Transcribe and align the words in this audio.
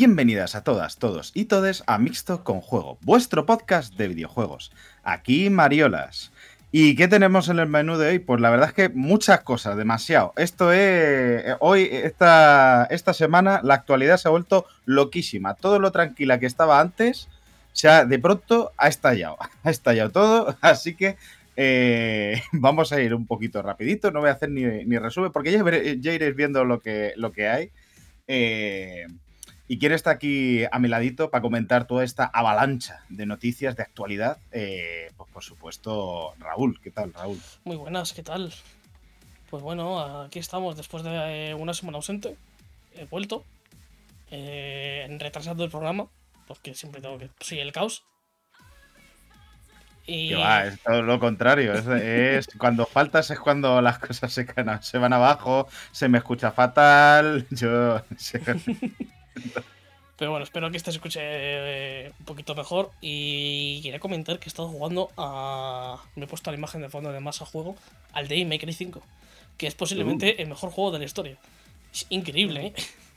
bienvenidas 0.00 0.54
a 0.54 0.64
todas, 0.64 0.96
todos 0.96 1.30
y 1.34 1.44
todes 1.44 1.84
a 1.86 1.98
Mixto 1.98 2.42
con 2.42 2.62
Juego, 2.62 2.96
vuestro 3.02 3.44
podcast 3.44 3.94
de 3.96 4.08
videojuegos. 4.08 4.72
Aquí 5.02 5.50
Mariolas. 5.50 6.32
¿Y 6.72 6.96
qué 6.96 7.06
tenemos 7.06 7.50
en 7.50 7.58
el 7.58 7.66
menú 7.66 7.98
de 7.98 8.08
hoy? 8.08 8.18
Pues 8.18 8.40
la 8.40 8.48
verdad 8.48 8.68
es 8.68 8.72
que 8.72 8.88
muchas 8.88 9.40
cosas, 9.42 9.76
demasiado. 9.76 10.32
Esto 10.38 10.72
es. 10.72 10.78
Eh, 10.80 11.54
hoy, 11.60 11.86
esta, 11.92 12.86
esta 12.88 13.12
semana, 13.12 13.60
la 13.62 13.74
actualidad 13.74 14.16
se 14.16 14.28
ha 14.28 14.30
vuelto 14.30 14.64
loquísima. 14.86 15.52
Todo 15.52 15.78
lo 15.78 15.92
tranquila 15.92 16.40
que 16.40 16.46
estaba 16.46 16.80
antes, 16.80 17.28
sea, 17.74 18.06
de 18.06 18.18
pronto 18.18 18.72
ha 18.78 18.88
estallado. 18.88 19.36
Ha 19.64 19.70
estallado 19.70 20.08
todo. 20.12 20.56
Así 20.62 20.94
que 20.94 21.18
eh, 21.56 22.40
vamos 22.52 22.90
a 22.92 23.02
ir 23.02 23.14
un 23.14 23.26
poquito 23.26 23.60
rapidito. 23.60 24.10
No 24.10 24.20
voy 24.20 24.30
a 24.30 24.32
hacer 24.32 24.48
ni, 24.48 24.62
ni 24.62 24.96
resumen, 24.96 25.30
porque 25.30 25.52
ya, 25.52 25.62
ya, 25.98 26.14
iréis 26.14 26.34
viendo 26.34 26.64
lo 26.64 26.80
que, 26.80 27.12
lo 27.16 27.32
que 27.32 27.48
hay. 27.50 27.70
Eh, 28.28 29.04
¿Y 29.70 29.78
quién 29.78 29.92
está 29.92 30.10
aquí 30.10 30.64
a 30.72 30.80
mi 30.80 30.88
ladito 30.88 31.30
para 31.30 31.42
comentar 31.42 31.86
toda 31.86 32.02
esta 32.02 32.24
avalancha 32.24 33.04
de 33.08 33.24
noticias 33.24 33.76
de 33.76 33.84
actualidad? 33.84 34.38
Eh, 34.50 35.12
pues 35.16 35.30
por 35.30 35.44
supuesto, 35.44 36.34
Raúl. 36.40 36.80
¿Qué 36.80 36.90
tal, 36.90 37.12
Raúl? 37.12 37.38
Muy 37.62 37.76
buenas, 37.76 38.12
¿qué 38.12 38.24
tal? 38.24 38.52
Pues 39.48 39.62
bueno, 39.62 40.22
aquí 40.22 40.40
estamos 40.40 40.76
después 40.76 41.04
de 41.04 41.54
una 41.56 41.72
semana 41.72 41.98
ausente. 41.98 42.36
He 42.96 43.04
vuelto. 43.04 43.44
Eh, 44.32 45.06
retrasando 45.20 45.62
el 45.62 45.70
programa, 45.70 46.08
porque 46.48 46.74
siempre 46.74 47.00
tengo 47.00 47.18
que. 47.18 47.30
Soy 47.38 47.60
el 47.60 47.70
caos. 47.70 48.02
Y... 50.04 50.32
va, 50.32 50.64
es 50.64 50.80
todo 50.80 51.00
lo 51.02 51.20
contrario. 51.20 51.74
Es, 51.74 52.48
cuando 52.58 52.86
faltas 52.86 53.30
es 53.30 53.38
cuando 53.38 53.80
las 53.80 54.00
cosas 54.00 54.32
se, 54.32 54.44
se 54.80 54.98
van 54.98 55.12
abajo, 55.12 55.68
se 55.92 56.08
me 56.08 56.18
escucha 56.18 56.50
fatal. 56.50 57.46
Yo. 57.52 58.02
Pero 60.20 60.32
bueno, 60.32 60.44
espero 60.44 60.70
que 60.70 60.76
este 60.76 60.90
se 60.90 60.98
escuche 60.98 61.20
eh, 61.22 62.12
un 62.18 62.24
poquito 62.26 62.54
mejor. 62.54 62.90
Y 63.00 63.80
quería 63.82 64.00
comentar 64.00 64.38
que 64.38 64.46
he 64.46 64.48
estado 64.48 64.68
jugando 64.68 65.10
a. 65.16 65.98
Me 66.14 66.24
he 66.24 66.28
puesto 66.28 66.50
la 66.50 66.58
imagen 66.58 66.82
de 66.82 66.90
fondo 66.90 67.10
de 67.10 67.20
más 67.20 67.40
a 67.40 67.46
juego 67.46 67.74
al 68.12 68.28
Day 68.28 68.44
Maker 68.44 68.72
5, 68.72 69.02
que 69.56 69.66
es 69.66 69.74
posiblemente 69.74 70.36
uh. 70.38 70.42
el 70.42 70.48
mejor 70.48 70.70
juego 70.70 70.90
de 70.90 70.98
la 70.98 71.04
historia. 71.06 71.38
Es 71.90 72.06
increíble, 72.10 72.66
¿eh? 72.66 72.74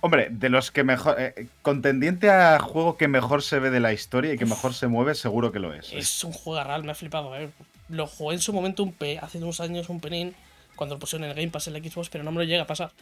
Hombre, 0.00 0.28
de 0.30 0.48
los 0.48 0.70
que 0.70 0.82
mejor. 0.82 1.16
Eh, 1.20 1.48
contendiente 1.60 2.30
a 2.30 2.58
juego 2.58 2.96
que 2.96 3.06
mejor 3.06 3.42
se 3.42 3.58
ve 3.58 3.70
de 3.70 3.80
la 3.80 3.92
historia 3.92 4.32
y 4.32 4.38
que 4.38 4.46
mejor 4.46 4.72
se 4.72 4.86
mueve, 4.86 5.14
seguro 5.14 5.52
que 5.52 5.58
lo 5.58 5.74
es. 5.74 5.92
¿eh? 5.92 5.98
Es 5.98 6.24
un 6.24 6.32
juego 6.32 6.64
real, 6.64 6.84
me 6.84 6.92
ha 6.92 6.94
flipado, 6.94 7.36
¿eh? 7.36 7.50
Lo 7.90 8.06
jugué 8.06 8.36
en 8.36 8.40
su 8.40 8.54
momento 8.54 8.82
un 8.82 8.92
pe 8.92 9.18
hace 9.18 9.38
unos 9.38 9.60
años, 9.60 9.90
un 9.90 10.00
penín, 10.00 10.34
cuando 10.74 10.94
lo 10.94 10.98
pusieron 10.98 11.24
en 11.24 11.30
el 11.32 11.36
Game 11.36 11.50
Pass 11.50 11.66
en 11.66 11.74
la 11.74 11.80
Xbox, 11.80 12.08
pero 12.08 12.24
no 12.24 12.32
me 12.32 12.38
lo 12.38 12.44
llega 12.44 12.62
a 12.62 12.66
pasar. 12.66 12.92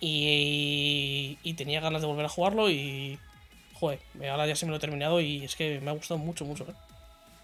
Y, 0.00 1.54
tenía 1.56 1.80
ganas 1.80 2.00
de 2.00 2.06
volver 2.06 2.24
a 2.26 2.28
jugarlo 2.28 2.70
y. 2.70 3.18
Joder, 3.74 3.98
ahora 4.30 4.46
ya 4.46 4.56
se 4.56 4.66
me 4.66 4.70
lo 4.70 4.76
he 4.76 4.80
terminado 4.80 5.20
y 5.20 5.44
es 5.44 5.56
que 5.56 5.80
me 5.80 5.90
ha 5.90 5.94
gustado 5.94 6.18
mucho, 6.18 6.44
mucho. 6.44 6.64
¿eh? 6.64 6.74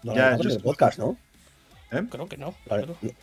No 0.03 0.15
ya, 0.15 0.35
en 0.35 0.51
el 0.51 0.61
podcast, 0.61 0.99
¿no? 0.99 1.17
¿Eh? 1.91 2.03
Creo 2.11 2.27
que 2.27 2.37
no. 2.37 2.53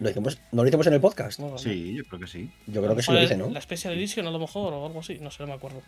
¿Lo 0.01 0.11
hicimos, 0.11 0.39
¿No 0.51 0.63
lo 0.63 0.69
hicimos 0.69 0.87
en 0.87 0.95
el 0.95 1.01
podcast? 1.01 1.41
sí, 1.59 1.95
yo 1.95 2.05
creo 2.05 2.21
que 2.21 2.27
sí. 2.27 2.51
Yo 2.67 2.83
creo 2.83 2.97
que 2.97 3.03
sí 3.03 3.13
lo 3.13 3.23
hice, 3.23 3.37
¿no? 3.37 3.51
La 3.51 3.61
Special 3.61 3.95
Edition 3.95 4.27
a 4.27 4.31
lo 4.31 4.39
mejor 4.39 4.73
o 4.73 4.87
algo 4.87 5.01
así, 5.01 5.19
no 5.21 5.31
sé, 5.31 5.43
no 5.43 5.49
me 5.49 5.55
acuerdo. 5.55 5.83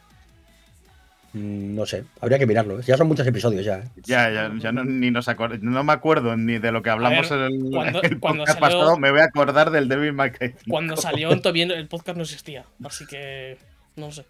Mm, 1.33 1.75
no 1.75 1.87
sé, 1.87 2.05
habría 2.21 2.39
que 2.39 2.47
mirarlo. 2.47 2.81
Ya 2.81 2.97
son 2.97 3.09
muchos 3.09 3.27
episodios 3.27 3.65
ya. 3.65 3.79
¿eh? 3.79 3.89
Ya, 4.05 4.31
ya, 4.31 4.53
ya 4.59 4.73
no, 4.73 4.85
ni 4.85 5.11
nos 5.11 5.29
no 5.61 5.85
me 5.85 5.93
acuerdo 5.93 6.37
ni 6.37 6.59
de 6.59 6.73
lo 6.73 6.83
que 6.83 6.91
hablamos 6.91 7.31
en 7.31 7.39
el, 7.41 7.71
cuando, 7.71 8.01
podcast 8.21 8.59
pasado. 8.59 8.99
Me 8.99 9.11
voy 9.11 9.21
a 9.21 9.25
acordar 9.25 9.71
del 9.71 9.89
Devil 9.89 10.13
May 10.13 10.33
Cry. 10.33 10.55
Cuando 10.69 10.97
salió 10.97 11.37
todavía 11.41 11.65
el 11.65 11.89
podcast 11.89 12.17
no 12.17 12.23
existía, 12.23 12.65
así 12.85 13.07
que 13.07 13.59
no 13.97 14.11
sé. 14.13 14.25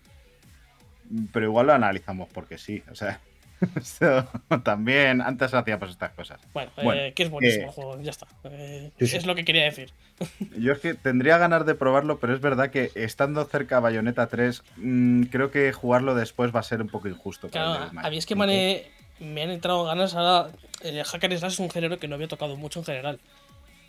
Pero 1.32 1.46
igual 1.46 1.66
lo 1.66 1.74
analizamos 1.74 2.28
porque 2.32 2.58
sí, 2.58 2.82
o 2.90 2.94
sea. 2.94 3.20
también 4.65 5.21
antes 5.22 5.55
hacíamos 5.55 5.91
estas 5.91 6.12
cosas. 6.12 6.41
Bueno, 6.53 6.71
eh, 6.93 7.12
que 7.15 7.22
es 7.25 7.31
buenísimo 7.31 7.67
el 7.67 7.72
juego, 7.72 8.00
ya 8.00 8.11
está. 8.11 8.27
Eh, 8.44 8.91
es 8.99 9.27
lo 9.27 9.34
que 9.34 9.44
quería 9.44 9.65
decir. 9.65 9.93
Yo 10.59 10.72
es 10.72 10.78
que 10.78 10.94
tendría 10.94 11.39
ganas 11.39 11.65
de 11.67 11.75
probarlo, 11.75 12.19
pero 12.19 12.34
es 12.34 12.41
verdad 12.41 12.71
que 12.71 12.91
estando 12.94 13.44
cerca 13.44 13.78
a 13.78 13.81
Bayonetta 13.81 14.27
3, 14.27 14.62
mm, 14.77 15.22
creo 15.25 15.50
que 15.50 15.72
jugarlo 15.72 16.15
después 16.15 16.55
va 16.55 16.61
a 16.61 16.65
ser 16.65 16.83
un 16.83 16.89
poco 16.89 17.09
injusto. 17.09 17.49
Claro, 17.49 17.91
a 17.97 18.11
mí 18.11 18.19
es 18.19 18.27
que 18.27 18.34
me 18.34 19.43
han, 19.43 19.50
entrado 19.50 19.84
ganas 19.84 20.15
ahora. 20.15 20.50
El 20.83 21.03
Hacker 21.03 21.38
Slash 21.38 21.53
es 21.53 21.59
un 21.59 21.71
género 21.71 21.99
que 21.99 22.09
no 22.09 22.17
había 22.17 22.28
tocado 22.28 22.56
mucho 22.56 22.81
en 22.81 22.84
general. 22.84 23.21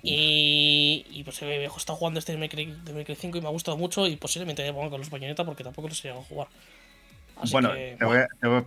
Y, 0.03 1.05
y 1.09 1.23
pues 1.23 1.41
he 1.41 1.65
estado 1.65 1.97
jugando 1.97 2.19
este 2.19 2.37
de 2.37 3.15
5 3.15 3.37
y 3.37 3.41
me 3.41 3.47
ha 3.47 3.51
gustado 3.51 3.77
mucho 3.77 4.07
y 4.07 4.15
posiblemente 4.15 4.63
me 4.63 4.71
ponga 4.71 4.91
con 4.91 4.99
los 4.99 5.09
Bayonetta 5.09 5.43
porque 5.43 5.63
tampoco 5.63 5.89
los 5.89 5.99
he 5.99 6.03
llegado 6.03 6.21
a 6.21 6.25
jugar 6.25 6.47
bueno, 7.51 7.71
te, 7.73 7.97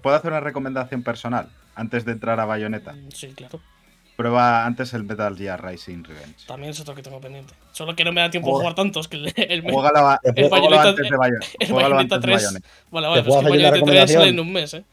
puedo 0.03 0.16
hacer 0.16 0.31
una 0.31 0.41
recomendación 0.41 1.03
personal 1.03 1.48
antes 1.75 2.04
de 2.04 2.12
entrar 2.12 2.41
a 2.41 2.44
Bayonetta. 2.44 2.92
Mm, 2.92 3.10
sí, 3.10 3.28
claro. 3.28 3.60
Prueba 4.16 4.66
antes 4.66 4.92
el 4.92 5.04
Metal 5.04 5.34
Gear 5.36 5.64
Rising 5.64 6.04
Revenge. 6.04 6.47
También 6.47 6.72
es 6.72 6.81
otro 6.81 6.94
que 6.94 7.03
tengo 7.03 7.20
pendiente. 7.20 7.54
Solo 7.72 7.97
que 7.97 8.04
no 8.04 8.12
me 8.12 8.20
da 8.20 8.31
tiempo 8.31 8.54
a 8.54 8.60
jugar 8.60 8.75
tantos. 8.75 9.08
Que 9.08 9.16
el, 9.16 9.32
el, 9.34 9.62
Bayonetta, 9.62 10.88
antes 10.88 11.08
de 11.08 11.16
Bayonetta. 11.16 11.47
El 11.58 11.72
Bayonetta 11.72 12.20
3. 12.20 12.53
Vale, 12.91 13.06
vale, 13.08 13.22
pues 13.22 13.36
que 13.36 13.48
Bayonetta 13.48 13.86
3 13.86 14.12
sale 14.12 14.28
en 14.28 14.41
un 14.41 14.53
mes, 14.53 14.75
¿eh? 14.75 14.84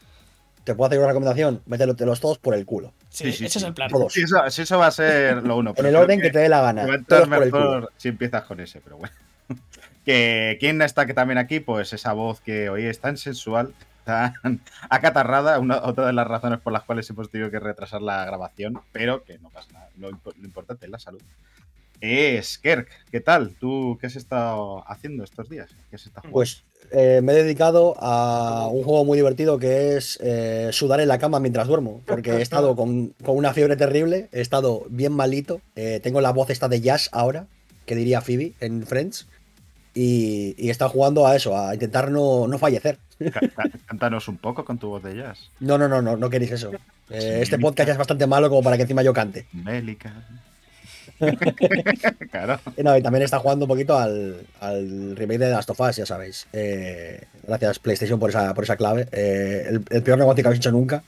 Te 0.64 0.74
puedo 0.74 0.86
hacer 0.86 0.98
una 0.98 1.08
recomendación, 1.08 1.62
los 1.66 2.20
todos 2.20 2.38
por 2.38 2.54
el 2.54 2.66
culo. 2.66 2.92
Sí, 3.08 3.28
ese 3.28 3.46
es 3.46 3.62
el 3.62 3.72
plan. 3.72 3.90
Todos. 3.90 4.12
Sí, 4.12 4.22
eso, 4.22 4.44
eso, 4.44 4.78
va 4.78 4.88
a 4.88 4.90
ser 4.90 5.42
lo 5.42 5.56
uno. 5.56 5.72
en 5.76 5.86
el 5.86 5.96
orden 5.96 6.20
que, 6.20 6.30
te 6.30 6.40
dé 6.40 6.48
la 6.48 6.60
gana. 6.60 6.86
Todos 7.06 7.88
si 7.96 8.08
empiezas 8.08 8.44
con 8.44 8.60
ese, 8.60 8.80
pero 8.80 8.98
bueno. 8.98 9.14
que 10.08 10.56
quién 10.58 10.80
está 10.80 11.04
que 11.04 11.12
también 11.12 11.36
aquí, 11.36 11.60
pues 11.60 11.92
esa 11.92 12.14
voz 12.14 12.40
que 12.40 12.70
hoy 12.70 12.86
es 12.86 12.98
tan 12.98 13.18
sensual, 13.18 13.74
tan 14.04 14.32
acatarrada, 14.88 15.58
una, 15.58 15.84
otra 15.84 16.06
de 16.06 16.14
las 16.14 16.26
razones 16.26 16.60
por 16.60 16.72
las 16.72 16.84
cuales 16.84 17.10
hemos 17.10 17.30
tenido 17.30 17.50
que 17.50 17.60
retrasar 17.60 18.00
la 18.00 18.24
grabación, 18.24 18.80
pero 18.90 19.22
que 19.22 19.38
no 19.38 19.50
pasa 19.50 19.70
nada, 19.74 19.90
lo, 19.98 20.08
importante 20.42 20.86
es 20.86 20.90
la 20.90 20.98
salud. 20.98 21.20
Es 22.00 22.56
Kerk, 22.56 22.88
¿qué 23.10 23.20
tal? 23.20 23.54
¿Tú 23.60 23.98
qué 24.00 24.06
has 24.06 24.16
estado 24.16 24.82
haciendo 24.90 25.24
estos 25.24 25.50
días? 25.50 25.68
pues 26.30 26.64
eh, 26.90 27.20
me 27.22 27.32
he 27.32 27.42
dedicado 27.42 27.94
a 27.98 28.66
un 28.72 28.84
juego 28.84 29.04
muy 29.04 29.18
divertido 29.18 29.58
que 29.58 29.98
es 29.98 30.18
eh, 30.22 30.70
sudar 30.72 31.00
en 31.00 31.08
la 31.08 31.18
cama 31.18 31.38
mientras 31.38 31.68
duermo, 31.68 32.00
porque 32.06 32.30
he 32.30 32.40
estado 32.40 32.74
con, 32.76 33.12
una 33.26 33.52
fiebre 33.52 33.76
terrible, 33.76 34.30
he 34.32 34.40
estado 34.40 34.86
bien 34.88 35.12
malito, 35.12 35.60
eh, 35.76 36.00
tengo 36.02 36.22
la 36.22 36.32
voz 36.32 36.48
esta 36.48 36.66
de 36.66 36.80
jazz 36.80 37.10
ahora, 37.12 37.46
que 37.84 37.94
diría 37.94 38.22
Phoebe 38.22 38.54
en 38.60 38.86
Friends, 38.86 39.26
y, 39.98 40.70
estado 40.70 40.90
jugando 40.90 41.26
a 41.26 41.34
eso, 41.34 41.58
a 41.58 41.74
intentar 41.74 42.10
no, 42.10 42.46
no 42.46 42.58
fallecer. 42.58 42.98
Cántanos 43.86 44.28
un 44.28 44.36
poco 44.36 44.64
con 44.64 44.78
tu 44.78 44.88
voz 44.88 45.02
de 45.02 45.16
jazz. 45.16 45.50
No, 45.60 45.76
no, 45.76 45.88
no, 45.88 46.00
no, 46.00 46.16
no 46.16 46.30
queréis 46.30 46.52
eso. 46.52 46.70
Eh, 47.10 47.40
este 47.42 47.58
podcast 47.58 47.88
ya 47.88 47.92
es 47.92 47.98
bastante 47.98 48.26
malo 48.26 48.48
como 48.48 48.62
para 48.62 48.76
que 48.76 48.82
encima 48.82 49.02
yo 49.02 49.12
cante. 49.12 49.46
Bélica. 49.52 50.12
claro. 52.30 52.60
Y, 52.76 52.82
no, 52.82 52.96
y 52.96 53.02
también 53.02 53.24
está 53.24 53.40
jugando 53.40 53.64
un 53.64 53.68
poquito 53.68 53.98
al, 53.98 54.46
al 54.60 55.16
remake 55.16 55.38
de 55.38 55.50
Last 55.50 55.70
of 55.70 55.80
Us, 55.80 55.96
ya 55.96 56.06
sabéis. 56.06 56.46
Eh, 56.52 57.24
gracias 57.44 57.80
PlayStation 57.80 58.20
por 58.20 58.30
esa, 58.30 58.54
por 58.54 58.64
esa 58.64 58.76
clave. 58.76 59.08
Eh, 59.10 59.64
el, 59.68 59.84
el, 59.90 60.02
peor 60.04 60.18
negocio 60.18 60.42
que 60.42 60.48
habéis 60.48 60.60
hecho 60.60 60.70
nunca. 60.70 61.02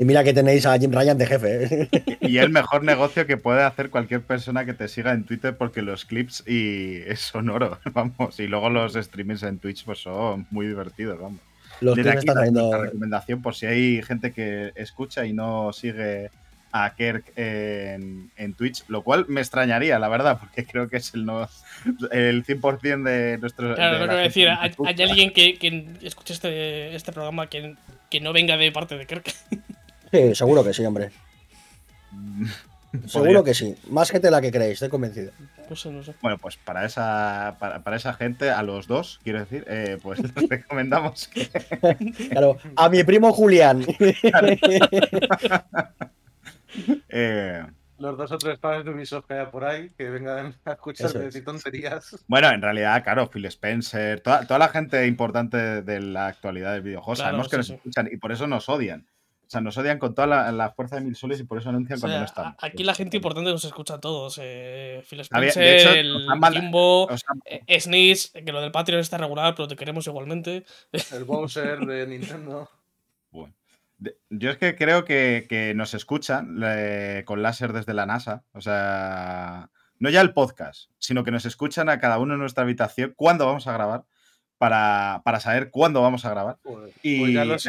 Y 0.00 0.06
mira 0.06 0.24
que 0.24 0.32
tenéis 0.32 0.64
a 0.64 0.78
Jim 0.78 0.90
Ryan 0.92 1.18
de 1.18 1.26
jefe. 1.26 1.64
¿eh? 1.64 1.88
Y 2.22 2.38
el 2.38 2.48
mejor 2.48 2.82
negocio 2.82 3.26
que 3.26 3.36
puede 3.36 3.62
hacer 3.62 3.90
cualquier 3.90 4.22
persona 4.22 4.64
que 4.64 4.72
te 4.72 4.88
siga 4.88 5.12
en 5.12 5.24
Twitter 5.24 5.54
porque 5.54 5.82
los 5.82 6.06
clips 6.06 6.42
y 6.46 7.02
es 7.06 7.20
sonoro, 7.20 7.78
vamos. 7.92 8.40
Y 8.40 8.46
luego 8.46 8.70
los 8.70 8.94
streamings 8.94 9.42
en 9.42 9.58
Twitch 9.58 9.84
pues 9.84 9.98
son 9.98 10.46
muy 10.50 10.66
divertidos, 10.66 11.20
vamos. 11.20 11.40
Los 11.82 11.96
clips 11.96 12.16
están 12.16 12.34
trayendo... 12.34 12.82
recomendación 12.82 13.42
por 13.42 13.54
si 13.54 13.66
hay 13.66 14.02
gente 14.02 14.32
que 14.32 14.72
escucha 14.74 15.26
y 15.26 15.34
no 15.34 15.70
sigue 15.74 16.30
a 16.72 16.94
Kirk 16.94 17.32
en, 17.36 18.54
Twitch, 18.56 18.84
lo 18.88 19.02
cual 19.02 19.26
me 19.28 19.42
extrañaría, 19.42 19.98
la 19.98 20.08
verdad, 20.08 20.38
porque 20.40 20.64
creo 20.64 20.88
que 20.88 20.96
es 20.96 21.12
el, 21.12 21.26
no, 21.26 21.46
el 22.10 22.42
100% 22.46 23.02
de 23.02 23.36
nuestros... 23.36 23.76
Claro, 23.76 23.98
lo 23.98 24.04
que 24.06 24.12
voy 24.12 24.20
a 24.20 24.22
decir, 24.22 24.48
hay, 24.48 25.02
alguien 25.02 25.30
que, 25.34 25.58
que 25.58 25.88
escuche 26.00 26.32
este, 26.32 26.94
este 26.94 27.12
programa 27.12 27.48
que, 27.48 27.74
que 28.08 28.20
no 28.20 28.32
venga 28.32 28.56
de 28.56 28.72
parte 28.72 28.96
de 28.96 29.06
Kirk. 29.06 29.34
Sí, 30.10 30.34
seguro 30.34 30.64
que 30.64 30.72
sí, 30.72 30.84
hombre. 30.84 31.10
Seguro 33.06 33.44
que 33.44 33.54
sí. 33.54 33.76
Más 33.88 34.10
gente 34.10 34.26
de 34.26 34.32
la 34.32 34.40
que 34.40 34.50
creéis, 34.50 34.74
estoy 34.74 34.88
convencido. 34.88 35.30
Bueno, 36.20 36.38
pues 36.38 36.56
para 36.56 36.84
esa, 36.84 37.56
para, 37.60 37.96
esa 37.96 38.14
gente, 38.14 38.50
a 38.50 38.62
los 38.62 38.88
dos, 38.88 39.20
quiero 39.22 39.38
decir, 39.38 39.64
eh, 39.68 39.98
pues 40.02 40.18
les 40.34 40.48
recomendamos 40.48 41.28
que. 41.28 41.48
Claro, 42.30 42.56
a 42.76 42.88
mi 42.88 43.04
primo 43.04 43.32
Julián. 43.32 43.84
Eh, 47.08 47.64
los 47.98 48.16
dos 48.16 48.32
o 48.32 48.38
tres 48.38 48.58
padres 48.58 48.84
de 48.84 48.92
Ubisoft 48.92 49.26
que 49.26 49.34
haya 49.34 49.50
por 49.50 49.64
ahí, 49.64 49.90
que 49.90 50.08
vengan 50.08 50.54
a 50.64 50.72
escuchar 50.72 51.12
decir 51.12 51.44
tonterías. 51.44 52.24
Bueno, 52.26 52.48
en 52.50 52.62
realidad, 52.62 53.02
claro, 53.02 53.28
Phil 53.28 53.44
Spencer, 53.46 54.20
toda, 54.20 54.46
toda 54.46 54.58
la 54.58 54.68
gente 54.68 55.06
importante 55.06 55.82
de 55.82 56.00
la 56.00 56.28
actualidad 56.28 56.72
del 56.72 56.82
videojuego, 56.82 57.16
sabemos 57.16 57.48
que 57.48 57.58
nos 57.58 57.70
escuchan 57.70 58.08
y 58.10 58.16
por 58.16 58.32
eso 58.32 58.46
nos 58.46 58.68
odian 58.68 59.06
sea, 59.50 59.60
nos 59.60 59.76
odian 59.76 59.98
con 59.98 60.14
toda 60.14 60.52
la, 60.52 60.70
fuerza 60.70 60.96
de 60.96 61.02
mil 61.02 61.16
soles 61.16 61.40
y 61.40 61.44
por 61.44 61.58
eso 61.58 61.70
anuncian 61.70 61.98
cuando 61.98 62.18
no 62.18 62.24
están. 62.24 62.54
Aquí 62.60 62.84
la 62.84 62.94
gente 62.94 63.16
importante 63.16 63.50
nos 63.50 63.64
escucha 63.64 63.94
a 63.94 64.00
todos. 64.00 64.38
Eh, 64.40 65.02
Phil 65.08 65.20
Spencer, 65.20 65.96
el 65.96 66.26
Kimbo, 66.52 67.08
eh, 67.44 67.64
que 67.66 68.52
lo 68.52 68.60
del 68.60 68.70
Patreon 68.70 69.00
está 69.00 69.18
regular, 69.18 69.54
pero 69.56 69.66
te 69.66 69.74
queremos 69.74 70.06
igualmente. 70.06 70.64
El 71.12 71.24
Bowser 71.24 71.80
de 71.80 72.06
Nintendo. 72.06 72.68
Bueno. 73.32 73.54
Yo 74.30 74.50
es 74.50 74.56
que 74.56 74.74
creo 74.74 75.04
que, 75.04 75.72
nos 75.76 75.94
escuchan 75.94 76.56
con 77.24 77.42
láser 77.42 77.72
desde 77.72 77.94
la 77.94 78.06
NASA. 78.06 78.44
O 78.52 78.60
sea, 78.60 79.70
no 79.98 80.10
ya 80.10 80.20
el 80.20 80.32
podcast, 80.32 80.90
sino 80.98 81.22
que 81.22 81.30
nos 81.30 81.44
escuchan 81.44 81.88
a 81.88 82.00
cada 82.00 82.18
uno 82.18 82.34
en 82.34 82.40
nuestra 82.40 82.64
habitación 82.64 83.14
cuándo 83.16 83.46
vamos 83.46 83.66
a 83.66 83.72
grabar 83.72 84.04
para, 84.60 85.40
saber 85.40 85.70
cuándo 85.70 86.02
vamos 86.02 86.26
a 86.26 86.30
grabar. 86.30 86.58
y, 87.02 87.34
os 87.34 87.66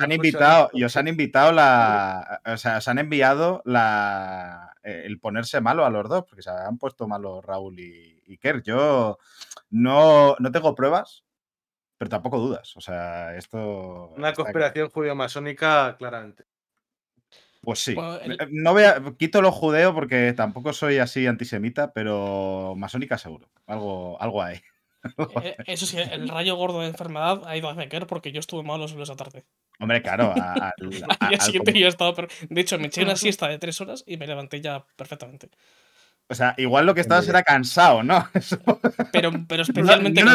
han 0.00 0.12
invitado, 0.12 0.70
y 0.72 0.84
os 0.84 0.96
han 0.96 1.08
invitado 1.08 1.50
la. 1.50 2.40
O 2.46 2.56
sea, 2.56 2.78
os 2.78 2.86
han 2.86 3.00
enviado 3.00 3.60
la, 3.64 4.76
el 4.84 5.18
ponerse 5.18 5.60
malo 5.60 5.84
a 5.84 5.90
los 5.90 6.08
dos, 6.08 6.24
porque 6.28 6.42
se 6.42 6.50
han 6.50 6.78
puesto 6.78 7.08
malos 7.08 7.44
Raúl 7.44 7.80
y, 7.80 8.22
y 8.24 8.38
Kerr. 8.38 8.62
Yo 8.62 9.18
no, 9.70 10.36
no 10.38 10.52
tengo 10.52 10.76
pruebas, 10.76 11.24
pero 11.96 12.08
tampoco 12.08 12.38
dudas. 12.38 12.76
O 12.76 12.80
sea, 12.80 13.34
esto. 13.34 14.10
Una 14.16 14.32
conspiración 14.32 14.90
judío-masónica, 14.90 15.96
claramente. 15.98 16.44
Pues 17.62 17.80
sí. 17.80 17.96
Eh, 17.98 18.36
no 18.52 18.74
voy 18.74 18.84
a, 18.84 19.02
quito 19.18 19.42
lo 19.42 19.50
judeo 19.50 19.92
porque 19.92 20.32
tampoco 20.34 20.72
soy 20.72 20.98
así 20.98 21.26
antisemita, 21.26 21.92
pero 21.92 22.74
masónica 22.76 23.18
seguro. 23.18 23.50
Algo, 23.66 24.22
algo 24.22 24.40
hay. 24.40 24.62
Eh, 25.42 25.56
eso 25.66 25.86
sí, 25.86 25.96
el 25.98 26.28
rayo 26.28 26.56
gordo 26.56 26.80
de 26.80 26.88
enfermedad 26.88 27.42
ha 27.46 27.56
ido 27.56 27.68
a 27.68 27.74
Becker 27.74 28.06
porque 28.06 28.32
yo 28.32 28.40
estuve 28.40 28.62
malo 28.62 28.88
solo 28.88 29.04
esa 29.04 29.16
tarde. 29.16 29.44
Hombre, 29.78 30.02
claro. 30.02 30.34
Al 30.36 31.28
día 31.28 31.40
siguiente 31.40 31.78
yo 31.78 31.86
he 31.86 31.88
estado. 31.88 32.14
De 32.48 32.60
hecho, 32.60 32.78
me 32.78 32.88
eché 32.88 33.02
una 33.02 33.16
siesta 33.16 33.48
de 33.48 33.58
tres 33.58 33.80
horas 33.80 34.02
y 34.06 34.16
me 34.16 34.26
levanté 34.26 34.60
ya 34.60 34.84
perfectamente. 34.96 35.50
O 36.30 36.34
sea, 36.34 36.54
igual 36.58 36.84
lo 36.84 36.94
que 36.94 37.00
estabas 37.00 37.26
era 37.26 37.42
cansado, 37.42 38.02
¿no? 38.02 38.28
Pero, 39.12 39.32
pero 39.48 39.62
especialmente 39.62 40.22
no, 40.22 40.32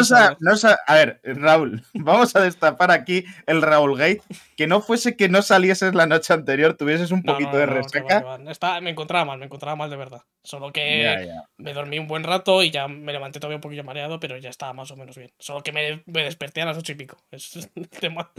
a 0.86 0.94
ver, 0.94 1.20
Raúl, 1.22 1.84
vamos 1.94 2.34
a 2.34 2.40
destapar 2.40 2.90
aquí 2.90 3.24
el 3.46 3.62
Raúl 3.62 3.96
Gate. 3.96 4.22
Que 4.56 4.66
no 4.66 4.80
fuese 4.80 5.16
que 5.16 5.28
no 5.28 5.42
salieses 5.42 5.94
la 5.94 6.06
noche 6.06 6.34
anterior, 6.34 6.76
tuvieses 6.76 7.12
un 7.12 7.22
poquito 7.22 7.56
de 7.56 7.66
reseca. 7.66 8.38
me 8.80 8.90
encontraba 8.90 9.24
mal, 9.24 9.38
me 9.38 9.46
encontraba 9.46 9.76
mal 9.76 9.90
de 9.90 9.96
verdad. 9.96 10.22
Solo 10.42 10.72
que 10.72 11.30
me 11.56 11.72
dormí 11.72 11.98
un 11.98 12.08
buen 12.08 12.24
rato 12.24 12.62
y 12.62 12.70
ya 12.70 12.88
me 12.88 13.12
levanté 13.12 13.38
todavía 13.38 13.56
un 13.56 13.62
poquillo 13.62 13.84
mareado, 13.84 14.18
pero 14.18 14.36
ya 14.38 14.50
estaba 14.50 14.72
más 14.72 14.90
o 14.90 14.96
menos 14.96 15.16
bien. 15.16 15.32
Solo 15.38 15.62
que 15.62 15.72
me, 15.72 16.02
desperté 16.06 16.62
a 16.62 16.66
las 16.66 16.76
ocho 16.76 16.92
y 16.92 16.96
pico. 16.96 17.16
Es 17.30 17.70
el 17.76 17.88
tema. 17.88 18.30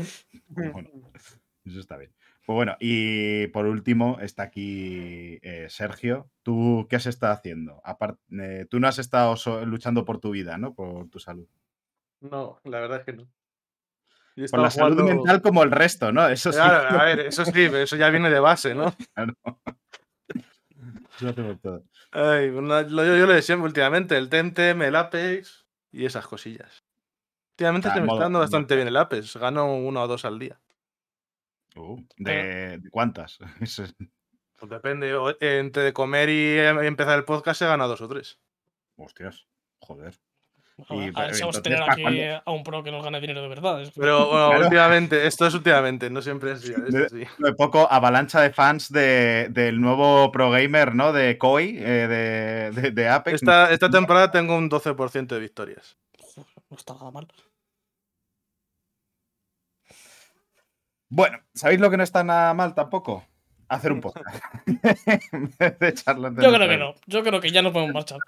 Bueno, 0.47 0.89
eso 1.65 1.79
está 1.79 1.97
bien. 1.97 2.11
Pues 2.45 2.55
bueno, 2.55 2.77
y 2.79 3.47
por 3.47 3.65
último 3.65 4.19
está 4.21 4.43
aquí 4.43 5.39
eh, 5.41 5.65
Sergio. 5.69 6.29
¿Tú 6.43 6.85
qué 6.87 6.97
has 6.97 7.07
estado 7.07 7.33
haciendo? 7.33 7.81
Eh, 8.39 8.67
tú 8.69 8.79
no 8.79 8.87
has 8.87 8.99
estado 8.99 9.35
luchando 9.65 10.05
por 10.05 10.19
tu 10.19 10.29
vida, 10.29 10.59
¿no? 10.59 10.75
Por 10.75 11.09
tu 11.09 11.19
salud. 11.19 11.47
No, 12.21 12.59
la 12.63 12.79
verdad 12.79 12.99
es 12.99 13.05
que 13.05 13.13
no. 13.13 13.27
Por 14.51 14.59
la 14.59 14.69
salud 14.69 15.01
mental 15.01 15.41
como 15.41 15.63
el 15.63 15.71
resto, 15.71 16.11
¿no? 16.11 16.27
Eso 16.27 16.51
sí. 16.51 16.59
a 16.61 17.03
ver, 17.03 17.21
eso 17.21 17.45
sí, 17.45 17.63
eso 17.63 17.95
ya 17.95 18.09
viene 18.09 18.29
de 18.29 18.39
base, 18.39 18.75
¿no? 18.75 18.93
Claro. 19.15 19.33
Eso 21.15 21.29
hacemos 21.29 21.61
todo. 21.61 21.83
Ay, 22.11 22.51
yo, 22.51 22.89
yo, 22.89 23.25
le 23.25 23.33
decía 23.33 23.55
últimamente, 23.57 24.17
el 24.17 24.29
Temtem, 24.29 24.81
el 24.81 24.95
Apex 24.95 25.65
y 25.91 26.05
esas 26.05 26.27
cosillas. 26.27 26.83
Últimamente 27.53 27.87
estoy 27.87 28.03
me 28.03 28.13
está 28.13 28.27
bastante 28.27 28.75
bien 28.75 28.89
el 28.89 28.97
Apex, 28.97 29.37
gano 29.37 29.73
uno 29.73 30.03
o 30.03 30.07
dos 30.07 30.25
al 30.25 30.37
día. 30.37 30.59
Uh, 31.75 32.01
¿de, 32.17 32.81
cuántas? 32.91 33.37
pues 33.59 34.69
depende. 34.69 35.13
Entre 35.39 35.93
comer 35.93 36.29
y 36.29 36.57
em, 36.59 36.79
empezar 36.79 37.17
el 37.17 37.25
podcast 37.25 37.59
se 37.59 37.65
gana 37.65 37.85
dos 37.85 38.01
o 38.01 38.07
tres. 38.07 38.39
Hostias, 38.95 39.47
joder. 39.79 40.13
Y, 40.89 41.09
a 41.17 41.27
ver 41.27 41.35
si 41.35 41.41
vamos 41.41 41.57
a 41.57 41.61
tener 41.61 41.81
aquí 41.81 42.21
a 42.21 42.51
un 42.51 42.61
pro 42.63 42.83
que 42.83 42.91
nos 42.91 43.01
gane 43.01 43.21
dinero 43.21 43.41
de 43.41 43.47
verdad. 43.47 43.89
Pero 43.95 44.27
bueno, 44.29 44.59
últimamente, 44.59 45.25
esto 45.25 45.45
es 45.45 45.53
últimamente, 45.53 46.09
no 46.09 46.21
siempre 46.21 46.51
es 46.51 46.69
así. 46.69 46.73
De, 47.39 47.53
poco 47.53 47.87
avalancha 47.89 48.41
de 48.41 48.51
fans 48.51 48.91
de, 48.91 49.47
del 49.51 49.79
nuevo 49.79 50.31
pro 50.33 50.51
gamer, 50.51 50.93
¿no? 50.93 51.13
De 51.13 51.37
Koi, 51.37 51.77
eh, 51.79 52.71
de, 52.73 52.91
de, 52.91 53.09
Apex. 53.09 53.35
Esta, 53.35 53.71
esta 53.71 53.89
temporada 53.89 54.31
tengo 54.31 54.57
un 54.57 54.69
12% 54.69 55.27
de 55.27 55.39
victorias. 55.39 55.97
No 56.69 56.75
está 56.75 56.93
nada 56.93 57.11
mal. 57.11 57.27
Bueno, 61.15 61.39
¿sabéis 61.53 61.79
lo 61.79 61.89
que 61.89 61.95
no 61.95 62.03
está 62.03 62.25
nada 62.25 62.53
mal 62.53 62.75
tampoco? 62.75 63.23
Hacer 63.69 63.93
un 63.93 64.01
podcast. 64.01 64.43
Yo 64.67 66.51
creo 66.51 66.67
que 66.67 66.77
no. 66.77 66.93
Yo 67.07 67.23
creo 67.23 67.39
que 67.39 67.51
ya 67.51 67.61
no 67.61 67.71
podemos 67.71 67.93
marchar. 67.93 68.19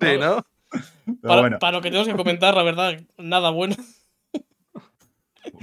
Sí, 0.00 0.18
¿no? 0.18 0.44
Para, 1.22 1.70
lo 1.70 1.80
que 1.80 1.90
tenemos 1.90 2.08
que 2.08 2.16
comentar, 2.16 2.56
la 2.56 2.64
verdad, 2.64 3.00
nada 3.18 3.50
bueno. 3.50 3.76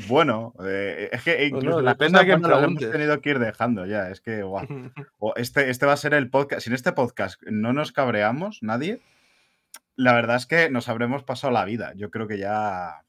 Bueno, 0.08 0.54
eh, 0.66 1.10
es 1.12 1.24
que 1.24 1.46
incluso 1.46 1.82
la 1.82 1.96
pena 1.96 2.24
que 2.24 2.38
lo 2.38 2.58
hemos 2.58 2.80
tenido 2.80 3.20
que 3.20 3.32
ir 3.32 3.40
dejando 3.40 3.86
ya. 3.86 4.10
Es 4.10 4.22
que, 4.22 4.44
guau. 4.44 4.66
Este, 5.36 5.70
este 5.70 5.86
va 5.86 5.92
a 5.92 5.98
ser 5.98 6.14
el 6.14 6.30
podcast. 6.30 6.62
Si 6.62 6.70
en 6.70 6.76
este 6.76 6.94
podcast 6.94 7.44
no 7.44 7.74
nos 7.74 7.92
cabreamos, 7.92 8.60
nadie, 8.62 9.02
la 9.98 10.14
verdad 10.14 10.38
es 10.38 10.46
que 10.46 10.70
nos 10.70 10.88
habremos 10.88 11.24
pasado 11.24 11.52
la 11.52 11.66
vida. 11.66 11.92
Yo 11.98 12.10
creo 12.10 12.30
que 12.30 12.38
ya 12.38 13.04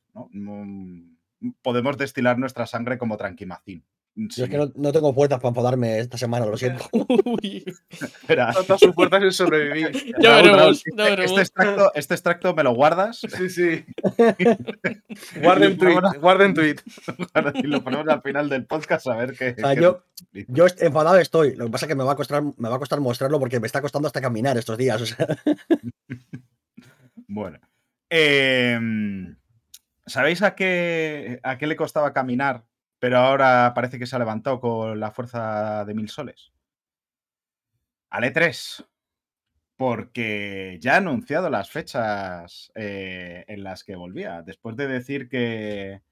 podemos 1.62 1.96
destilar 1.96 2.38
nuestra 2.38 2.66
sangre 2.66 2.98
como 2.98 3.16
tranquimacín. 3.16 3.84
Yo 4.16 4.44
es 4.44 4.50
que 4.50 4.56
no, 4.56 4.92
tengo 4.92 5.12
puertas 5.12 5.40
para 5.40 5.48
enfadarme 5.48 5.98
esta 5.98 6.16
semana, 6.16 6.46
lo 6.46 6.56
siento. 6.56 6.88
Espera. 7.42 8.52
Todas 8.52 8.80
sus 8.80 8.94
puertas 8.94 9.24
en 9.24 9.32
sobrevivir. 9.32 10.14
ya 10.20 10.36
veremos, 10.36 10.84
Este, 10.86 11.40
extracto, 11.40 11.92
este 11.94 12.14
extracto 12.14 12.54
me 12.54 12.62
lo 12.62 12.74
guardas. 12.74 13.18
Sí, 13.18 13.50
sí. 13.50 13.84
guarden 15.42 15.76
tweet, 15.76 16.00
guarden 16.20 16.54
tweet. 16.54 16.76
y 17.54 17.62
lo 17.64 17.82
ponemos 17.82 18.06
al 18.06 18.22
final 18.22 18.48
del 18.48 18.66
podcast 18.66 19.08
a 19.08 19.16
ver 19.16 19.36
qué. 19.36 19.56
yo, 19.80 20.04
yo, 20.32 20.66
enfadado 20.78 21.18
estoy. 21.18 21.56
Lo 21.56 21.64
que 21.64 21.72
pasa 21.72 21.86
es 21.86 21.88
que 21.88 21.96
me 21.96 22.04
va 22.04 22.12
a 22.12 22.16
costar, 22.16 22.40
me 22.56 22.68
va 22.68 22.76
a 22.76 22.80
costar 22.80 23.00
mostrarlo 23.00 23.40
porque 23.40 23.58
me 23.58 23.66
está 23.66 23.82
costando 23.82 24.06
hasta 24.06 24.20
caminar 24.20 24.56
estos 24.56 24.78
días. 24.78 25.02
O 25.02 25.06
sea. 25.06 25.26
bueno. 27.26 27.58
Eh, 28.10 28.78
¿Sabéis 30.06 30.42
a 30.42 30.54
qué, 30.54 31.40
a 31.42 31.56
qué 31.58 31.66
le 31.66 31.76
costaba 31.76 32.12
caminar, 32.12 32.66
pero 32.98 33.18
ahora 33.18 33.72
parece 33.74 33.98
que 33.98 34.06
se 34.06 34.16
ha 34.16 34.18
levantado 34.18 34.60
con 34.60 35.00
la 35.00 35.10
fuerza 35.10 35.84
de 35.84 35.94
mil 35.94 36.08
soles? 36.08 36.52
Al 38.10 38.24
E3. 38.24 38.86
Porque 39.76 40.78
ya 40.80 40.94
ha 40.94 40.96
anunciado 40.98 41.50
las 41.50 41.70
fechas 41.70 42.70
eh, 42.76 43.44
en 43.48 43.64
las 43.64 43.82
que 43.84 43.96
volvía. 43.96 44.42
Después 44.42 44.76
de 44.76 44.86
decir 44.86 45.28
que, 45.28 46.02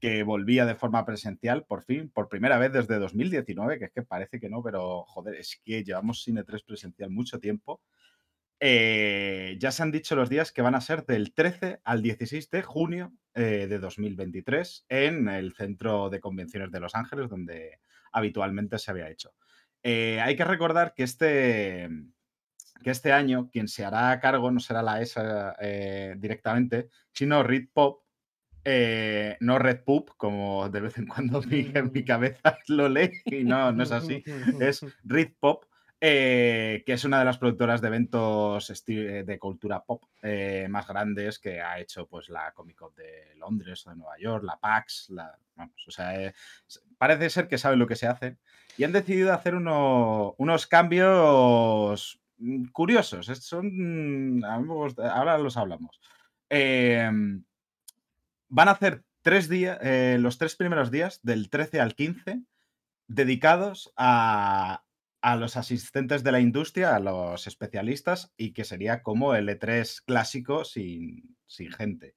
que 0.00 0.22
volvía 0.22 0.66
de 0.66 0.74
forma 0.74 1.06
presencial, 1.06 1.64
por 1.64 1.82
fin, 1.82 2.10
por 2.10 2.28
primera 2.28 2.58
vez 2.58 2.72
desde 2.72 2.98
2019, 2.98 3.78
que 3.78 3.86
es 3.86 3.92
que 3.92 4.02
parece 4.02 4.40
que 4.40 4.50
no, 4.50 4.62
pero 4.62 5.04
joder, 5.04 5.36
es 5.36 5.60
que 5.64 5.84
llevamos 5.84 6.22
sin 6.22 6.36
E3 6.38 6.64
presencial 6.66 7.10
mucho 7.10 7.40
tiempo. 7.40 7.80
Eh, 8.58 9.56
ya 9.60 9.70
se 9.70 9.82
han 9.82 9.92
dicho 9.92 10.16
los 10.16 10.30
días 10.30 10.50
que 10.50 10.62
van 10.62 10.74
a 10.74 10.80
ser 10.80 11.04
del 11.04 11.34
13 11.34 11.80
al 11.84 12.00
16 12.00 12.50
de 12.50 12.62
junio 12.62 13.12
eh, 13.34 13.66
de 13.68 13.78
2023 13.78 14.86
en 14.88 15.28
el 15.28 15.52
Centro 15.52 16.08
de 16.08 16.20
Convenciones 16.20 16.70
de 16.72 16.80
Los 16.80 16.94
Ángeles, 16.94 17.28
donde 17.28 17.80
habitualmente 18.12 18.78
se 18.78 18.90
había 18.90 19.10
hecho. 19.10 19.34
Eh, 19.82 20.20
hay 20.22 20.36
que 20.36 20.44
recordar 20.44 20.94
que 20.94 21.02
este, 21.02 21.88
que 22.82 22.90
este 22.90 23.12
año 23.12 23.50
quien 23.50 23.68
se 23.68 23.84
hará 23.84 24.18
cargo 24.20 24.50
no 24.50 24.60
será 24.60 24.82
la 24.82 25.02
ESA 25.02 25.54
directamente, 26.16 26.88
sino 27.12 27.42
Red 27.42 27.68
Pop, 27.74 28.04
no 29.40 29.58
Red 29.58 29.84
Pop, 29.84 30.10
como 30.16 30.70
de 30.70 30.80
vez 30.80 30.96
en 30.96 31.06
cuando 31.06 31.42
mi, 31.46 31.70
en 31.74 31.92
mi 31.92 32.04
cabeza 32.06 32.58
lo 32.68 32.88
lee, 32.88 33.10
y 33.26 33.44
no, 33.44 33.70
no 33.70 33.82
es 33.82 33.92
así, 33.92 34.24
es 34.60 34.80
Red 35.04 35.32
Pop, 35.38 35.66
eh, 35.98 36.82
que 36.84 36.92
es 36.92 37.04
una 37.04 37.20
de 37.20 37.24
las 37.24 37.38
productoras 37.38 37.80
de 37.80 37.88
eventos 37.88 38.84
eh, 38.86 39.24
de 39.26 39.38
cultura 39.38 39.82
pop 39.82 40.04
eh, 40.20 40.66
más 40.68 40.86
grandes 40.86 41.38
que 41.38 41.62
ha 41.62 41.78
hecho 41.78 42.06
pues 42.06 42.28
la 42.28 42.52
Comic 42.52 42.76
Con 42.76 42.94
de 42.94 43.34
Londres 43.36 43.86
o 43.86 43.90
de 43.90 43.96
Nueva 43.96 44.18
York, 44.18 44.44
la 44.44 44.58
PAX, 44.58 45.08
la, 45.08 45.38
vamos, 45.54 45.82
o 45.88 45.90
sea, 45.90 46.34
parece 46.98 47.30
ser 47.30 47.48
que 47.48 47.56
saben 47.56 47.78
lo 47.78 47.86
que 47.86 47.96
se 47.96 48.06
hace 48.06 48.36
y 48.76 48.84
han 48.84 48.92
decidido 48.92 49.32
hacer 49.32 49.54
unos 49.54 50.66
cambios 50.66 52.20
mm, 52.36 52.66
curiosos. 52.66 53.26
Son, 53.26 54.44
ahora 54.44 55.38
los 55.38 55.56
hablamos. 55.56 55.98
Em, 56.50 57.42
van 58.48 58.68
a 58.68 58.72
hacer 58.72 59.02
tres 59.22 59.48
días, 59.48 59.78
los 60.20 60.36
tres 60.36 60.56
primeros 60.56 60.90
días, 60.90 61.20
del 61.22 61.48
13 61.48 61.80
al 61.80 61.94
15, 61.94 62.42
dedicados 63.08 63.92
a, 63.96 64.82
a 65.30 65.36
los 65.36 65.56
asistentes 65.56 66.22
de 66.24 66.32
la 66.32 66.40
industria, 66.40 66.94
a 66.96 67.00
los 67.00 67.46
especialistas, 67.46 68.32
y 68.36 68.52
que 68.54 68.64
sería 68.64 69.02
como 69.02 69.34
el 69.34 69.48
E3 69.48 70.02
clásico 70.06 70.64
sin, 70.64 71.36
sin 71.46 71.72
gente. 71.72 72.14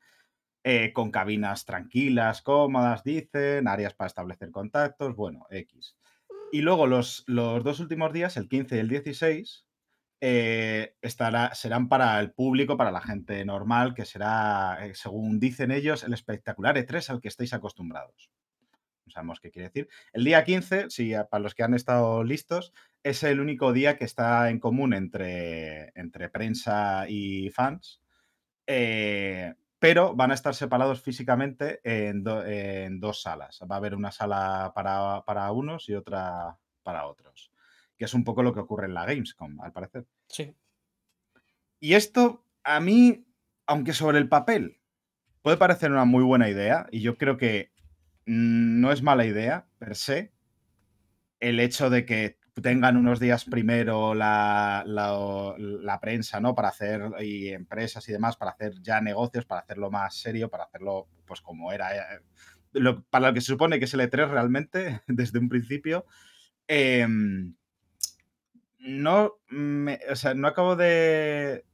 eh, 0.64 0.94
con 0.94 1.12
cabinas 1.12 1.66
tranquilas, 1.66 2.42
cómodas, 2.42 3.04
dicen, 3.04 3.68
áreas 3.68 3.94
para 3.96 4.08
establecer 4.08 4.52
contactos, 4.52 5.16
bueno, 5.16 5.48
X. 5.52 5.98
Y 6.52 6.62
luego 6.62 6.88
los, 6.88 7.24
los 7.28 7.64
dos 7.64 7.80
últimos 7.80 8.14
días, 8.14 8.38
el 8.38 8.50
15 8.50 8.76
y 8.78 8.80
el 8.80 8.90
16, 8.90 9.66
eh, 10.22 10.96
serán 11.54 11.90
para 11.90 12.20
el 12.20 12.32
público, 12.34 12.78
para 12.78 12.92
la 12.92 13.02
gente 13.02 13.46
normal, 13.46 13.94
que 13.96 14.06
será, 14.06 14.80
eh, 14.86 14.96
según 14.96 15.40
dicen 15.40 15.72
ellos, 15.72 16.04
el 16.04 16.14
espectacular 16.14 16.78
E3 16.78 17.10
al 17.12 17.22
que 17.22 17.30
estáis 17.30 17.54
acostumbrados. 17.54 18.30
No 19.10 19.14
sabemos 19.14 19.40
qué 19.40 19.50
quiere 19.50 19.70
decir. 19.70 19.90
El 20.14 20.24
día 20.24 20.44
15, 20.44 20.90
sí, 20.90 21.14
para 21.32 21.42
los 21.42 21.56
que 21.56 21.64
han 21.64 21.74
estado 21.74 22.24
listos, 22.24 22.74
es 23.02 23.24
el 23.24 23.40
único 23.40 23.74
día 23.74 23.98
que 23.98 24.06
está 24.06 24.52
en 24.52 24.60
común 24.60 24.94
entre, 24.94 25.92
entre 25.96 26.30
prensa 26.30 27.06
y 27.10 27.50
fans. 27.50 28.02
Eh, 28.68 29.56
pero 29.80 30.16
van 30.16 30.30
a 30.30 30.36
estar 30.36 30.54
separados 30.54 31.02
físicamente 31.02 31.80
en, 31.84 33.00
dos 33.00 33.22
salas. 33.24 33.60
Va 33.70 33.76
a 33.76 33.78
haber 33.80 33.96
una 33.96 34.12
sala 34.12 34.74
para, 34.76 35.24
para, 35.26 35.52
unos 35.52 35.90
y 35.90 35.96
otra 35.96 36.60
para 36.84 37.08
otros, 37.08 37.52
que 37.98 38.06
es 38.06 38.14
un 38.14 38.24
poco 38.24 38.44
lo 38.44 38.54
que 38.54 38.60
ocurre 38.60 38.86
en 38.86 38.94
la 38.94 39.06
Gamescom, 39.06 39.60
al 39.62 39.74
parecer. 39.74 40.06
Sí. 40.28 40.56
Y 41.80 41.96
esto, 41.96 42.46
a 42.64 42.80
mí, 42.80 43.26
aunque 43.66 43.94
sobre 43.94 44.20
el 44.20 44.30
papel 44.30 44.80
puede 45.42 45.58
parecer 45.58 45.92
una 45.92 46.06
muy 46.06 46.24
buena 46.24 46.50
idea, 46.50 46.88
y 46.92 47.02
yo 47.02 47.18
creo 47.18 47.38
que 47.38 47.72
no 48.30 48.92
es 48.92 49.02
mala 49.02 49.26
idea, 49.26 49.66
per 49.80 49.96
se, 49.96 50.32
el 51.40 51.60
hecho 51.60 51.90
de 51.90 52.06
que 52.06 52.38
tengan 52.62 52.96
unos 52.96 53.20
días 53.20 53.44
primero 53.44 54.14
la, 54.14 54.84
prensa, 56.00 56.40
¿no? 56.40 56.54
Para 56.54 56.68
hacer, 56.68 57.02
y 57.22 57.50
empresas 57.50 58.08
y 58.08 58.12
demás, 58.12 58.38
para 58.38 58.52
hacer 58.52 58.74
ya 58.84 59.02
negocios, 59.02 59.46
para 59.46 59.62
hacerlo 59.62 59.90
más 59.90 60.16
serio, 60.16 60.48
para 60.48 60.66
hacerlo, 60.66 61.08
pues 61.26 61.42
como 61.42 61.72
era, 61.72 61.96
eh, 61.96 62.22
para 63.10 63.30
lo 63.30 63.34
que 63.34 63.42
se 63.42 63.48
supone 63.48 63.80
que 63.80 63.86
es 63.86 63.94
el 63.96 64.02
E3 64.02 64.30
realmente, 64.30 65.02
desde 65.08 65.40
un 65.40 65.50
principio. 65.50 66.06
Em, 66.68 67.56
no, 68.78 69.40
o 70.12 70.16
sea, 70.16 70.36
no 70.36 70.48
acabo 70.48 70.76
de... 70.76 71.66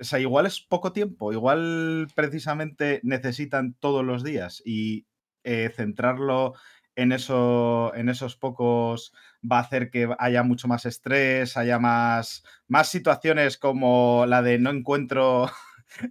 O 0.00 0.04
sea, 0.04 0.18
igual 0.18 0.46
es 0.46 0.60
poco 0.60 0.92
tiempo, 0.92 1.32
igual 1.32 2.08
precisamente 2.16 3.00
necesitan 3.04 3.74
todos 3.74 4.04
los 4.04 4.24
días 4.24 4.60
y 4.64 5.06
eh, 5.44 5.70
centrarlo 5.74 6.54
en, 6.96 7.12
eso, 7.12 7.94
en 7.94 8.08
esos 8.08 8.36
pocos 8.36 9.12
va 9.42 9.58
a 9.58 9.62
hacer 9.62 9.90
que 9.90 10.08
haya 10.18 10.42
mucho 10.42 10.68
más 10.68 10.86
estrés, 10.86 11.56
haya 11.56 11.78
más, 11.78 12.44
más 12.68 12.88
situaciones 12.88 13.56
como 13.58 14.26
la 14.26 14.42
de 14.42 14.58
no 14.58 14.70
encuentro 14.70 15.50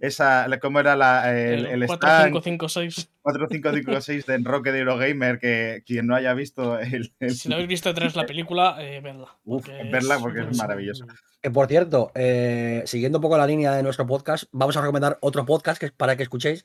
esa, 0.00 0.46
¿cómo 0.60 0.80
era 0.80 0.96
la, 0.96 1.30
el, 1.36 1.66
el, 1.66 1.86
4556. 1.86 3.10
4556 3.22 4.26
de 4.26 4.34
Enroque 4.34 4.72
de 4.72 4.80
Eurogamer, 4.80 5.38
que 5.38 5.82
quien 5.86 6.06
no 6.06 6.14
haya 6.14 6.34
visto 6.34 6.78
el... 6.78 7.12
Si 7.30 7.48
no 7.48 7.56
habéis 7.56 7.68
visto 7.68 7.92
tres 7.94 8.16
la 8.16 8.26
película, 8.26 8.76
eh, 8.80 9.00
verla. 9.00 9.36
Uf, 9.44 9.66
verla 9.90 10.18
porque 10.18 10.40
es 10.40 10.56
maravilloso. 10.56 11.06
Eh, 11.42 11.50
por 11.50 11.66
cierto, 11.68 12.12
eh, 12.14 12.82
siguiendo 12.86 13.18
un 13.18 13.22
poco 13.22 13.38
la 13.38 13.46
línea 13.46 13.72
de 13.72 13.82
nuestro 13.82 14.06
podcast, 14.06 14.44
vamos 14.52 14.76
a 14.76 14.80
recomendar 14.80 15.18
otro 15.20 15.44
podcast 15.44 15.80
que, 15.80 15.90
para 15.90 16.16
que 16.16 16.22
escuchéis, 16.22 16.64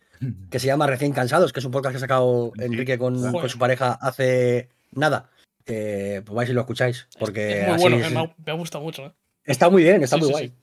que 0.49 0.59
se 0.59 0.67
llama 0.67 0.87
Recién 0.87 1.13
Cansados, 1.13 1.53
que 1.53 1.59
es 1.59 1.65
un 1.65 1.71
podcast 1.71 1.93
que 1.93 1.97
ha 1.97 2.01
sacado 2.01 2.51
Enrique 2.57 2.97
con, 2.97 3.17
su 3.49 3.57
pareja 3.57 3.93
hace 3.93 4.69
nada. 4.91 5.29
pues 5.65 6.25
vais 6.25 6.49
y 6.49 6.53
lo 6.53 6.61
escucháis. 6.61 7.07
Porque 7.19 7.61
es 7.61 7.67
muy 7.67 7.77
bueno, 7.79 8.33
me, 8.45 8.51
ha, 8.51 8.55
gustado 8.55 8.83
mucho. 8.83 9.13
Está 9.43 9.69
muy 9.69 9.83
bien, 9.83 10.03
está 10.03 10.17
muy 10.17 10.29
guay. 10.29 10.53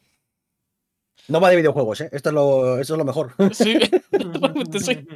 No 1.32 1.40
va 1.40 1.48
de 1.48 1.56
videojuegos, 1.56 2.02
¿eh? 2.02 2.10
Esto 2.12 2.28
es 2.28 2.34
lo, 2.34 2.78
esto 2.78 2.92
es 2.92 2.98
lo 2.98 3.04
mejor. 3.06 3.32
Sí, 3.54 3.78
totalmente 4.10 4.78
sí. 4.80 5.06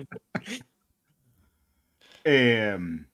Em, 2.24 3.06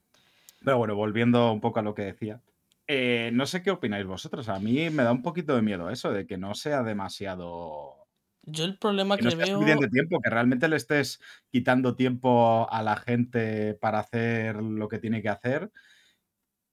pero 0.65 0.79
bueno, 0.79 0.95
volviendo 0.95 1.53
un 1.53 1.61
poco 1.61 1.81
a 1.81 1.83
lo 1.83 1.97
que 1.97 2.03
decía. 2.03 2.41
Eh, 2.87 3.31
no 3.33 3.47
sé 3.47 3.61
qué 3.61 3.73
opináis 3.73 4.07
vosotros. 4.07 4.49
A 4.49 4.61
mí 4.61 4.89
me 4.91 5.03
da 5.03 5.11
un 5.11 5.23
poquito 5.23 5.57
de 5.57 5.63
miedo 5.63 5.91
eso, 5.91 6.13
de 6.13 6.27
que 6.29 6.39
no 6.39 6.55
sea 6.55 6.85
demasiado. 6.85 8.07
Yo 8.45 8.65
el 8.65 8.79
problema 8.79 9.17
que, 9.17 9.35
veo. 9.35 9.59
tiempo, 9.91 10.21
que 10.21 10.31
realmente 10.31 10.69
le 10.69 10.77
estés 10.77 11.21
quitando 11.51 11.97
tiempo 11.97 12.69
a 12.71 12.83
la 12.83 12.97
gente 12.97 13.75
para 13.75 13.99
hacer 13.99 14.57
lo 14.63 14.87
que 14.89 14.99
tiene 14.99 15.23
que 15.23 15.29
hacer 15.29 15.73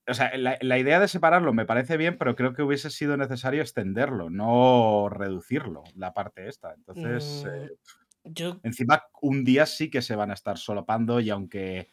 o 0.09 0.13
sea, 0.13 0.31
la, 0.37 0.77
idea 0.77 0.99
de 0.99 1.07
separarlo 1.07 1.53
me 1.53 1.65
parece 1.65 1.97
bien, 1.97 2.17
pero 2.17 2.35
creo 2.35 2.53
que 2.53 2.63
hubiese 2.63 2.89
sido 2.89 3.17
necesario 3.17 3.61
extenderlo, 3.61 4.29
no 4.29 5.09
reducirlo, 5.09 5.83
la 5.95 6.13
parte 6.13 6.47
esta. 6.47 6.73
Entonces, 6.73 7.45
mm, 8.23 8.31
yo... 8.31 8.59
encima, 8.63 9.03
un 9.21 9.43
día 9.43 9.65
sí 9.65 9.89
que 9.89 10.01
se 10.01 10.15
van 10.15 10.31
a 10.31 10.35
estar 10.35 10.57
solapando 10.57 11.19
y 11.19 11.29
aunque, 11.29 11.89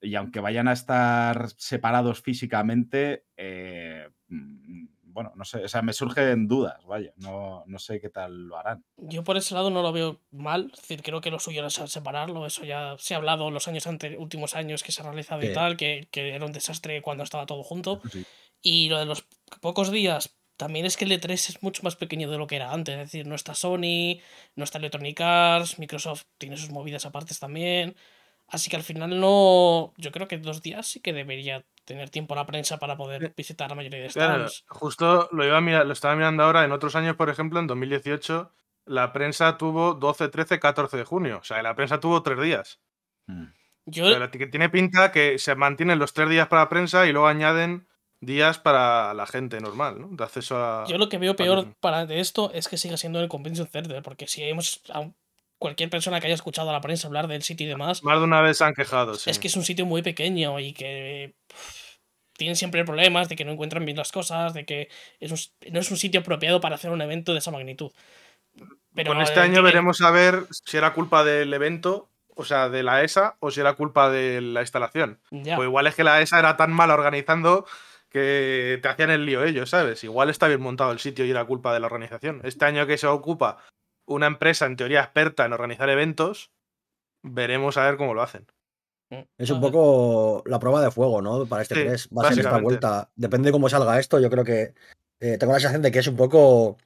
y 0.00 0.14
aunque 0.14 0.40
vayan 0.40 0.68
a 0.68 0.72
estar 0.72 1.48
separados 1.56 2.22
físicamente, 2.22 3.24
eh, 3.36 4.08
mm, 4.28 4.87
bueno, 5.18 5.32
no 5.34 5.44
sé, 5.44 5.64
o 5.64 5.68
sea, 5.68 5.82
me 5.82 5.92
surgen 5.92 6.46
dudas, 6.46 6.78
vaya, 6.86 7.12
no, 7.16 7.64
no, 7.66 7.80
sé 7.80 8.00
qué 8.00 8.08
tal 8.08 8.46
lo 8.46 8.56
harán. 8.56 8.84
Yo 8.98 9.24
por 9.24 9.36
ese 9.36 9.52
lado 9.52 9.68
no 9.68 9.82
lo 9.82 9.90
veo 9.90 10.20
mal, 10.30 10.70
es 10.72 10.80
decir, 10.80 11.02
creo 11.02 11.20
que 11.20 11.32
lo 11.32 11.40
suyo 11.40 11.58
era 11.58 11.70
separarlo, 11.70 12.46
eso 12.46 12.64
ya 12.64 12.94
se 13.00 13.14
ha 13.14 13.16
hablado 13.16 13.50
los 13.50 13.66
años 13.66 13.84
últimos 14.16 14.54
años 14.54 14.84
que 14.84 14.92
se 14.92 15.02
ha 15.02 15.06
realizado 15.06 15.44
y 15.44 15.52
tal, 15.52 15.76
que, 15.76 16.06
que, 16.12 16.32
era 16.32 16.46
un 16.46 16.52
desastre 16.52 17.02
cuando 17.02 17.24
estaba 17.24 17.46
todo 17.46 17.64
junto. 17.64 18.00
Y 18.62 18.88
lo 18.90 19.00
de 19.00 19.06
los 19.06 19.26
pocos 19.60 19.90
días, 19.90 20.38
también 20.56 20.86
es 20.86 20.96
que 20.96 21.04
el 21.04 21.10
E3 21.10 21.32
es 21.32 21.62
mucho 21.64 21.82
más 21.82 21.96
pequeño 21.96 22.30
de 22.30 22.38
lo 22.38 22.46
que 22.46 22.54
era 22.54 22.72
antes, 22.72 22.94
es 22.94 23.00
decir, 23.00 23.26
no 23.26 23.34
está 23.34 23.56
Sony, 23.56 24.20
no 24.54 24.62
está 24.62 24.78
Electronic 24.78 25.20
Arts, 25.20 25.80
Microsoft 25.80 26.26
tiene 26.38 26.56
sus 26.56 26.70
movidas 26.70 27.06
aparte 27.06 27.34
también. 27.34 27.96
Así 28.46 28.70
que 28.70 28.76
al 28.76 28.84
final 28.84 29.18
no. 29.20 29.92
Yo 29.96 30.12
creo 30.12 30.28
que 30.28 30.38
dos 30.38 30.62
días 30.62 30.86
sí 30.86 31.00
que 31.00 31.12
debería 31.12 31.66
tener 31.88 32.10
tiempo 32.10 32.34
la 32.34 32.44
prensa 32.44 32.78
para 32.78 32.96
poder 32.98 33.24
eh, 33.24 33.32
visitar 33.34 33.70
la 33.70 33.74
mayoría 33.74 34.00
de 34.00 34.10
stands. 34.10 34.64
justo 34.68 35.28
lo, 35.32 35.44
iba 35.44 35.56
a 35.56 35.84
lo 35.84 35.92
estaba 35.92 36.14
mirando 36.14 36.42
ahora. 36.42 36.64
En 36.64 36.72
otros 36.72 36.94
años, 36.94 37.16
por 37.16 37.30
ejemplo, 37.30 37.58
en 37.58 37.66
2018, 37.66 38.52
la 38.84 39.10
prensa 39.14 39.56
tuvo 39.56 39.94
12, 39.94 40.28
13, 40.28 40.60
14 40.60 40.98
de 40.98 41.04
junio. 41.04 41.38
O 41.40 41.44
sea, 41.44 41.62
la 41.62 41.74
prensa 41.74 41.98
tuvo 41.98 42.22
tres 42.22 42.40
días. 42.40 42.80
Mm. 43.26 43.46
Yo... 43.86 44.30
que 44.30 44.46
tiene 44.46 44.68
pinta 44.68 45.12
que 45.12 45.38
se 45.38 45.54
mantienen 45.54 45.98
los 45.98 46.12
tres 46.12 46.28
días 46.28 46.46
para 46.48 46.62
la 46.62 46.68
prensa 46.68 47.06
y 47.06 47.12
luego 47.12 47.26
añaden 47.26 47.88
días 48.20 48.58
para 48.58 49.14
la 49.14 49.26
gente 49.26 49.58
normal, 49.60 49.98
¿no? 49.98 50.08
De 50.10 50.24
acceso 50.24 50.58
a. 50.58 50.84
Yo 50.86 50.98
lo 50.98 51.08
que 51.08 51.16
veo 51.16 51.36
peor 51.36 51.74
para 51.80 52.04
de 52.04 52.20
esto 52.20 52.50
es 52.52 52.68
que 52.68 52.76
siga 52.76 52.98
siendo 52.98 53.18
el 53.20 53.28
Convention 53.28 53.66
Center, 53.66 54.02
porque 54.02 54.26
si 54.26 54.42
hemos 54.42 54.82
cualquier 55.58 55.90
persona 55.90 56.20
que 56.20 56.26
haya 56.26 56.34
escuchado 56.34 56.70
a 56.70 56.72
la 56.72 56.80
prensa 56.80 57.08
hablar 57.08 57.28
del 57.28 57.42
sitio 57.42 57.66
y 57.66 57.68
demás. 57.68 58.02
Más 58.04 58.18
de 58.18 58.24
una 58.24 58.40
vez 58.40 58.58
se 58.58 58.64
han 58.64 58.74
quejado, 58.74 59.14
sí. 59.14 59.30
Es 59.30 59.38
que 59.38 59.48
es 59.48 59.56
un 59.56 59.64
sitio 59.64 59.86
muy 59.86 60.02
pequeño 60.02 60.58
y 60.60 60.72
que 60.72 61.34
tienen 62.36 62.56
siempre 62.56 62.84
problemas 62.84 63.28
de 63.28 63.36
que 63.36 63.44
no 63.44 63.52
encuentran 63.52 63.84
bien 63.84 63.96
las 63.96 64.12
cosas, 64.12 64.54
de 64.54 64.64
que 64.64 64.88
no 65.20 65.80
es 65.80 65.90
un 65.90 65.96
sitio 65.96 66.20
apropiado 66.20 66.60
para 66.60 66.76
hacer 66.76 66.90
un 66.90 67.02
evento 67.02 67.32
de 67.32 67.40
esa 67.40 67.50
magnitud. 67.50 67.90
Pero 68.94 69.12
Con 69.12 69.20
este 69.20 69.40
año 69.40 69.62
veremos 69.62 70.00
a 70.00 70.10
ver 70.10 70.46
si 70.50 70.76
era 70.76 70.92
culpa 70.92 71.24
del 71.24 71.52
evento, 71.52 72.08
o 72.34 72.44
sea, 72.44 72.68
de 72.68 72.82
la 72.82 73.02
ESA, 73.02 73.36
o 73.40 73.50
si 73.50 73.60
era 73.60 73.74
culpa 73.74 74.10
de 74.10 74.40
la 74.40 74.60
instalación. 74.60 75.20
Pues 75.30 75.66
igual 75.66 75.88
es 75.88 75.94
que 75.96 76.04
la 76.04 76.20
ESA 76.20 76.38
era 76.38 76.56
tan 76.56 76.72
mal 76.72 76.90
organizando 76.90 77.66
que 78.08 78.78
te 78.80 78.88
hacían 78.88 79.10
el 79.10 79.26
lío 79.26 79.44
ellos, 79.44 79.70
¿sabes? 79.70 80.02
Igual 80.04 80.30
está 80.30 80.48
bien 80.48 80.60
montado 80.60 80.92
el 80.92 80.98
sitio 80.98 81.24
y 81.24 81.30
era 81.30 81.44
culpa 81.44 81.74
de 81.74 81.80
la 81.80 81.86
organización. 81.86 82.40
Este 82.44 82.64
año 82.64 82.86
que 82.86 82.96
se 82.96 83.06
ocupa 83.06 83.58
una 84.08 84.26
empresa 84.26 84.66
en 84.66 84.76
teoría 84.76 85.00
experta 85.00 85.44
en 85.44 85.52
organizar 85.52 85.88
eventos, 85.90 86.50
veremos 87.22 87.76
a 87.76 87.84
ver 87.84 87.96
cómo 87.96 88.14
lo 88.14 88.22
hacen. 88.22 88.46
Mm, 89.10 89.22
es 89.38 89.50
un 89.50 89.60
poco 89.60 90.42
la 90.46 90.58
prueba 90.58 90.82
de 90.82 90.90
fuego, 90.90 91.22
¿no? 91.22 91.46
Para 91.46 91.62
este 91.62 91.74
3. 91.74 92.08
Va 92.16 92.26
a 92.26 92.28
ser 92.30 92.40
esta 92.40 92.58
vuelta. 92.58 93.10
Depende 93.14 93.48
de 93.48 93.52
cómo 93.52 93.68
salga 93.68 93.98
esto. 93.98 94.18
Yo 94.18 94.30
creo 94.30 94.44
que 94.44 94.74
eh, 95.20 95.38
tengo 95.38 95.52
la 95.52 95.60
sensación 95.60 95.82
de 95.82 95.92
que 95.92 96.00
es 96.00 96.08
un 96.08 96.16
poco 96.16 96.78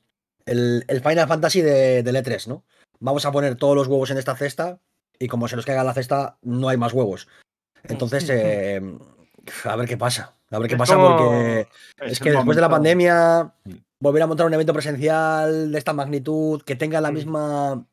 el, 0.44 0.84
Final 0.88 1.28
Fantasy 1.28 1.62
de, 1.62 2.02
del 2.02 2.16
E3, 2.16 2.48
¿no? 2.48 2.64
Vamos 3.00 3.24
a 3.24 3.32
poner 3.32 3.56
todos 3.56 3.76
los 3.76 3.88
huevos 3.88 4.10
en 4.10 4.18
esta 4.18 4.36
cesta 4.36 4.80
y 5.18 5.28
como 5.28 5.48
se 5.48 5.56
nos 5.56 5.64
caiga 5.64 5.84
la 5.84 5.94
cesta, 5.94 6.38
no 6.42 6.68
hay 6.68 6.76
más 6.76 6.92
huevos. 6.92 7.28
Entonces, 7.84 8.28
eh, 8.30 8.80
a 9.64 9.76
ver 9.76 9.88
qué 9.88 9.96
pasa. 9.96 10.34
A 10.50 10.58
ver 10.58 10.68
qué 10.68 10.76
pasa 10.76 10.98
porque 10.98 11.66
es 12.02 12.20
que 12.20 12.30
después 12.30 12.56
de 12.56 12.60
la 12.60 12.68
pandemia 12.68 13.54
volver 14.02 14.22
a 14.22 14.26
montar 14.26 14.46
un 14.46 14.54
evento 14.54 14.72
presencial 14.72 15.70
de 15.70 15.78
esta 15.78 15.92
magnitud, 15.92 16.62
que 16.62 16.76
tenga 16.76 17.00
la 17.00 17.10
mm. 17.10 17.14
misma. 17.14 17.86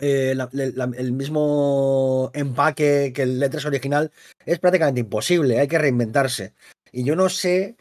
Eh, 0.00 0.36
el 0.52 1.12
mismo 1.12 2.30
empaque 2.32 3.12
que 3.12 3.22
el 3.22 3.42
E3 3.42 3.66
original, 3.66 4.12
es 4.46 4.60
prácticamente 4.60 5.00
imposible. 5.00 5.58
Hay 5.58 5.66
que 5.66 5.78
reinventarse. 5.78 6.54
Y 6.92 7.04
yo 7.04 7.16
no 7.16 7.28
sé. 7.28 7.76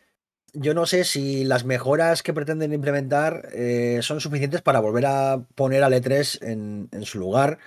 Yo 0.53 0.73
no 0.73 0.87
sé 0.87 1.03
si 1.03 1.43
las 1.43 1.65
mejoras 1.65 2.23
que 2.23 2.33
pretenden 2.33 2.73
implementar 2.73 3.49
eh, 3.53 3.99
son 4.01 4.21
suficientes 4.21 4.61
para 4.63 4.79
volver 4.79 5.05
a 5.05 5.45
poner 5.53 5.83
al 5.83 5.93
E3 5.93 6.39
en, 6.41 7.05
su 7.05 7.19
lugar 7.19 7.59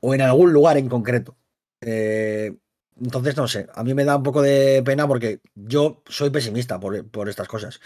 o 0.00 0.14
en 0.14 0.22
algún 0.22 0.52
lugar 0.52 0.76
en 0.78 0.88
concreto. 0.88 1.36
Eh, 1.80 2.56
entonces, 3.00 3.36
no 3.36 3.46
sé, 3.46 3.68
a 3.72 3.84
mí 3.84 3.94
me 3.94 4.04
da 4.04 4.16
un 4.16 4.22
poco 4.24 4.42
de 4.42 4.82
pena 4.84 5.06
porque 5.06 5.40
yo 5.54 6.02
soy 6.06 6.30
pesimista 6.30 6.80
por, 6.80 7.08
por 7.08 7.28
estas 7.28 7.46
cosas. 7.46 7.80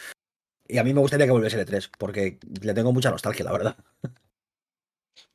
Y 0.68 0.78
a 0.78 0.84
mí 0.84 0.92
me 0.92 1.00
gustaría 1.00 1.26
que 1.26 1.32
volviese 1.32 1.58
el 1.58 1.66
E3, 1.66 1.90
porque 1.98 2.38
le 2.60 2.74
tengo 2.74 2.92
mucha 2.92 3.10
nostalgia, 3.10 3.44
la 3.44 3.52
verdad. 3.52 3.76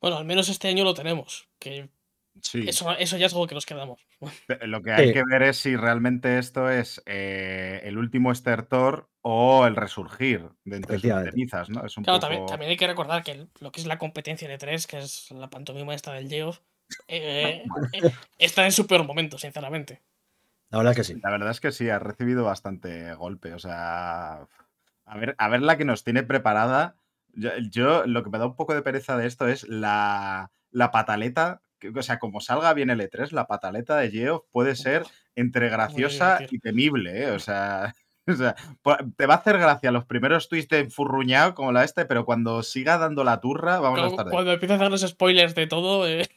Bueno, 0.00 0.16
al 0.16 0.24
menos 0.24 0.48
este 0.48 0.68
año 0.68 0.84
lo 0.84 0.94
tenemos. 0.94 1.48
Que 1.58 1.90
Eso, 2.52 2.92
eso, 2.92 3.16
ya 3.16 3.26
es 3.26 3.32
algo 3.32 3.46
que 3.46 3.56
nos 3.56 3.66
quedamos. 3.66 4.00
Lo 4.62 4.82
que 4.82 4.92
hay 4.92 5.12
que 5.12 5.22
ver 5.28 5.42
es 5.42 5.56
si 5.56 5.76
realmente 5.76 6.38
esto 6.38 6.70
es 6.70 7.02
eh, 7.06 7.80
el 7.84 7.98
último 7.98 8.30
estertor 8.30 9.10
o 9.22 9.66
el 9.66 9.74
resurgir 9.74 10.50
de 10.64 10.76
entre 10.76 10.98
sus 10.98 11.10
cenizas, 11.10 11.68
¿no? 11.70 11.82
claro, 12.02 12.20
también, 12.20 12.70
hay 12.70 12.76
que 12.76 12.86
recordar 12.86 13.22
que 13.22 13.48
lo 13.58 13.72
que 13.72 13.80
es 13.80 13.86
la 13.86 13.98
competencia 13.98 14.48
de 14.48 14.58
tres, 14.58 14.86
que 14.86 14.98
es 14.98 15.30
la 15.30 15.50
pantomima 15.50 15.94
esta 15.94 16.12
del 16.12 16.28
Geoff, 16.28 16.60
eh, 17.08 17.64
eh, 17.92 18.02
está 18.38 18.64
en 18.66 18.72
su 18.72 18.86
peor 18.86 19.04
momento, 19.04 19.38
sinceramente. 19.38 20.02
La 20.70 20.78
verdad 20.78 20.92
es 20.92 20.96
que 20.96 21.04
sí. 21.04 21.20
La 21.22 21.30
verdad 21.30 21.50
es 21.50 21.60
que 21.60 21.72
sí, 21.72 21.88
ha 21.88 21.98
recibido 21.98 22.44
bastante 22.44 23.14
golpe. 23.14 23.54
O 23.54 23.58
sea, 23.58 24.46
a 25.04 25.16
ver, 25.16 25.34
a 25.38 25.48
ver 25.48 25.62
la 25.62 25.76
que 25.76 25.84
nos 25.84 26.04
tiene 26.04 26.22
preparada. 26.22 26.96
Yo, 27.70 28.06
lo 28.06 28.22
que 28.22 28.30
me 28.30 28.38
da 28.38 28.46
un 28.46 28.56
poco 28.56 28.74
de 28.74 28.82
pereza 28.82 29.16
de 29.16 29.26
esto 29.26 29.48
es 29.48 29.66
la, 29.68 30.52
la 30.70 30.90
pataleta 30.90 31.62
o 31.94 32.02
sea, 32.02 32.18
como 32.18 32.40
salga 32.40 32.72
bien 32.74 32.90
el 32.90 33.00
E3, 33.00 33.32
la 33.32 33.46
pataleta 33.46 33.96
de 33.96 34.10
Geoff 34.10 34.44
puede 34.50 34.76
ser 34.76 35.04
entre 35.34 35.68
graciosa 35.68 36.38
y 36.50 36.58
temible, 36.58 37.24
¿eh? 37.24 37.30
O 37.32 37.38
sea, 37.38 37.94
te 38.26 39.26
va 39.26 39.34
a 39.34 39.38
hacer 39.38 39.58
gracia 39.58 39.90
los 39.90 40.04
primeros 40.04 40.48
tweets 40.48 40.68
de 40.68 40.80
enfurruñado 40.80 41.54
como 41.54 41.72
la 41.72 41.84
este, 41.84 42.04
pero 42.04 42.24
cuando 42.24 42.62
siga 42.62 42.98
dando 42.98 43.24
la 43.24 43.40
turra, 43.40 43.80
vamos 43.80 44.00
a 44.00 44.06
estar. 44.06 44.30
Cuando 44.30 44.52
empieza 44.52 44.74
a 44.74 44.76
hacer 44.76 44.90
los 44.90 45.02
spoilers 45.02 45.54
de 45.54 45.66
todo. 45.66 46.08
Eh. 46.08 46.28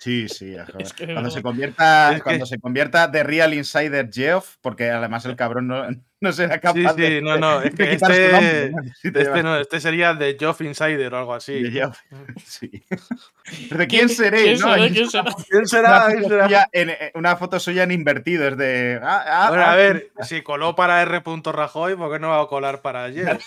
Sí, 0.00 0.28
sí, 0.28 0.54
cuando, 1.12 1.30
se 1.30 1.42
convierta, 1.42 2.20
cuando 2.22 2.46
se 2.46 2.60
convierta 2.60 3.08
de 3.08 3.24
Real 3.24 3.52
Insider 3.52 4.08
Geoff, 4.12 4.56
porque 4.60 4.90
además 4.90 5.24
el 5.24 5.34
cabrón 5.34 5.66
no, 5.66 5.88
no 6.20 6.32
será 6.32 6.60
capaz 6.60 6.94
sí, 6.94 7.04
sí, 7.04 7.20
no, 7.20 7.36
no, 7.36 7.60
es 7.62 7.74
que 7.74 7.94
este, 7.94 8.66
este, 9.02 9.42
no, 9.42 9.56
este 9.56 9.80
sería 9.80 10.14
de 10.14 10.36
Geoff 10.38 10.60
Insider 10.60 11.12
o 11.12 11.18
algo 11.18 11.34
así. 11.34 11.64
De 11.64 11.72
Geoff, 11.72 11.98
sí. 12.46 12.70
¿De 13.72 13.86
quién 13.88 14.08
seréis? 14.08 14.62
¿Quién, 14.62 15.10
será, 15.10 15.24
¿quién 15.48 15.66
será? 15.66 16.06
¿Quién 16.06 16.06
será? 16.06 16.06
Una, 16.06 16.20
foto 16.20 16.38
suya 16.38 16.68
en, 16.70 16.90
una 17.14 17.36
foto 17.36 17.60
suya 17.60 17.82
en 17.82 17.90
invertido, 17.90 18.46
es 18.46 18.56
de... 18.56 19.00
Ah, 19.02 19.24
ah, 19.26 19.48
bueno, 19.48 19.64
a 19.64 19.72
ah. 19.72 19.76
ver, 19.76 20.12
si 20.22 20.42
coló 20.42 20.76
para 20.76 21.02
R. 21.02 21.22
Rajoy, 21.44 21.96
¿por 21.96 22.12
qué 22.12 22.20
no 22.20 22.28
va 22.28 22.42
a 22.42 22.46
colar 22.46 22.82
para 22.82 23.10
Geoff? 23.10 23.42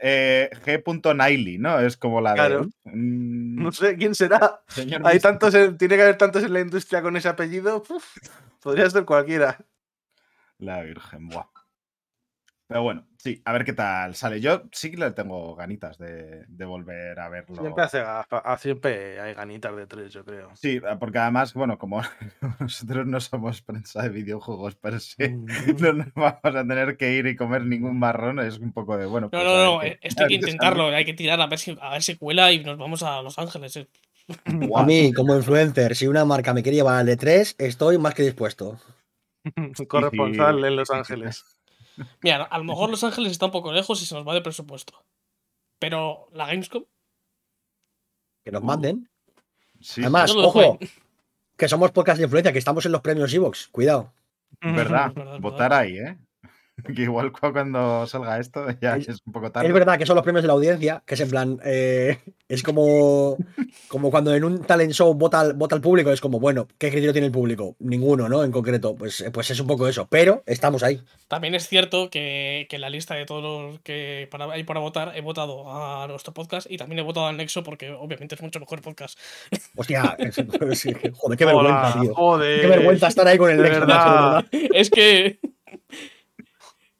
Eh, 0.00 0.50
G. 0.64 1.58
¿no? 1.58 1.78
Es 1.80 1.96
como 1.96 2.20
la 2.20 2.34
de. 2.34 2.58
Mm. 2.84 3.62
No 3.62 3.72
sé 3.72 3.96
quién 3.96 4.14
será. 4.14 4.62
Hay 5.04 5.20
tantos 5.20 5.54
tiene 5.78 5.96
que 5.96 6.02
haber 6.02 6.18
tantos 6.18 6.42
en 6.44 6.52
la 6.52 6.60
industria 6.60 7.02
con 7.02 7.16
ese 7.16 7.28
apellido. 7.28 7.82
podría 8.62 8.88
ser 8.90 9.04
cualquiera. 9.04 9.58
La 10.58 10.82
Virgen, 10.82 11.28
buah. 11.28 11.46
Pero 12.66 12.82
bueno, 12.82 13.06
sí, 13.26 13.42
a 13.44 13.52
ver 13.52 13.64
qué 13.64 13.72
tal 13.72 14.14
sale. 14.14 14.40
Yo 14.40 14.62
sí 14.70 14.92
que 14.92 14.98
le 14.98 15.10
tengo 15.10 15.56
ganitas 15.56 15.98
de, 15.98 16.46
volver 16.64 17.18
a 17.18 17.28
verlo. 17.28 17.60
Siempre, 17.60 17.82
hace, 17.82 18.04
siempre 18.58 19.20
hay 19.20 19.34
ganitas 19.34 19.74
de 19.74 19.86
tres, 19.86 20.12
yo 20.12 20.24
creo. 20.24 20.50
Sí, 20.54 20.80
porque 21.00 21.18
además, 21.18 21.52
bueno, 21.54 21.76
como 21.76 22.00
nosotros 22.60 23.04
no 23.06 23.20
somos 23.20 23.62
prensa 23.62 24.02
de 24.02 24.10
videojuegos 24.10 24.76
per 24.76 25.00
se, 25.00 25.30
mm. 25.30 25.46
no 25.80 25.92
nos 25.94 26.14
vamos 26.14 26.40
a 26.44 26.66
tener 26.66 26.96
que 26.96 27.14
ir 27.14 27.26
y 27.26 27.34
comer 27.34 27.64
ningún 27.66 27.98
marrón. 27.98 28.38
Es 28.38 28.58
un 28.58 28.72
poco 28.72 28.96
de, 28.96 29.06
bueno. 29.06 29.26
no, 29.26 29.30
pues 29.30 29.44
no, 29.44 29.64
no, 29.64 29.82
esto 29.82 30.22
hay 30.22 30.28
que 30.28 30.34
intentarlo, 30.34 30.86
hay 30.86 31.04
que 31.04 31.14
tirar 31.14 31.40
a 31.40 31.48
ver, 31.48 31.58
si, 31.58 31.76
a 31.80 31.90
ver 31.90 32.02
si 32.02 32.16
cuela 32.16 32.52
y 32.52 32.62
nos 32.62 32.78
vamos 32.78 33.02
a 33.02 33.22
Los 33.22 33.38
Ángeles. 33.38 33.76
Eh. 33.76 33.88
A 34.76 34.84
mí, 34.84 35.12
como 35.12 35.36
influencer, 35.36 35.96
si 35.96 36.06
una 36.06 36.24
marca 36.24 36.54
me 36.54 36.62
quiere 36.62 36.76
llevar 36.76 36.98
al 36.98 37.08
E3, 37.08 37.56
estoy 37.58 37.98
más 37.98 38.14
que 38.14 38.22
dispuesto. 38.22 38.78
Corresponsal 39.88 40.64
en 40.64 40.76
Los 40.76 40.90
Ángeles. 40.90 41.55
Mira, 42.22 42.44
a 42.44 42.58
lo 42.58 42.64
mejor 42.64 42.90
Los 42.90 43.04
Ángeles 43.04 43.32
está 43.32 43.46
un 43.46 43.52
poco 43.52 43.72
lejos 43.72 44.02
y 44.02 44.06
se 44.06 44.14
nos 44.14 44.26
va 44.26 44.34
de 44.34 44.42
presupuesto. 44.42 45.04
Pero 45.78 46.28
la 46.32 46.46
Gamescom. 46.46 46.84
Que 48.44 48.52
nos 48.52 48.62
manden. 48.62 49.08
Además, 49.98 50.32
ojo, 50.34 50.78
que 51.56 51.68
somos 51.68 51.90
podcast 51.92 52.18
de 52.18 52.24
influencia, 52.24 52.52
que 52.52 52.58
estamos 52.58 52.86
en 52.86 52.92
los 52.92 53.00
premios 53.00 53.32
Evox. 53.32 53.68
Cuidado. 53.68 54.12
Verdad, 54.60 55.12
votar 55.40 55.72
ahí, 55.72 55.98
¿eh? 55.98 56.16
que 56.94 57.02
igual 57.02 57.32
cuando 57.32 58.06
salga 58.06 58.38
esto 58.38 58.66
ya 58.80 58.96
es, 58.96 59.08
un 59.24 59.32
poco 59.32 59.50
tarde. 59.50 59.68
Es 59.68 59.74
verdad 59.74 59.98
que 59.98 60.06
son 60.06 60.16
los 60.16 60.24
premios 60.24 60.42
de 60.42 60.48
la 60.48 60.52
audiencia, 60.52 61.02
que 61.06 61.14
es 61.14 61.20
en 61.20 61.30
plan, 61.30 61.60
eh, 61.64 62.18
es 62.48 62.62
como, 62.62 63.36
como 63.88 64.10
cuando 64.10 64.34
en 64.34 64.44
un 64.44 64.62
talent 64.62 64.92
show 64.92 65.14
vota, 65.14 65.52
vota 65.54 65.74
el 65.74 65.80
público, 65.80 66.10
es 66.10 66.20
como, 66.20 66.38
bueno, 66.38 66.68
¿qué 66.78 66.90
criterio 66.90 67.12
tiene 67.12 67.26
el 67.26 67.32
público? 67.32 67.76
Ninguno, 67.78 68.28
¿no? 68.28 68.44
En 68.44 68.52
concreto, 68.52 68.94
pues, 68.94 69.20
eh, 69.20 69.30
pues 69.30 69.50
es 69.50 69.60
un 69.60 69.66
poco 69.66 69.88
eso, 69.88 70.06
pero 70.08 70.42
estamos 70.46 70.82
ahí. 70.82 71.00
También 71.28 71.54
es 71.54 71.68
cierto 71.68 72.10
que, 72.10 72.68
en 72.70 72.80
la 72.80 72.90
lista 72.90 73.14
de 73.14 73.24
todos 73.24 73.42
los 73.42 73.80
que 73.80 74.28
para, 74.30 74.52
hay 74.52 74.64
para 74.64 74.80
votar 74.80 75.16
he 75.16 75.22
votado 75.22 75.64
a 75.72 76.06
nuestro 76.08 76.34
podcast 76.34 76.70
y 76.70 76.76
también 76.76 76.98
he 76.98 77.02
votado 77.02 77.26
al 77.26 77.38
Nexo 77.38 77.62
porque 77.62 77.90
obviamente 77.90 78.34
es 78.34 78.42
mucho 78.42 78.60
mejor 78.60 78.82
podcast. 78.82 79.18
Hostia, 79.74 80.14
joder, 81.14 81.38
qué 81.38 81.44
vergüenza, 81.46 81.98
tío. 82.00 82.14
Qué 82.38 82.66
vergüenza 82.66 83.08
estar 83.08 83.26
ahí 83.26 83.38
con 83.38 83.50
el 83.50 83.62
Nexo. 83.62 84.44
Es 84.74 84.90
que 84.90 85.40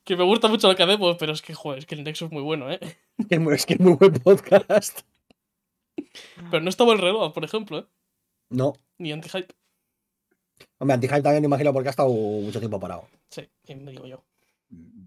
que 0.06 0.16
me 0.16 0.22
gusta 0.22 0.46
mucho 0.46 0.68
lo 0.68 0.76
que 0.76 0.84
hacemos, 0.84 1.16
pero 1.18 1.32
es 1.32 1.42
que, 1.42 1.52
joder, 1.52 1.80
es 1.80 1.86
que 1.86 1.96
el 1.96 2.04
Nexo 2.04 2.26
es 2.26 2.32
muy 2.32 2.42
bueno, 2.42 2.70
¿eh? 2.70 2.78
Es 3.52 3.66
que 3.66 3.74
es 3.74 3.80
muy 3.80 3.94
buen 3.94 4.12
podcast. 4.14 5.00
Pero 6.50 6.62
no 6.62 6.70
estaba 6.70 6.92
el 6.92 7.00
reloj, 7.00 7.34
por 7.34 7.44
ejemplo, 7.44 7.80
¿eh? 7.80 7.86
No. 8.50 8.74
Ni 8.98 9.12
anti-hype. 9.12 9.52
Hombre, 10.78 10.94
anti-hype 10.94 11.22
también 11.22 11.42
me 11.42 11.46
imagino 11.46 11.72
porque 11.72 11.88
ha 11.88 11.90
estado 11.90 12.08
mucho 12.08 12.60
tiempo 12.60 12.78
parado. 12.78 13.08
Sí, 13.28 13.48
me 13.66 13.90
digo 13.90 14.06
yo. 14.06 14.24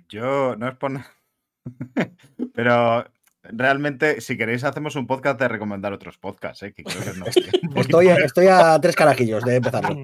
Yo, 0.09 0.55
no 0.57 0.67
es 0.67 0.75
por 0.75 0.91
Pero 2.53 3.05
realmente, 3.43 4.19
si 4.19 4.37
queréis, 4.37 4.65
hacemos 4.65 4.95
un 4.97 5.07
podcast 5.07 5.39
de 5.39 5.47
recomendar 5.47 5.93
otros 5.93 6.17
podcasts, 6.17 6.63
¿eh? 6.63 6.73
Que 6.73 6.83
creo 6.83 7.13
que 7.13 7.19
no. 7.73 7.79
estoy, 7.79 8.07
estoy 8.07 8.47
a 8.47 8.77
tres 8.81 8.97
carajillos 8.97 9.45
de 9.45 9.55
empezar. 9.55 9.95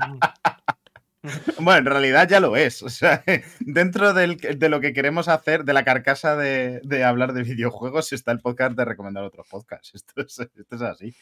Bueno, 1.59 1.79
en 1.79 1.85
realidad 1.85 2.27
ya 2.27 2.39
lo 2.39 2.55
es. 2.55 2.83
O 2.83 2.89
sea, 2.89 3.23
dentro 3.59 4.13
de 4.13 4.69
lo 4.69 4.79
que 4.79 4.93
queremos 4.93 5.27
hacer, 5.27 5.63
de 5.63 5.73
la 5.73 5.83
carcasa 5.83 6.35
de, 6.35 7.03
hablar 7.03 7.33
de 7.33 7.43
videojuegos, 7.43 8.13
está 8.13 8.31
el 8.31 8.39
podcast 8.39 8.77
de 8.77 8.85
recomendar 8.85 9.23
otros 9.23 9.47
podcasts. 9.47 9.91
Esto 10.17 10.21
es, 10.21 10.81
así. 10.81 11.15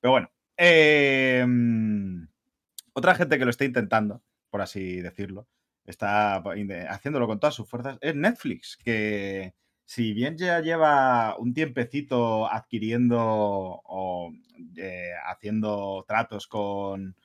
Pero 0.00 0.12
bueno. 0.12 0.30
Em, 0.56 2.28
otra 2.92 3.14
gente 3.14 3.38
que 3.38 3.44
lo 3.44 3.50
está 3.50 3.64
intentando, 3.64 4.22
por 4.50 4.60
así 4.60 5.00
decirlo, 5.00 5.48
está 5.86 6.42
haciéndolo 6.90 7.26
con 7.26 7.40
todas 7.40 7.54
sus 7.54 7.66
fuerzas, 7.66 7.96
es 8.02 8.14
Netflix, 8.14 8.76
que 8.76 9.54
si 9.86 10.12
bien 10.12 10.36
ya 10.36 10.60
lleva 10.60 11.36
un 11.38 11.54
tiempecito 11.54 12.50
adquiriendo 12.50 13.18
o 13.18 14.32
eh, 14.76 15.12
haciendo 15.26 16.04
tratos 16.06 16.46
con, 16.46 17.16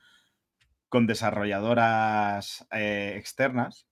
con 0.88 1.06
desarrolladoras 1.06 2.66
eh, 2.70 3.14
externas 3.16 3.86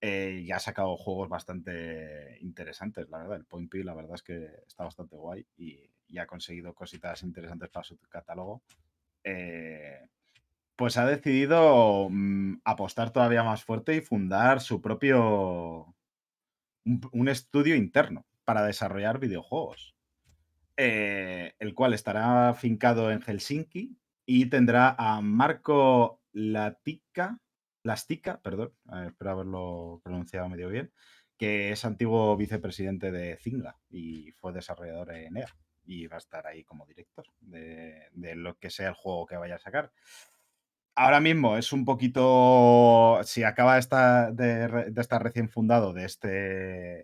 eh, 0.00 0.42
y 0.44 0.52
ha 0.52 0.58
sacado 0.58 0.96
juegos 0.96 1.28
bastante 1.28 2.38
interesantes, 2.40 3.08
la 3.08 3.18
verdad. 3.18 3.36
El 3.36 3.44
Point 3.44 3.70
P, 3.70 3.82
la 3.82 3.94
verdad 3.94 4.14
es 4.14 4.22
que 4.22 4.48
está 4.66 4.84
bastante 4.84 5.16
guay 5.16 5.46
y, 5.56 5.90
ha 6.18 6.26
conseguido 6.26 6.72
cositas 6.72 7.22
interesantes 7.24 7.68
para 7.68 7.84
su 7.84 7.98
catálogo. 8.08 8.62
Eh, 9.24 10.08
pues 10.76 10.96
ha 10.98 11.06
decidido 11.06 12.08
mm, 12.10 12.60
apostar 12.64 13.10
todavía 13.12 13.42
más 13.42 13.64
fuerte 13.64 13.96
y 13.96 14.00
fundar 14.00 14.60
su 14.60 14.80
propio. 14.80 15.94
un, 16.84 17.28
estudio 17.28 17.74
interno 17.74 18.24
para 18.44 18.64
desarrollar 18.64 19.18
videojuegos. 19.18 19.96
el 20.76 21.74
cual 21.74 21.94
estará 21.94 22.54
fincado 22.54 23.10
en 23.10 23.20
Helsinki 23.22 23.96
y 24.26 24.46
tendrá 24.46 24.94
a 24.98 25.20
Marco 25.22 26.20
Latica, 26.36 27.40
Lastica, 27.82 28.42
perdón, 28.42 28.74
espero 29.06 29.30
haberlo 29.30 30.00
pronunciado 30.04 30.50
medio 30.50 30.68
bien, 30.68 30.92
que 31.38 31.72
es 31.72 31.82
antiguo 31.86 32.36
vicepresidente 32.36 33.10
de 33.10 33.38
Zinga 33.38 33.78
y 33.88 34.32
fue 34.32 34.52
desarrollador 34.52 35.14
en 35.14 35.38
EA 35.38 35.48
y 35.86 36.06
va 36.08 36.16
a 36.16 36.18
estar 36.18 36.46
ahí 36.46 36.62
como 36.62 36.84
director 36.84 37.24
de, 37.40 38.10
lo 38.34 38.58
que 38.58 38.68
sea 38.68 38.88
el 38.88 38.94
juego 38.94 39.24
que 39.24 39.38
vaya 39.38 39.54
a 39.54 39.60
sacar. 39.60 39.92
Ahora 40.94 41.20
mismo 41.20 41.56
es 41.56 41.72
un 41.72 41.86
poquito, 41.86 43.18
si 43.24 43.42
acaba 43.42 43.78
esta, 43.78 44.30
de, 44.30 44.92
estar 44.94 45.22
recién 45.22 45.48
fundado 45.48 45.94
de 45.94 46.04
este, 46.04 46.28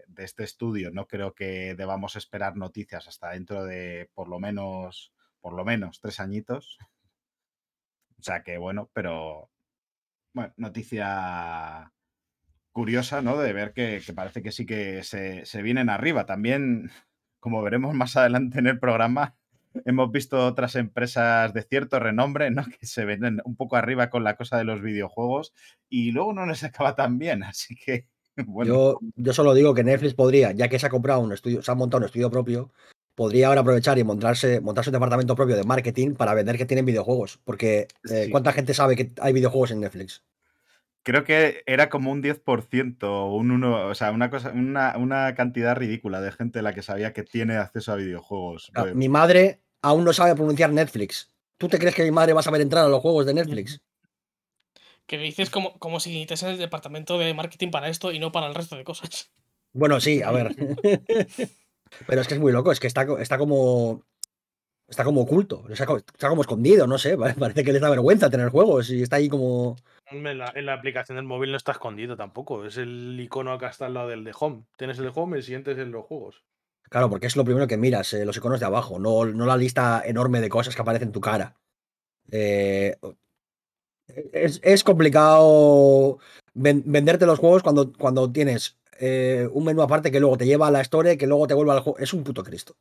de 0.08 0.24
este 0.24 0.44
estudio, 0.44 0.90
no 0.90 1.06
creo 1.06 1.34
que 1.34 1.74
debamos 1.74 2.16
esperar 2.16 2.56
noticias 2.56 3.08
hasta 3.08 3.30
dentro 3.30 3.64
de 3.64 4.10
por 4.12 4.28
lo 4.28 4.38
menos, 4.38 5.14
por 5.40 5.54
lo 5.54 5.64
menos 5.64 6.00
tres 6.00 6.20
añitos, 6.20 6.76
o 8.22 8.24
sea 8.24 8.44
que 8.44 8.56
bueno, 8.56 8.88
pero 8.94 9.50
bueno, 10.32 10.54
noticia 10.56 11.92
curiosa, 12.70 13.20
¿no? 13.20 13.36
De 13.36 13.52
ver 13.52 13.72
que, 13.72 14.00
parece 14.14 14.44
que 14.44 14.52
sí 14.52 14.64
que 14.64 15.02
se, 15.02 15.62
vienen 15.62 15.90
arriba. 15.90 16.24
También, 16.24 16.92
como 17.40 17.62
veremos 17.62 17.94
más 17.94 18.16
adelante 18.16 18.60
en 18.60 18.68
el 18.68 18.78
programa, 18.78 19.34
hemos 19.84 20.12
visto 20.12 20.46
otras 20.46 20.76
empresas 20.76 21.52
de 21.52 21.62
cierto 21.62 21.98
renombre, 21.98 22.52
¿no? 22.52 22.64
Que 22.80 22.86
se 22.86 23.04
ven 23.04 23.40
un 23.44 23.56
poco 23.56 23.74
arriba 23.74 24.08
con 24.08 24.22
la 24.22 24.36
cosa 24.36 24.56
de 24.56 24.64
los 24.64 24.80
videojuegos 24.80 25.52
y 25.88 26.12
luego 26.12 26.32
no 26.32 26.46
les 26.46 26.62
acaba 26.64 26.94
tan 26.94 27.18
bien. 27.18 27.42
Así 27.42 27.74
que, 27.74 28.06
bueno. 28.36 28.72
Yo, 28.72 28.98
yo 29.16 29.32
solo 29.32 29.52
digo 29.52 29.74
que 29.74 29.82
Netflix 29.82 30.14
podría, 30.14 30.52
ya 30.52 30.68
que 30.68 30.78
se 30.78 30.86
ha 30.86 30.90
comprado 30.90 31.22
un 31.22 31.32
estudio, 31.32 31.60
se 31.60 31.72
ha 31.72 31.74
montado 31.74 32.02
un 32.02 32.06
estudio 32.06 32.30
propio, 32.30 32.70
podría 33.14 33.48
ahora 33.48 33.60
aprovechar 33.60 33.98
y 33.98 34.04
montarse, 34.04 34.60
montarse 34.60 34.90
un 34.90 34.94
departamento 34.94 35.34
propio 35.34 35.56
de 35.56 35.64
marketing 35.64 36.14
para 36.14 36.34
vender 36.34 36.56
que 36.56 36.66
tienen 36.66 36.84
videojuegos. 36.84 37.38
Porque 37.44 37.88
eh, 38.10 38.28
¿cuánta 38.30 38.52
gente 38.52 38.74
sabe 38.74 38.96
que 38.96 39.12
hay 39.20 39.32
videojuegos 39.32 39.70
en 39.70 39.80
Netflix? 39.80 40.22
Creo 41.04 41.24
que 41.24 41.62
era 41.66 41.88
como 41.88 42.12
un 42.12 42.22
10%, 42.22 43.36
un 43.36 43.50
uno, 43.50 43.88
o 43.88 43.94
sea, 43.94 44.12
una, 44.12 44.30
cosa, 44.30 44.52
una, 44.52 45.34
cantidad 45.34 45.74
ridícula 45.74 46.20
de 46.20 46.30
gente 46.30 46.62
la 46.62 46.74
que 46.74 46.82
sabía 46.82 47.12
que 47.12 47.24
tiene 47.24 47.56
acceso 47.56 47.92
a 47.92 47.96
videojuegos. 47.96 48.70
Pues 48.72 48.94
mi 48.94 49.08
madre 49.08 49.60
aún 49.82 50.04
no 50.04 50.12
sabe 50.12 50.36
pronunciar 50.36 50.70
Netflix. 50.70 51.28
¿Tú 51.58 51.68
te 51.68 51.78
crees 51.78 51.94
que 51.94 52.04
mi 52.04 52.12
madre 52.12 52.32
va 52.32 52.40
a 52.40 52.44
saber 52.44 52.60
entrar 52.60 52.84
a 52.84 52.88
los 52.88 53.00
juegos 53.00 53.26
de 53.26 53.34
Netflix? 53.34 53.80
Que 55.06 55.18
dices 55.18 55.50
como, 55.50 55.76
como 55.78 55.98
si 55.98 56.22
en 56.22 56.48
el 56.48 56.58
departamento 56.58 57.18
de 57.18 57.34
marketing 57.34 57.70
para 57.70 57.88
esto 57.88 58.12
y 58.12 58.20
no 58.20 58.30
para 58.30 58.46
el 58.46 58.54
resto 58.54 58.76
de 58.76 58.84
cosas. 58.84 59.32
Bueno, 59.72 60.00
sí, 60.00 60.22
a 60.22 60.30
ver. 60.30 60.54
Pero 62.06 62.20
es 62.20 62.28
que 62.28 62.34
es 62.34 62.40
muy 62.40 62.52
loco, 62.52 62.72
es 62.72 62.80
que 62.80 62.86
está, 62.86 63.06
está 63.18 63.38
como. 63.38 64.02
Está 64.88 65.04
como 65.04 65.22
oculto, 65.22 65.64
está, 65.70 65.86
como 66.28 66.42
escondido, 66.42 66.86
no 66.86 66.98
sé. 66.98 67.16
Parece 67.38 67.64
que 67.64 67.72
les 67.72 67.80
da 67.80 67.88
vergüenza 67.88 68.28
tener 68.28 68.50
juegos 68.50 68.90
y 68.90 69.02
está 69.02 69.16
ahí 69.16 69.28
como. 69.28 69.76
En 70.10 70.38
la, 70.38 70.74
aplicación 70.74 71.16
del 71.16 71.24
móvil 71.24 71.50
no 71.50 71.56
está 71.56 71.72
escondido 71.72 72.16
tampoco. 72.16 72.66
Es 72.66 72.76
el 72.76 73.18
icono 73.18 73.52
acá 73.52 73.68
está 73.68 73.86
al 73.86 73.94
lado 73.94 74.08
del 74.08 74.24
de 74.24 74.34
home. 74.38 74.64
Tienes 74.76 74.98
el 74.98 75.10
home 75.14 75.36
y 75.36 75.38
el 75.38 75.44
siguiente 75.44 75.72
es 75.72 75.78
en 75.78 75.92
los 75.92 76.04
juegos. 76.04 76.42
Claro, 76.90 77.08
porque 77.08 77.26
es 77.26 77.36
lo 77.36 77.44
primero 77.44 77.66
que 77.66 77.78
miras, 77.78 78.12
eh, 78.12 78.26
los 78.26 78.36
iconos 78.36 78.60
de 78.60 78.66
abajo, 78.66 78.98
no, 78.98 79.24
no 79.24 79.46
la 79.46 79.56
lista 79.56 80.02
enorme 80.04 80.42
de 80.42 80.50
cosas 80.50 80.76
que 80.76 80.82
aparecen 80.82 81.08
en 81.08 81.12
tu 81.12 81.22
cara. 81.22 81.56
Eh, 82.30 82.96
es, 84.32 84.84
complicado 84.84 86.18
venderte 86.54 87.26
los 87.26 87.38
juegos 87.38 87.62
cuando, 87.62 87.92
cuando 87.92 88.30
tienes 88.30 88.78
eh, 89.04 89.48
un 89.50 89.64
menú 89.64 89.82
aparte 89.82 90.12
que 90.12 90.20
luego 90.20 90.36
te 90.36 90.46
lleva 90.46 90.68
a 90.68 90.70
la 90.70 90.80
historia, 90.80 91.16
que 91.16 91.26
luego 91.26 91.48
te 91.48 91.54
vuelve 91.54 91.72
al 91.72 91.80
juego. 91.80 91.98
Es 91.98 92.12
un 92.12 92.22
puto 92.22 92.44
Cristo. 92.44 92.76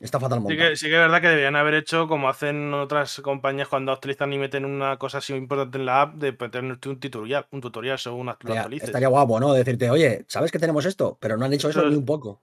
Está 0.00 0.18
fatal 0.18 0.40
montado. 0.40 0.58
Sí 0.58 0.70
que, 0.70 0.76
sí 0.76 0.86
que 0.86 0.94
es 0.94 0.98
verdad 0.98 1.20
que 1.20 1.28
deberían 1.28 1.56
haber 1.56 1.74
hecho 1.74 2.08
como 2.08 2.30
hacen 2.30 2.72
otras 2.72 3.20
compañías 3.20 3.68
cuando 3.68 3.92
actualizan 3.92 4.32
y 4.32 4.38
meten 4.38 4.64
una 4.64 4.96
cosa 4.96 5.18
así 5.18 5.34
importante 5.34 5.76
en 5.76 5.84
la 5.84 6.00
app 6.00 6.14
de 6.14 6.32
tener 6.32 6.78
un 6.86 6.98
tutorial, 6.98 7.46
un 7.50 7.60
tutorial 7.60 7.98
según 7.98 8.30
actualices. 8.30 8.88
Estaría 8.88 9.08
guapo, 9.08 9.38
¿no? 9.38 9.52
Decirte, 9.52 9.90
oye, 9.90 10.24
¿sabes 10.26 10.50
que 10.50 10.58
tenemos 10.58 10.86
esto? 10.86 11.18
Pero 11.20 11.36
no 11.36 11.44
han 11.44 11.52
hecho 11.52 11.68
eso, 11.68 11.86
ni 11.86 11.96
un 11.96 12.06
poco. 12.06 12.42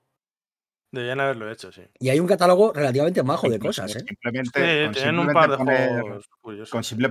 Deberían 0.91 1.19
haberlo 1.19 1.51
hecho, 1.51 1.71
sí. 1.71 1.81
Y 1.99 2.09
hay 2.09 2.19
un 2.19 2.27
catálogo 2.27 2.73
relativamente 2.73 3.23
majo 3.23 3.49
de 3.49 3.57
cosas, 3.57 3.95
¿eh? 3.95 4.05
Simplemente, 4.07 4.89
tienen 4.93 5.17
un 5.17 5.33
par 5.33 5.49
de 5.49 5.57
juegos 5.57 6.29
curiosos. 6.39 6.69
Con 6.69 6.83
simple 6.83 7.09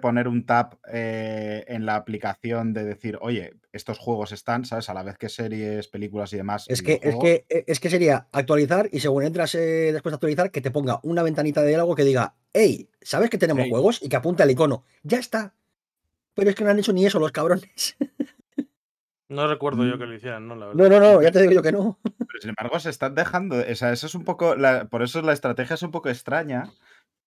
poner 0.00 0.28
un 0.28 0.46
tab 0.46 0.78
eh, 0.92 1.64
en 1.68 1.86
la 1.86 1.96
aplicación 1.96 2.72
de 2.72 2.84
decir, 2.84 3.18
oye, 3.20 3.54
estos 3.72 3.98
juegos 3.98 4.32
están, 4.32 4.64
¿sabes? 4.64 4.88
A 4.88 4.94
la 4.94 5.02
vez 5.02 5.16
que 5.18 5.28
series, 5.28 5.88
películas 5.88 6.32
y 6.32 6.36
demás. 6.36 6.66
Es 6.68 6.82
que, 6.82 7.00
es 7.02 7.16
que, 7.16 7.46
eh, 7.48 7.64
es 7.66 7.80
que 7.80 7.90
sería 7.90 8.28
actualizar 8.32 8.88
y 8.92 9.00
según 9.00 9.24
entras 9.24 9.54
eh, 9.54 9.90
después 9.92 10.12
de 10.12 10.16
actualizar, 10.16 10.50
que 10.50 10.60
te 10.60 10.70
ponga 10.70 11.00
una 11.02 11.22
ventanita 11.22 11.62
de 11.62 11.68
diálogo 11.68 11.94
que 11.94 12.04
diga, 12.04 12.34
hey, 12.52 12.88
¿sabes 13.00 13.30
que 13.30 13.38
tenemos 13.38 13.68
juegos? 13.68 14.02
Y 14.02 14.08
que 14.08 14.16
apunte 14.16 14.42
al 14.42 14.50
icono. 14.50 14.84
Ya 15.02 15.18
está. 15.18 15.54
Pero 16.34 16.50
es 16.50 16.56
que 16.56 16.64
no 16.64 16.70
han 16.70 16.78
hecho 16.78 16.92
ni 16.92 17.06
eso 17.06 17.18
los 17.18 17.32
cabrones. 17.32 17.96
No 19.26 19.48
recuerdo 19.48 19.84
yo 19.84 19.98
que 19.98 20.06
lo 20.06 20.14
hicieran, 20.14 20.46
¿no? 20.46 20.54
No, 20.54 20.74
no, 20.74 21.00
no, 21.00 21.22
ya 21.22 21.30
te 21.30 21.40
digo 21.40 21.52
yo 21.52 21.62
que 21.62 21.72
no. 21.72 21.98
Pero 22.04 22.40
sin 22.40 22.50
embargo, 22.50 22.78
se 22.78 22.90
están 22.90 23.14
dejando. 23.14 23.56
O 23.58 23.74
sea, 23.74 23.92
eso 23.92 24.06
es 24.06 24.14
un 24.14 24.22
poco. 24.22 24.54
por 24.90 25.02
eso 25.02 25.22
la 25.22 25.32
estrategia 25.32 25.74
es 25.74 25.82
un 25.82 25.90
poco 25.90 26.10
extraña. 26.10 26.70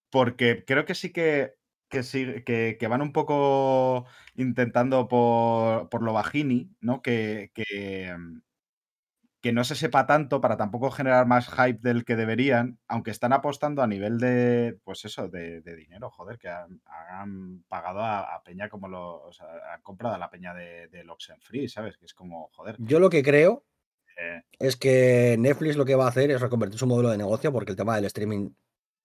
Porque 0.10 0.64
creo 0.66 0.86
que 0.86 0.96
sí 0.96 1.12
que 1.12 1.56
que, 1.90 2.04
sí, 2.04 2.44
que, 2.44 2.88
van 2.90 3.02
un 3.02 3.14
poco 3.14 4.06
intentando 4.36 5.08
por, 5.08 5.90
por 5.90 6.04
lo 6.04 6.14
bajini, 6.14 6.70
¿no? 6.82 7.02
Que, 7.02 7.52
que, 7.54 8.14
mm, 8.18 8.42
que, 9.42 9.52
no 9.54 9.64
se 9.64 9.76
sepa 9.76 10.06
tanto 10.06 10.42
para 10.42 10.58
tampoco 10.58 10.92
generar 10.92 11.26
más 11.28 11.50
hype 11.50 11.80
del 11.82 12.06
que 12.06 12.16
deberían, 12.16 12.80
aunque 12.88 13.12
están 13.12 13.34
apostando 13.34 13.82
a 13.82 13.88
nivel 13.88 14.18
de, 14.20 14.78
pues 14.84 15.06
eso, 15.06 15.30
de, 15.30 15.62
dinero, 15.62 16.10
joder, 16.10 16.38
que 16.38 16.50
han, 16.50 17.64
pagado 17.68 18.04
a, 18.04 18.42
Peña 18.44 18.70
como 18.70 18.88
lo, 18.88 19.24
o 19.24 19.32
sea, 19.32 19.48
han 19.74 19.82
comprado 19.82 20.16
a 20.16 20.20
la 20.20 20.30
Peña 20.30 20.54
de, 20.54 20.88
de 20.88 21.06
Free, 21.42 21.70
¿sabes? 21.70 21.98
Que 21.98 22.06
es 22.06 22.14
como, 22.14 22.50
joder. 22.54 22.76
Yo 22.80 23.00
lo 23.00 23.10
que 23.10 23.24
creo 23.24 23.66
eh. 24.18 24.44
es 24.60 24.76
que 24.76 25.36
Netflix 25.40 25.78
lo 25.78 25.86
que 25.86 25.96
va 25.96 26.06
a 26.06 26.10
hacer 26.10 26.32
es 26.32 26.42
reconvertir 26.42 26.80
su 26.80 26.88
modelo 26.88 27.10
de 27.10 27.18
negocio 27.18 27.52
porque 27.52 27.72
el 27.72 27.78
tema 27.78 27.96
del 27.96 28.06
streaming 28.06 28.50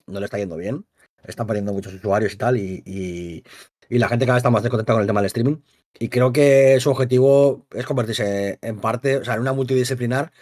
no 0.07 0.19
le 0.19 0.25
está 0.25 0.39
yendo 0.39 0.57
bien 0.57 0.87
están 1.27 1.47
perdiendo 1.47 1.73
muchos 1.73 1.95
usuarios 1.95 2.33
y 2.33 2.37
tal, 2.37 2.57
y, 2.57 3.45
la 3.89 4.09
gente 4.09 4.25
cada 4.25 4.37
vez 4.37 4.41
está 4.41 4.51
más 4.51 4.63
desconectada 4.63 4.97
con 4.97 5.03
el 5.03 5.07
tema 5.07 5.21
del 5.21 5.27
streaming. 5.27 5.57
Y 5.99 6.09
creo 6.09 6.33
que 6.33 6.81
su 6.81 6.91
objetivo 6.91 7.67
es 7.75 7.85
convertirse 7.85 8.59
en 8.63 8.81
parte, 8.81 9.19
o 9.19 9.25
sea, 9.25 9.35
en 9.35 9.41
una 9.41 9.53
multidisciplinar 9.53 10.33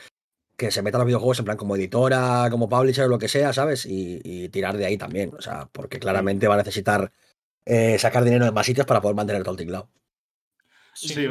que 0.57 0.71
se 0.71 0.83
meta 0.83 0.99
a 0.99 1.01
los 1.01 1.07
videojuegos 1.07 1.41
en 1.41 1.47
plan 1.47 1.57
como 1.57 1.75
editora, 1.75 2.49
como 2.51 2.69
publisher 2.69 3.07
o 3.07 3.09
lo 3.09 3.19
que 3.19 3.29
sea, 3.29 3.53
¿sabes? 3.53 3.87
Y, 3.87 4.49
tirar 4.51 4.77
de 4.77 4.87
ahí 4.87 4.97
también, 4.99 5.33
o 5.37 5.41
sea, 5.43 5.69
porque 5.73 5.99
claramente 5.99 6.47
va 6.49 6.55
a 6.55 6.59
necesitar 6.59 7.13
eh, 7.65 7.99
sacar 7.99 8.25
dinero 8.25 8.45
de 8.45 8.53
más 8.53 8.67
sitios 8.67 8.87
para 8.87 9.01
poder 9.01 9.17
mantener 9.17 9.43
todo 9.43 9.53
el 9.53 9.59
tinglado. 9.59 9.89
Sí, 11.01 11.27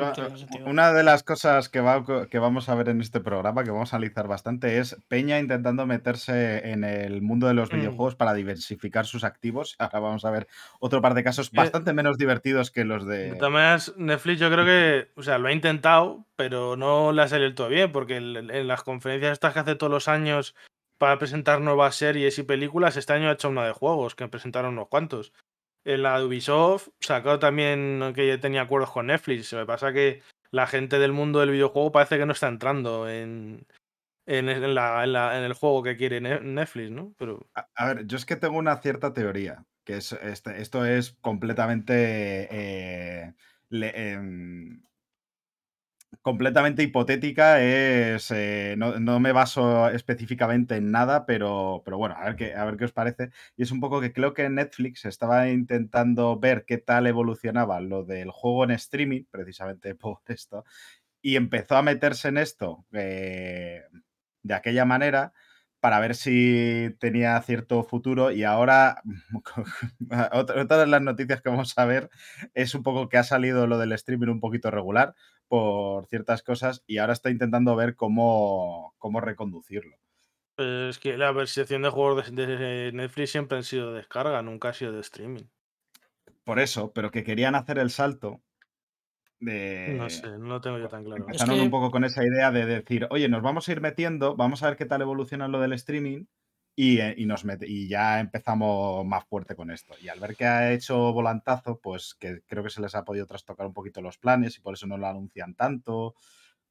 una 0.65 0.93
de 0.93 1.03
las 1.03 1.21
cosas 1.21 1.69
que, 1.69 1.79
va, 1.79 2.03
que 2.27 2.39
vamos 2.39 2.69
a 2.69 2.75
ver 2.75 2.89
en 2.89 3.01
este 3.01 3.19
programa, 3.19 3.63
que 3.63 3.69
vamos 3.69 3.93
a 3.93 3.97
analizar 3.97 4.27
bastante, 4.27 4.79
es 4.79 4.97
Peña 5.08 5.38
intentando 5.38 5.86
meterse 5.86 6.71
en 6.71 6.84
el 6.84 7.21
mundo 7.21 7.47
de 7.47 7.53
los 7.53 7.71
mm. 7.71 7.75
videojuegos 7.75 8.15
para 8.15 8.34
diversificar 8.34 9.05
sus 9.05 9.23
activos. 9.23 9.75
Ahora 9.79 9.99
vamos 9.99 10.25
a 10.25 10.32
ver 10.32 10.47
otro 10.79 11.01
par 11.01 11.13
de 11.13 11.23
casos 11.23 11.51
bastante 11.51 11.93
menos 11.93 12.17
divertidos 12.17 12.71
que 12.71 12.84
los 12.84 13.05
de... 13.05 13.38
Maneras, 13.39 13.93
Netflix 13.95 14.39
yo 14.39 14.49
creo 14.49 14.65
que, 14.65 15.12
o 15.15 15.21
sea, 15.21 15.38
lo 15.38 15.49
ha 15.49 15.53
intentado, 15.53 16.25
pero 16.36 16.75
no 16.75 17.12
le 17.12 17.21
ha 17.21 17.27
salido 17.27 17.53
todo 17.53 17.69
bien, 17.69 17.91
porque 17.91 18.17
en, 18.17 18.67
las 18.67 18.82
conferencias 18.82 19.34
estas 19.34 19.53
que 19.53 19.60
hace 19.60 19.75
todos 19.75 19.91
los 19.91 20.08
años 20.08 20.55
para 20.97 21.19
presentar 21.19 21.62
nuevas 21.62 21.95
series 21.95 22.39
y 22.39 22.43
películas, 22.43 22.97
este 22.97 23.13
año 23.13 23.29
ha 23.29 23.34
hecho 23.34 23.49
una 23.49 23.65
de 23.65 23.71
juegos, 23.71 24.15
que 24.15 24.27
presentaron 24.27 24.73
unos 24.73 24.88
cuantos 24.89 25.32
en 25.86 26.04
la 26.04 26.24
Ubisoft 26.24 26.89
sacó 27.00 27.39
también 27.39 28.13
que 28.15 28.38
tenía 28.38 28.62
acuerdos 28.62 28.92
con 28.92 29.08
Netflix. 29.08 29.54
Me 29.54 29.65
pasa 29.65 29.94
que 29.94 30.22
la 30.52 30.68
gente 30.68 31.00
del 31.00 31.13
mundo 31.13 31.39
del 31.39 31.52
videojuego 31.52 31.92
parece 31.92 32.18
que 32.18 32.26
no 32.26 32.34
está 32.34 32.48
entrando 32.48 33.10
en, 33.10 33.65
en, 34.26 34.50
el 34.50 35.54
juego 35.54 35.84
que 35.84 35.98
quiere 35.98 36.22
Netflix, 36.22 36.92
¿no? 36.92 37.13
Pero... 37.18 37.48
A, 37.76 37.88
ver, 37.88 38.06
yo 38.06 38.18
es 38.18 38.26
que 38.26 38.36
tengo 38.36 38.58
una 38.58 38.78
cierta 38.78 39.13
teoría, 39.13 39.65
que 39.86 39.98
es 39.98 40.12
este, 40.13 40.62
esto 40.62 40.86
es 40.86 41.18
completamente 41.22 42.48
eh, 42.52 43.34
em, 43.72 44.84
completamente 46.22 46.84
hipotética, 46.84 47.62
es, 47.62 48.32
eh, 48.32 48.76
no, 48.78 49.19
me 49.19 49.32
baso 49.32 49.89
específicamente 49.89 50.76
en 50.76 50.91
nada, 50.91 51.26
pero, 51.26 51.82
pero 51.86 51.98
bueno, 51.98 52.15
a 52.17 52.26
ver, 52.26 52.36
qué, 52.36 52.56
a 52.56 52.65
ver 52.65 52.78
qué 52.78 52.86
os 52.86 52.91
parece. 52.91 53.30
Y 53.56 53.63
es 53.63 53.72
un 53.72 53.80
poco 53.80 54.02
que 54.02 54.13
creo 54.13 54.34
que 54.34 54.50
Netflix 54.50 55.06
estaba 55.06 55.50
intentando 55.50 56.39
ver 56.39 56.65
qué 56.65 56.78
tal 56.78 57.08
evolucionaba 57.08 57.80
lo 57.82 58.04
del 58.04 58.32
juego 58.32 58.63
en 58.63 58.72
streaming, 58.72 59.24
precisamente 59.32 59.95
por 59.95 60.19
esto, 60.28 60.65
y 61.22 61.36
empezó 61.36 61.76
a 61.78 61.84
meterse 61.84 62.30
en 62.30 62.38
esto 62.38 62.86
eh, 62.93 63.84
de 64.43 64.54
aquella 64.54 64.86
manera 64.86 65.34
para 65.80 66.00
ver 66.00 66.15
si 66.15 66.96
tenía 67.00 67.42
cierto 67.42 67.84
futuro 67.84 68.32
y 68.32 68.44
ahora 68.44 69.02
otra 70.32 70.78
de 70.78 70.88
las 70.88 71.02
noticias 71.02 71.42
que 71.42 71.50
vamos 71.50 71.78
a 71.78 71.86
ver 71.86 72.10
es 72.54 72.76
un 72.76 72.84
poco 72.84 73.10
que 73.10 73.18
ha 73.18 73.24
salido 73.24 73.68
lo 73.68 73.78
del 73.78 73.94
streaming 73.94 74.28
un 74.28 74.39
poquito 74.39 74.72
regular 74.72 75.15
por 75.48 76.06
ciertas 76.08 76.44
cosas 76.44 76.84
y 76.86 76.98
ahora 76.98 77.13
está 77.13 77.30
intentando 77.30 77.76
ver 77.76 77.96
cómo, 77.96 78.94
cómo 78.98 79.22
reconducirlo. 79.22 79.98
es 80.58 81.00
que 81.00 81.18
la 81.18 81.32
versión 81.32 81.82
de 81.82 81.89
juegos 81.89 82.36
de 82.36 82.92
Netflix 82.94 83.32
siempre 83.32 83.58
han 83.58 83.63
sido 83.63 83.92
de 83.92 83.98
descarga, 83.98 84.42
nunca 84.42 84.70
ha 84.70 84.74
sido 84.74 84.92
de 84.92 85.02
streaming. 85.02 85.46
Por 86.44 86.60
eso, 86.60 86.94
pero 86.94 87.12
que 87.12 87.24
querían 87.24 87.56
hacer 87.56 87.80
el 87.80 87.89
salto 87.89 88.42
no 89.39 90.10
sé, 90.10 90.28
no 90.28 90.47
lo 90.47 90.62
tengo 90.62 90.78
yo 90.80 90.89
tan 90.89 91.04
claro. 91.04 91.23
Empezaron 91.23 91.60
un 91.60 91.69
poco 91.69 91.91
con 91.91 92.04
esa 92.04 92.23
idea 92.25 92.52
de 92.52 92.65
decir, 92.65 93.08
oye, 93.10 93.30
nos 93.30 93.41
vamos 93.41 93.67
a 93.67 93.71
ir 93.71 93.82
metiendo, 93.82 94.36
vamos 94.36 94.63
a 94.63 94.67
ver 94.67 94.78
qué 94.78 94.86
tal 94.86 95.02
evoluciona 95.02 95.47
lo 95.47 95.60
del 95.60 95.73
streaming 95.73 96.25
y, 96.75 96.99
eh, 97.02 97.15
nos 97.25 97.43
y 97.62 97.89
ya 97.89 98.21
empezamos 98.21 99.06
más 99.06 99.25
fuerte 99.25 99.54
con 99.54 99.69
esto. 99.69 99.95
Y 100.02 100.08
al 100.08 100.19
ver 100.21 100.38
que 100.38 100.45
ha 100.45 100.71
hecho 100.71 101.12
volantazo, 101.12 101.78
pues 101.82 102.15
que 102.17 102.41
creo 102.47 102.63
que 102.63 102.69
se 102.69 102.82
les 102.82 102.95
ha 102.95 103.04
podido 103.04 103.25
trastocar 103.25 103.65
un 103.67 103.73
poquito 103.73 104.02
los 104.02 104.17
planes 104.17 104.58
y 104.58 104.62
por 104.62 104.75
eso 104.75 104.88
no 104.88 104.97
lo 104.97 105.08
anuncian 105.08 105.56
tanto. 105.56 106.15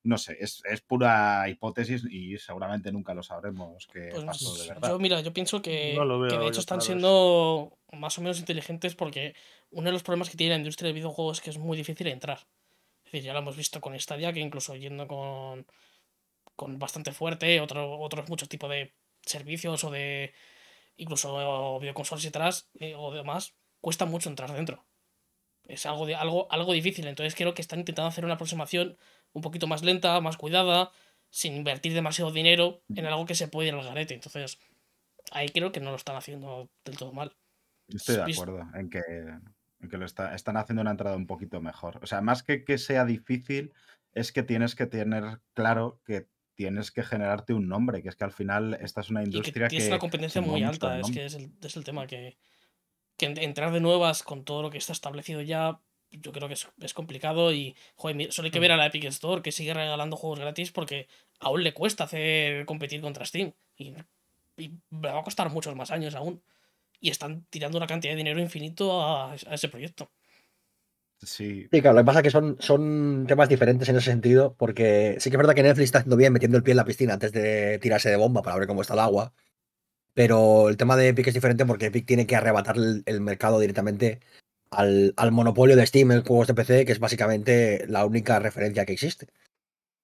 No 0.05 0.17
sé, 0.17 0.39
es, 0.41 0.63
pura 0.87 1.47
hipótesis 1.51 2.07
y 2.09 2.39
seguramente 2.39 2.91
nunca 2.91 3.13
lo 3.13 3.23
sabremos 3.23 3.87
qué 3.93 4.09
pues 4.11 4.25
pasó 4.25 4.57
de 4.57 4.69
verdad. 4.69 4.89
Yo, 4.89 4.99
mira, 4.99 5.21
yo 5.21 5.35
pienso 5.35 5.61
que, 5.61 5.99
que 6.31 6.39
de 6.39 6.47
hecho 6.47 6.61
están 6.61 6.81
siendo 6.81 7.77
más 7.93 8.17
o 8.17 8.23
menos 8.23 8.39
inteligentes 8.39 8.95
porque 8.95 9.35
uno 9.71 9.89
de 9.89 9.93
los 9.93 10.03
problemas 10.03 10.31
que 10.31 10.39
tiene 10.39 10.55
la 10.55 10.59
industria 10.59 10.89
de 10.89 10.95
videojuegos 10.95 11.39
es 11.39 11.45
que 11.45 11.51
es 11.51 11.59
muy 11.59 11.77
difícil 11.77 12.07
entrar. 12.07 12.39
Es 13.09 13.13
decir, 13.13 13.25
ya 13.25 13.33
lo 13.33 13.39
hemos 13.39 13.57
visto 13.57 13.81
con 13.81 13.99
Stadia, 13.99 14.35
que 14.35 14.41
incluso 14.41 14.77
yendo 14.77 15.09
con, 15.09 15.67
con 16.57 16.79
bastante 16.79 17.13
fuerte, 17.13 17.59
otro, 17.63 17.99
otros 17.99 18.29
muchos 18.29 18.51
tipos 18.51 18.69
de 18.69 18.93
servicios 19.23 19.83
o 19.85 19.91
de 19.91 20.35
incluso 20.97 21.81
videoconsolas 21.81 22.23
y 22.27 22.29
atrás 22.29 22.71
eh, 22.81 22.95
o 22.95 23.11
demás, 23.15 23.55
cuesta 23.81 24.05
mucho 24.05 24.29
entrar 24.29 24.53
dentro. 24.53 24.85
Es 25.65 25.87
algo, 25.87 26.05
de, 26.05 26.17
algo, 26.17 26.53
algo 26.53 26.75
difícil, 26.75 27.07
entonces 27.07 27.35
creo 27.35 27.55
que 27.55 27.63
están 27.63 27.79
intentando 27.79 28.09
hacer 28.09 28.27
una 28.27 28.35
aproximación 28.35 28.99
un 29.33 29.41
poquito 29.41 29.67
más 29.67 29.83
lenta, 29.83 30.21
más 30.21 30.37
cuidada, 30.37 30.91
sin 31.31 31.55
invertir 31.55 31.95
demasiado 31.95 32.31
dinero 32.31 32.83
en 32.95 33.07
algo 33.07 33.25
que 33.25 33.35
se 33.35 33.49
puede 33.49 33.69
ir 33.69 33.75
al 33.75 33.85
garete. 33.85 34.13
Entonces, 34.13 34.59
ahí 35.31 35.49
creo 35.49 35.73
que 35.73 35.81
no 35.81 35.91
lo 35.91 35.97
están 35.97 36.17
haciendo 36.17 36.69
del 36.85 36.99
todo 36.99 37.13
mal. 37.15 37.35
estoy 37.89 38.17
de 38.17 38.33
acuerdo 38.33 38.67
en 38.75 38.91
que, 38.91 39.01
lo 39.81 40.05
están 40.05 40.57
haciendo 40.57 40.83
una 40.83 40.91
entrada 40.91 41.17
un 41.17 41.27
poquito 41.27 41.61
mejor. 41.61 41.99
O 42.03 42.07
sea, 42.07 42.21
más 42.21 42.43
que 42.43 42.65
que 42.65 42.79
sea 42.79 43.05
difícil, 43.05 43.73
es 44.13 44.33
que 44.33 44.43
tienes 44.43 44.75
que 44.75 44.87
tener 44.87 45.41
claro 45.55 46.01
que 46.05 46.27
tienes 46.55 46.91
que 46.91 47.05
generarte 47.05 47.55
un 47.55 47.69
nombre, 47.69 48.03
que 48.03 48.09
es 48.09 48.17
que 48.17 48.25
al 48.25 48.33
final 48.33 48.77
esta 48.81 49.01
es 49.01 49.11
una 49.11 49.23
industria 49.23 49.67
y 49.67 49.69
que... 49.69 49.77
Tienes 49.77 49.89
una 49.89 50.01
competencia 50.01 50.41
muy 50.41 50.65
alta, 50.65 50.99
es 50.99 51.11
que 51.11 51.25
es 51.25 51.35
el, 51.35 51.53
es 51.63 51.77
el 51.77 51.85
tema 51.85 52.09
que, 52.09 52.37
que 53.17 53.27
entrar 53.27 53.73
de 53.73 53.79
nuevas 53.79 54.25
con 54.25 54.45
todo 54.45 54.63
lo 54.63 54.71
que 54.71 54.79
está 54.79 54.93
establecido 54.93 55.41
ya, 55.41 55.79
yo 56.11 56.33
creo 56.33 56.49
que 56.49 56.55
es, 56.55 56.95
complicado 56.95 57.53
y, 57.53 57.77
joder, 57.95 58.33
solo 58.33 58.47
hay 58.47 58.51
que 58.51 58.59
ver 58.59 58.73
mm. 58.73 58.75
a 58.75 58.77
la 58.77 58.87
Epic 58.87 59.05
Store 59.05 59.41
que 59.41 59.53
sigue 59.53 59.73
regalando 59.73 60.17
juegos 60.17 60.41
gratis 60.41 60.73
porque 60.73 61.07
aún 61.39 61.63
le 61.63 61.73
cuesta 61.73 62.05
hacer 62.05 62.67
competir 62.67 63.01
contra 63.03 63.25
Steam 63.25 63.53
y, 63.77 63.95
y 64.57 64.73
me 64.91 65.13
va 65.13 65.21
a 65.21 65.25
costar 65.25 65.51
muchos 65.51 65.77
más 65.77 65.93
años 65.93 66.17
aún. 66.17 66.43
Y 67.01 67.11
están 67.11 67.47
tirando 67.51 67.79
una 67.79 67.87
cantidad 67.87 68.13
de 68.13 68.19
dinero 68.19 68.41
infinito 68.41 69.01
a, 69.01 69.33
a 69.33 69.55
ese 69.55 69.69
proyecto. 69.69 70.11
Sí. 71.21 71.69
Sí, 71.71 71.83
claro, 71.83 71.97
lo 71.97 72.03
que 72.03 72.07
pasa 72.07 72.21
es 72.21 72.23
que 72.23 72.31
son, 72.31 72.57
son 72.61 73.27
temas 73.27 73.49
diferentes 73.49 73.89
en 73.89 73.97
ese 73.97 74.11
sentido, 74.11 74.55
porque 74.57 75.17
sí 75.19 75.31
que 75.31 75.37
es 75.37 75.39
verdad 75.39 75.55
que 75.55 75.65
Netflix 75.65 75.87
está 75.87 75.99
haciendo 75.99 76.17
bien 76.17 76.33
metiendo 76.33 76.57
el 76.57 76.63
pie 76.63 76.73
en 76.73 76.77
la 76.77 76.85
piscina 76.85 77.15
antes 77.15 77.33
de 77.33 77.79
tirarse 77.81 78.09
de 78.09 78.17
bomba 78.17 78.43
para 78.43 78.57
ver 78.57 78.69
cómo 78.69 78.83
está 78.83 78.95
el 78.95 79.01
agua. 79.01 79.33
Pero 80.15 80.69
el 80.69 80.77
tema 80.77 80.97
de 80.97 81.09
Epic 81.09 81.29
es 81.29 81.35
diferente 81.35 81.67
porque 81.67 81.87
Epic 81.87 82.07
tiene 82.07 82.27
que 82.27 82.37
arrebatar 82.37 82.77
el, 82.77 83.21
mercado 83.21 83.61
directamente 83.61 84.21
al, 84.71 85.15
monopolio 85.33 85.77
de 85.77 85.87
Steam 85.87 86.13
en 86.13 86.25
juegos 86.25 86.49
de 86.49 86.55
PC, 86.55 86.85
que 86.87 86.93
es 86.93 87.01
básicamente 87.01 87.87
la 87.89 88.05
única 88.07 88.39
referencia 88.41 88.87
que 88.87 88.93
existe. 88.95 89.29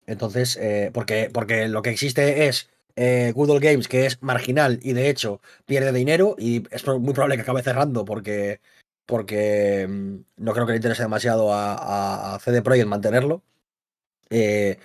Entonces, 0.07 0.57
eh, 0.59 0.90
porque, 0.94 1.30
porque 1.33 1.68
lo 1.68 1.83
que 1.83 1.90
existe 1.90 2.46
es 2.48 2.70
eh, 2.96 3.33
Google 3.35 3.61
Games, 3.61 3.88
que 3.88 4.07
es 4.07 4.22
marginal 4.22 4.78
y 4.83 4.92
de 4.92 5.09
hecho 5.11 5.40
pierde 5.66 5.92
dinero 5.92 6.37
y 6.38 6.64
es 6.70 6.87
muy 6.87 7.12
probable 7.12 7.37
que 7.37 7.42
acabe 7.42 7.62
cerrando 7.62 8.04
porque 8.04 8.61
porque 9.07 9.87
mm, 9.88 10.16
no 10.37 10.52
creo 10.52 10.66
que 10.66 10.72
le 10.72 10.78
interese 10.78 11.02
demasiado 11.02 11.52
a, 11.52 12.35
a 12.35 12.38
CD 12.38 12.62
Projekt 12.62 12.88
mantenerlo. 12.88 13.42
Eh, 14.30 14.78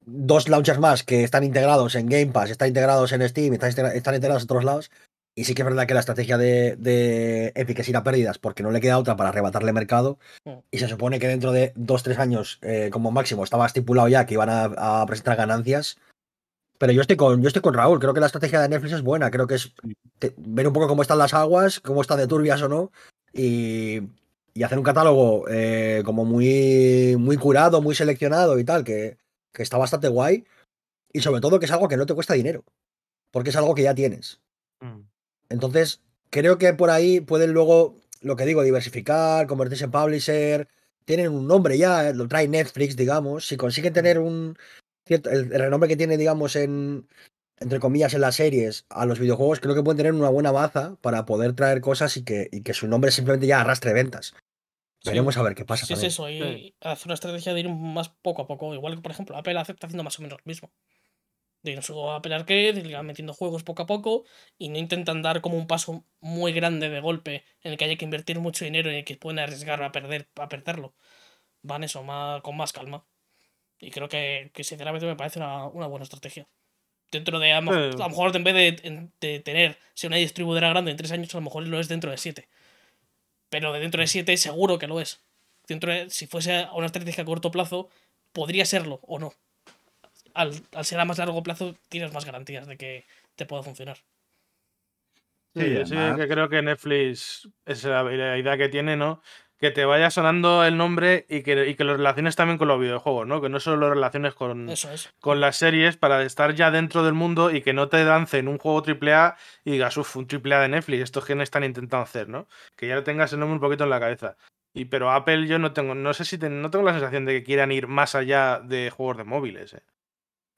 dos 0.00 0.48
launchers 0.48 0.78
más 0.78 1.02
que 1.02 1.24
están 1.24 1.44
integrados 1.44 1.94
en 1.94 2.06
Game 2.06 2.28
Pass, 2.28 2.50
están 2.50 2.68
integrados 2.68 3.12
en 3.12 3.28
Steam, 3.28 3.54
están, 3.54 3.70
integrados 3.96 4.42
en 4.42 4.46
otros 4.46 4.64
lados. 4.64 4.90
Y 5.34 5.44
sí 5.44 5.54
que 5.54 5.62
es 5.62 5.66
verdad 5.66 5.86
que 5.86 5.94
la 5.94 6.00
estrategia 6.00 6.36
de, 6.36 7.52
Epic 7.54 7.78
es 7.78 7.88
ir 7.88 7.96
a 7.96 8.02
pérdidas 8.02 8.38
porque 8.38 8.64
no 8.64 8.72
le 8.72 8.80
queda 8.80 8.98
otra 8.98 9.16
para 9.16 9.28
arrebatarle 9.28 9.72
mercado. 9.72 10.18
Y 10.72 10.78
se 10.78 10.88
supone 10.88 11.20
que 11.20 11.28
dentro 11.28 11.52
de 11.52 11.72
dos, 11.76 12.02
tres 12.02 12.18
años, 12.18 12.58
eh, 12.62 12.90
como 12.92 13.12
máximo, 13.12 13.44
estaba 13.44 13.66
estipulado 13.66 14.08
ya 14.08 14.26
que 14.26 14.34
iban 14.34 14.48
a, 14.50 15.04
presentar 15.06 15.36
ganancias. 15.36 15.96
Pero 16.78 16.92
yo 16.92 17.00
estoy 17.00 17.16
con, 17.16 17.42
yo 17.42 17.48
estoy 17.48 17.62
con 17.62 17.74
Raúl, 17.74 17.98
creo 17.98 18.14
que 18.14 18.20
la 18.20 18.26
estrategia 18.26 18.60
de 18.60 18.68
Netflix 18.68 18.94
es 18.94 19.02
buena, 19.02 19.30
creo 19.30 19.46
que 19.46 19.56
es 19.56 19.74
ver 20.36 20.66
un 20.66 20.72
poco 20.72 20.86
cómo 20.86 21.02
están 21.02 21.18
las 21.18 21.34
aguas, 21.34 21.80
cómo 21.80 22.00
están 22.00 22.18
de 22.18 22.28
turbias 22.28 22.62
o 22.62 22.68
no, 22.68 22.92
y, 23.32 24.00
hacer 24.64 24.78
un 24.78 24.84
catálogo 24.84 25.48
eh, 25.48 26.02
como 26.04 26.24
muy, 26.24 27.16
muy 27.16 27.36
curado, 27.36 27.80
muy 27.80 27.94
seleccionado 27.94 28.58
y 28.58 28.64
tal, 28.64 28.84
que, 28.84 29.18
está 29.54 29.76
bastante 29.76 30.06
guay. 30.06 30.44
Y 31.12 31.20
sobre 31.20 31.40
todo 31.40 31.58
que 31.58 31.66
es 31.66 31.72
algo 31.72 31.88
que 31.88 31.96
no 31.96 32.06
te 32.06 32.14
cuesta 32.14 32.34
dinero, 32.34 32.64
porque 33.32 33.50
es 33.50 33.56
algo 33.56 33.74
que 33.74 33.82
ya 33.82 33.94
tienes. 33.94 34.40
Mm. 34.80 35.00
Entonces, 35.48 36.00
creo 36.30 36.58
que 36.58 36.74
por 36.74 36.90
ahí 36.90 37.20
pueden 37.20 37.52
luego, 37.52 37.96
lo 38.20 38.36
que 38.36 38.44
digo, 38.44 38.62
diversificar, 38.62 39.46
convertirse 39.46 39.84
en 39.84 39.90
publisher. 39.90 40.68
Tienen 41.04 41.32
un 41.32 41.46
nombre 41.46 41.78
ya, 41.78 42.12
lo 42.12 42.28
trae 42.28 42.46
Netflix, 42.46 42.96
digamos. 42.96 43.46
Si 43.46 43.56
consiguen 43.56 43.92
tener 43.92 44.18
un. 44.18 44.56
Cierto, 45.08 45.30
el 45.30 45.48
renombre 45.50 45.88
que 45.88 45.96
tiene, 45.96 46.16
digamos, 46.16 46.54
en, 46.54 47.08
entre 47.60 47.80
comillas, 47.80 48.14
en 48.14 48.20
las 48.20 48.36
series 48.36 48.86
a 48.88 49.06
los 49.06 49.18
videojuegos, 49.18 49.60
creo 49.60 49.74
que 49.74 49.82
pueden 49.82 49.96
tener 49.96 50.12
una 50.12 50.28
buena 50.28 50.52
baza 50.52 50.96
para 51.00 51.24
poder 51.26 51.54
traer 51.54 51.80
cosas 51.80 52.16
y 52.16 52.24
que, 52.24 52.48
que 52.64 52.74
su 52.74 52.88
nombre 52.88 53.10
simplemente 53.10 53.46
ya 53.46 53.60
arrastre 53.60 53.92
ventas. 53.92 54.34
Veremos 55.04 55.36
a 55.36 55.42
ver 55.42 55.54
qué 55.54 55.64
pasa. 55.64 55.86
Sí, 55.86 55.94
es 55.94 56.02
eso, 56.02 56.28
y 56.28 56.74
hacer 56.80 57.06
una 57.06 57.14
estrategia 57.14 57.54
de 57.54 57.60
ir 57.60 57.68
más 57.68 58.08
poco 58.08 58.42
a 58.42 58.46
poco. 58.46 58.74
Igual 58.74 58.96
que, 58.96 59.00
por 59.00 59.12
ejemplo, 59.12 59.36
Apple 59.36 59.58
está 59.60 59.86
haciendo 59.86 60.04
más 60.04 60.18
o 60.18 60.22
menos 60.22 60.38
lo 60.38 60.44
mismo. 60.44 60.70
De 61.62 61.72
ir 61.72 61.78
a 61.78 62.16
Apple 62.16 62.34
Arcade, 62.34 62.80
ir 62.80 63.02
metiendo 63.02 63.32
juegos 63.32 63.64
poco 63.64 63.82
a 63.82 63.86
poco 63.86 64.24
y 64.58 64.68
no 64.68 64.78
intentan 64.78 65.22
dar 65.22 65.40
como 65.40 65.56
un 65.56 65.66
paso 65.66 66.04
muy 66.20 66.52
grande 66.52 66.88
de 66.88 67.00
golpe 67.00 67.44
en 67.62 67.72
el 67.72 67.78
que 67.78 67.84
haya 67.84 67.96
que 67.96 68.04
invertir 68.04 68.38
mucho 68.38 68.64
dinero 68.64 68.90
y 68.90 68.92
en 68.92 68.98
el 68.98 69.04
que 69.04 69.16
pueden 69.16 69.40
arriesgar 69.40 69.82
a, 69.82 69.90
perder, 69.90 70.28
a 70.36 70.48
perderlo. 70.48 70.94
Van 71.62 71.82
eso, 71.82 72.04
más, 72.04 72.42
con 72.42 72.56
más 72.56 72.72
calma. 72.72 73.07
Y 73.80 73.90
creo 73.90 74.08
que, 74.08 74.50
que 74.52 74.64
sinceramente 74.64 75.06
me 75.06 75.16
parece 75.16 75.38
una 75.40 75.86
buena 75.86 76.02
estrategia 76.02 76.46
dentro 77.10 77.38
de 77.38 77.52
a, 77.52 77.60
lo 77.60 78.08
mejor 78.08 78.36
en 78.36 78.44
vez 78.44 78.54
de, 79.20 79.40
tener 79.40 79.78
si 79.94 80.06
una 80.06 80.16
distribuidora 80.16 80.68
grande 80.68 80.90
en 80.90 80.96
tres 80.96 81.12
años, 81.12 81.34
a 81.34 81.38
lo 81.38 81.42
mejor 81.42 81.66
lo 81.66 81.80
es 81.80 81.88
dentro 81.88 82.10
de 82.10 82.18
siete. 82.18 82.48
Pero 83.48 83.72
de 83.72 83.80
dentro 83.80 84.00
de 84.00 84.06
siete 84.06 84.36
seguro 84.36 84.78
que 84.78 84.86
lo 84.86 85.00
es. 85.00 85.22
Dentro 85.66 85.92
de, 85.92 86.10
si 86.10 86.26
fuese 86.26 86.56
a 86.56 86.72
una 86.72 86.86
estrategia 86.86 87.22
a 87.22 87.26
corto 87.26 87.50
plazo, 87.50 87.88
podría 88.32 88.64
serlo 88.64 89.00
o 89.02 89.18
no. 89.18 89.32
Al, 90.34 90.52
ser 90.84 91.00
a 91.00 91.04
más 91.04 91.18
largo 91.18 91.42
plazo, 91.42 91.74
tienes 91.88 92.12
más 92.12 92.24
garantías 92.24 92.66
de 92.66 92.76
que 92.76 93.04
te 93.36 93.46
pueda 93.46 93.62
funcionar. 93.62 93.98
Sí, 95.54 95.84
sí, 95.86 95.96
que 96.16 96.28
creo 96.28 96.48
que 96.48 96.62
Netflix 96.62 97.48
es 97.64 97.82
la 97.84 98.38
idea 98.38 98.56
que 98.56 98.68
tiene, 98.68 98.96
¿no? 98.96 99.22
Que 99.58 99.70
te 99.72 99.84
vaya 99.84 100.10
sonando 100.10 100.64
el 100.64 100.76
nombre 100.76 101.26
y 101.28 101.42
que, 101.42 101.68
y 101.68 101.74
que 101.74 101.84
lo 101.84 101.96
relaciones 101.96 102.36
también 102.36 102.58
con 102.58 102.68
los 102.68 102.80
videojuegos, 102.80 103.26
¿no? 103.26 103.40
Que 103.40 103.48
no 103.48 103.58
solo 103.58 103.76
lo 103.76 103.90
relaciones 103.90 104.34
con, 104.34 104.68
con 105.20 105.40
las 105.40 105.56
series 105.56 105.96
para 105.96 106.22
estar 106.22 106.54
ya 106.54 106.70
dentro 106.70 107.02
del 107.02 107.14
mundo 107.14 107.50
y 107.50 107.62
que 107.62 107.72
no 107.72 107.88
te 107.88 108.04
dancen 108.04 108.46
un 108.46 108.58
juego 108.58 108.84
AAA 108.86 109.36
y 109.64 109.72
digas, 109.72 109.96
uff, 109.96 110.16
un 110.16 110.28
AAA 110.30 110.60
de 110.60 110.68
Netflix, 110.68 111.02
esto 111.02 111.18
es 111.20 111.24
que 111.24 111.42
están 111.42 111.64
intentando 111.64 112.04
hacer, 112.04 112.28
¿no? 112.28 112.46
Que 112.76 112.86
ya 112.86 113.02
tengas 113.02 113.32
el 113.32 113.40
nombre 113.40 113.54
un 113.54 113.60
poquito 113.60 113.84
en 113.84 113.90
la 113.90 114.00
cabeza. 114.00 114.36
Y 114.74 114.84
pero 114.84 115.10
Apple 115.10 115.48
yo 115.48 115.58
no 115.58 115.72
tengo, 115.72 115.94
no 115.94 116.14
sé 116.14 116.24
si 116.24 116.38
no 116.38 116.70
tengo 116.70 116.84
la 116.84 116.92
sensación 116.92 117.24
de 117.24 117.32
que 117.32 117.44
quieran 117.44 117.72
ir 117.72 117.88
más 117.88 118.14
allá 118.14 118.60
de 118.60 118.90
juegos 118.90 119.16
de 119.16 119.24
móviles. 119.24 119.74
¿eh? 119.74 119.82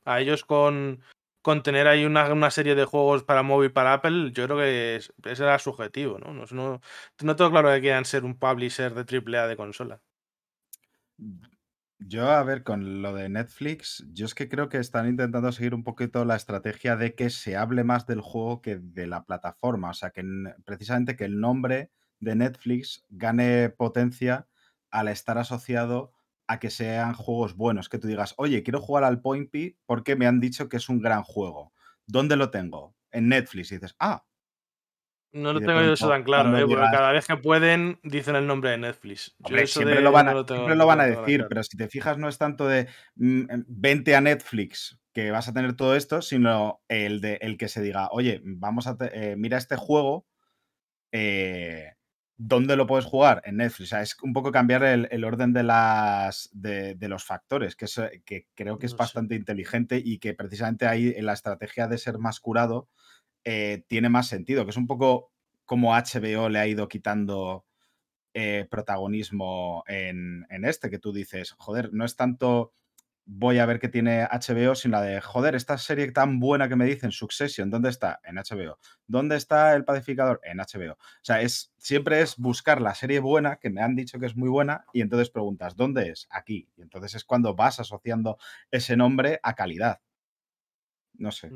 A 0.05 0.21
ellos 0.21 0.45
con, 0.45 1.03
con 1.43 1.63
tener 1.63 1.87
ahí 1.87 2.05
una, 2.05 2.51
serie 2.51 2.75
de 2.75 2.85
juegos 2.85 3.25
para 3.25 3.43
móvil 3.43 3.73
para 3.73 3.95
Apple, 3.95 4.33
yo 4.33 4.45
creo 4.45 4.59
que 4.59 4.97
ese 4.97 5.43
era 5.43 5.59
subjetivo, 5.59 6.19
¿no? 6.19 6.33
No, 6.35 6.45
no, 6.51 6.81
no 7.23 7.37
tengo 7.37 7.51
claro 7.51 7.71
que 7.71 7.81
quieran 7.81 8.05
ser 8.05 8.25
un 8.25 8.39
publisher 8.39 8.95
de 8.95 9.19
AAA 9.19 9.47
de 9.49 9.57
consola. 9.57 10.01
Yo, 11.99 12.31
a 12.31 12.43
ver, 12.43 12.63
con 12.63 13.03
lo 13.03 13.15
de 13.15 13.29
Netflix, 13.29 14.07
yo 14.13 14.25
es 14.25 14.35
que 14.35 14.49
creo 14.49 14.71
que 14.71 14.79
están 14.79 15.07
intentando 15.07 15.53
seguir 15.53 15.75
un 15.75 15.85
poquito 15.85 16.25
la 16.25 16.37
estrategia 16.37 16.97
de 16.97 17.15
que 17.15 17.29
se 17.29 17.57
hable 17.57 17.85
más 17.85 18.07
del 18.07 18.23
juego 18.23 18.63
que 18.63 18.79
de 18.79 19.07
la 19.07 19.25
plataforma. 19.25 19.91
O 19.91 19.95
sea, 19.95 20.11
que 20.11 20.25
precisamente 20.65 21.17
que 21.17 21.27
el 21.27 21.41
nombre 21.41 21.91
de 22.19 22.37
Netflix 22.37 23.05
gane 23.11 23.69
potencia 23.69 24.49
al 24.91 25.09
estar 25.09 25.37
asociado 25.37 26.13
a 26.51 26.59
que 26.59 26.69
sean 26.69 27.15
juegos 27.15 27.55
buenos, 27.55 27.89
que 27.89 27.99
tú 27.99 28.09
digas, 28.09 28.35
oye, 28.37 28.65
quiero 28.65 28.81
jugar 28.81 29.05
al 29.05 29.21
Point 29.21 29.53
P 29.53 29.77
porque 29.87 30.17
me 30.17 30.27
han 30.27 30.41
dicho 30.41 30.69
que 30.69 30.79
es 30.79 30.89
un 30.89 31.01
gran 31.01 31.23
juego. 31.23 31.73
¿Dónde 32.07 32.35
lo 32.35 32.51
tengo? 32.51 32.97
En 33.13 33.29
Netflix. 33.29 33.71
Y 33.71 33.77
dices, 33.77 33.95
ah. 34.01 34.25
No 35.31 35.53
lo 35.53 35.61
tengo 35.61 35.81
yo 35.81 35.93
eso 35.93 36.09
tan 36.09 36.25
claro, 36.25 36.59
¿eh? 36.59 36.67
porque 36.67 36.89
cada 36.91 37.13
vez 37.13 37.25
que 37.29 37.37
pueden 37.37 38.01
dicen 38.03 38.35
el 38.35 38.49
nombre 38.49 38.71
de 38.71 38.79
Netflix. 38.79 39.37
siempre, 39.67 40.01
lo 40.01 40.11
van 40.11 40.27
a, 41.01 41.07
decir, 41.07 41.47
pero 41.49 41.63
si 41.63 41.77
te 41.77 41.87
fijas 41.87 42.19
no 42.19 42.29
es 42.29 42.37
tanto 42.37 42.67
de 42.67 42.89
mm, 43.15 43.43
em, 43.49 43.65
vente 43.69 44.17
a 44.17 44.21
Netflix 44.21 44.99
que 45.13 45.31
vas 45.31 45.47
a 45.47 45.53
tener 45.53 45.77
todo 45.77 45.95
esto, 45.95 46.21
sino 46.21 46.83
el 46.89 47.21
de 47.21 47.39
el 47.43 47.59
que 47.59 47.69
se 47.69 47.81
diga, 47.81 48.09
oye, 48.11 48.41
vamos 48.43 48.89
a 48.89 48.97
eh, 49.13 49.37
mira 49.39 49.57
este 49.57 49.77
juego, 49.77 50.27
eh, 51.13 51.93
¿Dónde 52.43 52.75
lo 52.75 52.87
puedes 52.87 53.05
jugar? 53.05 53.43
En 53.45 53.59
Netflix. 53.59 53.89
O 53.89 53.91
sea, 53.91 54.01
es 54.01 54.17
un 54.23 54.33
poco 54.33 54.51
cambiar 54.51 54.83
el, 54.83 55.25
orden 55.25 55.53
de, 55.53 55.63
las, 55.63 56.49
de, 56.55 56.97
los 57.03 57.23
factores, 57.23 57.77
que, 57.77 57.85
es, 57.85 58.01
que 58.25 58.47
creo 58.55 58.79
que 58.79 58.87
es 58.87 58.97
bastante 58.97 59.35
inteligente 59.35 60.01
y 60.03 60.19
que 60.19 60.33
precisamente 60.33 60.87
ahí 60.87 61.13
en 61.15 61.27
la 61.27 61.35
estrategia 61.35 61.87
de 61.87 61.99
ser 61.99 62.17
más 62.17 62.41
curado 62.41 62.89
eh, 63.45 63.85
tiene 63.89 64.09
más 64.09 64.27
sentido, 64.29 64.65
que 64.65 64.71
es 64.71 64.79
un 64.79 64.87
poco 64.87 65.35
como 65.67 65.95
HBO 65.95 66.49
le 66.49 66.59
ha 66.59 66.67
ido 66.67 66.89
quitando 66.89 67.67
eh, 68.33 68.67
protagonismo 68.71 69.85
en, 69.87 70.47
en, 70.49 70.65
este, 70.65 70.89
que 70.89 70.99
tú 70.99 71.13
dices, 71.13 71.53
joder, 71.59 71.91
no 71.93 72.07
es 72.07 72.17
tanto 72.17 72.73
voy 73.33 73.59
a 73.59 73.67
ver 73.67 73.79
qué 73.79 73.89
tiene 73.89 74.25
HBO, 74.25 74.75
sin 74.75 74.91
la 74.91 75.01
de, 75.01 75.21
joder, 75.21 75.55
esta 75.55 75.79
serie 75.79 76.11
tan 76.11 76.41
buena 76.41 76.69
que 76.69 76.75
me 76.75 76.85
dicen, 76.85 77.13
Succession, 77.13 77.71
¿dónde 77.71 77.89
está? 77.89 78.21
En 78.25 78.37
HBO. 78.37 78.79
¿Dónde 79.07 79.37
está 79.37 79.75
El 79.77 79.85
Pacificador? 79.85 80.41
En 80.43 80.59
HBO. 80.59 80.95
O 80.95 81.23
sea, 81.23 81.41
es, 81.41 81.73
siempre 81.79 82.23
es 82.23 82.37
buscar 82.37 82.81
la 82.81 82.93
serie 82.93 83.21
buena, 83.21 83.57
que 83.57 83.71
me 83.71 83.83
han 83.83 83.95
dicho 83.95 84.19
que 84.19 84.27
es 84.27 84.37
muy 84.37 84.49
buena, 84.49 84.85
y 84.93 85.01
entonces 85.01 85.31
preguntas, 85.31 85.77
¿dónde 85.77 86.11
es? 86.11 86.27
Aquí. 86.31 86.69
Y 86.77 86.83
entonces 86.83 87.15
es 87.15 87.25
cuando 87.25 87.55
vas 87.55 87.79
asociando 87.79 88.37
ese 88.69 88.97
nombre 88.97 89.39
a 89.45 89.55
calidad. 89.55 90.01
No 91.15 91.31
sé. 91.31 91.51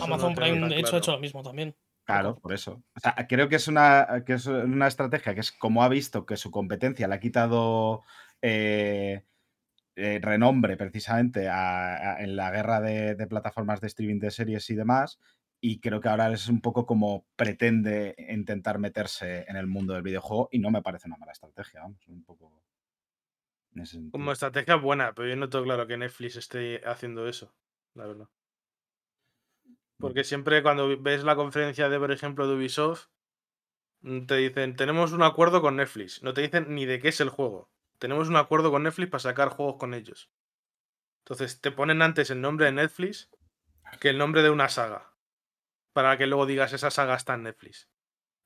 Amazon 0.00 0.34
Prime, 0.34 0.68
de 0.68 0.80
hecho, 0.80 0.96
ha 0.96 0.98
hecho 0.98 1.12
lo 1.12 1.20
mismo 1.20 1.44
también. 1.44 1.76
Claro, 2.04 2.34
por 2.40 2.52
eso. 2.52 2.82
O 2.96 3.00
sea, 3.00 3.14
creo 3.28 3.48
que 3.48 3.56
es 3.56 3.68
una, 3.68 4.24
que 4.26 4.32
es 4.32 4.46
una 4.46 4.88
estrategia 4.88 5.34
que 5.34 5.40
es 5.40 5.52
como 5.52 5.84
ha 5.84 5.88
visto 5.88 6.26
que 6.26 6.36
su 6.36 6.50
competencia 6.50 7.06
le 7.06 7.14
ha 7.14 7.20
quitado... 7.20 8.02
Eh, 8.40 9.22
eh, 9.96 10.18
renombre 10.22 10.76
precisamente 10.76 11.42
en 11.42 12.36
la 12.36 12.50
guerra 12.50 12.80
de, 12.80 13.14
de, 13.14 13.26
plataformas 13.26 13.80
de 13.80 13.88
streaming 13.88 14.20
de 14.20 14.30
series 14.30 14.68
y 14.70 14.74
demás. 14.74 15.18
Y 15.60 15.78
creo 15.80 16.00
que 16.00 16.08
ahora 16.08 16.32
es 16.32 16.48
un 16.48 16.60
poco 16.60 16.86
como 16.86 17.26
pretende 17.36 18.16
intentar 18.30 18.78
meterse 18.78 19.44
en 19.48 19.56
el 19.56 19.66
mundo 19.66 19.94
del 19.94 20.02
videojuego 20.02 20.48
y 20.50 20.58
no 20.58 20.70
me 20.70 20.82
parece 20.82 21.06
una 21.06 21.18
mala 21.18 21.32
estrategia, 21.32 21.82
vamos, 21.82 22.06
un 22.08 22.24
poco... 22.24 22.62
Como 24.10 24.32
estrategia 24.32 24.76
buena, 24.76 25.14
pero 25.14 25.28
yo 25.28 25.36
no 25.36 25.48
tengo 25.48 25.64
claro 25.64 25.86
que 25.86 25.96
Netflix 25.96 26.36
esté 26.36 26.82
haciendo 26.84 27.26
eso, 27.26 27.54
la 27.94 28.06
verdad. 28.06 28.28
Porque 29.98 30.24
siempre 30.24 30.62
cuando 30.62 31.00
ves 31.00 31.22
la 31.22 31.36
conferencia 31.36 31.88
de, 31.88 31.98
por 31.98 32.10
ejemplo, 32.10 32.48
de 32.48 32.56
Ubisoft, 32.56 33.06
mm, 34.00 34.26
te 34.26 34.36
dicen, 34.36 34.74
tenemos 34.74 35.12
un 35.12 35.22
acuerdo 35.22 35.62
con 35.62 35.76
Netflix. 35.76 36.22
No 36.22 36.34
te 36.34 36.42
dicen 36.42 36.74
ni 36.74 36.86
de 36.86 36.98
qué 36.98 37.08
es 37.08 37.20
el 37.20 37.28
juego. 37.28 37.70
Tenemos 38.02 38.28
un 38.28 38.34
acuerdo 38.34 38.72
con 38.72 38.82
Netflix 38.82 39.10
para 39.12 39.20
sacar 39.20 39.50
juegos 39.50 39.76
con 39.76 39.94
ellos. 39.94 40.28
Entonces 41.20 41.60
te 41.60 41.70
ponen 41.70 42.02
antes 42.02 42.30
el 42.30 42.40
nombre 42.40 42.66
de 42.66 42.72
Netflix 42.72 43.30
que 44.00 44.08
el 44.08 44.18
nombre 44.18 44.42
de 44.42 44.50
una 44.50 44.68
saga. 44.68 45.14
Para 45.92 46.18
que 46.18 46.26
luego 46.26 46.44
digas 46.46 46.72
esa 46.72 46.90
saga 46.90 47.14
está 47.14 47.34
en 47.34 47.44
Netflix. 47.44 47.88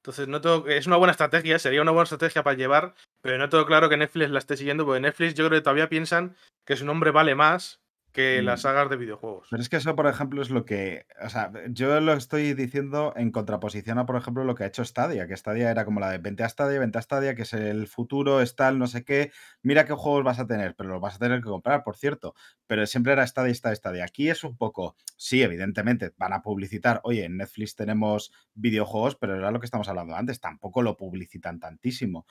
Entonces 0.03 0.29
no 0.29 0.43
tengo, 0.43 0.69
es 0.69 0.87
una 0.87 0.99
buena 0.99 1.13
estrategia, 1.13 1.59
sería 1.59 1.81
una 1.81 1.93
buena 1.93 2.03
estrategia 2.03 2.43
para 2.43 2.55
llevar, 2.55 2.95
pero 3.23 3.39
no 3.39 3.49
tengo 3.49 3.65
claro 3.65 3.89
que 3.89 3.97
Netflix 3.97 4.29
la 4.29 4.41
esté 4.41 4.59
siguiendo, 4.59 4.85
porque 4.85 5.01
Netflix 5.01 5.33
yo 5.33 5.47
creo 5.47 5.59
que 5.59 5.65
todavía 5.65 5.89
piensan 5.89 6.37
que 6.67 6.77
su 6.77 6.85
nombre 6.85 7.11
vale 7.11 7.35
más 7.35 7.81
que 8.17 8.41
las 8.41 8.61
mm. 8.61 8.63
sagas 8.63 8.89
de 8.89 8.97
videojuegos. 8.97 9.49
Pero 9.51 9.63
es 9.63 9.69
que 9.69 9.77
eso, 9.77 9.95
por 9.95 10.07
ejemplo, 10.07 10.41
es 10.41 10.49
lo 10.49 10.65
que. 10.65 11.07
O 11.23 11.29
sea, 11.29 11.53
yo 11.69 12.01
lo 12.01 12.15
estoy 12.15 12.55
diciendo 12.55 13.13
en 13.15 13.31
contraposición 13.31 13.99
a, 13.99 14.07
por 14.07 14.17
ejemplo, 14.17 14.43
lo 14.43 14.55
que 14.55 14.65
ha 14.65 14.69
hecho 14.69 14.87
Stadia, 14.87 15.29
que 15.29 15.37
Stadia 15.37 15.71
era 15.71 15.85
como 15.85 16.01
la 16.01 16.11
de 16.11 16.17
vente 16.17 16.43
a 16.43 16.49
Stadia, 16.49 16.81
vente 16.81 16.97
a 16.97 17.03
Stadia, 17.03 17.35
que 17.35 17.43
es 17.43 17.53
el 17.53 17.87
futuro, 17.89 18.41
es 18.41 18.57
tal, 18.57 18.79
no 18.79 18.87
sé 18.87 19.05
qué. 19.05 19.33
Mira 19.63 19.85
qué 19.85 19.93
juegos 19.93 20.25
vas 20.25 20.39
a 20.39 20.47
tener, 20.47 20.75
pero 20.75 20.89
los 20.89 21.01
vas 21.01 21.17
a 21.17 21.19
tener 21.19 21.43
que 21.43 21.51
comprar, 21.51 21.85
por 21.85 21.97
cierto. 21.97 22.35
Pero 22.67 22.87
siempre 22.87 23.13
era 23.13 23.27
Stadia, 23.27 23.55
Stadia, 23.55 23.77
Stadia. 23.77 24.05
Aquí 24.05 24.31
es 24.31 24.43
un 24.45 24.57
poco. 24.57 24.97
Sí, 25.17 25.43
evidentemente, 25.43 26.15
van 26.17 26.33
a 26.33 26.41
publicitar. 26.41 27.03
Oye, 27.05 27.27
en 27.27 27.37
Netflix 27.37 27.77
tenemos 27.77 28.33
videojuegos, 28.55 29.17
pero 29.17 29.37
era 29.37 29.51
lo 29.51 29.61
que 29.61 29.67
estamos 29.67 29.89
hablando 29.89 30.17
antes. 30.17 30.41
Tampoco 30.41 30.81
lo 30.81 30.97
publicitan 30.97 31.61
tantísimo 31.61 32.25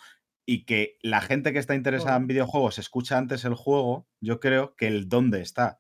y 0.45 0.65
que 0.65 0.97
la 1.01 1.21
gente 1.21 1.53
que 1.53 1.60
está 1.60 1.75
interesada 1.75 2.17
en 2.17 2.27
videojuegos 2.27 2.77
escucha 2.77 3.17
antes 3.17 3.45
el 3.45 3.55
juego, 3.55 4.08
yo 4.21 4.39
creo 4.39 4.75
que 4.75 4.88
el 4.88 5.10
dónde 5.10 5.41
está 5.41 5.79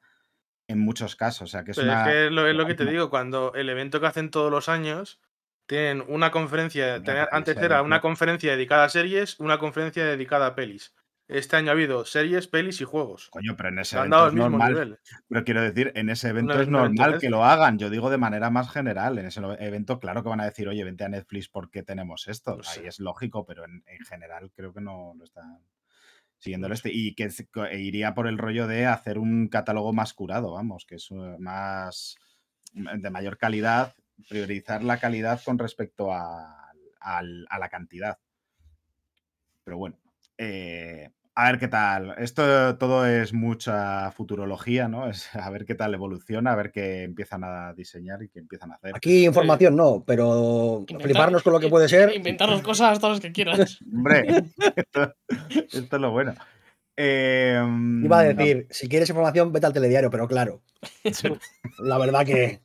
en 0.67 0.79
muchos 0.79 1.15
casos. 1.15 1.49
O 1.49 1.51
sea, 1.51 1.63
que 1.63 1.71
es, 1.71 1.77
es, 1.77 1.83
que 1.83 2.29
lo, 2.31 2.47
es 2.47 2.55
lo 2.55 2.65
que 2.65 2.73
te 2.73 2.85
digo, 2.85 3.09
cuando 3.09 3.53
el 3.53 3.69
evento 3.69 4.01
que 4.01 4.07
hacen 4.07 4.31
todos 4.31 4.51
los 4.51 4.67
años, 4.69 5.19
tienen 5.67 6.03
una 6.07 6.31
conferencia, 6.31 7.01
antes 7.31 7.57
era 7.57 7.81
una 7.81 8.01
conferencia 8.01 8.51
dedicada 8.51 8.85
a 8.85 8.89
series, 8.89 9.39
una 9.39 9.57
conferencia 9.57 10.05
dedicada 10.05 10.47
a 10.47 10.55
pelis. 10.55 10.93
Este 11.27 11.55
año 11.55 11.69
ha 11.69 11.71
habido 11.71 12.05
series, 12.05 12.47
pelis 12.47 12.81
y 12.81 12.83
juegos. 12.83 13.29
Coño, 13.31 13.55
pero 13.57 13.69
en 13.69 13.79
ese 13.79 13.97
evento 13.97 14.27
es 14.27 14.33
normal. 14.33 14.99
Pero 15.27 15.43
quiero 15.43 15.61
decir, 15.61 15.91
en 15.95 16.09
ese 16.09 16.29
evento 16.29 16.59
es 16.59 16.67
normal 16.67 17.17
que 17.19 17.31
lo 17.31 17.43
hagan. 17.43 17.79
Yo 17.79 17.89
digo 17.89 18.11
de 18.11 18.19
manera 18.19 18.51
más 18.51 18.69
general. 18.69 19.17
En 19.17 19.25
ese 19.25 19.41
evento, 19.59 19.99
claro 19.99 20.21
que 20.21 20.29
van 20.29 20.41
a 20.41 20.45
decir, 20.45 20.67
oye, 20.67 20.83
vente 20.83 21.03
a 21.03 21.09
Netflix 21.09 21.49
porque 21.49 21.81
tenemos 21.81 22.27
esto. 22.27 22.59
Ahí 22.67 22.85
es 22.85 22.99
lógico, 22.99 23.43
pero 23.43 23.65
en, 23.65 23.83
general 24.07 24.51
creo 24.55 24.71
que 24.71 24.81
no 24.81 25.13
lo 25.17 25.23
están 25.23 25.63
siguiendo 26.37 26.71
este. 26.71 26.91
Y 26.93 27.15
que 27.15 27.27
e 27.71 27.79
iría 27.79 28.13
por 28.13 28.27
el 28.27 28.37
rollo 28.37 28.67
de 28.67 28.85
hacer 28.85 29.17
un 29.17 29.47
catálogo 29.47 29.93
más 29.93 30.13
curado, 30.13 30.51
vamos, 30.51 30.85
que 30.85 30.95
es 30.95 31.09
eh, 31.09 31.37
más 31.39 32.17
de 32.73 33.09
mayor 33.09 33.39
calidad, 33.39 33.95
priorizar 34.29 34.83
la 34.83 34.99
calidad 34.99 35.41
con 35.43 35.57
respecto 35.57 36.13
a 36.13 36.71
la 37.01 37.69
cantidad. 37.69 38.19
Pero 39.63 39.79
bueno, 39.79 39.97
eh, 40.37 41.09
a 41.37 41.51
ver 41.51 41.59
qué 41.59 41.67
tal. 41.67 42.15
Esto 42.17 42.77
todo 42.77 43.05
es 43.05 43.33
mucha 43.33 44.09
futurología, 44.11 44.87
¿no? 44.87 45.09
Es 45.09 45.35
a 45.35 45.49
ver 45.49 45.65
qué 45.65 45.75
tal 45.75 45.93
evoluciona, 45.93 46.53
a 46.53 46.55
ver 46.55 46.71
qué 46.71 47.03
empiezan 47.03 47.43
a 47.43 47.73
diseñar 47.73 48.23
y 48.23 48.29
qué 48.29 48.39
empiezan 48.39 48.71
a 48.71 48.75
hacer. 48.75 48.95
Aquí 48.95 49.25
información 49.25 49.75
no, 49.75 50.03
pero 50.07 50.85
fliparnos 51.01 51.43
con 51.43 51.53
lo 51.53 51.59
que 51.59 51.67
puede 51.67 51.89
ser. 51.89 52.15
Inventarnos 52.15 52.61
cosas 52.61 52.99
todas 52.99 53.17
las 53.17 53.21
que 53.21 53.33
quieras. 53.33 53.79
Hombre, 53.93 54.45
esto, 55.71 55.95
es 55.97 56.01
lo 56.01 56.11
bueno. 56.11 56.33
Em, 56.95 58.05
Iba 58.05 58.19
a 58.19 58.23
decir, 58.23 58.67
si 58.69 58.87
quieres 58.87 59.09
información, 59.09 59.51
vete 59.51 59.65
al 59.65 59.73
telediario, 59.73 60.09
pero 60.09 60.29
claro. 60.29 60.61
La 61.79 61.97
verdad 61.97 62.25
que 62.25 62.61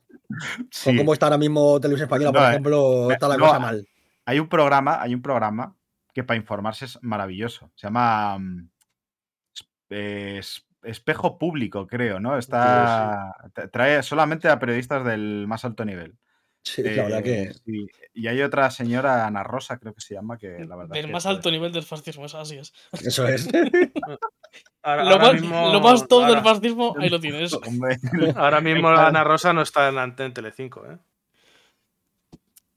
con 0.85 0.95
cómo 0.95 1.11
está 1.11 1.25
ahora 1.25 1.37
mismo 1.37 1.81
Televisión 1.81 2.05
Española, 2.05 2.31
por 2.31 2.41
eh, 2.41 2.49
ejemplo, 2.51 3.11
está 3.11 3.27
la 3.27 3.37
cosa 3.37 3.59
mal. 3.59 3.85
Hay 4.23 4.39
un 4.39 4.47
programa, 4.47 5.01
hay 5.01 5.13
un 5.13 5.21
programa 5.21 5.75
que 6.13 6.23
para 6.23 6.37
informarse 6.37 6.85
es 6.85 6.99
maravilloso. 7.01 7.71
Se 7.75 7.87
llama 7.87 8.37
mm, 8.39 8.69
Espejo 10.83 11.37
Público, 11.37 11.87
creo, 11.87 12.19
¿no? 12.19 12.37
Está. 12.37 13.35
Trae 13.71 14.01
solamente 14.03 14.49
a 14.49 14.59
periodistas 14.59 15.05
del 15.05 15.45
más 15.47 15.63
alto 15.65 15.85
nivel. 15.85 16.17
Sí, 16.63 16.83
la 16.83 17.03
verdad 17.03 17.23
que. 17.23 17.41
Eh, 17.43 17.87
y, 18.13 18.27
hay 18.27 18.41
otra 18.41 18.69
señora, 18.69 19.25
Ana 19.25 19.43
Rosa, 19.43 19.79
creo 19.79 19.95
que 19.95 20.01
se 20.01 20.13
llama, 20.13 20.37
que 20.37 20.63
la 20.65 20.75
verdad. 20.75 20.93
Del 20.93 21.11
más 21.11 21.25
alto 21.25 21.49
nivel 21.49 21.71
del 21.71 21.83
fascismo, 21.83 22.25
eso 22.25 22.39
así 22.39 22.57
es. 22.57 22.71
Eso 23.03 23.27
es. 23.27 23.49
lo, 24.83 25.79
más, 25.81 26.07
todo 26.07 26.27
del 26.27 26.43
fascismo, 26.43 26.95
ahí 26.99 27.09
lo 27.09 27.19
tienes. 27.21 27.57
ahora 28.35 28.61
mismo 28.61 28.89
Ana 28.89 29.23
Rosa 29.23 29.53
no 29.53 29.63
está 29.63 29.89
en, 29.89 29.97
en 29.97 30.33
Telecinco, 30.33 30.85
¿eh? 30.85 30.97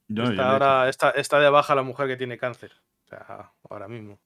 está, 0.09 0.51
ahora, 0.51 0.89
está, 0.89 1.11
está 1.11 1.39
de 1.39 1.49
baja 1.49 1.75
la 1.75 1.83
mujer 1.83 2.07
que 2.07 2.17
tiene 2.17 2.37
cáncer. 2.37 2.71
O 3.05 3.07
sea, 3.07 3.51
ahora 3.69 3.87
mismo. 3.87 4.19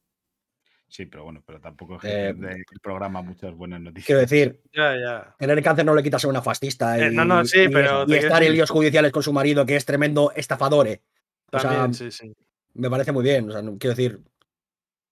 Sí, 0.87 1.05
pero 1.05 1.23
bueno, 1.23 1.43
pero 1.45 1.61
tampoco 1.61 1.95
es 1.97 2.01
que 2.01 2.29
eh, 2.29 2.29
el 2.29 2.79
programa 2.81 3.21
muchas 3.21 3.53
buenas 3.53 3.79
noticias. 3.79 4.07
Quiero 4.07 4.21
decir, 4.21 4.59
ya, 4.73 4.95
ya. 4.97 5.35
tener 5.37 5.61
cáncer 5.61 5.85
no 5.85 5.93
le 5.93 6.01
quita 6.01 6.17
ser 6.17 6.31
una 6.31 6.41
fascista 6.41 6.97
eh, 6.97 7.11
y, 7.11 7.15
no, 7.15 7.25
no, 7.25 7.45
sí, 7.45 7.67
pero 7.71 8.07
estar 8.07 8.41
en 8.41 8.53
líos 8.53 8.71
judiciales 8.71 9.11
con 9.11 9.21
su 9.21 9.31
marido, 9.31 9.65
que 9.67 9.75
es 9.75 9.85
tremendo 9.85 10.31
estafador. 10.35 10.99
También, 11.51 11.93
sí, 11.93 12.09
sí. 12.11 12.33
Me 12.73 12.89
parece 12.89 13.11
muy 13.11 13.23
bien. 13.23 13.49
O 13.49 13.51
sea, 13.51 13.61
quiero 13.61 13.95
decir. 13.95 14.19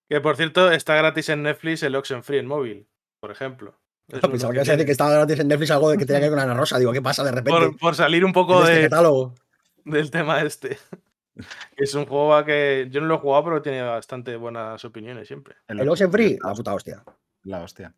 Que 0.09 0.19
por 0.19 0.35
cierto, 0.35 0.71
está 0.71 0.95
gratis 0.95 1.29
en 1.29 1.43
Netflix 1.43 1.83
el 1.83 1.95
Oxenfree 1.95 2.39
en 2.39 2.47
móvil, 2.47 2.87
por 3.19 3.29
ejemplo. 3.29 3.77
No, 4.07 4.21
pensaba 4.21 4.53
que, 4.53 4.59
decir 4.59 4.85
que 4.85 4.91
estaba 4.91 5.11
gratis 5.11 5.39
en 5.39 5.49
Netflix 5.49 5.69
algo 5.71 5.89
de 5.91 5.97
que 5.97 6.05
tenía 6.05 6.21
que 6.21 6.29
ver 6.29 6.31
con 6.31 6.39
Ana 6.39 6.53
Rosa. 6.53 6.79
Digo, 6.79 6.93
¿qué 6.93 7.01
pasa 7.01 7.23
de 7.23 7.31
repente? 7.31 7.77
Por, 7.77 7.93
salir 7.93 8.23
un 8.23 8.31
poco 8.31 8.61
este 8.61 8.75
de, 8.75 8.81
catálogo. 8.83 9.35
del 9.83 10.09
tema 10.09 10.41
este. 10.41 10.77
Es 11.75 11.93
un 11.93 12.05
juego 12.05 12.43
que 12.45 12.87
yo 12.89 13.01
no 13.01 13.07
lo 13.07 13.15
he 13.15 13.19
jugado, 13.19 13.43
pero 13.45 13.61
tiene 13.61 13.81
bastante 13.81 14.35
buenas 14.35 14.83
opiniones 14.85 15.27
siempre. 15.27 15.55
El 15.67 15.87
Oxenfree, 15.87 16.37
la 16.43 16.53
puta 16.53 16.73
hostia. 16.73 17.03
La 17.43 17.61
hostia. 17.61 17.93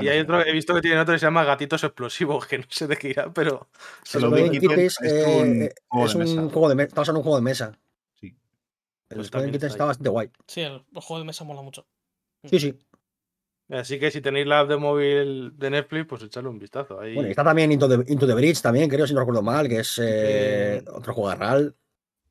Y 0.00 0.08
hay 0.08 0.20
otro, 0.20 0.44
he 0.46 0.52
visto 0.52 0.74
que 0.74 0.80
tiene 0.80 1.00
otro 1.00 1.12
que 1.12 1.18
se 1.18 1.26
llama 1.26 1.44
Gatitos 1.44 1.82
Explosivos, 1.82 2.46
que 2.46 2.58
no 2.58 2.64
sé 2.68 2.86
de 2.86 2.96
qué 2.96 3.10
irá, 3.10 3.32
pero. 3.32 3.68
el 4.14 4.78
es, 4.78 5.00
eh, 5.02 5.74
es, 6.04 6.14
un, 6.14 6.50
juego 6.50 6.68
de 6.68 6.76
mesa. 6.76 6.88
Estamos 6.88 7.08
en 7.08 7.16
un 7.16 7.22
juego 7.22 7.36
de 7.36 7.42
mesa. 7.42 7.78
Sí. 8.14 8.36
El 9.08 9.16
pues 9.16 9.30
Kittens 9.30 9.64
está 9.64 9.84
bastante 9.86 10.08
guay. 10.08 10.30
Sí, 10.46 10.60
el, 10.60 10.84
juego 10.94 11.18
de 11.18 11.24
mesa 11.24 11.42
mola 11.42 11.62
mucho. 11.62 11.84
Sí, 12.44 12.60
sí. 12.60 12.78
Así 13.70 13.98
que 13.98 14.10
si 14.12 14.20
tenéis 14.20 14.46
la 14.46 14.60
app 14.60 14.68
de 14.68 14.76
móvil 14.76 15.58
de 15.58 15.70
Netflix, 15.70 16.06
pues 16.06 16.22
echarle 16.22 16.50
un 16.50 16.58
vistazo. 16.60 17.00
Ahí. 17.00 17.14
Bueno, 17.14 17.30
está 17.30 17.42
también 17.42 17.72
Into 17.72 17.88
the, 17.88 18.12
Into 18.12 18.26
the 18.26 18.34
Bridge, 18.34 18.62
también, 18.62 18.88
creo, 18.88 19.06
si 19.06 19.14
no 19.14 19.20
recuerdo 19.20 19.42
mal, 19.42 19.68
que 19.68 19.80
es 19.80 20.00
eh, 20.00 20.84
otro 20.92 21.12
juego 21.12 21.30
de 21.30 21.36
RAL. 21.36 21.76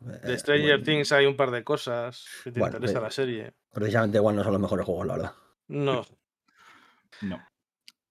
De 0.02 0.34
eh, 0.34 0.38
Stranger 0.40 0.84
Things 0.84 1.12
hay 1.12 1.28
un 1.28 1.36
par 1.36 1.52
de 1.52 1.64
cosas 1.64 2.26
que 2.44 2.52
te 2.52 2.60
interesa 2.60 3.00
la 3.00 3.12
serie. 3.12 3.54
Precisamente 3.72 4.18
igual 4.18 4.36
no 4.36 4.44
son 4.44 4.54
los 4.54 4.62
mejores 4.62 4.86
juegos, 4.86 5.08
la 5.08 5.14
verdad. 5.16 5.32
No. 5.68 6.06
no. 7.22 7.40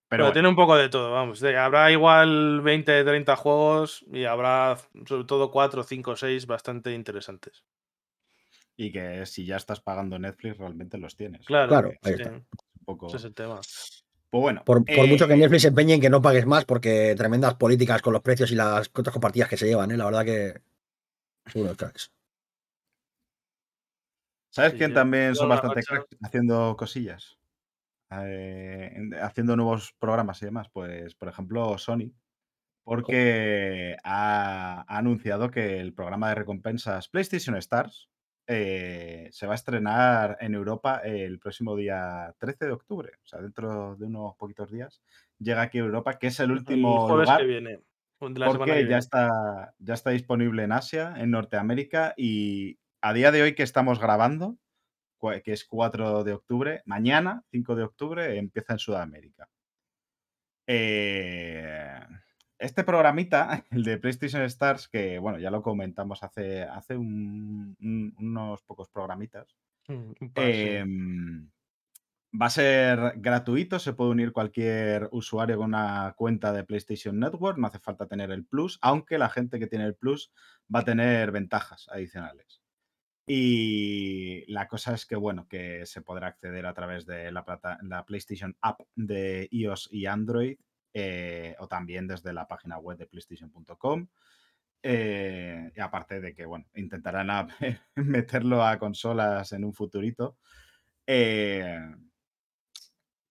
Pero, 0.09 0.33
tiene 0.33 0.49
un 0.49 0.57
poco 0.57 0.77
de 0.77 0.89
todo, 0.89 1.13
vamos. 1.13 1.43
habrá 1.43 1.91
igual 1.93 2.61
20, 2.63 3.05
30 3.05 3.37
juegos 3.37 4.05
y 4.13 4.25
habrá 4.25 4.77
sobre 5.07 5.25
todo 5.25 5.51
4, 5.51 5.83
5, 5.85 6.17
6 6.17 6.47
bastante 6.47 6.93
interesantes. 6.93 7.65
Y 8.77 8.91
que 8.91 9.27
si 9.27 9.45
ya 9.45 9.57
estás 9.57 9.81
pagando 9.81 10.19
Netflix, 10.19 10.59
realmente 10.59 10.99
los 10.99 11.17
tienes. 11.17 11.45
Claro, 11.47 11.69
claro 11.69 11.93
ahí 12.03 12.15
Ese 12.15 13.17
es 13.17 13.25
el 13.25 13.35
tema. 13.35 13.61
Pues 14.31 14.41
bueno. 14.41 14.65
Por, 14.65 14.81
mucho 14.81 15.29
que 15.29 15.35
eh, 15.35 15.37
Netflix 15.37 15.63
se 15.63 15.69
empeñe 15.69 15.95
en 15.95 16.01
que 16.01 16.11
no 16.11 16.23
pagues 16.23 16.47
más, 16.47 16.65
porque 16.65 17.15
tremendas 17.17 17.55
políticas 17.55 18.01
con 18.01 18.13
los 18.13 18.23
precios 18.23 18.51
y 18.53 18.55
las 18.55 18.91
otras 18.93 19.13
compartidas 19.13 19.49
que 19.49 19.57
se 19.57 19.67
llevan, 19.67 19.91
¿eh? 19.91 19.97
la 19.97 20.07
verdad 20.07 20.25
que 20.25 20.61
¿Sabes 24.51 24.75
quién 24.75 24.93
también 24.93 25.35
son 25.35 25.49
bastante 25.49 25.83
cracks 25.83 26.17
haciendo 26.23 26.77
cosillas? 26.77 27.39
Eh, 28.11 29.11
haciendo 29.23 29.57
nuevos 29.57 29.95
programas 29.99 30.43
y 30.43 30.47
demás. 30.47 30.69
Pues, 30.73 31.15
por 31.15 31.29
ejemplo, 31.29 31.79
Sony. 31.79 32.13
Porque 32.83 33.97
ha, 34.03 34.85
anunciado 34.89 35.51
que 35.51 35.79
el 35.79 35.93
programa 35.95 36.31
de 36.31 36.35
recompensas 36.35 37.09
PlayStation 37.09 37.55
Stars 37.57 38.11
eh, 38.49 39.29
se 39.31 39.47
va 39.47 39.53
a 39.53 39.55
estrenar 39.55 40.37
en 40.41 40.55
Europa 40.55 41.03
el 41.05 41.39
próximo 41.39 41.77
día 41.77 42.35
13 42.39 42.67
de 42.67 42.73
octubre. 42.73 43.13
O 43.23 43.27
sea, 43.27 43.41
dentro 43.41 43.95
de 43.95 44.07
unos 44.07 44.35
poquitos 44.35 44.73
días 44.73 45.01
llega 45.39 45.63
aquí 45.63 45.79
a 45.79 45.83
Europa, 45.83 46.19
que 46.19 46.29
es 46.29 46.41
el 46.41 46.51
último 46.51 47.07
jueves 47.07 47.31
que 47.39 47.47
viene. 47.47 47.81
Porque 48.21 48.87
ya 48.87 48.99
está, 48.99 49.75
ya 49.79 49.95
está 49.95 50.11
disponible 50.11 50.63
en 50.63 50.73
Asia, 50.73 51.15
en 51.17 51.31
Norteamérica 51.31 52.15
y 52.17 52.79
a 53.01 53.15
día 53.15 53.33
de 53.33 53.43
hoy 53.43 53.55
que 53.55 53.63
estamos 53.63 53.99
grabando, 53.99 54.59
que 55.43 55.53
es 55.53 55.65
4 55.65 56.25
de 56.25 56.33
octubre, 56.35 56.83
mañana, 56.85 57.43
5 57.51 57.75
de 57.75 57.83
octubre, 57.83 58.37
empieza 58.37 58.75
en 58.75 58.79
Sudamérica. 58.79 59.49
Eh, 60.67 61.99
este 62.59 62.85
programita, 62.85 63.65
el 63.71 63.85
de 63.85 63.99
PlayStation 63.99 64.43
Stars, 64.43 64.89
que 64.89 65.19
bueno, 65.19 65.39
ya 65.39 65.51
lo 65.51 65.63
comentamos 65.63 66.23
hace, 66.23 66.63
hace 66.63 66.97
unos 66.97 68.63
pocos 68.63 68.89
programitas, 68.89 69.57
mm, 69.89 70.13
em, 70.37 71.51
va 72.33 72.47
a 72.47 72.51
ser 72.51 73.15
gratuito, 73.17 73.79
se 73.79 73.93
puede 73.93 74.11
unir 74.11 74.33
cualquier 74.33 75.09
usuario 75.13 75.57
con 75.57 75.67
una 75.67 76.15
cuenta 76.17 76.53
de 76.53 76.65
PlayStation 76.65 77.19
Network, 77.19 77.59
no 77.59 77.67
hace 77.67 77.79
falta 77.79 78.07
tener 78.07 78.31
el 78.31 78.45
Plus, 78.45 78.79
aunque 78.83 79.19
la 79.19 79.29
gente 79.29 79.59
que 79.59 79.67
tiene 79.67 79.87
el 79.87 79.95
Plus 79.95 80.33
va 80.75 80.81
a 80.81 80.85
tener 80.85 81.33
ventajas 81.33 81.89
adicionales. 81.91 82.63
Y 83.27 84.45
la 84.53 84.67
cosa 84.67 84.95
es 84.95 85.07
que, 85.07 85.17
bueno, 85.17 85.47
que 85.49 85.87
se 85.87 86.03
podrá 86.03 86.29
acceder 86.29 86.67
a 86.67 86.75
través 86.75 87.07
de 87.07 87.31
la, 87.31 87.45
la 87.83 88.05
PlayStation 88.05 88.57
App 88.61 88.81
de 88.97 89.49
iOS 89.53 89.89
y 89.93 90.07
Android 90.07 90.59
eh, 90.93 91.55
o 91.61 91.69
también 91.69 92.09
desde 92.09 92.33
la 92.33 92.49
página 92.49 92.79
web 92.79 92.99
de 92.99 93.07
PlayStation.com. 93.07 94.09
Eh, 94.83 95.71
aparte 95.81 96.21
de 96.21 96.35
que, 96.35 96.47
bueno, 96.47 96.67
intentarán 96.75 97.49
meterlo 97.95 98.65
a 98.65 98.79
consolas 98.79 99.53
en 99.53 99.65
un 99.65 99.75
futurito. 99.75 100.39
Eh, 101.07 101.79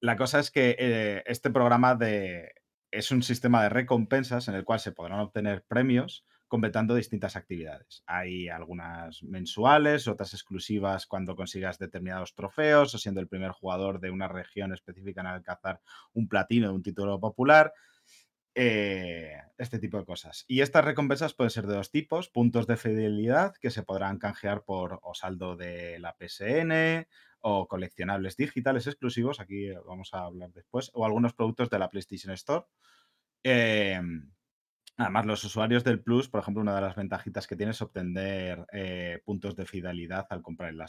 la 0.02 0.18
cosa 0.18 0.40
es 0.40 0.52
que 0.52 1.24
este 1.26 1.50
programa 1.50 1.96
de, 1.96 2.54
es 2.92 3.12
un 3.12 3.24
sistema 3.24 3.64
de 3.64 3.70
recompensas 3.70 4.48
en 4.48 4.56
el 4.56 4.64
cual 4.64 4.80
se 4.80 4.92
podrán 4.92 5.20
obtener 5.20 5.64
premios 5.68 6.26
completando 6.48 6.96
distintas 6.96 7.36
actividades. 7.36 8.04
Hay 8.08 8.50
algunas 8.50 9.22
mensuales, 9.24 10.08
otras 10.08 10.34
exclusivas 10.34 11.06
cuando 11.06 11.36
consigas 11.36 11.78
determinados 11.78 12.34
trofeos 12.34 12.94
o 12.96 12.98
siendo 12.98 13.22
el 13.22 13.28
primer 13.28 13.52
jugador 13.52 14.00
de 14.00 14.10
una 14.10 14.28
región 14.28 14.74
específica 14.74 15.22
en 15.22 15.28
alcanzar 15.28 15.80
un 16.12 16.28
platino 16.28 16.70
de 16.70 16.74
un 16.74 16.84
título 16.84 17.20
popular. 17.20 17.72
Eh, 18.56 19.32
este 19.60 19.78
tipo 19.78 20.00
de 20.00 20.06
cosas. 20.06 20.44
Y 20.48 20.62
estas 20.62 20.84
recompensas 20.84 21.36
pueden 21.36 21.52
ser 21.52 21.68
de 21.68 21.76
dos 21.76 21.92
tipos, 21.92 22.30
puntos 22.30 22.66
de 22.66 22.78
fidelidad 22.78 23.54
que 23.62 23.70
se 23.70 23.84
podrán 23.84 24.18
canjear 24.18 24.64
por 24.64 25.00
o 25.04 25.14
saldo 25.14 25.56
de 25.56 26.00
la 26.00 26.18
PSN 26.20 27.08
o 27.42 27.68
coleccionables 27.68 28.38
digitales 28.38 28.88
exclusivos, 28.88 29.40
aquí 29.40 29.70
vamos 29.86 30.14
a 30.14 30.26
hablar 30.26 30.52
después, 30.52 30.92
o 30.94 31.06
algunos 31.06 31.34
productos 31.34 31.70
de 31.70 31.80
la 31.80 31.90
PlayStation 31.90 32.34
Store. 32.34 32.66
Eh, 33.44 34.02
Además, 35.00 35.26
los 35.26 35.44
usuarios 35.46 35.86
del 35.86 36.02
Plus, 36.02 36.28
por 36.28 36.42
ejemplo, 36.42 36.62
una 36.62 36.76
de 36.76 36.82
las 36.82 36.98
ventajitas 36.98 37.48
que 37.48 37.56
tiene 37.56 37.72
es 37.72 37.82
obtener 37.82 38.66
eh, 38.74 39.22
puntos 39.24 39.56
de 39.56 39.66
fidelidad 39.66 40.28
al 40.30 40.42
comprar 40.42 40.72
el 40.72 40.78
la 40.78 40.88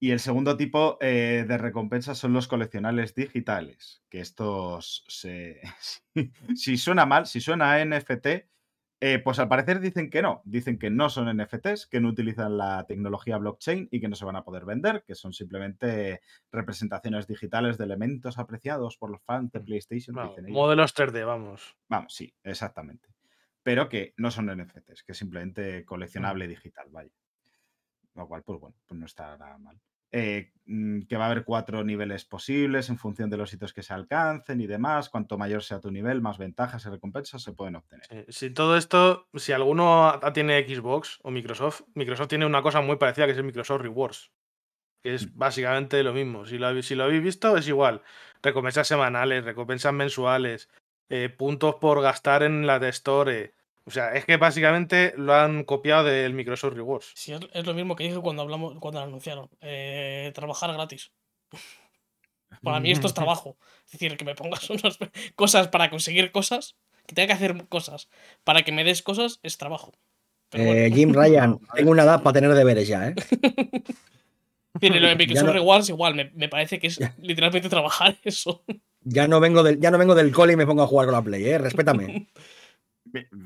Y 0.00 0.10
el 0.10 0.20
segundo 0.20 0.56
tipo 0.56 0.96
eh, 1.02 1.44
de 1.46 1.58
recompensas 1.58 2.16
son 2.16 2.32
los 2.32 2.48
coleccionables 2.48 3.14
digitales, 3.14 4.02
que 4.08 4.20
estos, 4.20 5.04
si 6.54 6.76
suena 6.78 7.04
mal, 7.04 7.26
si 7.26 7.42
suena 7.42 7.72
a 7.72 7.84
NFT, 7.84 8.48
eh, 9.04 9.18
pues 9.18 9.40
al 9.40 9.48
parecer 9.48 9.80
dicen 9.80 10.10
que 10.10 10.22
no, 10.22 10.42
dicen 10.44 10.78
que 10.78 10.88
no 10.88 11.10
son 11.10 11.26
NFTs, 11.36 11.88
que 11.88 12.00
no 12.00 12.08
utilizan 12.08 12.56
la 12.56 12.86
tecnología 12.86 13.36
blockchain 13.36 13.88
y 13.90 14.00
que 14.00 14.06
no 14.06 14.14
se 14.14 14.24
van 14.24 14.36
a 14.36 14.44
poder 14.44 14.64
vender, 14.64 15.02
que 15.04 15.16
son 15.16 15.32
simplemente 15.32 16.20
representaciones 16.52 17.26
digitales 17.26 17.78
de 17.78 17.84
elementos 17.84 18.38
apreciados 18.38 18.96
por 18.98 19.10
los 19.10 19.20
fans 19.24 19.50
de 19.50 19.58
mm, 19.58 19.64
PlayStation. 19.64 20.16
modelos 20.50 20.94
3D, 20.94 21.26
vamos. 21.26 21.76
Vamos, 21.88 22.14
sí, 22.14 22.32
exactamente. 22.44 23.08
Pero 23.64 23.88
que 23.88 24.14
no 24.18 24.30
son 24.30 24.46
NFTs, 24.46 25.02
que 25.02 25.10
es 25.10 25.18
simplemente 25.18 25.84
coleccionable 25.84 26.46
mm. 26.46 26.50
digital, 26.50 26.86
vaya. 26.92 27.10
Lo 28.14 28.28
cual, 28.28 28.44
pues 28.44 28.60
bueno, 28.60 28.76
pues 28.86 29.00
no 29.00 29.06
está 29.06 29.36
nada 29.36 29.58
mal. 29.58 29.80
Eh, 30.14 30.52
mm, 30.66 31.02
que 31.02 31.16
va 31.16 31.24
a 31.24 31.30
haber 31.30 31.44
cuatro 31.44 31.82
niveles 31.84 32.26
posibles 32.26 32.90
en 32.90 32.98
función 32.98 33.30
de 33.30 33.38
los 33.38 33.52
hitos 33.52 33.72
que 33.72 33.82
se 33.82 33.94
alcancen 33.94 34.60
y 34.60 34.66
demás. 34.66 35.08
Cuanto 35.08 35.38
mayor 35.38 35.62
sea 35.62 35.80
tu 35.80 35.90
nivel, 35.90 36.20
más 36.20 36.36
ventajas 36.36 36.84
y 36.84 36.90
recompensas 36.90 37.42
se 37.42 37.52
pueden 37.52 37.76
obtener. 37.76 38.26
si 38.28 38.50
todo 38.50 38.76
esto, 38.76 39.28
si 39.34 39.52
alguno 39.52 40.20
tiene 40.34 40.62
Xbox 40.68 41.18
o 41.22 41.30
Microsoft, 41.30 41.82
Microsoft 41.94 42.28
tiene 42.28 42.44
una 42.44 42.60
cosa 42.60 42.82
muy 42.82 42.96
parecida 42.96 43.24
que 43.24 43.32
es 43.32 43.38
el 43.38 43.44
Microsoft 43.44 43.80
Rewards, 43.80 44.30
que 45.02 45.14
es 45.14 45.26
mm. 45.26 45.38
básicamente 45.38 46.02
lo 46.02 46.12
mismo. 46.12 46.44
Si 46.44 46.58
lo, 46.58 46.82
si 46.82 46.94
lo 46.94 47.04
habéis 47.04 47.22
visto, 47.22 47.56
es 47.56 47.66
igual. 47.66 48.02
Recompensas 48.42 48.86
semanales, 48.86 49.44
recompensas 49.44 49.94
mensuales, 49.94 50.68
eh, 51.08 51.30
puntos 51.30 51.76
por 51.76 52.02
gastar 52.02 52.42
en 52.42 52.66
la 52.66 52.78
de 52.78 52.90
Store 52.90 53.54
o 53.84 53.90
sea, 53.90 54.14
es 54.14 54.24
que 54.24 54.36
básicamente 54.36 55.14
lo 55.16 55.34
han 55.34 55.64
copiado 55.64 56.04
del 56.04 56.34
Microsoft 56.34 56.74
Rewards. 56.74 57.12
Sí, 57.14 57.32
es 57.32 57.66
lo 57.66 57.74
mismo 57.74 57.96
que 57.96 58.04
dije 58.04 58.18
cuando 58.20 58.42
hablamos, 58.42 58.78
cuando 58.78 59.00
lo 59.00 59.06
anunciaron. 59.06 59.48
Eh, 59.60 60.30
trabajar 60.34 60.72
gratis. 60.72 61.10
Para 62.62 62.80
mí 62.80 62.92
esto 62.92 63.06
es 63.06 63.14
trabajo. 63.14 63.56
Es 63.86 63.92
decir, 63.92 64.16
que 64.16 64.24
me 64.24 64.34
pongas 64.34 64.68
unas 64.70 64.98
cosas 65.34 65.68
para 65.68 65.90
conseguir 65.90 66.30
cosas, 66.30 66.76
que 67.06 67.14
tenga 67.14 67.28
que 67.28 67.32
hacer 67.32 67.66
cosas 67.68 68.08
para 68.44 68.62
que 68.62 68.72
me 68.72 68.84
des 68.84 69.02
cosas, 69.02 69.40
es 69.42 69.58
trabajo. 69.58 69.92
Eh, 70.52 70.90
Jim 70.94 71.12
Ryan, 71.14 71.58
tengo 71.74 71.90
una 71.90 72.04
edad 72.04 72.22
para 72.22 72.34
tener 72.34 72.54
deberes 72.54 72.86
ya, 72.86 73.08
¿eh? 73.08 73.14
Tiene 74.80 75.00
lo 75.00 75.08
de 75.08 75.16
Microsoft 75.16 75.50
Rewards 75.50 75.88
igual, 75.88 76.14
me, 76.14 76.30
me, 76.34 76.48
parece 76.48 76.78
que 76.78 76.86
es 76.86 77.00
literalmente 77.18 77.68
trabajar 77.68 78.16
eso. 78.22 78.64
Ya 79.00 79.28
no 79.28 79.40
vengo 79.40 79.62
del, 79.62 79.80
ya 79.80 79.90
no 79.90 79.98
vengo 79.98 80.14
del 80.14 80.32
cole 80.32 80.54
y 80.54 80.56
me 80.56 80.66
pongo 80.66 80.82
a 80.82 80.86
jugar 80.86 81.06
con 81.06 81.14
la 81.14 81.22
Play, 81.22 81.44
¿eh? 81.44 81.58
Respétame. 81.58 82.28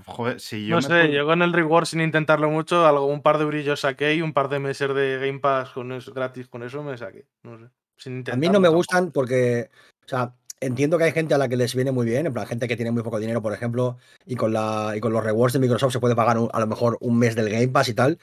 Joder, 0.07 0.41
si 0.41 0.67
yo 0.67 0.77
no 0.77 0.83
sé, 0.83 1.13
yo 1.13 1.27
con 1.27 1.43
el 1.43 1.53
reward 1.53 1.87
sin 1.87 2.01
intentarlo 2.01 2.51
mucho, 2.51 2.87
algo, 2.87 3.07
un 3.07 3.23
par 3.23 3.39
de 3.39 3.45
brillos 3.45 3.81
saqué 3.81 4.15
y 4.15 4.23
un 4.23 4.33
par 4.33 4.49
de 4.49 4.59
meses 4.59 4.95
de 4.95 5.19
Game 5.19 5.41
Pass 5.41 5.71
con 5.71 5.93
eso, 5.93 6.13
gratis 6.13 6.49
con 6.49 6.63
eso 6.63 6.83
me 6.83 6.97
saqué. 6.97 7.27
No 7.43 7.59
sé. 7.59 8.31
a 8.31 8.37
mí 8.37 8.49
no 8.49 8.61
me 8.61 8.69
gustan 8.69 9.11
porque, 9.11 9.71
o 10.05 10.09
sea, 10.09 10.35
entiendo 10.61 10.99
que 10.99 11.05
hay 11.05 11.13
gente 11.13 11.35
a 11.35 11.39
la 11.39 11.49
que 11.49 11.57
les 11.57 11.75
viene 11.75 11.93
muy 11.93 12.07
bien, 12.07 12.27
en 12.27 12.33
plan, 12.33 12.47
gente 12.47 12.69
que 12.69 12.77
tiene 12.77 12.93
muy 12.93 13.03
poco 13.03 13.19
dinero, 13.19 13.43
por 13.43 13.53
ejemplo, 13.53 13.99
y 14.25 14.37
con, 14.37 14.53
la, 14.53 14.95
y 14.97 15.01
con 15.01 15.13
los 15.13 15.25
rewards 15.25 15.55
de 15.55 15.59
Microsoft 15.59 15.93
se 15.93 16.01
puede 16.01 16.17
pagar 16.17 16.37
a 16.53 16.61
lo 16.61 16.67
mejor 16.67 16.97
un 17.01 17.19
mes 17.19 17.35
del 17.35 17.51
Game 17.51 17.69
Pass 17.69 17.89
y 17.89 17.95
tal. 17.95 18.19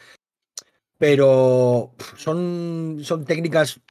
Pero 0.98 1.94
son, 2.16 3.00
son 3.02 3.26
técnicas 3.26 3.82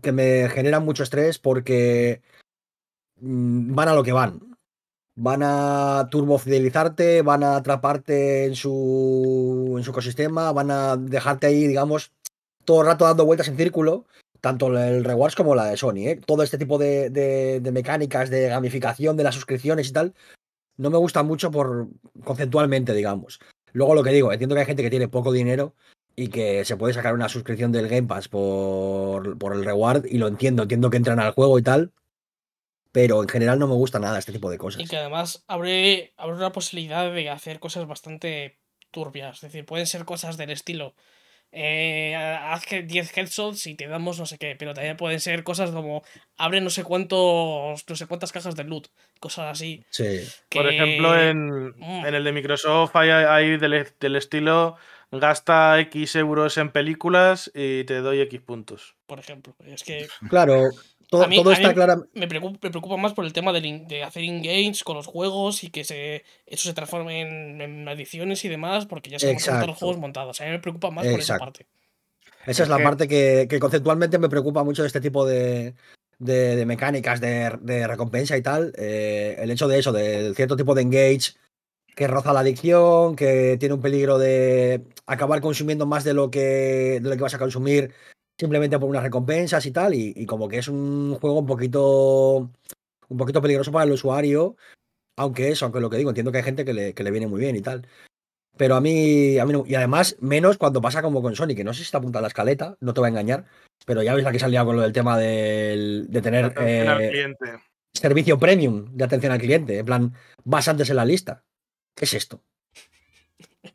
que 0.00 0.12
me 0.12 0.48
generan 0.48 0.84
mucho 0.84 1.02
estrés 1.02 1.38
porque 1.38 2.22
mm, 3.20 3.74
van 3.74 3.88
a 3.88 3.94
lo 3.94 4.04
que 4.04 4.12
van 4.12 4.51
van 5.14 5.42
a 5.42 6.08
turbofidelizarte, 6.10 7.22
van 7.22 7.42
a 7.42 7.56
atraparte 7.56 8.46
en 8.46 8.54
su, 8.54 9.74
en 9.76 9.84
su 9.84 9.90
ecosistema, 9.90 10.52
van 10.52 10.70
a 10.70 10.96
dejarte 10.96 11.46
ahí, 11.46 11.66
digamos, 11.66 12.12
todo 12.64 12.80
el 12.80 12.86
rato 12.86 13.04
dando 13.04 13.26
vueltas 13.26 13.48
en 13.48 13.56
círculo, 13.56 14.06
tanto 14.40 14.66
el 14.76 15.04
Rewards 15.04 15.36
como 15.36 15.54
la 15.54 15.66
de 15.66 15.76
Sony. 15.76 16.08
¿eh? 16.08 16.20
Todo 16.24 16.42
este 16.42 16.58
tipo 16.58 16.78
de, 16.78 17.10
de, 17.10 17.72
mecánicas 17.72 18.30
de 18.30 18.48
gamificación 18.48 19.16
de 19.16 19.24
las 19.24 19.34
suscripciones 19.34 19.88
y 19.88 19.92
tal, 19.92 20.14
no 20.76 20.90
me 20.90 20.98
gusta 20.98 21.22
mucho 21.22 21.50
por 21.50 21.88
conceptualmente, 22.24 22.94
digamos. 22.94 23.40
Luego 23.72 23.94
lo 23.94 24.02
que 24.02 24.10
digo, 24.10 24.32
entiendo 24.32 24.54
que 24.54 24.60
hay 24.60 24.66
gente 24.66 24.82
que 24.82 24.90
tiene 24.90 25.08
poco 25.08 25.32
dinero 25.32 25.74
y 26.16 26.28
que 26.28 26.64
se 26.64 26.76
puede 26.76 26.94
sacar 26.94 27.14
una 27.14 27.28
suscripción 27.28 27.72
del 27.72 27.88
Game 27.88 28.06
Pass 28.08 28.28
por, 28.28 29.38
por 29.38 29.54
el 29.54 29.64
reward 29.64 30.06
y 30.06 30.18
lo 30.18 30.28
entiendo, 30.28 30.62
entiendo 30.62 30.90
que 30.90 30.98
entran 30.98 31.20
al 31.20 31.32
juego 31.32 31.58
y 31.58 31.62
tal, 31.62 31.92
pero 32.92 33.22
en 33.22 33.28
general 33.28 33.58
no 33.58 33.66
me 33.66 33.74
gusta 33.74 33.98
nada 33.98 34.18
este 34.18 34.32
tipo 34.32 34.50
de 34.50 34.58
cosas. 34.58 34.82
Y 34.82 34.86
que 34.86 34.98
además 34.98 35.44
abre, 35.48 36.12
abre 36.16 36.36
una 36.36 36.52
posibilidad 36.52 37.10
de 37.10 37.30
hacer 37.30 37.58
cosas 37.58 37.86
bastante 37.86 38.58
turbias. 38.90 39.36
Es 39.36 39.40
decir, 39.42 39.64
pueden 39.64 39.86
ser 39.86 40.04
cosas 40.04 40.36
del 40.36 40.50
estilo. 40.50 40.94
Eh, 41.54 42.14
haz 42.14 42.64
10 42.66 43.16
headshots 43.16 43.66
y 43.66 43.74
te 43.74 43.86
damos 43.86 44.18
no 44.18 44.24
sé 44.24 44.38
qué, 44.38 44.56
pero 44.58 44.72
también 44.72 44.96
pueden 44.96 45.20
ser 45.20 45.44
cosas 45.44 45.70
como 45.70 46.02
abre 46.38 46.62
no 46.62 46.70
sé 46.70 46.82
cuántos, 46.82 47.84
no 47.86 47.96
sé 47.96 48.06
cuántas 48.06 48.32
cajas 48.32 48.56
de 48.56 48.64
loot, 48.64 48.88
cosas 49.20 49.52
así. 49.52 49.84
Sí. 49.90 50.20
Por 50.48 50.66
ejemplo, 50.66 51.18
en, 51.18 51.68
mm. 51.76 52.06
en, 52.06 52.14
el 52.14 52.24
de 52.24 52.32
Microsoft 52.32 52.96
hay, 52.96 53.10
hay 53.10 53.58
del, 53.58 53.86
del, 54.00 54.16
estilo 54.16 54.76
gasta 55.10 55.78
X 55.80 56.16
euros 56.16 56.56
en 56.56 56.70
películas 56.70 57.50
y 57.54 57.84
te 57.84 58.00
doy 58.00 58.20
X 58.20 58.40
puntos. 58.40 58.96
Por 59.06 59.18
ejemplo, 59.18 59.54
es 59.66 59.82
que. 59.82 60.08
Claro, 60.30 60.70
todo, 61.12 61.52
está 61.52 61.74
claro. 61.74 62.06
Me 62.14 62.26
preocupa, 62.26 62.58
me 62.62 62.70
preocupa, 62.70 62.96
más 62.96 63.12
por 63.12 63.26
el 63.26 63.34
tema 63.34 63.52
de, 63.52 63.84
de 63.86 64.02
hacer 64.02 64.24
in-games 64.24 64.82
con 64.82 64.96
los 64.96 65.06
juegos 65.06 65.62
y 65.62 65.68
que 65.68 65.84
se, 65.84 66.24
eso 66.46 66.68
se 66.68 66.74
transforme 66.74 67.20
en, 67.20 67.60
en 67.60 67.88
ediciones 67.88 68.42
y 68.46 68.48
demás, 68.48 68.86
porque 68.86 69.10
ya 69.10 69.18
se 69.18 69.28
han 69.50 69.66
los 69.66 69.76
juegos 69.76 69.98
montados. 69.98 70.40
A 70.40 70.44
mí 70.44 70.50
me 70.50 70.58
preocupa 70.58 70.90
más 70.90 71.06
por 71.06 71.20
esa 71.20 71.38
parte. 71.38 71.66
Esa 72.46 72.62
es, 72.62 72.68
la 72.68 72.82
parte 72.82 73.06
que, 73.06 73.46
conceptualmente 73.60 74.18
me 74.18 74.30
preocupa 74.30 74.64
mucho 74.64 74.82
de 74.82 74.88
este 74.88 75.02
tipo 75.02 75.26
de, 75.26 75.74
de, 76.18 76.64
mecánicas 76.64 77.20
de, 77.20 77.86
recompensa 77.86 78.36
y 78.36 78.42
tal. 78.42 78.72
Eh, 78.78 79.36
el 79.38 79.50
hecho 79.50 79.68
de 79.68 79.78
eso, 79.78 79.92
de 79.92 80.32
cierto 80.34 80.56
tipo 80.56 80.74
de 80.74 80.82
engage 80.82 81.34
que 81.94 82.08
roza 82.08 82.32
la 82.32 82.40
adicción, 82.40 83.16
que 83.16 83.58
tiene 83.60 83.74
un 83.74 83.82
peligro 83.82 84.18
de 84.18 84.82
acabar 85.06 85.42
consumiendo 85.42 85.84
más 85.84 86.04
de 86.04 86.14
lo 86.14 86.30
que, 86.30 87.00
de 87.02 87.08
lo 87.08 87.14
que 87.16 87.22
vas 87.22 87.34
a 87.34 87.38
consumir 87.38 87.92
simplemente 88.42 88.76
por 88.76 88.88
unas 88.88 89.04
recompensas 89.04 89.64
y 89.66 89.70
tal, 89.70 89.94
y, 89.94 90.26
como 90.26 90.48
que 90.48 90.58
es 90.58 90.66
un 90.66 91.16
juego 91.20 91.38
un 91.38 91.46
poquito, 91.46 92.50
un 93.08 93.16
poquito 93.16 93.40
peligroso 93.40 93.70
para 93.70 93.84
el 93.84 93.92
usuario, 93.92 94.56
aunque 95.16 95.50
eso, 95.50 95.64
aunque 95.64 95.78
lo 95.78 95.88
que 95.88 95.96
digo, 95.96 96.10
entiendo 96.10 96.32
que 96.32 96.38
hay 96.38 96.44
gente 96.44 96.64
que 96.64 96.74
le, 96.74 96.92
que 96.92 97.04
le 97.04 97.12
viene 97.12 97.28
muy 97.28 97.38
bien 97.38 97.54
y 97.54 97.62
tal. 97.62 97.86
Pero 98.56 98.74
a 98.74 98.80
mí, 98.80 99.38
a 99.38 99.46
mí 99.46 99.52
no, 99.52 99.62
y 99.64 99.76
además, 99.76 100.16
menos 100.18 100.58
cuando 100.58 100.80
pasa 100.80 101.02
como 101.02 101.22
con 101.22 101.36
Sony, 101.36 101.54
que 101.54 101.62
no 101.62 101.72
sé 101.72 101.78
si 101.78 101.84
está 101.84 101.98
apuntada 101.98 102.22
la 102.22 102.28
escaleta, 102.28 102.76
no 102.80 102.92
te 102.94 103.00
va 103.00 103.06
a 103.06 103.10
engañar, 103.10 103.44
pero 103.86 104.02
ya 104.02 104.12
ves 104.12 104.24
la 104.24 104.32
que 104.32 104.40
salía 104.40 104.64
con 104.64 104.74
lo 104.74 104.82
del 104.82 104.92
tema 104.92 105.16
del, 105.16 106.06
de 106.08 106.20
tener. 106.20 106.52
Eh, 106.58 107.36
servicio 107.94 108.40
premium 108.40 108.86
de 108.90 109.04
atención 109.04 109.30
al 109.30 109.38
cliente. 109.38 109.78
En 109.78 109.86
plan, 109.86 110.14
vas 110.42 110.66
antes 110.66 110.90
en 110.90 110.96
la 110.96 111.04
lista. 111.04 111.44
¿Qué 111.94 112.06
es 112.06 112.14
esto? 112.14 112.42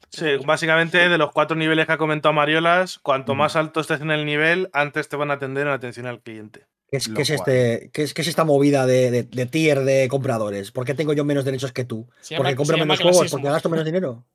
Sí, 0.09 0.37
básicamente 0.45 1.09
de 1.09 1.17
los 1.17 1.31
cuatro 1.31 1.57
niveles 1.57 1.85
que 1.85 1.93
ha 1.93 1.97
comentado 1.97 2.33
Mariolas, 2.33 2.99
cuanto 2.99 3.35
más 3.35 3.55
alto 3.55 3.81
estés 3.81 4.01
en 4.01 4.11
el 4.11 4.25
nivel, 4.25 4.69
antes 4.73 5.09
te 5.09 5.15
van 5.15 5.31
a 5.31 5.35
atender 5.35 5.67
en 5.67 5.73
atención 5.73 6.05
al 6.05 6.21
cliente. 6.21 6.65
¿Qué 6.89 6.97
es, 6.97 7.29
este, 7.29 7.89
qué 7.91 8.03
es, 8.03 8.17
esta 8.17 8.45
movida 8.45 8.85
de, 8.85 9.23
tier 9.51 9.81
de 9.81 10.07
compradores? 10.07 10.71
¿Por 10.71 10.85
qué 10.85 10.93
tengo 10.93 11.11
yo 11.11 11.25
menos 11.25 11.43
derechos 11.43 11.73
que 11.73 11.83
tú? 11.83 12.07
¿Porque 12.37 12.55
compro 12.55 12.77
menos 12.77 13.01
juegos? 13.01 13.29
¿Porque 13.29 13.47
gasto 13.47 13.69
menos 13.69 13.85
dinero? 13.85 14.25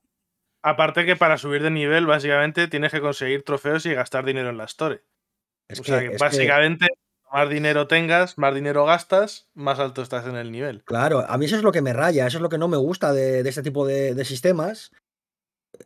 Aparte 0.62 1.06
que 1.06 1.16
para 1.16 1.38
subir 1.38 1.62
de 1.62 1.70
nivel, 1.70 2.06
básicamente 2.06 2.68
tienes 2.68 2.92
que 2.92 3.00
conseguir 3.00 3.42
trofeos 3.42 3.86
y 3.86 3.94
gastar 3.94 4.24
dinero 4.24 4.50
en 4.50 4.58
la 4.58 4.64
store. 4.64 5.02
o 5.70 5.82
sea 5.82 6.00
que 6.00 6.16
básicamente, 6.18 6.86
más 7.32 7.48
dinero 7.48 7.88
tengas, 7.88 8.36
más 8.36 8.54
dinero 8.54 8.84
gastas, 8.84 9.48
más 9.54 9.78
alto 9.78 10.02
estás 10.02 10.26
en 10.26 10.36
el 10.36 10.52
nivel. 10.52 10.84
Claro, 10.84 11.24
a 11.26 11.38
mí 11.38 11.46
eso 11.46 11.56
es 11.56 11.62
lo 11.62 11.72
que 11.72 11.80
me 11.80 11.94
raya, 11.94 12.26
eso 12.26 12.38
es 12.38 12.42
lo 12.42 12.50
que 12.50 12.58
no 12.58 12.68
me 12.68 12.76
gusta 12.76 13.12
de, 13.12 13.40
este 13.40 13.62
tipo 13.62 13.86
de, 13.86 14.24
sistemas. 14.24 14.92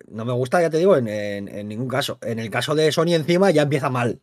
No 0.09 0.24
me 0.24 0.32
gusta, 0.32 0.61
ya 0.61 0.70
te 0.70 0.78
digo, 0.78 0.97
en, 0.97 1.68
ningún 1.68 1.88
caso. 1.88 2.18
En 2.22 2.38
el 2.38 2.51
caso 2.51 2.74
de 2.74 2.92
Sony 2.92 3.14
encima 3.14 3.51
ya 3.51 3.62
empieza 3.62 3.90
mal. 3.90 4.20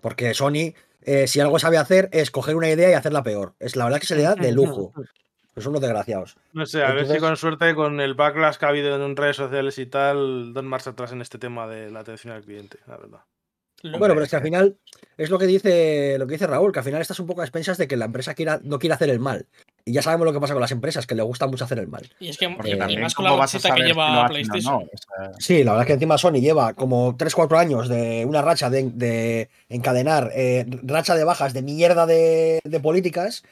Porque 0.00 0.34
Sony, 0.34 0.74
eh, 1.02 1.26
si 1.26 1.40
algo 1.40 1.58
sabe 1.58 1.78
hacer, 1.78 2.08
es 2.12 2.30
coger 2.30 2.56
una 2.56 2.70
idea 2.70 2.90
y 2.90 2.94
hacerla 2.94 3.22
peor. 3.22 3.54
Es 3.60 3.76
la 3.76 3.84
verdad 3.84 4.00
que 4.00 4.06
se 4.06 4.16
le 4.16 4.22
da 4.22 4.34
de 4.34 4.52
lujo. 4.52 4.92
Pues 5.54 5.64
son 5.64 5.72
unos 5.72 5.82
desgraciados. 5.82 6.36
No 6.52 6.64
sé, 6.64 6.82
a 6.82 6.92
ver 6.92 7.06
si 7.06 7.18
con 7.18 7.36
suerte, 7.36 7.74
con 7.74 8.00
el 8.00 8.14
backlash 8.14 8.56
que 8.56 8.64
ha 8.64 8.70
habido 8.70 9.04
en 9.04 9.16
redes 9.16 9.36
sociales 9.36 9.78
y 9.78 9.86
tal, 9.86 10.54
dan 10.54 10.66
marcha 10.66 10.90
atrás 10.90 11.12
en 11.12 11.20
este 11.20 11.38
tema 11.38 11.66
de 11.66 11.90
la 11.90 12.00
atención 12.00 12.32
al 12.32 12.42
cliente, 12.42 12.78
la 12.86 12.96
verdad. 12.96 13.20
Bueno, 13.82 14.14
pero 14.14 14.22
es 14.22 14.30
que 14.30 14.36
al 14.36 14.42
final 14.42 14.78
es 15.16 15.28
lo 15.28 15.38
que 15.38 15.46
dice 15.46 16.16
lo 16.18 16.26
que 16.26 16.34
dice 16.34 16.46
Raúl, 16.46 16.72
que 16.72 16.78
al 16.78 16.84
final 16.84 17.00
estás 17.00 17.18
un 17.20 17.26
poco 17.26 17.40
a 17.40 17.44
expensas 17.44 17.78
de 17.78 17.88
que 17.88 17.96
la 17.96 18.04
empresa 18.04 18.34
quiera, 18.34 18.60
no 18.62 18.78
quiere 18.78 18.94
hacer 18.94 19.10
el 19.10 19.18
mal. 19.18 19.46
Y 19.84 19.92
ya 19.92 20.02
sabemos 20.02 20.26
lo 20.26 20.32
que 20.32 20.40
pasa 20.40 20.54
con 20.54 20.60
las 20.60 20.70
empresas, 20.70 21.06
que 21.06 21.14
le 21.14 21.22
gusta 21.22 21.46
mucho 21.46 21.64
hacer 21.64 21.78
el 21.78 21.88
mal. 21.88 22.08
Y 22.20 22.28
es 22.28 22.38
que 22.38 22.44
y 22.44 22.96
más 22.98 23.14
con 23.14 23.24
la 23.24 23.32
bolsita 23.32 23.74
que 23.74 23.82
lleva 23.82 24.26
PlayStation. 24.26 24.88
Sí, 25.38 25.64
la 25.64 25.72
verdad 25.72 25.82
es 25.82 25.86
que 25.88 25.92
encima 25.94 26.18
Sony 26.18 26.40
lleva 26.40 26.74
como 26.74 27.16
3-4 27.16 27.58
años 27.58 27.88
de 27.88 28.24
una 28.24 28.42
racha 28.42 28.70
de, 28.70 29.48
encadenar, 29.68 30.30
eh, 30.34 30.66
racha 30.82 31.14
de 31.14 31.24
bajas 31.24 31.52
de 31.52 31.62
mierda 31.62 32.06
de, 32.06 32.60
políticas. 32.82 33.42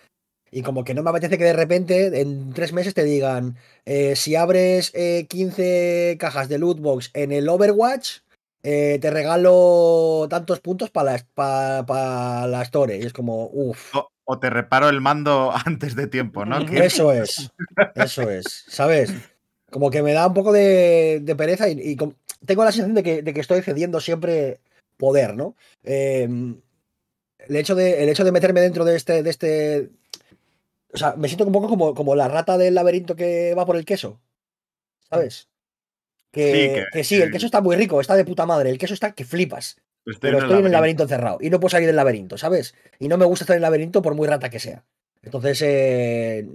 Y 0.52 0.62
como 0.62 0.82
que 0.82 0.94
no 0.94 1.04
me 1.04 1.10
apetece 1.10 1.38
que 1.38 1.44
de 1.44 1.52
repente 1.52 2.20
en 2.20 2.52
tres 2.52 2.72
meses 2.72 2.92
te 2.92 3.04
digan, 3.04 3.56
eh, 3.84 4.16
si 4.16 4.34
abres 4.34 4.90
15 4.90 6.12
eh, 6.12 6.16
cajas 6.18 6.48
de 6.48 6.58
lootbox 6.58 7.10
en 7.14 7.30
el 7.30 7.48
Overwatch, 7.48 8.18
eh, 8.62 8.98
te 9.00 9.10
regalo 9.10 10.26
tantos 10.28 10.60
puntos 10.60 10.90
para 10.90 11.24
la, 11.36 12.46
la 12.46 12.62
Store. 12.62 12.98
Y 12.98 13.02
es 13.02 13.12
como, 13.12 13.48
uff. 13.52 13.94
O, 14.30 14.38
te 14.38 14.50
reparo 14.50 14.88
el 14.88 15.00
mando 15.00 15.52
antes 15.66 15.96
de 15.96 16.06
tiempo, 16.06 16.44
¿no? 16.44 16.58
Eso 16.58 17.12
es, 17.12 17.50
eso 17.94 18.30
es, 18.30 18.64
¿sabes? 18.68 19.12
Como 19.70 19.90
que 19.90 20.02
me 20.02 20.12
da 20.12 20.26
un 20.26 20.34
poco 20.34 20.52
de, 20.52 21.34
pereza 21.36 21.68
y, 21.68 21.96
tengo 22.46 22.64
la 22.64 22.72
sensación 22.72 22.94
de 22.94 23.02
que, 23.02 23.40
estoy 23.40 23.62
cediendo 23.62 24.00
siempre 24.00 24.60
poder, 24.96 25.34
¿no? 25.34 25.56
Em, 25.82 26.60
el, 27.38 27.56
hecho 27.56 27.74
de, 27.74 28.02
el 28.02 28.08
hecho 28.08 28.24
de 28.24 28.32
meterme 28.32 28.60
dentro 28.60 28.84
de 28.84 28.96
este, 28.96 29.22
de 29.22 29.30
este. 29.30 29.90
O 30.92 30.96
sea, 30.96 31.14
me 31.16 31.28
siento 31.28 31.44
un 31.44 31.52
poco 31.52 31.68
como, 31.68 31.94
como 31.94 32.14
la 32.14 32.28
rata 32.28 32.58
del 32.58 32.74
laberinto 32.74 33.16
que 33.16 33.54
va 33.56 33.66
por 33.66 33.76
el 33.76 33.84
queso. 33.84 34.20
¿Sabes? 35.08 35.48
Que 36.30 36.86
sí, 37.02 37.16
el 37.16 37.32
queso 37.32 37.46
está 37.46 37.60
muy 37.60 37.76
rico, 37.76 38.00
está 38.00 38.14
de 38.14 38.24
puta 38.24 38.46
madre. 38.46 38.70
El 38.70 38.78
queso 38.78 38.94
está 38.94 39.12
que 39.12 39.24
flipas. 39.24 39.76
Pero 40.20 40.38
estoy 40.38 40.60
en 40.60 40.66
el 40.66 40.72
laberinto 40.72 41.02
encerrado 41.02 41.38
y 41.40 41.50
no 41.50 41.60
puedo 41.60 41.70
salir 41.70 41.86
del 41.86 41.96
laberinto, 41.96 42.38
¿sabes? 42.38 42.74
Y 42.98 43.08
no 43.08 43.18
me 43.18 43.24
gusta 43.24 43.44
estar 43.44 43.54
en 43.54 43.58
el 43.58 43.62
laberinto 43.62 44.02
por 44.02 44.14
muy 44.14 44.26
rata 44.26 44.50
que 44.50 44.58
sea. 44.58 44.84
Entonces, 45.22 45.60
eh, 45.62 46.48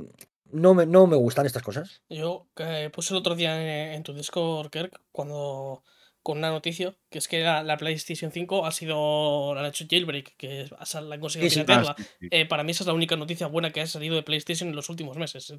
no, 0.51 0.73
me, 0.73 0.85
no 0.85 1.07
me 1.07 1.15
gustan 1.15 1.45
estas 1.45 1.63
cosas. 1.63 2.01
Yo 2.09 2.47
puse 2.91 3.13
el 3.13 3.19
otro 3.19 3.35
día 3.35 3.93
en, 3.93 4.03
tu 4.03 4.13
Discord, 4.13 4.69
Kirk, 4.69 5.01
cuando 5.11 5.83
con 6.23 6.39
una 6.39 6.49
noticia, 6.49 6.95
que 7.11 7.19
es 7.19 7.27
que 7.27 7.43
la, 7.43 7.77
PlayStation 7.77 8.31
5 8.31 8.65
ha 8.65 8.71
sido, 8.71 9.53
la 9.53 9.61
han 9.61 9.67
hecho 9.67 9.85
jailbreak, 9.87 10.35
que 10.37 10.67
la 10.67 11.13
han 11.13 11.19
conseguido 11.19 11.63
ah, 11.67 11.95
eh, 12.31 12.47
para 12.47 12.63
mí 12.63 12.71
esa 12.71 12.81
es 12.81 12.87
la 12.87 12.93
única 12.93 13.15
noticia 13.15 13.45
buena 13.45 13.71
que 13.71 13.81
ha 13.81 13.85
salido 13.85 14.15
de 14.15 14.23
PlayStation 14.23 14.69
en 14.69 14.75
los 14.75 14.89
últimos 14.89 15.17
meses. 15.17 15.53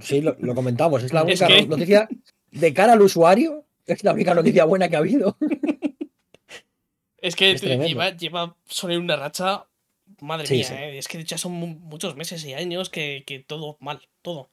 Sí, 0.00 0.20
lo, 0.20 0.36
comentamos, 0.56 1.04
es 1.04 1.12
la 1.12 1.22
única 1.24 1.48
noticia 1.48 2.08
de 2.50 2.74
cara 2.74 2.94
al 2.94 3.02
usuario, 3.02 3.66
es 3.86 4.02
la 4.02 4.12
única 4.12 4.34
noticia 4.34 4.64
buena 4.64 4.88
que 4.88 4.96
ha 4.96 4.98
habido. 4.98 5.36
Es 7.22 7.36
que 7.36 7.54
lleva, 7.56 8.10
lleva 8.16 8.56
sobre 8.66 8.98
una 8.98 9.16
racha, 9.16 9.66
madre 10.20 10.48
mía, 10.48 10.88
eh, 10.88 10.98
es 10.98 11.08
que 11.08 11.22
ya 11.24 11.38
son 11.38 11.52
muchos 11.52 12.16
meses 12.16 12.44
y 12.44 12.54
años 12.54 12.90
que, 12.90 13.44
todo 13.46 13.76
mal, 13.80 14.00
todo. 14.22 14.50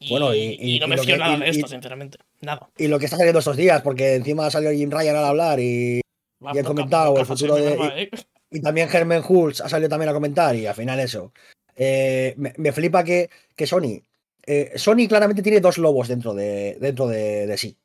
Y, 0.00 0.10
bueno, 0.10 0.32
y, 0.34 0.78
no 0.78 0.86
me 0.86 0.96
fío 0.96 1.16
nada 1.16 1.36
de 1.38 1.48
esto, 1.48 1.66
sinceramente. 1.66 2.18
Nada. 2.40 2.70
Y 2.78 2.86
lo 2.86 2.98
que 2.98 3.06
está 3.06 3.16
saliendo 3.16 3.40
estos 3.40 3.56
días, 3.56 3.82
porque 3.82 4.14
encima 4.14 4.48
salió 4.50 4.70
Jim 4.70 4.90
Ryan 4.90 5.16
al 5.16 5.24
hablar 5.24 5.58
y, 5.58 6.00
y 6.00 6.58
ha 6.58 6.62
comentado 6.62 7.18
el 7.18 7.26
futuro 7.26 7.56
de. 7.56 8.02
¿eh? 8.02 8.10
Y, 8.50 8.60
también 8.60 8.88
Herman 8.90 9.24
Hulz 9.28 9.60
ha 9.60 9.68
salido 9.68 9.88
también 9.88 10.10
a 10.10 10.14
comentar 10.14 10.54
y 10.54 10.66
al 10.66 10.74
final 10.74 11.00
eso. 11.00 11.32
Eh, 11.76 12.34
me, 12.36 12.72
flipa 12.72 13.04
que, 13.04 13.28
que 13.54 13.66
Sony 13.66 14.02
eh, 14.50 14.72
Sony 14.78 15.06
claramente 15.06 15.42
tiene 15.42 15.60
dos 15.60 15.76
lobos 15.76 16.08
dentro, 16.08 16.32
de, 16.32 16.78
dentro 16.80 17.06
de, 17.06 17.54
sí. 17.58 17.76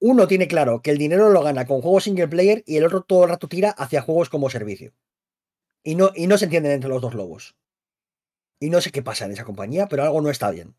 Uno 0.00 0.28
tiene 0.28 0.46
claro 0.46 0.80
que 0.80 0.90
el 0.90 0.98
dinero 0.98 1.30
lo 1.30 1.42
gana 1.42 1.66
con 1.66 1.82
juegos 1.82 2.04
single 2.04 2.28
player 2.28 2.62
y 2.66 2.76
el 2.76 2.84
otro 2.84 3.02
todo 3.02 3.24
el 3.24 3.30
rato 3.30 3.48
tira 3.48 3.70
hacia 3.70 4.02
juegos 4.02 4.30
como 4.30 4.48
servicio. 4.50 4.92
Y 5.84 5.96
no, 5.96 6.10
y 6.14 6.26
no 6.26 6.38
se 6.38 6.44
entienden 6.44 6.72
entre 6.72 6.90
los 6.90 7.02
dos 7.02 7.14
lobos. 7.14 7.56
Y 8.60 8.70
no 8.70 8.80
sé 8.80 8.90
qué 8.90 9.02
pasa 9.02 9.24
en 9.24 9.32
esa 9.32 9.44
compañía, 9.44 9.88
pero 9.88 10.04
algo 10.04 10.20
no 10.20 10.30
está 10.30 10.50
bien. 10.50 10.76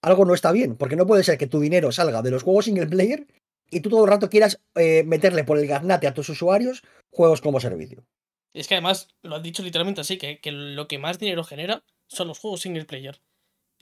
Algo 0.00 0.24
no 0.24 0.34
está 0.34 0.50
bien, 0.52 0.76
porque 0.76 0.96
no 0.96 1.06
puede 1.06 1.24
ser 1.24 1.38
que 1.38 1.46
tu 1.46 1.60
dinero 1.60 1.92
salga 1.92 2.22
de 2.22 2.30
los 2.30 2.42
juegos 2.42 2.64
single 2.64 2.86
player 2.86 3.26
y 3.70 3.80
tú 3.80 3.90
todo 3.90 4.04
el 4.04 4.10
rato 4.10 4.28
quieras 4.28 4.60
eh, 4.74 5.04
meterle 5.04 5.44
por 5.44 5.58
el 5.58 5.66
gaznate 5.66 6.06
a 6.06 6.14
tus 6.14 6.28
usuarios 6.28 6.82
juegos 7.10 7.40
como 7.40 7.60
servicio. 7.60 8.04
Es 8.54 8.68
que 8.68 8.74
además 8.74 9.08
lo 9.22 9.36
han 9.36 9.42
dicho 9.42 9.62
literalmente 9.62 10.00
así, 10.00 10.18
que, 10.18 10.40
que 10.40 10.52
lo 10.52 10.88
que 10.88 10.98
más 10.98 11.18
dinero 11.18 11.44
genera 11.44 11.84
son 12.08 12.28
los 12.28 12.38
juegos 12.38 12.62
single 12.62 12.84
player. 12.84 13.20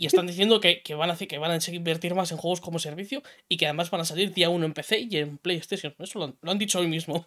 Y 0.00 0.06
están 0.06 0.26
diciendo 0.26 0.60
que, 0.62 0.82
van 0.94 1.10
a 1.10 1.12
hacer, 1.12 1.28
que 1.28 1.36
van 1.36 1.50
a 1.50 1.58
invertir 1.72 2.14
más 2.14 2.32
en 2.32 2.38
juegos 2.38 2.62
como 2.62 2.78
servicio 2.78 3.22
y 3.50 3.58
que 3.58 3.66
además 3.66 3.90
van 3.90 4.00
a 4.00 4.06
salir 4.06 4.32
día 4.32 4.48
uno 4.48 4.64
en 4.64 4.72
PC 4.72 5.00
y 5.00 5.18
en 5.18 5.36
PlayStation. 5.36 5.94
Eso 5.98 6.18
lo 6.40 6.50
han, 6.50 6.58
dicho 6.58 6.78
hoy 6.78 6.88
mismo. 6.88 7.26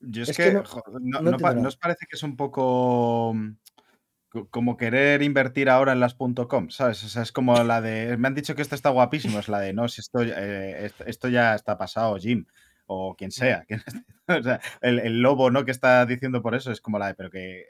Yo 0.00 0.22
es, 0.22 0.34
que, 0.34 0.50
no, 0.52 1.68
os 1.68 1.76
parece 1.76 2.06
que 2.08 2.16
es 2.16 2.22
un 2.22 2.38
poco 2.38 3.34
mm, 3.34 3.50
como 4.48 4.78
querer 4.78 5.22
invertir 5.22 5.68
ahora 5.68 5.92
en 5.92 6.00
las 6.00 6.14
.com, 6.14 6.70
¿sabes? 6.70 7.04
O 7.04 7.08
sea, 7.10 7.20
es 7.20 7.32
como 7.32 7.62
la 7.62 7.82
de, 7.82 8.16
me 8.16 8.28
han 8.28 8.34
dicho 8.34 8.54
que 8.54 8.62
esto 8.62 8.74
está 8.74 8.88
guapísimo, 8.88 9.38
es 9.38 9.48
la 9.48 9.60
de, 9.60 9.74
no, 9.74 9.88
si 9.88 10.00
esto, 10.00 10.22
eh, 10.22 10.90
esto 11.04 11.28
ya 11.28 11.54
está 11.54 11.76
pasado, 11.76 12.16
Jim, 12.16 12.46
o 12.86 13.14
quien 13.14 13.30
sea. 13.30 13.66
o 14.26 14.42
sea 14.42 14.58
el, 14.80 15.00
el, 15.00 15.20
lobo, 15.20 15.50
¿no? 15.50 15.66
Que 15.66 15.72
está 15.72 16.06
diciendo 16.06 16.40
por 16.40 16.54
eso, 16.54 16.72
es 16.72 16.80
como 16.80 16.98
la 16.98 17.08
de, 17.08 17.14
pero 17.14 17.30
que 17.30 17.66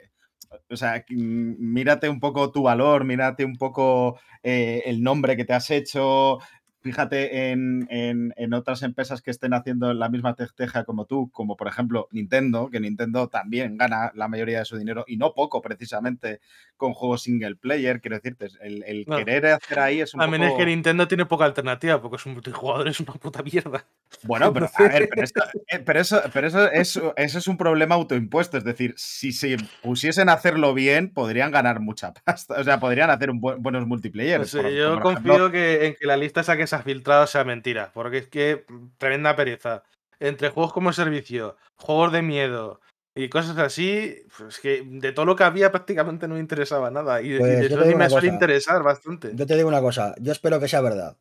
o 0.69 0.75
sea, 0.75 1.05
mm, 1.09 1.55
mírate 1.59 2.09
un 2.09 2.19
poco 2.19 2.51
tu 2.51 2.63
valor, 2.63 3.05
mírate 3.05 3.45
un 3.45 3.57
poco 3.57 4.19
eh, 4.43 4.83
el 4.85 5.03
nombre 5.03 5.35
que 5.37 5.45
te 5.45 5.53
has 5.53 5.69
hecho, 5.71 6.39
fíjate 6.81 7.51
en, 7.51 8.53
otras 8.53 8.83
empresas 8.83 9.21
que 9.21 9.31
estén 9.31 9.53
haciendo 9.53 9.93
la 9.93 10.09
misma 10.09 10.35
teja 10.35 10.83
como 10.85 11.05
tú, 11.05 11.29
como 11.31 11.57
por 11.57 11.67
ejemplo 11.67 12.07
Nintendo, 12.11 12.69
que 12.69 12.79
Nintendo 12.79 13.27
también 13.27 13.77
gana 13.77 14.11
la 14.15 14.27
mayoría 14.27 14.59
de 14.59 14.65
su 14.65 14.77
dinero 14.77 15.03
y 15.07 15.17
no 15.17 15.33
poco 15.33 15.61
precisamente 15.61 16.39
con 16.79 16.93
juegos 16.93 17.23
single 17.23 17.57
player. 17.57 18.01
Quiero 18.01 18.15
decirte, 18.15 18.47
el, 18.61 19.05
querer 19.05 19.45
hacer 19.47 19.79
ahí 19.79 20.01
es 20.01 20.13
un 20.13 20.21
También 20.21 20.43
es 20.43 20.53
que 20.53 20.65
Nintendo 20.65 21.07
tiene 21.07 21.25
poca 21.25 21.45
alternativa 21.45 22.01
porque 22.01 22.15
es 22.15 22.25
un 22.25 22.33
multijugador, 22.33 22.87
es 22.87 22.99
una 22.99 23.13
puta 23.13 23.43
mierda. 23.43 23.85
Bueno, 24.23 24.51
pero 24.51 24.67
a 24.73 24.83
ver, 24.83 25.03
eh, 25.03 25.09
pero, 25.85 25.99
eso, 25.99 26.21
pero 26.33 26.47
eso, 26.47 26.71
eso, 26.71 27.13
es 27.15 27.47
un 27.47 27.57
problema 27.57 27.95
autoimpuesto. 27.95 28.57
Es 28.57 28.63
decir, 28.63 28.95
si 28.97 29.31
se 29.31 29.57
pusiesen 29.83 30.29
a 30.29 30.33
hacerlo 30.33 30.73
bien, 30.73 31.13
podrían 31.13 31.51
ganar 31.51 31.81
mucha 31.81 32.13
pasta. 32.25 32.55
O 32.59 32.63
sea, 32.63 32.79
podrían 32.79 33.11
hacer 33.11 33.29
un 33.29 33.39
buenos 33.39 33.85
multiplayer. 33.85 34.43
yo 34.45 34.99
confío 35.01 35.51
que, 35.51 35.85
en 35.85 35.95
que 35.95 36.07
la 36.07 36.17
lista 36.17 36.41
esa 36.41 36.57
que 36.57 36.65
se 36.65 36.77
ha 36.77 36.81
filtrado 36.81 37.27
sea 37.27 37.43
mentira, 37.43 37.91
porque 37.93 38.17
es 38.19 38.27
que 38.27 38.65
tremenda 38.97 39.35
pereza. 39.35 39.83
Entre 40.21 40.49
juegos 40.49 40.73
como 40.73 40.91
servicio, 40.91 41.55
juegos 41.75 42.11
de 42.11 42.21
miedo 42.21 42.81
y 43.19 43.27
cosas 43.27 43.57
así, 43.57 44.15
pues 44.37 44.59
que 44.59 44.81
de 44.85 45.11
todo 45.11 45.25
lo 45.25 45.35
que 45.35 45.43
había 45.43 45.71
prácticamente 45.71 46.25
no 46.25 46.35
me 46.35 46.39
interesaba 46.39 46.89
nada. 46.89 47.21
Y, 47.21 47.37
pues 47.37 47.65
eso 47.65 47.97
me 47.97 48.09
suele 48.09 48.29
interesar 48.29 48.81
bastante. 48.81 49.31
Yo 49.33 49.45
te 49.45 49.57
digo 49.57 49.67
una 49.67 49.81
cosa, 49.81 50.15
yo 50.21 50.31
espero 50.31 50.57
que 50.59 50.69
sea 50.69 50.79
verdad, 50.79 51.17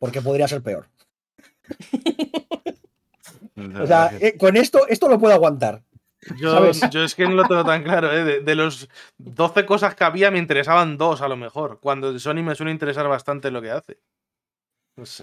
porque 0.00 0.22
podría 0.22 0.48
ser 0.48 0.60
peor. 0.60 0.88
o 3.80 3.86
sea, 3.86 4.10
eh, 4.18 4.36
con 4.36 4.56
esto, 4.56 4.88
esto 4.88 5.08
lo 5.08 5.20
puedo 5.20 5.32
aguantar. 5.32 5.84
Yo, 6.36 6.66
es 6.66 7.14
que 7.14 7.28
no 7.28 7.34
lo 7.34 7.46
tengo 7.46 7.64
tan 7.64 7.84
claro. 7.84 8.12
¿eh? 8.12 8.40
De, 8.40 8.54
los 8.56 8.88
12 9.18 9.64
cosas 9.66 9.94
que 9.94 10.04
había, 10.04 10.32
me 10.32 10.38
interesaban 10.38 10.98
dos 10.98 11.22
a 11.22 11.28
lo 11.28 11.36
mejor. 11.36 11.78
Cuando 11.80 12.18
Sony 12.18 12.42
me 12.42 12.56
suele 12.56 12.72
interesar 12.72 13.06
bastante 13.06 13.52
lo 13.52 13.62
que 13.62 13.70
hace. 13.70 13.98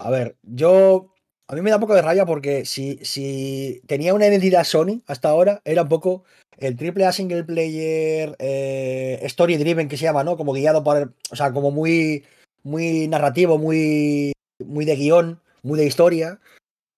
A 0.00 0.10
ver, 0.10 0.36
yo 0.42 1.12
A 1.50 1.54
mí 1.54 1.62
me 1.62 1.70
da 1.70 1.76
un 1.76 1.80
poco 1.80 1.94
de 1.94 2.02
raya 2.02 2.26
porque 2.26 2.66
si, 2.66 2.98
si 3.02 3.80
tenía 3.86 4.12
una 4.12 4.26
identidad 4.26 4.64
Sony 4.64 5.00
hasta 5.06 5.30
ahora, 5.30 5.62
era 5.64 5.82
un 5.82 5.88
poco 5.88 6.24
el 6.58 6.76
triple 6.76 7.06
A 7.06 7.12
single 7.12 7.44
player 7.44 8.36
eh, 8.38 9.18
story 9.22 9.56
driven 9.56 9.88
que 9.88 9.96
se 9.96 10.04
llama, 10.04 10.24
¿no? 10.24 10.36
Como 10.36 10.52
guiado 10.52 10.84
por. 10.84 11.14
O 11.30 11.36
sea, 11.36 11.52
como 11.52 11.70
muy. 11.70 12.24
Muy 12.64 13.08
narrativo, 13.08 13.56
muy. 13.56 14.32
Muy 14.62 14.84
de 14.84 14.96
guion, 14.96 15.40
muy 15.62 15.78
de 15.78 15.86
historia. 15.86 16.38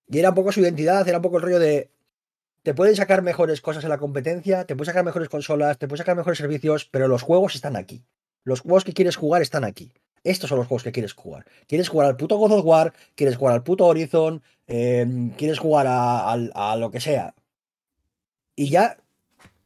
Y 0.09 0.19
era 0.19 0.31
un 0.31 0.35
poco 0.35 0.51
su 0.51 0.61
identidad, 0.61 1.07
era 1.07 1.19
un 1.19 1.23
poco 1.23 1.37
el 1.37 1.45
rollo 1.45 1.61
de. 1.61 1.91
Te 2.65 2.75
pueden 2.75 2.97
sacar 2.97 3.23
mejores 3.23 3.61
cosas 3.61 3.85
en 3.85 3.91
la 3.91 3.99
competencia, 3.99 4.65
te 4.65 4.75
pueden 4.75 4.87
sacar 4.87 5.05
mejores 5.05 5.29
consolas, 5.29 5.79
te 5.79 5.87
pueden 5.87 5.99
sacar 5.99 6.17
mejores 6.17 6.39
servicios, 6.39 6.89
pero 6.91 7.07
los 7.07 7.23
juegos 7.23 7.55
están 7.55 7.77
aquí. 7.77 8.05
Los 8.45 8.61
juegos 8.61 8.85
que 8.85 8.95
quieres 8.95 9.17
jugar 9.17 9.43
están 9.43 9.65
aquí. 9.65 9.93
Estos 10.23 10.49
son 10.49 10.59
los 10.59 10.67
juegos 10.67 10.83
que 10.83 10.93
quieres 10.93 11.15
jugar. 11.15 11.47
Quieres 11.67 11.89
jugar 11.89 12.09
al 12.09 12.17
puto 12.17 12.37
God 12.37 12.53
of 12.53 12.65
War, 12.65 12.93
quieres 13.15 13.37
jugar 13.37 13.55
al 13.55 13.63
puto 13.63 13.87
Horizon, 13.87 14.43
em, 14.67 15.31
quieres 15.31 15.59
jugar 15.59 15.87
a, 15.89 16.77
lo 16.77 16.91
que 16.91 17.01
sea. 17.01 17.35
Y 18.55 18.69
ya 18.69 18.99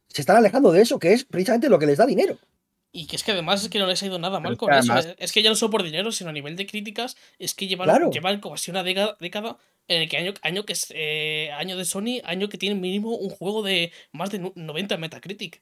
se 0.07 0.21
están 0.21 0.37
alejando 0.37 0.71
de 0.71 0.81
eso, 0.81 0.97
que 0.99 1.13
es 1.13 1.25
precisamente 1.25 1.69
lo 1.69 1.77
que 1.77 1.85
les 1.85 1.97
da 1.97 2.05
dinero. 2.05 2.37
Y 2.93 3.07
que 3.07 3.17
es 3.17 3.23
que 3.23 3.33
además 3.33 3.61
es 3.61 3.69
que 3.69 3.79
no 3.79 3.87
les 3.87 4.01
ha 4.01 4.05
ido 4.05 4.17
nada 4.19 4.39
mal 4.39 4.55
con 4.55 4.73
eso. 4.73 4.93
Es 5.17 5.33
que 5.33 5.41
ya 5.41 5.49
no 5.49 5.55
solo 5.57 5.71
por 5.71 5.83
dinero, 5.83 6.13
sino 6.13 6.29
a 6.29 6.33
nivel 6.33 6.55
de 6.55 6.65
críticas, 6.65 7.17
es 7.37 7.53
que 7.53 7.67
llevan, 7.67 8.09
llevan 8.09 8.39
como 8.39 8.55
así 8.55 8.71
una 8.71 8.83
década, 8.83 9.17
en 9.87 10.01
el 10.01 10.09
que 10.09 10.17
año, 10.17 10.33
año 10.41 10.65
que 10.65 10.73
es 10.73 10.87
eh, 10.95 11.51
año 11.57 11.77
de 11.77 11.83
Sony, 11.83 12.21
año 12.23 12.47
que 12.47 12.57
tiene 12.57 12.79
mínimo 12.79 13.15
un 13.17 13.29
juego 13.29 13.61
de 13.61 13.91
más 14.13 14.31
de 14.31 14.51
90 14.55 14.97
Metacritic. 14.97 15.61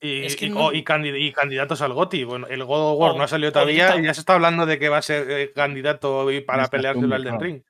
Y, 0.00 0.82
candidatos 0.82 1.80
al 1.80 1.94
GOTI. 1.94 2.24
Bueno, 2.24 2.46
el 2.46 2.64
God 2.64 2.92
of 2.92 3.00
War 3.00 3.16
no 3.16 3.22
ha 3.22 3.28
salido 3.28 3.52
todavía 3.52 3.96
y 3.96 4.04
ya 4.04 4.14
se 4.14 4.20
está 4.20 4.34
hablando 4.34 4.66
de 4.66 4.78
que 4.78 4.88
va 4.88 4.98
a 4.98 5.02
ser 5.02 5.30
eh, 5.30 5.52
candidato 5.54 6.28
para 6.46 6.68
pelearse 6.68 7.00
el 7.00 7.12
Elden 7.12 7.40
Ring. 7.40 7.62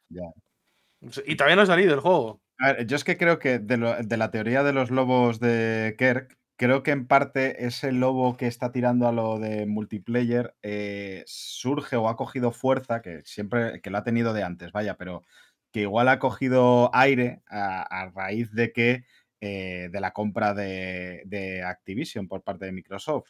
Y 1.27 1.37
todavía 1.37 1.57
no 1.57 1.62
ha 1.62 1.66
salido 1.66 1.95
el 1.95 2.01
juego. 2.01 2.41
A 2.59 2.72
ver, 2.72 2.87
yo 2.87 2.97
es 2.97 3.05
que 3.05 3.16
creo 3.16 3.39
que 3.39 3.59
de, 3.59 3.77
la 3.77 4.31
teoría 4.31 4.62
de 4.62 4.72
los 4.72 4.91
lobos 4.91 5.39
de 5.39 5.95
Kirk, 5.99 6.37
creo 6.57 6.83
que 6.83 6.93
en 6.93 7.07
parte 7.07 7.66
ese 7.66 7.93
lobo 7.93 8.37
que 8.37 8.47
está 8.47 8.72
tirando 8.72 9.07
a 9.07 9.12
lo 9.12 9.39
de 9.39 9.66
multiplayer 9.66 10.55
eh, 10.62 11.25
surge 11.27 11.97
o 11.97 12.09
ha 12.09 12.16
cogido 12.16 12.53
fuerza, 12.53 13.03
que 13.03 13.22
siempre, 13.25 13.81
que 13.81 13.91
lo 13.91 13.99
ha 13.99 14.05
tenido 14.05 14.33
de 14.33 14.45
antes, 14.45 14.72
vaya, 14.72 14.97
pero 14.97 15.22
que 15.72 15.83
igual 15.83 16.09
ha 16.09 16.20
cogido 16.20 16.91
aire 16.95 17.43
a 17.49 18.11
raíz 18.14 18.53
de 18.53 18.72
que 18.72 19.05
eh, 19.47 19.90
de 19.92 20.01
la 20.01 20.12
compra 20.12 20.55
de, 20.55 21.62
Activision 21.66 22.28
por 22.28 22.42
parte 22.42 22.64
de 22.64 22.72
Microsoft 22.72 23.28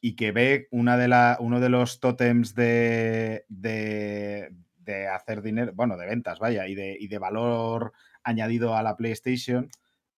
y 0.00 0.16
que 0.16 0.32
ve 0.32 0.66
una 0.72 0.96
de 0.96 1.06
la, 1.06 1.36
uno 1.38 1.60
de 1.60 1.68
los 1.68 2.00
tótems 2.00 2.56
de, 2.56 3.44
de, 3.46 5.06
hacer 5.06 5.40
dinero, 5.42 5.70
bueno, 5.76 5.96
de 5.96 6.06
ventas, 6.06 6.40
vaya, 6.40 6.66
y 6.66 6.74
de, 6.74 6.96
y 6.98 7.06
de 7.06 7.18
valor 7.18 7.92
añadido 8.24 8.74
a 8.74 8.82
la 8.82 8.96
PlayStation, 8.96 9.70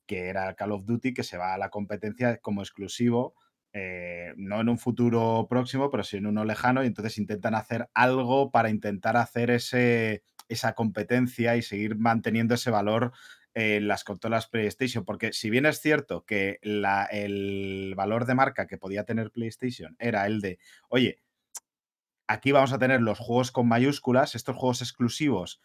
que 0.06 0.28
era 0.28 0.54
Call 0.54 0.72
of 0.72 0.86
Duty, 0.86 1.12
que 1.12 1.22
se 1.22 1.36
va 1.36 1.52
a 1.52 1.58
la 1.58 1.68
competencia 1.68 2.38
como 2.38 2.62
exclusivo, 2.62 3.34
eh, 3.74 4.32
no 4.38 4.58
en 4.62 4.70
un 4.70 4.78
futuro 4.78 5.46
próximo, 5.50 5.90
pero 5.90 6.02
sí 6.02 6.16
en 6.16 6.28
uno 6.28 6.46
lejano, 6.46 6.82
y 6.82 6.86
entonces 6.86 7.18
intentan 7.18 7.54
hacer 7.54 7.90
algo 7.92 8.50
para 8.50 8.70
intentar 8.70 9.18
hacer 9.18 9.50
ese, 9.50 10.22
esa 10.48 10.72
competencia 10.72 11.56
y 11.56 11.62
seguir 11.62 11.96
manteniendo 11.96 12.54
ese 12.54 12.70
valor 12.70 13.12
en 13.54 13.88
las 13.88 14.04
consolas 14.04 14.46
PlayStation, 14.48 15.04
porque 15.04 15.32
si 15.32 15.50
bien 15.50 15.66
es 15.66 15.80
cierto 15.80 16.24
que 16.24 16.58
el 16.62 17.94
valor 17.96 18.26
de 18.26 18.34
marca 18.34 18.66
que 18.66 18.78
podía 18.78 19.04
tener 19.04 19.30
PlayStation 19.30 19.96
era 19.98 20.26
el 20.26 20.40
de, 20.40 20.58
oye, 20.88 21.22
aquí 22.26 22.52
vamos 22.52 22.72
a 22.72 22.78
tener 22.78 23.00
los 23.00 23.18
juegos 23.18 23.50
con 23.50 23.66
mayúsculas, 23.66 24.34
estos 24.34 24.56
juegos 24.56 24.82
exclusivos 24.82 25.60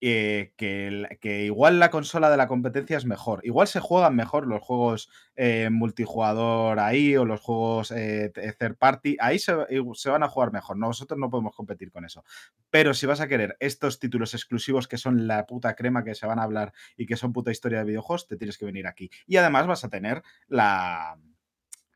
eh, 0.00 0.52
que, 0.56 1.44
igual 1.44 1.78
la 1.78 1.90
consola 1.90 2.30
de 2.30 2.36
la 2.36 2.48
competencia 2.48 2.96
es 2.96 3.06
mejor. 3.06 3.40
Igual 3.44 3.68
se 3.68 3.80
juegan 3.80 4.14
mejor 4.14 4.46
los 4.46 4.60
juegos 4.60 5.08
eh, 5.34 5.70
multijugador 5.70 6.78
ahí 6.78 7.16
o 7.16 7.24
los 7.24 7.40
juegos 7.40 7.90
eh, 7.90 8.30
third 8.58 8.76
party. 8.76 9.16
Ahí 9.20 9.38
se, 9.38 9.54
van 9.54 10.22
a 10.22 10.28
jugar 10.28 10.52
mejor. 10.52 10.76
Nosotros 10.76 11.18
no 11.18 11.30
podemos 11.30 11.54
competir 11.54 11.90
con 11.90 12.04
eso. 12.04 12.24
Pero 12.70 12.92
si 12.92 13.06
vas 13.06 13.20
a 13.20 13.28
querer 13.28 13.56
estos 13.60 13.98
títulos 13.98 14.34
exclusivos 14.34 14.88
que 14.88 14.98
son 14.98 15.26
la 15.26 15.46
puta 15.46 15.74
crema 15.74 16.04
que 16.04 16.14
se 16.14 16.26
van 16.26 16.38
a 16.38 16.42
hablar 16.42 16.72
y 16.96 17.06
que 17.06 17.16
son 17.16 17.32
puta 17.32 17.50
historia 17.50 17.78
de 17.78 17.86
videojuegos, 17.86 18.28
te 18.28 18.36
tienes 18.36 18.58
que 18.58 18.66
venir 18.66 18.86
aquí. 18.86 19.10
Y 19.26 19.36
además 19.36 19.66
vas 19.66 19.84
a 19.84 19.88
tener 19.88 20.22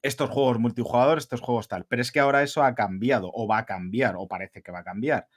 estos 0.02 0.30
juegos 0.30 0.58
multijugador, 0.58 1.18
estos 1.18 1.40
juegos 1.40 1.68
tal. 1.68 1.84
Pero 1.84 2.02
es 2.02 2.12
que 2.12 2.20
ahora 2.20 2.42
eso 2.42 2.62
ha 2.62 2.74
cambiado, 2.74 3.30
o 3.34 3.46
va 3.46 3.58
a 3.58 3.66
cambiar, 3.66 4.14
o 4.16 4.26
parece 4.28 4.62
que 4.62 4.72
va 4.72 4.78
a 4.80 4.84
cambiar. 4.84 5.28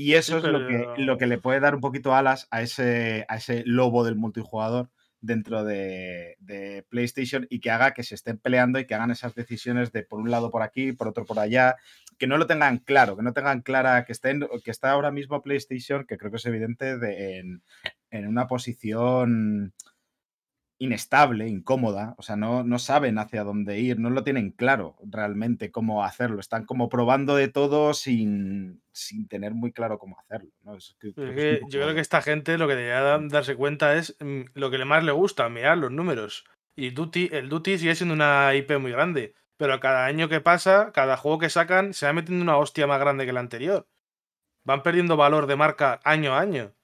Y 0.00 0.14
eso 0.14 0.38
es 0.38 0.44
lo 0.44 0.64
que, 0.68 0.86
lo 0.98 1.18
que 1.18 1.26
le 1.26 1.38
puede 1.38 1.58
dar 1.58 1.74
un 1.74 1.80
poquito 1.80 2.14
alas 2.14 2.46
a 2.52 2.62
ese, 2.62 3.26
a 3.26 3.38
ese 3.38 3.64
lobo 3.66 4.04
del 4.04 4.14
multijugador 4.14 4.90
dentro 5.20 5.64
de, 5.64 6.36
PlayStation 6.88 7.48
y 7.50 7.58
que 7.58 7.72
haga 7.72 7.94
que 7.94 8.04
se 8.04 8.14
estén 8.14 8.38
peleando 8.38 8.78
y 8.78 8.86
que 8.86 8.94
hagan 8.94 9.10
esas 9.10 9.34
decisiones 9.34 9.90
de 9.90 10.04
por 10.04 10.20
un 10.20 10.30
lado 10.30 10.52
por 10.52 10.62
aquí, 10.62 10.92
por 10.92 11.08
otro 11.08 11.24
por 11.24 11.40
allá, 11.40 11.74
que 12.16 12.28
no 12.28 12.38
lo 12.38 12.46
tengan 12.46 12.78
claro, 12.78 13.16
que 13.16 13.24
no 13.24 13.32
tengan 13.32 13.60
clara, 13.60 14.04
que 14.04 14.12
estén, 14.12 14.46
que 14.62 14.70
está 14.70 14.92
ahora 14.92 15.10
mismo 15.10 15.42
PlayStation, 15.42 16.06
que 16.06 16.16
creo 16.16 16.30
que 16.30 16.36
es 16.36 16.46
evidente, 16.46 16.96
de, 16.96 17.40
en, 17.40 17.64
en 18.12 18.28
una 18.28 18.46
posición 18.46 19.74
inestable, 20.78 21.48
incómoda, 21.48 22.14
o 22.18 22.22
sea, 22.22 22.36
no, 22.36 22.62
no 22.62 22.78
saben 22.78 23.18
hacia 23.18 23.42
dónde 23.42 23.80
ir, 23.80 23.98
no 23.98 24.10
lo 24.10 24.22
tienen 24.22 24.52
claro 24.52 24.96
realmente 25.04 25.72
cómo 25.72 26.04
hacerlo, 26.04 26.38
están 26.38 26.64
como 26.64 26.88
probando 26.88 27.34
de 27.34 27.48
todo 27.48 27.94
sin, 27.94 28.80
sin 28.92 29.26
tener 29.26 29.54
muy 29.54 29.72
claro 29.72 29.98
cómo 29.98 30.18
hacerlo. 30.20 30.50
yo 31.02 31.12
creo 31.80 31.94
que 31.94 32.00
esta 32.00 32.22
gente 32.22 32.58
lo 32.58 32.68
que 32.68 32.76
debería 32.76 33.18
darse 33.28 33.56
cuenta 33.56 33.96
es 33.96 34.16
mm, 34.20 34.42
lo 34.54 34.70
que 34.70 34.84
más 34.84 35.02
le 35.02 35.12
gusta, 35.12 35.48
mirar 35.48 35.78
los 35.78 35.90
números. 35.90 36.44
Y 36.76 36.90
Duty, 36.90 37.30
el 37.32 37.48
Duty 37.48 37.78
sigue 37.78 37.96
siendo 37.96 38.14
una 38.14 38.54
IP 38.54 38.78
muy 38.78 38.92
grande, 38.92 39.34
pero 39.56 39.80
cada 39.80 40.06
año 40.06 40.28
que 40.28 40.40
pasa, 40.40 40.92
cada 40.92 41.16
juego 41.16 41.38
que 41.38 41.50
sacan, 41.50 41.92
se 41.92 42.06
va 42.06 42.12
metiendo 42.12 42.42
una 42.42 42.56
hostia 42.56 42.86
más 42.86 43.00
grande 43.00 43.24
que 43.24 43.30
el 43.30 43.36
anterior. 43.36 43.88
Van 44.64 44.84
perdiendo 44.84 45.16
valor 45.16 45.48
de 45.48 45.56
marca 45.56 45.98
año 46.04 46.34
a 46.34 46.40
año 46.40 46.77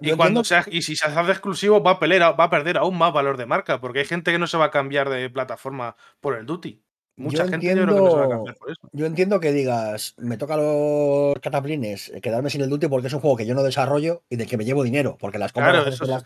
y, 0.00 0.12
cuando 0.12 0.44
sea, 0.44 0.64
y 0.70 0.82
si 0.82 0.96
se 0.96 1.06
hace 1.06 1.30
exclusivo, 1.30 1.82
va 1.82 1.92
a, 1.92 1.98
pelear, 1.98 2.38
va 2.38 2.44
a 2.44 2.50
perder 2.50 2.78
aún 2.78 2.96
más 2.96 3.12
valor 3.12 3.36
de 3.36 3.46
marca, 3.46 3.80
porque 3.80 4.00
hay 4.00 4.04
gente 4.04 4.30
que 4.30 4.38
no 4.38 4.46
se 4.46 4.56
va 4.56 4.66
a 4.66 4.70
cambiar 4.70 5.08
de 5.08 5.28
plataforma 5.30 5.96
por 6.20 6.36
el 6.36 6.46
Duty. 6.46 6.80
Mucha 7.16 7.42
gente 7.42 7.54
entiendo, 7.54 7.82
yo 7.82 7.86
creo 7.86 7.96
que 7.96 8.02
no 8.02 8.10
se 8.10 8.16
va 8.16 8.24
a 8.24 8.28
cambiar 8.28 8.56
por 8.56 8.70
eso. 8.70 8.80
Yo 8.92 9.06
entiendo 9.06 9.40
que 9.40 9.52
digas, 9.52 10.14
me 10.18 10.36
toca 10.36 10.56
los 10.56 11.34
cataplines 11.40 12.08
eh, 12.08 12.20
quedarme 12.20 12.50
sin 12.50 12.60
el 12.60 12.70
Duty 12.70 12.88
porque 12.88 13.06
es 13.06 13.12
un 13.12 13.20
juego 13.20 13.36
que 13.36 13.46
yo 13.46 13.54
no 13.54 13.62
desarrollo 13.62 14.22
y 14.28 14.36
del 14.36 14.48
que 14.48 14.56
me 14.56 14.64
llevo 14.64 14.82
dinero, 14.82 15.16
porque 15.20 15.38
las 15.38 15.52
compras 15.52 15.84
de 15.84 16.06
las 16.06 16.24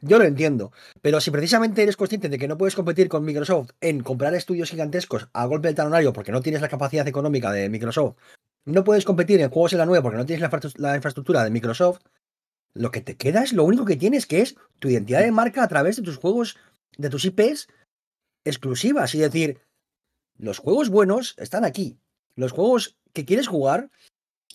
Yo 0.00 0.18
lo 0.18 0.24
entiendo. 0.24 0.72
Pero 1.00 1.20
si 1.20 1.30
precisamente 1.30 1.82
eres 1.82 1.96
consciente 1.96 2.28
de 2.28 2.38
que 2.38 2.48
no 2.48 2.58
puedes 2.58 2.74
competir 2.74 3.08
con 3.08 3.24
Microsoft 3.24 3.70
en 3.80 4.02
comprar 4.02 4.34
estudios 4.34 4.70
gigantescos 4.70 5.28
a 5.32 5.46
golpe 5.46 5.68
del 5.68 5.76
talonario 5.76 6.12
porque 6.12 6.32
no 6.32 6.40
tienes 6.40 6.60
la 6.60 6.68
capacidad 6.68 7.06
económica 7.06 7.52
de 7.52 7.68
Microsoft, 7.68 8.16
no 8.64 8.82
puedes 8.82 9.04
competir 9.04 9.40
en 9.40 9.50
juegos 9.50 9.72
en 9.74 9.78
la 9.78 9.86
nube 9.86 10.02
porque 10.02 10.18
no 10.18 10.26
tienes 10.26 10.50
la 10.78 10.96
infraestructura 10.96 11.44
de 11.44 11.50
Microsoft, 11.50 12.00
lo 12.74 12.90
que 12.90 13.00
te 13.00 13.16
queda 13.16 13.42
es 13.42 13.52
lo 13.52 13.64
único 13.64 13.84
que 13.84 13.96
tienes, 13.96 14.26
que 14.26 14.40
es 14.40 14.56
tu 14.80 14.88
identidad 14.88 15.20
de 15.20 15.30
marca 15.30 15.62
a 15.62 15.68
través 15.68 15.96
de 15.96 16.02
tus 16.02 16.16
juegos, 16.16 16.56
de 16.98 17.08
tus 17.08 17.24
IPs 17.24 17.68
exclusivas. 18.44 19.14
Es 19.14 19.20
decir, 19.20 19.60
los 20.36 20.58
juegos 20.58 20.90
buenos 20.90 21.34
están 21.38 21.64
aquí. 21.64 21.98
Los 22.34 22.52
juegos 22.52 22.98
que 23.12 23.24
quieres 23.24 23.46
jugar, 23.46 23.90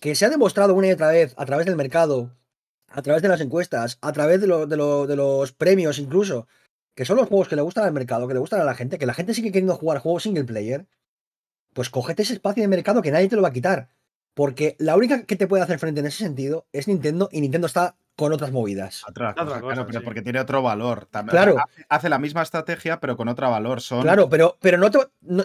que 0.02 0.16
se 0.16 0.26
ha 0.26 0.30
demostrado 0.30 0.76
una 0.76 0.88
y 0.88 0.92
otra 0.92 1.10
vez 1.10 1.34
a 1.38 1.46
través 1.46 1.66
del 1.66 1.78
mercado, 1.78 2.36
a 2.90 3.02
través 3.02 3.22
de 3.22 3.30
las 3.30 3.42
encuestas, 3.42 3.98
a 4.02 4.12
través 4.12 4.42
de, 4.42 4.48
de, 4.48 5.16
los 5.16 5.52
premios 5.54 6.00
incluso, 6.00 6.48
que 6.96 7.06
son 7.06 7.18
los 7.18 7.30
juegos 7.30 7.48
que 7.48 7.56
le 7.56 7.62
gustan 7.62 7.86
al 7.86 7.94
mercado, 7.94 8.28
que 8.28 8.34
le 8.34 8.40
gustan 8.40 8.60
a 8.60 8.66
la 8.66 8.76
gente, 8.76 8.98
que 8.98 9.06
la 9.06 9.14
gente 9.14 9.34
sigue 9.34 9.52
queriendo 9.52 9.76
jugar 9.76 10.00
juegos 10.00 10.24
single 10.24 10.44
player, 10.44 10.88
pues 11.74 11.90
cógete 11.90 12.24
ese 12.24 12.34
espacio 12.34 12.62
de 12.62 12.68
mercado 12.68 13.02
que 13.02 13.12
nadie 13.12 13.30
te 13.30 13.36
lo 13.38 13.42
va 13.42 13.50
a 13.50 13.54
quitar. 13.54 13.90
Porque 14.34 14.76
la 14.80 14.96
única 14.96 15.24
que 15.26 15.36
te 15.36 15.48
puede 15.48 15.64
hacer 15.64 15.80
frente 15.80 16.00
en 16.00 16.08
ese 16.08 16.20
sentido 16.24 16.68
es 16.72 16.88
Nintendo 16.88 17.30
y 17.32 17.42
Nintendo 17.42 17.68
está 17.68 17.98
con 18.20 18.34
otras 18.34 18.52
movidas. 18.52 19.06
claro, 19.14 19.88
pero 19.88 20.04
porque 20.04 20.22
tiene 20.22 20.42
otro 20.42 20.62
valor. 20.62 21.08
claro. 21.30 21.56
Hace 21.88 22.10
la 22.10 22.20
misma 22.20 22.42
estrategia, 22.42 23.00
pero 23.00 23.16
con 23.16 23.30
otro 23.30 23.50
valor. 23.50 23.80
Son... 23.80 24.02
Claro, 24.02 24.28
pero, 24.30 24.58
pero 24.60 24.78
no, 24.78 24.90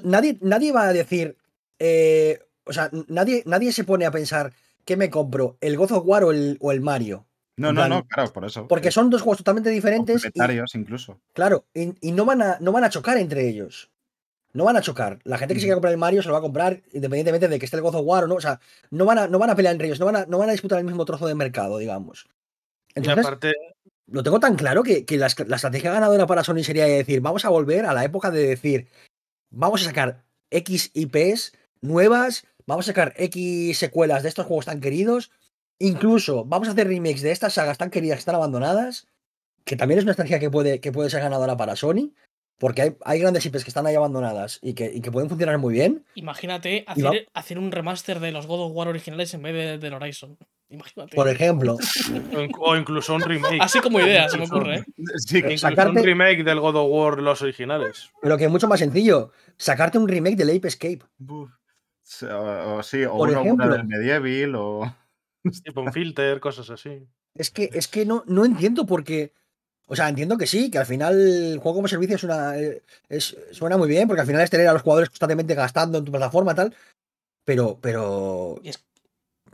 nadie, 0.03 0.39
nadie 0.41 0.73
va 0.73 0.89
a 0.89 0.93
decir. 0.93 1.37
Eh, 1.79 2.41
o 2.65 2.73
sea, 2.73 2.91
nadie, 3.09 3.43
nadie 3.47 3.73
se 3.73 3.85
pone 3.85 4.07
a 4.07 4.11
pensar 4.11 4.53
¿qué 4.85 4.97
me 4.97 5.11
compro? 5.11 5.57
¿El 5.61 5.77
God 5.77 5.93
of 5.93 6.03
War 6.05 6.25
o 6.25 6.33
el, 6.33 6.57
o 6.61 6.73
el 6.73 6.81
Mario? 6.81 7.27
No, 7.57 7.73
no, 7.73 7.89
no, 7.89 8.05
claro, 8.09 8.33
por 8.33 8.45
eso. 8.45 8.67
Porque 8.67 8.91
son 8.91 9.11
dos 9.11 9.23
juegos 9.23 9.39
totalmente 9.39 9.71
diferentes. 9.71 10.25
Y, 10.25 10.79
incluso. 10.79 11.21
Claro, 11.33 11.67
y, 11.73 12.11
no, 12.11 12.25
van 12.25 12.43
a, 12.43 12.59
no 12.61 12.73
van 12.73 12.83
a 12.83 12.91
chocar 12.91 13.17
entre 13.17 13.49
ellos. 13.49 13.93
No 14.53 14.65
van 14.65 14.77
a 14.77 14.81
chocar. 14.81 15.21
La 15.23 15.39
gente 15.39 15.55
que 15.55 15.61
se 15.61 15.67
quiera 15.67 15.77
comprar 15.77 15.93
el 15.93 15.99
Mario 15.99 16.23
se 16.23 16.29
lo 16.29 16.33
va 16.33 16.39
a 16.39 16.43
comprar 16.43 16.83
independientemente 16.93 17.49
de 17.49 17.59
que 17.59 17.65
esté 17.65 17.77
el 17.77 17.83
God 17.83 17.95
of 17.97 18.05
War 18.05 18.25
o 18.25 18.27
no. 18.27 18.35
O 18.35 18.41
sea, 18.41 18.61
no 18.91 19.05
van 19.05 19.19
a, 19.19 19.29
no 19.29 19.39
van 19.39 19.51
a 19.51 19.57
pelear 19.57 19.73
entre 19.73 19.87
ellos, 19.87 20.01
no 20.01 20.07
van 20.07 20.17
a, 20.17 20.27
no 20.27 20.39
van 20.39 20.49
a 20.49 20.53
disputar 20.53 20.79
el 20.79 20.85
mismo 20.85 21.05
trozo 21.05 21.27
de 21.27 21.35
mercado, 21.35 21.79
digamos. 21.79 22.27
Entonces, 22.95 23.25
aparte... 23.25 23.53
lo 24.07 24.23
tengo 24.23 24.41
tan 24.41 24.57
claro 24.57 24.83
que, 24.83 25.05
la, 25.17 25.27
estrategia 25.27 25.93
ganadora 25.93 26.27
para 26.27 26.45
Sony 26.45 26.63
sería 26.63 26.85
decir, 26.85 27.21
vamos 27.21 27.45
a 27.45 27.49
volver 27.49 27.87
a 27.87 27.95
la 27.95 28.05
época 28.05 28.31
de 28.31 28.47
decir, 28.47 28.89
vamos 29.51 29.83
a 29.83 29.87
sacar 29.87 30.25
X 30.51 30.91
IPs 30.95 31.53
nuevas, 31.81 32.47
vamos 32.67 32.87
a 32.87 32.93
sacar 32.93 33.15
X 33.17 33.79
secuelas 33.79 34.23
de 34.23 34.29
estos 34.29 34.47
juegos 34.47 34.67
tan 34.67 34.81
queridos 34.81 35.31
incluso 35.79 36.45
vamos 36.45 36.69
a 36.69 36.73
hacer 36.73 36.89
remakes 36.89 37.23
de 37.23 37.33
estas 37.33 37.55
sagas 37.55 37.79
tan 37.79 37.91
queridas 37.91 38.17
que 38.17 38.21
están 38.21 38.35
abandonadas, 38.35 39.07
que 39.65 39.77
también 39.77 39.99
es 39.99 40.05
una 40.05 40.13
estrategia 40.13 40.41
que 40.41 40.51
puede, 40.51 40.81
que 40.81 40.93
puede 40.93 41.11
ser 41.11 41.21
ganadora 41.21 41.57
para 41.57 41.77
Sony, 41.77 42.13
porque 42.59 42.97
hay, 43.05 43.21
grandes 43.21 43.45
IPs 43.47 43.65
que 43.65 43.71
están 43.71 43.87
ahí 43.87 43.95
abandonadas 43.95 44.61
y 44.63 44.75
que, 44.75 45.01
pueden 45.11 45.29
funcionar 45.29 45.59
muy 45.59 45.75
bien. 45.75 46.05
Imagínate 46.15 46.85
hacer, 46.87 47.29
hacer, 47.35 47.59
un 47.59 47.73
remaster 47.73 48.21
de 48.21 48.31
los 48.31 48.47
God 48.47 48.67
of 48.67 48.73
War 48.75 48.89
originales 48.89 49.35
en 49.35 49.43
vez 49.43 49.55
de, 49.55 49.79
del 49.79 49.95
Horizon. 49.95 50.39
Imagínate. 50.75 51.17
Por 51.17 51.29
ejemplo. 51.29 51.77
o 52.59 52.77
incluso 52.77 53.15
un 53.15 53.23
remake. 53.23 53.59
Así 53.61 53.81
como 53.81 54.01
idea, 54.01 54.29
se 54.29 54.39
me 54.39 54.45
ocurre. 54.45 54.79
¿eh? 54.79 54.85
Sí, 55.17 55.59
sacarte... 55.59 56.01
un 56.01 56.05
remake 56.05 56.45
del 56.45 56.61
God 56.61 56.77
of 56.77 56.89
War, 56.91 57.23
los 57.23 57.43
originales. 57.43 58.11
Pero 58.21 58.37
que 58.37 58.45
es 58.45 58.51
mucho 58.51 58.69
más 58.69 58.81
sencillo. 58.81 59.31
Sacarte 59.57 59.99
un 59.99 60.09
remake 60.09 60.37
del 60.37 60.57
Ape 60.57 60.69
Escape. 60.69 61.01
O, 61.29 62.83
sí, 62.83 63.05
o 63.05 63.17
Por 63.17 63.31
ejemplo, 63.31 63.69
del 63.69 63.85
Medieval 63.85 64.55
o. 64.57 64.97
Tipo 65.65 65.81
un 65.83 65.93
filter, 65.93 66.41
cosas 66.41 66.71
así. 66.71 67.07
Es 67.35 67.51
que, 67.51 67.71
es 67.73 67.89
que 67.89 68.05
no, 68.05 68.25
no 68.27 68.45
entiendo 68.45 68.87
por 68.87 69.05
qué. 69.05 69.33
O 69.87 69.95
sea, 69.95 70.09
entiendo 70.09 70.39
que 70.39 70.47
sí, 70.47 70.71
que 70.71 70.79
al 70.79 70.87
final 70.87 71.15
el 71.21 71.59
juego 71.59 71.77
como 71.77 71.89
servicio 71.89 72.17
es 72.17 72.25
una. 72.25 72.55
Es, 73.09 73.37
suena 73.53 73.77
muy 73.77 73.89
bien, 73.89 74.09
porque 74.09 74.23
al 74.23 74.27
final 74.27 74.43
es 74.43 74.51
tener 74.51 74.67
a 74.67 74.73
los 74.73 74.83
jugadores 74.83 75.11
constantemente 75.11 75.55
gastando 75.55 75.99
en 75.99 76.05
tu 76.05 76.13
plataforma 76.13 76.53
y 76.53 76.55
tal. 76.55 76.75
Pero, 77.45 77.79
pero. 77.81 78.61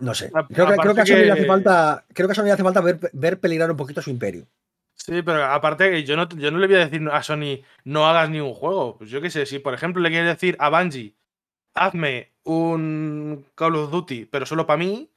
No 0.01 0.15
sé. 0.15 0.31
Creo 0.31 0.67
que, 0.67 0.77
creo 0.77 0.95
que, 0.95 1.01
a 1.01 1.07
Sony 1.07 1.17
le 1.17 1.33
hace 1.33 1.47
falta. 1.47 2.05
Creo 2.13 2.29
que 2.29 2.33
a 2.33 2.35
Sony 2.35 2.45
le 2.45 2.53
hace 2.53 2.63
falta 2.63 2.81
ver, 2.81 2.99
ver 3.13 3.39
peligrar 3.39 3.71
un 3.71 3.77
poquito 3.77 4.03
su 4.03 4.11
imperio. 4.11 4.47
Sí, 4.95 5.23
pero 5.23 5.45
aparte, 5.45 6.05
yo 6.05 6.17
no, 6.17 6.29
yo 6.29 6.51
no 6.51 6.59
le 6.59 6.67
voy 6.67 6.77
a 6.77 6.87
decir 6.87 7.09
a 7.11 7.23
Sony 7.23 7.63
no 7.85 8.07
hagas 8.07 8.29
ni 8.29 8.41
un 8.41 8.55
juego. 8.55 8.99
Pues 8.99 9.11
yo 9.11 9.21
qué 9.21 9.31
sé, 9.31 9.47
si 9.47 9.59
por 9.59 9.73
ejemplo 9.73 10.03
le 10.03 10.11
quiere 10.11 10.27
decir 10.27 10.57
a 10.59 10.69
Bungie, 10.69 11.15
hazme 11.75 12.33
un 12.45 13.47
Call 13.55 13.77
of 13.77 13.91
Duty, 13.91 14.27
pero 14.27 14.45
solo 14.45 14.67
para 14.67 14.79
mí, 14.79 15.11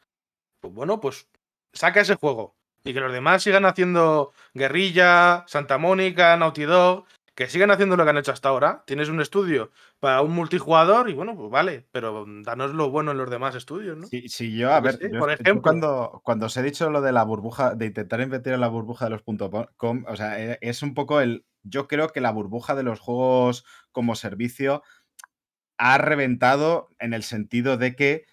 pues 0.61 0.73
bueno, 0.73 1.01
pues 1.01 1.27
saca 1.73 2.01
ese 2.01 2.15
juego. 2.15 2.55
Y 2.85 2.93
que 2.93 2.99
los 2.99 3.13
demás 3.13 3.43
sigan 3.43 3.65
haciendo 3.65 4.33
Guerrilla, 4.53 5.45
Santa 5.47 5.77
Mónica, 5.77 6.35
Naughty 6.37 6.63
Dog, 6.63 7.05
que 7.35 7.47
sigan 7.47 7.71
haciendo 7.71 7.97
lo 7.97 8.03
que 8.03 8.09
han 8.11 8.17
hecho 8.17 8.31
hasta 8.31 8.49
ahora. 8.49 8.83
Tienes 8.85 9.09
un 9.09 9.21
estudio 9.21 9.71
para 9.99 10.21
un 10.21 10.31
multijugador 10.33 11.09
y 11.09 11.13
bueno, 11.13 11.35
pues 11.35 11.49
vale, 11.49 11.87
pero 11.91 12.25
danos 12.43 12.73
lo 12.73 12.89
bueno 12.91 13.11
en 13.11 13.17
los 13.17 13.29
demás 13.29 13.55
estudios, 13.55 13.97
¿no? 13.97 14.07
Sí, 14.07 14.55
yo, 14.55 14.71
a 14.71 14.79
ver, 14.79 14.99
por 15.17 15.31
ejemplo, 15.31 15.61
cuando, 15.61 16.21
cuando 16.23 16.45
os 16.45 16.57
he 16.57 16.63
dicho 16.63 16.89
lo 16.89 17.01
de 17.01 17.11
la 17.11 17.23
burbuja, 17.23 17.75
de 17.75 17.87
intentar 17.87 18.21
invertir 18.21 18.53
en 18.53 18.61
la 18.61 18.67
burbuja 18.67 19.05
de 19.05 19.11
los 19.11 19.23
.com, 19.77 20.05
o 20.07 20.15
sea, 20.15 20.39
e, 20.39 20.59
es 20.61 20.83
un 20.83 20.93
poco 20.93 21.21
el, 21.21 21.45
yo 21.63 21.87
creo 21.87 22.09
que 22.09 22.21
la 22.21 22.31
burbuja 22.31 22.75
de 22.75 22.83
los 22.83 22.99
juegos 22.99 23.65
como 23.91 24.15
servicio 24.15 24.83
ha 25.77 25.97
reventado 25.97 26.89
en 26.99 27.13
el 27.13 27.23
sentido 27.23 27.77
de 27.77 27.95
que 27.95 28.25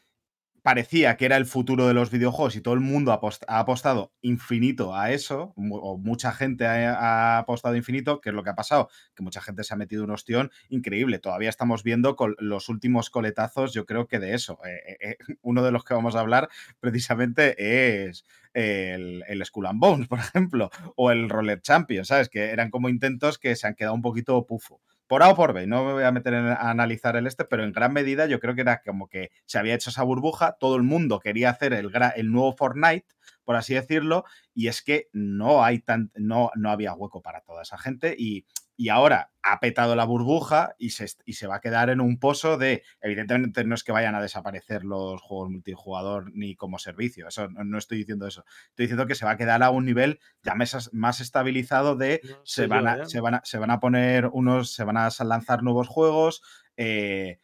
parecía 0.63 1.17
que 1.17 1.25
era 1.25 1.37
el 1.37 1.47
futuro 1.47 1.87
de 1.87 1.95
los 1.95 2.11
videojuegos 2.11 2.57
y 2.57 2.61
todo 2.61 2.75
el 2.75 2.81
mundo 2.81 3.13
ha, 3.13 3.59
apostado 3.59 4.13
infinito 4.21 4.95
a 4.95 5.11
eso, 5.13 5.53
o 5.57 5.99
mucha 5.99 6.33
gente 6.33 6.67
ha, 6.67 7.39
apostado 7.39 7.77
infinito, 7.77 8.21
¿qué 8.21 8.31
es 8.31 8.35
lo 8.35 8.43
que 8.43 8.51
ha 8.51 8.55
pasado? 8.55 8.89
Que 9.15 9.23
mucha 9.23 9.41
gente 9.41 9.65
se 9.65 9.75
ha 9.75 9.77
metido 9.77 10.05
un 10.05 10.11
ostión 10.11 10.51
increíble. 10.69 11.19
Todavía 11.19 11.49
estamos 11.49 11.83
viendo 11.83 12.17
con 12.17 12.37
los 12.39 12.69
últimos 12.69 13.11
coletazos, 13.11 13.73
yo 13.73 13.87
creo 13.87 14.07
que 14.07 14.19
de 14.19 14.35
eso. 14.35 14.59
Eh, 14.65 14.81
eh, 14.87 14.97
eh, 15.01 15.17
uno 15.43 15.63
de 15.63 15.73
los 15.73 15.85
que 15.85 15.95
vamos 15.95 16.17
a 16.17 16.21
hablar 16.21 16.49
precisamente 16.81 18.07
es 18.07 18.25
el, 18.53 19.25
el 19.27 19.45
Skull 19.45 19.67
and 19.67 19.81
Bones, 19.81 20.09
por 20.09 20.19
ejemplo, 20.19 20.71
o 20.97 21.11
el 21.11 21.29
Roller 21.29 21.61
Champion, 21.61 22.05
¿sabes? 22.05 22.29
Que 22.29 22.51
eran 22.51 22.71
como 22.71 22.89
intentos 22.89 23.39
que 23.39 23.57
se 23.57 23.67
han 23.67 23.75
quedado 23.75 23.95
un 23.95 24.03
poquito 24.03 24.47
pufo 24.47 24.81
por 25.11 25.25
A 25.25 25.31
o 25.31 25.35
por 25.35 25.53
B, 25.53 25.67
no 25.67 25.85
me 25.85 25.93
voy 25.93 26.05
a 26.05 26.13
meter 26.13 26.33
a 26.37 26.71
analizar 26.71 27.17
el 27.17 27.27
este, 27.27 27.45
pero 27.45 27.65
en 27.65 27.73
gran 27.73 27.93
medida 27.93 28.27
yo 28.27 28.39
creo 28.39 28.55
que 28.55 28.61
era 28.61 28.81
como 28.81 29.09
que 29.09 29.33
se 29.45 29.59
había 29.59 29.75
hecho 29.75 29.91
esa 29.91 30.05
burbuja, 30.05 30.57
todo 30.61 30.77
el 30.77 30.85
mundo 30.85 31.19
quería 31.19 31.51
hacer 31.51 31.73
el, 31.73 31.91
el 32.15 32.31
nuevo 32.31 32.53
Fortnite, 32.53 33.09
por 33.43 33.57
así 33.57 33.75
decirlo, 33.75 34.23
y 34.55 34.69
es 34.69 34.83
que 34.83 35.09
no 35.13 35.65
hay 35.65 35.81
tan, 35.81 36.13
no, 36.15 36.53
no 36.55 36.71
había 36.71 36.95
hueco 36.95 37.23
para 37.23 37.41
toda 37.41 37.63
esa 37.63 37.77
gente 37.77 38.15
y, 38.17 38.47
y 38.81 38.89
ahora 38.89 39.31
ha 39.43 39.61
petado 39.61 39.95
la 39.95 40.07
burbuja 40.07 40.75
y 40.79 40.91
se, 40.91 41.07
y 41.27 41.35
se, 41.35 41.47
va 41.47 41.57
a 41.57 41.61
quedar 41.61 41.91
en 41.91 42.01
un 42.01 42.19
pozo 42.19 42.57
de, 42.57 42.83
evidentemente 43.03 43.63
no 43.65 43.75
es 43.75 43.85
que 43.85 43.93
vayan 43.93 44.15
a 44.15 44.23
desaparecer 44.23 44.85
los 44.85 45.21
juegos 45.21 45.51
multijugador 45.51 46.33
ni 46.33 46.57
como 46.57 46.79
servicio, 46.79 47.29
eso 47.29 47.47
no, 47.51 47.77
estoy 47.77 47.99
diciendo 47.99 48.27
eso, 48.27 48.43
estoy 48.71 48.85
diciendo 48.85 49.07
que 49.07 49.15
se 49.15 49.27
va 49.27 49.33
a 49.33 49.37
quedar 49.37 49.63
a 49.63 49.69
un 49.69 49.85
nivel 49.85 50.19
ya 50.43 50.55
más 50.55 51.21
estabilizado 51.21 51.95
de 51.95 52.23
se, 52.43 52.69
van 52.69 52.89
a, 52.89 53.05
se, 53.05 53.21
van 53.21 53.35
a, 53.35 53.43
se, 53.45 53.59
van 53.59 53.71
a, 53.71 53.81
poner 53.81 54.29
unos, 54.33 54.73
se 54.73 54.85
van 54.85 54.97
a 54.97 55.11
lanzar 55.27 55.63
nuevos 55.63 55.87
juegos, 55.87 56.43
eh, 56.79 57.39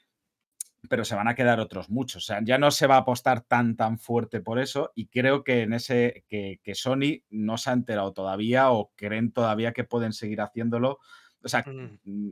pero 0.89 1.05
se 1.05 1.15
van 1.15 1.29
a 1.29 1.35
quedar 1.35 1.61
otros 1.61 1.91
muchos. 1.91 2.25
O 2.25 2.27
sea, 2.27 2.41
ya 2.43 2.59
no 2.59 2.71
se 2.71 2.87
va 2.87 2.97
a 2.97 2.99
apostar 2.99 3.43
tan 3.43 3.77
tan 3.77 3.99
fuerte 3.99 4.41
por 4.41 4.59
eso 4.59 4.93
y 4.95 5.09
creo 5.09 5.45
que 5.45 5.63
en 5.63 5.73
ese 5.73 6.25
que, 6.29 6.61
que 6.63 6.75
Sony 6.75 7.23
no 7.29 7.59
se 7.59 7.71
ha 7.71 7.73
enterado 7.73 8.13
todavía 8.13 8.71
o 8.71 8.93
creen 8.97 9.33
todavía 9.33 9.73
que 9.73 9.85
pueden 9.85 10.13
seguir 10.13 10.41
haciéndolo 10.41 10.99
o 11.43 11.49
sea, 11.49 11.63
mm. 11.67 12.01
Mm, 12.05 12.31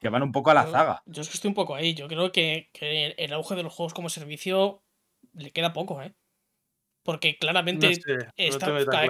que 0.00 0.08
van 0.08 0.22
un 0.22 0.32
poco 0.32 0.50
a 0.50 0.54
la 0.54 0.66
zaga. 0.66 1.02
Yo 1.06 1.22
es 1.22 1.28
que 1.28 1.34
estoy 1.34 1.48
un 1.48 1.54
poco 1.54 1.74
ahí. 1.74 1.94
Yo 1.94 2.08
creo 2.08 2.32
que, 2.32 2.70
el 2.80 3.32
auge 3.32 3.54
de 3.54 3.62
los 3.62 3.72
juegos 3.72 3.94
como 3.94 4.08
servicio 4.08 4.82
le 5.32 5.50
queda 5.50 5.72
poco, 5.72 6.02
¿eh? 6.02 6.14
Porque 7.02 7.36
claramente 7.36 8.00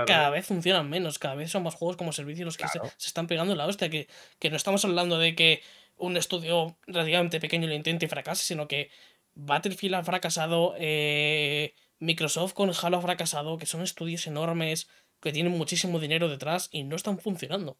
cada, 0.06 0.30
vez 0.30 0.46
funcionan 0.46 0.90
menos, 0.90 1.20
cada 1.20 1.36
vez 1.36 1.52
son 1.52 1.62
más 1.62 1.76
juegos 1.76 1.96
como 1.96 2.12
servicio 2.12 2.44
los 2.44 2.56
que 2.56 2.66
se, 2.66 2.80
están 3.06 3.28
pegando 3.28 3.52
en 3.52 3.58
la 3.58 3.66
hostia. 3.66 3.88
Que, 3.88 4.08
que 4.40 4.50
no 4.50 4.56
estamos 4.56 4.84
hablando 4.84 5.16
de 5.18 5.36
que 5.36 5.62
un 5.96 6.16
estudio 6.16 6.76
relativamente 6.86 7.40
pequeño 7.40 7.68
lo 7.68 7.74
intente 7.74 8.06
y 8.06 8.08
fracase, 8.08 8.44
sino 8.44 8.66
que 8.66 8.90
Battlefield 9.34 9.94
ha 9.94 10.04
fracasado, 10.04 10.74
eh, 10.78 11.74
Microsoft 11.98 12.52
con 12.52 12.70
Halo 12.70 12.98
ha 12.98 13.02
fracasado, 13.02 13.58
que 13.58 13.66
son 13.66 13.82
estudios 13.82 14.26
enormes, 14.26 14.88
que 15.20 15.32
tienen 15.32 15.52
muchísimo 15.52 16.00
dinero 16.00 16.28
detrás 16.28 16.68
y 16.72 16.84
no 16.84 16.96
están 16.96 17.18
funcionando. 17.18 17.78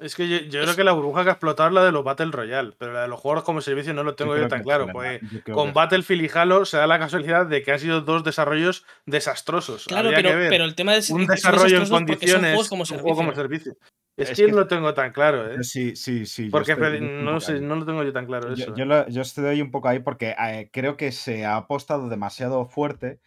Es 0.00 0.14
que 0.14 0.28
yo, 0.28 0.62
creo 0.62 0.76
que 0.76 0.84
la 0.84 0.92
burbuja 0.92 1.24
que 1.24 1.30
ha 1.30 1.32
explotado 1.32 1.68
es 1.68 1.74
la 1.74 1.84
de 1.84 1.92
los 1.92 2.04
Battle 2.04 2.30
Royale, 2.30 2.72
pero 2.78 2.92
la 2.92 3.02
de 3.02 3.08
los 3.08 3.18
juegos 3.18 3.42
como 3.42 3.60
servicio 3.60 3.92
no 3.94 4.04
lo 4.04 4.14
tengo 4.14 4.36
yo, 4.36 4.46
tan 4.46 4.62
claro. 4.62 4.88
Pues 4.92 5.20
con 5.52 5.72
Battlefield 5.72 6.24
y 6.24 6.30
Halo 6.32 6.64
se 6.64 6.76
da 6.76 6.86
la 6.86 6.98
casualidad 6.98 7.46
de 7.46 7.62
que 7.62 7.72
han 7.72 7.80
sido 7.80 8.00
dos 8.02 8.22
desarrollos 8.22 8.84
desastrosos. 9.06 9.86
Claro, 9.86 10.10
pero, 10.14 10.30
pero, 10.48 10.64
el 10.64 10.74
tema 10.74 10.94
de 10.94 11.02
un 11.12 11.26
desarrollo 11.26 11.82
en 11.82 11.88
condiciones, 11.88 12.68
como 12.68 12.82
un 12.82 12.98
juego 12.98 13.16
como 13.16 13.34
servicio. 13.34 13.76
Es, 14.16 14.30
que, 14.32 14.48
no 14.48 14.56
lo 14.56 14.66
tengo 14.66 14.94
tan 14.94 15.12
claro, 15.12 15.48
¿eh? 15.48 15.62
Sí, 15.62 15.94
sí, 15.94 16.26
sí. 16.26 16.48
Porque 16.50 16.74
no, 16.74 17.40
sé, 17.40 17.60
no 17.60 17.76
lo 17.76 17.86
tengo 17.86 18.02
yo 18.02 18.12
tan 18.12 18.26
claro. 18.26 18.52
Eso. 18.52 18.74
Yo, 18.74 18.84
yo, 18.84 19.08
yo 19.08 19.22
estoy 19.22 19.62
un 19.62 19.70
poco 19.70 19.88
ahí 19.88 20.00
porque 20.00 20.34
eh, 20.36 20.70
creo 20.72 20.96
que 20.96 21.12
se 21.12 21.44
ha 21.44 21.56
apostado 21.56 22.08
demasiado 22.08 22.66
fuerte 22.66 23.20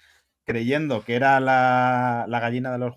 creyendo 0.51 1.01
que 1.05 1.15
era 1.15 1.39
la, 1.39 2.25
gallina 2.29 2.73
de 2.73 2.77
los, 2.77 2.95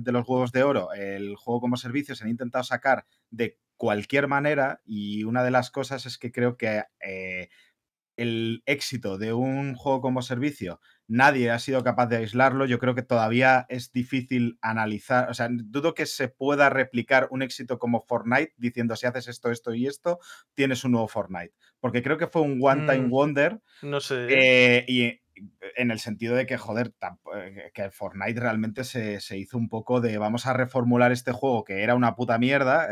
de 0.00 0.12
los 0.12 0.28
huevos 0.28 0.52
de 0.52 0.62
oro, 0.62 0.92
el 0.92 1.34
juego 1.34 1.62
como 1.62 1.78
servicio, 1.78 2.14
se 2.14 2.24
han 2.24 2.30
intentado 2.30 2.62
sacar 2.62 3.06
de 3.30 3.58
cualquier 3.78 4.28
manera 4.28 4.82
y 4.84 5.24
una 5.24 5.42
de 5.42 5.50
las 5.50 5.70
cosas 5.70 6.04
es 6.04 6.18
que 6.18 6.30
creo 6.30 6.58
que 6.58 6.82
eh, 7.00 7.48
el 8.16 8.62
éxito 8.66 9.16
de 9.16 9.32
un 9.32 9.74
juego 9.74 10.02
como 10.02 10.20
servicio, 10.20 10.78
nadie 11.08 11.50
ha 11.50 11.58
sido 11.58 11.82
capaz 11.82 12.06
de 12.08 12.18
aislarlo. 12.18 12.66
Yo 12.66 12.78
creo 12.78 12.94
que 12.94 13.00
todavía 13.00 13.64
es 13.70 13.92
difícil 13.92 14.58
analizar, 14.60 15.30
o 15.30 15.34
sea, 15.34 15.48
dudo 15.50 15.94
que 15.94 16.04
se 16.04 16.28
pueda 16.28 16.68
replicar 16.68 17.28
un 17.30 17.40
éxito 17.40 17.78
como 17.78 18.02
Fortnite 18.02 18.52
diciendo 18.58 18.94
si 18.94 19.06
haces 19.06 19.28
esto, 19.28 19.50
esto 19.50 19.72
y 19.72 19.86
esto, 19.86 20.18
tienes 20.52 20.84
un 20.84 20.92
nuevo 20.92 21.08
Fortnite. 21.08 21.54
Porque 21.80 22.02
creo 22.02 22.18
que 22.18 22.26
fue 22.26 22.42
un 22.42 22.58
one 22.60 22.82
time 22.82 23.06
mm, 23.06 23.10
wonder. 23.10 23.62
No 23.80 24.00
sé. 24.00 24.26
Eh, 24.28 24.84
y 24.86 25.19
en 25.76 25.90
el 25.90 25.98
sentido 25.98 26.34
de 26.34 26.46
que, 26.46 26.56
joder, 26.56 26.92
eh, 27.36 27.70
que 27.74 27.90
Fortnite 27.90 28.40
realmente 28.40 28.84
se, 28.84 29.18
hizo 29.36 29.58
un 29.58 29.68
poco 29.68 30.00
de 30.00 30.18
vamos 30.18 30.46
a 30.46 30.52
reformular 30.52 31.12
este 31.12 31.32
juego 31.32 31.64
que 31.64 31.82
era 31.82 31.94
una 31.94 32.14
puta 32.14 32.38
mierda, 32.38 32.88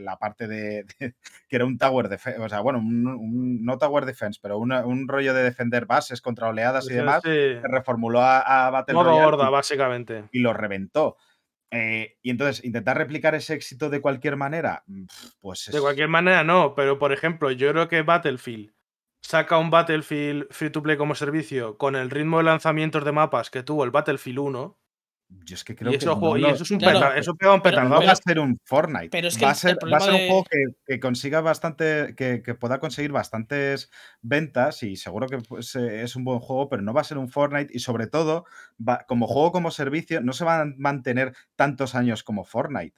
la 0.00 0.16
parte 0.18 0.46
de, 0.48 0.86
que 0.98 1.56
era 1.56 1.64
un 1.64 1.78
Tower 1.78 2.08
Defense, 2.08 2.40
o 2.40 2.48
sea, 2.48 2.60
bueno, 2.60 2.78
un, 2.78 3.64
no 3.64 3.78
Tower 3.78 4.04
Defense, 4.04 4.40
pero 4.42 4.58
un 4.58 5.08
rollo 5.08 5.34
de 5.34 5.42
defender 5.42 5.86
bases 5.86 6.20
contra 6.20 6.48
oleadas 6.48 6.90
y 6.90 6.94
demás, 6.94 7.22
se 7.22 7.60
reformuló 7.62 8.20
a, 8.20 8.66
a 8.66 8.70
Battle 8.70 9.02
Royale 9.02 9.50
básicamente. 9.50 10.24
Y 10.32 10.40
lo 10.40 10.52
reventó. 10.52 11.16
Eh, 11.70 12.16
y 12.22 12.30
entonces, 12.30 12.64
intentar 12.64 12.96
replicar 12.96 13.34
ese 13.34 13.54
éxito 13.54 13.90
de 13.90 14.00
cualquier 14.00 14.36
manera, 14.36 14.84
pues... 15.40 15.68
De 15.72 15.80
cualquier 15.80 16.08
manera 16.08 16.44
no, 16.44 16.74
pero 16.74 16.98
por 16.98 17.12
ejemplo, 17.12 17.50
yo 17.50 17.70
creo 17.72 17.88
que 17.88 18.02
Battlefield 18.02 18.75
saca 19.26 19.58
un 19.58 19.70
Battlefield 19.70 20.46
free 20.50 20.70
to 20.70 20.82
play 20.82 20.96
como 20.96 21.14
servicio 21.14 21.76
con 21.76 21.96
el 21.96 22.10
ritmo 22.10 22.38
de 22.38 22.44
lanzamientos 22.44 23.04
de 23.04 23.12
mapas 23.12 23.50
que 23.50 23.64
tuvo 23.64 23.84
el 23.84 23.90
Battlefield 23.90 24.38
1. 24.38 24.78
Yo 25.28 25.56
es 25.56 25.64
que 25.64 25.74
creo 25.74 25.90
y 25.90 25.96
eso, 25.96 26.20
que 26.20 26.50
eso 26.52 26.62
es 26.62 26.70
un 26.70 26.84
eso 27.16 27.34
pega 27.34 27.52
un 27.52 27.60
petardo. 27.60 28.00
va 28.00 28.12
a 28.12 28.14
ser 28.14 28.38
un 28.38 28.60
Fortnite. 28.62 29.08
Pero 29.10 29.26
es 29.26 29.36
que 29.36 29.44
va, 29.44 29.50
a 29.50 29.54
ser, 29.56 29.76
va 29.92 29.96
a 29.96 30.00
ser 30.00 30.14
un 30.14 30.28
juego 30.28 30.44
que, 30.86 31.00
consiga 31.00 31.40
bastante, 31.40 32.14
que, 32.14 32.54
pueda 32.54 32.78
conseguir 32.78 33.10
bastantes 33.10 33.90
ventas 34.22 34.84
y 34.84 34.94
seguro 34.94 35.26
que 35.26 35.38
pues, 35.38 35.74
eh, 35.74 36.02
es 36.02 36.14
un 36.14 36.22
buen 36.22 36.38
juego, 36.38 36.68
pero 36.68 36.82
no 36.82 36.94
va 36.94 37.00
a 37.00 37.04
ser 37.04 37.18
un 37.18 37.28
Fortnite 37.28 37.72
y 37.74 37.80
sobre 37.80 38.06
todo, 38.06 38.44
como 39.08 39.26
juego 39.26 39.50
como 39.50 39.72
servicio, 39.72 40.20
no 40.20 40.32
se 40.32 40.44
va 40.44 40.60
a 40.60 40.66
mantener 40.76 41.34
tantos 41.56 41.96
años 41.96 42.22
como 42.22 42.44
Fortnite 42.44 42.94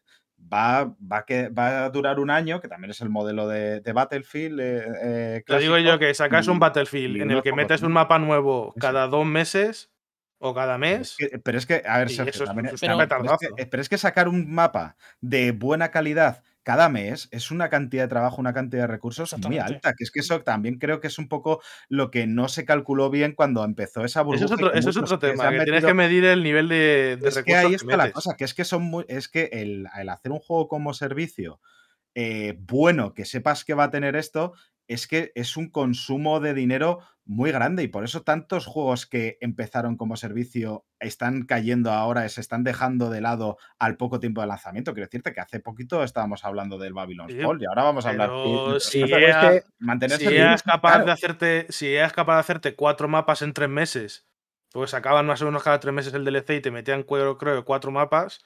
va, 0.52 0.94
va, 1.00 1.24
que, 1.24 1.48
va 1.48 1.84
a 1.84 1.90
durar 1.90 2.18
un 2.18 2.30
año, 2.30 2.60
que 2.60 2.68
también 2.68 2.90
es 2.90 3.00
el 3.00 3.08
modelo 3.08 3.48
de, 3.48 3.80
Battlefield. 3.92 4.60
Eh, 4.60 5.42
Te 5.46 5.58
digo 5.58 5.78
yo 5.78 5.98
que 5.98 6.12
sacas 6.14 6.48
un 6.48 6.58
Battlefield 6.58 7.22
en 7.22 7.30
el 7.30 7.42
que 7.42 7.52
metes 7.52 7.82
un 7.82 7.92
mapa 7.92 8.18
nuevo 8.18 8.74
cada 8.78 9.06
dos 9.06 9.26
meses 9.26 9.90
o 10.38 10.54
cada 10.54 10.78
mes. 10.78 11.16
pero 11.42 11.58
es 11.58 11.66
que, 11.66 11.82
a 11.86 11.98
ver, 11.98 12.10
Sergio, 12.10 12.44
pero, 13.70 13.82
es 13.82 13.88
que, 13.88 13.98
sacar 13.98 14.28
un 14.28 14.52
mapa 14.52 14.96
de 15.20 15.52
buena 15.52 15.90
calidad 15.90 16.42
cada 16.62 16.88
mes 16.88 17.28
es 17.30 17.50
una 17.50 17.70
cantidad 17.70 18.04
de 18.04 18.08
trabajo, 18.08 18.40
una 18.40 18.52
cantidad 18.52 18.82
de 18.82 18.86
recursos 18.88 19.34
muy 19.38 19.58
alta. 19.58 19.94
Que 19.94 20.04
es 20.04 20.10
que 20.10 20.20
eso 20.20 20.42
también 20.42 20.78
creo 20.78 21.00
que 21.00 21.06
es 21.06 21.18
un 21.18 21.28
poco 21.28 21.62
lo 21.88 22.10
que 22.10 22.26
no 22.26 22.48
se 22.48 22.64
calculó 22.64 23.10
bien 23.10 23.32
cuando 23.32 23.64
empezó 23.64 24.04
esa 24.04 24.22
burbuja. 24.22 24.44
Eso 24.74 24.90
es 24.90 24.96
otro, 24.98 25.18
tema, 25.18 25.50
que 25.50 25.64
tienes 25.64 25.84
que 25.84 25.94
medir 25.94 26.24
el 26.24 26.42
nivel 26.42 26.68
de, 26.68 27.12
es 27.12 27.20
recursos. 27.20 27.44
Que 27.44 27.56
ahí 27.56 27.74
está 27.74 27.96
la 27.96 28.10
cosa, 28.12 28.36
que 28.36 28.44
es 28.44 28.54
que 28.54 28.64
son 28.64 28.82
muy, 28.82 29.04
es 29.08 29.28
que 29.28 29.48
el, 29.52 29.86
hacer 29.86 30.32
un 30.32 30.40
juego 30.40 30.68
como 30.68 30.92
servicio 30.92 31.60
eh, 32.14 32.56
bueno, 32.58 33.14
que 33.14 33.24
sepas 33.24 33.64
que 33.64 33.74
va 33.74 33.84
a 33.84 33.90
tener 33.90 34.16
esto, 34.16 34.52
es 34.88 35.06
que 35.06 35.30
es 35.34 35.56
un 35.56 35.70
consumo 35.70 36.40
de 36.40 36.54
dinero 36.54 37.00
muy 37.28 37.52
grande 37.52 37.82
y 37.82 37.88
por 37.88 38.04
eso 38.04 38.22
tantos 38.22 38.64
juegos 38.64 39.06
que 39.06 39.36
empezaron 39.42 39.98
como 39.98 40.16
servicio 40.16 40.86
están 40.98 41.44
cayendo 41.44 41.92
ahora, 41.92 42.26
se 42.30 42.40
están 42.40 42.64
dejando 42.64 43.10
de 43.10 43.20
lado 43.20 43.58
al 43.78 43.98
poco 43.98 44.18
tiempo 44.18 44.40
de 44.40 44.46
lanzamiento. 44.46 44.94
Quiero 44.94 45.06
decirte 45.06 45.34
que 45.34 45.40
hace 45.40 45.60
poquito 45.60 46.02
estábamos 46.02 46.46
hablando 46.46 46.78
del 46.78 46.94
Babylon's 46.94 47.34
Fall 47.40 47.60
y 47.60 47.66
ahora 47.66 47.82
vamos 47.82 48.06
a 48.06 48.08
hablar 48.08 48.30
de 48.30 48.80
si, 48.80 49.02
es 49.02 50.20
si 50.20 50.64
capaz 50.64 51.04
de 51.04 51.12
hacerte 51.12 51.66
si 51.68 51.94
eres 51.94 52.14
capaz 52.14 52.34
de 52.36 52.40
hacerte 52.40 52.74
cuatro 52.74 53.08
mapas 53.08 53.42
en 53.42 53.52
tres 53.52 53.68
meses, 53.68 54.26
pues 54.72 54.94
acaban 54.94 55.26
más 55.26 55.42
o 55.42 55.44
menos 55.44 55.62
cada 55.62 55.80
tres 55.80 55.92
meses 55.92 56.14
el 56.14 56.24
DLC 56.24 56.50
y 56.52 56.60
te 56.62 56.70
metían 56.70 57.02
creo, 57.02 57.36
creo 57.36 57.62
cuatro 57.66 57.90
mapas 57.90 58.40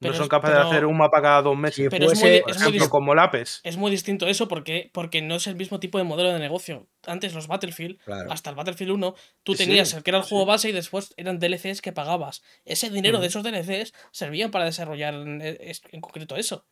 no 0.00 0.14
son 0.14 0.28
capaces 0.28 0.56
de 0.56 0.62
hacer 0.62 0.86
un 0.86 0.96
mapa 0.96 1.20
cada 1.20 1.42
dos 1.42 1.56
meses. 1.56 1.88
pero 1.90 2.10
es 2.10 2.22
muy, 2.62 2.78
como 2.88 3.14
lápiz. 3.14 3.60
Es 3.62 3.76
muy 3.76 3.90
distinto 3.90 4.26
eso 4.26 4.48
porque, 4.48 4.90
porque 4.92 5.22
no 5.22 5.36
es 5.36 5.46
el 5.46 5.56
mismo 5.56 5.78
tipo 5.78 5.98
de 5.98 6.04
modelo 6.04 6.32
de 6.32 6.38
negocio. 6.38 6.86
Antes 7.06 7.34
los 7.34 7.46
Battlefield, 7.46 7.98
hasta 8.30 8.50
el 8.50 8.56
Battlefield 8.56 8.92
1, 8.92 9.14
tú 9.42 9.54
tenías 9.54 9.92
el 9.94 10.02
que 10.02 10.10
era 10.10 10.18
el 10.18 10.24
juego 10.24 10.46
base 10.46 10.70
y 10.70 10.72
después 10.72 11.14
eran 11.16 11.38
DLCs 11.38 11.82
que 11.82 11.92
pagabas. 11.92 12.42
Ese 12.64 12.90
dinero 12.90 13.20
de 13.20 13.26
esos 13.26 13.42
DLCs 13.42 13.92
servían 14.10 14.50
para 14.50 14.64
desarrollar 14.64 15.14
en 15.14 16.00
concreto 16.00 16.36
eso 16.36 16.66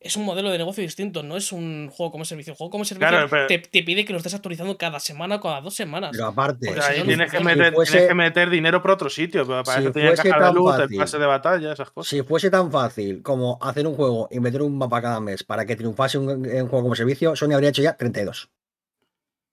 es 0.00 0.16
un 0.16 0.24
modelo 0.24 0.50
de 0.50 0.56
negocio 0.56 0.82
distinto, 0.82 1.22
no 1.22 1.36
es 1.36 1.52
un 1.52 1.90
juego 1.90 2.10
como 2.10 2.24
servicio. 2.24 2.54
Un 2.54 2.56
juego 2.56 2.70
como 2.70 2.84
servicio 2.86 3.28
te, 3.46 3.82
pide 3.82 4.06
que 4.06 4.12
lo 4.12 4.16
estés 4.16 4.32
actualizando 4.32 4.78
cada 4.78 4.98
semana 4.98 5.36
o 5.36 5.40
cada 5.40 5.60
dos 5.60 5.74
semanas. 5.74 6.10
Pero 6.12 6.26
aparte, 6.26 6.70
ahí 6.80 7.02
tienes, 7.02 7.30
que 7.30 7.40
meter, 7.40 7.74
tienes, 7.74 8.08
que 8.08 8.14
meter, 8.14 8.48
dinero 8.48 8.80
por 8.80 8.92
otro 8.92 9.10
sitio. 9.10 9.46
Para 9.46 9.64
si 9.64 9.82
eso 9.82 9.92
tienes 9.92 10.18
que 10.18 10.32
de 10.32 10.52
luz, 10.54 10.74
el 10.78 10.96
pase 10.96 11.18
de 11.18 11.26
batalla, 11.26 11.74
esas 11.74 11.90
cosas. 11.90 12.08
Si 12.08 12.22
fuese 12.22 12.50
tan 12.50 12.72
fácil 12.72 13.22
como 13.22 13.58
hacer 13.60 13.86
un 13.86 13.94
juego 13.94 14.26
y 14.30 14.40
meter 14.40 14.62
un 14.62 14.78
mapa 14.78 15.02
cada 15.02 15.20
mes 15.20 15.44
para 15.44 15.66
que 15.66 15.76
triunfase 15.76 16.16
un, 16.16 16.28
un 16.28 16.68
juego 16.68 16.82
como 16.82 16.94
servicio, 16.94 17.36
Sony 17.36 17.52
habría 17.52 17.68
hecho 17.68 17.82
ya 17.82 17.94
32. 17.94 18.48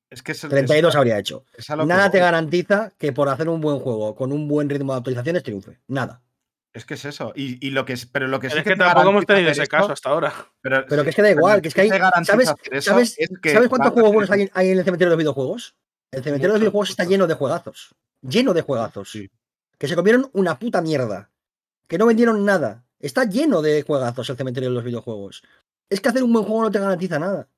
Es 0.10 0.24
que 0.24 0.34
32 0.34 0.96
habría 0.96 1.20
hecho. 1.20 1.44
Nada 1.86 2.10
te 2.10 2.20
garantiza 2.20 2.94
que 2.98 3.12
por 3.12 3.28
hacer 3.28 3.50
un 3.50 3.60
buen 3.60 3.80
juego 3.80 4.16
con 4.16 4.32
un 4.32 4.48
buen 4.48 4.70
ritmo 4.70 4.94
de 4.94 5.00
actualizaciones 5.00 5.44
triunfe. 5.44 5.82
Nada. 5.88 6.22
Es 6.78 6.86
que 6.86 6.94
es 6.94 7.06
eso. 7.06 7.34
Y, 7.36 7.72
lo 7.72 7.86
que 7.86 7.94
es, 7.94 8.06
pero 8.06 8.28
lo 8.28 8.40
que 8.40 8.48
es 8.48 8.54
que, 8.54 8.76
tampoco 8.76 9.10
hemos 9.10 9.26
tenido 9.26 9.50
ese 9.50 9.66
caso 9.66 9.92
hasta 9.92 10.10
ahora. 10.10 10.32
Pero, 10.62 10.86
que 10.86 11.10
es 11.10 11.16
que 11.16 11.24
da 11.24 11.32
igual, 11.32 11.60
que 11.60 11.70
es 11.70 11.74
que 11.74 11.82
hay. 11.82 11.90
¿Sabes, 12.24 12.54
¿sabes, 12.82 13.18
cuántos 13.68 13.94
juegos 13.94 14.14
buenos 14.14 14.30
hay, 14.30 14.70
en 14.70 14.78
el 14.78 14.86
cementerio 14.86 15.10
de 15.10 15.16
los 15.16 15.18
videojuegos? 15.18 15.76
El 16.12 16.24
cementerio 16.24 16.54
de 16.54 16.54
los 16.54 16.60
videojuegos 16.60 16.92
está 16.92 17.04
lleno 17.06 17.26
de 17.26 17.34
juegazos. 17.34 17.96
Lleno 18.22 18.54
de 18.54 18.62
juegazos. 18.62 19.18
Que 19.80 19.88
se 19.88 19.96
comieron 19.96 20.30
una 20.34 20.60
puta 20.60 20.84
mierda. 20.84 21.32
Que 21.88 21.98
no 21.98 22.06
vendieron 22.06 22.46
nada. 22.46 22.86
Está 23.00 23.24
lleno 23.24 23.64
de 23.64 23.82
juegazos 23.82 24.30
el 24.30 24.38
cementerio 24.38 24.70
de 24.70 24.76
los 24.76 24.84
videojuegos. 24.84 25.42
Es 25.90 26.00
que 26.00 26.10
hacer 26.10 26.24
un 26.24 26.32
buen 26.32 26.46
juego 26.46 26.62
no 26.62 26.72
te 26.72 26.80
garantiza 26.80 27.18
nada. 27.18 27.50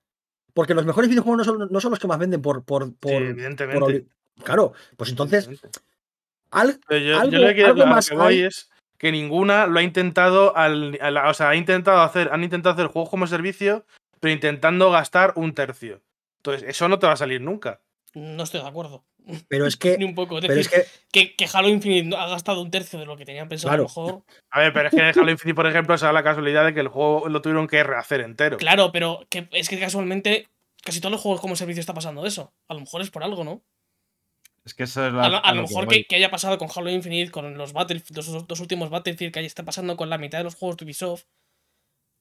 Porque 0.53 0.73
los 0.73 0.85
mejores 0.85 1.09
videojuegos 1.09 1.45
no 1.45 1.81
son, 1.81 1.91
los 1.91 1.99
que 1.99 2.07
más 2.07 2.19
venden 2.19 2.41
por. 2.41 2.63
por, 2.63 2.95
por 2.95 3.11
evidentemente. 3.11 4.05
claro, 4.45 4.71
pues 4.95 5.09
entonces. 5.09 5.49
Al, 6.51 6.79
yo, 6.89 7.19
algo, 7.19 7.65
algo 7.67 7.85
más 7.85 8.09
que 8.09 8.45
es 8.45 8.69
que 8.99 9.11
ninguna 9.11 9.65
lo 9.65 9.79
ha 9.79 9.83
intentado 9.83 10.55
al, 10.55 10.99
o 11.25 11.33
sea, 11.33 11.49
ha 11.49 11.55
intentado 11.55 12.01
hacer, 12.01 12.29
han 12.31 12.43
intentado 12.43 12.73
hacer 12.73 12.87
juegos 12.87 13.09
como 13.09 13.25
servicio, 13.25 13.85
pero 14.19 14.33
intentando 14.33 14.91
gastar 14.91 15.33
un 15.37 15.53
tercio. 15.53 16.01
Entonces, 16.37 16.69
eso 16.69 16.87
no 16.89 16.99
te 16.99 17.07
va 17.07 17.13
a 17.13 17.17
salir 17.17 17.41
nunca. 17.41 17.81
No 18.13 18.43
estoy 18.43 18.61
de 18.61 18.67
acuerdo. 18.67 19.05
Pero 19.47 19.65
es 19.65 19.77
que. 19.77 19.97
Ni 19.97 20.03
un 20.03 20.15
poco. 20.15 20.39
Es, 20.39 20.69
que, 21.11 21.35
que, 21.35 21.49
Halo 21.51 21.69
Infinite 21.69 22.15
ha 22.15 22.27
gastado 22.27 22.61
un 22.61 22.71
tercio 22.71 22.99
de 22.99 23.05
lo 23.05 23.15
que 23.15 23.25
tenían 23.25 23.47
pensado 23.47 23.73
a 23.73 23.77
lo 23.77 23.83
mejor. 23.83 24.23
A 24.51 24.59
ver, 24.59 24.73
pero 24.73 24.89
es 24.89 24.95
que 24.95 25.19
Halo 25.19 25.31
Infinite, 25.31 25.55
por 25.55 25.67
ejemplo, 25.67 25.97
se 25.97 26.05
da 26.05 26.13
la 26.13 26.23
casualidad 26.23 26.65
de 26.65 26.73
que 26.73 26.81
el 26.81 26.89
juego 26.89 27.29
lo 27.29 27.41
tuvieron 27.41 27.67
que 27.67 27.83
rehacer 27.83 28.21
entero. 28.21 28.57
Claro, 28.57 28.91
pero 28.91 29.25
que, 29.29 29.47
es 29.51 29.69
que 29.69 29.79
casualmente 29.79 30.47
casi 30.83 30.99
todos 30.99 31.11
los 31.11 31.21
juegos 31.21 31.39
como 31.39 31.55
servicio 31.55 31.79
está 31.79 31.93
pasando 31.93 32.25
eso. 32.25 32.53
A 32.67 32.73
lo 32.73 32.81
mejor 32.81 33.01
es 33.01 33.11
por 33.11 33.23
algo, 33.23 33.45
¿no? 33.45 33.63
Es 34.69 34.75
que 34.75 34.83
eso 34.83 35.03
es 35.03 35.11
a, 35.15 35.53
lo, 35.55 35.63
mejor 35.63 35.87
que, 35.87 36.15
haya 36.15 36.29
pasado 36.29 36.59
con 36.59 36.69
Halo 36.73 36.91
Infinite, 36.91 37.31
con 37.31 37.57
los 37.57 37.73
Battlefield, 37.73 38.17
los 38.17 38.47
dos 38.47 38.59
últimos 38.59 38.91
Battlefield, 38.91 39.33
que 39.33 39.39
haya 39.39 39.47
está 39.47 39.65
pasando 39.65 39.97
con 39.97 40.11
la 40.11 40.19
mitad 40.19 40.37
de 40.37 40.43
los 40.43 40.53
juegos 40.53 40.77
de 40.77 40.85
Ubisoft, 40.85 41.23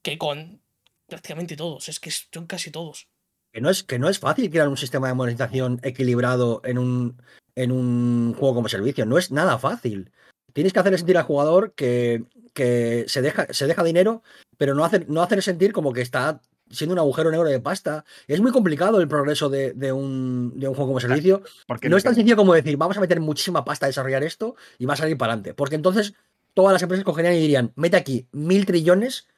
que 0.03 0.17
con 0.17 0.63
prácticamente 1.07 1.57
todos. 1.57 1.91
Es 1.91 2.01
que 2.01 2.11
son 2.11 2.47
casi 2.47 2.71
todos. 2.71 3.07
Que 3.53 3.61
no 3.61 3.69
es, 3.69 3.83
que 3.83 3.99
no 3.99 4.09
es 4.09 4.19
fácil 4.19 4.49
crear 4.49 4.67
un 4.67 4.79
sistema 4.79 5.09
de 5.09 5.15
monetización 5.15 5.79
equilibrado 5.83 6.63
en 6.65 6.79
un, 6.79 7.23
en 7.55 7.71
un 7.71 8.33
juego 8.33 8.55
como 8.55 8.71
servicio. 8.71 9.05
No 9.05 9.19
es 9.19 9.31
nada 9.31 9.59
fácil. 9.59 10.11
Tienes 10.55 10.73
que 10.73 10.81
hacerle 10.81 10.97
sentir 10.97 11.19
al 11.19 11.25
jugador 11.25 11.75
que, 11.75 12.25
que 12.55 13.05
se, 13.09 13.21
deja, 13.21 13.53
se 13.53 13.67
deja 13.67 13.85
dinero, 13.85 14.23
pero 14.57 14.75
no 14.75 14.87
hacer, 14.87 15.07
no 15.11 15.21
hacer 15.21 15.43
sentir 15.43 15.75
como 15.75 15.93
que 15.93 16.01
está 16.01 16.41
siendo 16.71 16.93
un 16.95 16.99
agujero 16.99 17.31
negro 17.31 17.49
de 17.49 17.61
pasta. 17.61 18.05
Es 18.27 18.41
muy 18.41 18.53
complicado 18.53 19.01
el 19.01 19.09
progreso 19.09 19.49
de, 19.49 19.93
un, 19.93 20.53
juego 20.59 20.87
como 20.87 21.01
servicio. 21.01 21.43
Porque 21.67 21.89
no 21.89 21.97
es 21.97 22.05
tan 22.05 22.15
sencillo 22.15 22.37
como 22.37 22.55
decir, 22.55 22.77
vamos 22.77 22.97
a 22.97 23.01
meter 23.01 23.21
muchísima 23.21 23.65
pasta 23.65 23.87
a 23.87 23.89
desarrollar 23.89 24.23
esto 24.23 24.57
y 24.79 24.87
va 24.87 24.95
a 24.95 24.97
salir 24.97 25.17
para 25.17 25.33
adelante. 25.33 25.55
Porque 25.55 25.75
entonces 25.75 26.15
todas 26.55 26.73
las 26.73 26.83
empresas 26.83 27.05
cogerían 27.05 27.35
y 27.35 27.41
dirían, 27.41 27.73
mete 27.77 27.97
aquí 27.97 28.29
mil 28.33 28.67
trillones 28.67 29.29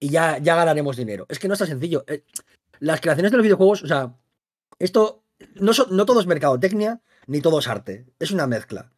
y 0.00 0.08
ya, 0.08 0.38
ya 0.38 0.56
ganaremos 0.56 0.96
dinero. 0.96 1.26
Es 1.28 1.38
que 1.38 1.48
no 1.48 1.54
es 1.54 1.58
tan 1.58 1.68
sencillo. 1.68 2.04
Eh, 2.08 2.24
las 2.80 3.00
creaciones 3.00 3.30
de 3.30 3.36
los 3.36 3.44
videojuegos, 3.44 3.82
o 3.82 3.86
sea, 3.86 4.16
esto 4.78 5.24
no, 5.54 5.72
no 5.90 6.06
todo 6.06 6.20
es 6.20 6.26
mercadotecnia 6.26 7.00
ni 7.26 7.40
todo 7.40 7.58
es 7.60 7.68
arte. 7.68 8.06
Es 8.18 8.30
una 8.30 8.46
mezcla. 8.46 8.92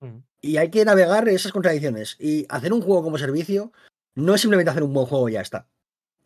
Mm. 0.00 0.18
Y 0.40 0.56
hay 0.56 0.70
que 0.70 0.84
navegar 0.84 1.28
esas 1.28 1.52
contradicciones. 1.52 2.16
Y 2.18 2.46
hacer 2.48 2.72
un 2.72 2.82
juego 2.82 3.02
como 3.02 3.18
servicio 3.18 3.72
no 4.14 4.34
es 4.34 4.40
simplemente 4.40 4.70
hacer 4.70 4.82
un 4.82 4.92
buen 4.92 5.06
juego 5.06 5.28
y 5.28 5.32
ya 5.32 5.40
está. 5.40 5.68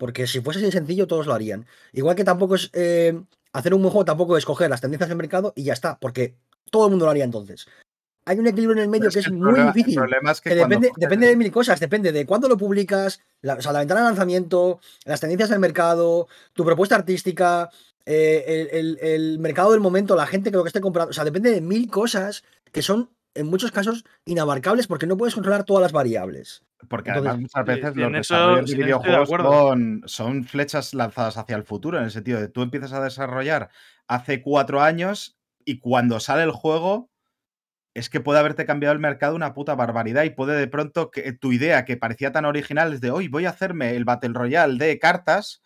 Porque 0.03 0.27
si 0.27 0.41
fuese 0.41 0.59
así 0.59 0.73
sencillo, 0.73 1.07
todos 1.07 1.29
lo 1.29 1.33
harían. 1.33 1.65
Igual 1.93 2.17
que 2.17 2.25
tampoco 2.25 2.57
es. 2.57 2.71
Eh, 2.73 3.23
hacer 3.53 3.73
un 3.73 3.83
buen 3.83 3.93
juego 3.93 4.05
tampoco 4.05 4.37
es 4.37 4.45
coger 4.45 4.69
las 4.69 4.81
tendencias 4.81 5.09
del 5.09 5.17
mercado 5.17 5.53
y 5.55 5.63
ya 5.63 5.75
está. 5.75 5.97
Porque 6.01 6.35
todo 6.73 6.87
el 6.87 6.91
mundo 6.91 7.05
lo 7.05 7.13
haría 7.13 7.23
entonces. 7.23 7.69
Hay 8.25 8.37
un 8.37 8.49
equilibrio 8.49 8.79
en 8.79 8.83
el 8.83 8.89
medio 8.89 9.11
que 9.11 9.21
es, 9.21 9.31
muy 9.31 9.61
difícil. 9.61 10.01
que, 10.43 10.57
depende, 10.57 10.91
depende, 10.97 11.29
de 11.29 11.37
mil 11.37 11.53
cosas. 11.53 11.79
Depende 11.79 12.11
de 12.11 12.27
cuándo 12.27 12.49
lo 12.49 12.57
publicas, 12.57 13.21
la, 13.43 13.55
o 13.55 13.63
sea, 13.63 13.71
la 13.71 13.79
ventana 13.79 14.01
de 14.01 14.07
lanzamiento, 14.09 14.81
las 15.05 15.21
tendencias 15.21 15.51
del 15.51 15.61
mercado, 15.61 16.27
tu 16.53 16.65
propuesta 16.65 16.97
artística, 16.97 17.71
eh, 18.05 18.71
el, 18.73 18.99
el, 19.01 19.39
mercado 19.39 19.71
del 19.71 19.81
momento, 19.81 20.17
la 20.17 20.27
gente 20.27 20.51
que 20.51 20.57
lo 20.57 20.65
que 20.65 20.71
esté 20.71 20.81
comprando. 20.81 21.11
O 21.11 21.13
sea, 21.13 21.23
depende 21.23 21.53
de 21.53 21.61
mil 21.61 21.89
cosas 21.89 22.43
que 22.73 22.83
son 22.83 23.09
en 23.35 23.47
muchos 23.47 23.73
casos 23.73 24.05
inabarcables 24.25 24.87
porque 24.87 25.07
no 25.07 25.17
puedes 25.17 25.35
controlar 25.35 25.65
todas 25.65 25.83
las 25.83 25.93
variables. 25.93 26.65
Porque 26.89 27.11
además 27.11 27.39
muchas 27.39 27.65
veces 27.65 27.97
los 27.97 28.13
desarrollos 28.13 28.71
de 28.71 28.77
videojuegos 28.77 29.29
son, 29.29 30.03
son, 30.07 30.45
flechas 30.45 30.95
lanzadas 30.95 31.37
hacia 31.37 31.57
el 31.57 31.63
futuro, 31.63 31.99
en 31.99 32.05
el 32.05 32.11
sentido 32.11 32.41
de 32.41 32.49
tú 32.49 32.63
empiezas 32.63 32.93
a 32.93 33.03
desarrollar 33.03 33.71
hace 34.09 34.43
cuatro 34.43 34.83
años 34.83 35.39
y 35.65 35.79
cuando 35.79 36.19
sale 36.21 36.43
el 36.43 36.51
juego 36.51 37.11
es 37.95 38.09
que 38.09 38.21
puede 38.21 38.41
haberte 38.41 38.65
cambiado 38.65 38.95
el 38.95 38.99
mercado 38.99 39.37
una 39.37 39.55
puta 39.55 39.75
barbaridad 39.75 40.25
y 40.25 40.31
puede 40.31 40.59
de 40.59 40.67
pronto 40.67 41.11
que 41.11 41.33
tu 41.33 41.53
idea 41.53 41.85
que 41.85 41.97
parecía 41.97 42.33
tan 42.33 42.47
original 42.47 42.93
es 42.93 43.01
de 43.01 43.11
hoy 43.11 43.29
voy 43.29 43.45
a 43.45 43.51
hacerme 43.51 43.95
el 43.95 44.05
Battle 44.05 44.33
Royale 44.33 44.79
de 44.79 44.99
cartas 44.99 45.63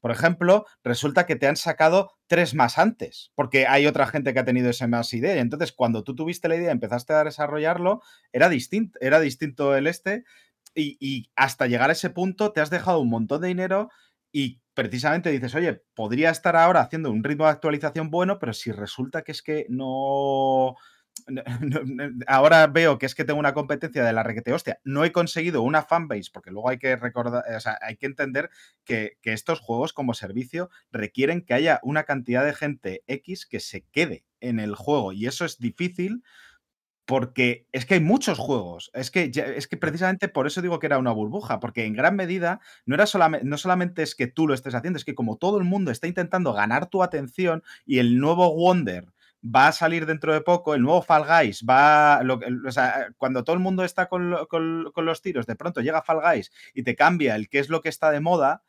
por 0.00 0.10
ejemplo, 0.10 0.64
resulta 0.84 1.26
que 1.26 1.36
te 1.36 1.46
han 1.46 1.56
sacado 1.56 2.12
tres 2.26 2.54
más 2.54 2.78
antes, 2.78 3.32
porque 3.34 3.66
hay 3.66 3.86
otra 3.86 4.06
gente 4.06 4.32
que 4.32 4.38
ha 4.38 4.44
tenido 4.44 4.70
esa 4.70 4.86
más 4.86 5.12
idea. 5.12 5.36
Y 5.36 5.40
entonces, 5.40 5.72
cuando 5.72 6.04
tú 6.04 6.14
tuviste 6.14 6.48
la 6.48 6.56
idea 6.56 6.68
y 6.68 6.72
empezaste 6.72 7.12
a 7.12 7.24
desarrollarlo, 7.24 8.02
era 8.32 8.48
distinto, 8.48 8.98
era 9.00 9.20
distinto 9.20 9.76
el 9.76 9.86
este. 9.86 10.24
Y, 10.74 11.30
hasta 11.34 11.66
llegar 11.66 11.90
a 11.90 11.94
ese 11.94 12.10
punto 12.10 12.52
te 12.52 12.60
has 12.60 12.70
dejado 12.70 13.00
un 13.00 13.10
montón 13.10 13.40
de 13.40 13.48
dinero 13.48 13.90
y 14.30 14.60
precisamente 14.74 15.30
dices, 15.30 15.54
oye, 15.56 15.82
podría 15.94 16.30
estar 16.30 16.54
ahora 16.54 16.82
haciendo 16.82 17.10
un 17.10 17.24
ritmo 17.24 17.44
de 17.44 17.50
actualización 17.50 18.10
bueno, 18.10 18.38
pero 18.38 18.52
si 18.52 18.70
resulta 18.70 19.22
que 19.22 19.32
es 19.32 19.42
que 19.42 19.66
no, 19.68 20.76
ahora 22.26 22.66
veo 22.66 22.98
que 22.98 23.06
es 23.06 23.14
que 23.14 23.24
tengo 23.24 23.38
una 23.38 23.54
competencia 23.54 24.04
de 24.04 24.12
la 24.12 24.22
requete 24.22 24.52
hostia. 24.52 24.80
No 24.84 25.04
he 25.04 25.12
conseguido 25.12 25.62
una 25.62 25.82
fanbase, 25.82 26.30
porque 26.32 26.50
luego 26.50 26.68
hay 26.68 26.78
que 26.78 26.96
recordar, 26.96 27.44
o 27.54 27.60
sea, 27.60 27.78
hay 27.80 27.96
que 27.96 28.06
entender 28.06 28.50
que, 28.84 29.18
que, 29.22 29.32
estos 29.32 29.60
juegos 29.60 29.92
como 29.92 30.14
servicio 30.14 30.70
requieren 30.92 31.42
que 31.42 31.54
haya 31.54 31.80
una 31.82 32.04
cantidad 32.04 32.44
de 32.44 32.54
gente 32.54 33.02
X 33.06 33.46
que 33.46 33.60
se 33.60 33.82
quede 33.92 34.24
en 34.40 34.60
el 34.60 34.74
juego. 34.74 35.12
Y 35.12 35.26
eso 35.26 35.44
es 35.44 35.58
difícil 35.58 36.22
porque 37.08 37.66
es 37.72 37.86
que 37.86 37.94
hay 37.94 38.00
muchos 38.00 38.36
juegos. 38.36 38.90
Es 38.92 39.10
que, 39.10 39.32
es 39.34 39.66
que 39.66 39.78
precisamente 39.78 40.28
por 40.28 40.46
eso 40.46 40.60
digo 40.60 40.78
que 40.78 40.84
era 40.84 40.98
una 40.98 41.10
burbuja, 41.10 41.58
porque 41.58 41.86
en 41.86 41.94
gran 41.94 42.14
medida 42.16 42.60
no, 42.84 42.96
era 42.96 43.06
solamente, 43.06 43.46
no 43.46 43.56
solamente 43.56 44.02
es 44.02 44.14
que 44.14 44.26
tú 44.26 44.46
lo 44.46 44.52
estés 44.52 44.74
haciendo, 44.74 44.98
es 44.98 45.06
que 45.06 45.14
como 45.14 45.38
todo 45.38 45.56
el 45.56 45.64
mundo 45.64 45.90
está 45.90 46.06
intentando 46.06 46.52
ganar 46.52 46.90
tu 46.90 47.02
atención 47.02 47.62
y 47.86 47.98
el 47.98 48.18
nuevo 48.18 48.54
Wonder 48.54 49.06
va 49.44 49.68
a 49.68 49.72
salir 49.72 50.06
dentro 50.06 50.32
de 50.32 50.40
poco, 50.40 50.74
el 50.74 50.82
nuevo 50.82 51.02
Fall 51.02 51.24
Guys 51.24 51.64
va, 51.68 52.20
o 52.66 52.72
sea, 52.72 53.08
cuando 53.16 53.44
todo 53.44 53.54
el 53.54 53.60
mundo 53.60 53.84
está 53.84 54.08
con, 54.08 54.30
los 54.30 55.22
tiros, 55.22 55.46
de 55.46 55.56
pronto 55.56 55.80
llega 55.80 56.02
Fall 56.02 56.20
Guys 56.20 56.50
y 56.74 56.82
te 56.82 56.96
cambia 56.96 57.36
el 57.36 57.48
qué 57.48 57.58
es 57.58 57.68
lo 57.68 57.80
que 57.80 57.88
está 57.88 58.10
de 58.10 58.20
moda, 58.20 58.62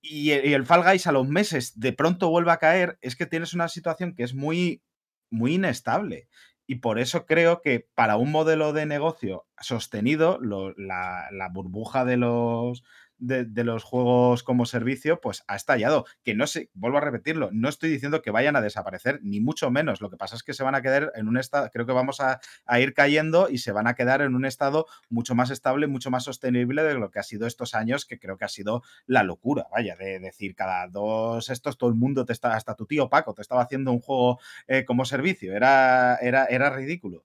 y, 0.00 0.32
y, 0.32 0.52
el 0.52 0.66
Fall 0.66 0.82
Guys 0.82 1.06
a 1.06 1.12
los 1.12 1.26
meses 1.26 1.78
de 1.78 1.92
pronto 1.92 2.28
vuelve 2.30 2.52
a 2.52 2.58
caer, 2.58 2.98
es 3.00 3.16
que 3.16 3.26
tienes 3.26 3.54
una 3.54 3.68
situación 3.68 4.14
que 4.14 4.22
es 4.22 4.34
muy, 4.34 4.82
muy 5.30 5.54
inestable. 5.54 6.28
Y 6.66 6.76
por 6.76 6.98
eso 6.98 7.26
creo 7.26 7.60
que 7.60 7.86
para 7.94 8.16
un 8.16 8.30
modelo 8.30 8.72
de 8.72 8.86
negocio 8.86 9.46
sostenido, 9.60 10.38
la, 10.40 11.50
burbuja 11.52 12.04
de 12.04 12.16
los, 12.16 12.82
de, 13.18 13.64
los 13.64 13.84
juegos 13.84 14.42
como 14.42 14.66
servicio, 14.66 15.20
pues 15.20 15.44
ha 15.48 15.56
estallado. 15.56 16.04
Que 16.22 16.34
no 16.34 16.46
sé, 16.46 16.70
vuelvo 16.74 16.98
a 16.98 17.00
repetirlo, 17.00 17.50
no 17.52 17.68
estoy 17.68 17.90
diciendo 17.90 18.22
que 18.22 18.30
vayan 18.30 18.56
a 18.56 18.60
desaparecer, 18.60 19.20
ni 19.22 19.40
mucho 19.40 19.70
menos. 19.70 20.00
Lo 20.00 20.10
que 20.10 20.16
pasa 20.16 20.36
es 20.36 20.42
que 20.42 20.54
se 20.54 20.62
van 20.62 20.74
a 20.74 20.82
quedar 20.82 21.12
en 21.14 21.28
un 21.28 21.38
estado, 21.38 21.70
creo 21.72 21.86
que 21.86 21.92
vamos 21.92 22.20
a, 22.20 22.40
ir 22.78 22.94
cayendo 22.94 23.48
y 23.48 23.58
se 23.58 23.72
van 23.72 23.86
a 23.86 23.94
quedar 23.94 24.20
en 24.20 24.34
un 24.34 24.44
estado 24.44 24.86
mucho 25.08 25.34
más 25.34 25.50
estable, 25.50 25.86
mucho 25.86 26.10
más 26.10 26.24
sostenible 26.24 26.82
de 26.82 26.94
lo 26.94 27.10
que 27.10 27.18
ha 27.18 27.22
sido 27.22 27.46
estos 27.46 27.74
años, 27.74 28.04
que 28.04 28.18
creo 28.18 28.36
que 28.36 28.44
ha 28.44 28.48
sido 28.48 28.82
la 29.06 29.22
locura, 29.22 29.66
vaya, 29.70 29.96
de 29.96 30.18
decir 30.18 30.54
cada 30.54 30.86
dos 30.88 31.48
estos, 31.50 31.78
todo 31.78 31.90
el 31.90 31.96
mundo 31.96 32.24
te 32.24 32.32
está, 32.32 32.54
hasta 32.54 32.74
tu 32.74 32.86
tío 32.86 33.08
Paco 33.08 33.34
te 33.34 33.42
estaba 33.42 33.62
haciendo 33.62 33.92
un 33.92 34.00
juego 34.00 34.38
eh, 34.66 34.84
como 34.84 35.04
servicio, 35.04 35.54
era, 35.54 36.16
era, 36.16 36.46
era 36.46 36.70
ridículo. 36.70 37.24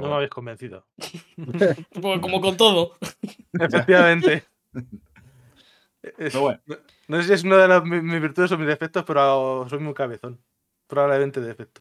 No 0.00 0.08
me 0.08 0.14
habéis 0.14 0.30
convencido. 0.30 0.86
Como 2.20 2.40
con 2.40 2.56
todo. 2.56 2.96
Efectivamente. 3.52 4.44
no, 7.08 7.22
sé 7.22 7.26
si 7.26 7.32
es 7.32 7.44
una 7.44 7.66
de 7.66 7.80
mis, 7.82 8.20
virtudes 8.20 8.52
o 8.52 8.58
mis 8.58 8.68
defectos, 8.68 9.04
pero 9.04 9.66
soy 9.68 9.78
muy 9.78 9.94
cabezón. 9.94 10.40
Probablemente 10.86 11.40
defecto. 11.40 11.80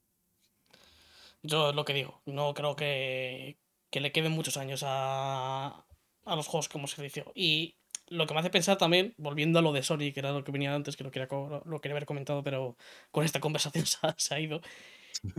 Yo 1.44 1.74
lo 1.74 1.86
que 1.86 1.94
digo, 1.94 2.22
no 2.26 2.54
creo 2.54 2.76
que, 2.76 3.58
le 3.92 4.12
queden 4.12 4.32
muchos 4.32 4.58
años 4.58 4.84
a, 4.86 5.86
a 6.26 6.36
los 6.36 6.48
juegos 6.48 6.70
como 6.70 6.88
servicio. 6.88 7.32
Y 7.36 7.76
lo 8.08 8.28
que 8.28 8.34
me 8.34 8.40
hace 8.40 8.50
pensar 8.50 8.78
también, 8.78 9.14
volviendo 9.18 9.60
a 9.60 9.62
lo 9.62 9.74
de 9.74 9.84
Sony, 9.84 10.12
que 10.14 10.20
era 10.20 10.32
lo 10.32 10.44
que 10.44 10.52
venía 10.52 10.74
antes, 10.74 10.96
que 10.96 11.04
lo 11.04 11.12
quería, 11.12 11.28
lo 11.30 11.82
quería 11.82 11.94
haber 11.94 12.06
comentado, 12.06 12.44
pero 12.44 12.78
con 13.12 13.24
esta 13.26 13.40
conversación 13.40 13.86
se 14.18 14.36
ha, 14.36 14.40
ido. 14.40 14.62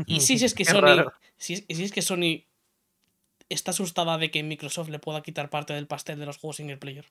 Y 0.07 0.20
si 0.20 0.35
es 0.35 0.55
que 0.55 0.64
Sony, 0.64 1.05
si, 1.37 1.57
si 1.57 1.85
es 1.85 1.93
que 1.93 2.03
Sony 2.03 2.45
está 3.49 3.70
asustada 3.70 4.18
de 4.18 4.30
que 4.30 4.42
Microsoft 4.42 4.88
le 4.88 4.99
pueda 4.99 5.22
quitar 5.22 5.51
parte 5.51 5.72
del 5.72 5.86
pastel 5.86 6.18
de 6.18 6.26
los 6.26 6.38
juegos 6.38 6.57
single 6.57 6.78
player. 6.78 7.07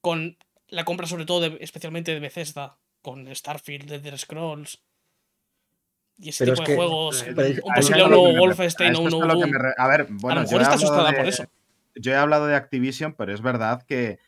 Con 0.00 0.38
la 0.68 0.84
compra 0.84 1.06
sobre 1.06 1.26
todo, 1.26 1.46
especialmente 1.60 2.12
de 2.12 2.20
Bethesda, 2.20 2.78
con 3.02 3.34
Starfield, 3.34 4.02
The 4.02 4.18
Scrolls 4.18 4.82
y 6.20 6.28
ese 6.28 6.44
tipo 6.44 6.62
de 6.62 6.76
juegos. 6.76 7.24
un 7.26 7.74
posible 7.74 8.08
nuevo 8.08 8.36
Wolfenstein 8.36 8.94
o 8.96 9.00
uno. 9.00 9.20
A 9.78 9.88
ver, 9.88 10.06
bueno, 10.10 10.40
a 10.40 10.42
lo 10.42 10.48
mejor 10.48 10.62
está 10.62 10.74
asustada 10.74 11.12
por 11.12 11.26
eso. 11.26 11.44
Yo 11.94 12.12
he 12.12 12.16
hablado 12.16 12.46
de 12.46 12.54
Activision, 12.54 13.14
pero 13.14 13.34
es 13.34 13.40
verdad 13.40 13.82
que 13.82 14.18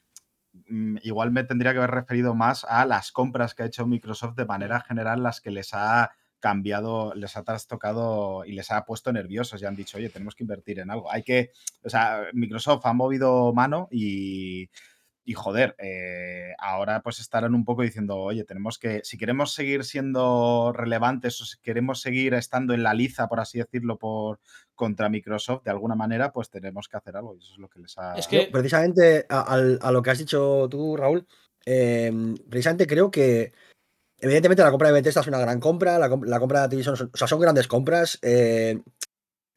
mm, 0.68 0.98
igual 1.02 1.30
me 1.30 1.44
tendría 1.44 1.72
que 1.72 1.78
haber 1.78 1.90
referido 1.90 2.34
más 2.34 2.64
a 2.64 2.84
las 2.86 3.12
compras 3.12 3.54
que 3.54 3.62
ha 3.62 3.66
hecho 3.66 3.86
Microsoft 3.86 4.34
de 4.36 4.46
manera 4.46 4.80
general, 4.80 5.22
las 5.22 5.40
que 5.40 5.50
les 5.50 5.74
ha 5.74 6.12
cambiado, 6.42 7.14
les 7.14 7.36
ha 7.36 7.44
trastocado 7.44 8.44
y 8.44 8.52
les 8.52 8.70
ha 8.70 8.84
puesto 8.84 9.12
nerviosos 9.12 9.62
y 9.62 9.64
han 9.64 9.76
dicho, 9.76 9.96
oye, 9.96 10.10
tenemos 10.10 10.34
que 10.34 10.42
invertir 10.42 10.80
en 10.80 10.90
algo. 10.90 11.10
Hay 11.10 11.22
que, 11.22 11.52
o 11.82 11.88
sea, 11.88 12.24
Microsoft 12.34 12.84
ha 12.84 12.92
movido 12.92 13.54
mano 13.54 13.88
y, 13.90 14.68
y 15.24 15.34
joder, 15.34 15.76
eh, 15.78 16.52
ahora 16.58 17.00
pues 17.00 17.20
estarán 17.20 17.54
un 17.54 17.64
poco 17.64 17.82
diciendo, 17.82 18.18
oye, 18.18 18.44
tenemos 18.44 18.78
que, 18.78 19.02
si 19.04 19.16
queremos 19.16 19.54
seguir 19.54 19.84
siendo 19.84 20.72
relevantes 20.74 21.40
o 21.40 21.44
si 21.44 21.58
queremos 21.60 22.00
seguir 22.00 22.34
estando 22.34 22.74
en 22.74 22.82
la 22.82 22.92
liza, 22.92 23.28
por 23.28 23.38
así 23.38 23.58
decirlo, 23.58 23.98
por 23.98 24.40
contra 24.74 25.08
Microsoft, 25.08 25.62
de 25.62 25.70
alguna 25.70 25.94
manera, 25.94 26.32
pues 26.32 26.50
tenemos 26.50 26.88
que 26.88 26.96
hacer 26.96 27.16
algo. 27.16 27.36
Y 27.36 27.38
eso 27.38 27.52
es 27.52 27.58
lo 27.58 27.68
que 27.68 27.78
les 27.78 27.96
ha... 27.98 28.14
Es 28.16 28.26
que 28.26 28.48
precisamente 28.50 29.24
a, 29.28 29.90
lo 29.92 30.02
que 30.02 30.10
has 30.10 30.18
dicho 30.18 30.66
tú, 30.68 30.96
Raúl, 30.96 31.24
eh, 31.64 32.12
precisamente 32.50 32.88
creo 32.88 33.12
que 33.12 33.52
Evidentemente 34.22 34.62
la 34.62 34.70
compra 34.70 34.88
de 34.88 34.94
Bethesda 34.94 35.20
es 35.20 35.26
una 35.26 35.40
gran 35.40 35.58
compra, 35.58 35.98
la, 35.98 36.08
compra 36.08 36.60
de 36.60 36.64
Activision, 36.64 36.94
o 37.12 37.16
sea, 37.16 37.26
son 37.26 37.40
grandes 37.40 37.66
compras, 37.66 38.20
eh, 38.22 38.80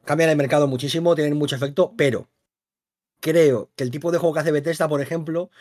cambian 0.03 0.32
el 0.32 0.38
mercado 0.38 0.68
muchísimo, 0.68 1.13
tienen 1.13 1.38
mucho 1.38 1.55
efecto, 1.55 1.93
pero 1.95 2.28
creo 3.22 3.70
que 3.76 3.84
el 3.84 3.91
tipo 3.91 4.11
de 4.11 4.18
juego 4.18 4.34
que 4.34 4.39
hace 4.39 4.51
Bethesda, 4.51 4.88
por 4.88 5.01
ejemplo, 5.01 5.51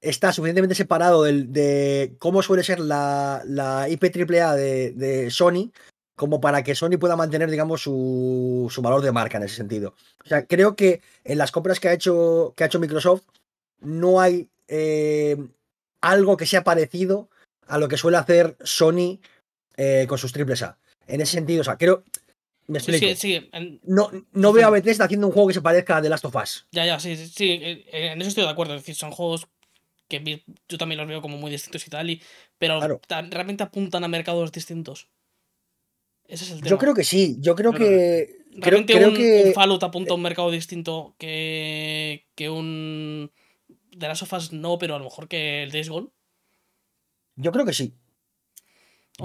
está 0.00 0.32
suficientemente 0.32 0.74
separado 0.74 1.24
de, 1.24 2.16
cómo 2.18 2.40
suele 2.40 2.64
ser 2.64 2.80
la, 2.80 3.42
la 3.44 3.90
IP 3.90 4.04
AAA 4.04 4.54
de, 4.54 4.92
de, 4.92 5.30
Sony 5.30 5.70
como 6.16 6.40
para 6.40 6.64
que 6.64 6.74
Sony 6.74 6.96
pueda 6.98 7.14
mantener, 7.14 7.50
digamos, 7.50 7.82
su, 7.82 8.72
valor 8.82 9.02
de 9.02 9.12
marca 9.12 9.36
en 9.36 9.44
ese 9.44 9.56
sentido. 9.56 9.94
O 10.24 10.28
sea, 10.28 10.46
creo 10.46 10.76
que 10.76 11.02
en 11.24 11.36
las 11.36 11.52
compras 11.52 11.78
que 11.78 11.88
ha 11.88 11.92
hecho, 11.92 12.54
que 12.56 12.64
ha 12.64 12.68
hecho 12.68 12.80
Microsoft 12.80 13.24
no 13.80 14.18
hay 14.18 14.48
eh, 14.66 15.36
algo 16.00 16.38
que 16.38 16.46
sea 16.46 16.64
parecido 16.64 17.28
a 17.68 17.78
lo 17.78 17.88
que 17.88 17.96
suele 17.96 18.16
hacer 18.16 18.56
Sony 18.62 19.20
eh, 19.76 20.06
con 20.08 20.18
sus 20.18 20.32
triples 20.32 20.62
A. 20.62 20.78
En 21.06 21.20
ese 21.20 21.32
sentido, 21.32 21.60
o 21.60 21.64
sea, 21.64 21.76
creo. 21.76 22.04
Me 22.66 22.78
explico. 22.78 23.06
Sí, 23.06 23.14
sí, 23.14 23.50
no, 23.84 24.10
no 24.32 24.52
veo 24.52 24.66
a 24.66 24.70
Bethesda 24.70 25.06
haciendo 25.06 25.26
un 25.26 25.32
juego 25.32 25.48
que 25.48 25.54
se 25.54 25.62
parezca 25.62 25.96
a 25.96 26.02
The 26.02 26.10
Last 26.10 26.26
of 26.26 26.36
Us. 26.36 26.66
Ya, 26.70 26.84
ya, 26.84 27.00
sí, 27.00 27.16
sí, 27.16 27.52
eh, 27.52 27.84
eh, 27.90 28.12
en 28.12 28.20
eso 28.20 28.28
estoy 28.28 28.44
de 28.44 28.50
acuerdo. 28.50 28.74
Es 28.74 28.82
decir, 28.82 28.94
son 28.94 29.10
juegos 29.10 29.46
que 30.08 30.42
yo 30.68 30.78
también 30.78 30.98
los 30.98 31.08
veo 31.08 31.22
como 31.22 31.38
muy 31.38 31.50
distintos 31.50 31.86
y 31.86 31.90
tal, 31.90 32.10
y, 32.10 32.22
pero 32.58 32.80
realmente 33.08 33.62
apuntan 33.62 34.04
a 34.04 34.08
mercados 34.08 34.52
distintos. 34.52 35.08
Ese 36.26 36.44
es 36.44 36.50
el 36.50 36.58
tema. 36.58 36.70
Yo 36.70 36.78
creo 36.78 36.94
que 36.94 37.04
sí, 37.04 37.36
yo 37.40 37.54
creo 37.54 37.72
que. 37.72 38.36
Realmente 38.52 38.94
creo, 38.94 39.08
un, 39.08 39.16
que... 39.16 39.52
Fallout 39.54 39.82
apunta 39.84 40.12
a 40.12 40.16
un 40.16 40.22
mercado 40.22 40.50
distinto 40.50 41.14
que, 41.18 42.26
que 42.34 42.50
un. 42.50 43.30
The 43.96 44.08
Last 44.08 44.22
of 44.22 44.32
Us 44.32 44.52
no, 44.52 44.78
pero 44.78 44.94
a 44.94 44.98
lo 44.98 45.04
mejor 45.04 45.28
que 45.28 45.62
el 45.62 45.70
Days 45.70 45.88
Gone. 45.88 46.08
Yo 47.38 47.52
creo 47.52 47.64
que 47.64 47.72
sí. 47.72 47.94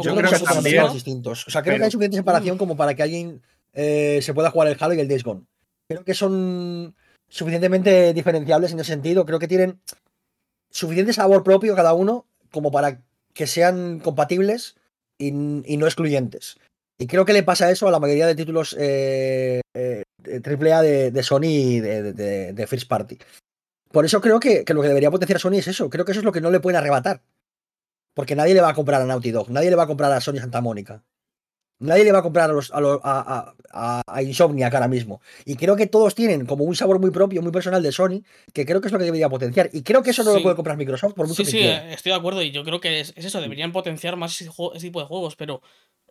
Yo 0.02 0.16
creo 0.16 0.30
que 0.30 0.38
son 0.38 0.94
distintos. 0.94 1.48
O 1.48 1.52
sea, 1.52 1.62
creo 1.62 1.78
que 1.78 1.84
hay 1.84 1.92
suficiente 1.92 2.18
separación 2.18 2.58
como 2.58 2.78
para 2.78 2.96
que 2.96 3.04
alguien 3.04 3.42
eh, 3.74 4.20
se 4.22 4.34
pueda 4.34 4.52
jugar 4.52 4.68
el 4.68 4.78
Halo 4.80 4.94
y 4.94 5.00
el 5.00 5.08
Days 5.08 5.24
Gone. 5.24 5.46
Creo 5.88 6.04
que 6.04 6.14
son 6.14 6.96
suficientemente 7.28 8.14
diferenciables 8.14 8.72
en 8.72 8.80
ese 8.80 8.92
sentido. 8.92 9.26
Creo 9.26 9.40
que 9.40 9.48
tienen 9.48 9.80
suficiente 10.70 11.14
sabor 11.14 11.44
propio 11.44 11.76
cada 11.76 11.94
uno 11.94 12.26
como 12.52 12.72
para 12.72 13.02
que 13.34 13.48
sean 13.48 14.00
compatibles 14.00 14.76
y, 15.18 15.32
no 15.32 15.86
excluyentes. 15.86 16.58
Y 17.00 17.08
creo 17.08 17.26
que 17.26 17.34
le 17.34 17.44
pasa 17.44 17.72
eso 17.72 17.88
a 17.88 17.92
la 17.92 18.00
mayoría 18.00 18.28
de 18.28 18.36
títulos 18.36 18.76
eh, 18.80 19.62
eh, 19.74 20.04
AAA 20.26 20.82
de, 20.82 21.12
de, 21.12 21.24
Sony 21.24 21.46
y 21.46 21.80
de, 21.80 22.68
First 22.68 22.88
Party. 22.88 23.18
Por 23.92 24.06
eso 24.06 24.22
creo 24.22 24.40
que, 24.40 24.64
que, 24.64 24.74
lo 24.74 24.82
que 24.82 24.88
debería 24.88 25.12
potenciar 25.12 25.40
Sony 25.40 25.58
es 25.58 25.68
eso. 25.68 25.90
Creo 25.90 26.06
que 26.06 26.12
eso 26.12 26.22
es 26.22 26.26
lo 26.26 26.32
que 26.32 26.42
no 26.42 26.52
le 26.52 26.60
pueden 26.60 26.78
arrebatar. 26.78 27.22
Porque 28.14 28.36
nadie 28.36 28.54
le 28.54 28.62
va 28.62 28.70
a 28.70 28.74
comprar 28.74 29.02
a 29.02 29.06
Naughty 29.06 29.32
Dog, 29.32 29.50
nadie 29.50 29.70
le 29.70 29.76
va 29.76 29.84
a 29.84 29.88
comprar 29.88 30.12
a 30.12 30.22
Sony 30.22 30.38
Santa 30.38 30.62
Mónica. 30.62 31.04
Nadie 31.84 32.06
le 32.06 32.14
va 32.14 32.20
a 32.20 32.24
comprar 32.24 32.50
a, 32.50 32.54
los, 32.54 32.72
a, 32.72 32.78
a, 32.78 33.56
a, 33.74 34.02
a, 34.08 34.24
Insomniac 34.24 34.74
ahora 34.74 34.88
mismo. 34.88 35.22
Y 35.44 35.56
creo 35.56 35.76
que 35.76 35.86
todos 35.86 36.16
tienen 36.16 36.46
como 36.46 36.64
un 36.64 36.76
sabor 36.76 36.98
muy 36.98 37.12
propio, 37.12 37.42
muy 37.42 37.52
personal 37.52 37.84
de 37.84 37.92
Sony, 37.92 38.22
que 38.54 38.66
creo 38.66 38.80
que 38.80 38.88
es 38.88 38.94
lo 38.94 39.00
que 39.00 39.06
debería 39.06 39.28
potenciar. 39.28 39.70
Y 39.74 39.84
creo 39.84 40.02
que 40.02 40.12
eso 40.12 40.24
no 40.24 40.34
lo 40.34 40.42
puede 40.42 40.56
comprar 40.56 40.78
Microsoft 40.78 41.14
por 41.14 41.28
mucho 41.28 41.44
sí, 41.44 41.52
Sí, 41.52 41.58
sí, 41.60 41.68
estoy 41.68 42.12
de 42.12 42.18
acuerdo. 42.18 42.42
Y 42.42 42.52
yo 42.52 42.64
creo 42.64 42.80
que 42.80 43.02
es, 43.02 43.14
eso, 43.18 43.42
deberían 43.42 43.74
potenciar 43.74 44.16
más 44.16 44.40
ese, 44.40 44.50
tipo 44.80 45.02
de 45.02 45.08
juegos, 45.08 45.36
pero 45.36 45.62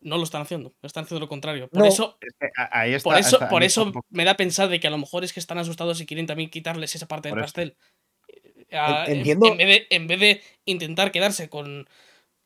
no 0.03 0.19
lo 0.19 0.25
están 0.25 0.43
haciendo. 0.43 0.75
Están 0.83 1.05
haciendo 1.05 1.21
lo 1.21 1.29
contrario. 1.29 1.71
Por 1.71 1.87
eso, 1.87 2.19
por 3.03 3.17
eso, 3.17 3.39
por 3.49 3.63
eso 3.63 3.93
me 4.11 4.27
da 4.27 4.33
a 4.33 4.37
pensar 4.37 4.69
de 4.69 4.79
que 4.79 4.89
a 4.89 4.91
lo 4.91 4.99
mejor 4.99 5.25
es 5.25 5.33
que 5.33 5.41
están 5.41 5.57
asustados 5.57 6.01
y 6.03 6.07
quieren 6.07 6.27
también 6.27 6.51
quitarles 6.51 6.95
esa 6.95 7.09
parte 7.09 7.31
del 7.31 7.41
pastel. 7.41 7.77
Entiendo. 8.73 9.47
En, 9.47 9.57
vez 9.57 9.67
de, 9.67 9.87
en 9.91 10.07
vez 10.07 10.21
de 10.21 10.43
intentar 10.65 11.13
quedarse 11.13 11.49
con 11.49 11.87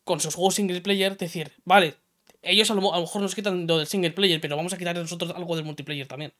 con 0.07 0.20
sus 0.20 0.37
juegos 0.37 0.55
single 0.55 0.81
player, 0.81 1.16
decir, 1.16 1.51
vale, 1.64 1.97
ellos 2.41 2.70
a 2.70 2.74
lo, 2.74 2.81
mejor 2.81 3.20
nos 3.20 3.35
quitan 3.35 3.66
lo 3.66 3.79
del 3.79 3.89
single 3.89 4.12
player, 4.12 4.41
pero 4.41 4.57
vamos 4.57 4.72
a 4.72 4.79
quitar 4.79 4.97
nosotros 4.97 5.33
algo 5.35 5.57
del 5.57 5.64
multiplayer 5.64 6.07
también. 6.07 6.33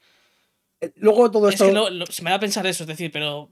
Eh, 0.80 0.93
luego 0.95 1.32
todo 1.32 1.49
esto. 1.49 1.66
Es 1.66 2.07
que 2.07 2.12
se 2.12 2.22
me 2.22 2.30
da 2.30 2.37
a 2.37 2.41
pensar 2.41 2.64
eso, 2.68 2.84
es 2.84 2.87
decir, 2.87 3.11
pero 3.11 3.51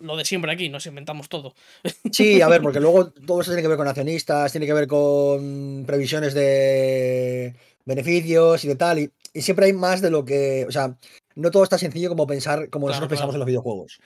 lo 0.00 0.16
de 0.16 0.24
siempre 0.24 0.50
aquí, 0.50 0.68
nos 0.68 0.84
inventamos 0.86 1.28
todo. 1.28 1.54
Sí, 2.12 2.42
a 2.42 2.48
ver, 2.48 2.60
porque 2.60 2.80
luego 2.80 3.12
todo 3.12 3.40
eso 3.40 3.52
tiene 3.52 3.62
que 3.62 3.68
ver 3.68 3.76
con 3.76 3.86
accionistas, 3.86 4.50
tiene 4.50 4.66
que 4.66 4.74
ver 4.74 4.88
con 4.88 5.84
previsiones 5.86 6.34
de 6.34 7.54
beneficios 7.84 8.64
y 8.64 8.68
de 8.68 8.74
tal, 8.74 8.98
y, 8.98 9.12
siempre 9.40 9.66
hay 9.66 9.72
más 9.72 10.00
de 10.00 10.10
lo 10.10 10.24
que. 10.24 10.66
O 10.68 10.72
sea, 10.72 10.96
no 11.40 11.50
todo 11.50 11.64
es 11.64 11.68
tan 11.68 11.78
sencillo 11.78 12.08
como 12.08 12.26
pensar, 12.26 12.70
como 12.70 12.88
nosotros 12.88 13.08
pensamos 13.08 13.34
en 13.34 13.40
los 13.40 13.46
videojuegos. 13.46 14.00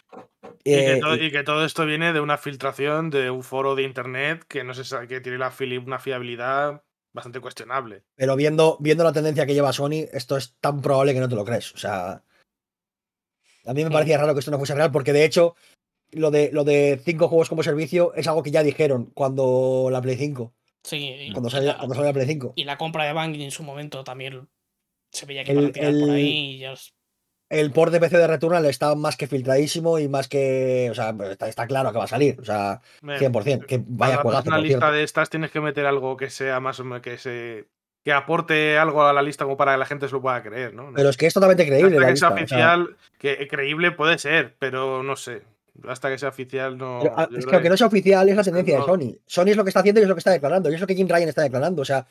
Eh, 0.64 1.00
y, 1.20 1.30
que 1.30 1.42
todo, 1.42 1.64
esto 1.64 1.84
viene 1.84 2.12
de 2.12 2.20
una 2.20 2.38
filtración 2.38 3.10
de 3.10 3.30
un 3.30 3.42
foro 3.42 3.74
de 3.74 3.82
internet 3.82 4.44
que 4.48 4.64
no 4.64 4.72
sé 4.72 4.82
que 5.06 5.20
tiene 5.20 5.38
la 5.38 5.52
una 5.84 5.98
fiabilidad 5.98 6.82
bastante 7.12 7.40
cuestionable. 7.40 8.02
Pero 8.16 8.34
viendo, 8.36 8.76
viendo 8.80 9.04
la 9.04 9.12
tendencia 9.12 9.46
que 9.46 9.54
lleva 9.54 9.72
Sony, 9.72 10.06
esto 10.12 10.36
es 10.36 10.56
tan 10.60 10.80
probable 10.80 11.14
que 11.14 11.20
no 11.20 11.28
te 11.28 11.36
lo 11.36 11.44
crees. 11.44 11.72
O 11.74 11.78
sea. 11.78 12.22
A 13.66 13.72
mí 13.72 13.82
me 13.82 13.90
parecía 13.90 14.18
raro 14.18 14.34
que 14.34 14.40
esto 14.40 14.50
no 14.50 14.58
fuese 14.58 14.74
real, 14.74 14.92
porque 14.92 15.12
de 15.12 15.24
hecho, 15.24 15.54
lo 16.12 16.30
de, 16.30 16.50
lo 16.52 16.64
de 16.64 17.00
cinco 17.02 17.28
juegos 17.28 17.48
como 17.48 17.62
servicio 17.62 18.12
es 18.14 18.26
algo 18.28 18.42
que 18.42 18.50
ya 18.50 18.62
dijeron 18.62 19.10
cuando 19.14 19.88
la 19.90 20.02
Play 20.02 20.16
5. 20.16 20.52
Sí, 20.82 21.30
cuando 21.32 21.48
salió, 21.48 21.68
la, 21.68 21.76
cuando 21.78 21.94
salió 21.94 22.08
la 22.08 22.12
Play 22.12 22.26
5. 22.26 22.52
Y 22.56 22.64
la 22.64 22.76
compra 22.76 23.04
de 23.04 23.14
Bungie 23.14 23.44
en 23.44 23.50
su 23.50 23.62
momento 23.62 24.04
también 24.04 24.48
se 25.10 25.24
veía 25.24 25.44
que 25.44 25.52
iban 25.52 25.66
a 25.66 25.72
tirar 25.72 25.92
por 25.98 26.10
ahí 26.10 26.56
y 26.56 26.58
ya 26.58 26.74
el 27.60 27.70
port 27.70 27.92
de 27.92 28.00
PC 28.00 28.18
de 28.18 28.26
Returnal 28.26 28.64
está 28.66 28.94
más 28.94 29.16
que 29.16 29.26
filtradísimo 29.26 29.98
y 29.98 30.08
más 30.08 30.28
que. 30.28 30.88
O 30.90 30.94
sea, 30.94 31.14
está, 31.46 31.66
claro 31.66 31.92
que 31.92 31.98
va 31.98 32.04
a 32.04 32.08
salir. 32.08 32.38
O 32.40 32.44
sea, 32.44 32.80
100%. 33.02 33.66
Que 33.66 33.82
vaya 33.86 34.22
Para 34.22 34.40
una 34.40 34.58
lista 34.58 34.90
de 34.90 35.02
estas 35.02 35.30
tienes 35.30 35.50
que 35.50 35.60
meter 35.60 35.86
algo 35.86 36.16
que 36.16 36.30
sea 36.30 36.60
más 36.60 36.80
o 36.80 36.84
menos 36.84 37.02
que 37.02 37.18
se. 37.18 37.66
Que 38.04 38.12
aporte 38.12 38.76
algo 38.76 39.02
a 39.02 39.14
la 39.14 39.22
lista 39.22 39.44
como 39.44 39.56
para 39.56 39.72
que 39.72 39.78
la 39.78 39.86
gente 39.86 40.08
se 40.08 40.12
lo 40.12 40.20
pueda 40.20 40.42
creer, 40.42 40.74
¿no? 40.74 40.92
Pero 40.94 41.08
es 41.08 41.16
que 41.16 41.26
es 41.26 41.32
totalmente 41.32 41.66
creíble. 41.66 41.96
Hasta 41.96 42.10
que 42.10 42.16
sea 42.16 42.28
oficial, 42.28 42.96
que 43.18 43.48
creíble 43.48 43.92
puede 43.92 44.18
ser, 44.18 44.54
pero 44.58 45.02
no 45.02 45.16
sé. 45.16 45.42
Hasta 45.88 46.10
que 46.10 46.18
sea 46.18 46.28
oficial 46.28 46.76
no. 46.76 47.00
Ah, 47.16 47.28
es 47.36 47.46
que 47.46 47.54
aunque 47.54 47.70
no 47.70 47.76
sea 47.76 47.86
oficial 47.86 48.28
es 48.28 48.36
la 48.36 48.42
tendencia 48.42 48.78
de 48.78 48.84
Sony. 48.84 49.16
Sony 49.26 49.48
es 49.48 49.56
lo 49.56 49.64
que 49.64 49.70
está 49.70 49.80
haciendo 49.80 50.00
y 50.00 50.04
es 50.04 50.08
lo 50.08 50.14
que 50.14 50.20
está 50.20 50.30
declarando. 50.32 50.70
Y 50.70 50.74
es 50.74 50.80
lo 50.80 50.86
que 50.86 50.94
Jim 50.94 51.08
Ryan 51.08 51.28
está 51.28 51.42
declarando. 51.42 51.82
O 51.82 51.84
sea, 51.84 52.06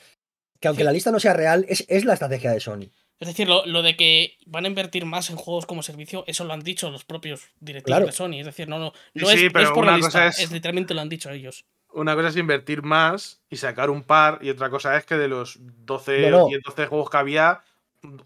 que 0.59 0.67
aunque 0.67 0.83
la 0.83 0.91
lista 0.91 1.11
no 1.11 1.19
sea 1.19 1.33
real, 1.33 1.65
es, 1.69 1.85
es 1.87 2.05
la 2.05 2.13
estrategia 2.13 2.51
de 2.51 2.59
Sony. 2.59 2.89
Es 3.19 3.27
decir, 3.27 3.47
lo, 3.47 3.81
de 3.81 3.95
que 3.95 4.37
van 4.45 4.65
a 4.65 4.67
invertir 4.67 5.05
más 5.05 5.29
en 5.29 5.37
juegos 5.37 5.65
como 5.65 5.81
servicio, 5.81 6.23
eso 6.27 6.43
lo 6.43 6.53
han 6.53 6.61
dicho 6.61 6.91
los 6.91 7.05
propios 7.05 7.51
directivos 7.59 8.05
de 8.05 8.11
Sony. 8.11 8.39
Es 8.39 8.45
decir, 8.45 8.67
no, 8.67 8.79
no, 8.79 8.93
no, 9.13 9.29
es, 9.29 9.51
por 9.71 9.85
la 9.85 9.97
lista, 9.97 10.27
es, 10.27 10.51
literalmente 10.51 10.93
lo 10.93 11.01
han 11.01 11.09
dicho 11.09 11.29
ellos. 11.29 11.65
Una 11.93 12.15
cosa 12.15 12.29
es 12.29 12.37
invertir 12.37 12.81
más 12.81 13.41
y 13.49 13.57
sacar 13.57 13.89
un 13.89 14.03
par, 14.03 14.39
y 14.41 14.49
otra 14.49 14.69
cosa 14.69 14.97
es 14.97 15.05
que 15.05 15.15
de 15.15 15.27
los 15.27 15.57
12 15.61 16.33
o 16.33 16.49
12 16.65 16.87
juegos 16.87 17.09
que 17.09 17.17
había, 17.17 17.61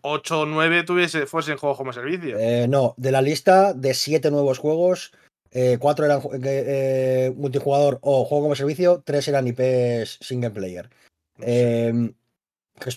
8 0.02 0.40
o 0.40 0.46
9 0.46 0.84
tuviese, 0.84 1.28
fuesen 1.28 1.58
juegos 1.58 1.78
como 1.78 1.94
servicio. 1.94 2.38
Eh, 2.40 2.68
no, 2.68 2.96
de 2.98 3.12
la 3.12 3.22
lista 3.22 3.74
de 3.74 3.94
7 3.94 4.32
nuevos 4.32 4.58
juegos, 4.58 5.12
4 5.52 6.06
eh, 6.06 6.10
eran 6.10 6.22
eh, 6.44 7.34
multijugador 7.36 8.00
o 8.02 8.26
juego 8.26 8.46
como 8.46 8.56
servicio, 8.56 9.02
3 9.06 9.28
eran 9.28 9.48
IPs 9.48 10.20
single 10.22 10.52
player. 10.52 10.90
Eh, 11.40 12.12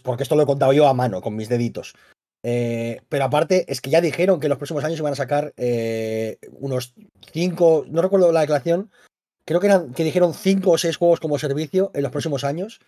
porque 0.03 0.23
esto 0.23 0.37
lo 0.37 0.43
he 0.43 0.47
contado 0.47 0.73
yo 0.73 0.89
a 0.89 0.95
mano, 0.95 1.21
con 1.21 1.37
mis 1.37 1.49
deditos. 1.49 1.95
Eh, 2.43 3.03
pero 3.09 3.25
aparte, 3.25 3.65
es 3.69 3.81
que 3.81 3.91
ya 3.91 4.01
dijeron 4.01 4.41
que 4.41 4.47
en 4.47 4.51
los 4.51 4.59
próximos 4.59 4.85
años 4.85 4.99
iban 4.99 5.13
a 5.13 5.17
sacar 5.17 5.53
eh, 5.57 6.39
unos 6.53 6.95
5, 7.33 7.87
no 7.89 8.03
recuerdo 8.03 8.33
la 8.33 8.41
declaración, 8.41 8.91
creo 9.45 9.61
que, 9.61 9.67
eran, 9.67 9.93
que 9.93 10.05
dijeron 10.05 10.35
5 10.35 10.71
o 10.71 10.79
6 10.79 10.97
juegos 10.97 11.21
como 11.21 11.39
servicio 11.39 11.91
en 11.95 12.03
los 12.03 12.13
próximos 12.13 12.45
años. 12.45 12.81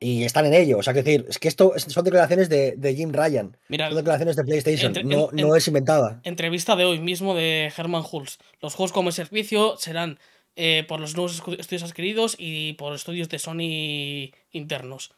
Y 0.00 0.22
están 0.22 0.46
en 0.46 0.54
ello. 0.54 0.78
O 0.78 0.82
sea, 0.84 0.94
que 0.94 1.02
decir, 1.02 1.26
es 1.28 1.40
que 1.40 1.48
esto 1.48 1.72
son 1.76 2.04
declaraciones 2.04 2.48
de, 2.48 2.94
Jim 2.96 3.12
Ryan. 3.12 3.56
son 3.68 3.96
declaraciones 3.96 4.36
de 4.36 4.44
PlayStation. 4.44 4.92
no, 5.04 5.30
no 5.32 5.56
es 5.56 5.66
inventada. 5.66 6.20
Entrevista 6.22 6.76
de 6.76 6.84
hoy 6.84 7.00
mismo 7.00 7.34
de 7.34 7.72
Herman 7.76 8.04
Hulz. 8.08 8.38
Los 8.60 8.76
juegos 8.76 8.92
como 8.92 9.10
servicio 9.10 9.76
serán 9.76 10.20
eh, 10.60 10.84
por 10.88 10.98
los 10.98 11.14
nuevos 11.14 11.40
estudios 11.56 11.84
adquiridos 11.84 12.34
y 12.36 12.72
por 12.72 12.92
estudios 12.92 13.28
de 13.28 13.38
Sony 13.38 14.32
internos. 14.50 15.12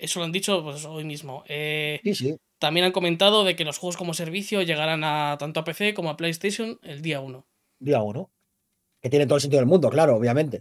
Eso 0.00 0.18
lo 0.18 0.24
han 0.24 0.32
dicho 0.32 0.62
pues, 0.62 0.84
hoy 0.84 1.04
mismo. 1.04 1.44
Eh, 1.48 2.00
sí, 2.02 2.14
sí. 2.14 2.36
También 2.58 2.86
han 2.86 2.92
comentado 2.92 3.44
de 3.44 3.56
que 3.56 3.64
los 3.64 3.78
juegos 3.78 3.96
como 3.96 4.14
servicio 4.14 4.62
llegarán 4.62 5.02
a 5.04 5.36
tanto 5.38 5.60
a 5.60 5.64
PC 5.64 5.94
como 5.94 6.10
a 6.10 6.16
PlayStation 6.16 6.78
el 6.82 7.02
día 7.02 7.20
1. 7.20 7.46
Día 7.78 8.02
1. 8.02 8.30
Que 9.00 9.10
tiene 9.10 9.26
todo 9.26 9.36
el 9.36 9.40
sentido 9.40 9.60
del 9.60 9.68
mundo, 9.68 9.88
claro, 9.88 10.16
obviamente. 10.16 10.60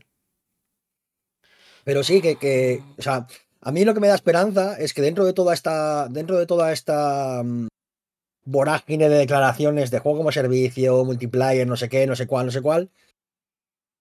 Pero 1.83 2.03
sí, 2.03 2.21
que, 2.21 2.35
que, 2.37 2.81
O 2.97 3.01
sea, 3.01 3.27
a 3.61 3.71
mí 3.71 3.83
lo 3.83 3.93
que 3.93 3.99
me 3.99 4.07
da 4.07 4.15
esperanza 4.15 4.77
es 4.79 4.93
que 4.93 5.01
dentro 5.01 5.25
de 5.25 5.33
toda 5.33 5.53
esta. 5.53 6.07
Dentro 6.07 6.37
de 6.37 6.45
toda 6.45 6.71
esta. 6.71 7.41
Mm, 7.43 7.67
vorágine 8.45 9.09
de 9.09 9.17
declaraciones 9.17 9.91
de 9.91 9.99
juego 9.99 10.19
como 10.19 10.31
servicio, 10.31 11.03
multiplayer, 11.03 11.67
no 11.67 11.75
sé 11.75 11.89
qué, 11.89 12.07
no 12.07 12.15
sé 12.15 12.25
cuál, 12.25 12.47
no 12.47 12.51
sé 12.51 12.61
cuál 12.61 12.89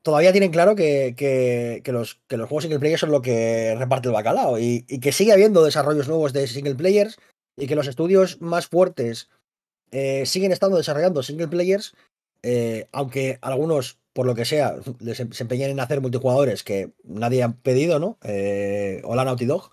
todavía 0.03 0.33
tienen 0.33 0.51
claro 0.51 0.75
que, 0.75 1.83
los, 1.87 2.21
que 2.27 2.37
los 2.37 2.49
juegos 2.49 2.65
single 2.65 2.79
player 2.79 2.99
son 2.99 3.11
lo 3.11 3.23
que 3.23 3.75
reparte 3.77 4.09
el 4.09 4.15
bacalao 4.15 4.59
y, 4.59 4.83
que 4.83 5.13
sigue 5.13 5.33
habiendo 5.33 5.65
desarrollos 5.65 6.09
nuevos 6.09 6.33
de 6.33 6.47
single 6.47 6.75
players 6.75 7.19
y 7.57 7.67
que 7.67 7.77
los 7.77 7.89
estudios 7.89 8.41
más 8.41 8.67
fuertes 8.67 9.29
eh, 9.91 10.27
siguen 10.27 10.53
estando 10.53 10.77
desarrollando 10.77 11.23
single 11.23 11.49
players, 11.49 11.95
eh, 12.43 12.87
aunque 12.93 13.39
algunos, 13.41 13.99
por 14.13 14.27
lo 14.27 14.35
que 14.35 14.45
sea, 14.45 14.77
em, 15.01 15.33
se 15.33 15.43
empeñen 15.43 15.71
en 15.71 15.81
hacer 15.81 16.01
multijugadores 16.01 16.63
que 16.63 16.93
nadie 17.05 17.43
ha 17.43 17.51
pedido, 17.51 17.99
¿no? 17.99 18.19
Eh, 18.23 19.01
hola 19.05 19.25
Naughty 19.25 19.47
Dog. 19.47 19.73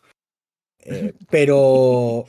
pero, 1.29 2.25
o 2.25 2.27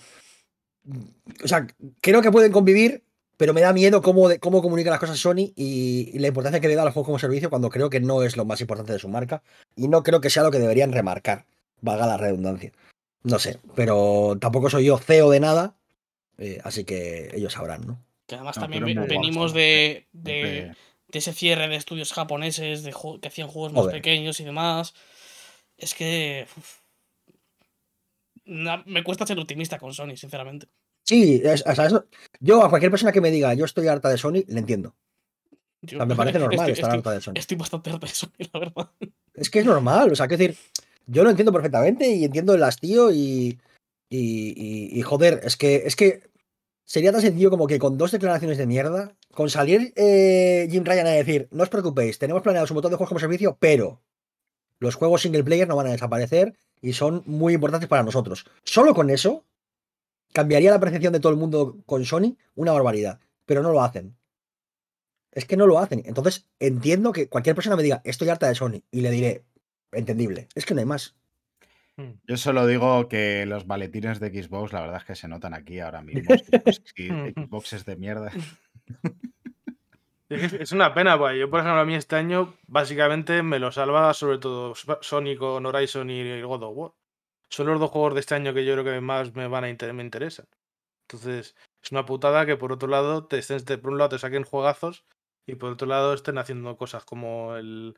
sea, 1.44 1.66
creo 2.00 2.22
que 2.22 2.32
pueden 2.32 2.52
convivir 2.52 3.05
pero 3.36 3.52
me 3.52 3.60
da 3.60 3.72
miedo 3.72 4.02
cómo, 4.02 4.28
cómo 4.40 4.62
comunica 4.62 4.90
las 4.90 5.00
cosas 5.00 5.18
Sony 5.18 5.52
y, 5.56 6.18
la 6.18 6.28
importancia 6.28 6.60
que 6.60 6.68
le 6.68 6.74
da 6.74 6.82
al 6.82 6.90
juego 6.90 7.06
como 7.06 7.18
servicio 7.18 7.50
cuando 7.50 7.70
creo 7.70 7.90
que 7.90 8.00
no 8.00 8.22
es 8.22 8.36
lo 8.36 8.44
más 8.44 8.60
importante 8.60 8.92
de 8.92 8.98
su 8.98 9.08
marca 9.08 9.42
y 9.76 9.88
no 9.88 10.02
creo 10.02 10.20
que 10.20 10.30
sea 10.30 10.42
lo 10.42 10.50
que 10.50 10.58
deberían 10.58 10.92
remarcar, 10.92 11.46
valga 11.80 12.06
la 12.06 12.16
redundancia. 12.16 12.72
No 13.22 13.38
sé, 13.38 13.58
pero 13.74 14.38
tampoco 14.40 14.70
soy 14.70 14.86
yo 14.86 14.98
CEO 14.98 15.30
de 15.30 15.40
nada, 15.40 15.76
eh, 16.38 16.60
así 16.64 16.84
que 16.84 17.30
ellos 17.34 17.52
sabrán, 17.52 17.86
¿no? 17.86 18.02
Que 18.26 18.36
además 18.36 18.56
también 18.56 18.84
venimos 18.84 19.52
de, 19.52 20.06
de, 20.12 20.72
ese 21.12 21.32
cierre 21.32 21.68
de 21.68 21.76
estudios 21.76 22.12
japoneses 22.12 22.82
de 22.82 22.94
que 23.20 23.28
hacían 23.28 23.48
juegos 23.48 23.72
más 23.72 23.86
pequeños 23.86 24.40
y 24.40 24.44
demás. 24.44 24.94
Es 25.76 25.94
que... 25.94 26.46
me 28.44 29.04
cuesta 29.04 29.26
ser 29.26 29.38
optimista 29.38 29.78
con 29.78 29.94
Sony, 29.94 30.16
sinceramente. 30.16 30.66
Sí, 31.06 31.40
yo 32.40 32.64
a 32.64 32.68
cualquier 32.68 32.90
persona 32.90 33.12
que 33.12 33.20
me 33.20 33.30
diga 33.30 33.54
yo 33.54 33.64
estoy 33.64 33.86
harta 33.86 34.08
de 34.08 34.18
Sony, 34.18 34.42
le 34.48 34.58
entiendo. 34.58 34.94
me 35.82 36.16
parece 36.16 36.40
normal 36.40 36.70
estar 36.70 36.90
harta 36.90 37.12
de 37.12 37.20
Sony. 37.20 37.34
Estoy 37.36 37.56
bastante 37.56 37.90
harta 37.90 38.06
de 38.06 38.12
Sony, 38.12 38.32
la 38.52 38.60
verdad. 38.60 38.90
Es 39.34 39.48
que 39.48 39.60
es 39.60 39.66
normal, 39.66 40.10
o 40.10 40.16
sea, 40.16 40.26
que 40.26 40.36
decir, 40.36 40.56
yo 41.06 41.22
lo 41.22 41.30
entiendo 41.30 41.52
perfectamente 41.52 42.08
y 42.08 42.24
entiendo 42.24 42.54
el 42.54 42.62
hastío 42.64 43.12
y, 43.12 43.58
y, 44.10 44.98
y, 44.98 45.02
joder, 45.02 45.40
es 45.44 45.56
que, 45.56 45.82
es 45.86 45.94
que 45.94 46.22
sería 46.84 47.12
tan 47.12 47.20
sencillo 47.20 47.50
como 47.50 47.68
que 47.68 47.78
con 47.78 47.98
dos 47.98 48.10
declaraciones 48.10 48.58
de 48.58 48.66
mierda, 48.66 49.14
con 49.32 49.48
salir 49.48 49.92
eh, 49.94 50.66
Jim 50.70 50.84
Ryan 50.84 51.06
a 51.06 51.10
decir, 51.10 51.48
no 51.52 51.62
os 51.62 51.68
preocupéis, 51.68 52.18
tenemos 52.18 52.42
planeados 52.42 52.70
un 52.70 52.76
montón 52.76 52.90
de 52.90 52.96
juegos 52.96 53.10
como 53.10 53.20
servicio, 53.20 53.56
pero 53.60 54.02
los 54.80 54.96
juegos 54.96 55.22
single 55.22 55.44
player 55.44 55.68
no 55.68 55.76
van 55.76 55.86
a 55.86 55.92
desaparecer 55.92 56.56
y 56.80 56.94
son 56.94 57.22
muy 57.26 57.54
importantes 57.54 57.88
para 57.88 58.02
nosotros. 58.02 58.46
Solo 58.64 58.94
con 58.94 59.10
eso, 59.10 59.44
cambiaría 60.36 60.70
la 60.70 60.78
percepción 60.78 61.14
de 61.14 61.20
todo 61.20 61.32
el 61.32 61.38
mundo 61.38 61.78
con 61.86 62.04
Sony 62.04 62.36
una 62.56 62.72
barbaridad, 62.72 63.20
pero 63.46 63.62
no 63.62 63.72
lo 63.72 63.82
hacen. 63.82 64.18
Es 65.32 65.46
que 65.46 65.56
no 65.56 65.66
lo 65.66 65.78
hacen. 65.78 66.02
Entonces 66.04 66.46
entiendo 66.60 67.10
que 67.12 67.30
cualquier 67.30 67.54
persona 67.54 67.74
me 67.74 67.82
diga, 67.82 68.02
estoy 68.04 68.28
harta 68.28 68.46
de 68.46 68.54
Sony, 68.54 68.82
y 68.90 69.00
le 69.00 69.10
diré, 69.10 69.44
entendible. 69.92 70.48
Es 70.54 70.66
que 70.66 70.74
no 70.74 70.80
hay 70.80 70.86
más. 70.86 71.16
Hmm. 71.96 72.20
Yo 72.28 72.36
solo 72.36 72.66
digo 72.66 73.08
que 73.08 73.46
los 73.46 73.66
maletines 73.66 74.20
de 74.20 74.28
Xbox, 74.28 74.74
la 74.74 74.82
verdad 74.82 74.98
es 74.98 75.04
que 75.04 75.14
se 75.14 75.26
notan 75.26 75.54
aquí 75.54 75.80
ahora 75.80 76.02
mismo. 76.02 76.34
Xbox 76.36 77.72
es 77.72 77.86
de 77.86 77.96
mierda. 77.96 78.30
Es 80.28 80.72
una 80.72 80.92
pena, 80.92 81.16
pues. 81.16 81.38
Yo, 81.38 81.48
por 81.48 81.60
ejemplo, 81.60 81.80
a 81.80 81.86
mí 81.86 81.94
este 81.94 82.16
año 82.16 82.52
básicamente 82.66 83.42
me 83.42 83.58
lo 83.58 83.72
salva 83.72 84.12
sobre 84.12 84.36
todo 84.36 84.74
Sony 84.74 85.34
con 85.38 85.64
Horizon 85.64 86.10
y 86.10 86.42
God 86.42 86.62
of 86.62 86.76
War 86.76 86.92
son 87.50 87.66
los 87.66 87.80
dos 87.80 87.90
juegos 87.90 88.14
de 88.14 88.20
este 88.20 88.34
año 88.34 88.54
que 88.54 88.64
yo 88.64 88.72
creo 88.74 88.84
que 88.84 89.00
más 89.00 89.34
me 89.34 89.48
van 89.48 89.64
a 89.64 89.92
me 89.92 90.02
interesan. 90.02 90.46
Entonces, 91.08 91.54
es 91.82 91.92
una 91.92 92.04
putada 92.04 92.46
que 92.46 92.56
por 92.56 92.72
otro 92.72 92.88
lado 92.88 93.26
te 93.26 93.38
estén, 93.38 93.62
por 93.80 93.92
un 93.92 93.98
lado 93.98 94.10
te 94.10 94.18
saquen 94.18 94.44
juegazos 94.44 95.04
y 95.46 95.54
por 95.54 95.72
otro 95.72 95.86
lado 95.86 96.14
estén 96.14 96.38
haciendo 96.38 96.76
cosas 96.76 97.04
como 97.04 97.56
el 97.56 97.96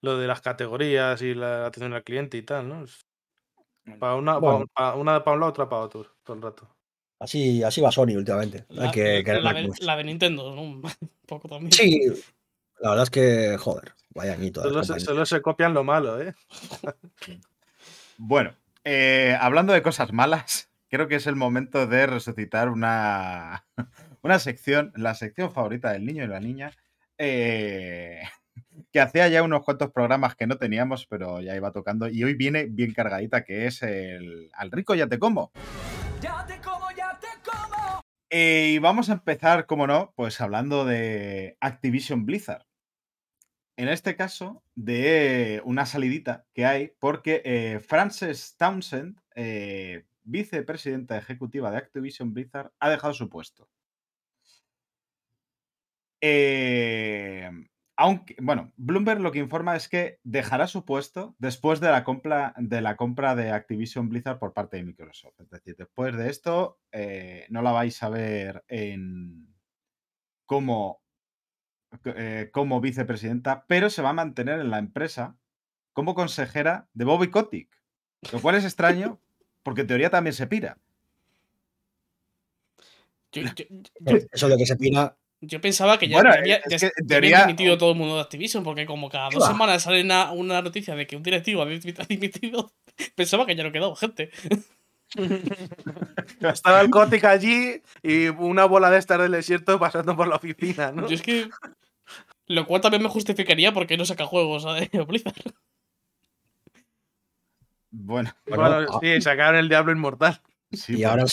lo 0.00 0.16
de 0.16 0.26
las 0.28 0.40
categorías 0.40 1.20
y 1.22 1.34
la 1.34 1.66
atención 1.66 1.92
al 1.92 2.04
cliente 2.04 2.36
y 2.36 2.42
tal, 2.42 2.68
¿no? 2.68 2.84
Para 3.98 4.14
una, 4.14 4.40
para, 4.40 4.94
una 4.94 5.24
para 5.24 5.34
un 5.34 5.40
lado, 5.40 5.50
otra 5.50 5.68
para 5.68 5.82
otro, 5.82 6.16
todo 6.22 6.36
el 6.36 6.42
rato. 6.42 6.68
Así, 7.20 7.62
así 7.64 7.80
va 7.80 7.90
Sony 7.90 8.14
últimamente. 8.16 8.64
La, 8.68 8.92
que, 8.92 9.24
la, 9.24 9.96
de, 9.96 10.04
Nintendo, 10.04 10.54
¿no? 10.54 10.62
Un 10.62 10.82
poco 11.26 11.48
también. 11.48 11.72
Sí, 11.72 12.00
la 12.80 12.90
verdad 12.90 13.04
es 13.04 13.10
que, 13.10 13.56
joder, 13.58 13.94
vaya 14.10 14.34
añito. 14.34 14.62
Solo, 14.62 14.84
solo 14.84 15.26
se 15.26 15.42
copian 15.42 15.74
lo 15.74 15.82
malo, 15.82 16.20
¿eh? 16.20 16.34
bueno, 18.18 18.54
eh, 18.90 19.36
hablando 19.38 19.74
de 19.74 19.82
cosas 19.82 20.14
malas, 20.14 20.70
creo 20.88 21.08
que 21.08 21.16
es 21.16 21.26
el 21.26 21.36
momento 21.36 21.86
de 21.86 22.06
resucitar 22.06 22.70
una, 22.70 23.66
una 24.22 24.38
sección, 24.38 24.92
la 24.96 25.14
sección 25.14 25.52
favorita 25.52 25.92
del 25.92 26.06
niño 26.06 26.24
y 26.24 26.28
la 26.28 26.40
niña, 26.40 26.70
eh, 27.18 28.22
que 28.90 29.00
hacía 29.00 29.28
ya 29.28 29.42
unos 29.42 29.62
cuantos 29.62 29.92
programas 29.92 30.36
que 30.36 30.46
no 30.46 30.56
teníamos, 30.56 31.06
pero 31.06 31.42
ya 31.42 31.54
iba 31.54 31.70
tocando, 31.70 32.08
y 32.08 32.24
hoy 32.24 32.32
viene 32.32 32.64
bien 32.64 32.94
cargadita, 32.94 33.44
que 33.44 33.66
es 33.66 33.82
el 33.82 34.48
Al 34.54 34.70
rico 34.70 34.94
ya 34.94 35.06
te 35.06 35.18
como. 35.18 35.52
Ya 36.22 36.46
te 36.46 36.58
como, 36.62 36.90
ya 36.96 37.18
te 37.20 37.28
como. 37.44 38.00
Eh, 38.30 38.70
y 38.72 38.78
vamos 38.78 39.10
a 39.10 39.12
empezar, 39.12 39.66
como 39.66 39.86
no, 39.86 40.14
pues 40.16 40.40
hablando 40.40 40.86
de 40.86 41.58
Activision 41.60 42.24
Blizzard 42.24 42.67
en 43.78 43.88
este 43.88 44.16
caso, 44.16 44.64
de 44.74 45.62
una 45.64 45.86
salidita 45.86 46.44
que 46.52 46.66
hay, 46.66 46.90
porque 46.98 47.42
eh, 47.44 47.78
Frances 47.78 48.56
Townsend, 48.56 49.20
eh, 49.36 50.04
vicepresidenta 50.24 51.16
ejecutiva 51.16 51.70
de 51.70 51.76
Activision 51.76 52.34
Blizzard, 52.34 52.72
ha 52.80 52.90
dejado 52.90 53.14
su 53.14 53.28
puesto. 53.28 53.68
Eh, 56.20 57.48
aunque, 57.96 58.34
bueno, 58.40 58.72
Bloomberg 58.76 59.20
lo 59.20 59.30
que 59.30 59.38
informa 59.38 59.76
es 59.76 59.88
que 59.88 60.18
dejará 60.24 60.66
su 60.66 60.84
puesto 60.84 61.36
después 61.38 61.78
de 61.78 61.92
la 61.92 62.02
compra 62.02 62.54
de, 62.56 62.80
la 62.80 62.96
compra 62.96 63.36
de 63.36 63.52
Activision 63.52 64.08
Blizzard 64.08 64.40
por 64.40 64.54
parte 64.54 64.78
de 64.78 64.82
Microsoft. 64.82 65.38
Es 65.38 65.50
decir, 65.50 65.76
después 65.76 66.16
de 66.16 66.30
esto, 66.30 66.80
no 67.48 67.62
la 67.62 67.70
vais 67.70 68.02
a 68.02 68.08
ver 68.08 68.64
en 68.66 69.54
como, 70.46 71.00
eh, 72.04 72.50
como 72.52 72.80
vicepresidenta, 72.80 73.64
pero 73.66 73.90
se 73.90 74.02
va 74.02 74.10
a 74.10 74.14
mantener 74.14 74.60
en 74.60 74.70
la 74.70 74.78
empresa 74.78 75.36
como 75.92 76.14
consejera 76.14 76.88
de 76.94 77.04
Bobby 77.04 77.30
Kotick. 77.30 77.68
Lo 78.32 78.40
cual 78.40 78.56
es 78.56 78.64
extraño, 78.64 79.20
porque 79.62 79.82
en 79.82 79.86
teoría 79.86 80.10
también 80.10 80.34
se 80.34 80.46
pira. 80.46 80.78
Eso 83.32 83.50
es 84.32 84.42
lo 84.42 84.56
que 84.56 84.66
se 84.66 84.76
pira 84.76 85.16
yo 85.40 85.60
pensaba 85.60 85.98
que 85.98 86.08
ya, 86.08 86.18
había 86.18 87.46
dimitido 87.46 87.78
todo 87.78 87.92
el 87.92 87.96
mundo 87.96 88.16
de 88.16 88.22
Activision, 88.22 88.64
porque 88.64 88.86
como 88.86 89.08
cada 89.08 89.30
dos 89.30 89.46
semanas 89.46 89.82
sale 89.82 90.02
una, 90.02 90.62
noticia 90.62 90.96
de 90.96 91.06
que 91.06 91.16
un 91.16 91.22
directivo 91.22 91.62
ha 91.62 91.66
dimitido, 92.08 92.72
pensaba 93.14 93.46
que 93.46 93.54
ya 93.54 93.62
no 93.62 93.72
quedaba 93.72 93.94
gente. 93.94 94.30
Estaba 96.40 96.80
el 96.80 96.88
Gothic 96.88 97.24
allí 97.24 97.82
y 98.02 98.28
una 98.28 98.64
bola 98.66 98.90
de 98.90 98.98
estar 98.98 99.20
del 99.20 99.32
desierto 99.32 99.78
pasando 99.78 100.16
por 100.16 100.28
la 100.28 100.36
oficina, 100.36 100.92
¿no? 100.92 101.08
Yo 101.08 101.14
es 101.14 101.22
que. 101.22 101.48
Lo 102.46 102.66
cual 102.66 102.80
también 102.80 103.02
me 103.02 103.08
justificaría 103.08 103.72
porque 103.72 103.96
no 103.96 104.04
saca 104.04 104.26
juegos 104.26 104.64
a 104.66 104.74
Blizzard. 105.04 105.34
Bueno, 107.90 108.34
bueno, 108.46 108.86
sí, 109.00 109.20
sacaron 109.20 109.56
el 109.56 109.68
Diablo 109.68 109.92
Inmortal 109.92 110.40
y, 110.70 111.02
ahora, 111.04 111.24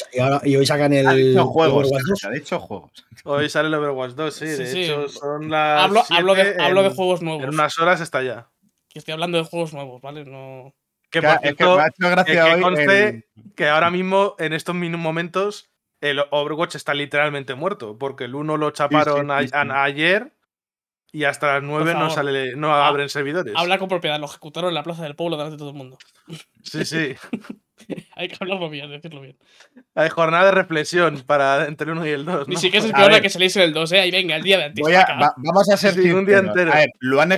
y, 0.44 0.56
hoy 0.56 0.66
sacan 0.66 0.94
el. 0.94 1.06
Ha 1.06 1.14
dicho 1.14 1.46
juegos. 1.46 1.92
Ha 2.24 2.30
dicho 2.30 2.60
juegos. 2.60 2.92
Hoy 3.26 3.50
sale 3.50 3.68
el 3.68 3.74
Overwatch 3.74 4.14
2, 4.14 4.34
sí. 4.34 4.46
de 4.46 4.84
hecho, 4.84 5.10
son 5.10 5.50
las. 5.50 5.84
Hablo, 5.84 6.04
hablo, 6.10 6.36
de, 6.36 6.56
hablo, 6.62 6.84
de, 6.84 6.90
juegos 6.90 7.22
nuevos. 7.22 7.44
En 7.44 7.50
unas 7.50 7.78
horas 7.78 8.00
está 8.00 8.24
ya. 8.24 8.50
Que 8.88 9.00
estoy 9.00 9.12
hablando 9.12 9.38
de 9.38 9.44
juegos 9.44 9.74
nuevos, 9.74 10.02
¿vale? 10.02 10.24
No. 10.24 10.74
Que 11.16 11.22
por 11.22 11.40
cierto, 11.40 11.78
que, 12.26 12.62
conste 12.62 13.28
que 13.56 13.70
ahora 13.70 13.90
mismo, 13.90 14.36
en 14.38 14.52
estos 14.52 14.76
momentos, 14.76 15.70
el 16.02 16.22
Overwatch 16.30 16.76
está 16.76 16.94
literalmente 16.94 17.56
muerto. 17.56 17.98
Porque 17.98 18.26
el 18.26 18.36
1 18.36 18.58
lo 18.58 18.72
chaparon 18.72 19.32
ayer 19.32 20.34
y 21.14 21.24
hasta 21.24 21.54
las 21.54 21.64
9 21.64 21.94
no, 21.94 22.10
sale, 22.10 22.58
no 22.58 22.76
abren 22.76 23.08
servidores. 23.08 23.54
Habla 23.56 23.78
con 23.78 23.88
propiedad, 23.88 24.20
lo 24.20 24.26
ejecutaron 24.26 24.72
en 24.72 24.76
la 24.76 24.84
plaza 24.84 25.04
del 25.04 25.16
pueblo 25.16 25.38
delante 25.38 25.54
de 25.54 25.60
todo 25.60 25.70
el 25.70 25.76
mundo. 25.76 25.98
Sí, 26.64 26.84
sí. 26.84 27.16
Hay 28.16 28.28
que 28.28 28.36
hablarlo 28.38 28.70
bien, 28.70 28.90
decirlo 28.90 29.22
bien. 29.22 29.38
Hay 29.96 30.10
jornada 30.10 30.48
de 30.48 30.52
reflexión 30.52 31.24
para 31.26 31.68
entre 31.68 31.90
el 31.90 31.98
1 31.98 32.08
y 32.08 32.10
el 32.10 32.26
2. 32.26 32.50
Ni 32.50 32.58
siquiera 32.58 32.82
se 32.82 32.88
espera 32.92 33.22
que 33.22 33.30
saliese 33.30 33.64
el 33.64 33.72
2, 33.72 33.92
¿eh? 33.94 34.00
Ahí 34.02 34.12
venga, 34.12 34.36
el 34.36 34.44
día 34.44 34.58
de 34.58 34.64
antes. 34.66 34.86
vamos 35.38 35.70
a 35.70 35.78
ser 35.78 35.98
un 36.14 36.26
día 36.26 36.40
entero. 36.40 36.74
A 36.74 36.80
ver, 36.80 36.90
lo 37.00 37.22
han, 37.22 37.34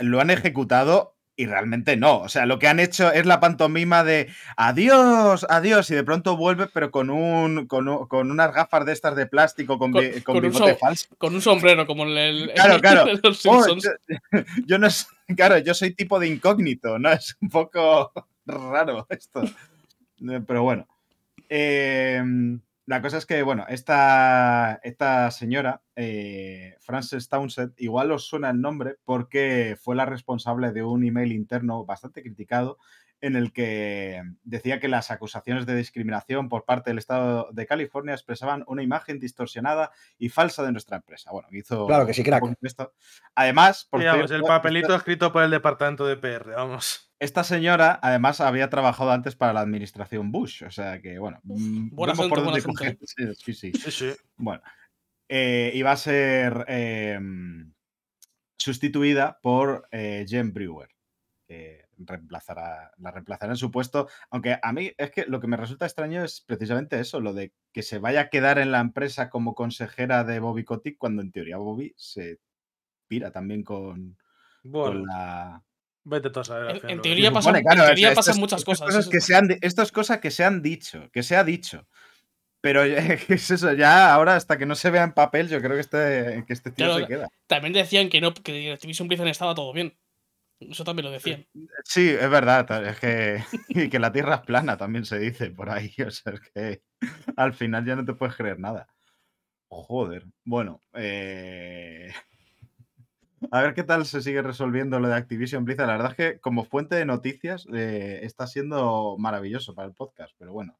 lo 0.00 0.20
han 0.20 0.30
ejecutado 0.30 1.14
y 1.36 1.46
realmente 1.46 1.96
no. 1.96 2.18
O 2.20 2.28
sea, 2.28 2.46
lo 2.46 2.58
que 2.58 2.68
han 2.68 2.80
hecho 2.80 3.12
es 3.12 3.26
la 3.26 3.40
pantomima 3.40 4.04
de 4.04 4.28
adiós, 4.56 5.46
adiós, 5.48 5.90
y 5.90 5.94
de 5.94 6.04
pronto 6.04 6.36
vuelve, 6.36 6.66
pero 6.66 6.90
con 6.90 7.10
un 7.10 7.66
con, 7.66 7.88
unas 7.88 8.54
gafas 8.54 8.84
de 8.84 8.92
estas 8.92 9.16
de 9.16 9.26
plástico, 9.26 9.78
con, 9.78 9.92
con, 9.92 10.40
bigote 10.40 10.76
falso. 10.76 11.08
Con 11.18 11.34
un 11.34 11.40
sombrero, 11.40 11.86
como 11.86 12.04
el. 12.04 12.52
Claro, 12.54 12.80
claro. 12.80 13.06
Oh, 13.46 13.66
yo, 14.66 14.78
no 14.78 14.88
claro, 15.34 15.58
yo 15.58 15.74
soy 15.74 15.94
tipo 15.94 16.18
de 16.18 16.28
incógnito, 16.28 16.98
¿no? 16.98 17.10
Es 17.10 17.36
un 17.40 17.48
poco 17.48 18.12
raro 18.46 19.06
esto. 19.08 19.42
Pero 20.46 20.62
bueno. 20.62 20.86
Eh, 21.48 22.22
la 22.86 23.00
cosa 23.00 23.18
es 23.18 23.26
que, 23.26 23.42
bueno, 23.42 23.64
esta, 23.68 24.80
esta 24.82 25.30
señora, 25.30 25.82
eh, 25.94 26.76
Frances 26.80 27.28
Townsend, 27.28 27.74
igual 27.76 28.10
os 28.10 28.26
suena 28.26 28.50
el 28.50 28.60
nombre 28.60 28.96
porque 29.04 29.76
fue 29.80 29.94
la 29.94 30.04
responsable 30.04 30.72
de 30.72 30.82
un 30.82 31.04
email 31.04 31.32
interno 31.32 31.84
bastante 31.84 32.22
criticado 32.22 32.78
en 33.22 33.36
el 33.36 33.52
que 33.52 34.20
decía 34.42 34.80
que 34.80 34.88
las 34.88 35.10
acusaciones 35.10 35.64
de 35.64 35.76
discriminación 35.76 36.48
por 36.48 36.64
parte 36.64 36.90
del 36.90 36.98
Estado 36.98 37.48
de 37.52 37.66
California 37.66 38.12
expresaban 38.12 38.64
una 38.66 38.82
imagen 38.82 39.20
distorsionada 39.20 39.92
y 40.18 40.28
falsa 40.28 40.64
de 40.64 40.72
nuestra 40.72 40.96
empresa. 40.96 41.30
Bueno, 41.30 41.48
hizo. 41.52 41.86
Claro 41.86 42.04
que 42.04 42.14
sí, 42.14 42.24
crack. 42.24 42.44
Además, 43.36 43.86
por 43.88 44.02
el 44.02 44.42
papelito 44.42 44.94
escrito 44.94 45.32
por 45.32 45.44
el 45.44 45.50
departamento 45.52 46.04
de 46.04 46.16
PR, 46.16 46.50
vamos. 46.56 47.12
Esta 47.20 47.44
señora, 47.44 48.00
además, 48.02 48.40
había 48.40 48.68
trabajado 48.68 49.12
antes 49.12 49.36
para 49.36 49.52
la 49.52 49.60
administración 49.60 50.32
Bush, 50.32 50.64
o 50.64 50.72
sea 50.72 51.00
que, 51.00 51.20
bueno. 51.20 51.38
Mm, 51.44 51.94
buena 51.94 52.14
por 52.14 52.42
dónde 52.42 52.60
coger. 52.60 52.98
Sí, 53.38 53.54
sí. 53.54 53.72
sí, 53.72 54.12
Bueno, 54.36 54.60
eh, 55.28 55.70
iba 55.74 55.92
a 55.92 55.96
ser 55.96 56.64
em, 56.66 57.72
sustituida 58.58 59.38
por 59.40 59.86
eh, 59.92 60.26
Jen 60.28 60.52
Brewer, 60.52 60.88
que 61.46 61.81
reemplazará, 62.06 62.92
la 62.98 63.10
reemplazará 63.10 63.52
en 63.52 63.56
su 63.56 63.70
puesto. 63.70 64.08
Aunque 64.30 64.58
a 64.60 64.72
mí 64.72 64.92
es 64.96 65.10
que 65.10 65.24
lo 65.26 65.40
que 65.40 65.46
me 65.46 65.56
resulta 65.56 65.86
extraño 65.86 66.24
es 66.24 66.40
precisamente 66.40 67.00
eso, 67.00 67.20
lo 67.20 67.32
de 67.32 67.52
que 67.72 67.82
se 67.82 67.98
vaya 67.98 68.22
a 68.22 68.28
quedar 68.28 68.58
en 68.58 68.72
la 68.72 68.80
empresa 68.80 69.30
como 69.30 69.54
consejera 69.54 70.24
de 70.24 70.40
Bobby 70.40 70.64
Kotick, 70.64 70.98
cuando 70.98 71.22
en 71.22 71.32
teoría 71.32 71.56
Bobby 71.56 71.94
se 71.96 72.38
pira 73.08 73.30
también 73.30 73.62
con, 73.62 74.16
con 74.70 75.06
la 75.06 75.62
Vete 76.04 76.30
a 76.34 76.44
saber. 76.44 76.80
En, 76.88 77.00
teoría, 77.00 77.30
pasan, 77.30 77.62
pasan 78.14 78.40
muchas 78.40 78.64
cosas. 78.64 79.08
que 79.08 79.20
se 79.20 79.36
han, 79.36 79.56
esto 79.60 79.82
es 79.82 79.92
cosa 79.92 80.20
que 80.20 80.30
se 80.30 80.44
han 80.44 80.60
dicho, 80.62 81.08
que 81.12 81.22
se 81.22 81.36
ha 81.36 81.44
dicho. 81.44 81.86
Pero 82.60 82.82
es 83.28 83.50
eso, 83.50 83.72
ya 83.72 84.12
ahora 84.12 84.36
hasta 84.36 84.58
que 84.58 84.66
no 84.66 84.74
se 84.74 84.90
vea 84.90 85.04
en 85.04 85.12
papel, 85.12 85.48
yo 85.48 85.60
creo 85.60 85.74
que 85.74 85.80
este, 85.80 86.44
que 86.46 86.52
este 86.52 86.70
tío 86.70 86.96
se 86.96 87.06
queda. 87.06 87.28
También 87.46 87.72
decían 87.72 88.08
que 88.08 88.20
no, 88.20 88.34
que 88.34 88.72
Activision 88.72 89.08
Blizzard 89.08 89.28
estaba 89.28 89.54
todo 89.54 89.72
bien. 89.72 89.96
Eso 90.70 90.84
también 90.84 91.06
lo 91.06 91.12
decían. 91.12 91.46
Sí, 91.84 92.08
es 92.08 92.30
verdad. 92.30 92.86
Es 92.86 92.98
que, 92.98 93.42
y 93.68 93.88
que 93.88 93.98
la 93.98 94.12
Tierra 94.12 94.36
es 94.36 94.40
plana, 94.42 94.76
también 94.76 95.04
se 95.04 95.18
dice 95.18 95.50
por 95.50 95.70
ahí. 95.70 95.94
O 96.06 96.10
sea, 96.10 96.32
es 96.34 96.40
que 96.40 96.82
al 97.36 97.54
final 97.54 97.84
ya 97.84 97.96
no 97.96 98.04
te 98.04 98.14
puedes 98.14 98.36
creer 98.36 98.58
nada. 98.58 98.86
Joder. 99.68 100.26
Bueno, 100.44 100.80
eh, 100.92 102.12
a 103.50 103.62
ver 103.62 103.74
qué 103.74 103.82
tal 103.82 104.04
se 104.04 104.20
sigue 104.20 104.42
resolviendo 104.42 105.00
lo 105.00 105.08
de 105.08 105.14
Activision 105.14 105.64
Blizzard. 105.64 105.86
La 105.86 105.94
verdad 105.94 106.10
es 106.12 106.16
que 106.16 106.40
como 106.40 106.64
fuente 106.64 106.94
de 106.94 107.06
noticias 107.06 107.66
eh, 107.72 108.20
está 108.22 108.46
siendo 108.46 109.16
maravilloso 109.18 109.74
para 109.74 109.88
el 109.88 109.94
podcast, 109.94 110.32
pero 110.38 110.52
bueno. 110.52 110.78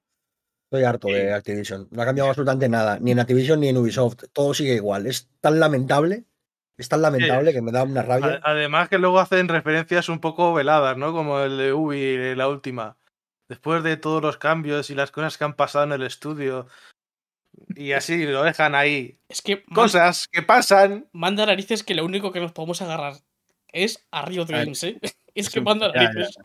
Estoy 0.65 0.85
harto 0.85 1.09
de 1.09 1.27
eh, 1.27 1.33
Activision. 1.33 1.89
No 1.91 2.03
ha 2.03 2.07
cambiado 2.07 2.31
absolutamente 2.31 2.69
nada, 2.69 2.99
ni 2.99 3.11
en 3.11 3.21
Activision 3.21 3.61
ni 3.61 3.69
en 3.69 3.77
Ubisoft. 3.77 4.25
Todo 4.33 4.55
sigue 4.55 4.75
igual. 4.75 5.07
Es 5.07 5.29
tan 5.41 5.59
lamentable, 5.59 6.25
es 6.83 6.89
tan 6.89 7.03
lamentable 7.03 7.53
que 7.53 7.63
me 7.63 7.73
da 7.73 7.85
una 7.85 8.03
rabia. 8.03 8.41
Además 8.43 8.89
que 8.89 8.99
luego 8.99 9.19
hacen 9.19 9.49
referencias 9.49 10.09
un 10.09 10.21
poco 10.21 10.53
veladas, 10.53 10.97
¿no? 10.97 11.13
Como 11.13 11.41
el 11.41 11.57
de 11.57 11.73
Ubi, 11.73 12.35
la 12.35 12.49
última. 12.49 12.99
Después 13.49 13.83
de 13.83 13.97
todos 13.97 14.23
los 14.23 14.37
cambios 14.37 14.91
y 14.91 14.95
las 14.95 15.11
cosas 15.11 15.39
que 15.39 15.45
han 15.45 15.55
pasado 15.55 15.85
en 15.85 15.93
el 15.93 16.03
estudio, 16.03 16.67
y 17.75 17.93
así 17.93 18.25
lo 18.27 18.43
dejan 18.43 18.75
ahí. 18.75 19.19
Es 19.29 19.43
que. 19.43 19.63
Cosas 19.65 20.29
que 20.29 20.43
pasan. 20.43 21.09
Manda 21.13 21.47
narices 21.47 21.83
que 21.83 21.95
lo 21.95 22.05
único 22.05 22.33
que 22.33 22.41
nos 22.41 22.53
podemos 22.53 22.83
agarrar 22.83 23.15
es 23.69 24.07
a 24.11 24.25
Riot 24.25 24.47
Games, 24.47 24.83
¿eh? 24.85 24.99
Es 25.35 25.51
que 25.51 25.61
manda 25.61 25.93
narices. 25.93 26.37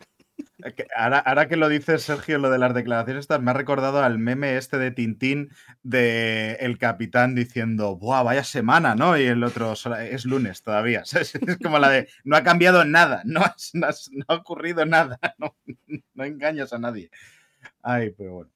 Ahora, 0.96 1.46
que 1.46 1.56
lo 1.56 1.68
dices, 1.68 2.02
Sergio, 2.02 2.38
lo 2.38 2.50
de 2.50 2.58
las 2.58 2.74
declaraciones 2.74 3.22
estas, 3.22 3.40
me 3.40 3.52
ha 3.52 3.54
recordado 3.54 4.02
al 4.02 4.18
meme 4.18 4.56
este 4.56 4.76
de 4.78 4.90
Tintín 4.90 5.50
de 5.84 6.54
el 6.60 6.78
capitán 6.78 7.36
diciendo, 7.36 7.96
¡buah, 7.96 8.24
vaya 8.24 8.42
semana! 8.42 8.96
¿no? 8.96 9.16
Y 9.16 9.24
el 9.24 9.44
otro 9.44 9.74
es 9.74 10.24
lunes 10.24 10.62
todavía. 10.62 11.02
Es 11.20 11.32
como 11.62 11.78
la 11.78 11.90
de, 11.90 12.08
no 12.24 12.36
ha 12.36 12.42
cambiado 12.42 12.84
nada, 12.84 13.22
no, 13.24 13.42
ha 13.42 14.34
ocurrido 14.34 14.84
nada, 14.84 15.18
no, 16.14 16.24
engañas 16.24 16.72
a 16.72 16.78
nadie. 16.78 17.10
Ay, 17.82 18.10
pero 18.16 18.34
bueno. 18.34 18.50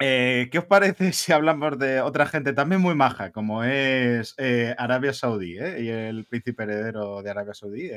Eh, 0.00 0.48
¿Qué 0.52 0.58
os 0.58 0.64
parece 0.66 1.12
si 1.12 1.32
hablamos 1.32 1.78
de 1.78 2.00
otra 2.00 2.26
gente 2.26 2.52
también 2.52 2.80
muy 2.80 2.94
maja, 2.94 3.32
como 3.32 3.64
es 3.64 4.34
eh, 4.38 4.74
Arabia 4.78 5.12
Saudí 5.12 5.58
eh? 5.58 5.82
y 5.82 5.88
el 5.88 6.24
príncipe 6.26 6.64
heredero 6.64 7.22
de 7.22 7.30
Arabia 7.30 7.54
Saudí? 7.54 7.90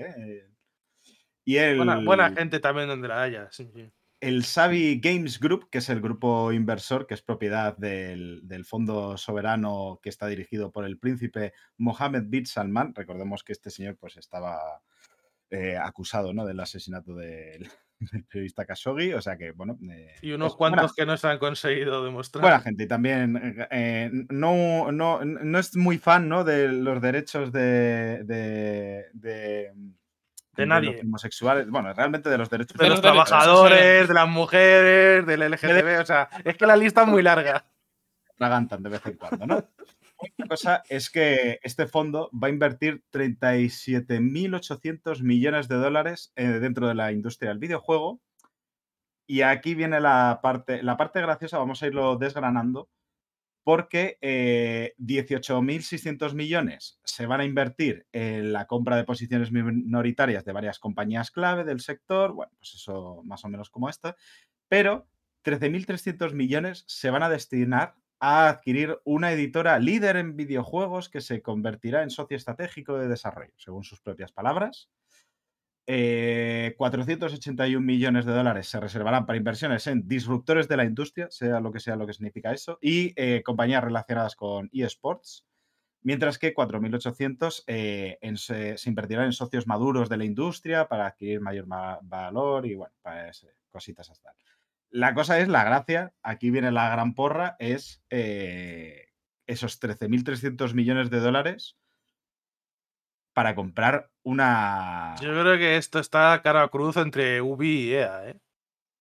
Y 1.43 1.57
el, 1.57 1.77
buena, 2.05 2.31
gente 2.31 2.59
también 2.59 2.87
donde 2.87 3.07
la 3.07 3.23
haya. 3.23 3.49
El 4.19 4.43
Savi 4.43 4.99
Games 4.99 5.39
Group, 5.39 5.69
que 5.69 5.79
es 5.79 5.89
el 5.89 5.99
grupo 5.99 6.51
inversor 6.51 7.07
que 7.07 7.15
es 7.15 7.23
propiedad 7.23 7.75
del, 7.77 8.41
del, 8.43 8.65
fondo 8.65 9.17
soberano 9.17 9.99
que 10.03 10.09
está 10.09 10.27
dirigido 10.27 10.71
por 10.71 10.85
el 10.85 10.99
príncipe 10.99 11.53
Mohammed 11.77 12.23
bin 12.27 12.45
Salman. 12.45 12.93
Recordemos 12.93 13.43
que 13.43 13.53
este 13.53 13.71
señor 13.71 13.97
pues 13.97 14.17
estaba 14.17 14.59
acusado 15.81 16.33
¿no? 16.33 16.45
del 16.45 16.59
asesinato 16.59 17.13
del, 17.15 17.69
el 18.13 18.23
periodista 18.25 18.65
Khashoggi, 18.65 19.13
o 19.13 19.21
sea 19.21 19.37
que, 19.37 19.51
bueno. 19.51 19.77
Eh, 19.91 20.15
y 20.21 20.31
unos 20.31 20.55
cuantos 20.55 20.93
que 20.93 21.05
no 21.05 21.17
se 21.17 21.27
han 21.27 21.37
conseguido 21.37 22.03
demostrar. 22.03 22.41
Buena 22.41 22.59
gente, 22.59 22.83
y 22.83 22.87
también 22.87 23.37
eh, 23.37 23.67
eh, 23.71 24.09
no, 24.29 24.91
no, 24.91 25.23
no, 25.23 25.59
es 25.59 25.75
muy 25.75 25.97
fan 25.97 26.27
¿no? 26.27 26.43
de 26.43 26.69
los 26.69 27.01
derechos 27.01 27.51
de. 27.51 28.23
de, 28.23 29.05
de, 29.13 29.71
de 30.55 30.65
nadie. 30.65 30.93
los 30.93 31.03
homosexuales, 31.03 31.69
bueno, 31.69 31.93
realmente 31.93 32.29
de 32.29 32.37
los 32.37 32.49
derechos 32.49 32.77
de, 32.77 32.89
los, 32.89 33.01
trabajadores, 33.01 34.07
de 34.07 34.13
las 34.13 34.27
mujeres, 34.27 35.25
del 35.25 35.51
LGTB, 35.51 36.01
o 36.01 36.05
sea, 36.05 36.29
es 36.43 36.57
que 36.57 36.65
la 36.65 36.75
lista 36.75 37.03
es 37.03 37.07
muy 37.07 37.23
larga. 37.23 37.65
Tragantan 38.37 38.83
de 38.83 38.89
vez 38.89 39.05
en 39.05 39.17
cuando, 39.17 39.45
¿no? 39.45 39.63
La 40.37 40.47
cosa 40.47 40.83
es 40.87 41.09
que 41.09 41.59
este 41.63 41.87
fondo 41.87 42.29
va 42.31 42.47
a 42.47 42.51
invertir 42.51 43.03
37.800 43.11 45.21
millones 45.21 45.67
de 45.67 45.75
dólares 45.75 46.31
eh, 46.35 46.45
dentro 46.45 46.87
de 46.87 46.95
la 46.95 47.11
industria 47.11 47.49
del 47.49 47.59
videojuego. 47.59 48.21
Y 49.27 49.41
aquí 49.41 49.75
viene 49.75 49.99
la 49.99 50.39
parte, 50.43 50.83
la 50.83 50.95
parte 50.97 51.21
graciosa, 51.21 51.57
vamos 51.57 51.81
a 51.81 51.87
irlo 51.87 52.17
desgranando, 52.17 52.89
porque 53.63 54.17
18.600 54.97 56.31
eh, 56.31 56.35
millones 56.35 56.99
se 57.03 57.25
van 57.25 57.41
a 57.41 57.45
invertir 57.45 58.07
en 58.11 58.53
la 58.53 58.65
compra 58.65 58.95
de 58.95 59.03
posiciones 59.03 59.51
minoritarias 59.51 60.43
de 60.45 60.51
varias 60.51 60.79
compañías 60.79 61.31
clave 61.31 61.63
del 61.63 61.79
sector, 61.79 62.33
bueno, 62.33 62.51
pues 62.57 62.73
eso 62.73 63.21
más 63.23 63.45
o 63.45 63.49
menos 63.49 63.69
como 63.69 63.89
esta, 63.89 64.15
pero 64.67 65.07
13.300 65.43 66.33
millones 66.33 66.83
se 66.87 67.09
van 67.09 67.23
a 67.23 67.29
destinar 67.29 67.95
a 68.19 68.49
adquirir 68.49 68.99
una 69.03 69.31
editora 69.31 69.79
líder 69.79 70.15
en 70.15 70.35
videojuegos 70.35 71.09
que 71.09 71.21
se 71.21 71.41
convertirá 71.41 72.03
en 72.03 72.11
socio 72.11 72.37
estratégico 72.37 72.97
de 72.97 73.07
desarrollo, 73.07 73.53
según 73.57 73.83
sus 73.83 73.99
propias 73.99 74.31
palabras. 74.31 74.89
481 76.77 77.77
eh, 77.77 77.85
millones 77.85 78.25
de 78.25 78.31
dólares 78.31 78.67
se 78.67 78.79
reservarán 78.79 79.25
para 79.25 79.37
inversiones 79.37 79.87
en 79.87 80.07
disruptores 80.07 80.67
de 80.67 80.77
la 80.77 80.85
industria, 80.85 81.27
sea 81.29 81.59
lo 81.59 81.71
que 81.71 81.79
sea 81.79 81.97
lo 81.97 82.07
que 82.07 82.13
significa 82.13 82.53
eso, 82.53 82.77
y 82.81 83.13
eh, 83.15 83.41
compañías 83.43 83.83
relacionadas 83.83 84.35
con 84.35 84.69
eSports, 84.71 85.45
mientras 86.01 86.37
que 86.37 86.53
4.800 86.53 87.63
eh, 87.67 88.19
se, 88.35 88.75
invertirán 88.89 89.25
en 89.25 89.33
socios 89.33 89.67
maduros 89.67 90.07
de 90.07 90.17
la 90.17 90.23
industria 90.23 90.87
para 90.87 91.07
adquirir 91.07 91.41
mayor 91.41 91.65
valor 91.67 92.65
y 92.65 92.75
bueno, 92.75 92.93
para 93.01 93.29
cositas 93.69 94.09
hasta. 94.09 94.33
La 94.91 95.13
cosa 95.13 95.39
es, 95.39 95.47
la 95.47 95.63
gracia, 95.63 96.13
aquí 96.21 96.51
viene 96.51 96.71
la 96.71 96.89
gran 96.89 97.15
porra, 97.15 97.55
es 97.59 98.03
esos 98.09 99.81
13.300 99.81 100.73
millones 100.73 101.09
de 101.09 101.19
dólares 101.19 101.77
para 103.33 103.55
comprar 103.55 104.09
una... 104.23 105.15
Yo 105.21 105.29
creo 105.29 105.57
que 105.57 105.77
esto 105.77 105.99
está 105.99 106.41
cara 106.41 106.63
a 106.63 106.67
cruz 106.69 106.97
entre 106.97 107.41
Ubi 107.41 107.89
y 107.89 107.93
EA, 107.93 108.29
¿eh? 108.29 108.39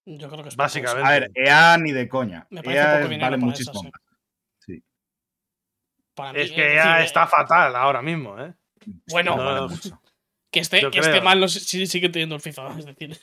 Yo 0.07 0.29
creo 0.29 0.43
que 0.43 0.49
es 0.49 0.57
Básicamente. 0.57 1.09
A 1.09 1.11
ver, 1.11 1.31
EA 1.35 1.79
ni 1.79 1.93
de 1.93 2.09
coña. 2.09 2.47
Me 2.51 2.61
EA 2.61 3.07
vale 3.21 3.37
muchísimo 3.37 3.83
sí. 4.59 4.83
es 6.35 6.53
que 6.53 6.75
EA 6.75 7.03
está 7.03 7.27
fatal 7.27 7.77
ahora 7.77 8.03
mismo, 8.03 8.39
¿eh? 8.41 8.55
Bueno, 9.11 9.69
que 10.51 10.61
esté, 10.61 10.91
que 10.91 10.99
esté 10.99 11.21
mal 11.21 11.39
no, 11.39 11.49
sigue 11.49 12.09
teniendo 12.09 12.35
el 12.35 12.41
FIFA, 12.41 12.79
es 12.79 12.87
decir. 12.87 13.19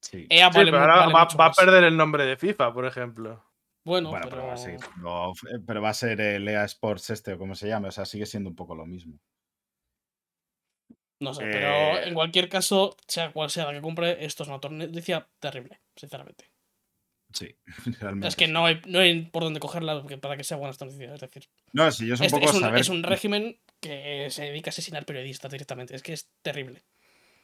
Sí, 0.00 0.26
pero 0.28 0.78
ahora 0.78 1.08
va, 1.08 1.46
a 1.46 1.52
perder 1.52 1.84
el 1.84 1.96
nombre 1.96 2.24
de 2.26 2.36
FIFA, 2.36 2.72
por 2.72 2.86
ejemplo. 2.86 3.44
Bueno, 3.84 4.12
pero... 4.12 4.28
Pero, 4.28 4.46
va 4.46 4.52
a 4.52 4.56
ser, 4.56 4.78
pero, 5.66 5.82
va 5.82 5.88
a 5.88 5.94
ser, 5.94 6.20
el 6.20 6.46
EA 6.46 6.64
Sports 6.64 7.10
este 7.10 7.32
o 7.32 7.38
como 7.38 7.54
se 7.54 7.66
llama, 7.66 7.88
o 7.88 7.90
sea, 7.90 8.04
sigue 8.04 8.26
siendo 8.26 8.50
un 8.50 8.56
poco 8.56 8.74
lo 8.74 8.86
mismo. 8.86 9.18
No 11.18 11.32
sé, 11.32 11.44
pero 11.44 11.68
eh, 11.68 12.08
en 12.08 12.14
cualquier 12.14 12.48
caso, 12.48 12.96
sea 13.08 13.32
cual 13.32 13.50
sea 13.50 13.66
la 13.66 13.72
que 13.72 13.80
compre, 13.80 14.24
esto 14.24 14.42
es 14.42 14.48
una 14.48 14.58
noticia 14.70 15.26
terrible, 15.40 15.80
sinceramente. 15.96 16.50
Sí, 17.32 17.54
realmente. 18.00 18.28
Es 18.28 18.36
que 18.36 18.48
no 18.48 18.66
hay, 18.66 18.80
no 18.86 19.00
hay 19.00 19.22
por 19.22 19.42
dónde 19.42 19.60
cogerla 19.60 20.02
para 20.20 20.36
que 20.36 20.44
sea 20.44 20.56
buena 20.56 20.72
esta 20.72 20.84
noticia. 20.84 21.14
Es 21.14 21.20
decir, 21.20 21.48
no, 21.72 21.90
sí, 21.90 22.10
es 22.10 22.20
un 22.20 22.28
poco 22.28 22.76
es 22.76 22.88
un 22.88 23.02
régimen 23.02 23.58
que 23.80 24.28
se 24.30 24.44
dedica 24.44 24.68
a 24.68 24.72
asesinar 24.72 25.04
periodistas 25.04 25.50
directamente. 25.50 25.94
Es 25.94 26.02
que 26.02 26.12
es 26.12 26.28
terrible. 26.42 26.84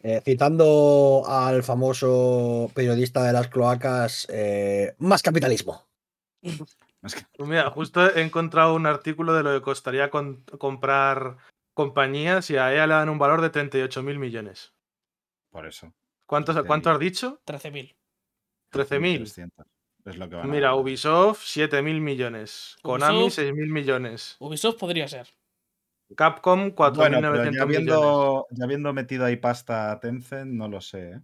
Eh, 0.03 0.20
citando 0.24 1.23
al 1.27 1.62
famoso 1.62 2.70
periodista 2.74 3.23
de 3.24 3.32
las 3.32 3.49
cloacas, 3.49 4.27
eh, 4.31 4.94
más 4.99 5.23
capitalismo. 5.23 5.86
Pues 7.03 7.49
mira, 7.49 7.69
justo 7.69 8.15
he 8.15 8.23
encontrado 8.23 8.77
un 8.77 8.86
artículo 8.86 9.35
de 9.35 9.43
lo 9.43 9.53
que 9.53 9.61
costaría 9.61 10.09
comprar 10.09 11.36
compañías 11.74 12.51
y 12.51 12.57
a 12.57 12.73
ella 12.73 12.86
le 12.86 12.94
dan 12.94 13.09
un 13.09 13.19
valor 13.19 13.40
de 13.40 13.51
38 13.51 14.03
mil 14.03 14.19
millones. 14.19 14.74
Por 15.51 15.66
eso. 15.66 15.93
¿Cuánto, 16.27 16.65
¿cuánto 16.65 16.90
has 16.90 16.99
dicho? 16.99 17.40
13.000. 17.47 17.94
13.000. 18.73 19.51
Es 20.05 20.16
lo 20.16 20.28
que 20.28 20.36
Mira, 20.44 20.74
Ubisoft, 20.74 21.43
7 21.44 21.82
mil 21.82 22.01
millones. 22.01 22.77
Konami, 22.82 23.31
6 23.31 23.53
mil 23.53 23.69
millones. 23.69 24.36
Ubisoft 24.40 24.78
podría 24.78 25.07
ser. 25.07 25.28
Capcom 26.16 26.74
4.900 26.74 26.94
bueno, 26.97 27.51
ya 27.53 27.62
habiendo, 27.62 28.47
ya 28.51 28.65
habiendo 28.65 28.93
metido 28.93 29.24
ahí 29.24 29.36
pasta 29.36 29.93
a 29.93 30.01
Tencent, 30.01 30.53
no 30.53 30.69
lo 30.69 30.81
sé. 30.81 31.12
¿eh? 31.12 31.20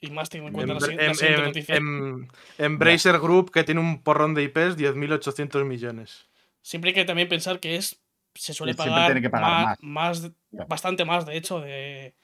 Y 0.00 0.10
más 0.10 0.28
tengo 0.28 0.48
en 0.48 0.54
cuenta 0.54 0.72
en, 0.72 0.96
la, 0.96 1.14
siguiente, 1.14 1.42
noticia. 1.42 1.76
En, 1.76 2.28
Embracer 2.58 3.18
Group, 3.18 3.50
que 3.50 3.64
tiene 3.64 3.80
un 3.80 4.02
porrón 4.02 4.34
de 4.34 4.42
IPs, 4.42 4.76
10.800 4.76 5.64
millones. 5.64 6.28
Siempre 6.62 6.90
hay 6.90 6.94
que 6.94 7.04
también 7.04 7.28
pensar 7.28 7.60
que 7.60 7.76
es 7.76 8.03
se 8.34 8.52
suele 8.52 8.74
pagar, 8.74 9.30
más, 9.30 9.78
más. 9.80 10.30
bastante 10.68 11.04
más, 11.04 11.26
de 11.26 11.36
hecho, 11.36 11.60
de 11.60 12.14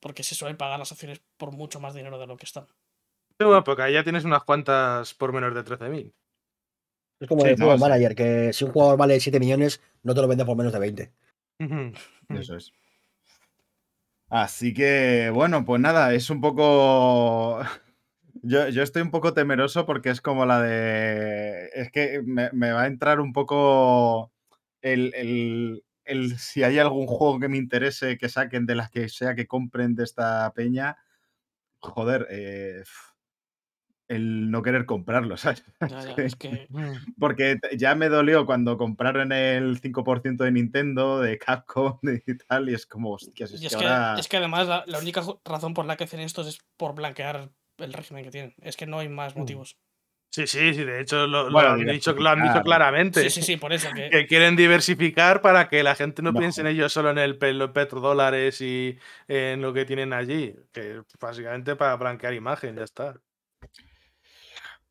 porque 0.00 0.22
se 0.22 0.34
suele 0.34 0.54
pagar 0.54 0.78
las 0.78 0.92
acciones 0.92 1.22
por 1.36 1.52
mucho 1.52 1.80
más 1.80 1.94
dinero 1.94 2.18
de 2.18 2.26
lo 2.26 2.36
que 2.36 2.44
están. 2.44 2.66
Sí, 2.66 3.44
bueno, 3.44 3.64
porque 3.64 3.82
ahí 3.82 3.94
ya 3.94 4.04
tienes 4.04 4.24
unas 4.24 4.44
cuantas 4.44 5.14
por 5.14 5.32
menos 5.32 5.54
de 5.54 5.64
13.000. 5.64 6.12
Es 7.20 7.28
como 7.28 7.44
el 7.44 7.56
juego 7.56 7.78
manager, 7.78 8.14
que 8.14 8.52
si 8.52 8.64
un 8.64 8.72
jugador 8.72 8.98
vale 8.98 9.18
7 9.18 9.40
millones, 9.40 9.80
no 10.02 10.14
te 10.14 10.20
lo 10.20 10.28
vende 10.28 10.44
por 10.44 10.56
menos 10.56 10.72
de 10.72 10.78
20. 10.78 11.12
Eso 12.28 12.56
es. 12.56 12.72
Así 14.28 14.74
que, 14.74 15.30
bueno, 15.32 15.64
pues 15.64 15.80
nada, 15.80 16.12
es 16.12 16.30
un 16.30 16.40
poco. 16.40 17.60
Yo, 18.42 18.66
estoy 18.66 19.02
un 19.02 19.10
poco 19.10 19.32
temeroso 19.32 19.86
porque 19.86 20.10
es 20.10 20.20
como 20.20 20.44
la 20.44 20.60
de. 20.60 21.70
Es 21.74 21.90
que 21.90 22.20
me, 22.24 22.72
va 22.72 22.82
a 22.82 22.86
entrar 22.86 23.20
un 23.20 23.32
poco 23.32 24.32
el, 24.84 25.82
el, 26.04 26.38
si 26.38 26.62
hay 26.62 26.78
algún 26.78 27.06
juego 27.06 27.40
que 27.40 27.48
me 27.48 27.56
interese 27.56 28.18
que 28.18 28.28
saquen 28.28 28.66
de 28.66 28.74
las 28.74 28.90
que 28.90 29.08
sea 29.08 29.34
que 29.34 29.46
compren 29.46 29.94
de 29.94 30.04
esta 30.04 30.52
peña. 30.54 30.98
Joder, 31.80 32.26
eh, 32.30 32.82
el 34.08 34.50
no 34.50 34.62
querer 34.62 34.84
comprarlo, 34.84 35.36
¿sabes? 35.36 35.64
Mm. 36.68 37.14
Porque 37.18 37.58
ya 37.76 37.94
me 37.94 38.08
dolió 38.08 38.44
cuando 38.46 38.76
compraron 38.76 39.32
el 39.32 39.80
5% 39.80 40.44
de 40.44 40.52
Nintendo, 40.52 41.20
de 41.20 41.38
Capcom 41.38 41.98
y 42.26 42.36
tal, 42.36 42.68
y 42.68 42.74
es 42.74 42.86
como, 42.86 43.12
hostias, 43.12 43.52
es, 43.52 43.60
que, 43.60 43.86
es 44.18 44.28
que 44.28 44.36
además 44.36 44.84
la, 44.86 44.98
única 44.98 45.22
razón 45.44 45.74
por 45.74 45.86
la 45.86 45.96
que 45.96 46.04
hacen 46.04 46.20
esto 46.20 46.42
es 46.42 46.58
por 46.76 46.94
blanquear 46.94 47.50
el 47.78 47.92
régimen 47.92 48.24
que 48.24 48.30
tienen. 48.30 48.54
Es 48.58 48.76
que 48.76 48.86
no 48.86 48.98
hay 48.98 49.08
más 49.08 49.34
mm. 49.34 49.38
motivos. 49.38 49.78
Sí, 50.34 50.48
sí, 50.48 50.74
sí, 50.74 50.82
de 50.82 51.00
hecho 51.00 51.28
lo, 51.28 51.46
han, 51.60 51.86
dicho, 51.86 52.12
lo 52.12 52.28
han, 52.28 52.42
dicho, 52.42 52.60
claramente. 52.64 53.22
Sí, 53.22 53.30
sí, 53.30 53.42
sí, 53.42 53.56
por 53.56 53.72
eso. 53.72 53.88
Que, 53.94 54.26
quieren 54.26 54.56
diversificar 54.56 55.40
para 55.40 55.68
que 55.68 55.84
la 55.84 55.94
gente 55.94 56.22
no, 56.22 56.34
piense 56.34 56.60
en 56.60 56.66
ellos 56.66 56.92
solo 56.92 57.10
en 57.10 57.18
el 57.18 57.38
petrodólares 57.38 58.60
y 58.60 58.98
en 59.28 59.62
lo 59.62 59.72
que 59.72 59.84
tienen 59.84 60.12
allí. 60.12 60.52
Que 60.72 61.02
básicamente 61.20 61.76
para 61.76 61.94
blanquear 61.94 62.34
imagen, 62.34 62.74
ya 62.74 62.82
está. 62.82 63.14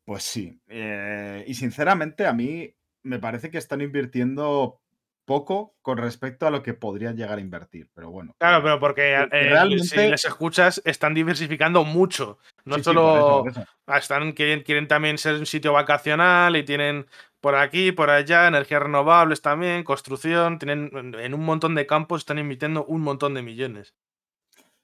Pues 0.06 0.22
sí. 0.22 0.58
Eh, 0.66 1.44
y 1.46 1.52
sinceramente, 1.52 2.24
a 2.24 2.32
mí 2.32 2.74
me 3.02 3.18
parece 3.18 3.50
que 3.50 3.58
están 3.58 3.82
invirtiendo 3.82 4.80
poco 5.26 5.74
con 5.82 5.98
respecto 5.98 6.46
a 6.46 6.50
lo 6.50 6.62
que 6.62 6.72
podrían 6.72 7.18
llegar 7.18 7.36
a 7.36 7.42
invertir. 7.42 7.90
Pero 7.94 8.10
bueno. 8.10 8.34
Claro, 8.38 8.62
pero 8.62 8.80
porque 8.80 9.28
eh, 9.30 9.78
si 9.82 9.96
les 9.96 10.24
escuchas, 10.24 10.80
están 10.86 11.12
diversificando 11.12 11.84
mucho. 11.84 12.38
No 12.64 12.82
solo. 12.82 13.44
Están, 13.86 14.32
quieren, 14.32 14.62
quieren 14.62 14.88
también 14.88 15.18
ser 15.18 15.34
un 15.34 15.46
sitio 15.46 15.72
vacacional 15.72 16.56
y 16.56 16.62
tienen 16.62 17.06
por 17.40 17.56
aquí, 17.56 17.92
por 17.92 18.08
allá, 18.08 18.48
energías 18.48 18.82
renovables 18.82 19.42
también, 19.42 19.84
construcción. 19.84 20.58
Tienen 20.58 20.90
en 20.94 21.34
un 21.34 21.44
montón 21.44 21.74
de 21.74 21.86
campos, 21.86 22.22
están 22.22 22.38
invirtiendo 22.38 22.84
un 22.86 23.02
montón 23.02 23.34
de 23.34 23.42
millones. 23.42 23.94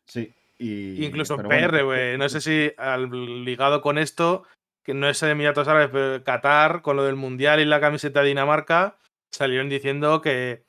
Sí. 0.06 0.34
Incluso 0.58 1.38
PR, 1.38 1.82
güey. 1.82 2.18
no 2.18 2.28
sé 2.28 2.42
si 2.42 2.70
ligado 3.08 3.80
con 3.80 3.96
esto 3.96 4.44
que 4.84 4.94
no 4.94 5.08
es 5.08 5.20
de 5.20 5.30
Emiratos 5.30 5.68
Árabes, 5.68 5.90
pero 5.92 6.24
Qatar, 6.24 6.82
con 6.82 6.96
lo 6.96 7.04
del 7.04 7.16
Mundial 7.16 7.60
y 7.60 7.64
la 7.64 7.80
camiseta 7.80 8.20
de 8.20 8.28
Dinamarca, 8.28 8.96
salieron 9.30 9.68
diciendo 9.68 10.20
que, 10.20 10.64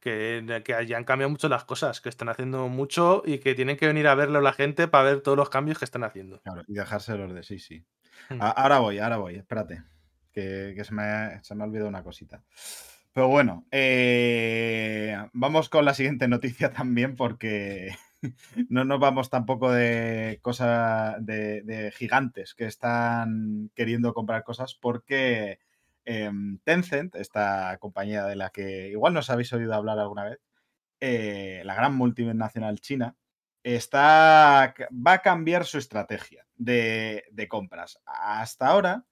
que, 0.00 0.62
que 0.64 0.94
han 0.94 1.04
cambiado 1.04 1.30
mucho 1.30 1.48
las 1.48 1.64
cosas, 1.64 2.00
que 2.00 2.08
están 2.08 2.28
haciendo 2.28 2.68
mucho 2.68 3.22
y 3.24 3.38
que 3.38 3.54
tienen 3.54 3.76
que 3.76 3.86
venir 3.86 4.08
a 4.08 4.14
verlo 4.14 4.40
la 4.40 4.52
gente 4.52 4.88
para 4.88 5.04
ver 5.04 5.20
todos 5.20 5.36
los 5.36 5.50
cambios 5.50 5.78
que 5.78 5.84
están 5.84 6.04
haciendo. 6.04 6.40
Claro, 6.40 6.62
y 6.66 6.74
dejárselos 6.74 7.32
de 7.34 7.42
sí, 7.42 7.58
sí. 7.58 7.84
Hmm. 8.28 8.38
Ahora 8.40 8.78
voy, 8.78 8.98
ahora 8.98 9.18
voy, 9.18 9.36
espérate, 9.36 9.82
que, 10.32 10.80
se, 10.82 10.94
me, 10.94 11.42
se 11.42 11.54
me 11.54 11.62
ha 11.62 11.66
olvidado 11.66 11.88
una 11.88 12.02
cosita. 12.02 12.42
Pero 13.12 13.28
bueno, 13.28 13.66
eh, 13.72 15.16
vamos 15.32 15.68
con 15.68 15.84
la 15.84 15.94
siguiente 15.94 16.28
noticia 16.28 16.72
también 16.72 17.16
porque 17.16 17.94
no 18.68 18.84
nos 18.84 19.00
vamos 19.00 19.30
tampoco 19.30 19.72
de 19.72 20.38
cosas 20.42 21.16
de, 21.24 21.92
gigantes 21.96 22.54
que 22.54 22.66
están 22.66 23.70
queriendo 23.74 24.14
comprar 24.14 24.44
cosas 24.44 24.74
porque 24.74 25.58
em, 26.04 26.58
Tencent, 26.64 27.14
esta 27.16 27.76
compañía 27.78 28.24
de 28.24 28.36
la 28.36 28.50
que 28.50 28.88
igual 28.88 29.14
nos 29.14 29.30
habéis 29.30 29.52
oído 29.52 29.74
hablar 29.74 29.98
alguna 29.98 30.24
vez, 30.24 30.38
eh, 31.00 31.62
la 31.64 31.74
gran 31.74 31.94
multinacional 31.94 32.80
china, 32.80 33.16
está, 33.62 34.74
va 34.90 35.12
a 35.12 35.22
cambiar 35.22 35.64
su 35.64 35.78
estrategia 35.78 36.46
de, 36.56 37.24
compras. 37.48 37.98
Hasta 38.04 38.66
ahora, 38.66 39.04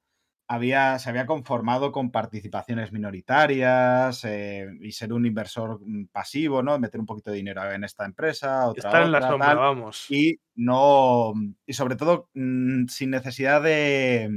había, 0.47 0.99
se 0.99 1.11
había 1.11 1.27
conformado 1.27 1.93
con 1.93 2.11
participaciones 2.11 2.93
minoritarias 2.93 4.25
eh, 4.25 4.67
y 4.81 4.93
ser 4.93 5.13
un 5.13 5.27
inversor 5.27 5.81
mm, 5.83 6.07
pasivo, 6.07 6.63
¿no? 6.63 6.79
Meter 6.79 7.01
un 7.01 7.07
poquito 7.07 7.31
de 7.31 7.37
dinero 7.37 7.71
en 7.71 7.85
esta 7.85 8.05
empresa, 8.05 8.67
otra, 8.67 8.89
Estar 8.89 9.03
en 9.03 9.13
la 9.13 9.23
sombra, 9.23 9.55
vamos. 9.55 10.07
Y 10.11 10.41
no. 10.55 11.35
Y 11.67 11.73
sobre 11.75 11.97
todo, 11.97 12.31
mm, 12.35 12.87
sin 12.87 13.11
necesidad 13.11 13.63
de, 13.63 14.31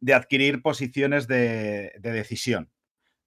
de 0.00 0.14
adquirir 0.14 0.62
posiciones 0.62 1.26
de, 1.26 1.92
decisión 2.00 2.70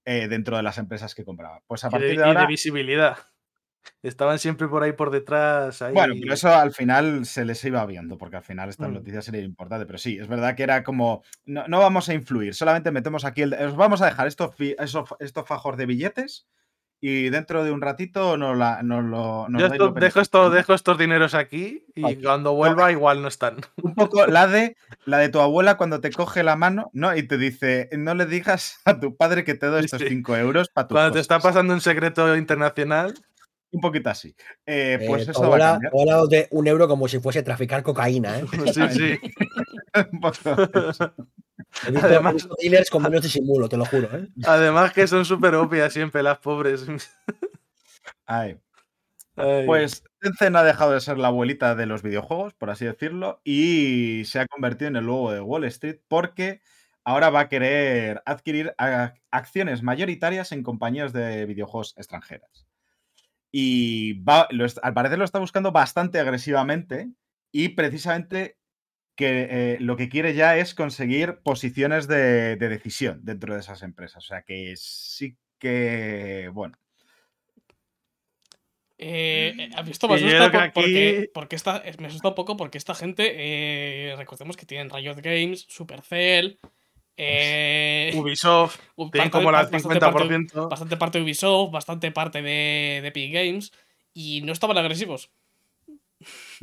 eh, 0.05 0.27
dentro 0.27 0.57
de 0.57 0.63
las 0.63 0.77
empresas 0.77 1.15
que 1.15 1.23
compraba. 1.23 1.61
Pues 1.67 1.83
a 1.83 1.89
partir 1.89 2.19
de, 2.19 2.33
de 2.33 2.47
visibilidad. 2.47 3.17
Estaban 4.01 4.39
siempre 4.39 4.67
por 4.67 4.83
ahí 4.83 4.93
por 4.93 5.11
detrás. 5.11 5.83
Bueno, 5.93 6.13
pero 6.19 6.33
eso 6.33 6.49
al 6.53 6.73
final 6.73 7.25
se 7.25 7.45
les 7.45 7.63
iba 7.63 7.85
viendo, 7.85 8.17
porque 8.17 8.37
al 8.37 8.43
final 8.43 8.69
estas 8.69 8.89
mm. 8.89 8.93
noticias 8.93 9.25
serían 9.25 9.45
importantes. 9.45 9.85
Pero 9.87 9.97
sí, 9.97 10.17
es 10.17 10.27
verdad 10.27 10.55
que 10.55 10.63
era 10.63 10.83
como, 10.83 11.23
no, 11.45 11.79
vamos 11.79 12.09
a 12.09 12.13
influir, 12.13 12.53
solamente 12.53 12.91
metemos 12.91 13.25
aquí, 13.25 13.41
el, 13.41 13.53
os 13.53 13.75
vamos 13.75 14.01
a 14.01 14.05
dejar 14.05 14.27
estos, 14.27 14.55
estos, 14.59 15.47
fajos 15.47 15.77
de 15.77 15.85
billetes 15.85 16.47
y 17.05 17.29
dentro 17.29 17.65
de 17.65 17.71
un 17.71 17.81
ratito 17.81 18.37
nos, 18.37 18.57
la, 18.57 18.81
lo... 18.81 19.45
Yo 19.49 19.91
dejo, 19.91 20.21
esto, 20.21 20.49
dejo 20.49 20.73
estos 20.73 20.97
dineros 20.97 21.33
aquí 21.33 21.85
y 21.95 22.15
cuando 22.23 22.53
vuelva 22.53 22.93
igual 22.93 23.21
no 23.21 23.27
están. 23.27 23.57
Un 23.83 23.93
poco 23.93 24.25
la 24.25 24.47
de, 24.47 24.77
la 25.03 25.17
de 25.17 25.27
tu 25.27 25.41
abuela 25.41 25.75
cuando 25.75 25.99
te 25.99 26.11
coge 26.11 26.43
la 26.43 26.55
mano 26.55 26.91
¿no? 26.93 27.13
y 27.13 27.27
te 27.27 27.37
dice, 27.37 27.89
no 27.91 28.15
le 28.15 28.25
digas 28.25 28.79
a 28.85 29.01
tu 29.01 29.17
padre 29.17 29.43
que 29.43 29.53
te 29.53 29.65
doy 29.65 29.83
estos 29.83 30.01
5 30.01 30.37
euros 30.37 30.69
para 30.69 30.87
tu 30.87 30.95
Cuando 30.95 31.11
te 31.11 31.19
está 31.19 31.41
pasando 31.41 31.73
un 31.73 31.81
secreto 31.81 32.37
internacional. 32.37 33.13
Un 33.73 33.81
poquito 33.81 34.09
así. 34.09 34.33
Eh, 34.65 35.03
pues 35.05 35.27
eh, 35.27 35.31
eso 35.31 35.49
va 35.49 35.73
a 35.73 36.27
de 36.29 36.47
un 36.51 36.67
euro 36.67 36.87
como 36.87 37.09
si 37.09 37.19
fuese 37.19 37.43
traficar 37.43 37.83
cocaína, 37.83 38.39
¿eh? 38.39 38.45
sí, 38.73 38.81
sí. 38.91 39.19
además, 42.01 42.47
dealers 42.61 42.89
con 42.89 43.03
menos 43.03 43.21
disimulo, 43.21 43.69
te 43.69 43.77
lo 43.77 43.85
juro. 43.85 44.09
¿eh? 44.17 44.27
Además 44.45 44.93
que 44.93 45.07
son 45.07 45.25
súper 45.25 45.55
obvias 45.55 45.93
siempre 45.93 46.23
las 46.23 46.39
pobres. 46.39 46.85
Ay. 48.25 48.59
Pues 49.35 50.03
Tencent 50.19 50.55
ha 50.55 50.63
dejado 50.63 50.91
de 50.91 51.01
ser 51.01 51.17
la 51.17 51.29
abuelita 51.29 51.73
de 51.75 51.87
los 51.87 52.03
videojuegos, 52.03 52.53
por 52.53 52.69
así 52.69 52.85
decirlo, 52.85 53.41
y 53.43 54.23
se 54.25 54.39
ha 54.39 54.47
convertido 54.47 54.89
en 54.89 54.95
el 54.95 55.05
lobo 55.05 55.31
de 55.31 55.41
Wall 55.41 55.63
Street 55.65 55.97
porque 56.07 56.61
ahora 57.03 57.29
va 57.31 57.41
a 57.41 57.49
querer 57.49 58.21
adquirir 58.25 58.75
acciones 59.31 59.81
mayoritarias 59.81 60.51
en 60.51 60.63
compañías 60.63 61.13
de 61.13 61.45
videojuegos 61.45 61.95
extranjeras. 61.97 62.67
Y 63.51 64.23
al 64.27 64.93
parecer 64.93 65.17
lo 65.17 65.25
está 65.25 65.39
buscando 65.39 65.71
bastante 65.71 66.19
agresivamente 66.19 67.11
y 67.51 67.69
precisamente 67.69 68.57
que 69.15 69.47
eh, 69.49 69.77
lo 69.79 69.95
que 69.95 70.09
quiere 70.09 70.33
ya 70.33 70.57
es 70.57 70.73
conseguir 70.73 71.39
posiciones 71.43 72.07
de, 72.07 72.55
decisión 72.55 73.21
dentro 73.23 73.53
de 73.53 73.59
esas 73.59 73.83
empresas. 73.83 74.23
O 74.23 74.27
sea 74.27 74.41
que 74.43 74.73
sí 74.75 75.37
que, 75.59 76.49
bueno. 76.53 76.77
Eh, 78.97 79.53
eh 79.57 79.69
esto 79.87 80.07
me 80.07 80.15
asusta 80.15 80.71
porque, 80.73 81.29
me 81.99 82.07
asusta 82.07 82.29
un 82.29 82.35
poco 82.35 82.57
porque 82.57 82.77
esta 82.77 82.95
gente, 82.95 84.15
recordemos 84.17 84.57
que 84.57 84.65
tienen 84.65 84.89
Riot 84.89 85.21
Games, 85.21 85.65
Supercell, 85.67 86.59
eh, 87.17 88.11
Ubisoft, 88.15 88.79
tienen 89.11 89.29
como 89.29 89.49
el 89.49 89.55
50%. 89.55 90.69
bastante 90.69 90.97
parte 90.97 91.17
de 91.19 91.23
Ubisoft, 91.23 91.71
bastante 91.71 92.11
parte 92.11 92.41
de, 92.41 92.99
de 93.01 93.07
Epic 93.07 93.33
Games, 93.33 93.71
y 94.13 94.41
no 94.41 94.53
estaban 94.53 94.77
agresivos. 94.77 95.31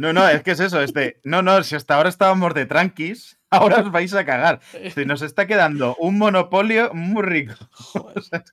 No, 0.00 0.12
no, 0.12 0.26
es 0.28 0.42
que 0.42 0.52
es 0.52 0.60
eso, 0.60 0.80
este. 0.80 1.20
No, 1.24 1.42
no, 1.42 1.62
si 1.62 1.76
hasta 1.76 1.96
ahora 1.96 2.08
estábamos 2.08 2.54
de 2.54 2.64
tranquis, 2.66 3.38
ahora 3.50 3.80
os 3.80 3.92
vais 3.92 4.14
a 4.14 4.24
cagar. 4.24 4.60
Si 4.94 5.04
nos 5.04 5.22
está 5.22 5.46
quedando 5.46 5.94
un 5.96 6.18
monopolio 6.18 6.94
muy 6.94 7.22
rico. 7.22 7.54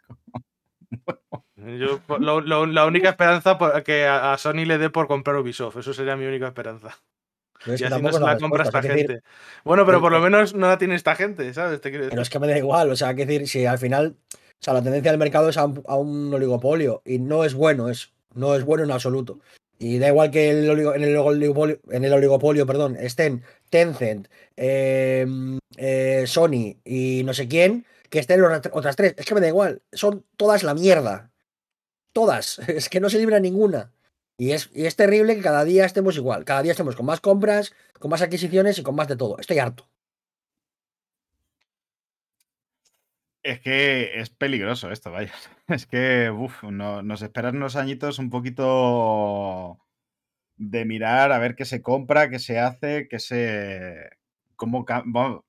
Yo, 1.55 1.99
la 2.19 2.85
única 2.85 3.09
esperanza 3.09 3.57
que 3.83 4.05
a 4.05 4.37
Sony 4.37 4.65
le 4.65 4.77
dé 4.77 4.89
por 4.89 5.07
comprar 5.07 5.37
Ubisoft, 5.37 5.77
eso 5.77 5.93
sería 5.93 6.15
mi 6.15 6.25
única 6.25 6.47
esperanza 6.47 6.97
y 7.65 7.83
así 7.83 8.01
no 8.01 8.11
se 8.11 8.19
la 8.19 8.37
compra 8.37 8.63
esta 8.63 8.81
gente. 8.81 9.21
bueno, 9.63 9.85
pero 9.85 9.99
por 9.99 10.11
lo 10.11 10.19
menos 10.19 10.53
no 10.53 10.67
la 10.67 10.77
tiene 10.77 10.95
esta 10.95 11.15
gente, 11.15 11.53
¿sabes? 11.53 11.79
pero 11.81 12.21
es 12.21 12.29
que 12.29 12.39
me 12.39 12.47
da 12.47 12.57
igual, 12.57 12.91
o 12.91 12.95
sea, 12.95 13.13
que 13.15 13.25
decir, 13.25 13.47
si 13.47 13.65
al 13.65 13.79
final, 13.79 14.15
o 14.33 14.37
sea, 14.59 14.73
la 14.73 14.83
tendencia 14.83 15.11
del 15.11 15.19
mercado 15.19 15.49
es 15.49 15.57
a 15.57 15.65
un, 15.65 16.33
oligopolio 16.33 17.01
y 17.05 17.19
no 17.19 17.43
es 17.43 17.53
bueno, 17.53 17.89
es, 17.89 18.13
no 18.33 18.55
es 18.55 18.63
bueno 18.63 18.83
en 18.83 18.91
absoluto. 18.91 19.39
Y 19.79 19.99
da 19.99 20.07
igual 20.07 20.31
que 20.31 20.49
el 20.49 20.69
en, 20.69 21.03
el 21.03 21.17
oligopolio, 21.17 21.79
en 21.91 22.03
el 22.03 22.13
oligopolio 22.13 22.65
perdón, 22.65 22.97
estén 22.99 23.43
Tencent, 23.69 24.27
em, 24.55 25.59
eh, 25.77 26.23
Sony 26.25 26.77
y 26.83 27.21
no 27.25 27.33
sé 27.33 27.47
quién, 27.47 27.85
que 28.09 28.19
estén 28.19 28.41
otras 28.43 28.95
tres. 28.95 29.13
Es 29.17 29.25
que 29.25 29.35
me 29.35 29.41
da 29.41 29.47
igual. 29.47 29.81
Son 29.91 30.25
todas 30.37 30.63
la 30.63 30.73
mierda. 30.73 31.31
Todas. 32.13 32.59
Es 32.67 32.89
que 32.89 32.99
no 32.99 33.09
se 33.09 33.19
libra 33.19 33.39
ninguna. 33.39 33.91
Y 34.39 34.51
es, 34.51 34.69
es 34.73 34.95
terrible 34.95 35.35
que 35.35 35.41
cada 35.41 35.63
día 35.63 35.85
estemos 35.85 36.15
igual. 36.15 36.45
Cada 36.45 36.63
día 36.63 36.71
estemos 36.71 36.95
con 36.95 37.05
más 37.05 37.21
compras, 37.21 37.73
con 37.99 38.11
más 38.11 38.21
adquisiciones 38.21 38.77
y 38.79 38.83
con 38.83 38.95
más 38.95 39.07
de 39.07 39.15
todo. 39.17 39.37
Estoy 39.39 39.59
harto. 39.59 39.87
Es 43.47 43.61
que 43.61 44.19
es 44.19 44.29
peligroso 44.29 44.91
esto, 44.91 45.09
vaya. 45.09 45.31
Es 45.69 45.85
que 45.85 46.29
uf, 46.29 46.63
nos 46.63 47.21
esperan 47.21 47.55
unos 47.55 47.77
añitos 47.77 48.19
un 48.19 48.29
poquito 48.29 49.79
de 50.57 50.83
mirar 50.83 51.31
a 51.31 51.39
ver 51.39 51.55
qué 51.55 51.63
se 51.63 51.81
compra, 51.81 52.29
qué 52.29 52.39
se 52.39 52.59
hace, 52.59 53.07
qué 53.07 53.19
se. 53.19 54.09
Cómo, 54.57 54.85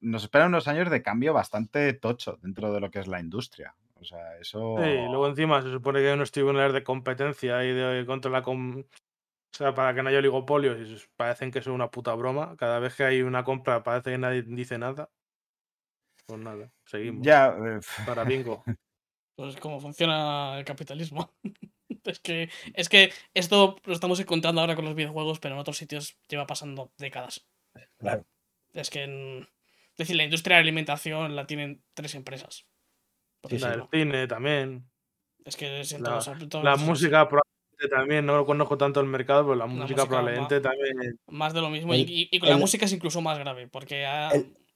nos 0.01 0.23
esperan 0.23 0.49
unos 0.49 0.69
años 0.69 0.91
de 0.91 1.03
cambio 1.03 1.33
bastante 1.33 1.93
tocho 1.93 2.39
dentro 2.41 2.73
de 2.73 2.81
lo 2.81 2.91
que 2.93 3.01
es 3.01 3.09
la 3.09 3.19
industria. 3.19 3.75
O 3.95 4.05
sea, 4.05 4.39
eso. 4.39 4.77
Sí, 4.79 4.93
luego 5.09 5.27
encima 5.27 5.61
se 5.63 5.73
supone 5.73 5.99
que 5.99 6.09
hay 6.09 6.15
unos 6.15 6.31
tribunales 6.31 6.75
de 6.75 6.85
competencia 6.85 7.65
y 7.65 7.73
de 7.73 8.05
contra 8.07 8.31
la. 8.31 8.45
O 8.47 8.85
sea, 9.51 9.75
para 9.75 9.93
que 9.93 10.05
no 10.05 10.11
haya 10.11 10.19
oligopolios, 10.19 10.79
y 10.79 11.05
parecen 11.17 11.51
que 11.51 11.59
es 11.59 11.67
una 11.67 11.91
puta 11.91 12.15
broma. 12.15 12.55
Cada 12.59 12.79
vez 12.79 12.95
que 12.95 13.03
hay 13.03 13.23
una 13.23 13.43
compra 13.43 13.83
parece 13.83 14.13
que 14.13 14.19
nadie 14.19 14.43
dice 14.43 14.79
nada. 14.79 15.11
Pues 16.29 16.41
nada, 16.41 16.71
seguimos. 16.85 17.25
Ya. 17.25 17.49
Eh, 17.49 17.81
para 18.07 18.25
bingo. 18.25 18.63
Pues 19.35 19.55
es 19.55 19.61
como 19.61 19.79
funciona 19.79 20.59
el 20.59 20.65
capitalismo. 20.65 21.33
es 22.05 22.19
que, 22.19 22.51
es 22.75 22.89
que 22.89 23.13
esto 23.35 23.77
lo 23.85 23.93
estamos 23.93 24.19
encontrando 24.19 24.61
ahora 24.61 24.75
con 24.75 24.85
los 24.85 24.97
videojuegos, 24.97 25.39
pero 25.39 25.55
en 25.55 25.61
otros 25.61 25.77
sitios 25.77 26.19
lleva 26.29 26.45
pasando 26.45 26.91
décadas. 26.99 27.47
Claro. 27.99 28.27
Es 28.73 28.91
que 28.91 29.05
es 29.05 29.97
decir, 29.97 30.17
la 30.17 30.25
industria 30.25 30.57
de 30.57 30.63
alimentación 30.63 31.37
la 31.37 31.47
tienen 31.47 31.85
tres 31.95 32.17
empresas. 32.17 32.67
la 33.49 33.71
del 33.71 33.85
cine 33.93 34.27
también. 34.27 34.91
Es 35.45 35.57
que 35.57 35.85
la, 36.01 36.21
la 36.61 36.77
música 36.77 37.29
probablemente 37.29 37.89
también, 37.89 38.27
no 38.27 38.45
conozco 38.45 38.77
tanto 38.77 38.99
el 38.99 39.07
mercado, 39.07 39.45
pero 39.45 39.55
la, 39.55 39.67
música, 39.67 40.05
probablemente 40.05 40.61
también. 40.61 41.17
Más 41.29 41.55
de 41.55 41.61
lo 41.61 41.71
mismo. 41.71 41.95
y, 41.95 42.37
con 42.41 42.49
la 42.49 42.57
música 42.57 42.87
es 42.87 42.93
incluso 42.93 43.21
más 43.21 43.39
grave, 43.39 43.69
porque. 43.69 44.05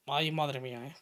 Ay, 0.07 0.31
madre 0.31 0.59
mía, 0.59 0.85
eh. 0.85 0.93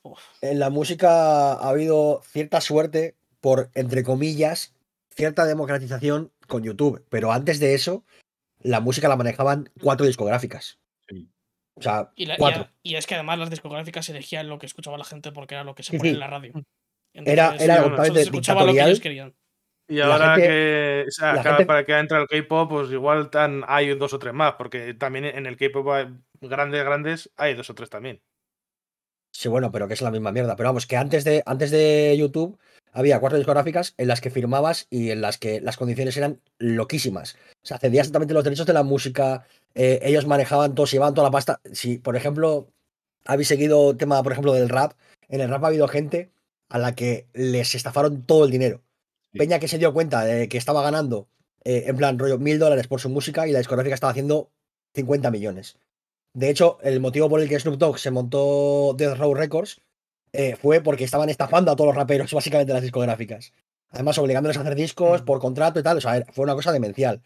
En 0.42 0.60
la 0.60 0.70
música 0.70 1.54
ha 1.54 1.70
habido 1.70 2.22
cierta 2.24 2.62
suerte 2.62 3.16
por, 3.40 3.70
entre 3.74 4.04
comillas, 4.04 4.74
cierta 5.10 5.46
democratización 5.46 6.32
con 6.48 6.64
YouTube. 6.64 7.06
Pero 7.10 7.32
antes 7.32 7.60
de 7.60 7.74
eso, 7.74 8.04
la 8.60 8.80
música 8.80 9.08
la 9.08 9.16
manejaban 9.16 9.70
cuatro 9.82 10.06
discográficas. 10.06 10.80
O 11.76 11.82
sea, 11.82 12.12
y, 12.16 12.28
cuatro. 12.38 12.68
Y, 12.84 12.96
es 12.96 13.08
que 13.08 13.16
además 13.16 13.40
las 13.40 13.50
discográficas 13.50 14.08
elegían 14.10 14.50
lo 14.50 14.60
que 14.60 14.66
escuchaba 14.66 14.98
la 14.98 15.06
gente 15.06 15.32
porque 15.32 15.56
era 15.56 15.64
lo 15.64 15.74
que 15.74 15.84
se 15.84 15.98
ponía 15.98 16.12
en 16.12 16.20
la 16.20 16.28
radio. 16.28 16.54
era 17.14 17.56
era 17.56 17.84
totalmente 17.84 18.30
dictatorial. 18.30 19.34
Y 19.88 20.00
ahora 20.00 20.36
que, 20.38 21.06
o 21.08 21.12
sea, 21.12 21.66
para 21.66 21.84
que 21.84 21.98
entre 21.98 22.18
el 22.18 22.28
K-pop, 22.28 22.70
pues 22.70 22.92
igual 22.92 23.30
tan, 23.30 23.64
hay 23.68 23.94
dos 23.96 24.14
o 24.14 24.20
tres 24.20 24.34
más, 24.34 24.54
porque 24.54 24.94
también 24.94 25.26
en 25.26 25.46
el 25.46 25.58
K-pop 25.58 25.86
grandes, 26.40 26.84
grandes, 26.86 27.32
hay 27.36 27.56
dos 27.56 27.70
o 27.70 27.76
tres 27.76 27.90
también. 27.90 28.22
Sí, 29.32 29.48
bueno, 29.50 29.72
pero 29.72 29.88
que 29.88 29.94
es 29.94 30.02
la 30.02 30.12
misma 30.12 30.32
mierda. 30.32 30.56
Pero 30.56 30.70
vamos, 30.70 30.86
que 30.86 30.98
antes 30.98 31.24
de, 31.24 31.42
antes 31.46 31.72
de 31.72 32.16
YouTube 32.18 32.58
había 32.92 33.20
cuatro 33.20 33.38
discográficas 33.38 33.94
en 33.98 34.08
las 34.08 34.22
que 34.22 34.30
firmabas 34.30 34.88
y 34.90 35.12
en 35.12 35.22
las 35.22 35.38
que 35.38 35.62
las 35.62 35.78
condiciones 35.78 36.18
eran 36.18 36.42
loquísimas. 36.60 37.38
O 37.64 37.66
sea, 37.66 37.78
cedías 37.78 38.04
exactamente 38.04 38.34
los 38.34 38.44
derechos 38.44 38.66
de 38.66 38.74
la 38.74 38.84
música, 38.84 39.46
eh, 39.76 40.00
ellos 40.04 40.28
manejaban 40.28 40.76
todo, 40.76 40.86
se 40.86 40.98
llevaban 40.98 41.14
toda 41.14 41.28
la 41.28 41.32
pasta. 41.32 41.62
Si, 41.72 41.98
por 41.98 42.16
ejemplo, 42.16 42.68
habéis 43.26 43.48
seguido 43.48 43.92
el 43.92 43.98
tema, 43.98 44.22
por 44.24 44.34
ejemplo, 44.34 44.54
del 44.54 44.70
rap, 44.70 44.94
en 45.30 45.42
el 45.42 45.50
rap 45.50 45.64
ha 45.64 45.68
habido 45.68 45.88
gente 45.88 46.32
a 46.70 46.78
la 46.78 46.96
que 46.96 47.28
les 47.34 47.76
estafaron 47.76 48.24
todo 48.24 48.46
el 48.46 48.52
dinero. 48.52 48.82
Peña 49.34 49.60
que 49.60 49.70
se 49.70 49.78
dio 49.78 49.94
cuenta 49.94 50.26
de 50.26 50.50
que 50.50 50.58
estaba 50.58 50.82
ganando, 50.82 51.30
eh, 51.64 51.86
en 51.88 51.96
plan, 51.96 52.20
rollo, 52.20 52.38
mil 52.38 52.60
dólares 52.60 52.88
por 52.88 53.00
su 53.00 53.10
música 53.10 53.48
y 53.48 53.52
la 53.52 53.60
discográfica 53.60 53.96
estaba 53.96 54.12
haciendo 54.12 54.52
50 54.94 55.32
millones. 55.32 55.78
De 56.34 56.50
hecho, 56.50 56.78
el 56.82 57.00
motivo 57.00 57.30
por 57.30 57.42
el 57.42 57.50
que 57.50 57.60
Snoop 57.60 57.78
Dogg 57.78 58.00
se 58.00 58.12
montó 58.12 58.94
Death 58.98 59.18
Row 59.18 59.34
Records 59.34 59.82
eh, 60.34 60.56
fue 60.56 60.82
porque 60.82 61.04
estaban 61.04 61.30
estafando 61.30 61.72
a 61.72 61.76
todos 61.76 61.90
los 61.90 61.96
raperos, 61.96 62.34
básicamente 62.34 62.74
las 62.74 62.82
discográficas. 62.82 63.54
Además, 63.90 64.18
obligándoles 64.18 64.58
a 64.58 64.62
hacer 64.62 64.76
discos 64.76 65.22
por 65.22 65.40
contrato 65.40 65.80
y 65.80 65.84
tal. 65.84 65.98
O 65.98 66.02
sea, 66.02 66.26
fue 66.32 66.44
una 66.44 66.56
cosa 66.56 66.72
demencial. 66.72 67.22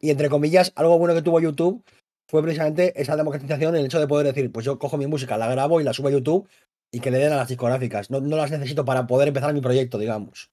Y 0.00 0.10
entre 0.10 0.28
comillas, 0.28 0.72
algo 0.74 0.98
bueno 0.98 1.14
que 1.14 1.22
tuvo 1.22 1.40
YouTube 1.40 1.84
fue 2.26 2.42
precisamente 2.42 3.00
esa 3.00 3.16
democratización, 3.16 3.74
el 3.74 3.86
hecho 3.86 4.00
de 4.00 4.06
poder 4.06 4.26
decir, 4.26 4.52
pues 4.52 4.66
yo 4.66 4.78
cojo 4.78 4.98
mi 4.98 5.06
música, 5.06 5.38
la 5.38 5.48
grabo 5.48 5.80
y 5.80 5.84
la 5.84 5.92
subo 5.92 6.08
a 6.08 6.12
YouTube 6.12 6.48
y 6.90 7.00
que 7.00 7.10
le 7.10 7.18
den 7.18 7.32
a 7.32 7.36
las 7.36 7.48
discográficas. 7.48 8.10
No, 8.10 8.20
las 8.20 8.50
necesito 8.50 8.84
para 8.84 9.06
poder 9.06 9.28
empezar 9.28 9.54
mi 9.54 9.60
proyecto, 9.60 9.98
digamos. 9.98 10.50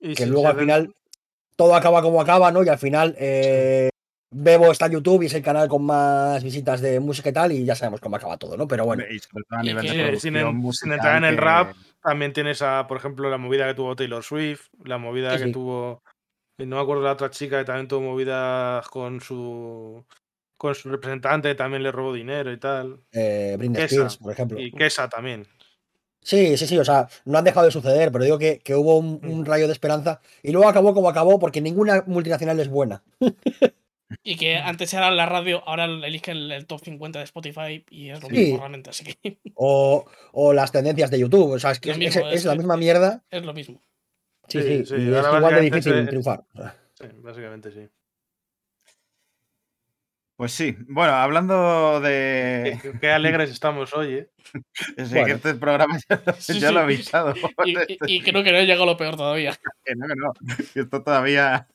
Y 0.00 0.14
que 0.14 0.26
luego 0.26 0.48
al 0.48 0.58
final 0.58 0.94
todo 1.56 1.74
acaba 1.74 2.02
como 2.02 2.20
acaba, 2.20 2.52
¿no? 2.52 2.62
Y 2.62 2.68
al 2.68 2.78
final 2.78 3.16
eh, 3.18 3.90
Bebo 4.30 4.70
está 4.70 4.86
en 4.86 4.92
YouTube 4.92 5.22
y 5.22 5.26
es 5.26 5.34
el 5.34 5.42
canal 5.42 5.68
con 5.68 5.84
más 5.84 6.44
visitas 6.44 6.82
de 6.82 7.00
música 7.00 7.30
y 7.30 7.32
tal, 7.32 7.52
y 7.52 7.64
ya 7.64 7.74
sabemos 7.74 8.00
cómo 8.00 8.16
acaba 8.16 8.36
todo, 8.36 8.56
¿no? 8.56 8.68
Pero 8.68 8.84
bueno. 8.84 9.04
sin, 10.18 10.36
entrar 10.92 11.16
en 11.16 11.24
el 11.24 11.38
rap, 11.38 11.74
también 12.02 12.32
tienes, 12.34 12.60
a, 12.60 12.86
por 12.86 12.98
ejemplo, 12.98 13.30
la 13.30 13.38
movida 13.38 13.66
que 13.66 13.74
tuvo 13.74 13.96
Taylor 13.96 14.22
Swift, 14.22 14.66
la 14.84 14.98
movida 14.98 15.38
que 15.38 15.50
tuvo. 15.50 16.02
No 16.58 16.76
me 16.76 16.82
acuerdo 16.82 17.04
la 17.04 17.12
otra 17.12 17.30
chica 17.30 17.58
que 17.58 17.64
también 17.64 17.88
tuvo 17.88 18.00
movidas 18.00 18.86
con 18.88 19.20
su 19.20 20.04
con 20.58 20.74
su 20.74 20.90
representante, 20.90 21.54
también 21.54 21.84
le 21.84 21.92
robó 21.92 22.12
dinero 22.12 22.52
y 22.52 22.58
tal. 22.58 23.00
Eh, 23.12 23.56
Spears, 23.60 24.16
por 24.16 24.32
ejemplo. 24.32 24.60
Y 24.60 24.72
Kesa 24.72 25.08
también. 25.08 25.46
Sí, 26.20 26.56
sí, 26.56 26.66
sí, 26.66 26.76
o 26.76 26.84
sea, 26.84 27.08
no 27.24 27.38
han 27.38 27.44
dejado 27.44 27.66
de 27.66 27.72
suceder, 27.72 28.10
pero 28.10 28.24
digo 28.24 28.38
que, 28.38 28.60
hubo 28.74 28.98
un, 28.98 29.20
un, 29.22 29.46
rayo 29.46 29.68
de 29.68 29.72
esperanza 29.72 30.20
y 30.42 30.50
luego 30.50 30.68
acabó 30.68 30.92
como 30.92 31.08
acabó 31.08 31.38
porque 31.38 31.60
ninguna 31.60 32.02
multinacional 32.06 32.58
es 32.58 32.68
buena. 32.68 33.02
Y 34.22 34.36
que 34.36 34.56
antes 34.56 34.92
era 34.94 35.10
la 35.10 35.26
radio, 35.26 35.62
ahora 35.66 35.84
eligen 35.84 36.36
el, 36.50 36.66
top 36.66 36.80
50 36.82 37.18
de 37.18 37.24
Spotify 37.26 37.84
y 37.90 38.10
es 38.10 38.22
lo 38.22 38.28
mismo 38.28 38.58
realmente, 38.58 38.90
así 38.90 39.04
que... 39.04 39.38
O, 39.54 40.06
o, 40.32 40.52
las 40.52 40.72
tendencias 40.72 41.10
de 41.10 41.18
YouTube, 41.18 41.52
o 41.52 41.58
sea, 41.58 41.72
es 41.72 41.80
que 41.80 41.90
es, 41.90 42.44
la 42.44 42.54
misma 42.54 42.76
mierda. 42.76 43.24
Es 43.30 43.44
lo 43.44 43.52
mismo. 43.52 43.82
Sí, 44.48 44.62
sí, 44.62 44.86
sí, 44.86 44.94
y 44.94 45.14
es 45.14 45.26
igual 45.26 45.54
de 45.54 45.60
difícil 45.60 46.08
triunfar. 46.08 46.44
Sí, 46.94 47.06
básicamente 47.22 47.70
sí. 47.70 47.88
Pues 50.38 50.52
sí, 50.52 50.76
bueno, 50.86 51.14
hablando 51.14 52.00
de. 52.00 52.78
Qué, 53.00 53.10
alegres 53.10 53.50
estamos 53.50 53.92
hoy, 53.92 54.14
¿eh? 54.14 54.30
Es 54.96 55.10
que 55.10 55.32
este 55.32 55.54
programa 55.54 55.98
ya, 56.48 56.70
lo 56.70 56.78
he 56.78 56.82
avisado. 56.84 57.34
Y, 58.06 58.22
creo 58.22 58.44
que 58.44 58.52
no 58.52 58.58
he 58.58 58.64
llegado 58.64 58.86
lo 58.86 58.96
peor 58.96 59.16
todavía. 59.16 59.58
Que 59.84 59.96
no, 59.96 60.06
que 60.06 60.14
no. 60.14 60.32
Esto 60.80 61.02
todavía. 61.02 61.66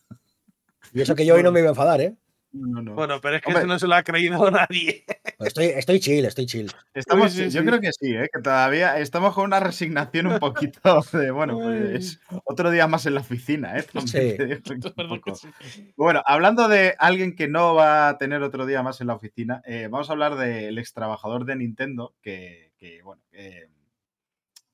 Y 0.94 1.02
eso 1.02 1.14
que 1.14 1.26
yo 1.26 1.36
hoy 1.36 1.44
no 1.44 1.52
me 1.52 1.60
iba 1.60 1.68
a 1.68 1.72
enfadar, 1.72 2.00
¿eh? 2.00 2.16
Bueno, 2.56 3.20
pero 3.20 3.38
es 3.38 3.42
que 3.42 3.52
eso 3.52 3.66
no 3.66 3.80
se 3.80 3.88
lo 3.88 3.96
ha 3.96 4.04
creído 4.04 4.52
nadie. 4.52 5.06
Estoy, 5.40 5.66
estoy 5.66 6.00
chill, 6.00 6.26
estoy 6.26 6.46
chill. 6.46 6.72
Estamos, 6.94 7.34
yo 7.34 7.66
creo 7.66 7.82
que 7.82 7.92
sí, 7.92 8.16
¿eh? 8.16 8.30
que 8.32 8.42
todavía 8.42 9.00
estamos 9.00 9.34
con 9.34 9.46
una 9.46 9.60
resignación 9.60 10.28
un 10.28 10.40
poquito 10.40 11.04
de, 11.14 11.32
bueno, 11.32 11.58
pues 11.58 12.20
otro 12.46 12.70
día 12.70 12.88
más 12.88 13.08
en 13.08 13.16
la 13.16 13.22
oficina. 13.22 13.76
¿eh? 13.78 13.86
Bueno, 15.98 16.22
hablando 16.26 16.68
de 16.68 16.96
alguien 17.00 17.36
que 17.36 17.48
no 17.48 17.74
va 17.74 18.10
a 18.10 18.18
tener 18.20 18.44
otro 18.44 18.68
día 18.68 18.84
más 18.84 19.02
en 19.02 19.08
la 19.08 19.16
oficina, 19.16 19.64
eh, 19.66 19.88
vamos 19.90 20.10
a 20.10 20.14
hablar 20.14 20.36
del 20.36 20.78
ex 20.78 20.94
trabajador 20.94 21.46
de 21.46 21.56
Nintendo 21.56 22.14
que, 22.22 22.72
bueno, 23.04 23.24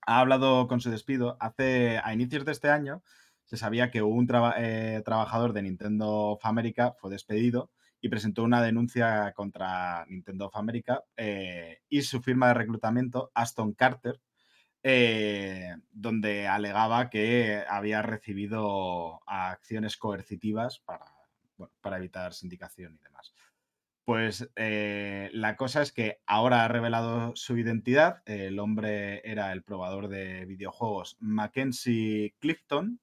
ha 0.02 0.20
hablado 0.20 0.68
con 0.68 0.82
su 0.82 0.92
despido. 0.92 1.38
Hace, 1.40 2.00
a 2.04 2.14
inicios 2.14 2.44
de 2.44 2.52
este 2.52 2.70
año 2.70 3.02
se 3.50 3.58
sabía 3.58 3.90
que 3.90 4.04
un 4.04 4.28
eh, 4.58 5.02
trabajador 5.04 5.54
de 5.54 5.64
Nintendo 5.64 6.08
of 6.34 6.46
America 6.46 6.94
fue 7.00 7.10
despedido 7.10 7.72
y 8.00 8.08
presentó 8.08 8.44
una 8.44 8.62
denuncia 8.62 9.34
contra 9.34 10.06
Nintendo 10.08 10.46
of 10.46 10.56
America 10.56 11.04
eh, 11.18 11.80
y 11.90 12.04
su 12.04 12.22
firma 12.22 12.50
de 12.50 12.54
reclutamiento, 12.54 13.32
Aston 13.34 13.74
Carter, 13.74 14.22
eh, 14.84 15.76
donde 15.92 16.48
alegaba 16.48 17.10
que 17.10 17.64
había 17.68 18.04
recibido 18.04 19.22
acciones 19.26 19.98
coercitivas 19.98 20.80
para, 20.80 21.08
para 21.82 21.98
evitar 21.98 22.36
sindicación 22.36 23.00
y 23.02 23.04
demás. 23.04 23.34
Pues 24.06 24.50
la 24.56 25.56
cosa 25.56 25.82
es 25.84 25.92
que 25.92 26.20
ahora 26.26 26.66
ha 26.66 26.68
revelado 26.68 27.36
su 27.36 27.58
identidad. 27.58 28.24
El 28.26 28.58
hombre 28.58 29.22
era 29.24 29.52
el 29.52 29.62
probador 29.62 30.08
de 30.08 30.46
videojuegos 30.46 31.16
Mackenzie 31.20 32.34
Clifton, 32.40 33.00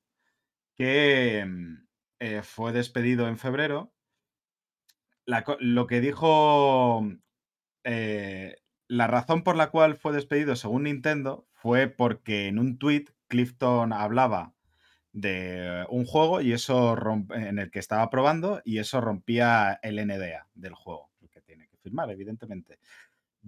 que 0.77 1.45
mm, 1.47 1.87
eh, 2.21 2.43
fue 2.43 2.73
despedido 2.73 3.29
en 3.29 3.39
febrero. 3.39 3.93
lo 5.59 5.87
que 5.87 6.01
dijo, 6.01 7.05
eh, 7.85 8.57
la 8.89 9.07
razón 9.07 9.43
por 9.43 9.57
la 9.57 9.71
cual 9.71 9.97
fue 9.97 10.13
despedido 10.13 10.55
según 10.57 10.85
Nintendo 10.85 11.47
fue 11.53 11.89
porque 11.89 12.47
en 12.47 12.59
un 12.59 12.79
tweet 12.79 13.07
Clifton 13.29 13.93
hablaba 13.93 14.55
de 15.13 15.87
un 15.89 16.05
juego 16.05 16.43
y 16.43 16.53
eso 16.53 16.97
en 17.31 17.59
el 17.59 17.71
que 17.71 17.79
estaba 17.79 18.11
probando 18.11 18.61
y 18.65 18.79
eso 18.79 19.01
rompía 19.01 19.81
el 19.83 19.97
NDA 20.07 20.47
del 20.55 20.75
juego, 20.75 21.11
que 21.31 21.41
tiene 21.41 21.69
que 21.69 21.79
firmar, 21.79 22.11
evidentemente. 22.11 22.79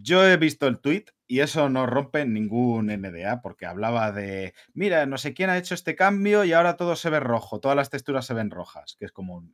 Yo 0.00 0.24
he 0.24 0.36
visto 0.36 0.68
el 0.68 0.78
tweet 0.78 1.06
y 1.26 1.40
eso 1.40 1.68
no 1.68 1.84
rompe 1.86 2.24
ningún 2.24 2.86
NDA 2.86 3.42
porque 3.42 3.66
hablaba 3.66 4.12
de, 4.12 4.54
mira, 4.72 5.06
no 5.06 5.18
sé 5.18 5.34
quién 5.34 5.50
ha 5.50 5.58
hecho 5.58 5.74
este 5.74 5.96
cambio 5.96 6.44
y 6.44 6.52
ahora 6.52 6.76
todo 6.76 6.94
se 6.94 7.10
ve 7.10 7.18
rojo, 7.18 7.58
todas 7.58 7.76
las 7.76 7.90
texturas 7.90 8.24
se 8.24 8.34
ven 8.34 8.50
rojas, 8.50 8.96
que 8.98 9.06
es 9.06 9.12
como, 9.12 9.44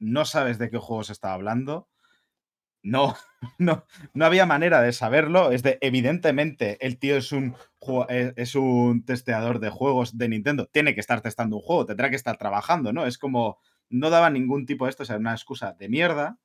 no 0.00 0.24
sabes 0.24 0.58
de 0.58 0.68
qué 0.70 0.78
juego 0.78 1.04
se 1.04 1.12
está 1.12 1.32
hablando. 1.32 1.88
No, 2.82 3.16
no, 3.58 3.84
no 4.14 4.24
había 4.24 4.46
manera 4.46 4.80
de 4.82 4.92
saberlo. 4.92 5.52
Es 5.52 5.62
de, 5.62 5.78
evidentemente, 5.80 6.78
el 6.84 6.98
tío 6.98 7.16
es 7.16 7.32
un, 7.32 7.56
e, 8.08 8.32
es 8.36 8.54
un 8.54 9.04
testeador 9.04 9.60
de 9.60 9.70
juegos 9.70 10.18
de 10.18 10.28
Nintendo. 10.28 10.66
Tiene 10.66 10.94
que 10.94 11.00
estar 11.00 11.20
testando 11.20 11.56
un 11.56 11.62
juego, 11.62 11.86
tendrá 11.86 12.10
que 12.10 12.16
estar 12.16 12.36
trabajando, 12.36 12.92
¿no? 12.92 13.06
Es 13.06 13.18
como, 13.18 13.58
no 13.90 14.10
daba 14.10 14.30
ningún 14.30 14.66
tipo 14.66 14.86
de 14.86 14.90
esto, 14.90 15.04
o 15.04 15.06
sea, 15.06 15.16
una 15.16 15.32
excusa 15.32 15.72
de 15.72 15.88
mierda. 15.88 16.38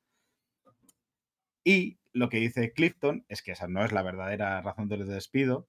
Y 1.64 2.00
lo 2.14 2.30
que 2.30 2.38
dice 2.38 2.74
Clifton 2.74 3.26
es 3.30 3.42
que 3.42 3.52
esa 3.54 3.68
no 3.68 3.84
es 3.84 3.92
la 3.92 4.04
verdadera 4.04 4.62
razón 4.62 4.88
del 4.88 5.08
despido, 5.08 5.68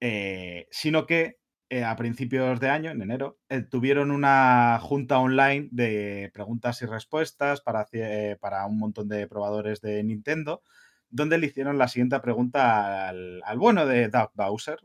eh, 0.00 0.66
sino 0.70 1.06
que 1.06 1.38
eh, 1.68 1.84
a 1.84 1.94
principios 1.96 2.58
de 2.58 2.68
año, 2.68 2.90
en 2.90 3.02
enero, 3.02 3.38
eh, 3.48 3.62
tuvieron 3.62 4.10
una 4.10 4.78
junta 4.80 5.18
online 5.18 5.68
de 5.70 6.30
preguntas 6.34 6.82
y 6.82 6.86
respuestas 6.86 7.60
para, 7.60 7.86
para 8.40 8.66
un 8.66 8.78
montón 8.78 9.08
de 9.08 9.28
probadores 9.28 9.80
de 9.80 10.02
Nintendo, 10.02 10.62
donde 11.10 11.38
le 11.38 11.46
hicieron 11.46 11.78
la 11.78 11.88
siguiente 11.88 12.18
pregunta 12.20 13.08
al, 13.08 13.42
al 13.44 13.58
bueno 13.58 13.86
de 13.86 14.08
Doug 14.08 14.30
Bowser, 14.34 14.78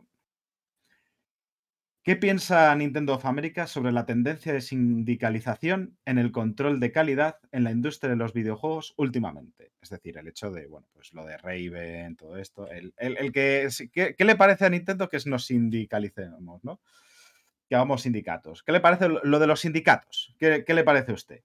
¿Qué 2.06 2.16
piensa 2.16 2.76
Nintendo 2.76 3.16
of 3.16 3.26
America 3.26 3.66
sobre 3.66 3.92
la 3.92 4.06
tendencia 4.06 4.54
de 4.54 4.62
sindicalización 4.62 5.98
en 6.06 6.20
el 6.20 6.32
control 6.32 6.80
de 6.80 6.92
calidad 6.92 7.40
en 7.52 7.64
la 7.64 7.72
industria 7.72 8.12
de 8.12 8.16
los 8.16 8.32
videojuegos 8.32 8.94
últimamente? 8.96 9.72
Es 9.82 9.90
decir, 9.90 10.16
el 10.20 10.28
hecho 10.28 10.52
de, 10.52 10.68
bueno, 10.68 10.86
pues 10.94 11.16
lo 11.16 11.26
de 11.26 11.36
Raven, 11.40 12.16
todo 12.16 12.38
esto. 12.38 12.70
El, 12.70 12.94
que, 13.34 13.70
¿qué, 13.92 14.24
le 14.24 14.36
parece 14.36 14.66
a 14.66 14.70
Nintendo 14.70 15.10
que 15.10 15.18
nos 15.26 15.48
sindicalicemos, 15.48 16.64
¿no? 16.64 16.80
Que 17.68 17.74
hagamos 17.74 18.04
sindicatos. 18.04 18.62
¿Qué 18.62 18.72
le 18.72 18.82
parece 18.82 19.10
lo 19.10 19.40
de 19.40 19.48
los 19.48 19.62
sindicatos? 19.62 20.36
¿Qué, 20.38 20.64
le 20.68 20.84
parece 20.84 21.10
a 21.10 21.16
usted? 21.16 21.42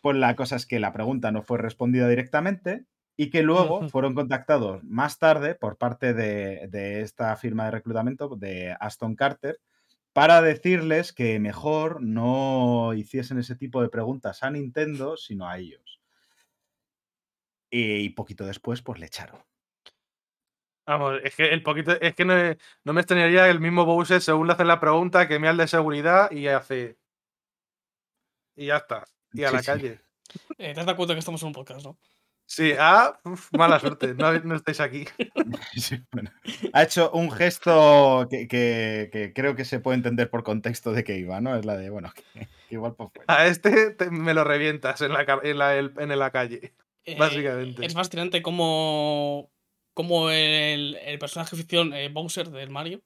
Pues 0.00 0.16
la 0.16 0.34
cosa 0.36 0.56
es 0.56 0.64
que 0.64 0.80
la 0.80 0.94
pregunta 0.94 1.32
no 1.32 1.42
fue 1.42 1.58
respondida 1.58 2.08
directamente 2.08 2.86
y 3.18 3.28
que 3.28 3.42
luego 3.42 3.86
fueron 3.90 4.14
contactados 4.14 4.82
más 4.84 5.18
tarde 5.18 5.54
por 5.54 5.76
parte 5.76 6.14
de, 6.14 6.66
de 6.68 7.02
esta 7.02 7.36
firma 7.36 7.66
de 7.66 7.72
reclutamiento 7.72 8.34
de 8.36 8.74
Aston 8.80 9.14
Carter 9.14 9.60
para 10.18 10.42
decirles 10.42 11.12
que 11.12 11.38
mejor 11.38 12.02
no 12.02 12.92
hiciesen 12.92 13.38
ese 13.38 13.54
tipo 13.54 13.80
de 13.80 13.88
preguntas 13.88 14.42
a 14.42 14.50
Nintendo, 14.50 15.16
sino 15.16 15.48
a 15.48 15.58
ellos. 15.58 16.00
Y 17.70 18.08
poquito 18.08 18.44
después, 18.44 18.82
pues 18.82 18.98
le 18.98 19.06
echaron. 19.06 19.40
Vamos, 20.88 21.20
es 21.22 21.36
que 21.36 21.50
el 21.50 21.62
poquito, 21.62 21.92
es 22.00 22.16
que 22.16 22.24
no, 22.24 22.34
no 22.82 22.92
me 22.92 23.00
extrañaría 23.00 23.48
el 23.48 23.60
mismo 23.60 23.84
Bowser, 23.84 24.20
según 24.20 24.48
le 24.48 24.54
hacen 24.54 24.66
la 24.66 24.80
pregunta, 24.80 25.28
que 25.28 25.38
me 25.38 25.46
al 25.46 25.56
de 25.56 25.68
seguridad 25.68 26.32
y 26.32 26.48
hace. 26.48 26.98
Y 28.56 28.66
ya 28.66 28.78
está. 28.78 29.04
Y 29.32 29.44
a 29.44 29.52
la 29.52 29.62
calle. 29.62 30.00
Eh, 30.58 30.74
te 30.74 30.80
has 30.80 30.84
dado 30.84 30.96
cuenta 30.96 31.14
que 31.14 31.20
estamos 31.20 31.40
en 31.42 31.46
un 31.46 31.54
podcast, 31.54 31.86
¿no? 31.86 31.96
Sí, 32.50 32.72
ah, 32.78 33.20
mala 33.52 33.78
suerte, 33.78 34.14
no, 34.14 34.32
estáis 34.54 34.80
aquí. 34.80 35.04
Ha 36.72 36.82
hecho 36.82 37.10
un 37.12 37.30
gesto 37.30 38.26
que, 38.30 39.32
creo 39.34 39.54
que 39.54 39.66
se 39.66 39.80
puede 39.80 39.98
entender 39.98 40.30
por 40.30 40.42
contexto 40.44 40.92
de 40.92 41.04
que 41.04 41.18
iba, 41.18 41.42
¿no? 41.42 41.56
Es 41.56 41.66
la 41.66 41.76
de, 41.76 41.90
bueno, 41.90 42.10
que, 42.14 42.48
igual 42.70 42.94
pues 42.96 43.10
A 43.26 43.46
este 43.46 43.94
me 44.10 44.32
lo 44.32 44.44
revientas 44.44 45.02
en 45.02 45.12
la, 45.12 45.26
en 45.76 46.18
la, 46.18 46.30
calle, 46.30 46.72
eh, 47.04 47.16
básicamente. 47.18 47.84
Es 47.84 47.92
fascinante 47.92 48.40
como, 48.40 49.50
como 49.92 50.30
el, 50.30 50.96
personaje 51.20 51.54
ficción 51.54 51.92
eh, 51.92 52.08
Bowser 52.08 52.48
del 52.48 52.70
Mario 52.70 53.02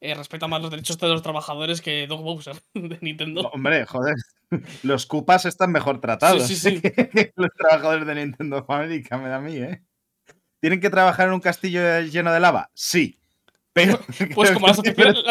eh, 0.00 0.14
respeta 0.14 0.48
más 0.48 0.62
los 0.62 0.70
derechos 0.70 0.98
de 0.98 1.08
los 1.08 1.22
trabajadores 1.22 1.82
que 1.82 2.06
Doc 2.06 2.22
Bowser 2.22 2.56
de 2.74 2.98
Nintendo. 3.02 3.50
hombre, 3.52 3.84
joder. 3.84 4.14
Los 4.82 5.06
Cupas 5.06 5.44
están 5.44 5.72
mejor 5.72 6.00
tratados 6.00 6.48
que 6.62 7.32
los 7.36 7.50
trabajadores 7.56 8.06
de 8.06 8.14
Nintendo 8.14 8.64
Family, 8.64 9.04
me 9.10 9.28
da 9.28 9.36
a 9.36 9.40
mí, 9.40 9.56
¿eh? 9.56 9.82
¿Tienen 10.60 10.80
que 10.80 10.90
trabajar 10.90 11.28
en 11.28 11.34
un 11.34 11.40
castillo 11.40 12.00
lleno 12.00 12.32
de 12.32 12.40
lava? 12.40 12.70
Sí. 12.74 13.18
pues 14.34 14.52
como 14.52 14.68
las 14.68 14.78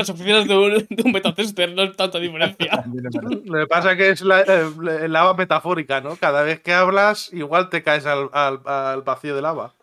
oficinas, 0.10 0.48
de, 0.48 0.56
un, 0.56 0.86
de 0.88 1.04
un 1.04 1.12
metatester, 1.12 1.74
no 1.74 1.82
hay 1.82 1.92
tanta 1.94 2.20
diferencia. 2.20 2.86
Lo 3.44 3.60
que 3.60 3.68
pasa 3.68 3.94
es 3.94 3.98
que 3.98 4.10
es 4.10 4.22
la, 4.22 4.42
eh, 4.42 5.08
lava 5.08 5.34
metafórica, 5.34 6.00
¿no? 6.00 6.16
Cada 6.16 6.44
vez 6.44 6.60
que 6.60 6.72
hablas, 6.72 7.34
igual 7.34 7.70
te 7.70 7.82
caes 7.82 8.06
al, 8.06 8.30
al, 8.34 9.02
vacío 9.02 9.36
de 9.36 9.42
lava. 9.42 9.74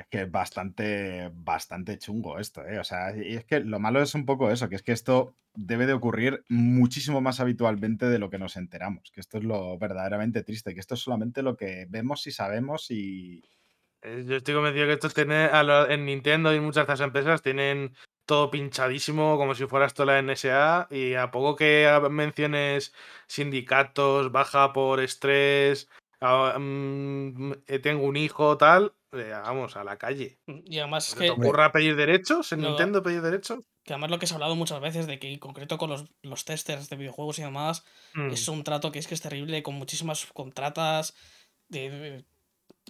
Es 0.00 0.06
que 0.06 0.22
es 0.22 0.30
bastante, 0.30 1.30
bastante 1.34 1.98
chungo 1.98 2.38
esto, 2.38 2.66
¿eh? 2.66 2.78
O 2.78 2.84
sea, 2.84 3.14
y 3.14 3.36
es 3.36 3.44
que 3.44 3.60
lo 3.60 3.78
malo 3.78 4.00
es 4.00 4.14
un 4.14 4.24
poco 4.24 4.50
eso, 4.50 4.68
que 4.68 4.76
es 4.76 4.82
que 4.82 4.92
esto 4.92 5.34
debe 5.54 5.84
de 5.84 5.92
ocurrir 5.92 6.42
muchísimo 6.48 7.20
más 7.20 7.38
habitualmente 7.38 8.06
de 8.06 8.18
lo 8.18 8.30
que 8.30 8.38
nos 8.38 8.56
enteramos, 8.56 9.10
que 9.12 9.20
esto 9.20 9.36
es 9.38 9.44
lo 9.44 9.78
verdaderamente 9.78 10.42
triste, 10.42 10.72
que 10.72 10.80
esto 10.80 10.94
es 10.94 11.00
solamente 11.00 11.42
lo 11.42 11.56
que 11.56 11.86
vemos 11.90 12.26
y 12.26 12.32
sabemos 12.32 12.90
y, 12.90 13.44
eh, 14.02 14.24
yo 14.26 14.36
estoy 14.36 14.54
convencido 14.54 14.86
que 14.86 14.94
esto 14.94 15.10
tiene 15.10 15.50
en 15.88 16.06
Nintendo 16.06 16.54
y 16.54 16.60
muchas 16.60 16.86
de 16.86 16.92
estas 16.92 17.00
empresas 17.06 17.42
tienen 17.42 17.94
todo 18.24 18.50
pinchadísimo 18.50 19.36
como 19.36 19.54
si 19.54 19.66
fuera 19.66 19.86
esto 19.86 20.04
la 20.04 20.22
NSA 20.22 20.88
y 20.90 21.14
a 21.14 21.30
poco 21.30 21.56
que 21.56 21.90
menciones 22.10 22.94
sindicatos, 23.26 24.32
baja 24.32 24.72
por 24.72 25.00
estrés, 25.00 25.88
ah, 26.20 26.56
mm, 26.58 27.52
tengo 27.82 28.04
un 28.04 28.16
hijo, 28.16 28.56
tal, 28.56 28.94
eh, 29.12 29.30
vamos, 29.30 29.76
a 29.76 29.84
la 29.84 29.96
calle. 29.96 30.38
Y 30.46 30.78
además 30.78 31.14
que... 31.14 31.24
¿Te 31.24 31.30
ocurra 31.30 31.72
pedir 31.72 31.96
derechos 31.96 32.52
en 32.52 32.60
Nintendo 32.60 33.02
pedir 33.02 33.22
derechos? 33.22 33.64
Que 33.82 33.94
además 33.94 34.10
lo 34.10 34.18
que 34.18 34.26
se 34.26 34.34
ha 34.34 34.36
hablado 34.36 34.54
muchas 34.56 34.80
veces 34.80 35.06
de 35.06 35.18
que 35.18 35.32
en 35.32 35.38
concreto 35.38 35.78
con 35.78 35.90
los, 35.90 36.04
los 36.22 36.44
testers 36.44 36.88
de 36.88 36.96
videojuegos 36.96 37.38
y 37.38 37.42
demás, 37.42 37.84
mm. 38.14 38.30
es 38.30 38.46
un 38.48 38.62
trato 38.62 38.92
que 38.92 38.98
es 38.98 39.08
que 39.08 39.14
es 39.14 39.20
terrible, 39.20 39.62
con 39.62 39.74
muchísimas 39.74 40.26
contratas, 40.26 41.14
de 41.68 42.24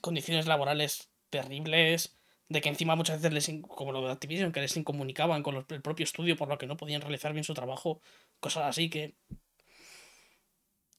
condiciones 0.03 0.47
laborales 0.47 1.11
terribles, 1.31 2.19
de 2.49 2.61
que 2.61 2.69
encima 2.69 2.97
muchas 2.97 3.23
veces, 3.23 3.33
les, 3.33 3.63
como 3.69 3.93
lo 3.93 4.05
de 4.05 4.13
Activision, 4.13 4.53
que 4.53 4.61
les 4.61 4.77
incomunicaban 4.77 5.43
con 5.43 5.57
el 5.57 5.83
propio 5.83 6.05
estudio 6.05 6.37
por 6.37 6.49
lo 6.49 6.59
que 6.59 6.67
no 6.67 6.77
podían 6.77 7.01
realizar 7.01 7.33
bien 7.33 7.45
su 7.45 7.55
trabajo, 7.55 8.01
cosas 8.41 8.65
así 8.65 8.91
que... 8.91 9.17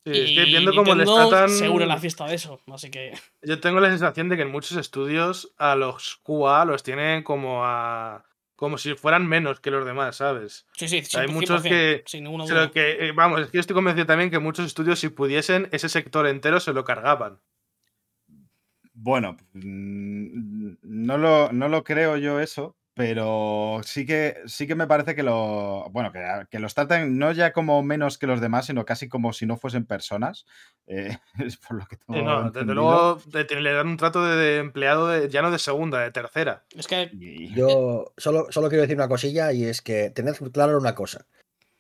Sí, 0.06 0.11
es 0.11 0.32
que 0.32 0.45
viendo 0.45 0.73
cómo 0.73 0.95
les 0.95 1.07
tratan... 1.07 1.49
Seguro 1.49 1.86
la 1.86 1.98
fiesta 1.98 2.26
de 2.26 2.36
eso, 2.36 2.60
así 2.72 2.90
que... 2.90 3.14
Yo 3.44 3.60
tengo 3.60 3.80
la 3.80 3.90
sensación 3.90 4.30
de 4.30 4.36
que 4.36 4.41
en 4.44 4.52
muchos 4.52 4.78
estudios 4.78 5.53
a 5.57 5.76
los 5.76 6.19
QA 6.23 6.65
los 6.65 6.84
tienen 6.84 7.23
como 7.23 7.64
a 7.64 8.26
como 8.61 8.78
si 8.78 8.94
fueran 8.94 9.26
menos 9.26 9.60
que 9.60 9.72
los 9.72 9.88
demás, 9.88 10.18
¿sabes? 10.18 10.68
Sí, 10.73 10.88
sí, 10.88 11.02
Hay 11.18 11.30
muchos 11.30 11.64
que, 11.64 12.03
sin 12.06 12.26
que 12.72 13.07
eh, 13.07 13.11
vamos, 13.11 13.41
es 13.41 13.48
que 13.48 13.57
yo 13.57 13.60
estoy 13.60 13.73
convencido 13.73 14.06
también 14.06 14.30
que 14.30 14.38
muchos 14.38 14.68
estudios 14.68 14.99
si 14.99 15.10
pudiesen 15.10 15.68
ese 15.72 15.90
sector 15.90 16.28
entero 16.28 16.60
se 16.60 16.72
lo 16.72 16.84
cargaban. 16.84 17.40
Bueno, 18.94 19.36
mm, 19.53 20.73
no 20.84 21.18
lo, 21.18 21.52
no 21.52 21.69
lo 21.69 21.84
creo 21.84 22.18
yo 22.18 22.40
eso, 22.40 22.76
pero 22.93 23.80
sí 23.85 24.05
que, 24.05 24.38
sí 24.47 24.68
que 24.68 24.76
me 24.76 24.88
parece 24.88 25.15
que 25.15 25.23
lo. 25.23 25.89
Bueno, 25.91 26.11
que, 26.11 26.19
que, 26.49 26.59
los 26.59 26.76
tratan 26.76 27.18
no 27.18 27.31
ya 27.31 27.53
como 27.53 27.81
menos 27.84 28.18
que 28.18 28.27
los 28.27 28.41
demás, 28.41 28.65
sino 28.65 28.84
casi 28.84 29.07
como 29.07 29.31
si 29.31 29.45
no 29.45 29.55
fuesen 29.57 29.85
personas. 29.85 30.45
Eh, 30.88 31.18
es 31.39 31.57
por 31.57 31.77
lo 31.77 31.85
que 31.85 31.95
tengo 31.97 32.22
no, 32.22 32.51
desde 32.51 32.73
luego 32.73 33.22
le 33.31 33.73
dan 33.73 33.88
un 33.88 33.97
trato 33.97 34.26
de, 34.26 34.57
empleado 34.57 35.26
ya 35.26 35.41
no 35.41 35.51
de 35.51 35.59
segunda, 35.59 35.99
de 35.99 36.11
tercera. 36.11 36.65
Es 36.76 36.88
que. 36.88 37.11
Yo 37.55 38.13
solo, 38.18 38.47
solo 38.49 38.68
quiero 38.68 38.81
decir 38.81 38.97
una 38.97 39.07
cosilla 39.07 39.53
y 39.53 39.63
es 39.63 39.81
que 39.81 40.09
tened 40.09 40.35
claro 40.51 40.77
una 40.77 40.95
cosa. 40.95 41.26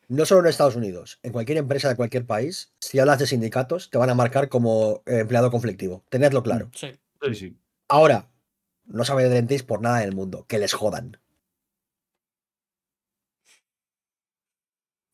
No 0.07 0.25
solo 0.25 0.41
en 0.41 0.47
Estados 0.47 0.75
Unidos, 0.75 1.19
en 1.23 1.31
cualquier 1.31 1.57
empresa 1.57 1.87
de 1.87 1.95
cualquier 1.95 2.25
país, 2.25 2.73
si 2.79 2.99
hablas 2.99 3.19
de 3.19 3.27
sindicatos, 3.27 3.89
te 3.89 3.97
van 3.97 4.09
a 4.09 4.15
marcar 4.15 4.49
como 4.49 5.03
empleado 5.05 5.51
conflictivo. 5.51 6.03
Tenedlo 6.09 6.43
claro. 6.43 6.69
Sí. 6.73 6.99
Ahora, 7.87 8.27
no 8.85 9.03
se 9.05 9.11
amedrentéis 9.11 9.63
por 9.63 9.81
nada 9.81 10.01
en 10.03 10.09
el 10.09 10.15
mundo, 10.15 10.45
que 10.47 10.59
les 10.59 10.73
jodan. 10.73 11.17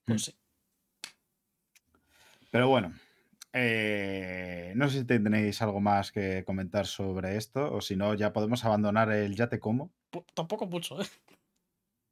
Pues 0.06 0.26
sí. 0.26 0.36
Pero 2.50 2.70
bueno, 2.70 2.94
eh, 3.54 4.74
no 4.76 4.90
sé 4.90 5.00
si 5.00 5.06
tenéis 5.06 5.62
algo 5.62 5.82
más 5.82 6.12
que 6.12 6.44
comentar 6.46 6.86
sobre 6.86 7.38
esto, 7.38 7.74
o 7.74 7.82
si 7.82 7.96
no, 7.96 8.14
ya 8.14 8.32
podemos 8.32 8.64
abandonar 8.64 9.12
el 9.12 9.36
ya 9.36 9.50
te 9.50 9.60
como. 9.60 9.92
tampoco 10.34 10.66
mucho, 10.66 11.02
¿eh? 11.02 11.06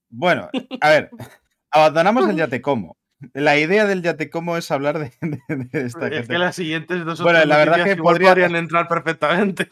Bueno, 0.10 0.50
a 0.82 0.90
ver, 0.90 1.10
abandonamos 1.72 2.28
el 2.30 2.36
ya 2.36 2.48
te 2.48 2.62
como. 2.62 2.98
La 3.34 3.58
idea 3.58 3.86
del 3.86 4.02
ya 4.02 4.18
te 4.18 4.30
como 4.30 4.58
es 4.58 4.70
hablar 4.72 5.00
de, 5.00 5.12
esta 5.72 6.08
Es 6.08 6.28
que 6.28 6.38
las 6.38 6.56
siguientes 6.56 7.06
dos 7.06 7.22
bueno, 7.22 7.44
la 7.46 7.58
verdad 7.58 7.84
que 7.84 7.96
podrían 7.96 8.56
entrar 8.56 8.88
perfectamente. 8.88 9.70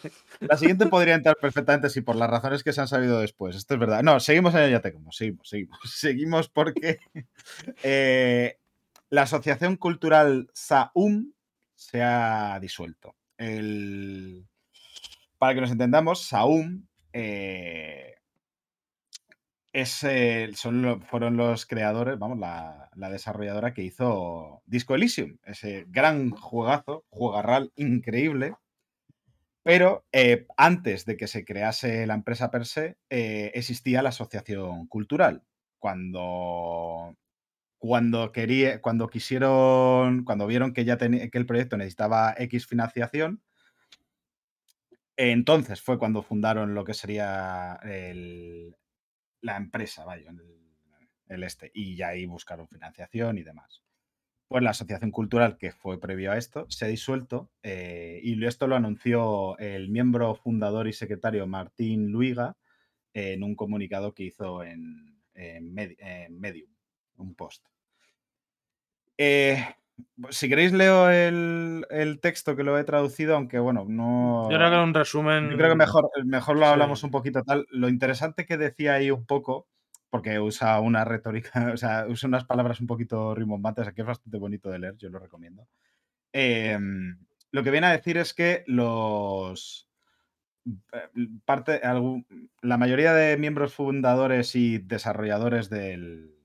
La 0.47 0.57
siguiente 0.57 0.87
podría 0.87 1.15
entrar 1.15 1.37
perfectamente, 1.39 1.89
sí, 1.89 2.01
por 2.01 2.15
las 2.15 2.29
razones 2.29 2.63
que 2.63 2.73
se 2.73 2.81
han 2.81 2.87
sabido 2.87 3.19
después. 3.19 3.55
Esto 3.55 3.73
es 3.73 3.79
verdad. 3.79 4.03
No, 4.03 4.19
seguimos 4.19 4.53
en 4.55 4.61
el 4.61 4.71
ya 4.71 4.81
te 4.81 4.93
como, 4.93 5.11
seguimos, 5.11 5.47
seguimos. 5.47 5.79
Seguimos 5.93 6.49
porque 6.49 6.99
eh, 7.83 8.57
la 9.09 9.23
Asociación 9.23 9.77
Cultural 9.77 10.49
SAUM 10.53 11.33
se 11.75 12.01
ha 12.01 12.59
disuelto. 12.59 13.15
El... 13.37 14.45
Para 15.37 15.55
que 15.55 15.61
nos 15.61 15.71
entendamos, 15.71 16.25
SAUM 16.25 16.85
eh, 17.11 18.15
es, 19.73 20.05
son, 20.55 21.01
fueron 21.01 21.35
los 21.35 21.65
creadores, 21.65 22.17
vamos, 22.17 22.39
la, 22.39 22.89
desarrolladora 22.95 23.73
que 23.73 23.83
hizo 23.83 24.61
Disco 24.65 24.95
Elysium, 24.95 25.37
ese 25.45 25.85
gran 25.89 26.29
juegazo, 26.31 27.05
jugarral 27.09 27.71
increíble. 27.75 28.55
Pero 29.63 30.05
eh, 30.11 30.45
antes 30.57 31.05
de 31.05 31.15
que 31.17 31.27
se 31.27 31.45
crease 31.45 32.05
la 32.05 32.15
empresa 32.15 32.51
per 32.51 32.65
se, 32.65 32.97
eh, 33.09 33.51
existía 33.53 34.01
la 34.01 34.09
asociación 34.09 34.87
cultural. 34.87 35.43
Cuando, 35.79 37.15
cuando, 37.77 38.31
quería, 38.31 38.81
cuando 38.81 39.07
quisieron, 39.07 40.25
cuando 40.25 40.47
vieron 40.47 40.73
que 40.73 40.85
ya 40.85 40.97
que 40.97 41.29
el 41.33 41.45
proyecto 41.45 41.77
necesitaba 41.77 42.35
X 42.37 42.67
financiación, 42.67 43.41
entonces 45.15 45.81
fue 45.81 45.99
cuando 45.99 46.23
fundaron 46.23 46.73
lo 46.73 46.83
que 46.83 46.93
sería 46.93 47.79
el, 47.83 48.75
la 49.41 49.57
empresa, 49.57 50.05
vaya, 50.05 50.31
el, 51.27 51.43
este, 51.43 51.71
y 51.73 51.95
ya 51.95 52.09
ahí 52.09 52.25
buscaron 52.25 52.67
financiación 52.67 53.37
y 53.37 53.43
demás. 53.43 53.83
Pues 54.53 54.61
la 54.61 54.69
asociación 54.69 55.09
cultural 55.09 55.57
que 55.57 55.71
fue 55.71 55.99
previo 55.99 56.31
a 56.31 56.37
esto 56.37 56.67
se 56.69 56.85
ha 56.85 56.87
disuelto 56.87 57.49
eh, 57.63 58.19
y 58.21 58.45
esto 58.45 58.67
lo 58.67 58.75
anunció 58.75 59.57
el 59.57 59.89
miembro 59.89 60.35
fundador 60.35 60.87
y 60.87 60.93
secretario 60.93 61.47
Martín 61.47 62.11
Luiga 62.11 62.55
en 63.15 63.41
un 63.41 63.55
comunicado 63.55 64.13
que 64.13 64.25
hizo 64.25 64.61
en, 64.61 65.17
Medium, 65.33 66.69
un 67.17 67.33
post. 67.33 67.65
Eh, 69.17 69.57
si 70.29 70.47
queréis 70.47 70.71
leo 70.71 71.09
el, 71.09 72.19
texto 72.21 72.55
que 72.55 72.61
lo 72.61 72.77
he 72.77 72.83
traducido, 72.83 73.35
aunque 73.35 73.57
bueno, 73.57 73.85
no... 73.89 74.51
Yo 74.51 74.57
creo 74.57 74.69
que 74.69 74.77
un 74.77 74.93
resumen... 74.93 75.49
Yo 75.49 75.57
creo 75.57 75.69
que 75.69 75.77
mejor, 75.77 76.11
mejor 76.25 76.57
lo 76.57 76.67
hablamos 76.67 77.03
un 77.03 77.09
poquito 77.09 77.41
tal. 77.41 77.65
Lo 77.71 77.89
interesante 77.89 78.45
que 78.45 78.57
decía 78.57 78.93
ahí 78.93 79.09
un 79.09 79.25
poco, 79.25 79.67
porque 80.13 80.39
usa 80.39 80.79
una 80.79 81.03
retórica, 81.03 81.51
o 81.73 81.77
sea, 81.77 82.05
usa 82.07 82.27
unas 82.27 82.45
palabras 82.45 82.79
un 82.79 82.85
poquito 82.85 83.33
rimbombantes, 83.33 83.87
aquí 83.87 84.01
es 84.01 84.05
bastante 84.05 84.37
bonito 84.37 84.69
de 84.69 84.77
leer, 84.77 84.95
yo 84.95 85.09
lo 85.09 85.17
recomiendo. 85.17 85.67
Em, 86.31 87.17
lo 87.49 87.63
que 87.63 87.71
viene 87.71 87.87
a 87.87 87.97
decir 87.97 88.17
es 88.17 88.35
que 88.35 88.63
los... 88.67 89.89
Eh, 90.93 91.29
parte, 91.45 91.81
la 92.61 92.77
mayoría 92.77 93.15
de 93.15 93.37
miembros 93.37 93.73
fundadores 93.73 94.55
y 94.55 94.77
desarrolladores 94.77 95.71
del, 95.71 96.35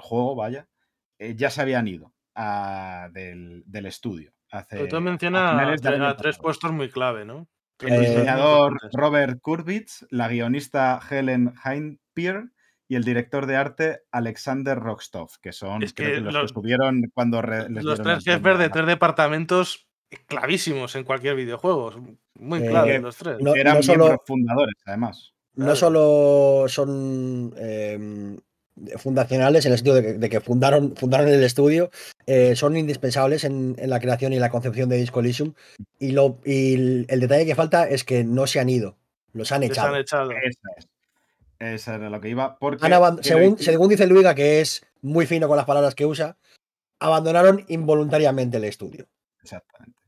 juego, 0.00 0.34
vaya, 0.34 0.66
eh, 1.18 1.34
ya 1.36 1.50
se 1.50 1.60
habían 1.60 1.88
ido 1.88 2.14
del, 3.12 3.84
estudio. 3.84 4.32
Hace, 4.50 4.86
tú 4.86 4.98
mencionas 5.02 5.84
a, 5.84 6.16
tres 6.16 6.38
puestos 6.38 6.72
muy 6.72 6.88
clave, 6.88 7.26
¿no? 7.26 7.48
El 7.80 8.00
diseñador 8.00 8.78
Robert 8.94 9.42
Kurbitz, 9.42 10.06
la 10.08 10.28
guionista 10.28 10.98
Helen 11.10 11.52
Heinpier 11.62 12.48
y 12.88 12.96
el 12.96 13.04
director 13.04 13.46
de 13.46 13.56
arte 13.56 14.02
Alexander 14.10 14.78
Rokstov, 14.78 15.38
que 15.42 15.52
son 15.52 15.80
los, 15.80 15.92
que 15.92 16.22
estuvieron 16.44 17.02
cuando 17.12 17.42
los 17.42 18.02
tres 18.02 18.24
jefes 18.24 18.58
de 18.58 18.70
tres 18.70 18.86
departamentos 18.86 19.86
clavísimos 20.26 20.96
en 20.96 21.04
cualquier 21.04 21.36
videojuego. 21.36 21.92
Muy 22.38 22.60
eh, 22.60 22.68
clave 22.68 22.98
los 22.98 23.16
tres. 23.16 23.38
Eran 23.54 23.82
solo, 23.82 24.22
fundadores, 24.26 24.76
además. 24.86 25.34
No 25.54 25.76
solo 25.76 26.64
son 26.68 27.52
em, 27.58 28.38
fundacionales 28.96 29.66
en 29.66 29.72
el 29.72 29.78
sentido 29.78 29.96
de 29.96 30.28
que, 30.30 30.40
fundaron, 30.40 30.96
fundaron 30.96 31.28
el 31.28 31.42
estudio, 31.42 31.90
eh, 32.26 32.56
son 32.56 32.76
indispensables 32.76 33.44
en, 33.44 33.76
la 33.76 34.00
creación 34.00 34.32
y 34.32 34.38
la 34.38 34.50
concepción 34.50 34.88
de 34.88 34.96
Disco 34.96 35.20
Elysium. 35.20 35.52
Y, 35.98 36.12
lo, 36.12 36.38
y 36.44 37.04
el, 37.08 37.20
detalle 37.20 37.44
que 37.44 37.54
falta 37.54 37.86
es 37.88 38.04
que 38.04 38.24
no 38.24 38.46
se 38.46 38.60
han 38.60 38.70
ido, 38.70 38.96
los 39.32 39.52
han 39.52 39.64
echado. 39.64 39.96
echado. 39.96 40.30
Esa, 40.30 40.88
era 41.58 42.10
lo 42.10 42.20
que 42.20 42.28
iba. 42.28 42.58
Porque 42.58 42.88
según, 43.22 43.58
según 43.58 43.88
dice 43.88 44.06
Luiga, 44.06 44.34
que 44.34 44.60
es 44.60 44.86
muy 45.02 45.26
fino 45.26 45.48
con 45.48 45.56
las 45.56 45.66
palabras 45.66 45.94
que 45.94 46.06
usa, 46.06 46.36
abandonaron 47.00 47.64
involuntariamente 47.68 48.56
el 48.56 48.64
estudio. 48.64 49.08
Exactamente. 49.42 49.98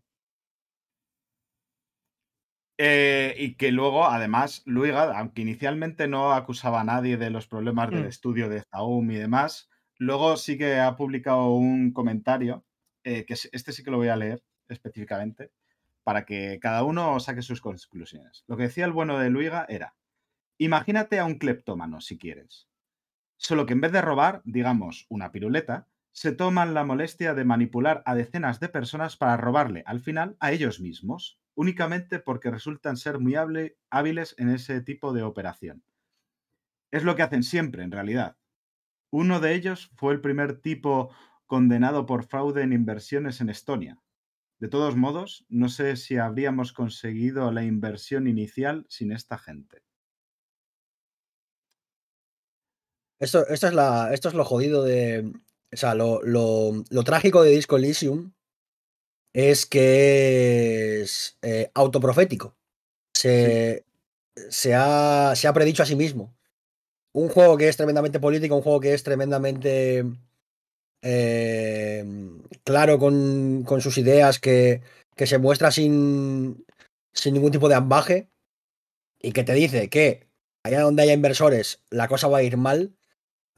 Eh, 2.82 3.34
y 3.36 3.56
que 3.56 3.72
luego, 3.72 4.06
además, 4.06 4.62
Luiga, 4.64 5.18
aunque 5.18 5.42
inicialmente 5.42 6.08
no 6.08 6.32
acusaba 6.32 6.80
a 6.80 6.84
nadie 6.84 7.18
de 7.18 7.28
los 7.28 7.46
problemas 7.46 7.90
del 7.90 8.04
mm. 8.04 8.08
estudio 8.08 8.48
de 8.48 8.62
Zaum 8.70 9.10
y 9.10 9.16
demás, 9.16 9.68
luego 9.98 10.38
sí 10.38 10.56
que 10.56 10.78
ha 10.78 10.96
publicado 10.96 11.50
un 11.50 11.92
comentario, 11.92 12.64
eh, 13.04 13.26
que 13.26 13.34
este 13.34 13.72
sí 13.72 13.84
que 13.84 13.90
lo 13.90 13.98
voy 13.98 14.08
a 14.08 14.16
leer 14.16 14.42
específicamente, 14.68 15.50
para 16.04 16.24
que 16.24 16.58
cada 16.58 16.82
uno 16.84 17.20
saque 17.20 17.42
sus 17.42 17.60
conclusiones. 17.60 18.44
Lo 18.46 18.56
que 18.56 18.62
decía 18.62 18.86
el 18.86 18.92
bueno 18.92 19.18
de 19.18 19.28
Luiga 19.28 19.66
era, 19.68 19.94
imagínate 20.64 21.18
a 21.18 21.24
un 21.24 21.38
cleptómano, 21.38 22.00
si 22.00 22.18
quieres. 22.18 22.68
Solo 23.36 23.66
que 23.66 23.72
en 23.72 23.80
vez 23.80 23.92
de 23.92 24.02
robar, 24.02 24.42
digamos, 24.44 25.06
una 25.08 25.32
piruleta, 25.32 25.88
se 26.12 26.32
toman 26.32 26.74
la 26.74 26.84
molestia 26.84 27.34
de 27.34 27.44
manipular 27.44 28.02
a 28.04 28.14
decenas 28.14 28.60
de 28.60 28.68
personas 28.68 29.16
para 29.16 29.36
robarle 29.36 29.82
al 29.86 30.00
final 30.00 30.36
a 30.40 30.52
ellos 30.52 30.80
mismos 30.80 31.40
únicamente 31.54 32.18
porque 32.20 32.50
resultan 32.50 32.96
ser 32.96 33.18
muy 33.18 33.34
hábiles 33.90 34.34
en 34.38 34.48
ese 34.48 34.80
tipo 34.80 35.12
de 35.12 35.22
operación. 35.22 35.84
Es 36.90 37.04
lo 37.04 37.16
que 37.16 37.22
hacen 37.22 37.42
siempre, 37.42 37.82
en 37.82 37.92
realidad. 37.92 38.38
Uno 39.10 39.40
de 39.40 39.54
ellos 39.54 39.90
fue 39.96 40.14
el 40.14 40.20
primer 40.20 40.60
tipo 40.60 41.14
condenado 41.46 42.06
por 42.06 42.24
fraude 42.24 42.62
en 42.62 42.72
inversiones 42.72 43.40
en 43.40 43.50
Estonia. 43.50 44.00
De 44.58 44.68
todos 44.68 44.96
modos, 44.96 45.44
no 45.48 45.68
sé 45.68 45.96
si 45.96 46.16
habríamos 46.16 46.72
conseguido 46.72 47.50
la 47.50 47.64
inversión 47.64 48.26
inicial 48.26 48.86
sin 48.88 49.12
esta 49.12 49.36
gente. 49.38 49.82
Esto, 53.20 53.46
esto, 53.48 53.68
es, 53.68 53.74
la, 53.74 54.12
esto 54.12 54.28
es 54.28 54.34
lo 54.34 54.44
jodido 54.44 54.82
de. 54.82 55.32
O 55.72 55.76
sea, 55.76 55.94
lo, 55.94 56.20
lo 56.22 57.04
trágico 57.04 57.42
de 57.42 57.50
Disco 57.50 57.76
Elysium 57.76 58.32
es 59.32 59.66
que 59.66 61.02
es 61.02 61.38
eh, 61.42 61.70
autoprofético. 61.74 62.56
Se, 63.14 63.84
se, 64.48 64.74
ha, 64.74 65.34
se 65.36 65.48
ha 65.48 65.52
predicho 65.52 65.82
a 65.82 65.86
sí 65.86 65.96
mismo. 65.96 66.34
Un 67.12 67.28
juego 67.28 67.56
que 67.56 67.68
es 67.68 67.76
tremendamente 67.76 68.20
político, 68.20 68.56
un 68.56 68.62
juego 68.62 68.80
que 68.80 68.94
es 68.94 69.02
tremendamente 69.02 70.04
eh, 71.02 72.04
claro 72.64 72.98
con, 72.98 73.64
con, 73.64 73.80
sus 73.80 73.98
ideas, 73.98 74.38
que, 74.38 74.82
que 75.16 75.26
se 75.26 75.38
muestra 75.38 75.70
sin, 75.70 76.64
sin 77.12 77.34
ningún 77.34 77.52
tipo 77.52 77.68
de 77.68 77.74
ambaje 77.74 78.30
y 79.20 79.32
que 79.32 79.44
te 79.44 79.54
dice 79.54 79.88
que 79.90 80.28
allá 80.62 80.82
donde 80.82 81.02
haya 81.02 81.12
inversores 81.12 81.82
la 81.90 82.08
cosa 82.08 82.28
va 82.28 82.38
a 82.38 82.42
ir 82.42 82.56
mal, 82.56 82.96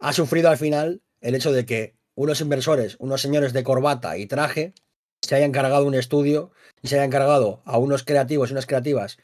ha 0.02 0.12
sufrido 0.12 0.50
al 0.50 0.58
final 0.58 1.00
el 1.20 1.36
hecho 1.36 1.52
de 1.52 1.64
que 1.64 1.94
unos 2.16 2.40
inversores, 2.40 2.96
unos 2.98 3.22
señores 3.22 3.52
de 3.52 3.62
corbata 3.62 4.18
y 4.18 4.26
traje, 4.26 4.74
se 5.22 5.36
haya 5.36 5.46
encargado 5.46 5.86
un 5.86 5.94
estudio 5.94 6.50
y 6.82 6.88
se 6.88 6.96
haya 6.96 7.04
encargado 7.04 7.62
a 7.64 7.78
unos 7.78 8.02
creativos 8.02 8.50
y 8.50 8.52
unas 8.52 8.66
creativas 8.66 9.18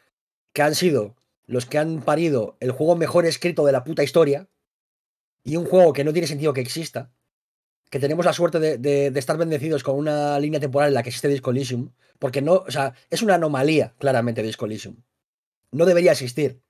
que 0.52 0.62
han 0.62 0.76
sido 0.76 1.16
los 1.46 1.66
que 1.66 1.78
han 1.78 2.00
parido 2.02 2.56
el 2.60 2.70
juego 2.70 2.94
mejor 2.94 3.26
escrito 3.26 3.66
de 3.66 3.72
la 3.72 3.82
puta 3.82 4.05
historia 4.05 4.48
y 5.42 5.56
un 5.56 5.66
juego 5.66 5.92
que 5.92 6.05
no 6.05 6.12
tiene 6.12 6.28
sentido 6.28 6.52
que 6.52 6.60
exista, 6.60 7.10
que 7.90 7.98
tenemos 7.98 8.24
la 8.24 8.32
suerte 8.32 8.60
de, 8.60 9.06
estar 9.16 9.36
bendecidos 9.36 9.82
con 9.82 9.96
una 9.96 10.38
línea 10.38 10.60
temporal 10.60 10.88
en 10.88 10.94
la 10.94 11.02
que 11.02 11.09
existe 11.09 11.26
Disco 11.26 11.50
Elysium, 11.50 11.90
porque 12.20 12.40
no, 12.40 12.55
o 12.55 12.70
sea, 12.70 12.94
es 13.10 13.22
una 13.22 13.34
anomalía 13.34 13.94
claramente 13.98 14.44
Disco 14.44 14.66
Elysium. 14.66 15.02
No 15.72 15.86
debería 15.86 16.12
existir. 16.12 16.60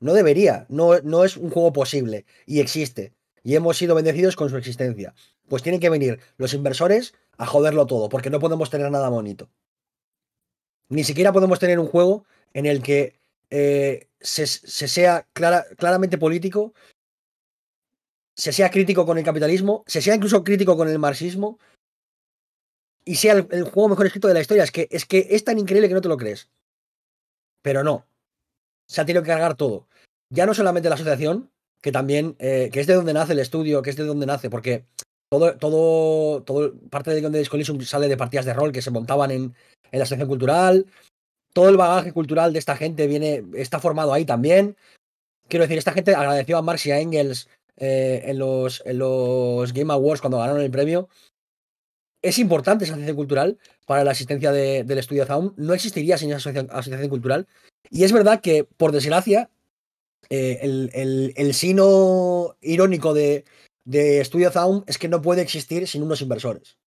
No 0.00 0.12
debería, 0.12 0.66
no, 0.68 1.00
no 1.00 1.24
es 1.24 1.38
un 1.38 1.48
juego 1.48 1.72
posible 1.72 2.26
y 2.44 2.60
existe. 2.60 3.14
Y 3.44 3.54
hemos 3.54 3.76
sido 3.76 3.94
bendecidos 3.94 4.34
con 4.34 4.50
su 4.50 4.56
existencia. 4.56 5.14
Pues 5.48 5.62
tienen 5.62 5.80
que 5.80 5.90
venir 5.90 6.18
los 6.38 6.54
inversores 6.54 7.14
a 7.36 7.46
joderlo 7.46 7.86
todo, 7.86 8.08
porque 8.08 8.30
no 8.30 8.40
podemos 8.40 8.70
tener 8.70 8.90
nada 8.90 9.08
bonito. 9.08 9.48
Ni 10.88 11.04
siquiera 11.04 11.32
podemos 11.32 11.58
tener 11.58 11.78
un 11.78 11.86
juego 11.86 12.24
en 12.52 12.66
el 12.66 12.82
que 12.82 13.20
eh, 13.50 14.08
se, 14.20 14.46
sea 14.46 15.28
claramente 15.76 16.18
político, 16.18 16.72
se 18.34 18.52
sea 18.52 18.70
crítico 18.70 19.06
con 19.06 19.18
el 19.18 19.24
capitalismo, 19.24 19.84
se 19.86 20.00
sea 20.00 20.14
incluso 20.14 20.42
crítico 20.42 20.76
con 20.76 20.88
el 20.88 20.98
marxismo 20.98 21.58
y 23.04 23.16
sea 23.16 23.34
el, 23.34 23.64
juego 23.64 23.90
mejor 23.90 24.06
escrito 24.06 24.28
de 24.28 24.34
la 24.34 24.40
historia. 24.40 24.64
Es 24.64 24.72
que, 24.72 24.88
es 24.90 25.04
que 25.04 25.28
es 25.30 25.44
tan 25.44 25.58
increíble 25.58 25.88
que 25.88 25.94
no 25.94 26.00
te 26.00 26.08
lo 26.08 26.16
crees. 26.16 26.48
Pero 27.62 27.84
no. 27.84 28.06
Se 28.86 29.00
ha 29.00 29.06
tenido 29.06 29.22
que 29.22 29.28
cargar 29.28 29.56
todo. 29.56 29.88
Ya 30.30 30.46
no 30.46 30.54
solamente 30.54 30.88
la 30.88 30.94
asociación, 30.96 31.50
que 31.84 31.92
también, 31.92 32.34
eh, 32.38 32.70
que 32.72 32.80
es 32.80 32.86
de 32.86 32.94
donde 32.94 33.12
nace 33.12 33.34
el 33.34 33.40
estudio, 33.40 33.82
que 33.82 33.90
es 33.90 33.96
de 33.96 34.04
donde 34.04 34.24
nace, 34.24 34.48
porque 34.48 34.86
todo, 35.30 35.54
todo, 35.58 36.42
todo 36.42 36.72
parte 36.88 37.10
de 37.10 37.20
donde 37.20 37.38
Discollision 37.38 37.78
sale 37.82 38.08
de 38.08 38.16
partidas 38.16 38.46
de 38.46 38.54
rol 38.54 38.72
que 38.72 38.80
se 38.80 38.90
montaban 38.90 39.30
en, 39.30 39.54
en 39.92 39.98
la 39.98 40.06
sección 40.06 40.26
cultural. 40.26 40.86
Todo 41.52 41.68
el 41.68 41.76
bagaje 41.76 42.14
cultural 42.14 42.54
de 42.54 42.58
esta 42.58 42.74
gente 42.74 43.06
viene, 43.06 43.44
está 43.54 43.80
formado 43.80 44.14
ahí 44.14 44.24
también. 44.24 44.78
Quiero 45.46 45.64
decir, 45.64 45.76
esta 45.76 45.92
gente 45.92 46.14
agradeció 46.14 46.56
a 46.56 46.62
Marx 46.62 46.86
y 46.86 46.92
a 46.92 47.00
Engels 47.00 47.50
eh, 47.76 48.22
en, 48.24 48.38
los, 48.38 48.82
en 48.86 48.98
los 48.98 49.74
Game 49.74 49.92
Awards 49.92 50.22
cuando 50.22 50.38
ganaron 50.38 50.62
el 50.62 50.70
premio. 50.70 51.10
Es 52.22 52.38
importante 52.38 52.84
esa 52.84 52.94
asociación 52.94 53.16
cultural 53.16 53.58
para 53.84 54.04
la 54.04 54.12
existencia 54.12 54.52
del 54.52 54.98
estudio 54.98 55.26
Zaum. 55.26 55.52
No 55.58 55.74
existiría 55.74 56.16
sin 56.16 56.32
esa 56.32 56.48
asociación, 56.48 57.10
cultural. 57.10 57.46
Y 57.90 58.04
es 58.04 58.12
verdad 58.12 58.40
que, 58.40 58.64
por 58.64 58.90
desgracia, 58.90 59.50
eh, 60.30 60.58
el, 60.62 60.90
el, 60.94 61.32
el, 61.36 61.54
sino 61.54 62.56
irónico 62.60 63.14
de, 63.14 63.44
de 63.84 64.24
Studio 64.24 64.50
Zaum 64.50 64.84
es 64.86 64.98
que 64.98 65.08
no 65.08 65.22
puede 65.22 65.42
existir 65.42 65.86
sin 65.86 66.02
unos 66.02 66.20
inversores. 66.22 66.78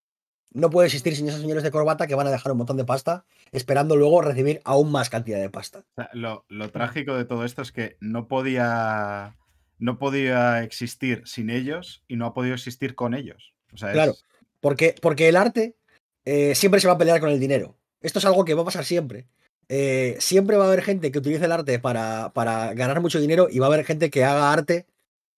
No 0.52 0.70
puede 0.70 0.86
existir 0.86 1.14
sin 1.14 1.28
esos 1.28 1.40
señores 1.40 1.62
de 1.62 1.70
corbata 1.70 2.06
que 2.06 2.14
van 2.14 2.26
a 2.26 2.30
dejar 2.30 2.52
un 2.52 2.58
montón 2.58 2.78
de 2.78 2.84
pasta 2.84 3.26
esperando 3.52 3.96
luego 3.96 4.22
recibir 4.22 4.60
aún 4.64 4.90
más 4.90 5.10
cantidad 5.10 5.38
de 5.38 5.50
pasta. 5.50 5.84
lo, 6.12 6.44
trágico 6.72 7.14
de 7.14 7.24
todo 7.24 7.44
esto 7.44 7.62
es 7.62 7.72
que 7.72 7.96
no 8.00 8.26
podía, 8.26 9.36
no 9.78 9.98
podía 9.98 10.62
existir 10.62 11.22
sin 11.26 11.50
ellos 11.50 12.04
y 12.08 12.16
no 12.16 12.26
ha 12.26 12.34
podido 12.34 12.54
existir 12.54 12.94
con 12.94 13.14
ellos. 13.14 13.54
claro, 13.92 14.14
porque, 14.60 14.94
porque 15.02 15.28
el 15.28 15.36
arte 15.36 15.76
eh, 16.24 16.54
siempre 16.54 16.80
se 16.80 16.88
va 16.88 16.94
a 16.94 16.98
pelear 16.98 17.20
con 17.20 17.30
el 17.30 17.40
dinero. 17.40 17.76
Esto 18.00 18.18
es 18.18 18.24
algo 18.24 18.44
que 18.44 18.54
va 18.54 18.62
a 18.62 18.66
pasar 18.66 18.84
siempre. 18.84 19.26
Eh, 19.68 20.16
siempre 20.20 20.56
va 20.56 20.64
a 20.64 20.68
haber 20.68 20.82
gente 20.82 21.10
que 21.10 21.18
utilice 21.18 21.44
el 21.44 21.52
arte 21.52 21.78
para, 21.78 22.32
para 22.32 22.72
ganar 22.74 23.00
mucho 23.00 23.18
dinero 23.18 23.48
y 23.50 23.58
va 23.58 23.66
a 23.66 23.72
haber 23.72 23.84
gente 23.84 24.10
que 24.10 24.24
haga 24.24 24.52
arte 24.52 24.86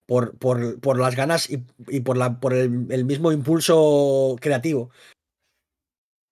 por, 0.07 0.39
por, 0.39 0.99
las 0.99 1.17
ganas 1.17 1.49
y, 1.51 2.01
por, 2.01 2.17
la, 2.17 2.41
por 2.41 2.55
el, 2.55 2.71
mismo 3.05 3.31
impulso 3.31 4.37
creativo. 4.41 4.91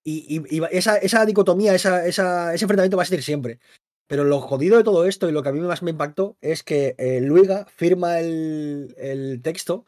Y, 0.03 0.63
esa, 0.71 1.27
dicotomía, 1.27 1.75
esa, 1.75 2.07
ese 2.07 2.23
enfrentamiento 2.23 2.97
va 2.97 3.03
a 3.03 3.05
existir 3.05 3.23
siempre. 3.23 3.59
Pero 4.07 4.25
lo 4.25 4.41
jodido 4.41 4.79
de 4.79 4.85
todo 4.85 5.05
esto 5.05 5.29
y 5.29 5.33
lo 5.33 5.43
que 5.43 5.49
a 5.49 5.53
mí 5.53 5.61
más 5.61 5.83
me 5.83 5.91
impactó 5.91 6.37
es 6.41 6.63
que 6.63 6.95
eh, 6.97 7.21
Luiga 7.21 7.67
firma 7.67 8.21
el, 8.21 9.41
texto 9.43 9.85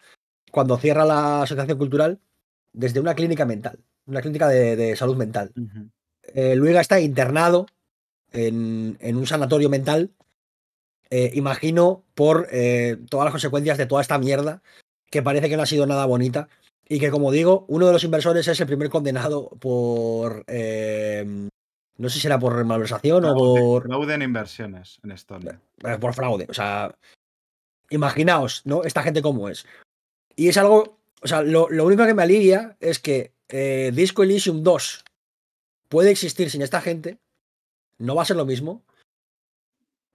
cuando 0.50 0.76
cierra 0.76 1.04
la 1.04 1.42
asociación 1.42 1.78
cultural 1.78 2.20
desde 2.72 3.00
una 3.00 3.14
clínica 3.14 3.46
mental, 3.46 3.78
una 4.06 4.20
clínica 4.20 4.48
de, 4.48 4.96
salud 4.96 5.16
mental. 5.16 5.52
Eh, 6.34 6.56
Luiga 6.56 6.80
está 6.80 7.00
internado 7.00 7.66
en, 8.32 8.96
en, 9.00 9.16
un 9.16 9.26
sanatorio 9.26 9.68
mental 9.68 10.12
eh, 11.10 11.30
imagino, 11.34 12.04
por 12.14 12.48
eh, 12.52 12.98
todas 13.08 13.24
las 13.24 13.32
consecuencias 13.32 13.78
de 13.78 13.86
toda 13.86 14.02
esta 14.02 14.18
mierda, 14.18 14.62
que 15.10 15.22
parece 15.22 15.48
que 15.48 15.56
no 15.56 15.62
ha 15.62 15.66
sido 15.66 15.86
nada 15.86 16.04
bonita. 16.04 16.48
Y 16.86 17.00
que, 17.00 17.10
como 17.10 17.32
digo, 17.32 17.64
uno 17.68 17.86
de 17.86 17.92
los 17.92 18.04
inversores 18.04 18.48
es 18.48 18.60
el 18.60 18.66
primer 18.66 18.88
condenado 18.88 19.50
por. 19.60 20.44
Eh, 20.46 21.48
no 21.96 22.08
sé 22.08 22.14
si 22.14 22.20
será 22.20 22.38
por 22.38 22.64
malversación 22.64 23.24
o 23.24 23.34
por. 23.34 23.82
Fraude 23.84 24.14
en 24.14 24.22
inversiones 24.22 24.98
en 25.02 25.10
Estonia. 25.10 25.60
Por 26.00 26.14
fraude. 26.14 26.46
O 26.48 26.54
sea, 26.54 26.94
imaginaos, 27.90 28.62
¿no? 28.64 28.84
Esta 28.84 29.02
gente 29.02 29.20
cómo 29.20 29.48
es. 29.48 29.66
Y 30.34 30.48
es 30.48 30.56
algo. 30.56 30.98
O 31.20 31.26
sea, 31.26 31.42
lo, 31.42 31.68
lo 31.68 31.84
único 31.84 32.06
que 32.06 32.14
me 32.14 32.22
alivia 32.22 32.76
es 32.80 32.98
que 33.00 33.32
Disco 33.92 34.22
Elysium 34.22 34.62
2 34.62 35.04
puede 35.88 36.10
existir 36.10 36.50
sin 36.50 36.62
esta 36.62 36.80
gente. 36.80 37.18
No 37.98 38.14
va 38.14 38.22
a 38.22 38.26
ser 38.26 38.36
lo 38.36 38.46
mismo. 38.46 38.84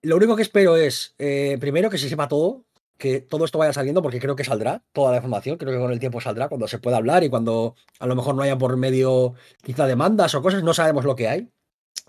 Lo 0.02 0.18
único 0.18 0.36
que 0.36 0.42
espero 0.42 0.76
es, 0.76 1.16
eh, 1.18 1.58
primero, 1.60 1.90
que 1.90 1.98
se 1.98 2.10
sepa 2.10 2.28
todo, 2.28 2.66
que 2.98 3.22
todo 3.22 3.46
esto 3.46 3.58
vaya 3.58 3.74
saliendo, 3.74 4.02
porque 4.02 4.20
creo 4.20 4.36
que 4.36 4.44
saldrá 4.44 4.84
toda 4.92 5.12
la 5.12 5.18
información. 5.18 5.58
Creo 5.58 5.74
que 5.74 5.80
con 5.80 5.92
el 5.92 6.00
tiempo 6.00 6.22
saldrá 6.22 6.50
cuando 6.50 6.68
se 6.68 6.80
pueda 6.80 6.98
hablar 6.98 7.24
y 7.24 7.30
cuando 7.30 7.76
a 8.00 8.08
lo 8.08 8.16
mejor 8.16 8.36
no 8.36 8.44
haya 8.44 8.58
por 8.58 8.76
medio 8.78 9.34
quizá 9.62 9.88
demandas 9.88 10.36
o 10.36 10.42
cosas, 10.42 10.64
no 10.64 10.74
sabemos 10.74 11.06
lo 11.06 11.16
que 11.16 11.28
hay, 11.28 11.50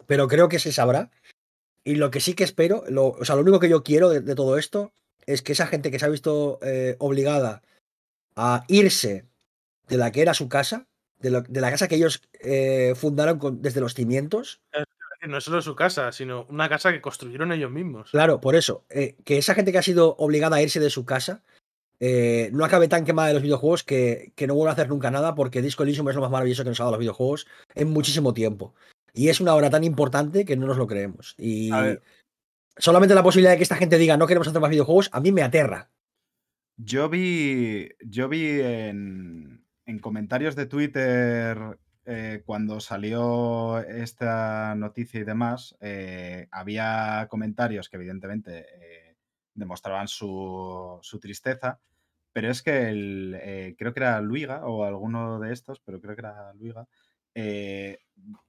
pero 0.06 0.28
creo 0.28 0.48
que 0.48 0.58
se 0.58 0.72
sabrá. 0.72 1.10
Y 1.84 1.96
lo 1.96 2.10
que 2.10 2.20
sí 2.20 2.34
que 2.34 2.44
espero, 2.44 2.84
lo, 2.88 3.08
o 3.08 3.24
sea, 3.24 3.34
lo 3.36 3.42
único 3.42 3.60
que 3.60 3.68
yo 3.68 3.82
quiero 3.82 4.08
de, 4.08 4.34
todo 4.34 4.58
esto 4.58 4.92
es 5.26 5.42
que 5.42 5.52
esa 5.52 5.66
gente 5.66 5.90
que 5.90 5.98
se 5.98 6.06
ha 6.06 6.08
visto 6.08 6.58
eh, 6.62 6.96
obligada 6.98 7.62
a 8.36 8.64
irse 8.68 9.26
de 9.88 9.96
la 9.98 10.10
que 10.10 10.22
era 10.22 10.34
su 10.34 10.48
casa, 10.48 10.86
de, 11.18 11.30
la 11.30 11.70
casa 11.70 11.88
que 11.88 11.96
ellos 11.96 12.22
eh, 12.40 12.94
fundaron 12.96 13.60
desde 13.60 13.80
los 13.80 13.94
cimientos, 13.94 14.60
no 15.28 15.38
es 15.38 15.44
solo 15.44 15.62
su 15.62 15.74
casa, 15.74 16.12
sino 16.12 16.46
una 16.48 16.68
casa 16.68 16.92
que 16.92 17.00
construyeron 17.00 17.52
ellos 17.52 17.70
mismos. 17.70 18.10
Claro, 18.10 18.40
por 18.40 18.56
eso. 18.56 18.84
Eh, 18.90 19.16
que 19.24 19.38
esa 19.38 19.54
gente 19.54 19.72
que 19.72 19.78
ha 19.78 19.82
sido 19.82 20.16
obligada 20.16 20.56
a 20.56 20.62
irse 20.62 20.80
de 20.80 20.90
su 20.90 21.04
casa 21.04 21.42
eh, 22.00 22.50
no 22.52 22.64
acabe 22.64 22.88
tan 22.88 23.04
quemada 23.04 23.28
de 23.28 23.34
los 23.34 23.42
videojuegos 23.42 23.84
que, 23.84 24.32
que 24.34 24.46
no 24.46 24.54
vuelva 24.54 24.70
a 24.70 24.74
hacer 24.74 24.88
nunca 24.88 25.10
nada 25.10 25.34
porque 25.34 25.62
Disco 25.62 25.82
Elysium 25.82 26.08
es 26.08 26.14
lo 26.14 26.22
más 26.22 26.30
maravilloso 26.30 26.64
que 26.64 26.70
nos 26.70 26.80
ha 26.80 26.84
dado 26.84 26.92
los 26.92 27.00
videojuegos 27.00 27.46
en 27.74 27.88
muchísimo 27.90 28.34
tiempo. 28.34 28.74
Y 29.12 29.28
es 29.28 29.40
una 29.40 29.54
obra 29.54 29.70
tan 29.70 29.84
importante 29.84 30.44
que 30.44 30.56
no 30.56 30.66
nos 30.66 30.76
lo 30.76 30.88
creemos. 30.88 31.34
Y 31.38 31.70
solamente 32.76 33.14
la 33.14 33.22
posibilidad 33.22 33.52
de 33.52 33.56
que 33.58 33.62
esta 33.62 33.76
gente 33.76 33.96
diga 33.96 34.16
no 34.16 34.26
queremos 34.26 34.48
hacer 34.48 34.60
más 34.60 34.70
videojuegos, 34.70 35.08
a 35.12 35.20
mí 35.20 35.30
me 35.32 35.42
aterra. 35.42 35.90
Yo 36.76 37.08
vi, 37.08 37.90
yo 38.00 38.28
vi 38.28 38.60
en, 38.60 39.64
comentarios 40.00 40.56
de 40.56 40.66
Twitter 40.66 41.78
eh, 42.06 42.42
cuando 42.44 42.80
salió 42.80 43.78
esta 43.80 44.74
noticia 44.74 45.20
y 45.20 45.24
demás, 45.24 45.76
eh, 45.80 46.48
había 46.50 47.26
comentarios 47.30 47.88
que 47.88 47.96
evidentemente 47.96 48.66
eh, 48.74 49.16
demostraban 49.54 50.08
su, 50.08 50.98
su, 51.02 51.18
tristeza, 51.20 51.80
pero 52.32 52.50
es 52.50 52.62
que 52.62 52.88
el, 52.88 53.74
creo 53.78 53.94
que 53.94 54.00
era 54.00 54.20
Luiga 54.20 54.66
o 54.66 54.84
alguno 54.84 55.38
de 55.40 55.52
estos, 55.52 55.80
pero 55.80 56.00
creo 56.00 56.14
que 56.14 56.22
era 56.22 56.52
Luiga, 56.54 56.86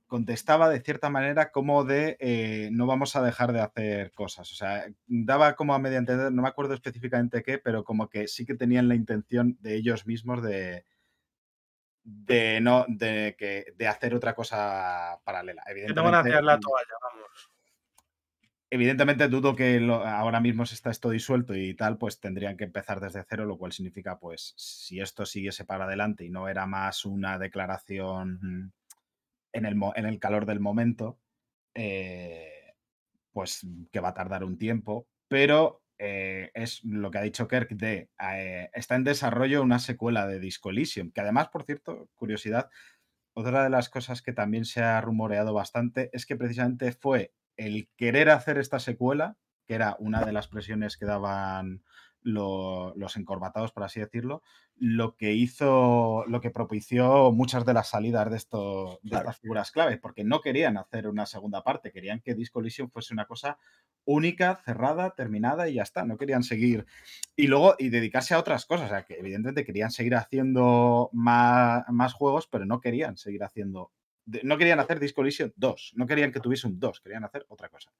contestaba 0.07 0.69
de 0.69 0.81
cierta 0.81 1.09
manera 1.09 1.51
como 1.51 1.83
de 1.83 2.17
eh, 2.19 2.69
no 2.71 2.85
vamos 2.85 3.15
a 3.15 3.21
dejar 3.21 3.51
de 3.53 3.61
hacer 3.61 4.11
cosas. 4.11 4.51
O 4.51 4.55
sea, 4.55 4.85
daba 5.07 5.55
como 5.55 5.73
a 5.73 5.79
media 5.79 5.97
entender, 5.97 6.31
no 6.31 6.41
me 6.41 6.47
acuerdo 6.47 6.73
específicamente 6.73 7.43
qué, 7.43 7.57
pero 7.57 7.83
como 7.83 8.09
que 8.09 8.27
sí 8.27 8.45
que 8.45 8.55
tenían 8.55 8.87
la 8.87 8.95
intención 8.95 9.57
de 9.61 9.75
ellos 9.75 10.05
mismos 10.05 10.43
de, 10.43 10.85
de 12.05 12.61
no 12.61 12.85
de, 12.87 13.35
que, 13.37 13.73
de 13.75 13.87
hacer 13.87 14.13
otra 14.13 14.35
cosa 14.35 15.19
paralela. 15.23 15.63
Evidentemente, 15.67 16.01
no 16.01 16.03
van 16.03 16.15
a 16.15 16.19
hacer 16.19 16.43
la 16.43 16.59
toalla, 16.59 16.93
vamos. 17.01 17.51
Evidentemente 18.69 19.27
dudo 19.27 19.55
que 19.55 19.77
ahora 20.05 20.39
mismo 20.39 20.65
se 20.65 20.75
está 20.75 20.91
esto 20.91 21.09
disuelto 21.09 21.55
y 21.55 21.73
tal, 21.75 21.97
pues 21.97 22.19
tendrían 22.19 22.57
que 22.57 22.65
empezar 22.65 22.99
desde 22.99 23.23
cero, 23.27 23.45
lo 23.45 23.57
cual 23.57 23.71
significa, 23.71 24.19
pues, 24.19 24.53
si 24.57 24.99
esto 24.99 25.25
siguiese 25.25 25.65
para 25.65 25.85
adelante 25.85 26.25
y 26.25 26.29
no 26.29 26.47
era 26.47 26.65
más 26.65 27.05
una 27.05 27.39
declaración 27.39 28.73
en 29.53 29.65
el, 29.65 29.75
en 29.95 30.05
el 30.05 30.19
calor 30.19 30.45
del 30.45 30.59
momento, 30.59 31.19
eh, 31.73 32.73
pues 33.31 33.65
que 33.91 33.99
va 33.99 34.09
a 34.09 34.13
tardar 34.13 34.43
un 34.43 34.57
tiempo, 34.57 35.07
pero 35.27 35.84
eh, 35.97 36.51
es 36.53 36.83
lo 36.83 37.09
que 37.09 37.17
ha 37.17 37.21
dicho 37.21 37.47
Kirk 37.47 37.69
de 37.69 38.09
eh, 38.33 38.69
está 38.73 38.95
en 38.95 39.03
desarrollo 39.03 39.61
una 39.61 39.79
secuela 39.79 40.27
de 40.27 40.39
Disco 40.39 40.71
que 40.71 41.21
además, 41.21 41.47
por 41.49 41.63
cierto, 41.63 42.09
curiosidad, 42.15 42.69
otra 43.33 43.63
de 43.63 43.69
las 43.69 43.89
cosas 43.89 44.21
que 44.21 44.33
también 44.33 44.65
se 44.65 44.81
ha 44.81 44.99
rumoreado 45.01 45.53
bastante 45.53 46.09
es 46.13 46.25
que 46.25 46.35
precisamente 46.35 46.91
fue 46.91 47.33
el 47.57 47.89
querer 47.97 48.29
hacer 48.29 48.57
esta 48.57 48.79
secuela, 48.79 49.37
que 49.67 49.75
era 49.75 49.95
una 49.99 50.23
de 50.23 50.31
las 50.31 50.47
presiones 50.47 50.97
que 50.97 51.05
daban 51.05 51.83
los 52.25 53.17
encorbatados, 53.17 53.71
por 53.71 53.83
así 53.83 53.99
decirlo, 53.99 54.41
lo 54.77 55.15
que 55.15 55.33
hizo, 55.33 56.25
lo 56.27 56.41
que 56.41 56.49
propició 56.49 57.31
muchas 57.31 57.65
de 57.65 57.73
las 57.73 57.89
salidas 57.89 58.29
de, 58.31 58.37
esto, 58.37 58.99
de 59.03 59.15
estas 59.17 59.37
figuras 59.37 59.71
clave, 59.71 59.97
porque 59.97 60.23
no 60.23 60.41
querían 60.41 60.77
hacer 60.77 61.07
una 61.07 61.27
segunda 61.27 61.63
parte, 61.63 61.91
querían 61.91 62.21
que 62.21 62.33
Disco 62.33 62.61
Elysium 62.61 62.89
fuese 62.89 63.13
una 63.13 63.25
cosa 63.25 63.59
única, 64.05 64.59
cerrada, 64.65 65.11
terminada 65.11 65.69
y 65.69 65.75
ya 65.75 65.83
está, 65.83 66.03
no 66.03 66.17
querían 66.17 66.41
seguir. 66.41 66.87
Y 67.35 67.45
luego, 67.45 67.75
y 67.77 67.89
dedicarse 67.89 68.33
a 68.33 68.39
otras 68.39 68.65
cosas, 68.65 68.87
o 68.87 68.89
sea, 68.89 69.05
que 69.05 69.19
evidentemente 69.19 69.63
querían 69.63 69.91
seguir 69.91 70.15
haciendo 70.15 71.11
más, 71.13 71.83
más 71.89 72.13
juegos, 72.13 72.47
pero 72.47 72.65
no 72.65 72.81
querían 72.81 73.17
seguir 73.17 73.43
haciendo, 73.43 73.91
no 74.25 74.57
querían 74.57 74.79
hacer 74.79 74.99
Disco 74.99 75.21
Elysium 75.21 75.51
2, 75.55 75.93
no 75.95 76.07
querían 76.07 76.31
que 76.31 76.39
tuviese 76.39 76.65
un 76.65 76.79
2, 76.79 77.01
querían 77.01 77.23
hacer 77.23 77.45
otra 77.49 77.69
cosa. 77.69 77.91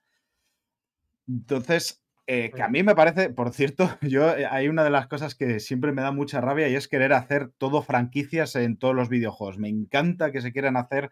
Entonces, 1.27 2.04
eh, 2.27 2.51
que 2.55 2.63
a 2.63 2.69
mí 2.69 2.81
me 2.81 2.95
parece, 2.95 3.29
por 3.29 3.51
cierto, 3.51 3.89
yo 4.01 4.35
eh, 4.35 4.47
hay 4.49 4.67
una 4.67 4.83
de 4.83 4.89
las 4.89 5.07
cosas 5.07 5.35
que 5.35 5.59
siempre 5.59 5.91
me 5.91 6.01
da 6.01 6.11
mucha 6.11 6.41
rabia 6.41 6.67
y 6.67 6.75
es 6.75 6.87
querer 6.87 7.13
hacer 7.13 7.49
todo 7.57 7.81
franquicias 7.81 8.55
en 8.55 8.77
todos 8.77 8.95
los 8.95 9.09
videojuegos. 9.09 9.57
Me 9.57 9.69
encanta 9.69 10.31
que 10.31 10.41
se 10.41 10.51
quieran 10.51 10.77
hacer 10.77 11.11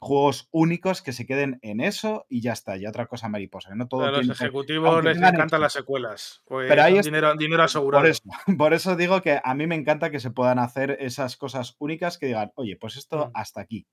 juegos 0.00 0.48
únicos 0.52 1.02
que 1.02 1.12
se 1.12 1.26
queden 1.26 1.58
en 1.60 1.80
eso 1.80 2.24
y 2.28 2.40
ya 2.40 2.52
está, 2.52 2.76
y 2.76 2.86
otra 2.86 3.06
cosa 3.06 3.28
mariposa. 3.28 3.74
No 3.74 3.88
todo 3.88 4.04
a 4.04 4.10
los 4.12 4.28
ejecutivos 4.28 5.04
les 5.04 5.18
encantan 5.18 5.60
las 5.60 5.72
secuelas. 5.72 6.42
Pues 6.46 6.68
Pero 6.68 6.82
hay 6.82 7.00
dinero, 7.00 7.34
dinero 7.36 7.64
asegurado. 7.64 8.02
Por 8.02 8.10
eso, 8.10 8.22
por 8.58 8.74
eso, 8.74 8.96
digo 8.96 9.20
que 9.22 9.40
a 9.42 9.54
mí 9.54 9.66
me 9.66 9.74
encanta 9.74 10.10
que 10.10 10.20
se 10.20 10.30
puedan 10.30 10.60
hacer 10.60 10.96
esas 11.00 11.36
cosas 11.36 11.74
únicas 11.78 12.16
que 12.16 12.26
digan, 12.26 12.52
oye, 12.54 12.76
pues 12.76 12.96
esto 12.96 13.26
mm. 13.26 13.30
hasta 13.34 13.60
aquí 13.60 13.86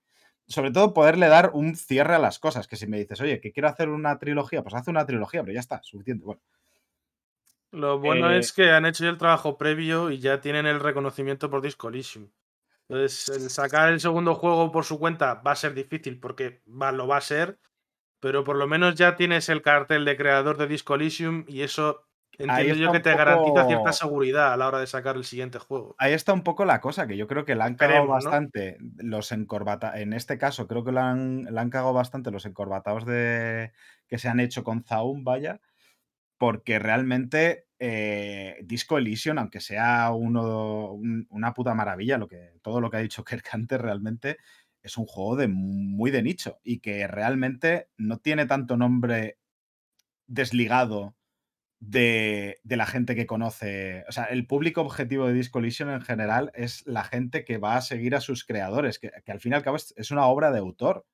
sobre 0.47 0.71
todo 0.71 0.93
poderle 0.93 1.27
dar 1.27 1.51
un 1.53 1.75
cierre 1.75 2.15
a 2.15 2.19
las 2.19 2.39
cosas. 2.39 2.67
Que 2.67 2.75
si 2.75 2.87
me 2.87 2.97
dices, 2.97 3.19
oye, 3.21 3.39
que 3.39 3.51
quiero 3.51 3.69
hacer 3.69 3.89
una 3.89 4.17
trilogía, 4.17 4.61
pues 4.61 4.75
hace 4.75 4.91
una 4.91 5.05
trilogía, 5.05 5.41
pero 5.41 5.53
ya 5.53 5.59
está, 5.59 5.81
suficiente. 5.83 6.25
Bueno. 6.25 6.41
Lo 7.71 7.99
bueno 7.99 8.31
es 8.31 8.53
que 8.53 8.71
han 8.71 8.85
hecho 8.85 9.03
ya 9.03 9.09
el 9.09 9.17
trabajo 9.17 9.57
previo 9.57 10.09
y 10.09 10.19
ya 10.19 10.39
tienen 10.39 10.65
el 10.65 10.79
reconocimiento 10.79 11.49
por 11.49 11.61
Disco 11.61 11.89
Entonces, 11.89 13.29
el 13.29 13.49
sacar 13.49 13.91
el 13.91 13.99
segundo 13.99 14.35
juego 14.35 14.71
por 14.71 14.85
su 14.85 14.97
cuenta 14.97 15.35
va 15.35 15.51
a 15.51 15.55
ser 15.57 15.73
difícil 15.73 16.19
porque 16.19 16.61
va, 16.67 16.93
lo 16.93 17.05
va 17.05 17.17
a 17.17 17.21
ser, 17.21 17.59
pero 18.21 18.45
por 18.45 18.55
lo 18.55 18.65
menos 18.65 18.95
ya 18.95 19.17
tienes 19.17 19.49
el 19.49 19.61
cartel 19.61 20.05
de 20.05 20.15
creador 20.15 20.57
de 20.57 20.67
Disco 20.67 20.95
y 20.97 21.61
eso 21.61 22.04
Entiendo 22.37 22.75
yo 22.75 22.91
que 22.91 22.99
te 22.99 23.15
garantiza 23.15 23.65
cierta 23.67 23.93
seguridad 23.93 24.53
a 24.53 24.57
la 24.57 24.67
hora 24.67 24.79
de 24.79 24.87
sacar 24.87 25.15
el 25.15 25.23
siguiente 25.23 25.59
juego. 25.59 25.95
Ahí 25.97 26.13
está 26.13 26.33
un 26.33 26.43
poco 26.43 26.65
la 26.65 26.81
cosa, 26.81 27.07
que 27.07 27.17
yo 27.17 27.27
creo 27.27 27.45
que 27.45 27.55
la 27.55 27.65
han 27.65 27.75
cagado 27.75 28.07
bastante 28.07 28.77
los 28.97 29.31
encorbatados. 29.31 29.99
En 29.99 30.13
este 30.13 30.37
caso, 30.37 30.67
creo 30.67 30.83
que 30.83 30.91
la 30.91 31.09
han, 31.09 31.47
han 31.57 31.69
cagado 31.69 31.93
bastante 31.93 32.31
los 32.31 32.45
encorbatados 32.45 33.05
de... 33.05 33.71
que 34.07 34.17
se 34.17 34.27
han 34.27 34.39
hecho 34.39 34.63
con 34.63 34.83
Zaun, 34.83 35.23
vaya, 35.23 35.61
porque 36.37 36.79
realmente 36.79 37.67
eh, 37.79 38.57
Disco 38.63 38.97
Elysium, 38.97 39.37
aunque 39.37 39.59
sea 39.59 40.11
uno, 40.11 40.91
una 41.29 41.53
puta 41.53 41.73
maravilla, 41.73 42.17
lo 42.17 42.27
que, 42.27 42.53
todo 42.61 42.81
lo 42.81 42.89
que 42.89 42.97
ha 42.97 43.01
dicho 43.01 43.23
Kirk 43.25 43.47
realmente 43.69 44.37
es 44.81 44.97
un 44.97 45.05
juego 45.05 45.35
de 45.35 45.47
muy 45.47 46.11
de 46.11 46.21
nicho 46.21 46.59
y 46.63 46.79
que 46.79 47.07
realmente 47.07 47.89
no 47.97 48.19
tiene 48.19 48.45
tanto 48.45 48.77
nombre 48.77 49.39
desligado 50.27 51.15
de, 51.79 52.59
la 52.63 52.85
gente 52.85 53.15
que 53.15 53.25
conoce. 53.25 54.03
O 54.07 54.11
sea, 54.11 54.25
el 54.25 54.47
público 54.47 54.81
objetivo 54.81 55.27
de 55.27 55.33
Disco 55.33 55.59
en 55.59 56.01
general 56.01 56.51
es 56.55 56.85
la 56.85 57.03
gente 57.03 57.45
que 57.45 57.57
va 57.57 57.75
a 57.75 57.81
seguir 57.81 58.15
a 58.15 58.21
sus 58.21 58.45
creadores, 58.45 58.99
que, 58.99 59.11
al 59.27 59.39
fin 59.39 59.53
y 59.53 59.55
al 59.55 59.63
cabo 59.63 59.77
es, 59.77 60.11
una 60.11 60.25
obra 60.25 60.51
de 60.51 60.59
autor. 60.59 61.05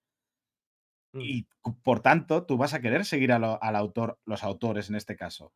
Mm. 1.13 1.21
Y 1.21 1.47
por 1.83 2.01
tanto, 2.01 2.45
tú 2.45 2.57
vas 2.57 2.73
a 2.73 2.81
querer 2.81 3.05
seguir 3.05 3.31
al 3.31 3.75
autor, 3.75 4.19
los 4.25 4.43
autores 4.43 4.89
en 4.89 4.95
este 4.95 5.15
caso. 5.15 5.53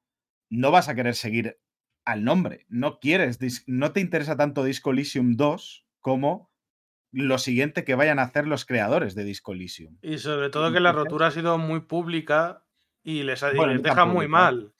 No 0.49 0.72
vas 0.72 0.90
a 0.90 0.95
querer 0.95 1.15
seguir 1.15 1.60
al 2.06 2.23
nombre. 2.23 2.65
No 2.69 2.99
quieres, 2.99 3.40
no 3.68 3.91
te 3.91 3.99
interesa 3.99 4.38
tanto 4.38 4.64
Disco 4.64 4.91
2 4.94 5.88
como 5.99 6.52
lo 7.11 7.38
siguiente 7.38 7.86
que 7.86 7.95
vayan 7.95 8.19
a 8.19 8.23
hacer 8.23 8.45
los 8.45 8.65
creadores 8.65 9.15
de 9.15 9.23
Disco 9.23 9.56
Y 9.56 10.18
sobre 10.18 10.49
todo 10.49 10.73
que 10.73 10.82
la 10.82 10.91
rotura 10.91 11.27
ha 11.27 11.32
sido 11.32 11.57
muy 11.57 11.80
pública 11.82 12.65
y 13.03 13.23
les, 13.23 13.41
les 13.41 13.82
deja 13.82 14.06
muy 14.06 14.27
mal. 14.27 14.74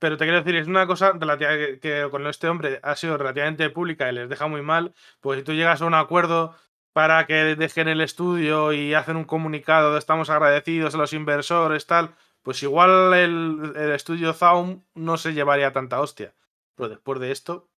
Pero 0.00 0.16
te 0.16 0.24
quiero 0.24 0.38
decir, 0.42 0.56
es 0.56 0.66
una 0.66 0.86
cosa 0.86 1.12
que, 1.18 2.08
con 2.10 2.26
este 2.26 2.48
hombre 2.48 2.80
ha 2.82 2.96
sido 2.96 3.18
relativamente 3.18 3.68
pública 3.70 4.10
y 4.10 4.14
les 4.14 4.30
deja 4.30 4.46
muy 4.48 4.62
mal. 4.62 4.94
Pues 5.20 5.38
si 5.38 5.44
tú 5.44 5.52
llegas 5.52 5.82
a 5.82 5.86
un 5.86 5.94
acuerdo 5.94 6.56
para 6.92 7.26
que 7.26 7.54
dejen 7.54 7.86
el 7.88 8.00
estudio 8.00 8.72
y 8.72 8.94
hacen 8.94 9.16
un 9.16 9.24
comunicado 9.24 9.92
de 9.92 9.98
estamos 9.98 10.30
agradecidos 10.30 10.94
a 10.94 10.98
los 10.98 11.12
inversores, 11.12 11.86
tal, 11.86 12.14
pues 12.42 12.62
igual 12.62 13.12
el, 13.14 13.72
el 13.76 13.92
estudio 13.92 14.32
Zaum 14.32 14.84
no 14.94 15.18
se 15.18 15.34
llevaría 15.34 15.72
tanta 15.72 16.00
hostia. 16.00 16.34
Pero 16.76 16.88
después 16.88 17.20
de 17.20 17.30
esto, 17.32 17.70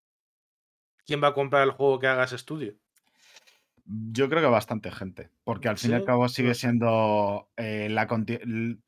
¿quién 1.05 1.23
va 1.23 1.28
a 1.28 1.35
comprar 1.35 1.65
el 1.65 1.73
juego 1.73 1.99
que 1.99 2.07
haga 2.07 2.24
ese 2.24 2.36
estudio? 2.36 2.74
Yo 3.84 4.28
creo 4.28 4.40
que 4.40 4.48
bastante 4.48 4.92
gente, 4.92 5.30
porque 5.42 5.68
al 5.68 5.76
fin 5.76 5.90
y 5.90 5.94
al 5.94 6.04
cabo 6.04 6.28
sigue 6.28 6.54
siendo 6.54 7.48
eh, 7.56 7.88
la 7.90 8.06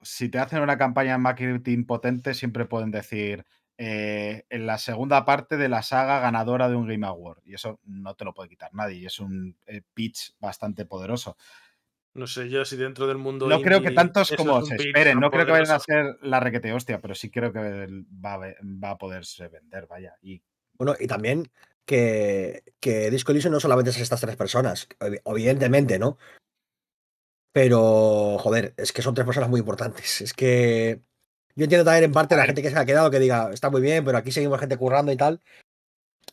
si 0.02 0.28
te 0.28 0.38
hacen 0.38 0.62
una 0.62 0.78
campaña 0.78 1.12
de 1.12 1.18
marketing 1.18 1.84
potente, 1.84 2.32
siempre 2.32 2.64
pueden 2.64 2.92
decir 2.92 3.44
eh, 3.76 4.44
en 4.50 4.66
la 4.66 4.78
segunda 4.78 5.24
parte 5.24 5.56
de 5.56 5.68
la 5.68 5.82
saga 5.82 6.20
ganadora 6.20 6.68
de 6.68 6.76
un 6.76 6.86
Game 6.86 7.04
Award, 7.04 7.40
y 7.44 7.54
eso 7.54 7.80
no 7.84 8.14
te 8.14 8.24
lo 8.24 8.34
puede 8.34 8.48
quitar 8.48 8.72
nadie, 8.72 8.98
y 8.98 9.06
es 9.06 9.18
un 9.18 9.56
eh, 9.66 9.82
pitch 9.94 10.36
bastante 10.38 10.86
poderoso. 10.86 11.36
No 12.14 12.28
sé 12.28 12.48
yo 12.48 12.64
si 12.64 12.76
dentro 12.76 13.08
del 13.08 13.18
mundo. 13.18 13.48
No 13.48 13.60
creo 13.60 13.82
que 13.82 13.90
tantos 13.90 14.30
como 14.36 14.62
se 14.62 14.76
esperen, 14.76 15.18
no 15.18 15.32
creo 15.32 15.44
que 15.44 15.50
vayan 15.50 15.74
a 15.74 15.80
ser 15.80 16.18
la 16.22 16.38
requete 16.38 16.72
hostia, 16.72 17.00
pero 17.00 17.16
sí 17.16 17.30
creo 17.30 17.52
que 17.52 17.88
va 18.24 18.34
a, 18.34 18.38
va 18.62 18.90
a 18.90 18.98
poderse 18.98 19.48
vender, 19.48 19.88
vaya. 19.88 20.14
Y... 20.22 20.40
Bueno, 20.74 20.94
y 20.98 21.08
también 21.08 21.50
que, 21.84 22.62
que 22.80 23.10
Disco 23.10 23.32
Elysium 23.32 23.52
no 23.52 23.60
solamente 23.60 23.90
es 23.90 23.98
estas 23.98 24.20
tres 24.20 24.36
personas, 24.36 24.88
evidentemente, 25.24 25.98
¿no? 25.98 26.18
Pero, 27.52 28.36
joder, 28.38 28.74
es 28.76 28.92
que 28.92 29.00
son 29.00 29.14
tres 29.14 29.26
personas 29.26 29.48
muy 29.48 29.60
importantes. 29.60 30.20
Es 30.20 30.32
que 30.32 31.02
yo 31.54 31.64
entiendo 31.64 31.84
también 31.84 32.04
en 32.04 32.12
parte 32.12 32.36
la 32.36 32.46
gente 32.46 32.62
que 32.62 32.70
se 32.70 32.76
ha 32.76 32.84
quedado 32.84 33.10
que 33.12 33.20
diga, 33.20 33.52
está 33.52 33.70
muy 33.70 33.80
bien, 33.80 34.04
pero 34.04 34.18
aquí 34.18 34.32
seguimos 34.32 34.58
gente 34.58 34.76
currando 34.76 35.12
y 35.12 35.16
tal. 35.16 35.40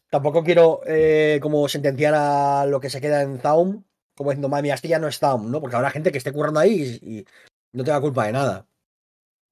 Tampoco 0.09 0.43
quiero 0.43 0.81
eh, 0.87 1.39
como 1.41 1.69
sentenciar 1.69 2.15
a 2.15 2.65
lo 2.65 2.79
que 2.79 2.89
se 2.89 2.99
queda 2.99 3.21
en 3.21 3.39
Zaum, 3.39 3.83
como 4.15 4.31
diciendo, 4.31 4.49
madre 4.49 4.63
mía, 4.63 4.73
este 4.73 4.87
ya 4.87 4.97
no 4.97 5.07
es 5.07 5.19
Zaum, 5.19 5.51
¿no? 5.51 5.61
Porque 5.61 5.75
habrá 5.75 5.91
gente 5.91 6.11
que 6.11 6.17
esté 6.17 6.33
currando 6.33 6.59
ahí 6.59 6.99
y, 7.01 7.25
no 7.73 7.83
tenga 7.83 8.01
culpa 8.01 8.25
de 8.25 8.33
nada. 8.33 8.67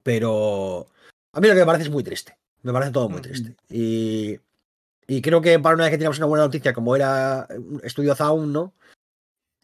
Pero 0.02 0.88
a 1.32 1.40
mí 1.40 1.46
lo 1.46 1.54
que 1.54 1.60
me 1.60 1.66
parece 1.66 1.84
es 1.84 1.90
muy 1.90 2.02
triste. 2.02 2.36
Me 2.62 2.72
parece 2.72 2.90
todo 2.90 3.08
muy 3.08 3.22
triste. 3.22 3.54
Y 3.70 4.38
y 5.10 5.22
creo 5.22 5.40
que 5.40 5.58
para 5.58 5.74
una 5.74 5.84
vez 5.84 5.90
que 5.90 5.98
teníamos 5.98 6.18
una 6.18 6.26
buena 6.26 6.44
noticia, 6.44 6.72
como 6.72 6.94
era 6.94 7.48
Estudio 7.82 8.14
Zaun, 8.14 8.52
¿no? 8.52 8.72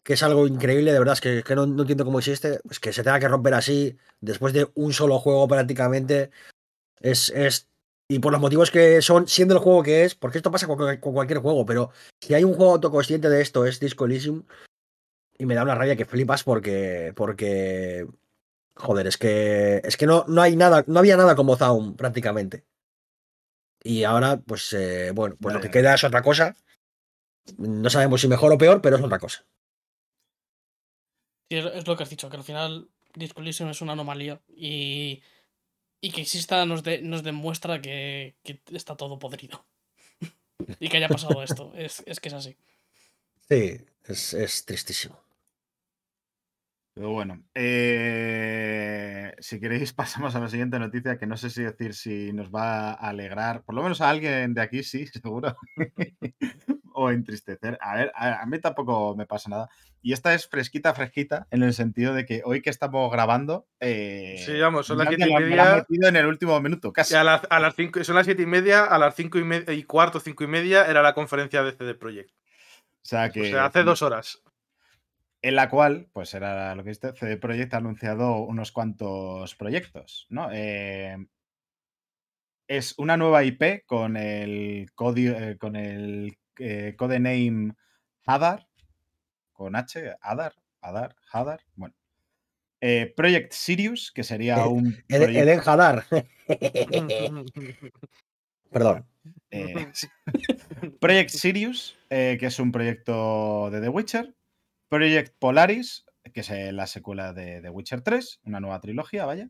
que 0.03 0.13
es 0.13 0.23
algo 0.23 0.45
increíble, 0.45 0.91
de 0.91 0.99
verdad, 0.99 1.17
es 1.21 1.43
que, 1.43 1.55
no, 1.55 1.63
entiendo 1.63 2.03
cómo 2.03 2.19
existe, 2.19 2.59
es 2.69 2.81
que 2.81 2.91
se 2.91 3.01
tenga 3.01 3.19
que 3.21 3.29
romper 3.29 3.53
así 3.53 3.97
después 4.19 4.51
de 4.51 4.67
un 4.75 4.91
solo 4.91 5.19
juego 5.19 5.47
prácticamente. 5.47 6.31
Es, 6.99 7.29
es 7.29 7.69
y 8.09 8.19
por 8.19 8.33
los 8.33 8.41
motivos 8.41 8.71
que 8.71 9.01
son, 9.01 9.25
siendo 9.29 9.53
el 9.53 9.61
juego 9.61 9.83
que 9.83 10.03
es, 10.03 10.15
porque 10.15 10.37
esto 10.37 10.51
pasa 10.51 10.67
con, 10.67 10.97
cualquier 10.97 11.39
juego, 11.39 11.65
pero 11.65 11.91
si 12.21 12.33
hay 12.33 12.43
un 12.43 12.53
juego 12.53 12.73
autoconsciente 12.73 13.29
de 13.29 13.41
esto, 13.41 13.65
es 13.65 13.79
Disco 13.79 14.05
Elysium. 14.05 14.43
Y 15.37 15.45
me 15.45 15.55
da 15.55 15.63
una 15.63 15.75
rabia 15.75 15.95
que 15.95 16.05
flipas 16.05 16.43
porque. 16.43 17.13
Porque. 17.15 18.05
Joder, 18.75 19.07
es 19.07 19.17
que. 19.17 19.81
Es 19.85 19.95
que 19.95 20.07
no, 20.07 20.25
no 20.27 20.41
hay 20.41 20.57
nada. 20.57 20.83
No 20.87 20.99
había 20.99 21.15
nada 21.15 21.35
como 21.35 21.55
Zaun, 21.55 21.95
prácticamente. 21.95 22.65
Y 23.87 24.03
ahora, 24.03 24.37
pues, 24.37 24.73
eh, 24.73 25.11
bueno, 25.11 25.35
pues 25.39 25.53
lo 25.55 25.61
que 25.61 25.71
queda 25.71 25.93
es 25.93 26.03
otra 26.03 26.21
cosa. 26.21 26.55
No 27.57 27.89
sabemos 27.89 28.21
si 28.21 28.27
mejor 28.27 28.51
o 28.51 28.57
peor, 28.57 28.81
pero 28.81 28.97
es 28.97 29.03
otra 29.03 29.19
cosa. 29.19 29.45
es 31.49 31.87
lo 31.87 31.95
que 31.95 32.03
has 32.03 32.09
dicho, 32.09 32.29
que 32.29 32.37
al 32.37 32.43
final 32.43 32.89
Disco 33.15 33.41
Elysium 33.41 33.69
es 33.69 33.81
una 33.81 33.93
anomalía. 33.93 34.41
Y 34.49 35.21
y 35.99 36.11
que 36.11 36.21
exista 36.21 36.65
nos, 36.65 36.83
nos 37.01 37.23
demuestra 37.23 37.81
que, 37.81 38.35
está 38.71 38.95
todo 38.95 39.19
podrido. 39.19 39.65
y 40.79 40.89
que 40.89 40.97
haya 40.97 41.09
pasado 41.09 41.43
esto. 41.43 41.73
Es, 41.75 42.03
que 42.19 42.29
es 42.29 42.33
así. 42.33 42.55
Sí, 43.49 43.77
es, 44.05 44.65
tristísimo. 44.65 45.19
Pero 46.97 47.11
bueno, 47.11 47.43
eh, 47.53 49.31
si 49.37 49.59
queréis 49.59 49.93
pasamos 49.93 50.35
a 50.35 50.39
la 50.39 50.49
siguiente 50.49 50.79
noticia, 50.79 51.19
que 51.19 51.27
no 51.27 51.37
sé 51.37 51.51
si 51.51 51.61
decir 51.61 51.93
si 51.93 52.33
nos 52.33 52.49
va 52.49 52.89
a 52.89 53.09
alegrar, 53.09 53.61
por 53.63 53.75
lo 53.75 53.83
menos 53.83 54.01
a 54.01 54.09
alguien 54.09 54.55
de 54.55 54.61
aquí 54.61 54.81
sí, 54.81 55.05
seguro, 55.21 55.55
o 56.93 57.11
entristecer. 57.11 57.77
A 57.81 57.95
ver, 57.97 58.11
a, 58.15 58.43
mí 58.47 58.59
tampoco 58.59 59.15
me 59.15 59.27
pasa 59.27 59.47
nada. 59.47 59.69
Y 60.01 60.13
esta 60.13 60.33
es 60.33 60.47
fresquita, 60.47 60.95
fresquita, 60.95 61.45
en 61.51 61.61
el 61.61 61.75
sentido 61.75 62.15
de 62.15 62.25
que 62.25 62.41
hoy 62.43 62.63
que 62.63 62.71
estamos 62.71 63.11
grabando. 63.11 63.67
Eh, 63.79 64.41
sí, 64.43 64.59
vamos, 64.59 64.87
son 64.87 64.97
las 64.97 65.09
siete 65.09 65.29
y 65.29 65.33
media. 65.35 65.85
en 65.87 66.15
el 66.15 66.25
último 66.25 66.59
minuto, 66.59 66.91
casi. 66.91 67.13
A, 67.13 67.23
las 67.23 67.75
cinco, 67.75 68.03
son 68.03 68.15
las 68.15 68.25
siete 68.25 68.41
y 68.41 68.47
media, 68.47 68.85
a 68.85 68.97
las 68.97 69.13
cinco 69.13 69.37
y, 69.37 69.71
y 69.71 69.83
cuarto, 69.83 70.19
cinco 70.19 70.43
y 70.43 70.47
media 70.47 70.87
era 70.87 71.03
la 71.03 71.13
conferencia 71.13 71.61
de 71.61 71.73
CD 71.73 71.93
Projekt. 71.93 72.31
O 72.31 73.09
sea 73.09 73.29
que. 73.29 73.41
O 73.41 73.45
sea, 73.45 73.65
hace 73.65 73.83
dos 73.83 74.01
horas. 74.01 74.41
En 75.41 75.55
la 75.55 75.69
cual, 75.69 76.09
pues 76.13 76.33
era 76.33 76.73
lo 76.75 76.83
que 76.83 76.89
dice, 76.89 77.13
CD 77.13 77.37
Projekt 77.37 77.73
ha 77.73 77.77
anunciado 77.77 78.37
unos 78.39 78.71
cuantos 78.71 79.55
proyectos, 79.55 80.25
¿no? 80.29 80.49
Eh, 80.51 81.17
es 82.67 82.97
una 82.97 83.17
nueva 83.17 83.43
IP 83.43 83.85
con 83.85 84.17
el 84.17 84.91
código, 84.93 85.35
eh, 85.37 85.57
con 85.57 85.75
el 85.75 86.37
eh, 86.59 86.95
codename 86.97 87.75
Hadar, 88.25 88.67
con 89.53 89.75
H, 89.75 90.15
Hadar, 90.21 90.53
Hadar, 90.81 91.15
Hadar, 91.31 91.61
bueno. 91.75 91.95
Eh, 92.79 93.11
Project 93.15 93.53
Sirius, 93.53 94.11
que 94.11 94.23
sería 94.23 94.57
eh, 94.57 94.67
un. 94.67 95.03
Eden 95.07 95.61
Hadar. 95.65 96.05
Perdón. 98.69 99.07
Project 100.99 101.29
Sirius, 101.29 101.97
que 102.09 102.37
es 102.39 102.59
un 102.59 102.71
proyecto 102.71 103.69
de 103.71 103.81
The 103.81 103.89
Witcher. 103.89 104.36
Project 104.89 105.35
Polaris, 105.39 106.05
que 106.33 106.41
es 106.41 106.49
la 106.73 106.87
secuela 106.87 107.33
de 107.33 107.69
Witcher 107.69 108.01
3, 108.01 108.41
una 108.43 108.59
nueva 108.59 108.79
trilogía, 108.79 109.25
vaya. 109.25 109.49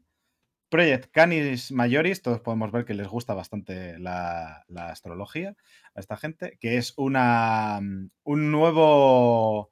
Project 0.69 1.11
Canis 1.11 1.71
Majoris, 1.71 2.21
todos 2.21 2.41
podemos 2.41 2.71
ver 2.71 2.83
que 2.85 2.93
les 2.93 3.07
gusta 3.07 3.33
bastante 3.33 3.97
la, 3.99 4.65
astrología 4.75 5.55
a 5.95 5.99
esta 5.99 6.17
gente, 6.17 6.57
que 6.59 6.77
es 6.77 6.93
una, 6.97 7.79
mm, 7.81 8.09
un 8.23 8.51
nuevo 8.51 9.71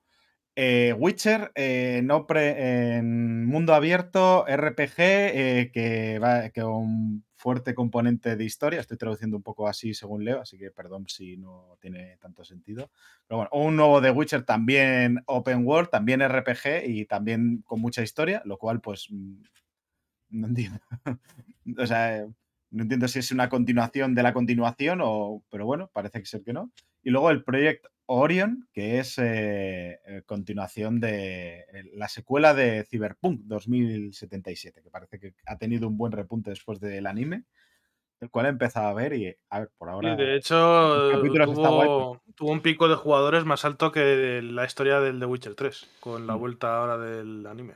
eh, 0.55 0.93
Witcher 0.97 1.51
eh, 1.55 2.01
no 2.03 2.25
en 2.29 3.45
mundo 3.45 3.73
abierto, 3.73 4.45
RPG, 4.47 4.95
eh, 4.97 5.71
que 5.73 6.19
va 6.19 6.49
con 6.51 6.65
un 6.65 7.24
fuerte 7.35 7.75
componente 7.75 8.35
de 8.35 8.43
historia. 8.43 8.79
Estoy 8.79 8.97
traduciendo 8.97 9.37
un 9.37 9.43
poco 9.43 9.67
así 9.67 9.93
según 9.93 10.23
leo, 10.23 10.41
así 10.41 10.57
que 10.57 10.71
perdón 10.71 11.07
si 11.07 11.37
no 11.37 11.77
tiene 11.79 12.17
tanto 12.17 12.43
sentido. 12.43 12.89
Pero 13.27 13.37
bueno, 13.37 13.49
un 13.53 13.75
nuevo 13.75 14.01
The 14.01 14.11
Witcher 14.11 14.43
también 14.43 15.21
open 15.25 15.65
world, 15.65 15.89
también 15.89 16.21
RPG 16.21 16.85
y 16.85 17.05
también 17.05 17.61
con 17.65 17.81
mucha 17.81 18.01
historia, 18.01 18.41
lo 18.45 18.57
cual 18.57 18.81
pues 18.81 19.07
mm, 19.09 19.41
no 20.29 20.47
entiendo. 20.47 20.79
o 21.77 21.85
sea, 21.85 22.25
no 22.71 22.83
entiendo 22.83 23.07
si 23.07 23.19
es 23.19 23.31
una 23.31 23.49
continuación 23.49 24.15
de 24.15 24.23
la 24.23 24.33
continuación 24.33 24.99
o. 25.01 25.43
Pero 25.49 25.65
bueno, 25.65 25.89
parece 25.93 26.25
ser 26.25 26.43
que 26.43 26.53
no. 26.53 26.71
Y 27.03 27.09
luego 27.09 27.29
el 27.29 27.43
Project 27.43 27.85
Orion, 28.07 28.67
que 28.71 28.99
es 28.99 29.17
eh, 29.17 29.99
eh, 30.05 30.21
continuación 30.25 30.99
de 30.99 31.59
eh, 31.59 31.83
la 31.93 32.07
secuela 32.07 32.53
de 32.53 32.83
Cyberpunk 32.83 33.41
2077, 33.45 34.81
que 34.83 34.89
parece 34.89 35.19
que 35.19 35.33
ha 35.45 35.57
tenido 35.57 35.87
un 35.87 35.97
buen 35.97 36.11
repunte 36.11 36.49
después 36.49 36.79
del 36.79 37.07
anime, 37.07 37.43
el 38.21 38.29
cual 38.29 38.45
he 38.45 38.49
empezado 38.49 38.87
a 38.87 38.93
ver 38.93 39.13
y 39.13 39.35
a 39.49 39.59
ver, 39.59 39.71
por 39.77 39.89
ahora. 39.89 40.15
de 40.15 40.35
hecho, 40.35 40.55
tuvo, 41.45 42.21
tuvo, 42.35 42.51
un 42.51 42.61
pico 42.61 42.87
de 42.87 42.95
jugadores 42.95 43.43
más 43.45 43.65
alto 43.65 43.91
que 43.91 44.41
la 44.41 44.65
historia 44.65 44.99
del 44.99 45.19
The 45.19 45.25
Witcher 45.25 45.55
3, 45.55 45.89
con 45.99 46.27
la 46.27 46.35
mm. 46.35 46.39
vuelta 46.39 46.77
ahora 46.77 46.97
del 46.97 47.45
anime. 47.47 47.75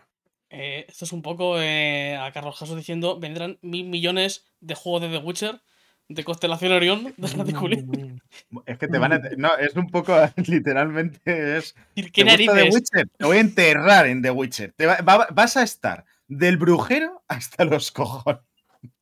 Eh, 0.49 0.85
esto 0.88 1.06
es 1.06 1.11
un 1.11 1.22
poco 1.22 1.61
eh, 1.61 2.18
a 2.18 2.31
Carlos 2.31 2.57
Jesús 2.57 2.76
diciendo: 2.76 3.19
vendrán 3.19 3.60
mil 3.61 3.85
millones 3.88 4.45
de 4.61 4.76
juegos 4.76 5.01
de 5.01 5.10
The 5.10 5.23
Witcher, 5.23 5.61
de 6.10 6.23
Constelación 6.23 6.72
Orión, 6.72 7.14
de 7.18 8.19
Es 8.65 8.77
que 8.77 8.88
te 8.88 8.98
van 8.98 9.14
a. 9.14 9.22
No, 9.38 9.56
es 9.57 9.76
un 9.76 9.88
poco 9.90 10.15
literalmente. 10.48 11.57
Es. 11.57 11.76
¿Qué 12.11 12.23
narices? 12.26 12.73
Witcher? 12.73 13.07
Te 13.18 13.26
voy 13.26 13.38
a 13.38 13.41
enterrar 13.41 14.07
en 14.07 14.22
The 14.22 14.31
Witcher. 14.31 14.73
vas 15.06 15.57
a 15.57 15.64
estar 15.64 16.06
del 16.27 16.57
brujero 16.57 17.23
hasta 17.27 17.64
los 17.64 17.91
cojones. 17.91 18.41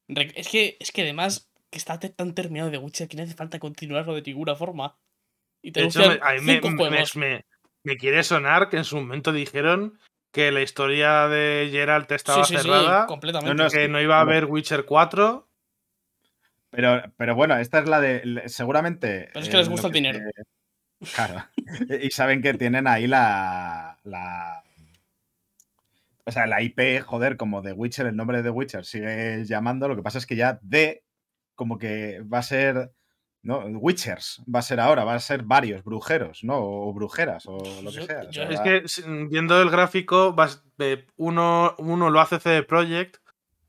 Es 0.07 0.47
que, 0.49 0.77
es 0.79 0.91
que 0.91 1.01
además 1.01 1.49
que 1.69 1.77
está 1.77 1.99
tan 1.99 2.33
terminado 2.33 2.71
The 2.71 2.77
Witcher 2.77 3.07
que 3.07 3.17
no 3.17 3.23
hace 3.23 3.33
falta 3.33 3.59
continuarlo 3.59 4.13
de 4.13 4.21
ninguna 4.21 4.55
forma. 4.55 4.97
Y 5.61 5.71
te 5.71 5.83
hecho, 5.83 6.03
a 6.21 6.33
mí 6.35 6.41
me, 6.41 7.43
me, 7.83 7.97
quiere 7.97 8.23
sonar 8.23 8.69
que 8.69 8.77
en 8.77 8.85
su 8.85 8.97
momento 8.97 9.33
dijeron 9.33 9.99
que 10.31 10.51
la 10.51 10.61
historia 10.61 11.27
de 11.27 11.67
Geralt 11.71 12.11
estaba 12.11 12.45
cerrada, 12.45 13.05
completamente. 13.07 13.67
que 13.69 13.87
no 13.89 13.99
iba 13.99 14.17
a 14.17 14.21
haber 14.21 14.45
Witcher 14.45 14.85
4. 14.85 15.46
Pero, 16.69 17.01
pero 17.17 17.35
bueno, 17.35 17.57
esta 17.57 17.79
es 17.79 17.87
la 17.87 17.99
de. 17.99 18.43
Seguramente. 18.47 19.29
Pero 19.33 19.43
es 19.43 19.49
que 19.49 19.57
les 19.57 19.69
gusta 19.69 19.87
el 19.87 19.93
dinero. 19.93 20.19
claro. 21.15 21.45
y 22.01 22.09
saben 22.11 22.41
que 22.41 22.53
tienen 22.53 22.87
ahí 22.87 23.07
la, 23.07 23.99
la. 24.03 24.63
O 26.25 26.31
sea, 26.31 26.45
la 26.45 26.61
IP, 26.61 27.01
joder, 27.03 27.37
como 27.37 27.61
de 27.61 27.73
Witcher, 27.73 28.07
el 28.07 28.15
nombre 28.15 28.37
de 28.37 28.43
The 28.43 28.49
Witcher 28.49 28.85
sigue 28.85 29.45
llamando. 29.45 29.87
Lo 29.87 29.95
que 29.95 30.03
pasa 30.03 30.17
es 30.17 30.25
que 30.25 30.35
ya 30.35 30.59
de. 30.61 31.03
Como 31.55 31.77
que 31.77 32.21
va 32.21 32.39
a 32.39 32.43
ser 32.43 32.91
¿no? 33.47 33.59
Witchers 33.59 34.41
va 34.53 34.59
a 34.59 34.61
ser 34.61 34.79
ahora, 34.79 35.05
va 35.05 35.13
a 35.13 35.19
ser 35.19 35.43
varios 35.43 35.83
brujeros, 35.83 36.43
¿no? 36.43 36.57
O 36.59 36.93
brujeras, 36.93 37.45
o 37.47 37.57
lo 37.81 37.91
que 37.91 38.03
sea. 38.03 38.23
es 38.23 38.59
que 38.59 38.83
viendo 39.29 39.61
el 39.61 39.69
gráfico, 39.69 40.35
uno, 41.15 41.75
uno 41.77 42.09
lo 42.09 42.19
hace 42.19 42.39
CD 42.39 42.63
Projekt 42.63 43.17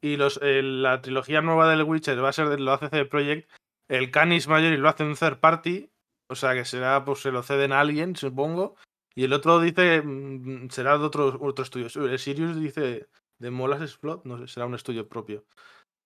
y 0.01 0.17
los, 0.17 0.41
la 0.43 1.01
trilogía 1.01 1.41
nueva 1.41 1.69
del 1.69 1.83
Witcher 1.83 2.23
va 2.23 2.31
a 2.31 2.33
ser 2.33 2.61
lo 2.61 2.73
hace 2.73 2.89
CD 2.89 3.05
Projekt. 3.05 3.51
El 3.89 4.11
Canis 4.11 4.49
Major 4.49 4.73
y 4.73 4.77
lo 4.77 4.89
hace 4.89 5.05
un 5.05 5.17
third 5.17 5.41
party, 5.41 5.91
o 6.29 6.35
sea 6.35 6.55
que 6.55 6.65
será, 6.65 7.05
pues 7.05 7.21
se 7.21 7.33
lo 7.33 7.43
ceden 7.43 7.73
a 7.73 7.81
alguien, 7.81 8.17
supongo. 8.17 8.77
Y 9.15 9.25
el 9.25 9.33
otro 9.33 9.61
dice, 9.61 10.03
mm, 10.03 10.69
será 10.71 10.99
de 10.99 11.05
otro, 11.05 11.39
otro 11.41 11.63
estudio. 11.65 11.89
El 12.07 12.19
Sirius 12.19 12.61
dice 12.61 13.09
de 13.39 13.51
Molas 13.51 13.83
Explode, 13.83 14.23
no 14.25 14.39
sé, 14.39 14.47
será 14.47 14.67
un 14.67 14.75
estudio 14.75 15.09
propio. 15.09 15.45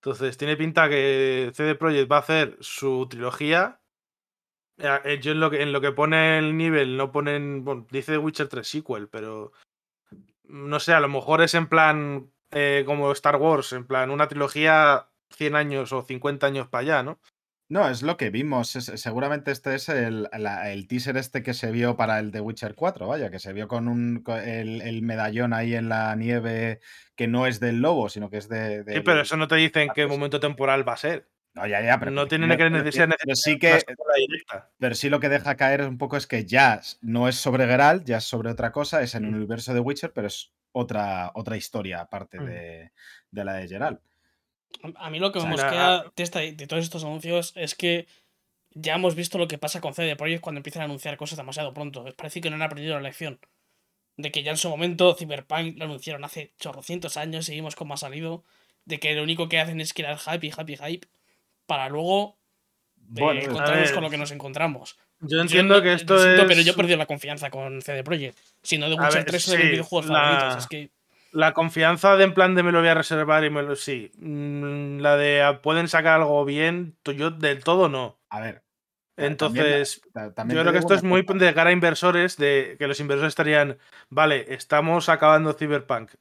Entonces, 0.01 0.36
tiene 0.36 0.56
pinta 0.56 0.89
que 0.89 1.52
CD 1.55 1.74
Projekt 1.74 2.10
va 2.10 2.16
a 2.16 2.20
hacer 2.20 2.56
su 2.60 3.06
trilogía. 3.09 3.81
Eh, 4.78 5.01
eh, 5.05 5.20
yo 5.20 5.32
en 5.32 5.40
lo 5.40 5.51
que, 5.51 5.62
en 5.62 5.73
lo 5.73 5.81
que 5.81 5.93
pone 5.93 6.39
el 6.39 6.56
nivel, 6.56 6.97
no 6.97 7.12
ponen. 7.12 7.64
Bueno, 7.64 7.86
dice 7.90 8.19
Witcher 8.19 8.48
3 8.48 8.66
sequel, 8.66 9.09
pero. 9.09 9.52
No 10.44 10.81
sé, 10.81 10.93
a 10.93 11.01
lo 11.01 11.09
mejor 11.09 11.43
es 11.43 11.55
en 11.55 11.69
plan. 11.69 12.32
Eh, 12.52 12.82
como 12.86 13.10
Star 13.12 13.36
Wars, 13.36 13.72
en 13.72 13.86
plan 13.86 14.10
una 14.10 14.28
trilogía 14.28 15.08
100 15.36 15.56
años 15.56 15.92
o 15.92 16.02
50 16.02 16.46
años 16.46 16.68
para 16.68 16.82
allá, 16.82 17.02
¿no? 17.02 17.18
No, 17.72 17.88
es 17.88 18.02
lo 18.02 18.18
que 18.18 18.28
vimos. 18.28 18.68
seguramente 18.68 19.50
este 19.50 19.74
es 19.74 19.88
el, 19.88 20.28
teaser 20.86 21.16
este 21.16 21.42
que 21.42 21.54
se 21.54 21.70
vio 21.70 21.96
para 21.96 22.18
el 22.18 22.30
The 22.30 22.42
Witcher 22.42 22.74
4, 22.74 23.06
vaya, 23.06 23.30
que 23.30 23.38
se 23.38 23.54
vio 23.54 23.66
con, 23.66 23.88
un, 23.88 24.22
el, 24.44 25.00
medallón 25.00 25.54
ahí 25.54 25.74
en 25.74 25.88
la 25.88 26.14
nieve 26.14 26.80
que 27.16 27.28
no 27.28 27.46
es 27.46 27.60
del 27.60 27.80
lobo, 27.80 28.10
sino 28.10 28.28
que 28.28 28.36
es 28.36 28.50
de... 28.50 28.84
sí, 28.86 29.00
pero 29.00 29.22
eso 29.22 29.38
no 29.38 29.48
te 29.48 29.56
dice 29.56 29.80
en 29.80 29.88
qué 29.94 30.06
momento 30.06 30.38
temporal 30.38 30.86
va 30.86 30.92
a 30.92 30.98
ser. 30.98 31.31
No, 31.54 31.66
ya, 31.66 31.82
ya, 31.82 31.98
pero... 31.98 32.10
No 32.10 32.26
tiene 32.26 32.56
que 32.56 32.70
necesidad, 32.70 33.10
pero 33.22 33.36
sí 33.36 33.58
que... 33.58 33.78
Pero 34.78 34.94
sí 34.94 35.10
lo 35.10 35.20
que 35.20 35.28
deja 35.28 35.56
caer 35.56 35.82
un 35.82 35.98
poco 35.98 36.16
es 36.16 36.26
que 36.26 36.46
ya 36.46 36.80
no 37.02 37.28
es 37.28 37.36
sobre 37.36 37.66
Geralt, 37.66 38.04
ya 38.06 38.18
es 38.18 38.24
sobre 38.24 38.50
otra 38.50 38.72
cosa, 38.72 39.02
es 39.02 39.14
en 39.14 39.24
el 39.24 39.32
mm. 39.32 39.36
universo 39.36 39.74
de 39.74 39.80
Witcher, 39.80 40.12
pero 40.12 40.28
es 40.28 40.52
otra, 40.72 41.30
otra 41.34 41.56
historia 41.56 42.00
aparte 42.00 42.40
mm. 42.40 42.44
de, 42.46 42.92
de 43.30 43.44
la 43.44 43.54
de 43.54 43.68
Geralt. 43.68 44.00
A 44.96 45.10
mí 45.10 45.18
lo 45.18 45.30
que 45.32 45.40
me 45.40 45.46
mosquea 45.50 46.04
de, 46.16 46.52
de, 46.52 46.66
todos 46.66 46.82
estos 46.82 47.04
anuncios 47.04 47.52
es 47.56 47.74
que 47.74 48.06
ya 48.70 48.94
hemos 48.94 49.14
visto 49.14 49.36
lo 49.36 49.46
que 49.46 49.58
pasa 49.58 49.82
con 49.82 49.92
CD 49.92 50.16
Projekt 50.16 50.40
cuando 50.40 50.60
empiezan 50.60 50.82
a 50.82 50.84
anunciar 50.86 51.18
cosas 51.18 51.36
demasiado 51.36 51.74
pronto. 51.74 52.06
Parece 52.16 52.40
que 52.40 52.48
no 52.48 52.56
han 52.56 52.62
aprendido 52.62 52.94
la 52.94 53.02
lección. 53.02 53.38
de 54.16 54.30
que 54.30 54.42
ya 54.42 54.52
en 54.52 54.56
su 54.56 54.70
momento 54.70 55.14
Cyberpunk 55.14 55.76
lo 55.76 55.84
anunciaron 55.84 56.24
hace 56.24 56.54
chorrocientos 56.58 57.18
años, 57.18 57.44
seguimos 57.46 57.76
como 57.76 57.94
ha 57.94 57.98
salido, 57.98 58.44
de 58.86 58.98
que 58.98 59.14
lo 59.14 59.22
único 59.22 59.48
que 59.48 59.60
hacen 59.60 59.80
es 59.80 59.92
crear 59.92 60.18
hype 60.18 60.46
y 60.46 60.50
hype 60.50 60.72
y 60.72 60.76
hype 60.76 61.08
para 61.66 61.89
luego 61.89 62.39
eh, 63.16 63.44
encontrarnos 63.44 63.93
con 63.93 64.02
lo 64.02 64.10
que 64.10 64.18
nos 64.18 64.30
encontramos. 64.30 64.97
Yo 65.20 65.40
entiendo 65.40 65.80
que 65.82 65.93
esto 65.93 66.16
es. 66.16 66.40
Pero 66.47 66.60
yo 66.62 66.72
he 66.72 66.76
perdido 66.76 66.98
la 66.98 67.06
confianza 67.06 67.51
con 67.51 67.80
CD 67.82 68.02
Projekt. 68.02 68.39
Si 68.62 68.78
no, 68.78 68.89
de 68.89 68.97
Witcher 68.97 69.24
3 69.24 69.48
es 69.48 69.59
de 69.59 69.70
videojuegos 69.70 70.06
favoritos. 70.06 70.56
Es 70.56 70.66
que. 70.66 70.90
La 71.30 71.55
confianza 71.55 72.16
de 72.16 72.24
en 72.24 72.34
plan 72.34 72.55
de 72.55 72.62
me 72.62 72.72
lo 72.72 72.80
voy 72.80 72.89
a 72.89 72.94
reservar 72.94 73.44
y 73.44 73.51
me 73.51 73.62
lo. 73.62 73.76
Sí. 73.76 74.10
Mm, 74.18 74.98
la 74.98 75.16
de 75.16 75.43
ah, 75.43 75.62
pueden 75.62 75.89
sacar 75.89 76.20
algo 76.20 76.44
bien, 76.44 76.97
yo 77.05 77.30
del 77.30 77.64
todo 77.64 77.89
no. 77.89 78.18
A 78.28 78.40
ver. 78.40 78.62
Entonces, 79.16 80.02
yo 80.14 80.32
creo 80.32 80.72
que 80.72 80.78
esto 80.78 80.94
es 80.94 81.02
muy 81.02 81.22
de 81.22 81.55
cara 81.55 81.70
a 81.70 81.72
inversores, 81.72 82.36
de 82.39 82.76
que 82.78 82.86
los 82.86 82.98
inversores 82.98 83.30
estarían, 83.30 83.78
vale, 84.09 84.47
estamos 84.55 85.09
acabando 85.09 85.52
Cyberpunk. 85.52 86.12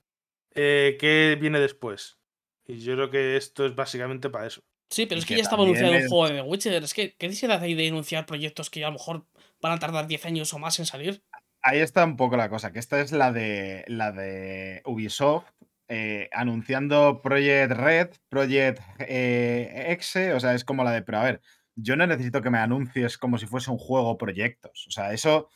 Eh, 0.54 0.98
¿Qué 1.00 1.38
viene 1.40 1.60
después? 1.60 2.20
Y 2.68 2.80
yo 2.80 2.96
creo 2.96 3.10
que 3.10 3.38
esto 3.38 3.66
es 3.66 3.76
básicamente 3.76 4.30
para 4.30 4.46
eso. 4.46 4.62
Sí, 4.92 5.06
pero 5.06 5.20
es 5.20 5.26
que, 5.26 5.36
ya 5.36 5.42
estaba 5.42 5.64
anunciado 5.64 5.94
un 5.94 6.08
juego 6.08 6.28
de 6.28 6.36
The 6.36 6.42
Witcher. 6.42 6.84
Es 6.84 6.94
que, 6.94 7.16
¿qué 7.16 7.28
necesidad 7.28 7.64
hay 7.64 7.74
de 7.74 7.88
anunciar 7.88 8.26
proyectos 8.26 8.70
que 8.70 8.84
a 8.84 8.88
lo 8.88 8.94
mejor 8.94 9.26
van 9.62 9.72
a 9.72 9.80
tardar 9.80 10.06
10 10.06 10.26
años 10.26 10.54
o 10.54 10.60
más 10.60 10.78
en 10.80 10.86
salir? 10.86 11.24
Ahí 11.62 11.80
está 11.80 12.04
un 12.04 12.18
poco 12.18 12.36
la 12.36 12.50
cosa, 12.50 12.74
que 12.74 12.80
esta 12.80 13.00
es 13.00 13.12
la 13.12 13.32
de, 13.32 13.86
la 13.88 14.12
de 14.12 14.82
Ubisoft 14.86 15.46
eh, 15.88 16.30
anunciando 16.32 17.22
Project 17.22 17.72
Red, 17.74 18.10
Project 18.30 18.80
eh, 19.00 19.88
Exe, 19.90 20.34
o 20.34 20.40
sea, 20.40 20.56
es 20.56 20.66
como 20.66 20.84
la 20.84 20.92
de, 20.92 21.02
pero 21.04 21.20
a 21.20 21.24
ver, 21.24 21.42
yo 21.76 21.96
no 21.96 22.08
necesito 22.08 22.42
que 22.42 22.50
me 22.50 22.58
anuncies 22.58 23.18
como 23.18 23.38
si 23.38 23.46
fuese 23.46 23.72
un 23.72 23.78
juego 23.78 24.18
proyectos, 24.18 24.86
o 24.88 24.92
sea, 24.92 25.14
eso 25.14 25.50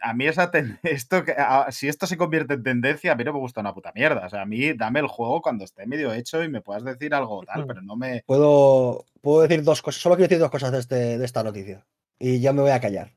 a 0.00 0.14
mí 0.14 0.26
esa 0.26 0.50
esto 0.82 1.24
que 1.24 1.36
si 1.70 1.88
esto 1.88 2.06
se 2.06 2.16
convierte 2.16 2.54
en 2.54 2.62
tendencia, 2.62 3.12
a 3.12 3.14
mí 3.14 3.24
no 3.24 3.32
me 3.32 3.38
gusta 3.38 3.60
una 3.60 3.74
puta 3.74 3.92
mierda. 3.94 4.26
O 4.26 4.30
sea, 4.30 4.42
a 4.42 4.46
mí 4.46 4.72
dame 4.72 5.00
el 5.00 5.06
juego 5.06 5.42
cuando 5.42 5.64
esté 5.64 5.86
medio 5.86 6.12
hecho 6.12 6.42
y 6.42 6.48
me 6.48 6.62
puedas 6.62 6.84
decir 6.84 7.14
algo 7.14 7.42
tal, 7.44 7.66
pero 7.66 7.82
no 7.82 7.96
me. 7.96 8.22
Puedo, 8.26 9.04
puedo 9.20 9.42
decir 9.42 9.62
dos 9.62 9.82
cosas. 9.82 10.00
Solo 10.00 10.16
quiero 10.16 10.28
decir 10.28 10.40
dos 10.40 10.50
cosas 10.50 10.72
de, 10.72 10.78
este, 10.78 11.18
de 11.18 11.24
esta 11.24 11.42
noticia. 11.42 11.84
Y 12.18 12.40
ya 12.40 12.52
me 12.52 12.62
voy 12.62 12.70
a 12.70 12.80
callar. 12.80 13.12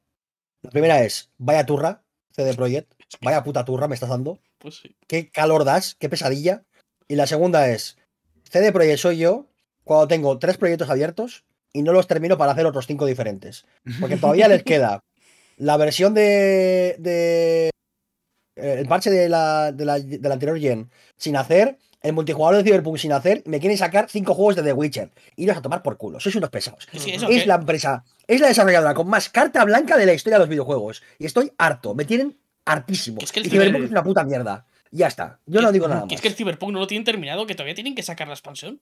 La 0.62 0.72
primera 0.72 1.02
es, 1.02 1.32
vaya 1.38 1.66
turra, 1.66 2.04
CD 2.32 2.54
Projekt. 2.54 2.94
Vaya 3.22 3.44
puta 3.44 3.64
turra 3.64 3.88
me 3.88 3.96
estás 3.96 4.10
dando. 4.10 4.40
Pues 4.58 4.80
sí. 4.80 4.96
Qué 5.08 5.30
calor 5.30 5.64
das, 5.64 5.96
qué 5.96 6.10
pesadilla. 6.10 6.64
Y 7.08 7.16
la 7.16 7.28
segunda 7.28 7.70
es, 7.70 7.98
CD 8.44 8.74
Projekt 8.74 9.00
soy 9.00 9.18
yo 9.18 9.48
cuando 9.86 10.10
tengo 10.10 10.38
tres 10.40 10.58
proyectos 10.58 10.90
abiertos 10.90 11.46
y 11.72 11.84
no 11.84 11.94
los 11.94 12.08
termino 12.08 12.38
para 12.38 12.52
hacer 12.52 12.66
otros 12.66 12.86
cinco 12.86 13.06
diferentes. 13.06 13.66
Porque 14.02 14.18
todavía 14.18 14.50
les 14.50 14.64
queda 14.64 15.04
la 15.58 15.78
versión 15.78 16.14
de, 16.14 16.96
de 17.00 17.70
eh, 18.56 18.76
el 18.80 18.88
parche 18.88 19.10
de 19.10 19.30
la, 19.30 19.72
de, 19.72 19.86
la, 19.86 20.00
de 20.00 20.20
la, 20.20 20.34
anterior 20.34 20.60
gen 20.60 20.90
sin 21.18 21.36
hacer, 21.36 21.78
el 22.02 22.14
multijugador 22.14 22.58
de 22.58 22.64
Cyberpunk 22.64 22.98
sin 22.98 23.12
hacer, 23.12 23.44
me 23.46 23.60
quieren 23.60 23.78
sacar 23.78 24.08
cinco 24.10 24.34
juegos 24.34 24.56
de 24.56 24.64
The 24.64 24.74
Witcher. 24.74 25.12
Iros 25.36 25.58
a 25.58 25.62
tomar 25.62 25.82
por 25.84 25.98
culo, 25.98 26.20
sois 26.20 26.36
unos 26.36 26.50
pesados. 26.50 26.88
es 26.94 27.48
la 27.48 27.56
empresa, 27.56 28.04
es 28.28 28.40
la 28.40 28.48
desarrolladora 28.48 28.94
con 28.94 29.08
más 29.08 29.30
carta 29.30 29.64
blanca 29.66 29.98
de 29.98 30.06
la 30.06 30.14
historia 30.14 30.38
de 30.38 30.42
los 30.42 30.50
videojuegos. 30.50 31.04
Y 31.20 31.26
estoy 31.26 31.52
harto, 31.58 31.96
me 31.96 32.06
tienen 32.06 32.38
hartísimo. 32.66 33.20
Es 33.22 33.32
que 33.32 33.40
el 33.40 33.48
y 33.48 33.50
Cyberpunk 33.50 33.86
es 33.86 33.92
una 33.92 34.04
puta 34.04 34.24
mierda. 34.24 34.66
Ya 34.92 35.08
está, 35.08 35.40
yo 35.46 35.62
no 35.62 35.72
digo 35.72 35.88
nada 35.88 36.06
más. 36.06 36.14
Es 36.14 36.22
que 36.22 36.30
el 36.30 36.36
Cyberpunk 36.36 36.72
no 36.72 36.80
lo 36.80 36.88
tienen 36.88 37.04
terminado, 37.04 37.46
que 37.46 37.56
todavía 37.56 37.76
tienen 37.76 37.96
que 37.96 38.04
sacar 38.04 38.28
la 38.28 38.34
expansión. 38.36 38.80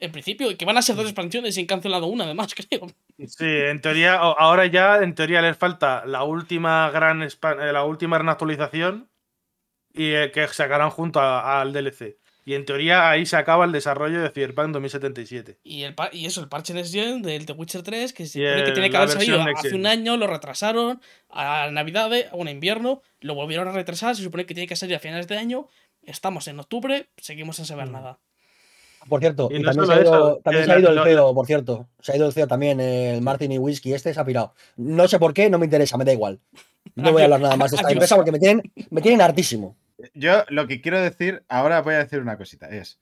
En 0.00 0.12
principio, 0.12 0.56
que 0.56 0.64
van 0.64 0.78
a 0.78 0.82
ser 0.82 0.94
dos 0.94 1.06
expansiones 1.06 1.56
y 1.56 1.60
han 1.60 1.66
cancelado 1.66 2.06
una 2.06 2.24
además, 2.24 2.54
creo. 2.68 2.86
Sí, 3.26 3.46
en 3.46 3.80
teoría, 3.80 4.14
ahora 4.14 4.66
ya 4.66 4.98
en 4.98 5.14
teoría 5.14 5.42
les 5.42 5.56
falta 5.56 6.04
la 6.06 6.22
última 6.22 6.90
gran 6.90 7.22
eh, 7.22 7.28
la 7.72 7.84
última 7.84 8.16
gran 8.16 8.28
actualización 8.28 9.08
y 9.92 10.12
eh, 10.12 10.30
que 10.32 10.46
sacarán 10.48 10.90
junto 10.90 11.20
al 11.20 11.72
DLC. 11.72 12.16
Y 12.44 12.54
en 12.54 12.64
teoría 12.64 13.10
ahí 13.10 13.26
se 13.26 13.36
acaba 13.36 13.66
el 13.66 13.72
desarrollo 13.72 14.22
de 14.22 14.30
Cyberpunk 14.30 14.70
2077. 14.70 15.58
Y, 15.64 15.82
el, 15.82 15.94
y 16.12 16.24
eso, 16.24 16.40
el 16.40 16.48
parche 16.48 16.72
Next 16.72 16.94
Gen 16.94 17.20
del 17.20 17.44
The 17.44 17.52
Witcher 17.52 17.82
3, 17.82 18.14
que, 18.14 18.24
que 18.24 18.70
tiene 18.72 18.88
que 18.88 18.96
haber 18.96 19.10
salido 19.10 19.42
hace 19.54 19.74
un 19.74 19.84
año, 19.84 20.16
lo 20.16 20.26
retrasaron 20.26 21.02
a 21.28 21.68
Navidad, 21.70 22.10
a 22.32 22.36
un 22.36 22.48
invierno, 22.48 23.02
lo 23.20 23.34
volvieron 23.34 23.68
a 23.68 23.72
retrasar, 23.72 24.16
se 24.16 24.22
supone 24.22 24.46
que 24.46 24.54
tiene 24.54 24.66
que 24.66 24.76
salir 24.76 24.96
a 24.96 24.98
finales 24.98 25.28
de 25.28 25.36
año. 25.36 25.68
Estamos 26.04 26.48
en 26.48 26.58
octubre, 26.58 27.10
seguimos 27.18 27.56
sin 27.56 27.66
saber 27.66 27.88
mm. 27.88 27.92
nada. 27.92 28.18
Por 29.08 29.20
cierto, 29.20 29.48
y, 29.50 29.62
también, 29.62 29.86
se 29.86 29.92
ha, 29.92 30.00
ido, 30.00 30.40
también 30.44 30.70
ha 30.70 30.78
ido, 30.78 30.90
el 30.90 31.02
CEO, 31.02 31.34
por 31.34 31.46
cierto. 31.46 31.88
Se 32.00 32.12
ha 32.12 32.16
ido 32.16 32.26
el 32.26 32.32
CEO 32.32 32.46
también, 32.46 32.80
el 32.80 33.22
Martin 33.22 33.52
y 33.52 33.58
Whisky, 33.58 33.94
este 33.94 34.12
se 34.12 34.20
ha 34.20 34.24
pirado. 34.24 34.54
No 34.76 35.08
sé 35.08 35.18
por 35.18 35.32
qué, 35.32 35.48
no 35.48 35.58
me 35.58 35.66
interesa, 35.66 35.96
me 35.96 36.04
da 36.04 36.12
igual. 36.12 36.40
No 36.94 37.12
voy 37.12 37.22
a 37.22 37.24
hablar 37.24 37.40
nada 37.40 37.56
más 37.56 37.70
de 37.70 37.78
esta 37.78 37.90
empresa 37.90 38.16
porque 38.16 38.32
me 38.32 38.38
tienen, 38.38 38.62
me 38.90 39.00
tienen 39.00 39.20
hartísimo. 39.20 39.76
Yo 40.14 40.44
lo 40.48 40.66
que 40.66 40.80
quiero 40.80 41.00
decir, 41.00 41.44
ahora 41.48 41.80
voy 41.82 41.94
a 41.94 41.98
decir 41.98 42.20
una 42.20 42.36
cosita, 42.36 42.68
es, 42.68 43.00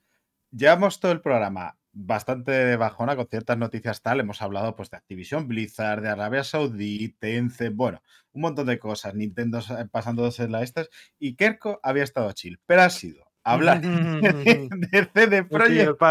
llevamos 0.51 0.99
todo 0.99 1.11
el 1.11 1.21
programa 1.21 1.77
bastante 1.91 2.75
bajona 2.75 3.15
con 3.15 3.27
ciertas 3.27 3.57
noticias 3.57 4.01
tal, 4.01 4.19
hemos 4.19 4.41
hablado 4.41 4.75
pues 4.75 4.89
de 4.89 4.97
Activision 4.97 5.47
Blizzard, 5.47 6.01
de 6.01 6.09
Arabia 6.09 6.43
Saudí, 6.43 7.09
Tencent, 7.19 7.75
bueno, 7.75 8.01
un 8.33 8.41
montón 8.41 8.67
de 8.67 8.77
cosas, 8.77 9.15
Nintendo 9.15 9.59
pasándose 9.91 10.47
la 10.47 10.61
estas, 10.61 10.89
y 11.17 11.35
Kerko 11.35 11.79
había 11.81 12.03
estado 12.03 12.31
chill, 12.33 12.59
pero 12.65 12.83
ha 12.83 12.89
sido 12.89 13.26
hablar 13.53 13.81
de, 13.81 15.09
CD 15.13 15.43
Projekt 15.43 16.01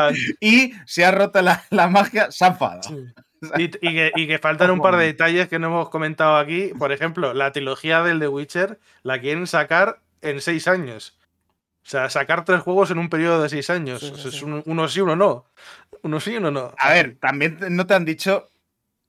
y 0.40 0.72
se 0.84 1.04
ha 1.04 1.10
roto 1.10 1.40
la, 1.42 1.88
magia, 1.88 2.30
se 2.30 2.44
ha 2.44 2.58
Y, 3.58 3.68
que, 3.68 4.38
faltan 4.40 4.70
un 4.72 4.80
par 4.80 4.96
de 4.96 5.04
detalles 5.04 5.48
que 5.48 5.58
no 5.58 5.68
hemos 5.68 5.90
comentado 5.90 6.36
aquí. 6.36 6.72
Por 6.78 6.92
ejemplo, 6.92 7.34
la 7.34 7.52
trilogía 7.52 8.02
del 8.02 8.18
The 8.18 8.28
Witcher 8.28 8.78
la 9.02 9.20
quieren 9.20 9.46
sacar 9.46 10.00
en 10.22 10.40
seis 10.40 10.66
años. 10.68 11.18
O 11.84 11.88
sea, 11.88 12.10
sacar 12.10 12.44
tres 12.44 12.62
juegos 12.62 12.90
en 12.90 12.98
un 12.98 13.08
periodo 13.08 13.42
de 13.42 13.48
seis 13.48 13.70
años. 13.70 14.02
es 14.02 14.42
uno 14.42 14.88
sí, 14.88 15.00
uno 15.00 15.14
no. 15.14 15.44
Uno 16.02 16.18
sí, 16.18 16.36
uno 16.36 16.50
no. 16.50 16.72
A 16.78 16.90
ver, 16.90 17.16
también 17.20 17.58
no 17.70 17.86
te 17.86 17.94
han 17.94 18.04
dicho 18.04 18.48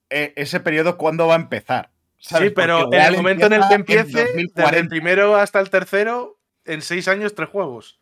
eh, 0.10 0.34
ese 0.36 0.60
periodo 0.60 0.98
cuándo 0.98 1.28
va 1.28 1.34
a 1.34 1.40
empezar. 1.40 1.90
Sí, 2.20 2.50
pero 2.50 2.92
en 2.92 3.02
el 3.02 3.16
momento 3.16 3.46
en 3.46 3.54
el 3.54 3.68
que 3.68 3.76
empiece, 3.76 4.28
desde 4.54 4.80
el 4.80 4.88
primero 4.88 5.36
hasta 5.36 5.60
el 5.60 5.70
tercero, 5.70 6.38
en 6.66 6.82
seis 6.82 7.08
años, 7.08 7.36
tres 7.36 7.50
juegos. 7.50 8.00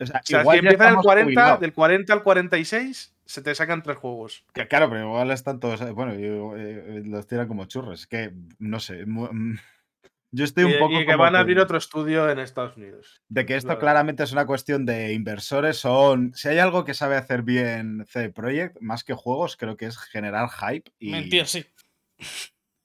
O 0.00 0.06
sea, 0.06 0.22
si 0.24 0.34
empieza 0.34 0.88
el 0.90 0.96
40, 0.96 1.56
del 1.58 1.72
40 1.72 2.12
al 2.12 2.22
46, 2.22 3.14
se 3.24 3.42
te 3.42 3.54
sacan 3.54 3.82
tres 3.82 3.96
juegos. 3.96 4.44
Que 4.52 4.68
claro, 4.68 4.88
pero 4.88 5.06
igual 5.06 5.30
están 5.32 5.60
todos. 5.60 5.80
Bueno, 5.92 6.12
eh, 6.14 7.02
los 7.04 7.26
tiran 7.26 7.48
como 7.48 7.64
churros. 7.66 8.00
Es 8.00 8.06
que, 8.06 8.32
no 8.58 8.78
sé. 8.78 9.04
Mm, 9.04 9.58
yo 10.30 10.44
estoy 10.44 10.64
un 10.64 10.78
poco. 10.78 11.00
Y 11.00 11.06
que 11.06 11.16
van 11.16 11.34
a 11.34 11.40
abrir 11.40 11.58
otro 11.58 11.78
estudio 11.78 12.30
en 12.30 12.38
Estados 12.38 12.76
Unidos. 12.76 13.22
De 13.28 13.44
que 13.44 13.56
esto 13.56 13.78
claramente 13.78 14.22
es 14.22 14.32
una 14.32 14.46
cuestión 14.46 14.86
de 14.86 15.12
inversores. 15.12 15.78
Son. 15.78 16.32
Si 16.34 16.48
hay 16.48 16.58
algo 16.58 16.84
que 16.84 16.94
sabe 16.94 17.16
hacer 17.16 17.42
bien 17.42 18.06
CD 18.08 18.30
Projekt, 18.30 18.80
más 18.80 19.02
que 19.02 19.14
juegos, 19.14 19.56
creo 19.56 19.76
que 19.76 19.86
es 19.86 19.98
generar 19.98 20.48
hype. 20.48 20.90
Y... 21.00 21.10
Mentira, 21.10 21.44
sí. 21.44 21.66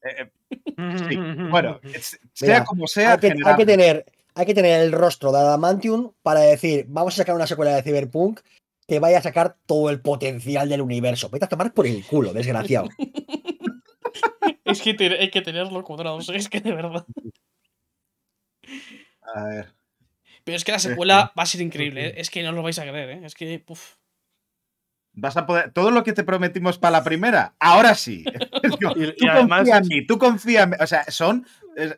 Eh, 0.02 0.30
eh, 0.48 0.98
sí. 1.10 1.16
Bueno, 1.50 1.80
sea 2.34 2.64
como 2.66 2.88
sea. 2.88 3.14
Hay 3.14 3.20
que, 3.20 3.36
hay 3.46 3.56
que 3.56 3.66
tener 3.66 4.06
hay 4.36 4.46
que 4.46 4.54
tener 4.54 4.82
el 4.82 4.92
rostro 4.92 5.32
de 5.32 5.40
Adamantium 5.40 6.14
para 6.22 6.42
decir, 6.42 6.86
vamos 6.88 7.14
a 7.14 7.18
sacar 7.18 7.36
una 7.36 7.48
secuela 7.48 7.76
de 7.76 7.84
Cyberpunk 7.84 8.42
que 8.88 9.00
vaya 9.00 9.20
a 9.20 9.22
sacar 9.22 9.58
todo 9.66 9.90
el 9.90 10.02
potencial 10.02 10.68
del 10.70 10.82
universo. 10.82 11.30
Vete 11.30 11.46
a 11.46 11.50
tomar 11.50 11.74
por 11.74 11.88
el 11.88 12.04
culo, 12.06 12.34
desgraciado. 12.34 12.90
es 14.66 14.82
que 14.82 14.96
hay 15.20 15.32
que 15.32 15.42
tenerlo 15.42 15.84
cuadrado, 15.84 16.20
es 16.20 16.50
que 16.50 16.60
de 16.60 16.74
verdad. 16.74 17.06
A 19.36 19.44
ver. 19.46 19.74
Pero 20.44 20.58
es 20.58 20.64
que 20.64 20.72
la 20.74 20.80
secuela 20.80 21.32
va 21.38 21.44
a 21.44 21.46
ser 21.48 21.62
increíble, 21.62 22.08
¿eh? 22.08 22.14
es 22.18 22.30
que 22.30 22.44
no 22.44 22.52
lo 22.52 22.64
vais 22.64 22.78
a 22.80 22.84
creer, 22.84 23.10
¿eh? 23.10 23.22
es 23.24 23.34
que. 23.36 23.64
Uf. 23.68 23.96
Vas 25.14 25.38
a 25.38 25.46
poder. 25.46 25.72
Todo 25.72 25.92
lo 25.92 26.04
que 26.04 26.14
te 26.14 26.24
prometimos 26.24 26.78
para 26.80 26.98
la 26.98 27.04
primera, 27.04 27.56
ahora 27.60 27.96
sí. 27.96 28.26
tú 28.64 28.78
confía 28.80 29.78
en 29.78 29.88
mí, 29.88 30.06
tú 30.06 30.18
confía 30.18 30.64
en 30.64 30.70
mí. 30.72 30.76
O 30.80 30.88
sea, 30.88 31.06
son 31.10 31.46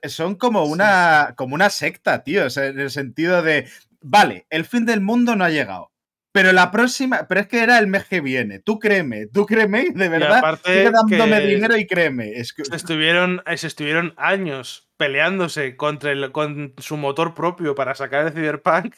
son 0.08 0.36
como 0.36 0.64
una, 0.66 1.34
como 1.36 1.56
una 1.56 1.70
secta, 1.70 2.24
tío, 2.24 2.44
en 2.56 2.80
el 2.80 2.90
sentido 2.90 3.42
de, 3.42 3.68
vale, 4.02 4.46
el 4.50 4.66
fin 4.66 4.86
del 4.86 5.02
mundo 5.02 5.36
no 5.36 5.44
ha 5.44 5.50
llegado. 5.50 5.92
Pero 6.36 6.52
la 6.52 6.70
próxima, 6.70 7.28
pero 7.30 7.40
es 7.40 7.48
que 7.48 7.64
era 7.64 7.80
el 7.80 7.88
mes 7.88 8.04
que 8.06 8.20
viene. 8.20 8.60
Tú 8.60 8.78
créeme, 8.78 9.28
tú 9.28 9.46
créeme, 9.46 9.86
de 9.96 10.10
verdad. 10.10 10.60
Sigue 10.66 10.92
dándome 10.92 11.40
dinero 11.40 11.78
y 11.78 11.88
créeme. 11.88 12.44
se, 12.44 12.76
estuvieron, 12.76 13.42
se 13.56 13.68
estuvieron 13.68 14.14
años 14.18 14.90
peleándose 14.98 15.78
contra 15.78 16.12
el, 16.12 16.34
con 16.34 16.74
su 16.78 16.98
motor 16.98 17.36
propio 17.36 17.74
para 17.74 17.96
sacar 17.96 18.28
el 18.28 18.34
Cyberpunk. 18.34 18.96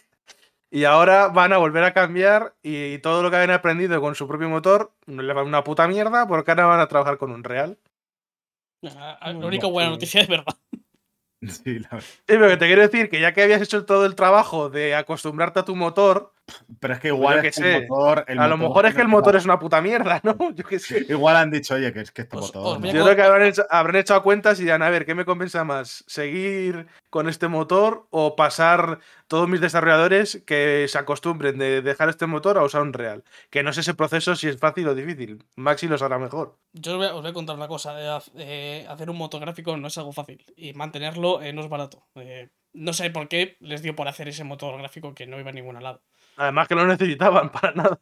Y 0.71 0.85
ahora 0.85 1.27
van 1.27 1.53
a 1.53 1.57
volver 1.57 1.83
a 1.83 1.93
cambiar 1.93 2.55
y 2.63 2.97
todo 2.99 3.21
lo 3.21 3.29
que 3.29 3.37
habían 3.37 3.51
aprendido 3.51 4.01
con 4.01 4.15
su 4.15 4.27
propio 4.27 4.49
motor 4.49 4.91
le 5.05 5.31
va 5.31 5.43
una 5.43 5.63
puta 5.63 5.87
mierda 5.87 6.27
porque 6.27 6.51
ahora 6.51 6.65
van 6.65 6.79
a 6.79 6.87
trabajar 6.87 7.19
con 7.19 7.31
un 7.31 7.43
real. 7.43 7.77
La, 8.81 9.19
única 9.43 9.67
buena 9.67 9.91
noticia 9.91 10.21
es 10.21 10.27
verdad. 10.27 10.57
Sí, 11.47 11.79
la 11.79 11.99
pero 12.25 12.57
te 12.57 12.65
quiero 12.65 12.81
decir 12.81 13.09
que 13.09 13.19
ya 13.19 13.33
que 13.33 13.43
habías 13.43 13.61
hecho 13.61 13.85
todo 13.85 14.05
el 14.05 14.15
trabajo 14.15 14.69
de 14.69 14.95
acostumbrarte 14.95 15.59
a 15.59 15.65
tu 15.65 15.75
motor, 15.75 16.33
Pero 16.79 16.93
es 16.93 16.99
que 16.99 17.07
igual 17.09 17.45
es 17.45 17.55
que 17.55 17.75
el 17.75 17.87
motor. 17.87 18.25
a 18.27 18.47
lo 18.47 18.57
mejor 18.57 18.85
es 18.85 18.95
que 18.95 19.01
el 19.01 19.07
motor 19.07 19.35
es 19.35 19.45
una 19.45 19.59
puta 19.59 19.81
mierda, 19.81 20.19
¿no? 20.23 20.37
Yo 20.53 20.63
qué 20.63 20.79
sé. 20.79 21.05
Igual 21.09 21.35
han 21.35 21.51
dicho, 21.51 21.75
oye, 21.75 21.91
que 21.91 22.01
es 22.01 22.11
que 22.11 22.23
este 22.23 22.37
pues, 22.37 22.53
motor. 22.53 22.81
Yo 22.81 23.03
creo 23.03 23.15
que 23.15 23.21
habrán 23.21 23.47
hecho, 23.47 23.65
habrán 23.69 23.95
echado 23.97 24.23
cuentas 24.23 24.59
y 24.59 24.63
dirán, 24.63 24.81
a 24.81 24.89
ver, 24.89 25.05
¿qué 25.05 25.15
me 25.15 25.25
compensa 25.25 25.63
más? 25.63 26.03
¿Seguir 26.07 26.87
con 27.09 27.27
este 27.29 27.47
motor 27.47 28.07
o 28.11 28.35
pasar 28.35 28.99
todos 29.27 29.49
mis 29.49 29.61
desarrolladores 29.61 30.41
que 30.45 30.85
se 30.87 30.97
acostumbren 30.97 31.57
de 31.57 31.81
dejar 31.81 32.09
este 32.09 32.27
motor 32.27 32.57
a 32.57 32.63
usar 32.63 32.81
un 32.81 32.93
real? 32.93 33.23
Que 33.49 33.63
no 33.63 33.73
sé 33.73 33.81
ese 33.81 33.93
proceso 33.93 34.35
si 34.35 34.47
es 34.47 34.57
fácil 34.57 34.87
o 34.87 34.95
difícil. 34.95 35.43
Maxi 35.55 35.87
lo 35.87 35.97
sabrá 35.97 36.19
mejor. 36.19 36.57
Yo 36.73 36.93
os 36.93 37.21
voy, 37.21 37.29
a, 37.29 37.33
contar 37.33 37.55
una 37.55 37.67
cosa. 37.67 38.17
Eh, 38.17 38.21
eh, 38.37 38.85
hacer 38.87 39.09
un 39.09 39.17
motor 39.17 39.41
gráfico 39.41 39.75
no 39.77 39.87
es 39.87 39.97
algo 39.97 40.13
fácil 40.13 40.45
y 40.55 40.73
mantenerlo 40.73 41.41
eh, 41.41 41.53
no 41.53 41.61
es 41.61 41.69
barato. 41.69 42.07
no 42.73 42.93
sé 42.93 43.09
por 43.09 43.27
qué 43.27 43.57
les 43.59 43.81
dio 43.81 43.95
por 43.95 44.07
hacer 44.07 44.27
ese 44.27 44.43
motor 44.43 44.77
gráfico 44.77 45.13
que 45.13 45.25
no 45.25 45.39
iba 45.39 45.49
a 45.49 45.53
ningún 45.53 45.81
lado. 45.81 46.01
Además 46.37 46.67
que 46.67 46.75
no 46.75 46.87
necesitaban 46.87 47.51
para 47.51 47.73
nada. 47.73 47.99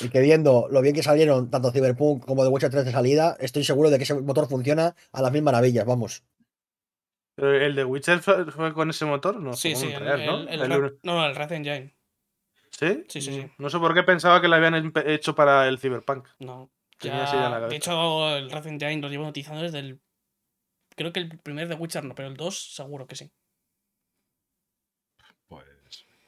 Y 0.00 0.08
que 0.08 0.20
viendo 0.20 0.66
lo 0.70 0.80
bien 0.80 0.94
que 0.94 1.02
salieron 1.02 1.50
tanto 1.50 1.70
Cyberpunk 1.70 2.24
como 2.24 2.42
The 2.42 2.48
Witcher 2.48 2.70
3 2.70 2.86
de 2.86 2.92
salida, 2.92 3.36
estoy 3.38 3.64
seguro 3.64 3.90
de 3.90 3.98
que 3.98 4.04
ese 4.04 4.14
motor 4.14 4.48
funciona 4.48 4.96
a 5.12 5.22
las 5.22 5.30
mil 5.30 5.42
maravillas, 5.42 5.84
vamos. 5.84 6.24
¿El 7.36 7.74
de 7.74 7.84
Witcher 7.84 8.20
fue 8.20 8.72
con 8.72 8.90
ese 8.90 9.04
motor? 9.04 9.40
No, 9.40 9.54
sí, 9.54 9.74
sí, 9.74 9.92
el, 9.92 10.26
¿no? 10.26 10.48
El, 10.48 10.98
no, 11.02 11.26
el 11.26 11.34
Red 11.34 11.52
Engine. 11.52 11.94
¿Sí? 12.70 13.04
Sí, 13.08 13.20
sí, 13.20 13.32
sí. 13.32 13.50
No 13.58 13.70
sé 13.70 13.78
por 13.78 13.92
qué 13.92 14.02
pensaba 14.02 14.40
que 14.40 14.48
lo 14.48 14.54
habían 14.54 14.92
hecho 15.04 15.34
para 15.34 15.68
el 15.68 15.78
Cyberpunk. 15.78 16.28
No. 16.38 16.70
de 17.00 17.76
hecho, 17.76 18.36
el 18.36 18.50
Red 18.50 18.66
Engine 18.66 19.00
lo 19.00 19.08
llevo 19.08 19.26
utilizando 19.26 19.62
desde 19.62 19.80
el. 19.80 20.00
Creo 20.96 21.12
que 21.12 21.20
el 21.20 21.38
primer 21.40 21.68
de 21.68 21.74
Witcher 21.74 22.04
no, 22.04 22.14
pero 22.14 22.28
el 22.28 22.36
2 22.36 22.74
seguro 22.74 23.06
que 23.06 23.16
sí. 23.16 23.32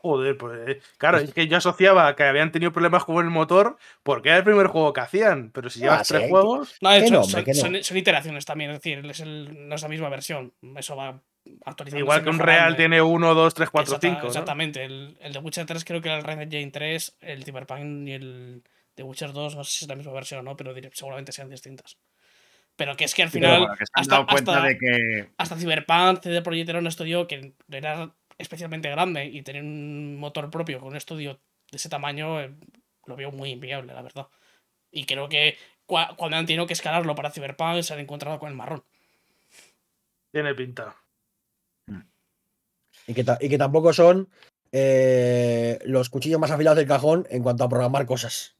Joder, 0.07 0.37
pues 0.37 0.69
eh, 0.69 0.81
claro, 0.99 1.19
es 1.19 1.35
que 1.35 1.49
yo 1.49 1.57
asociaba 1.57 2.15
que 2.15 2.23
habían 2.23 2.53
tenido 2.53 2.73
problemas 2.73 3.05
con 3.05 3.24
el 3.24 3.31
motor 3.31 3.77
porque 4.05 4.28
era 4.28 4.39
el 4.39 4.45
primer 4.45 4.69
juego 4.69 4.93
que 4.93 5.01
hacían, 5.01 5.51
pero 5.51 5.69
si 5.69 5.81
llevas 5.81 6.07
tres 6.07 6.31
juegos. 6.31 6.77
No, 6.81 6.91
de 6.91 6.99
hecho, 6.99 7.24
son, 7.24 7.97
iteraciones 7.97 8.45
también, 8.45 8.70
es 8.70 8.78
decir, 8.78 9.05
es 9.05 9.27
no 9.27 9.74
es 9.74 9.83
la 9.83 9.89
misma 9.89 10.09
versión. 10.09 10.53
Eso 10.77 10.95
va 10.95 11.20
actualizando. 11.65 12.05
Igual 12.05 12.23
que 12.23 12.31
un 12.31 12.39
Real 12.39 12.77
tiene 12.77 13.03
1, 13.03 13.35
2, 13.35 13.55
3, 13.55 13.69
4, 13.69 13.99
5. 14.01 14.27
Exactamente, 14.28 14.85
el, 14.85 15.19
el, 15.20 15.33
de 15.33 15.39
Witcher 15.41 15.66
3 15.66 15.85
creo 15.85 16.01
que 16.01 16.09
era 16.09 16.19
el 16.19 16.24
Red 16.24 16.43
Engine 16.43 16.70
3, 16.70 17.16
el 17.23 17.43
Cyberpunk 17.43 18.07
y 18.07 18.12
el 18.12 18.62
de 18.95 19.03
Witcher 19.03 19.33
2, 19.33 19.57
no 19.57 19.65
sé 19.65 19.73
si 19.73 19.85
es 19.87 19.89
la 19.89 19.97
misma 19.97 20.12
versión 20.12 20.39
o 20.39 20.43
no, 20.45 20.57
pero 20.57 20.73
seguramente 20.93 21.33
sean 21.33 21.51
distintas. 21.51 21.99
Pero 22.77 22.97
que 22.97 23.05
es 23.07 23.15
que 23.15 23.24
al 23.24 23.31
final. 23.31 23.66
hasta, 23.93 24.19
hasta, 24.19 24.62
de 24.62 24.78
que... 24.78 25.28
hasta 25.37 25.57
Cyberpunk, 25.57 26.23
CD 26.23 26.43
Projekt 26.43 26.69
era 26.69 26.78
un 26.78 26.87
estudio 26.87 27.27
que 27.27 27.55
era 27.73 28.15
especialmente 28.39 28.91
grande 28.91 29.27
y 29.27 29.43
tener 29.43 29.63
un 29.63 30.17
motor 30.19 30.51
propio 30.51 30.81
con 30.81 30.89
un 30.89 30.97
estudio 30.97 31.39
de 31.71 31.77
ese 31.77 31.89
tamaño 31.89 32.41
eh, 32.41 32.55
lo 33.07 33.17
veo 33.17 33.31
muy 33.31 33.51
inviable, 33.51 33.95
la 33.95 34.03
verdad. 34.03 34.29
Y 34.91 35.05
creo 35.07 35.29
que 35.29 35.57
cuando 35.87 36.37
han 36.37 36.47
tenido 36.47 36.67
que 36.67 36.73
escalarlo 36.73 37.15
para 37.15 37.31
Cyberpunk 37.31 37.83
se 37.83 37.95
han 37.95 38.01
encontrado 38.01 38.39
con 38.39 38.49
el 38.49 38.57
marrón. 38.57 38.83
Tiene 40.33 40.55
pinta. 40.55 40.97
Y 43.07 43.15
que, 43.15 43.25
y 43.41 43.49
que 43.49 43.59
tampoco 43.59 43.93
son 43.93 44.29
eh, 44.73 45.79
los 45.85 46.11
cuchillos 46.11 46.41
más 46.41 46.51
afilados 46.51 46.77
del 46.77 46.89
cajón 46.89 47.27
en 47.31 47.43
cuanto 47.43 47.65
a 47.65 47.69
programar 47.69 48.05
cosas. 48.07 48.57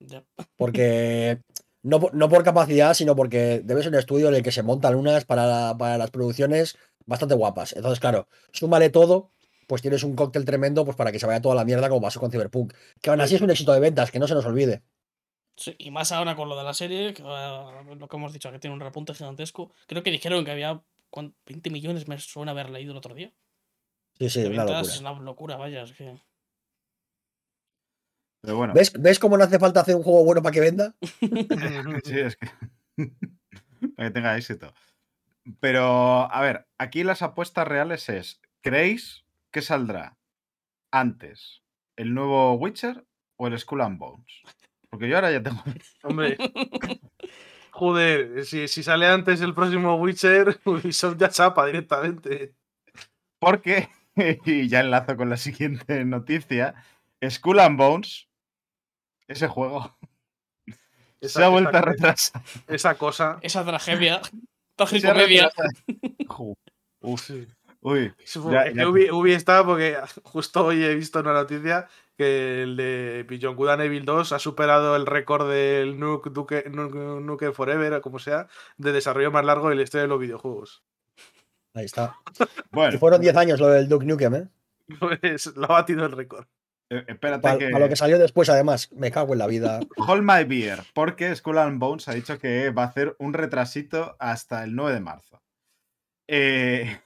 Porque 0.56 1.40
no, 1.82 2.10
no, 2.12 2.28
por 2.28 2.44
capacidad, 2.44 2.94
sino 2.94 3.14
porque 3.14 3.62
debe 3.64 3.80
ser 3.82 3.92
un 3.92 3.98
estudio 3.98 4.28
en 4.28 4.34
el 4.34 4.42
que 4.42 4.50
se 4.50 4.64
montan 4.64 4.96
unas 4.96 5.24
para, 5.24 5.76
para 5.78 5.96
las 5.96 6.10
producciones 6.10 6.76
bastante 7.06 7.34
guapas. 7.34 7.72
Entonces, 7.74 8.00
claro, 8.00 8.28
súmale 8.52 8.90
todo, 8.90 9.32
pues 9.66 9.82
tienes 9.82 10.02
un 10.02 10.14
cóctel 10.14 10.44
tremendo 10.44 10.84
pues 10.84 10.96
para 10.96 11.12
que 11.12 11.18
se 11.18 11.26
vaya 11.26 11.40
toda 11.40 11.54
la 11.54 11.64
mierda 11.64 11.88
como 11.88 12.02
pasó 12.02 12.20
con 12.20 12.30
Cyberpunk. 12.30 12.74
Que 13.00 13.10
aún 13.10 13.20
así 13.20 13.36
es 13.36 13.40
un 13.40 13.50
éxito 13.50 13.72
de 13.72 13.80
ventas, 13.80 14.10
que 14.10 14.18
no 14.18 14.28
se 14.28 14.34
nos 14.34 14.44
olvide. 14.44 14.82
Sí, 15.56 15.74
y 15.78 15.90
más 15.90 16.12
ahora 16.12 16.36
con 16.36 16.48
lo 16.48 16.56
de 16.56 16.64
la 16.64 16.74
serie, 16.74 17.14
ah, 17.24 17.82
lo 17.98 18.08
que 18.08 18.16
hemos 18.16 18.32
dicho, 18.32 18.52
que 18.52 18.58
tiene 18.58 18.74
un 18.74 18.80
repunte 18.80 19.14
gigantesco. 19.14 19.72
Creo 19.86 20.02
que 20.02 20.10
dijeron 20.10 20.44
que 20.44 20.50
había 20.50 20.82
20 21.46 21.70
millones, 21.70 22.08
me 22.08 22.18
suena 22.18 22.52
haber 22.52 22.68
leído 22.68 22.92
el 22.92 22.98
otro 22.98 23.14
día. 23.14 23.32
Sí, 24.18 24.28
sí, 24.28 24.44
una 24.44 24.64
locura. 24.64 24.80
Es 24.80 25.00
una 25.00 25.12
locura, 25.12 25.56
vaya, 25.56 25.82
es 25.82 25.92
que... 25.92 26.20
Pero 28.42 28.56
bueno. 28.56 28.74
¿Ves, 28.74 28.92
¿Ves 28.98 29.18
cómo 29.18 29.36
no 29.36 29.44
hace 29.44 29.58
falta 29.58 29.80
hacer 29.80 29.96
un 29.96 30.02
juego 30.02 30.24
bueno 30.24 30.42
para 30.42 30.52
que 30.52 30.60
venda? 30.60 30.94
sí, 32.04 32.18
es 32.18 32.36
que... 32.36 32.48
para 33.96 34.08
que 34.08 34.14
tenga 34.14 34.36
éxito. 34.36 34.72
Pero, 35.60 36.32
a 36.32 36.40
ver, 36.40 36.66
aquí 36.78 37.04
las 37.04 37.22
apuestas 37.22 37.66
reales 37.68 38.08
es, 38.08 38.40
¿creéis 38.62 39.24
que 39.52 39.62
saldrá 39.62 40.16
antes 40.90 41.62
el 41.96 42.14
nuevo 42.14 42.54
Witcher 42.54 43.06
o 43.36 43.46
el 43.46 43.58
Skull 43.58 43.82
and 43.82 43.98
Bones? 43.98 44.42
Porque 44.90 45.08
yo 45.08 45.16
ahora 45.16 45.30
ya 45.30 45.42
tengo... 45.42 45.62
Hombre, 46.02 46.36
joder, 47.70 48.44
si, 48.44 48.66
sale 48.68 49.06
antes 49.06 49.40
el 49.40 49.54
próximo 49.54 49.96
Witcher, 49.96 50.60
Ubisoft 50.64 51.18
ya 51.18 51.28
chapa 51.28 51.66
directamente. 51.66 52.54
Porque, 53.38 53.88
y 54.16 54.68
ya 54.68 54.80
enlazo 54.80 55.16
con 55.16 55.30
la 55.30 55.36
siguiente 55.36 56.04
noticia, 56.04 56.74
Skull 57.28 57.60
and 57.60 57.78
Bones, 57.78 58.28
ese 59.28 59.46
juego, 59.48 59.96
se 61.20 61.44
ha 61.44 61.48
vuelto 61.48 61.76
a 61.76 61.80
retrasar. 61.82 62.42
Esa 62.66 62.96
cosa. 62.96 63.38
Esa 63.42 63.64
tragedia. 63.64 64.20
Media. 65.14 65.50
Uf. 67.00 67.30
Uy, 67.80 68.12
Ubi, 69.12 69.32
está 69.32 69.64
porque 69.64 69.96
justo 70.24 70.66
hoy 70.66 70.82
he 70.82 70.94
visto 70.96 71.20
una 71.20 71.32
noticia 71.32 71.86
que 72.16 72.62
el 72.62 72.76
de 72.76 73.26
and 73.70 73.82
Evil 73.82 74.04
2 74.04 74.32
ha 74.32 74.38
superado 74.38 74.96
el 74.96 75.06
récord 75.06 75.48
del 75.48 76.00
Nuke, 76.00 76.30
Nuke, 76.68 77.52
Forever, 77.52 77.92
o 77.94 78.02
como 78.02 78.18
sea, 78.18 78.48
de 78.76 78.90
desarrollo 78.92 79.30
más 79.30 79.44
largo 79.44 79.70
en 79.70 79.76
la 79.76 79.84
historia 79.84 80.02
de 80.02 80.08
los 80.08 80.18
videojuegos. 80.18 80.82
Ahí 81.74 81.84
está. 81.84 82.16
Bueno. 82.72 82.98
fueron 82.98 83.20
10 83.20 83.36
años 83.36 83.60
lo 83.60 83.68
del 83.68 83.88
Duke 83.88 84.04
Nukem, 84.04 84.34
¿eh? 84.34 84.48
Pues 84.98 85.46
lo 85.56 85.64
ha 85.66 85.68
batido 85.68 86.04
el 86.04 86.12
récord. 86.12 86.46
Eh, 86.90 87.04
espérate 87.08 87.58
que... 87.58 87.66
A 87.66 87.78
lo 87.78 87.88
que 87.88 87.96
salió 87.96 88.18
después, 88.18 88.48
además, 88.48 88.92
me 88.92 89.10
cago 89.10 89.32
en 89.32 89.40
la 89.40 89.46
vida. 89.46 89.80
Hold 89.96 90.22
my 90.22 90.44
beer, 90.44 90.80
porque 90.94 91.34
Skull 91.34 91.58
and 91.58 91.78
Bones 91.78 92.08
ha 92.08 92.14
dicho 92.14 92.38
que 92.38 92.70
va 92.70 92.84
a 92.84 92.86
hacer 92.86 93.16
un 93.18 93.32
retrasito 93.32 94.16
hasta 94.18 94.64
el 94.64 94.74
9 94.74 94.94
de 94.94 95.00
marzo. 95.00 95.42
Eh, 96.28 96.98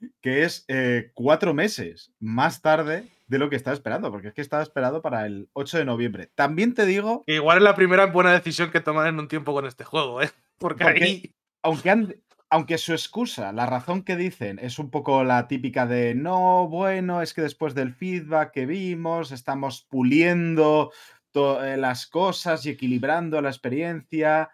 que 0.20 0.44
es 0.44 0.64
eh, 0.68 1.10
cuatro 1.14 1.54
meses 1.54 2.12
más 2.18 2.62
tarde 2.62 3.08
de 3.26 3.38
lo 3.38 3.48
que 3.48 3.56
estaba 3.56 3.74
esperando, 3.74 4.10
porque 4.10 4.28
es 4.28 4.34
que 4.34 4.42
estaba 4.42 4.62
esperado 4.62 5.00
para 5.00 5.26
el 5.26 5.48
8 5.54 5.78
de 5.78 5.84
noviembre. 5.84 6.30
También 6.34 6.74
te 6.74 6.84
digo. 6.84 7.24
igual 7.26 7.58
es 7.58 7.64
la 7.64 7.74
primera 7.74 8.06
buena 8.06 8.32
decisión 8.32 8.70
que 8.70 8.80
toman 8.80 9.06
en 9.06 9.18
un 9.18 9.28
tiempo 9.28 9.52
con 9.52 9.66
este 9.66 9.84
juego, 9.84 10.22
¿eh? 10.22 10.30
Porque, 10.58 10.84
porque 10.84 11.04
ahí. 11.04 11.34
Aunque 11.62 11.90
han, 11.90 12.14
aunque 12.52 12.76
su 12.76 12.92
excusa, 12.92 13.50
la 13.50 13.64
razón 13.64 14.02
que 14.02 14.14
dicen 14.14 14.58
es 14.58 14.78
un 14.78 14.90
poco 14.90 15.24
la 15.24 15.48
típica 15.48 15.86
de 15.86 16.14
no, 16.14 16.68
bueno, 16.68 17.22
es 17.22 17.32
que 17.32 17.40
después 17.40 17.74
del 17.74 17.94
feedback 17.94 18.52
que 18.52 18.66
vimos, 18.66 19.32
estamos 19.32 19.86
puliendo 19.88 20.92
eh, 21.32 21.76
las 21.78 22.06
cosas 22.06 22.66
y 22.66 22.70
equilibrando 22.70 23.40
la 23.40 23.48
experiencia. 23.48 24.50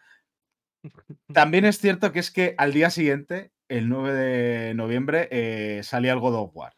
También 1.35 1.65
es 1.65 1.79
cierto 1.79 2.13
que 2.13 2.21
es 2.21 2.31
que 2.31 2.55
al 2.57 2.73
día 2.73 2.91
siguiente, 2.91 3.51
el 3.67 3.89
9 3.89 4.13
de 4.13 4.75
noviembre, 4.75 5.29
eh, 5.33 5.81
salía 5.83 6.13
el 6.13 6.21
God 6.21 6.37
of 6.37 6.51
War. 6.55 6.78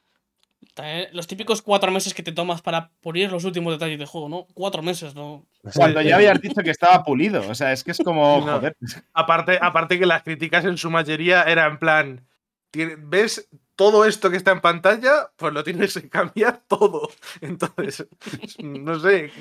Los 1.12 1.26
típicos 1.26 1.62
cuatro 1.62 1.90
meses 1.90 2.14
que 2.14 2.22
te 2.22 2.32
tomas 2.32 2.62
para 2.62 2.90
pulir 3.00 3.30
los 3.30 3.44
últimos 3.44 3.74
detalles 3.74 3.98
del 3.98 4.06
juego, 4.06 4.28
¿no? 4.28 4.46
Cuatro 4.54 4.82
meses, 4.82 5.14
¿no? 5.14 5.46
Cuando 5.74 6.00
ya 6.00 6.16
habías 6.16 6.40
dicho 6.40 6.62
que 6.62 6.70
estaba 6.70 7.02
pulido. 7.04 7.46
O 7.48 7.54
sea, 7.54 7.72
es 7.72 7.84
que 7.84 7.90
es 7.90 7.98
como. 7.98 8.40
Joder. 8.40 8.76
Aparte, 9.12 9.58
aparte 9.60 9.98
que 9.98 10.06
las 10.06 10.22
críticas 10.22 10.64
en 10.64 10.78
su 10.78 10.90
mayoría 10.90 11.42
eran 11.42 11.72
en 11.72 11.78
plan. 11.78 12.26
¿Ves 12.72 13.48
todo 13.74 14.04
esto 14.04 14.30
que 14.30 14.36
está 14.36 14.52
en 14.52 14.60
pantalla? 14.60 15.30
Pues 15.36 15.52
lo 15.52 15.64
tienes 15.64 15.94
que 15.94 16.08
cambiar 16.08 16.60
todo. 16.68 17.10
Entonces, 17.40 18.06
no 18.58 18.98
sé. 19.00 19.32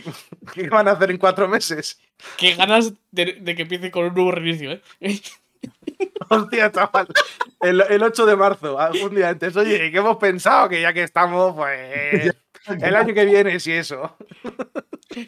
¿Qué 0.53 0.69
van 0.69 0.87
a 0.87 0.91
hacer 0.91 1.11
en 1.11 1.17
cuatro 1.17 1.47
meses? 1.47 1.99
Qué 2.37 2.55
ganas 2.55 2.93
de, 3.11 3.43
que 3.43 3.61
empiece 3.61 3.91
con 3.91 4.05
un 4.05 4.13
nuevo 4.13 4.31
reinicio, 4.31 4.71
¿eh? 4.71 4.81
Hostia, 6.29 6.71
chaval. 6.71 7.07
El, 7.59 8.03
8 8.03 8.25
de 8.25 8.35
marzo, 8.35 8.79
algún 8.79 9.15
día 9.15 9.29
antes. 9.29 9.55
Oye, 9.55 9.91
¿qué 9.91 9.97
hemos 9.97 10.17
pensado? 10.17 10.69
Que 10.69 10.81
ya 10.81 10.93
que 10.93 11.03
estamos, 11.03 11.55
pues. 11.55 12.33
El 12.81 12.95
año 12.95 13.13
que 13.13 13.25
viene, 13.25 13.59
si 13.59 13.71
eso. 13.71 14.15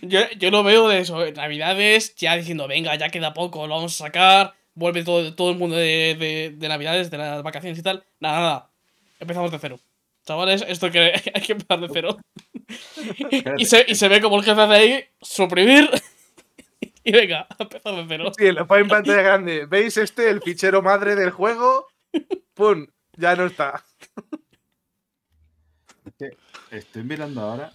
Yo, 0.02 0.20
yo 0.38 0.52
lo 0.52 0.64
veo 0.64 0.88
de 0.88 1.00
eso. 1.00 1.26
Navidades, 1.32 2.16
ya 2.16 2.36
diciendo, 2.36 2.68
venga, 2.68 2.96
ya 2.96 3.10
queda 3.10 3.34
poco, 3.34 3.68
lo 3.68 3.76
vamos 3.76 4.00
a 4.00 4.06
sacar. 4.06 4.54
Vuelve 4.74 5.04
todo, 5.04 5.34
todo 5.36 5.52
el 5.52 5.58
mundo 5.58 5.76
de, 5.76 6.56
de, 6.58 6.68
Navidades, 6.68 7.10
de 7.10 7.18
las 7.18 7.44
vacaciones 7.44 7.80
y 7.80 7.84
tal. 7.84 8.04
Nada, 8.20 8.40
nada. 8.40 8.72
Empezamos 9.20 9.52
de 9.52 9.60
cero. 9.60 9.80
Chavales, 10.26 10.64
esto 10.68 10.92
que 10.92 11.00
hay 11.34 11.42
que 11.42 11.54
empezar 11.54 11.80
de 11.80 11.90
cero. 11.92 12.18
y, 13.58 13.66
se, 13.66 13.86
y 13.88 13.96
se 13.96 14.08
ve 14.08 14.22
como 14.22 14.38
el 14.38 14.44
jefe 14.44 14.62
hace 14.62 14.74
ahí, 14.74 15.06
suprimir. 15.22 15.90
Y 17.04 17.12
venga, 17.12 17.48
empezamos 17.60 18.08
de 18.08 18.18
cero. 18.18 18.32
Sí, 18.38 18.52
lo 18.52 18.68
pone 18.68 18.82
en 18.82 18.88
pantalla 18.88 19.22
grande. 19.22 19.66
¿Veis 19.66 19.98
este, 19.98 20.30
el 20.30 20.42
fichero 20.42 20.82
madre 20.82 21.16
del 21.16 21.32
juego? 21.32 21.88
¡Pum! 22.54 22.88
Ya 23.18 23.36
no 23.36 23.46
está. 23.46 23.84
Estoy 26.70 27.04
mirando 27.04 27.42
ahora. 27.42 27.72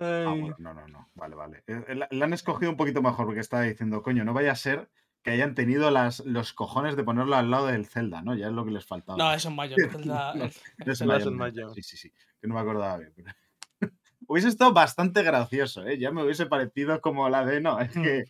Ah, 0.00 0.34
no, 0.58 0.74
no, 0.74 0.88
no. 0.88 1.10
Vale, 1.14 1.34
vale. 1.34 1.64
Eh, 1.66 1.84
eh, 1.88 1.94
la, 1.94 2.24
han 2.24 2.32
escogido 2.32 2.70
un 2.70 2.76
poquito 2.76 3.02
mejor 3.02 3.26
porque 3.26 3.40
estaba 3.40 3.62
diciendo, 3.62 4.02
coño, 4.02 4.24
no 4.24 4.32
vaya 4.32 4.52
a 4.52 4.56
ser 4.56 4.90
que 5.22 5.30
hayan 5.30 5.54
tenido 5.54 5.90
las, 5.90 6.20
los 6.20 6.52
cojones 6.52 6.96
de 6.96 7.04
ponerlo 7.04 7.36
al 7.36 7.50
lado 7.50 7.66
del 7.66 7.86
Zelda, 7.86 8.22
¿no? 8.22 8.34
Ya 8.34 8.46
es 8.46 8.52
lo 8.52 8.64
que 8.64 8.70
les 8.72 8.86
faltaba. 8.86 9.18
No, 9.18 9.32
es 9.32 9.44
en 9.44 9.54
mayo. 9.54 9.76
Zelda, 9.90 10.34
no, 10.34 10.44
es 10.92 11.00
en 11.00 11.36
mayo. 11.36 11.70
Sí, 11.74 11.82
sí, 11.82 11.96
sí. 11.96 12.12
Que 12.40 12.48
no 12.48 12.54
me 12.54 12.60
acordaba 12.60 12.98
bien. 12.98 13.12
Hubiese 14.32 14.48
estado 14.48 14.72
bastante 14.72 15.22
gracioso, 15.22 15.86
¿eh? 15.86 15.98
Ya 15.98 16.10
me 16.10 16.24
hubiese 16.24 16.46
parecido 16.46 17.02
como 17.02 17.28
la 17.28 17.44
de, 17.44 17.60
no, 17.60 17.78
es 17.78 17.92
que... 17.92 18.24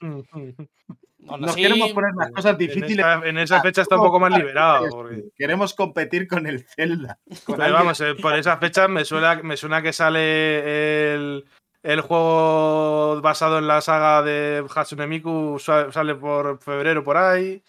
Nos 1.21 1.55
queremos 1.55 1.93
poner 1.93 2.11
las 2.19 2.33
cosas 2.33 2.59
difíciles. 2.59 3.07
En 3.23 3.39
esa, 3.39 3.63
fecha 3.63 3.83
está 3.83 3.95
un 3.95 4.03
poco 4.03 4.19
más 4.19 4.37
liberado. 4.37 5.09
Queremos 5.37 5.75
competir 5.75 6.27
con 6.27 6.49
el 6.49 6.67
Zelda. 6.67 7.21
vamos, 7.47 8.01
eh, 8.01 8.17
por 8.21 8.35
esa 8.35 8.57
fecha 8.57 8.89
me 8.89 9.05
suena, 9.05 9.37
me 9.45 9.57
suena 9.57 9.81
que 9.81 9.93
sale 9.93 11.15
el, 11.15 11.45
el 11.85 12.01
juego 12.01 13.21
basado 13.23 13.59
en 13.59 13.69
la 13.69 13.81
saga 13.81 14.23
de 14.23 14.67
Hatsune 14.75 15.07
Miku, 15.07 15.61
sale 15.61 16.17
por 16.17 16.61
febrero 16.61 17.05
por 17.05 17.17
ahí. 17.17 17.63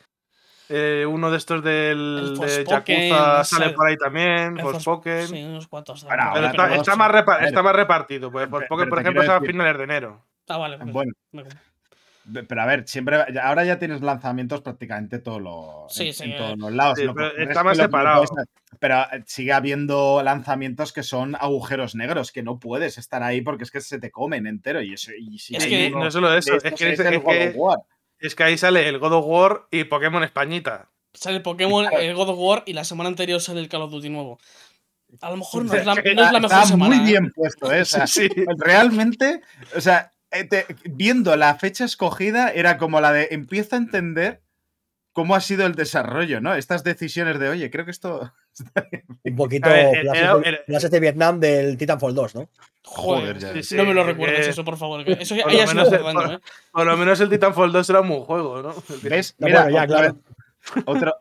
Eh, 0.75 1.05
uno 1.05 1.29
de 1.29 1.37
estos 1.37 1.63
del 1.63 2.35
de 2.35 2.65
Yakuza 2.67 3.43
sale 3.43 3.69
por 3.73 3.87
ahí 3.87 3.95
también, 3.95 4.57
Forspoken. 4.57 5.27
Sí, 5.27 5.43
unos 5.43 5.67
cuantos. 5.67 6.03
está, 6.03 6.95
más 6.95 7.75
repartido. 7.75 8.31
Pues 8.31 8.49
Forspoken, 8.49 8.89
por 8.89 8.99
ejemplo, 8.99 9.21
es 9.21 9.29
a 9.29 9.39
finales 9.39 9.77
de 9.77 9.83
enero. 9.83 10.25
Ah, 10.47 10.57
vale. 10.57 10.79
Pues 10.79 10.91
bueno. 10.91 11.13
Pero 12.47 12.61
a 12.61 12.65
ver, 12.65 12.87
siempre. 12.87 13.17
Ahora 13.39 13.65
ya 13.65 13.77
tienes 13.77 14.01
lanzamientos 14.01 14.61
prácticamente 14.61 15.19
todos 15.19 15.41
los, 15.41 16.21
en, 16.21 16.37
todos 16.37 16.57
los 16.57 16.71
lados. 16.71 16.97
está 17.37 17.63
más 17.63 17.77
separado. 17.77 18.23
pero 18.79 19.01
eh, 19.11 19.23
sigue 19.27 19.53
habiendo 19.53 20.23
lanzamientos 20.23 20.91
que 20.91 21.03
son 21.03 21.35
agujeros 21.35 21.93
negros, 21.93 22.31
que 22.31 22.41
no 22.41 22.59
puedes 22.59 22.97
estar 22.97 23.21
ahí 23.21 23.41
porque 23.41 23.65
es 23.65 23.69
que 23.71 23.81
se 23.81 23.99
te 23.99 24.09
comen 24.09 24.47
entero. 24.47 24.81
Y 24.81 24.93
eso, 24.93 25.11
es 25.11 25.65
que 25.67 25.91
no 25.91 26.09
solo 26.09 26.33
eso, 26.33 26.55
es 26.55 26.63
que, 26.63 26.93
es, 26.93 26.99
que, 26.99 27.53
es 28.27 28.35
que 28.35 28.43
ahí 28.43 28.57
sale 28.57 28.87
el 28.87 28.99
God 28.99 29.13
of 29.13 29.25
War 29.27 29.67
y 29.69 29.83
Pokémon 29.83 30.23
Españita. 30.23 30.89
Sale 31.13 31.41
Pokémon, 31.41 31.85
el 31.93 32.15
God 32.15 32.29
of 32.29 32.39
War 32.39 32.63
y 32.65 32.73
la 32.73 32.83
semana 32.83 33.09
anterior 33.09 33.41
sale 33.41 33.59
el 33.59 33.69
Call 33.69 33.83
of 33.83 33.91
Duty 33.91 34.09
nuevo. 34.09 34.39
A 35.21 35.29
lo 35.29 35.37
mejor 35.37 35.65
no 35.65 35.73
es 35.73 35.85
la, 35.85 35.93
no 35.93 36.01
es 36.01 36.15
la 36.15 36.39
mejor 36.39 36.63
Está 36.63 36.77
muy 36.77 36.97
¿eh? 36.97 37.01
bien 37.03 37.31
puesto, 37.31 37.71
¿eh? 37.71 37.85
sí. 37.85 38.29
Realmente, 38.57 39.41
o 39.75 39.81
sea, 39.81 40.11
eh, 40.31 40.65
viendo 40.85 41.35
la 41.35 41.55
fecha 41.55 41.85
escogida, 41.85 42.49
era 42.49 42.77
como 42.77 42.99
la 42.99 43.11
de 43.11 43.27
empieza 43.31 43.75
a 43.75 43.79
entender 43.79 44.41
cómo 45.13 45.35
ha 45.35 45.41
sido 45.41 45.65
el 45.65 45.75
desarrollo, 45.75 46.41
¿no? 46.41 46.55
Estas 46.55 46.83
decisiones 46.83 47.39
de, 47.39 47.49
oye, 47.49 47.71
creo 47.71 47.85
que 47.85 47.91
esto. 47.91 48.33
Un 49.23 49.35
poquito 49.35 49.69
clases, 50.67 50.91
de 50.91 50.99
Vietnam 50.99 51.39
del 51.39 51.77
Titanfall 51.77 52.13
2, 52.13 52.35
¿no? 52.35 52.49
Joder, 52.83 53.37
ya. 53.37 53.77
no 53.77 53.85
me 53.85 53.93
lo 53.93 54.03
recuerdes 54.03 54.47
eso, 54.49 54.65
por 54.65 54.77
favor. 54.77 55.07
Eso 55.19 55.35
ya, 55.35 55.49
ya 55.49 55.65
menos, 55.67 55.91
¿eh? 55.93 56.39
por, 56.71 56.85
lo 56.85 56.97
menos 56.97 57.19
el 57.21 57.29
Titanfall 57.29 57.71
2 57.71 57.89
era 57.89 58.01
un 58.01 58.09
buen 58.09 58.21
juego, 58.21 58.61
¿no? 58.61 58.75
¿Ves? 59.01 59.35
Mira, 59.39 59.71
ya, 59.71 59.87
claro. 59.87 60.17
Otro, 60.85 61.15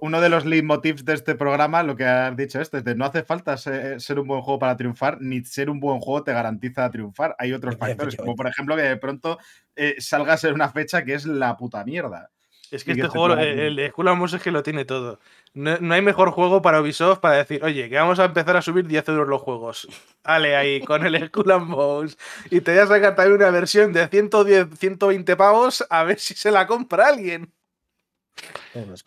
uno 0.00 0.20
de 0.20 0.28
los 0.28 0.44
leitmotivs 0.44 1.04
de 1.04 1.14
este 1.14 1.34
programa, 1.34 1.82
lo 1.82 1.94
que 1.94 2.04
has 2.04 2.36
dicho 2.36 2.60
este, 2.60 2.78
es 2.78 2.84
de 2.84 2.94
no 2.94 3.04
hace 3.04 3.22
falta 3.22 3.56
ser, 3.56 4.18
un 4.18 4.26
buen 4.26 4.40
juego 4.42 4.58
para 4.58 4.76
triunfar, 4.76 5.20
ni 5.20 5.44
ser 5.44 5.70
un 5.70 5.78
buen 5.78 6.00
juego 6.00 6.24
te 6.24 6.32
garantiza 6.32 6.90
triunfar. 6.90 7.36
Hay 7.38 7.52
otros 7.52 7.76
factores, 7.76 8.16
como 8.16 8.34
por 8.34 8.48
ejemplo 8.48 8.76
que 8.76 8.82
de 8.82 8.96
pronto 8.96 9.38
eh, 9.76 9.96
salgas 9.98 10.42
en 10.44 10.54
una 10.54 10.70
fecha 10.70 11.04
que 11.04 11.14
es 11.14 11.26
la 11.26 11.56
puta 11.56 11.84
mierda. 11.84 12.30
Es 12.74 12.82
que 12.82 12.90
este 12.90 13.06
juego, 13.06 13.34
el, 13.34 13.78
and 13.78 14.34
es 14.34 14.42
que 14.42 14.50
lo 14.50 14.64
tiene 14.64 14.84
todo. 14.84 15.20
No, 15.54 15.94
hay 15.94 16.02
mejor 16.02 16.32
juego 16.32 16.60
para 16.60 16.80
Ubisoft 16.80 17.20
para 17.20 17.36
decir, 17.36 17.62
oye, 17.62 17.88
que 17.88 17.94
vamos 17.94 18.18
a 18.18 18.24
empezar 18.24 18.56
a 18.56 18.62
subir 18.62 18.88
10 18.88 19.08
euros 19.10 19.28
los 19.28 19.40
juegos. 19.40 19.88
Ale 20.24 20.56
ahí, 20.56 20.80
con 20.80 21.06
el 21.06 21.14
Skull 21.28 21.52
and 21.52 22.16
Y 22.50 22.62
te 22.62 22.72
voy 22.72 22.80
a 22.80 22.86
sacar 22.88 23.14
también 23.14 23.36
una 23.36 23.50
versión 23.50 23.92
de 23.92 24.08
110, 24.08 24.76
120 24.76 25.36
pavos 25.36 25.86
a 25.88 26.02
ver 26.02 26.18
si 26.18 26.34
se 26.34 26.50
la 26.50 26.66
compra 26.66 27.08
alguien. 27.10 27.52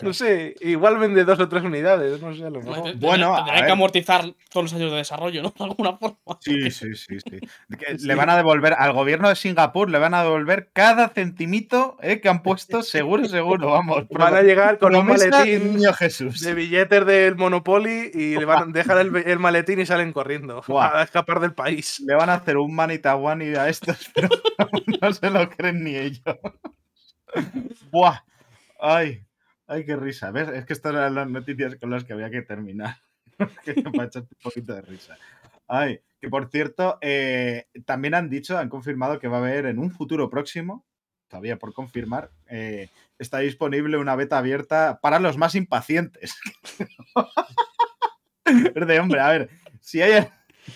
No 0.01 0.13
sé, 0.13 0.55
igual 0.61 0.97
vende 0.97 1.25
dos 1.25 1.39
o 1.39 1.49
tres 1.49 1.63
unidades, 1.63 2.21
no 2.21 2.33
sé, 2.33 2.45
a 2.45 2.49
lo 2.49 2.61
mejor. 2.61 2.95
Bueno, 2.95 3.35
tendrá 3.35 3.65
que 3.65 3.71
amortizar 3.71 4.23
todos 4.49 4.65
los 4.65 4.73
años 4.73 4.91
de 4.91 4.97
desarrollo, 4.97 5.43
¿no? 5.43 5.53
De 5.57 5.65
alguna 5.65 5.97
forma. 5.97 6.17
Sí, 6.39 6.71
sí, 6.71 6.95
sí, 6.95 7.17
sí. 7.29 7.39
Le 8.05 8.15
van 8.15 8.29
a 8.29 8.37
devolver 8.37 8.73
al 8.77 8.93
gobierno 8.93 9.27
de 9.27 9.35
Singapur, 9.35 9.89
le 9.89 9.99
van 9.99 10.13
a 10.13 10.23
devolver 10.23 10.69
cada 10.71 11.09
centimito 11.09 11.97
eh, 12.01 12.21
que 12.21 12.29
han 12.29 12.41
puesto, 12.41 12.81
seguro, 12.83 13.25
seguro, 13.25 13.71
vamos. 13.71 14.05
Van 14.09 14.35
a 14.35 14.41
llegar 14.41 14.77
con 14.77 14.95
un 14.95 15.05
maletín 15.05 15.75
niño 15.75 15.91
Jesús. 15.93 16.41
de 16.41 16.53
billetes 16.53 17.05
del 17.05 17.35
Monopoly 17.35 18.11
y 18.13 18.37
le 18.37 18.45
van 18.45 18.69
a 18.69 18.71
dejar 18.71 18.99
el, 18.99 19.39
maletín 19.39 19.79
y 19.79 19.85
salen 19.85 20.13
corriendo 20.13 20.63
a 20.79 21.03
escapar 21.03 21.41
del 21.41 21.53
país. 21.53 21.99
Le 21.99 22.15
van 22.15 22.29
a 22.29 22.35
hacer 22.35 22.57
un 22.57 22.73
manita 22.73 23.15
one 23.15 23.57
a 23.57 23.67
estos, 23.67 24.09
pero 24.13 24.29
no 25.01 25.13
se 25.13 25.29
lo 25.29 25.49
creen 25.49 25.83
ni 25.83 25.95
ellos. 25.95 26.21
Buah. 27.91 28.23
Ay, 28.79 29.25
ay, 29.67 29.85
qué 29.85 29.95
risa. 29.95 30.31
¿Ves? 30.31 30.49
Es 30.49 30.65
que 30.65 30.73
estas 30.73 30.93
eran 30.93 31.15
las 31.15 31.29
noticias 31.29 31.75
con 31.75 31.89
las 31.89 32.03
que 32.03 32.13
había 32.13 32.29
que 32.29 32.41
terminar. 32.41 32.97
ha 33.39 34.03
hecho 34.03 34.19
un 34.19 34.27
poquito 34.41 34.73
de 34.73 34.81
risa. 34.81 35.17
Ay, 35.67 35.99
que 36.19 36.29
por 36.29 36.49
cierto, 36.49 36.97
eh, 37.01 37.67
también 37.85 38.15
han 38.15 38.29
dicho, 38.29 38.57
han 38.57 38.69
confirmado 38.69 39.19
que 39.19 39.27
va 39.27 39.37
a 39.37 39.41
haber 39.41 39.65
en 39.65 39.79
un 39.79 39.91
futuro 39.91 40.29
próximo, 40.29 40.85
todavía 41.27 41.57
por 41.57 41.73
confirmar, 41.73 42.31
eh, 42.47 42.89
está 43.19 43.39
disponible 43.39 43.97
una 43.97 44.15
beta 44.15 44.37
abierta 44.37 44.99
para 45.01 45.19
los 45.19 45.37
más 45.37 45.55
impacientes. 45.55 46.35
es 48.45 48.87
de 48.87 48.99
hombre, 48.99 49.19
a 49.19 49.29
ver, 49.29 49.49
si 49.81 50.01
hay, 50.01 50.27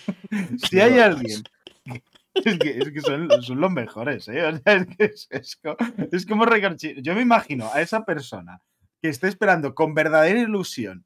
si 0.70 0.78
hay 0.78 0.98
alguien 0.98 1.42
es 2.34 2.58
que, 2.58 3.00
son, 3.00 3.28
los 3.28 3.70
mejores, 3.70 4.28
¿eh? 4.28 4.42
es, 5.30 5.56
como, 5.56 5.76
es 6.10 6.26
como 6.26 6.46
Yo 7.02 7.14
me 7.14 7.22
imagino 7.22 7.70
a 7.72 7.80
esa 7.80 8.04
persona 8.04 8.62
que 9.00 9.08
esté 9.08 9.28
esperando 9.28 9.74
con 9.74 9.94
verdadera 9.94 10.40
ilusión 10.40 11.04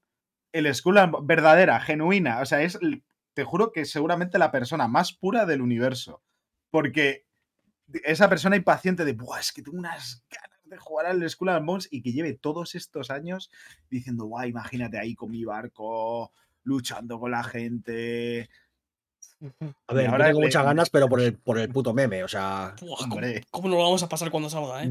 el 0.56 0.74
Skull 0.74 0.98
verdadera, 1.22 1.80
genuina. 1.80 2.40
O 2.40 2.46
sea, 2.46 2.62
es, 2.62 2.78
te 3.34 3.44
juro 3.44 3.72
que 3.72 3.84
seguramente 3.84 4.38
la 4.38 4.50
persona 4.50 4.88
más 4.88 5.12
pura 5.12 5.44
del 5.44 5.60
universo. 5.60 6.22
Porque 6.70 7.26
esa 8.04 8.28
persona 8.28 8.56
impaciente 8.56 9.04
de, 9.04 9.12
Buah, 9.12 9.40
es 9.40 9.52
que 9.52 9.62
tengo 9.62 9.78
unas 9.78 10.24
ganas 10.30 10.60
de 10.64 10.78
jugar 10.78 11.06
al 11.06 11.28
Skull 11.28 11.50
and 11.50 11.66
Bones 11.66 11.88
y 11.90 12.02
que 12.02 12.12
lleve 12.12 12.34
todos 12.34 12.74
estos 12.74 13.10
años 13.10 13.50
diciendo, 13.90 14.24
guau, 14.24 14.46
imagínate 14.46 14.98
ahí 14.98 15.14
con 15.14 15.30
mi 15.30 15.44
barco, 15.44 16.32
luchando 16.64 17.20
con 17.20 17.30
la 17.30 17.44
gente, 17.44 18.48
a 19.88 19.94
ver, 19.94 20.08
ahora 20.08 20.26
tengo 20.26 20.40
muchas 20.40 20.64
ganas, 20.64 20.90
pero 20.90 21.08
por 21.08 21.20
el, 21.20 21.36
por 21.36 21.58
el 21.58 21.68
puto 21.68 21.92
meme, 21.92 22.24
o 22.24 22.28
sea. 22.28 22.74
¿cómo, 23.50 23.68
lo 23.68 23.78
vamos 23.78 24.02
a 24.02 24.08
pasar 24.08 24.30
cuando 24.30 24.48
salga, 24.48 24.84
eh? 24.84 24.90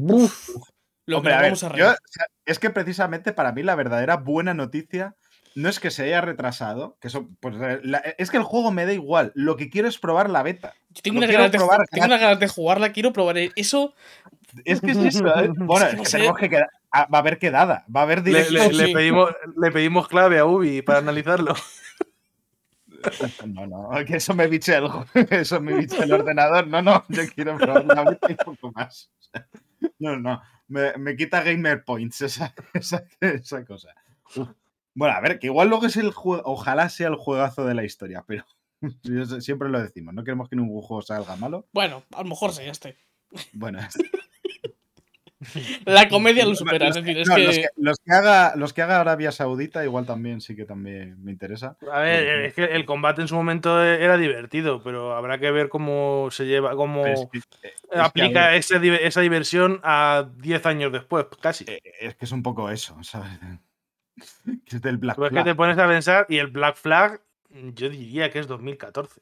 Lo 1.06 1.22
que 1.22 1.28
vamos 1.28 1.62
a, 1.64 1.96
Es 2.44 2.58
que 2.58 2.70
precisamente 2.70 3.32
para 3.32 3.52
mí 3.52 3.62
la 3.62 3.74
verdadera 3.74 4.16
buena 4.16 4.54
noticia 4.54 5.16
no 5.54 5.70
es 5.70 5.80
que 5.80 5.90
se 5.90 6.04
haya 6.04 6.20
retrasado, 6.20 6.98
que 7.00 7.08
eso, 7.08 7.30
pues, 7.40 7.56
es 8.18 8.30
que 8.30 8.36
el 8.36 8.42
juego 8.42 8.72
me 8.72 8.84
da 8.84 8.92
igual. 8.92 9.32
Lo 9.34 9.56
que 9.56 9.70
quiero 9.70 9.88
es 9.88 9.98
probar 9.98 10.28
la 10.28 10.42
beta. 10.42 10.74
tengo, 11.02 11.18
una 11.18 11.26
ganas, 11.26 11.50
de, 11.50 11.58
tengo 11.58 12.08
ganas 12.08 12.38
de 12.38 12.48
jugarla, 12.48 12.92
quiero 12.92 13.12
probar 13.12 13.38
eso. 13.38 13.94
Es 14.64 14.80
que 14.80 14.90
es 14.90 14.98
eso. 14.98 15.26
¿eh? 15.26 15.50
Bueno, 15.56 15.86
es 15.86 15.96
que 15.96 16.18
tenemos 16.18 16.38
que 16.38 16.62
ah, 16.92 17.08
va 17.12 17.18
a 17.18 17.20
haber 17.20 17.38
quedada, 17.38 17.86
va 17.94 18.00
a 18.00 18.02
haber 18.02 18.26
le, 18.26 18.50
le, 18.50 18.92
pedimos, 18.92 19.30
le 19.56 19.70
pedimos 19.70 20.08
clave 20.08 20.38
a 20.38 20.44
Ubi 20.44 20.82
para 20.82 20.98
analizarlo. 20.98 21.54
No, 23.46 23.66
no, 23.66 23.90
que 24.04 24.16
eso 24.16 24.34
me 24.34 24.46
biche 24.46 24.76
el, 24.76 24.88
eso 25.30 25.60
me 25.60 25.74
biche 25.74 26.02
el 26.02 26.12
ordenador. 26.12 26.66
No, 26.66 26.82
no, 26.82 27.04
yo 27.08 27.22
quiero 27.34 27.56
probar 27.56 27.84
una 27.84 28.04
vez 28.04 28.18
y 28.28 28.34
poco 28.34 28.72
más. 28.72 29.10
No, 29.98 30.16
no, 30.16 30.40
me, 30.68 30.94
me 30.96 31.16
quita 31.16 31.42
gamer 31.42 31.84
points 31.84 32.22
esa, 32.22 32.54
esa, 32.72 33.04
esa 33.20 33.64
cosa. 33.64 33.94
Bueno, 34.94 35.14
a 35.14 35.20
ver, 35.20 35.38
que 35.38 35.48
igual 35.48 35.68
luego 35.68 35.86
es 35.86 35.96
el 35.96 36.12
juego, 36.12 36.42
ojalá 36.46 36.88
sea 36.88 37.08
el 37.08 37.16
juegazo 37.16 37.66
de 37.66 37.74
la 37.74 37.84
historia, 37.84 38.24
pero 38.26 38.44
siempre 39.40 39.68
lo 39.68 39.80
decimos, 39.80 40.14
no 40.14 40.24
queremos 40.24 40.48
que 40.48 40.56
ningún 40.56 40.80
juego 40.80 41.02
salga 41.02 41.36
malo. 41.36 41.68
Bueno, 41.72 42.02
a 42.14 42.22
lo 42.22 42.28
mejor 42.28 42.52
sí, 42.52 42.62
este. 42.64 42.96
Bueno, 43.52 43.78
La 45.84 46.08
comedia 46.08 46.46
lo 46.46 46.54
supera. 46.54 46.88
es 46.88 46.94
decir, 46.94 47.18
es 47.18 47.28
que... 47.28 47.68
Los, 47.76 47.98
que, 47.98 48.12
haga, 48.12 48.54
los 48.56 48.72
que 48.72 48.82
haga 48.82 49.00
Arabia 49.00 49.32
Saudita, 49.32 49.84
igual 49.84 50.06
también 50.06 50.40
sí 50.40 50.56
que 50.56 50.64
también 50.64 51.22
me 51.22 51.30
interesa. 51.30 51.76
A 51.92 52.00
ver, 52.00 52.46
es 52.46 52.54
que 52.54 52.64
el 52.64 52.86
combate 52.86 53.20
en 53.20 53.28
su 53.28 53.34
momento 53.34 53.82
era 53.82 54.16
divertido, 54.16 54.82
pero 54.82 55.14
habrá 55.14 55.38
que 55.38 55.50
ver 55.50 55.68
cómo 55.68 56.28
se 56.30 56.46
lleva, 56.46 56.74
cómo 56.74 57.04
aplica 57.94 58.56
esa, 58.56 58.78
diversión 58.78 59.80
a 59.82 60.28
10 60.38 60.66
años 60.66 60.92
después, 60.92 61.26
casi. 61.40 61.64
Eh, 61.68 61.82
es 62.00 62.14
que 62.16 62.24
es 62.24 62.32
un 62.32 62.42
poco 62.42 62.70
eso, 62.70 62.96
¿sabes? 63.02 63.30
es 64.66 64.80
del 64.80 64.96
Black 64.96 65.16
Flag. 65.16 65.32
que 65.32 65.44
te 65.44 65.54
pones 65.54 65.78
a 65.78 65.86
pensar, 65.86 66.26
y 66.28 66.38
el 66.38 66.46
Black 66.46 66.76
Flag, 66.76 67.20
yo 67.50 67.90
diría 67.90 68.30
que 68.30 68.38
es 68.38 68.46
2014. 68.46 69.20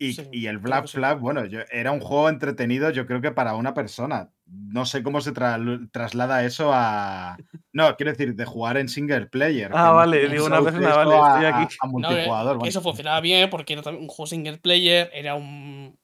Y, 0.00 0.46
el 0.46 0.58
Black 0.58 0.86
Flag, 0.86 1.18
bueno, 1.18 1.44
yo, 1.46 1.60
era 1.70 1.90
un 1.90 1.98
juego 1.98 2.28
entretenido, 2.28 2.90
yo 2.90 3.06
creo 3.06 3.20
que 3.20 3.32
para 3.32 3.56
una 3.56 3.74
persona. 3.74 4.30
No 4.50 4.86
sé 4.86 5.02
cómo 5.02 5.20
se 5.20 5.32
traslada 5.32 6.44
eso 6.44 6.70
a. 6.72 7.36
No, 7.72 7.96
quiero 7.96 8.12
decir, 8.12 8.34
de 8.34 8.44
jugar 8.44 8.78
en 8.78 8.88
single 8.88 9.26
player. 9.26 9.70
Ah, 9.74 9.92
vale, 9.92 10.28
digo 10.28 10.46
una 10.46 10.62
persona, 10.62 10.94
vale, 10.94 11.16
estoy 11.16 11.44
aquí. 11.44 11.76
A, 11.80 11.86
multijugador. 11.86 12.66
Eso 12.66 12.80
funcionaba 12.80 13.20
bien 13.20 13.50
porque 13.50 13.74
era 13.74 13.90
un 13.90 14.08
juego 14.08 14.26
single 14.26 14.58
player, 14.58 15.10
era 15.12 15.34
un. 15.34 15.98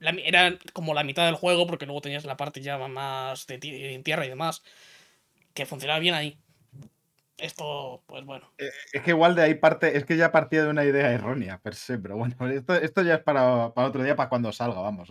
era 0.00 0.58
como 0.72 0.94
la 0.94 1.04
mitad 1.04 1.26
del 1.26 1.34
juego, 1.34 1.66
porque 1.66 1.86
luego 1.86 2.00
tenías 2.00 2.24
la 2.24 2.36
parte 2.36 2.62
ya 2.62 2.78
más 2.88 3.46
de 3.46 3.58
en 3.94 4.02
tierra 4.02 4.24
y 4.24 4.30
demás, 4.30 4.62
que 5.52 5.66
funcionaba 5.66 6.00
bien 6.00 6.14
ahí. 6.14 6.38
Esto, 7.38 8.02
pues 8.06 8.24
bueno. 8.24 8.50
Eh, 8.56 8.70
es 8.92 9.02
que 9.02 9.10
igual 9.10 9.34
de 9.34 9.42
ahí 9.42 9.54
parte, 9.54 9.96
es 9.96 10.06
que 10.06 10.16
ya 10.16 10.32
partía 10.32 10.64
de 10.64 10.70
una 10.70 10.84
idea 10.84 11.12
errónea, 11.12 11.58
per 11.58 11.74
se, 11.74 11.98
pero 11.98 12.16
bueno, 12.16 12.34
esto, 12.48 13.02
ya 13.02 13.14
es 13.16 13.22
para, 13.22 13.66
otro 13.66 14.02
día, 14.02 14.16
para 14.16 14.30
cuando 14.30 14.52
salga, 14.52 14.80
vamos. 14.80 15.10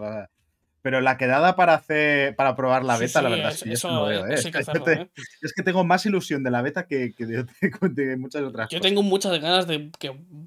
Pero 0.86 1.02
la 1.02 1.18
quedada 1.18 1.56
para 1.56 1.74
hacer 1.74 2.36
para 2.36 2.56
probar 2.56 2.86
la 2.86 2.96
beta, 2.96 3.20
la 3.24 3.30
verdad, 3.30 3.52
es, 3.52 3.64
que 3.64 3.74
eso, 3.74 3.90
no 3.90 4.06
veo, 4.06 4.28
¿eh? 4.28 4.36
es, 4.36 5.54
que 5.56 5.64
tengo 5.64 5.84
más 5.84 6.06
ilusión 6.06 6.44
de 6.44 6.52
la 6.52 6.62
beta 6.62 6.86
que, 6.86 7.12
de, 7.82 8.18
muchas 8.18 8.44
otras 8.44 8.70
Yo 8.70 8.80
tengo 8.80 9.02
muchas 9.02 9.42
ganas 9.42 9.66
de, 9.66 9.90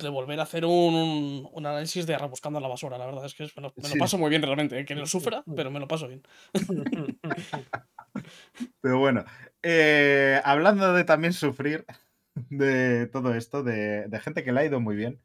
volver 0.08 0.38
a 0.38 0.44
hacer 0.44 0.64
un, 0.64 1.50
análisis 1.56 2.06
de 2.06 2.16
rebuscando 2.16 2.60
la 2.60 2.68
basura, 2.68 2.96
la 2.98 3.06
verdad. 3.06 3.24
Es 3.24 3.34
que 3.34 3.50
me 3.56 3.62
lo, 3.62 3.74
paso 3.98 4.16
muy 4.16 4.30
bien 4.30 4.42
realmente. 4.42 4.78
¿eh? 4.78 4.84
Que 4.84 4.94
lo 4.94 5.08
sufra, 5.08 5.42
pero 5.56 5.72
me 5.72 5.80
lo 5.80 5.88
paso 5.88 6.06
bien. 6.06 6.22
pero 8.80 9.00
bueno, 9.00 9.24
eh, 9.64 10.40
hablando 10.44 10.92
de 10.92 11.02
también 11.02 11.32
sufrir 11.32 11.84
de 12.48 13.08
todo 13.08 13.34
esto, 13.34 13.64
de, 13.64 14.06
de 14.06 14.20
gente 14.20 14.44
que 14.44 14.52
le 14.52 14.60
ha 14.60 14.66
ido 14.66 14.78
muy 14.78 14.94
bien. 14.94 15.20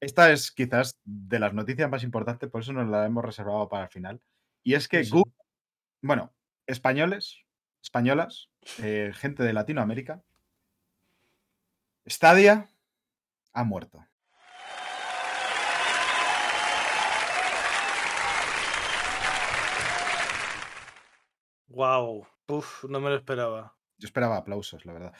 Esta 0.00 0.30
es 0.30 0.52
quizás 0.52 0.98
de 1.04 1.40
las 1.40 1.54
noticias 1.54 1.90
más 1.90 2.04
importantes, 2.04 2.48
por 2.48 2.62
eso 2.62 2.72
nos 2.72 2.88
la 2.88 3.04
hemos 3.04 3.24
reservado 3.24 3.68
para 3.68 3.84
el 3.84 3.90
final. 3.90 4.20
Y 4.62 4.74
es 4.74 4.86
que 4.86 5.02
Google, 5.04 5.32
bueno, 6.02 6.32
españoles, 6.66 7.38
españolas, 7.82 8.48
eh, 8.82 9.12
gente 9.14 9.42
de 9.42 9.52
Latinoamérica, 9.52 10.22
Stadia 12.06 12.68
ha 13.52 13.64
muerto. 13.64 14.06
Wow, 21.66 22.26
Uf, 22.50 22.84
no 22.84 22.98
me 22.98 23.10
lo 23.10 23.16
esperaba. 23.16 23.76
Yo 23.98 24.06
esperaba 24.06 24.38
aplausos, 24.38 24.86
la 24.86 24.94
verdad. 24.94 25.14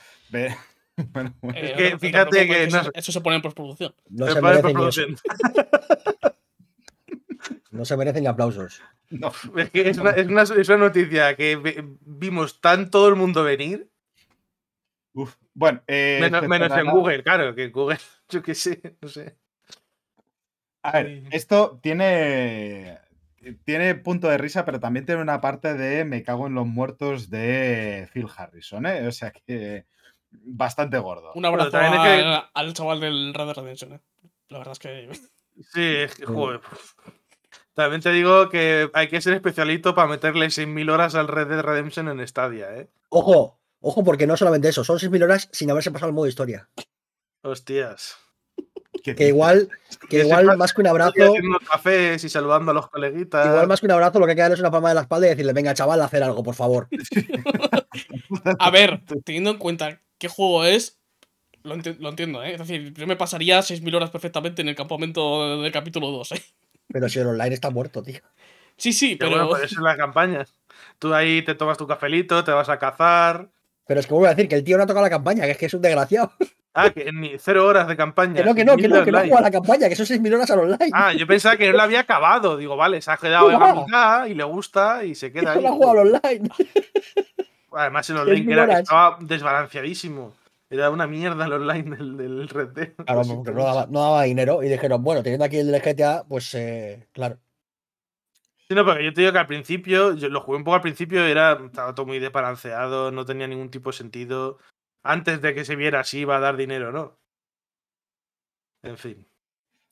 Bueno, 1.12 1.34
es 1.54 1.72
que 1.72 1.98
fíjate 1.98 2.46
que 2.46 2.68
eso, 2.94 3.12
se 3.12 3.20
pone 3.20 3.36
en 3.36 3.42
postproducción. 3.42 3.94
No 4.08 4.26
se, 4.26 4.42
merecen 4.42 4.74
no 7.70 7.84
se 7.84 7.96
merecen 7.96 8.22
ni 8.22 8.28
aplausos. 8.28 8.82
No, 9.10 9.32
es 9.56 9.70
que 9.70 9.88
es 9.88 9.98
una, 9.98 10.10
es, 10.10 10.68
una, 10.68 10.76
noticia 10.76 11.36
que 11.36 11.86
vimos 12.00 12.60
tan 12.60 12.90
todo 12.90 13.08
el 13.08 13.16
mundo 13.16 13.44
venir. 13.44 13.88
Uf, 15.14 15.36
bueno, 15.54 15.82
eh, 15.86 16.28
menos, 16.48 16.76
en 16.76 16.90
Google, 16.90 17.22
claro, 17.22 17.54
que 17.54 17.68
Google, 17.68 17.98
yo 18.28 18.42
qué 18.42 18.54
sé, 18.54 18.96
no 19.00 19.08
sé. 19.08 19.36
A 20.82 20.92
ver, 20.92 21.24
esto 21.30 21.78
tiene 21.82 22.98
tiene 23.64 23.94
punto 23.94 24.28
de 24.28 24.38
risa, 24.38 24.64
pero 24.64 24.80
también 24.80 25.06
tiene 25.06 25.22
una 25.22 25.40
parte 25.40 25.74
de 25.74 26.04
me 26.04 26.22
cago 26.22 26.46
en 26.46 26.54
los 26.54 26.66
muertos 26.66 27.30
de 27.30 28.08
Phil 28.12 28.26
Harrison, 28.36 28.86
¿eh? 28.86 29.06
O 29.06 29.12
sea 29.12 29.30
que 29.30 29.86
bastante 30.30 30.98
gordo. 30.98 31.32
Un 31.34 31.44
abrazo 31.44 31.76
al, 31.76 32.72
chaval 32.74 33.00
del 33.00 33.34
Red 33.34 33.46
Dead 33.46 33.54
Redemption. 33.54 33.92
¿eh? 33.94 34.00
La 34.48 34.58
verdad 34.58 34.72
es 34.72 34.78
que. 34.78 35.10
Sí, 35.74 35.82
es 35.82 36.14
que, 36.14 36.24
joder. 36.24 36.60
También 37.74 38.00
te 38.00 38.12
digo 38.12 38.48
que 38.48 38.88
hay 38.92 39.08
que 39.08 39.20
ser 39.20 39.34
especialito 39.34 39.92
para 39.92 40.06
meterle 40.06 40.46
6.000 40.46 40.88
horas 40.88 41.16
al 41.16 41.26
Red 41.26 41.48
Dead 41.48 41.62
Redemption 41.62 42.08
en 42.08 42.24
Stadia, 42.28 42.76
¿eh? 42.76 42.88
Ojo, 43.08 43.58
ojo, 43.80 44.04
porque 44.04 44.28
no 44.28 44.36
solamente 44.36 44.68
eso, 44.68 44.84
son 44.84 44.98
6.000 44.98 45.24
horas 45.24 45.48
sin 45.50 45.68
haberse 45.72 45.90
pasado 45.90 46.10
el 46.10 46.14
modo 46.14 46.28
historia. 46.28 46.68
Hostias. 47.42 48.16
Que 49.02 49.28
igual, 49.28 49.68
que 50.08 50.20
igual 50.20 50.56
más 50.56 50.72
que 50.72 50.80
un 50.80 50.86
abrazo. 50.86 51.12
Haciendo 51.12 51.58
cafés 51.60 52.22
y 52.22 52.28
saludando 52.28 52.70
a 52.70 52.74
los 52.74 52.88
coleguitas. 52.88 53.46
Igual 53.46 53.66
más 53.66 53.80
que 53.80 53.86
un 53.86 53.92
abrazo, 53.92 54.18
lo 54.18 54.26
que 54.26 54.32
hay 54.32 54.36
que 54.36 54.42
darle 54.42 54.54
es 54.54 54.60
una 54.60 54.70
palma 54.70 54.90
de 54.90 54.94
la 54.94 55.00
espalda 55.02 55.26
y 55.26 55.30
decirle, 55.30 55.52
venga, 55.52 55.74
chaval, 55.74 56.00
a 56.00 56.04
hacer 56.04 56.22
algo, 56.22 56.42
por 56.42 56.54
favor. 56.54 56.88
a 58.58 58.70
ver, 58.70 59.02
teniendo 59.24 59.50
en 59.50 59.58
cuenta 59.58 60.00
qué 60.18 60.28
juego 60.28 60.64
es, 60.64 60.98
lo, 61.62 61.74
entiendo, 61.74 62.42
¿eh? 62.42 62.52
Es 62.52 62.58
decir, 62.58 62.94
yo 62.94 63.06
me 63.06 63.16
pasaría 63.16 63.60
6.000 63.60 63.94
horas 63.94 64.10
perfectamente 64.10 64.62
en 64.62 64.68
el 64.68 64.74
campamento 64.76 65.60
del 65.60 65.72
capítulo 65.72 66.10
2, 66.10 66.32
¿eh? 66.32 66.42
Pero 66.88 67.08
si 67.08 67.18
el 67.18 67.26
online 67.26 67.54
está 67.54 67.70
muerto, 67.70 68.02
tío. 68.02 68.20
Sí, 68.76 68.92
sí, 68.92 69.16
pero. 69.16 69.32
Bueno, 69.32 69.48
pues 69.48 69.64
eso 69.64 69.80
es 69.80 69.82
la 69.82 69.96
campaña. 69.96 70.46
Tú 70.98 71.12
ahí 71.12 71.42
te 71.42 71.54
tomas 71.54 71.76
tu 71.76 71.86
cafelito, 71.86 72.44
te 72.44 72.52
vas 72.52 72.68
a 72.68 72.78
cazar. 72.78 73.48
Pero 73.86 74.00
es 74.00 74.06
que 74.06 74.14
vuelvo 74.14 74.26
a 74.26 74.34
decir 74.34 74.48
que 74.48 74.54
el 74.54 74.64
tío 74.64 74.76
no 74.76 74.84
ha 74.84 74.86
tocado 74.86 75.04
la 75.04 75.10
campaña, 75.10 75.44
que 75.44 75.50
es 75.50 75.58
que 75.58 75.66
es 75.66 75.74
un 75.74 75.82
desgraciado. 75.82 76.32
Ah, 76.74 76.90
que 76.90 77.10
ni 77.10 77.36
cero 77.38 77.66
horas 77.66 77.88
de 77.88 77.96
campaña. 77.96 78.34
Que 78.34 78.44
no, 78.44 78.54
que 78.54 78.64
no, 78.64 78.76
que 78.76 78.86
no, 78.86 79.04
que 79.04 79.10
no 79.10 79.18
ha 79.18 79.24
jugado 79.24 79.42
la 79.42 79.50
campaña, 79.50 79.88
que 79.88 79.96
son 79.96 80.06
6.000 80.06 80.34
horas 80.34 80.50
al 80.50 80.60
online. 80.60 80.90
Ah, 80.92 81.12
yo 81.12 81.26
pensaba 81.26 81.56
que 81.56 81.66
no 81.70 81.76
la 81.76 81.84
había 81.84 82.00
acabado. 82.00 82.56
Digo, 82.56 82.76
vale, 82.76 83.02
se 83.02 83.10
ha 83.10 83.16
quedado 83.16 83.50
en 83.50 83.58
la 83.58 83.74
mitad 83.86 84.26
y 84.26 84.34
le 84.34 84.44
gusta 84.44 85.04
y 85.04 85.14
se 85.14 85.32
queda 85.32 85.52
ahí. 85.52 85.62
No 85.62 85.70
ha 85.70 85.72
jugado 85.72 86.00
al 86.00 86.06
online. 86.06 86.48
Además, 87.72 88.08
el 88.10 88.16
online 88.18 88.52
era, 88.52 88.80
estaba 88.80 89.18
desbalanceadísimo. 89.20 90.34
Era 90.70 90.90
una 90.90 91.06
mierda 91.06 91.46
el 91.46 91.52
online 91.52 91.96
del, 91.96 92.48
Red 92.48 92.68
Dead. 92.68 92.92
Claro, 92.94 93.22
porque 93.26 93.52
no 93.52 93.64
daba, 93.64 93.86
no 93.86 94.00
daba, 94.02 94.22
dinero 94.24 94.62
y 94.62 94.68
dijeron, 94.68 95.02
bueno, 95.02 95.22
teniendo 95.22 95.44
aquí 95.44 95.58
el 95.58 95.72
GTA, 95.80 96.24
pues 96.28 96.54
eh, 96.54 97.08
claro. 97.12 97.38
Sí, 98.68 98.74
no, 98.74 98.84
porque 98.84 99.04
yo 99.04 99.14
te 99.14 99.22
digo 99.22 99.32
que 99.32 99.38
al 99.38 99.46
principio, 99.46 100.14
yo 100.14 100.28
lo 100.28 100.42
jugué 100.42 100.58
un 100.58 100.64
poco 100.64 100.74
al 100.74 100.82
principio, 100.82 101.24
era, 101.24 101.52
estaba 101.64 101.94
todo 101.94 102.04
muy 102.04 102.18
desbalanceado, 102.18 103.10
no 103.10 103.24
tenía 103.24 103.46
ningún 103.46 103.70
tipo 103.70 103.90
de 103.90 103.96
sentido. 103.96 104.58
Antes 105.02 105.40
de 105.40 105.54
que 105.54 105.64
se 105.64 105.74
viera 105.74 106.04
si 106.04 106.20
iba 106.20 106.36
a 106.36 106.40
dar 106.40 106.56
dinero 106.58 106.92
no. 106.92 107.18
En 108.82 108.98
fin. 108.98 109.26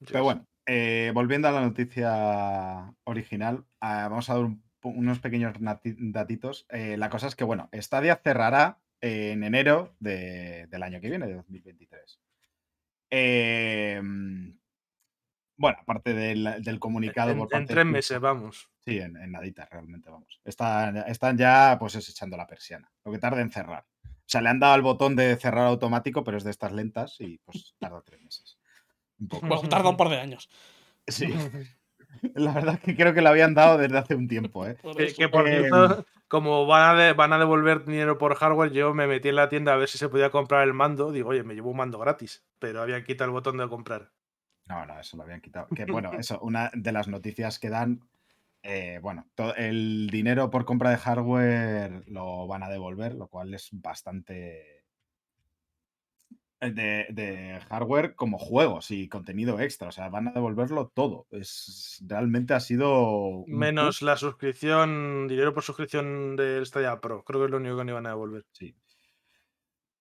Pero 0.06 0.24
bueno, 0.24 0.44
eh, 0.66 1.10
volviendo 1.14 1.48
a 1.48 1.52
la 1.52 1.62
noticia 1.62 2.94
original, 3.04 3.64
ah, 3.80 4.08
vamos 4.10 4.28
a 4.28 4.34
dar 4.34 4.48
unos 4.88 5.20
pequeños 5.20 5.54
datitos. 5.58 6.66
Eh, 6.70 6.96
la 6.96 7.10
cosa 7.10 7.26
es 7.26 7.34
que, 7.34 7.44
bueno, 7.44 7.68
Stadia 7.72 8.20
cerrará 8.22 8.78
en 9.00 9.44
enero 9.44 9.94
del 10.00 10.82
año 10.82 11.00
que 11.00 11.08
viene, 11.10 11.26
de 11.26 11.34
2023. 11.34 12.20
Em, 13.10 14.58
bueno, 15.56 15.78
aparte 15.80 16.12
del, 16.12 16.78
comunicado 16.78 17.30
en, 17.30 17.38
por 17.38 17.48
tres 17.48 17.86
meses, 17.86 18.20
vamos. 18.20 18.68
Sí, 18.80 18.98
en, 18.98 19.16
en 19.16 19.32
naditas 19.32 19.68
realmente, 19.70 20.10
vamos. 20.10 20.40
Están, 20.44 20.96
están 21.08 21.36
ya 21.38 21.76
pues 21.78 21.94
echando 21.96 22.36
la 22.36 22.46
persiana. 22.46 22.90
Lo 23.04 23.12
que 23.12 23.18
tarda 23.18 23.40
en 23.40 23.50
cerrar. 23.50 23.86
O 24.04 24.28
sea, 24.28 24.40
le 24.40 24.48
han 24.48 24.58
dado 24.58 24.74
el 24.74 24.82
botón 24.82 25.14
de 25.14 25.36
cerrar 25.36 25.66
automático, 25.66 26.24
pero 26.24 26.36
es 26.36 26.44
de 26.44 26.50
estas 26.50 26.72
lentas 26.72 27.16
y 27.20 27.38
pues 27.38 27.74
tarda 27.78 28.02
tres 28.02 28.20
meses. 28.20 28.58
Un 29.18 29.28
poco. 29.28 29.68
tarda 29.68 29.88
un 29.88 29.96
par 29.96 30.08
de 30.08 30.20
años. 30.20 30.50
Sí. 31.06 31.26
La 32.34 32.52
verdad 32.52 32.74
es 32.74 32.80
que 32.80 32.96
creo 32.96 33.14
que 33.14 33.22
lo 33.22 33.28
habían 33.28 33.54
dado 33.54 33.78
desde 33.78 33.98
hace 33.98 34.14
un 34.14 34.28
tiempo. 34.28 34.66
¿eh? 34.66 34.76
Que, 35.16 35.28
por 35.28 35.48
em, 35.48 35.62
cierto, 35.62 36.04
como 36.28 36.66
van 36.66 36.98
a, 36.98 37.12
van 37.14 37.32
a 37.32 37.38
devolver 37.38 37.84
dinero 37.84 38.18
por 38.18 38.34
hardware, 38.34 38.72
yo 38.72 38.94
me 38.94 39.06
metí 39.06 39.28
en 39.28 39.36
la 39.36 39.48
tienda 39.48 39.72
a 39.72 39.76
ver 39.76 39.88
si 39.88 39.98
se 39.98 40.08
podía 40.08 40.30
comprar 40.30 40.64
el 40.64 40.74
mando. 40.74 41.12
Digo, 41.12 41.30
oye, 41.30 41.42
me 41.42 41.54
llevo 41.54 41.70
un 41.70 41.76
mando 41.76 41.98
gratis, 41.98 42.44
pero 42.58 42.82
habían 42.82 43.04
quitado 43.04 43.28
el 43.28 43.32
botón 43.32 43.56
de 43.56 43.68
comprar. 43.68 44.10
No, 44.68 44.84
no, 44.84 44.98
eso 44.98 45.16
lo 45.16 45.22
habían 45.22 45.40
quitado. 45.40 45.68
Que 45.68 45.84
bueno, 45.84 46.12
eso, 46.18 46.40
una 46.40 46.70
de 46.74 46.92
las 46.92 47.06
noticias 47.06 47.58
que 47.58 47.70
dan, 47.70 48.00
eh, 48.62 48.98
bueno, 49.00 49.26
todo 49.34 49.54
el 49.54 50.08
dinero 50.10 50.50
por 50.50 50.64
compra 50.64 50.90
de 50.90 50.96
hardware 50.96 52.02
lo 52.08 52.46
van 52.48 52.64
a 52.64 52.68
devolver, 52.68 53.14
lo 53.14 53.28
cual 53.28 53.54
es 53.54 53.68
bastante 53.72 54.75
eh, 56.60 57.06
de, 57.10 57.60
hardware 57.68 58.14
como 58.14 58.38
juegos 58.38 58.90
y 58.90 59.08
contenido 59.08 59.60
extra. 59.60 59.88
O 59.88 59.92
sea, 59.92 60.08
van 60.08 60.28
a 60.28 60.32
devolverlo 60.32 60.88
todo. 60.94 61.26
Es, 61.30 62.02
realmente 62.06 62.54
ha 62.54 62.60
sido. 62.60 63.44
Menos 63.46 64.02
la 64.02 64.16
suscripción, 64.16 65.28
dinero 65.28 65.52
por 65.52 65.62
suscripción 65.62 66.36
del 66.36 66.64
Stadia 66.64 67.00
Pro. 67.00 67.24
Creo 67.24 67.40
que 67.40 67.44
es 67.46 67.50
lo 67.50 67.58
único 67.58 67.76
que 67.76 67.84
no 67.84 67.92
iban 67.92 68.06
a 68.06 68.10
devolver. 68.10 68.44
Sí. 68.52 68.74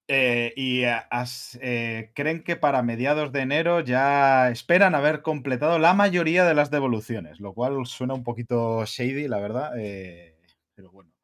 Eh, 0.08 0.54
y 0.56 0.84
eh, 0.84 2.12
creen 2.14 2.44
que 2.44 2.56
para 2.56 2.84
mediados 2.84 3.32
de 3.32 3.42
enero 3.42 3.80
ya 3.80 4.52
esperan 4.52 4.94
haber 4.94 5.24
completado 5.24 5.80
la 5.80 5.96
mayoría 5.96 6.46
de 6.46 6.54
las 6.54 6.70
devoluciones, 6.70 7.40
lo 7.40 7.54
cual 7.54 7.86
suena 7.88 8.14
un 8.14 8.24
poquito 8.24 8.86
shady, 8.86 9.28
la 9.28 9.40
verdad. 9.40 9.72
pero 10.76 10.92
bueno. 10.92 11.15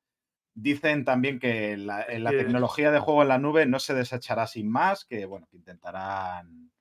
Dicen 0.53 1.05
también 1.05 1.39
que 1.39 1.77
la, 1.77 2.05
la 2.19 2.31
tecnología 2.31 2.91
de 2.91 2.99
juego 2.99 3.21
en 3.21 3.29
la 3.29 3.37
nube 3.37 3.65
no 3.65 3.79
se 3.79 3.93
desechará 3.93 4.47
sin 4.47 4.69
más, 4.69 5.05
que 5.05 5.25
bueno, 5.25 5.47
que 5.49 5.57
intentarán 5.57 6.71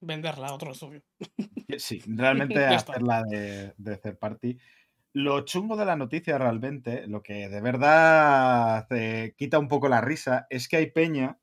venderla 0.00 0.48
a 0.48 0.54
otro 0.54 0.72
estudio. 0.72 1.02
Sí, 1.78 2.02
realmente 2.06 2.66
hacerla 2.66 3.22
de, 3.22 3.74
de 3.76 3.96
third 3.96 4.18
party. 4.18 4.58
Lo 5.14 5.44
chungo 5.44 5.76
de 5.76 5.84
la 5.84 5.96
noticia 5.96 6.38
realmente, 6.38 7.06
lo 7.06 7.22
que 7.22 7.48
de 7.48 7.60
verdad 7.60 8.86
te 8.88 9.34
quita 9.36 9.58
un 9.58 9.68
poco 9.68 9.88
la 9.88 10.00
risa, 10.00 10.46
es 10.50 10.68
que 10.68 10.76
hay 10.78 10.90
peña 10.90 11.38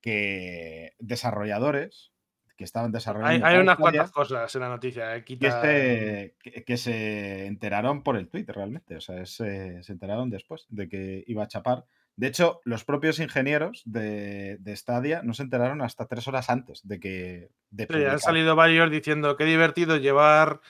que 0.00 0.94
desarrolladores 0.98 2.12
que 2.58 2.64
estaban 2.64 2.92
desarrollando. 2.92 3.46
Hay, 3.46 3.56
unas 3.56 3.78
cuantas 3.78 4.10
cosas 4.10 4.54
en 4.54 4.60
la 4.60 4.68
noticia. 4.68 5.16
Eh, 5.16 6.34
que, 6.66 6.76
se 6.76 7.46
enteraron 7.46 8.02
por 8.02 8.16
el 8.16 8.28
Twitter 8.28 8.54
realmente. 8.54 8.96
O 8.96 9.00
sea, 9.00 9.24
se 9.24 9.80
enteraron 9.88 10.28
después 10.28 10.66
de 10.68 10.88
que 10.88 11.24
iba 11.26 11.44
a 11.44 11.48
chapar. 11.48 11.84
De 12.18 12.26
hecho, 12.26 12.60
los 12.64 12.84
propios 12.84 13.20
ingenieros 13.20 13.82
de, 13.84 14.56
de 14.58 14.74
Stadia 14.74 15.22
no 15.22 15.34
se 15.34 15.44
enteraron 15.44 15.82
hasta 15.82 16.06
tres 16.06 16.26
horas 16.26 16.50
antes 16.50 16.80
de 16.82 16.98
que. 16.98 17.50
han 17.78 18.18
salido 18.18 18.56
varios 18.56 18.90
diciendo 18.90 19.36
que 19.36 19.44
divertido 19.44 19.96
llevar 19.96 20.60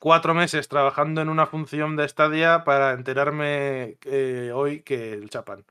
cuatro 0.00 0.34
meses 0.34 0.66
trabajando 0.66 1.22
en 1.22 1.28
una 1.28 1.46
función 1.46 1.94
de 1.94 2.08
Stadia 2.08 2.64
para 2.64 2.90
enterarme 2.90 3.98
eh, 4.04 4.50
hoy 4.52 4.82
que 4.82 5.12
el 5.12 5.30
chapan. 5.30 5.64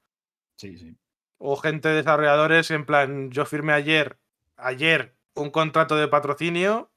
Sí, 0.56 0.77
sí. 0.77 0.95
O 1.38 1.57
gente 1.57 1.89
de 1.89 1.95
desarrolladores 1.95 2.72
en 2.72 2.85
plan, 2.85 3.30
yo 3.30 3.45
firmé 3.45 3.73
ayer, 3.73 4.18
ayer, 4.56 5.15
un 5.36 5.49
contrato 5.52 5.95
de 5.95 6.07
patrocinio 6.07 6.91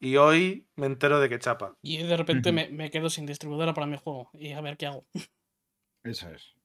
y 0.00 0.16
hoy 0.16 0.68
me 0.76 0.86
entero 0.86 1.20
de 1.20 1.28
que 1.28 1.38
chapa. 1.38 1.76
Y 1.82 1.98
de 1.98 2.16
repente 2.16 2.52
me, 2.52 2.68
me, 2.68 2.90
quedo 2.90 3.10
sin 3.10 3.26
distribuidora 3.26 3.74
para 3.74 3.86
mi 3.86 3.96
juego 3.96 4.30
y 4.34 4.52
a 4.52 4.60
ver 4.60 4.76
qué 4.76 4.86
hago. 4.86 5.06
Eso 6.04 6.30
es. 6.30 6.58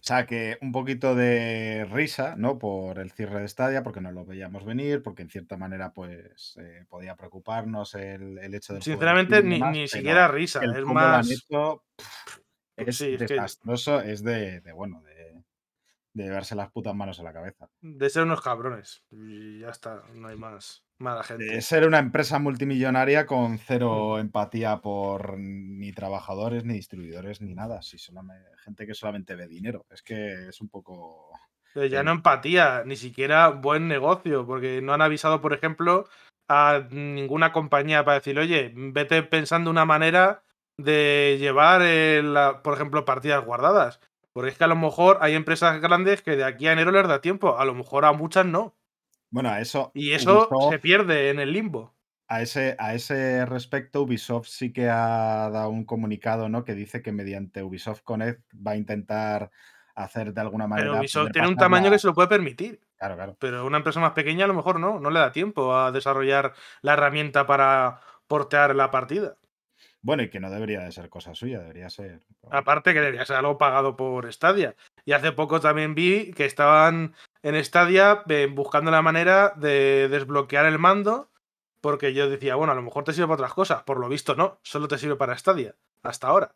O 0.00 0.02
sea, 0.02 0.24
que 0.24 0.56
un 0.62 0.72
poquito 0.72 1.14
de 1.14 1.86
risa, 1.90 2.34
¿no? 2.34 2.58
Por 2.58 2.98
el 2.98 3.10
cierre 3.10 3.42
de 3.42 3.48
Stadia, 3.48 3.82
porque 3.82 4.00
no 4.00 4.10
lo 4.10 4.24
veíamos 4.24 4.64
venir, 4.64 5.02
porque 5.02 5.20
en 5.20 5.28
cierta 5.28 5.58
manera, 5.58 5.92
pues, 5.92 6.56
eh, 6.58 6.86
podía 6.88 7.16
preocuparnos 7.16 7.94
el, 7.94 8.38
hecho 8.54 8.72
de. 8.72 8.80
Sinceramente, 8.80 9.42
ni, 9.42 9.60
ni 9.60 9.88
siquiera 9.88 10.26
risa. 10.26 10.62
es 10.64 10.84
más. 10.86 11.28
es 12.76 12.98
desastroso, 12.98 14.00
es 14.00 14.24
de, 14.24 14.62
de 14.62 14.72
bueno, 14.72 15.02
de, 15.02 15.09
de 16.12 16.24
llevarse 16.24 16.54
las 16.54 16.70
putas 16.70 16.94
manos 16.94 17.20
a 17.20 17.22
la 17.22 17.32
cabeza. 17.32 17.68
De 17.80 18.10
ser 18.10 18.24
unos 18.24 18.40
cabrones. 18.40 19.04
Y 19.10 19.60
ya 19.60 19.70
está, 19.70 20.02
no 20.14 20.28
hay 20.28 20.36
más 20.36 20.84
mala 20.98 21.22
gente. 21.22 21.44
De 21.44 21.62
ser 21.62 21.86
una 21.86 21.98
empresa 21.98 22.38
multimillonaria 22.38 23.26
con 23.26 23.58
cero 23.58 24.16
mm. 24.16 24.20
empatía 24.20 24.78
por 24.78 25.38
ni 25.38 25.92
trabajadores, 25.92 26.64
ni 26.64 26.74
distribuidores, 26.74 27.40
ni 27.40 27.54
nada. 27.54 27.82
Si 27.82 27.98
solamente, 27.98 28.48
gente 28.64 28.86
que 28.86 28.94
solamente 28.94 29.34
ve 29.34 29.48
dinero. 29.48 29.86
Es 29.90 30.02
que 30.02 30.48
es 30.48 30.60
un 30.60 30.68
poco. 30.68 31.30
ya 31.74 32.02
no 32.02 32.10
empatía, 32.12 32.82
ni 32.84 32.96
siquiera 32.96 33.48
buen 33.48 33.88
negocio, 33.88 34.46
porque 34.46 34.82
no 34.82 34.92
han 34.92 35.02
avisado, 35.02 35.40
por 35.40 35.52
ejemplo, 35.52 36.08
a 36.48 36.86
ninguna 36.90 37.52
compañía 37.52 38.04
para 38.04 38.18
decir, 38.18 38.38
oye, 38.38 38.72
vete 38.74 39.22
pensando 39.22 39.70
una 39.70 39.84
manera 39.84 40.42
de 40.76 41.36
llevar, 41.38 41.82
por 42.62 42.74
ejemplo, 42.74 43.04
partidas 43.04 43.44
guardadas. 43.44 44.00
Porque 44.40 44.52
es 44.52 44.56
que 44.56 44.64
a 44.64 44.68
lo 44.68 44.76
mejor 44.76 45.18
hay 45.20 45.34
empresas 45.34 45.82
grandes 45.82 46.22
que 46.22 46.34
de 46.34 46.44
aquí 46.44 46.66
a 46.66 46.72
enero 46.72 46.90
les 46.92 47.06
da 47.06 47.20
tiempo, 47.20 47.58
a 47.58 47.64
lo 47.66 47.74
mejor 47.74 48.06
a 48.06 48.12
muchas 48.12 48.46
no. 48.46 48.74
Bueno, 49.28 49.50
a 49.50 49.60
eso. 49.60 49.90
Y 49.92 50.12
eso 50.12 50.48
se 50.70 50.78
pierde 50.78 51.28
en 51.28 51.40
el 51.40 51.52
limbo. 51.52 51.94
A 52.26 52.40
ese, 52.40 52.74
a 52.78 52.94
ese 52.94 53.44
respecto, 53.44 54.00
Ubisoft 54.00 54.48
sí 54.48 54.72
que 54.72 54.88
ha 54.88 55.50
dado 55.50 55.68
un 55.68 55.84
comunicado, 55.84 56.48
¿no? 56.48 56.64
Que 56.64 56.74
dice 56.74 57.02
que 57.02 57.12
mediante 57.12 57.62
Ubisoft 57.62 58.00
Connect 58.00 58.40
va 58.66 58.70
a 58.70 58.76
intentar 58.76 59.50
hacer 59.94 60.32
de 60.32 60.40
alguna 60.40 60.66
manera. 60.66 60.88
Pero 60.88 61.00
Ubisoft 61.00 61.32
tiene 61.32 61.48
un 61.48 61.56
tamaño 61.56 61.90
que 61.90 61.98
se 61.98 62.06
lo 62.06 62.14
puede 62.14 62.28
permitir. 62.28 62.80
Claro, 62.96 63.16
claro. 63.16 63.36
Pero 63.38 63.66
una 63.66 63.76
empresa 63.76 64.00
más 64.00 64.12
pequeña 64.12 64.46
a 64.46 64.48
lo 64.48 64.54
mejor 64.54 64.80
no, 64.80 65.00
no 65.00 65.10
le 65.10 65.20
da 65.20 65.32
tiempo 65.32 65.76
a 65.76 65.92
desarrollar 65.92 66.54
la 66.80 66.94
herramienta 66.94 67.46
para 67.46 68.00
portear 68.26 68.74
la 68.74 68.90
partida. 68.90 69.36
Bueno, 70.02 70.22
y 70.22 70.30
que 70.30 70.40
no 70.40 70.50
debería 70.50 70.80
de 70.80 70.92
ser 70.92 71.10
cosa 71.10 71.34
suya, 71.34 71.60
debería 71.60 71.90
ser. 71.90 72.22
Aparte 72.50 72.94
que 72.94 73.00
debería 73.00 73.26
ser 73.26 73.36
algo 73.36 73.58
pagado 73.58 73.96
por 73.96 74.32
Stadia. 74.32 74.74
Y 75.04 75.12
hace 75.12 75.32
poco 75.32 75.60
también 75.60 75.94
vi 75.94 76.32
que 76.32 76.46
estaban 76.46 77.14
en 77.42 77.62
Stadia 77.62 78.24
buscando 78.52 78.90
la 78.90 79.02
manera 79.02 79.52
de 79.56 80.08
desbloquear 80.08 80.64
el 80.64 80.78
mando, 80.78 81.30
porque 81.82 82.14
yo 82.14 82.30
decía, 82.30 82.54
bueno, 82.54 82.72
a 82.72 82.76
lo 82.76 82.82
mejor 82.82 83.04
te 83.04 83.12
sirve 83.12 83.26
para 83.26 83.34
otras 83.34 83.54
cosas. 83.54 83.82
Por 83.82 84.00
lo 84.00 84.08
visto, 84.08 84.34
no, 84.34 84.58
solo 84.62 84.88
te 84.88 84.96
sirve 84.96 85.16
para 85.16 85.36
Stadia, 85.36 85.74
hasta 86.02 86.28
ahora. 86.28 86.54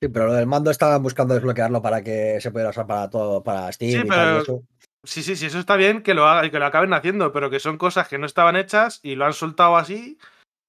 Sí, 0.00 0.08
pero 0.08 0.26
lo 0.26 0.34
del 0.34 0.46
mando 0.46 0.70
estaban 0.70 1.02
buscando 1.02 1.34
desbloquearlo 1.34 1.82
para 1.82 2.02
que 2.02 2.40
se 2.40 2.50
pudiera 2.52 2.70
usar 2.70 2.86
para 2.86 3.10
todo, 3.10 3.42
para 3.42 3.70
Steam 3.72 4.02
sí, 4.02 4.06
y 4.06 4.08
tal 4.08 4.40
eso. 4.40 4.62
Sí, 5.04 5.22
sí, 5.24 5.34
sí, 5.34 5.46
eso 5.46 5.58
está 5.58 5.74
bien 5.74 6.02
que 6.02 6.14
lo 6.14 6.26
haga 6.26 6.46
y 6.46 6.50
que 6.50 6.60
lo 6.60 6.66
acaben 6.66 6.92
haciendo, 6.92 7.32
pero 7.32 7.50
que 7.50 7.58
son 7.58 7.76
cosas 7.76 8.06
que 8.06 8.18
no 8.18 8.26
estaban 8.26 8.54
hechas 8.54 9.00
y 9.02 9.16
lo 9.16 9.26
han 9.26 9.32
soltado 9.32 9.76
así 9.76 10.18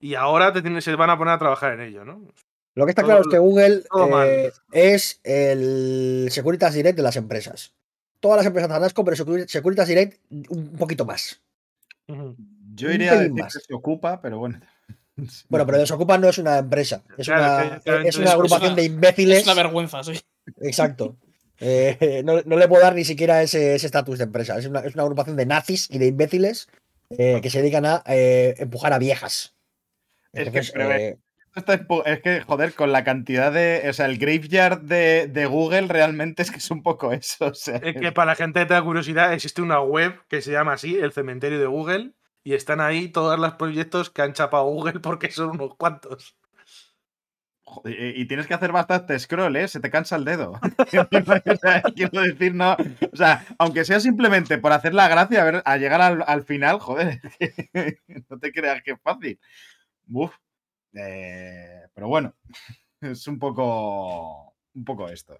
y 0.03 0.15
ahora 0.15 0.51
te 0.51 0.81
se 0.81 0.95
van 0.95 1.09
a 1.09 1.17
poner 1.17 1.33
a 1.33 1.39
trabajar 1.39 1.73
en 1.75 1.79
ello, 1.79 2.03
¿no? 2.03 2.27
Lo 2.75 2.85
que 2.85 2.89
está 2.89 3.03
claro 3.03 3.21
es 3.21 3.27
que 3.27 3.37
Google 3.37 3.83
eh, 4.25 4.51
es 4.73 5.21
el 5.23 6.27
Securitas 6.29 6.73
Direct 6.73 6.97
de 6.97 7.03
las 7.03 7.15
empresas. 7.15 7.73
Todas 8.19 8.37
las 8.37 8.45
empresas 8.45 8.69
Zanasco, 8.69 9.05
pero 9.05 9.15
Securitas 9.47 9.87
Direct 9.87 10.19
un 10.49 10.75
poquito 10.75 11.05
más. 11.05 11.41
Yo 12.75 12.91
iría 12.91 13.13
a 13.13 13.19
decir 13.19 13.33
que 13.33 13.49
se 13.49 13.73
ocupa, 13.73 14.21
pero 14.21 14.39
bueno. 14.39 14.59
Bueno, 15.47 15.63
pero 15.67 15.77
Desocupa 15.77 16.17
no 16.17 16.27
es 16.27 16.39
una 16.39 16.57
empresa, 16.57 17.03
es, 17.19 17.27
una, 17.27 17.79
es 18.03 18.17
una, 18.17 18.31
agrupación 18.31 18.75
de 18.75 18.83
imbéciles. 18.83 19.41
Es 19.41 19.43
una 19.45 19.53
vergüenza, 19.53 20.03
sí. 20.03 20.19
Exacto. 20.61 21.15
Eh, 21.65 22.23
no, 22.25 22.41
le 22.41 22.67
puedo 22.67 22.81
dar 22.81 22.95
ni 22.95 23.05
siquiera 23.05 23.41
ese 23.41 23.75
estatus 23.75 24.17
de 24.17 24.25
empresa. 24.25 24.57
Es 24.57 24.65
una, 24.65 24.79
agrupación 24.79 25.37
de 25.37 25.45
nazis 25.45 25.87
y 25.89 25.97
de 25.99 26.07
imbéciles 26.07 26.67
eh, 27.11 27.39
que 27.41 27.49
se 27.49 27.59
dedican 27.59 27.85
a 27.85 28.03
empujar 28.05 28.91
a 28.91 28.97
viejas. 28.97 29.52
Es 30.33 30.49
que, 30.49 30.81
eh, 30.81 31.17
es 32.05 32.21
que, 32.21 32.41
joder, 32.41 32.73
con 32.73 32.91
la 32.91 33.03
cantidad 33.03 33.51
de. 33.51 33.83
O 33.87 33.93
sea, 33.93 34.07
el 34.07 34.17
graveyard 34.17 34.81
de, 34.81 35.45
Google 35.45 35.87
realmente 35.87 36.41
es 36.41 36.49
que 36.49 36.57
es 36.57 36.71
un 36.71 36.81
poco 36.81 37.11
eso. 37.13 37.51
es 37.51 37.95
que 37.95 38.11
para 38.11 38.31
la 38.31 38.35
gente 38.35 38.59
que 38.59 38.65
tenga 38.65 38.83
curiosidad, 38.83 39.33
existe 39.33 39.61
una 39.61 39.79
web 39.79 40.19
que 40.27 40.41
se 40.41 40.51
llama 40.51 40.73
así, 40.73 40.95
el 40.95 41.11
cementerio 41.11 41.59
de 41.59 41.67
Google, 41.67 42.13
y 42.43 42.55
están 42.55 42.81
ahí 42.81 43.07
todos 43.09 43.39
los 43.39 43.53
proyectos 43.53 44.09
que 44.09 44.23
han 44.23 44.33
chapado 44.33 44.65
Google 44.65 44.99
porque 45.01 45.31
son 45.31 45.51
unos 45.51 45.75
cuantos. 45.75 46.35
y, 47.85 48.25
tienes 48.25 48.47
que 48.47 48.55
hacer 48.55 48.71
bastante 48.71 49.17
scroll, 49.19 49.55
¿eh? 49.55 49.67
Se 49.67 49.79
te 49.79 49.91
cansa 49.91 50.15
el 50.15 50.25
dedo. 50.25 50.59
quiero 51.95 52.21
decir, 52.21 52.55
no. 52.55 52.75
O 53.11 53.15
sea, 53.15 53.45
aunque 53.59 53.85
sea 53.85 53.99
simplemente 53.99 54.57
por 54.57 54.71
hacer 54.71 54.95
la 54.95 55.07
gracia, 55.07 55.41
a, 55.41 55.45
ver, 55.45 55.61
a 55.65 55.77
llegar 55.77 56.01
al, 56.01 56.23
al 56.25 56.43
final, 56.43 56.79
joder, 56.79 57.21
no 58.29 58.39
te 58.39 58.51
creas 58.51 58.81
que 58.81 58.91
es 58.91 59.01
fácil. 59.03 59.39
Uf. 60.09 60.35
Eh, 60.93 61.87
pero 61.93 62.07
bueno, 62.07 62.35
es 63.01 63.27
un 63.27 63.39
poco, 63.39 64.53
un 64.73 64.85
poco 64.85 65.09
esto. 65.09 65.39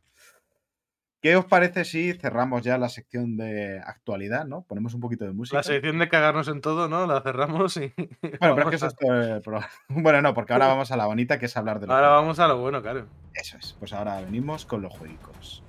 ¿Qué 1.23 1.38
os 1.38 1.45
parece 1.45 1.85
si 1.85 2.11
cerramos 2.11 2.64
ya 2.64 2.77
la 2.77 2.90
sección 2.90 3.38
de 3.38 3.80
actualidad, 3.80 4.45
¿no? 4.45 4.64
Ponemos 4.64 4.94
un 4.94 4.99
poquito 4.99 5.23
de 5.23 5.31
música. 5.31 5.56
La 5.56 5.64
sección 5.64 5.98
de 5.98 6.10
cagarnos 6.10 6.49
en 6.49 6.60
todo, 6.60 6.90
¿no? 6.90 7.07
La 7.07 7.22
cerramos 7.22 7.77
y. 7.77 7.94
Bueno, 8.41 8.56
pero 8.56 8.64
es 8.64 8.69
que 8.69 8.76
eso 8.76 8.88
es. 8.88 8.95
Bueno, 9.88 10.22
no, 10.22 10.34
porque 10.34 10.52
ahora 10.52 10.68
vamos 10.68 10.91
a 10.91 10.98
la 10.98 11.06
bonita, 11.06 11.40
que 11.40 11.45
es 11.45 11.56
hablar 11.56 11.80
de 11.80 11.88
lo 11.88 11.94
Ahora 11.94 12.10
vamos 12.10 12.40
a 12.40 12.48
lo 12.49 12.57
bueno, 12.57 12.81
claro. 12.81 13.07
Eso 13.34 13.57
es. 13.57 13.73
Pues 13.80 13.94
ahora 13.94 14.19
venimos 14.19 14.65
con 14.65 14.81
los 14.81 14.91
juegos. 14.91 15.62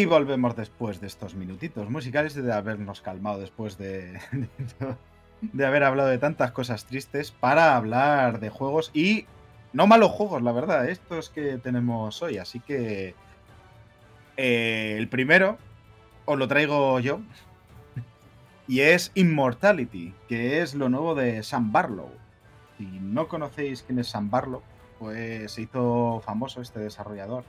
Y 0.00 0.06
volvemos 0.06 0.56
después 0.56 0.98
de 0.98 1.08
estos 1.08 1.34
minutitos 1.34 1.90
musicales, 1.90 2.34
de 2.34 2.50
habernos 2.54 3.02
calmado 3.02 3.38
después 3.38 3.76
de, 3.76 4.18
de, 5.42 5.66
haber 5.66 5.84
hablado 5.84 6.08
de 6.08 6.16
tantas 6.16 6.52
cosas 6.52 6.86
tristes, 6.86 7.32
para 7.32 7.76
hablar 7.76 8.40
de 8.40 8.48
juegos 8.48 8.90
y 8.94 9.26
no 9.74 9.86
malos 9.86 10.10
juegos, 10.12 10.40
la 10.40 10.52
verdad, 10.52 10.88
estos 10.88 11.28
que 11.28 11.58
tenemos 11.58 12.22
hoy. 12.22 12.38
Así 12.38 12.60
que 12.60 13.14
eh, 14.38 14.94
el 14.96 15.06
primero 15.10 15.58
os 16.24 16.38
lo 16.38 16.48
traigo 16.48 16.98
yo 17.00 17.20
y 18.66 18.80
es 18.80 19.12
Immortality, 19.14 20.14
que 20.30 20.62
es 20.62 20.74
lo 20.74 20.88
nuevo 20.88 21.14
de 21.14 21.42
Sam 21.42 21.72
Barlow. 21.72 22.10
Si 22.78 22.86
no 22.86 23.28
conocéis 23.28 23.82
quién 23.82 23.98
es 23.98 24.08
Sam 24.08 24.30
Barlow, 24.30 24.62
pues 24.98 25.52
se 25.52 25.60
hizo 25.60 26.22
famoso 26.24 26.62
este 26.62 26.80
desarrollador 26.80 27.44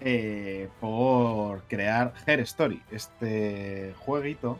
eh, 0.00 0.68
por 0.80 1.62
crear 1.64 2.12
Her 2.26 2.40
Story, 2.40 2.82
este 2.90 3.94
jueguito 3.98 4.58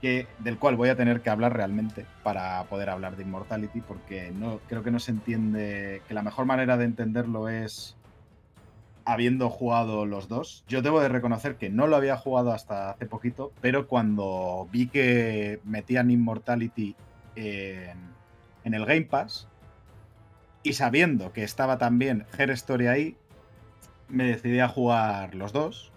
que, 0.00 0.26
del 0.38 0.58
cual 0.58 0.76
voy 0.76 0.88
a 0.88 0.96
tener 0.96 1.20
que 1.20 1.30
hablar 1.30 1.54
realmente 1.54 2.06
para 2.22 2.64
poder 2.64 2.90
hablar 2.90 3.16
de 3.16 3.22
Immortality, 3.22 3.80
porque 3.80 4.32
no, 4.32 4.60
creo 4.68 4.82
que 4.82 4.90
no 4.90 4.98
se 4.98 5.12
entiende, 5.12 6.02
que 6.08 6.14
la 6.14 6.22
mejor 6.22 6.46
manera 6.46 6.76
de 6.76 6.84
entenderlo 6.84 7.48
es 7.48 7.96
habiendo 9.04 9.50
jugado 9.50 10.06
los 10.06 10.28
dos. 10.28 10.64
Yo 10.68 10.82
debo 10.82 11.00
de 11.00 11.08
reconocer 11.08 11.56
que 11.56 11.70
no 11.70 11.86
lo 11.86 11.96
había 11.96 12.16
jugado 12.16 12.52
hasta 12.52 12.90
hace 12.90 13.06
poquito, 13.06 13.52
pero 13.60 13.88
cuando 13.88 14.68
vi 14.70 14.86
que 14.88 15.60
metían 15.64 16.10
Immortality 16.10 16.96
en, 17.34 17.98
en 18.64 18.74
el 18.74 18.86
Game 18.86 19.02
Pass, 19.02 19.48
y 20.62 20.74
sabiendo 20.74 21.32
que 21.32 21.42
estaba 21.42 21.78
también 21.78 22.26
Her 22.38 22.50
Story 22.50 22.86
ahí, 22.86 23.16
me 24.10 24.24
decidí 24.24 24.60
a 24.60 24.68
jugar 24.68 25.34
los 25.34 25.52
dos. 25.52 25.92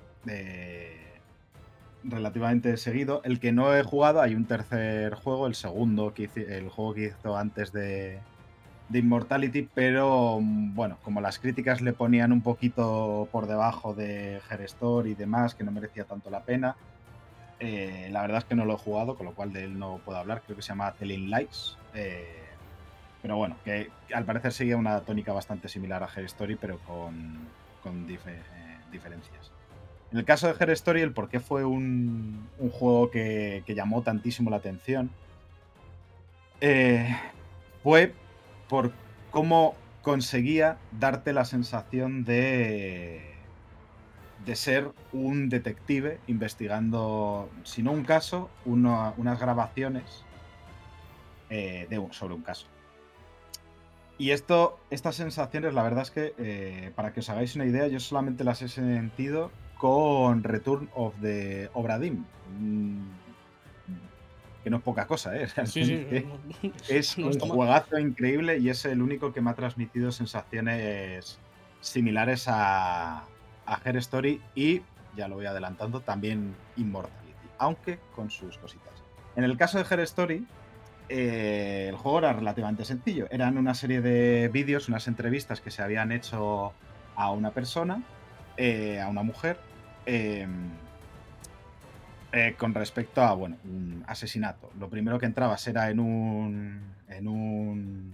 relativamente 2.04 2.76
seguido. 2.78 3.22
El 3.24 3.40
que 3.40 3.52
no 3.52 3.76
he 3.76 3.84
jugado, 3.84 4.22
hay 4.22 4.36
un 4.36 4.46
tercer 4.46 5.16
juego, 5.16 5.48
el 5.48 5.56
segundo, 5.56 6.14
que 6.14 6.30
el 6.36 6.70
juego 6.70 6.94
que 6.94 7.06
hizo 7.06 7.38
antes 7.38 7.72
de, 7.72 8.20
de 8.90 9.00
Immortality, 9.00 9.70
pero 9.74 10.40
mm, 10.42 10.76
bueno, 10.76 10.98
como 11.04 11.22
las 11.22 11.40
críticas 11.40 11.82
le 11.82 11.94
ponían 11.94 12.32
un 12.32 12.42
poquito 12.42 13.28
por 13.32 13.48
debajo 13.48 13.94
de 13.94 14.42
Her 14.50 14.62
Story 14.62 15.12
y 15.12 15.16
demás, 15.16 15.56
que 15.56 15.64
no 15.64 15.72
merecía 15.72 16.06
tanto 16.06 16.30
la 16.30 16.44
pena, 16.44 16.76
eh, 17.60 18.10
la 18.12 18.22
verdad 18.22 18.40
es 18.40 18.46
que 18.46 18.56
no 18.56 18.66
lo 18.66 18.74
he 18.74 18.78
jugado, 18.78 19.16
con 19.16 19.26
lo 19.26 19.34
cual 19.34 19.54
de 19.54 19.64
él 19.64 19.80
no 19.80 20.00
puedo 20.04 20.18
hablar. 20.18 20.42
Creo 20.46 20.56
que 20.56 20.62
se 20.62 20.70
llama 20.70 20.94
Telling 20.94 21.30
Lights. 21.30 21.78
Eh, 21.94 22.44
pero 23.22 23.38
bueno, 23.38 23.56
que 23.64 23.90
al 24.14 24.26
parecer 24.26 24.52
seguía 24.52 24.76
una 24.76 25.00
tónica 25.00 25.32
bastante 25.32 25.70
similar 25.70 26.04
a 26.04 26.10
Her 26.14 26.26
Story, 26.26 26.58
pero 26.58 26.78
con, 26.80 27.38
con 27.84 28.10
eh, 28.10 28.42
diferencias. 28.92 29.52
En 30.12 30.20
el 30.20 30.26
caso 30.26 30.48
de 30.48 30.56
Her 30.60 30.70
Story, 30.72 31.02
el 31.02 31.12
por 31.12 31.30
qué 31.30 31.40
fue 31.40 31.66
un, 31.66 32.48
juego 32.72 33.12
que, 33.12 33.64
llamó 33.68 34.04
tantísimo 34.04 34.50
la 34.50 34.58
atención 34.58 35.10
eh, 36.62 37.18
fue 37.82 38.14
por 38.70 38.92
cómo 39.32 39.76
conseguía 40.02 40.78
darte 40.92 41.34
la 41.34 41.46
sensación 41.46 42.24
de, 42.26 43.34
de 44.46 44.56
ser 44.56 44.92
un 45.12 45.50
detective 45.50 46.20
investigando, 46.28 47.50
si 47.64 47.82
no 47.82 47.92
un 47.92 48.04
caso, 48.04 48.50
unas 48.66 49.40
grabaciones 49.40 50.26
eh, 51.50 51.88
de 51.90 52.08
sobre 52.12 52.34
un 52.34 52.42
caso. 52.42 52.68
Y 54.18 54.32
esto, 54.32 54.80
estas 54.90 55.16
sensaciones, 55.16 55.74
la 55.74 55.84
verdad 55.84 56.04
es 56.04 56.12
que, 56.12 56.34
eh, 56.38 56.92
para 56.96 57.14
que 57.14 57.22
os 57.22 57.30
hagáis 57.30 57.56
una 57.56 57.66
idea, 57.66 57.88
yo 57.88 58.00
solamente 58.00 58.44
las 58.44 58.62
he 58.62 58.68
sentido 58.68 59.52
con 59.78 60.44
Return 60.44 60.90
of 60.94 61.14
the 61.22 61.70
Obra 61.74 62.00
Dinn. 62.00 62.26
Mm, 62.60 63.02
que 64.64 64.70
no 64.70 64.78
es 64.78 64.84
poca 64.84 65.08
cosa, 65.08 65.36
¿eh? 65.36 65.48
Es 66.88 67.18
un 67.18 67.38
juegazo 67.38 68.00
increíble 68.00 68.60
y 68.60 68.70
es 68.70 68.86
el 68.86 69.02
único 69.02 69.34
que 69.34 69.42
me 69.42 69.50
ha 69.50 69.56
transmitido 69.56 70.12
sensaciones 70.12 71.38
similares 71.82 72.48
a, 72.48 73.26
a 73.66 73.82
Her 73.84 73.98
Story 73.98 74.42
y, 74.56 74.82
ya 75.18 75.28
lo 75.28 75.36
voy 75.36 75.48
adelantando, 75.48 76.00
también 76.00 76.56
Immortality, 76.78 77.50
aunque 77.58 78.00
con 78.16 78.32
sus 78.32 78.58
cositas. 78.58 78.94
En 79.36 79.44
el 79.44 79.58
caso 79.58 79.84
de 79.84 79.86
Her 79.90 80.00
Story, 80.02 80.48
eh, 81.10 81.88
el 81.90 81.96
juego 81.96 82.20
era 82.20 82.34
relativamente 82.34 82.86
sencillo. 82.86 83.28
Eran 83.30 83.58
una 83.58 83.74
serie 83.74 84.02
de 84.02 84.50
vídeos, 84.50 84.88
unas 84.90 85.08
entrevistas 85.08 85.62
que 85.62 85.72
se 85.72 85.82
habían 85.82 86.12
hecho 86.12 86.74
a 87.16 87.32
una 87.32 87.52
persona, 87.52 88.04
eh, 88.58 89.00
a 89.02 89.08
una 89.08 89.24
mujer, 89.24 89.58
em, 90.06 90.70
eh, 92.32 92.56
con 92.58 92.74
respecto 92.74 93.22
a, 93.22 93.34
bueno, 93.34 93.58
un 93.64 94.04
asesinato. 94.08 94.72
Lo 94.80 94.90
primero 94.90 95.20
que 95.20 95.26
entrabas 95.26 95.68
era 95.68 95.90
en 95.90 96.00
un. 96.00 96.82
en 97.10 97.28
un. 97.28 98.14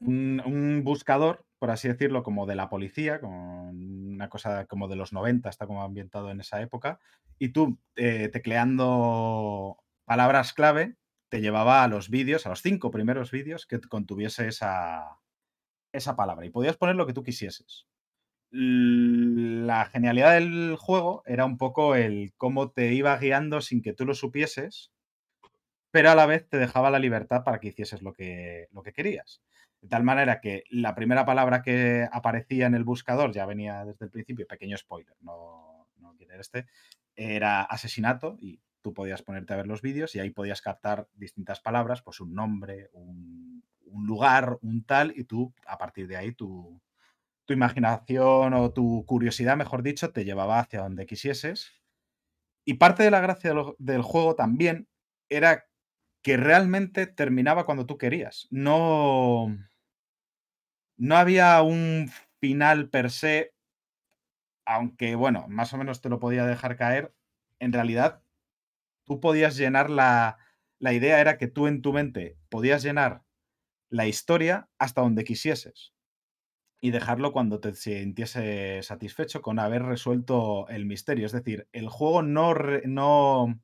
un, 0.00 0.42
un 0.44 0.82
buscador 0.84 1.44
por 1.60 1.70
así 1.70 1.88
decirlo, 1.88 2.22
como 2.22 2.46
de 2.46 2.56
la 2.56 2.70
policía, 2.70 3.20
con 3.20 4.09
una 4.20 4.28
cosa 4.28 4.66
como 4.66 4.86
de 4.86 4.96
los 4.96 5.12
90, 5.14 5.48
está 5.48 5.66
como 5.66 5.82
ambientado 5.82 6.30
en 6.30 6.40
esa 6.40 6.60
época, 6.60 7.00
y 7.38 7.48
tú 7.48 7.78
eh, 7.96 8.28
tecleando 8.28 9.78
palabras 10.04 10.52
clave 10.52 10.96
te 11.30 11.40
llevaba 11.40 11.82
a 11.82 11.88
los 11.88 12.10
vídeos, 12.10 12.44
a 12.44 12.50
los 12.50 12.60
cinco 12.60 12.90
primeros 12.90 13.30
vídeos 13.30 13.66
que 13.66 13.80
contuviese 13.80 14.48
esa, 14.48 15.18
esa 15.92 16.16
palabra, 16.16 16.44
y 16.44 16.50
podías 16.50 16.76
poner 16.76 16.96
lo 16.96 17.06
que 17.06 17.14
tú 17.14 17.22
quisieses. 17.22 17.86
La 18.50 19.86
genialidad 19.86 20.34
del 20.34 20.76
juego 20.76 21.22
era 21.24 21.44
un 21.46 21.56
poco 21.56 21.94
el 21.94 22.34
cómo 22.36 22.72
te 22.72 22.92
iba 22.92 23.16
guiando 23.16 23.60
sin 23.60 23.80
que 23.80 23.94
tú 23.94 24.04
lo 24.04 24.14
supieses, 24.14 24.92
pero 25.92 26.10
a 26.10 26.14
la 26.14 26.26
vez 26.26 26.48
te 26.48 26.58
dejaba 26.58 26.90
la 26.90 26.98
libertad 26.98 27.42
para 27.44 27.58
que 27.58 27.68
hicieses 27.68 28.02
lo 28.02 28.12
que, 28.12 28.68
lo 28.72 28.82
que 28.82 28.92
querías. 28.92 29.40
De 29.80 29.88
tal 29.88 30.02
manera 30.02 30.40
que 30.40 30.64
la 30.70 30.94
primera 30.94 31.24
palabra 31.24 31.62
que 31.62 32.06
aparecía 32.12 32.66
en 32.66 32.74
el 32.74 32.84
buscador 32.84 33.32
ya 33.32 33.46
venía 33.46 33.84
desde 33.84 34.04
el 34.04 34.10
principio, 34.10 34.46
pequeño 34.46 34.76
spoiler, 34.76 35.16
no, 35.20 35.88
no 35.96 36.14
quiere 36.16 36.38
este, 36.38 36.66
era 37.14 37.62
asesinato 37.62 38.36
y 38.38 38.60
tú 38.82 38.94
podías 38.94 39.22
ponerte 39.22 39.52
a 39.52 39.56
ver 39.56 39.66
los 39.66 39.82
vídeos 39.82 40.14
y 40.14 40.20
ahí 40.20 40.30
podías 40.30 40.62
captar 40.62 41.08
distintas 41.14 41.60
palabras, 41.60 42.02
pues 42.02 42.20
un 42.20 42.34
nombre, 42.34 42.90
un, 42.92 43.62
lugar, 43.92 44.58
un 44.62 44.84
tal, 44.84 45.12
y 45.16 45.24
tú 45.24 45.52
a 45.66 45.76
partir 45.76 46.06
de 46.06 46.16
ahí 46.16 46.32
tu, 46.32 46.80
tu 47.44 47.52
imaginación 47.52 48.54
o 48.54 48.72
tu 48.72 49.04
curiosidad, 49.06 49.56
mejor 49.56 49.82
dicho, 49.82 50.12
te 50.12 50.24
llevaba 50.24 50.60
hacia 50.60 50.82
donde 50.82 51.06
quisieses. 51.06 51.72
Y 52.64 52.74
parte 52.74 53.02
de 53.02 53.10
la 53.10 53.20
gracia 53.20 53.52
del 53.78 54.02
juego 54.02 54.34
también 54.34 54.88
era 55.28 55.66
que 56.22 56.36
realmente 56.36 57.06
terminaba 57.06 57.64
cuando 57.64 57.86
tú 57.86 57.98
querías. 57.98 58.46
No, 58.50 59.56
no 61.00 61.16
había 61.16 61.62
un 61.62 62.10
final 62.40 62.90
per 62.90 63.10
se, 63.10 63.54
aunque 64.66 65.14
bueno, 65.14 65.46
más 65.48 65.72
o 65.72 65.78
menos 65.78 66.00
te 66.00 66.08
lo 66.08 66.20
podía 66.20 66.46
dejar 66.46 66.76
caer. 66.76 67.14
En 67.58 67.72
realidad, 67.72 68.22
tú 69.06 69.20
podías 69.20 69.56
llenar 69.56 69.90
la, 69.90 70.38
la 70.78 70.92
idea 70.94 71.20
era 71.20 71.38
que 71.38 71.48
tú 71.48 71.66
en 71.68 71.82
tu 71.82 71.92
mente 71.92 72.38
podías 72.50 72.82
llenar 72.82 73.24
la 73.90 74.06
historia 74.06 74.68
hasta 74.78 75.02
donde 75.02 75.24
quisieses 75.24 75.94
y 76.80 76.92
dejarlo 76.92 77.32
cuando 77.32 77.60
te 77.60 77.74
sintiese 77.74 78.82
satisfecho 78.82 79.42
con 79.42 79.58
haber 79.58 79.82
resuelto 79.84 80.68
el 80.68 80.86
misterio. 80.86 81.26
Es 81.26 81.32
decir, 81.32 81.68
el 81.72 81.88
juego 81.88 82.22
no, 82.22 82.54
no, 82.86 83.60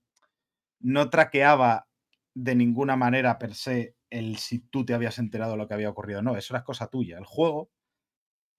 no 0.80 1.10
traqueaba 1.10 1.88
de 2.34 2.56
ninguna 2.56 2.96
manera 2.96 3.38
per 3.38 3.54
se 3.56 3.95
el 4.10 4.38
si 4.38 4.60
tú 4.60 4.84
te 4.84 4.94
habías 4.94 5.18
enterado 5.18 5.52
de 5.52 5.58
lo 5.58 5.68
que 5.68 5.74
había 5.74 5.90
ocurrido. 5.90 6.22
No, 6.22 6.36
eso 6.36 6.54
era 6.54 6.64
cosa 6.64 6.88
tuya. 6.88 7.18
El 7.18 7.24
juego 7.24 7.70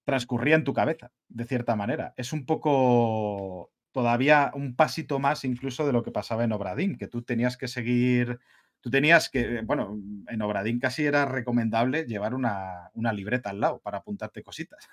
transcurría 0.05 0.55
en 0.55 0.63
tu 0.63 0.73
cabeza, 0.73 1.11
de 1.27 1.45
cierta 1.45 1.75
manera. 1.75 2.13
Es 2.17 2.33
un 2.33 2.45
poco 2.45 3.71
todavía 3.91 4.51
un 4.55 4.75
pasito 4.75 5.19
más 5.19 5.43
incluso 5.45 5.85
de 5.85 5.93
lo 5.93 6.03
que 6.03 6.11
pasaba 6.11 6.43
en 6.43 6.51
Obradín, 6.53 6.97
que 6.97 7.07
tú 7.07 7.23
tenías 7.23 7.57
que 7.57 7.67
seguir, 7.67 8.39
tú 8.81 8.89
tenías 8.89 9.29
que, 9.29 9.61
bueno, 9.63 9.99
en 10.27 10.41
Obradín 10.41 10.79
casi 10.79 11.05
era 11.05 11.25
recomendable 11.25 12.05
llevar 12.05 12.33
una, 12.35 12.89
una 12.93 13.11
libreta 13.13 13.49
al 13.49 13.59
lado 13.59 13.79
para 13.81 13.99
apuntarte 13.99 14.43
cositas. 14.43 14.87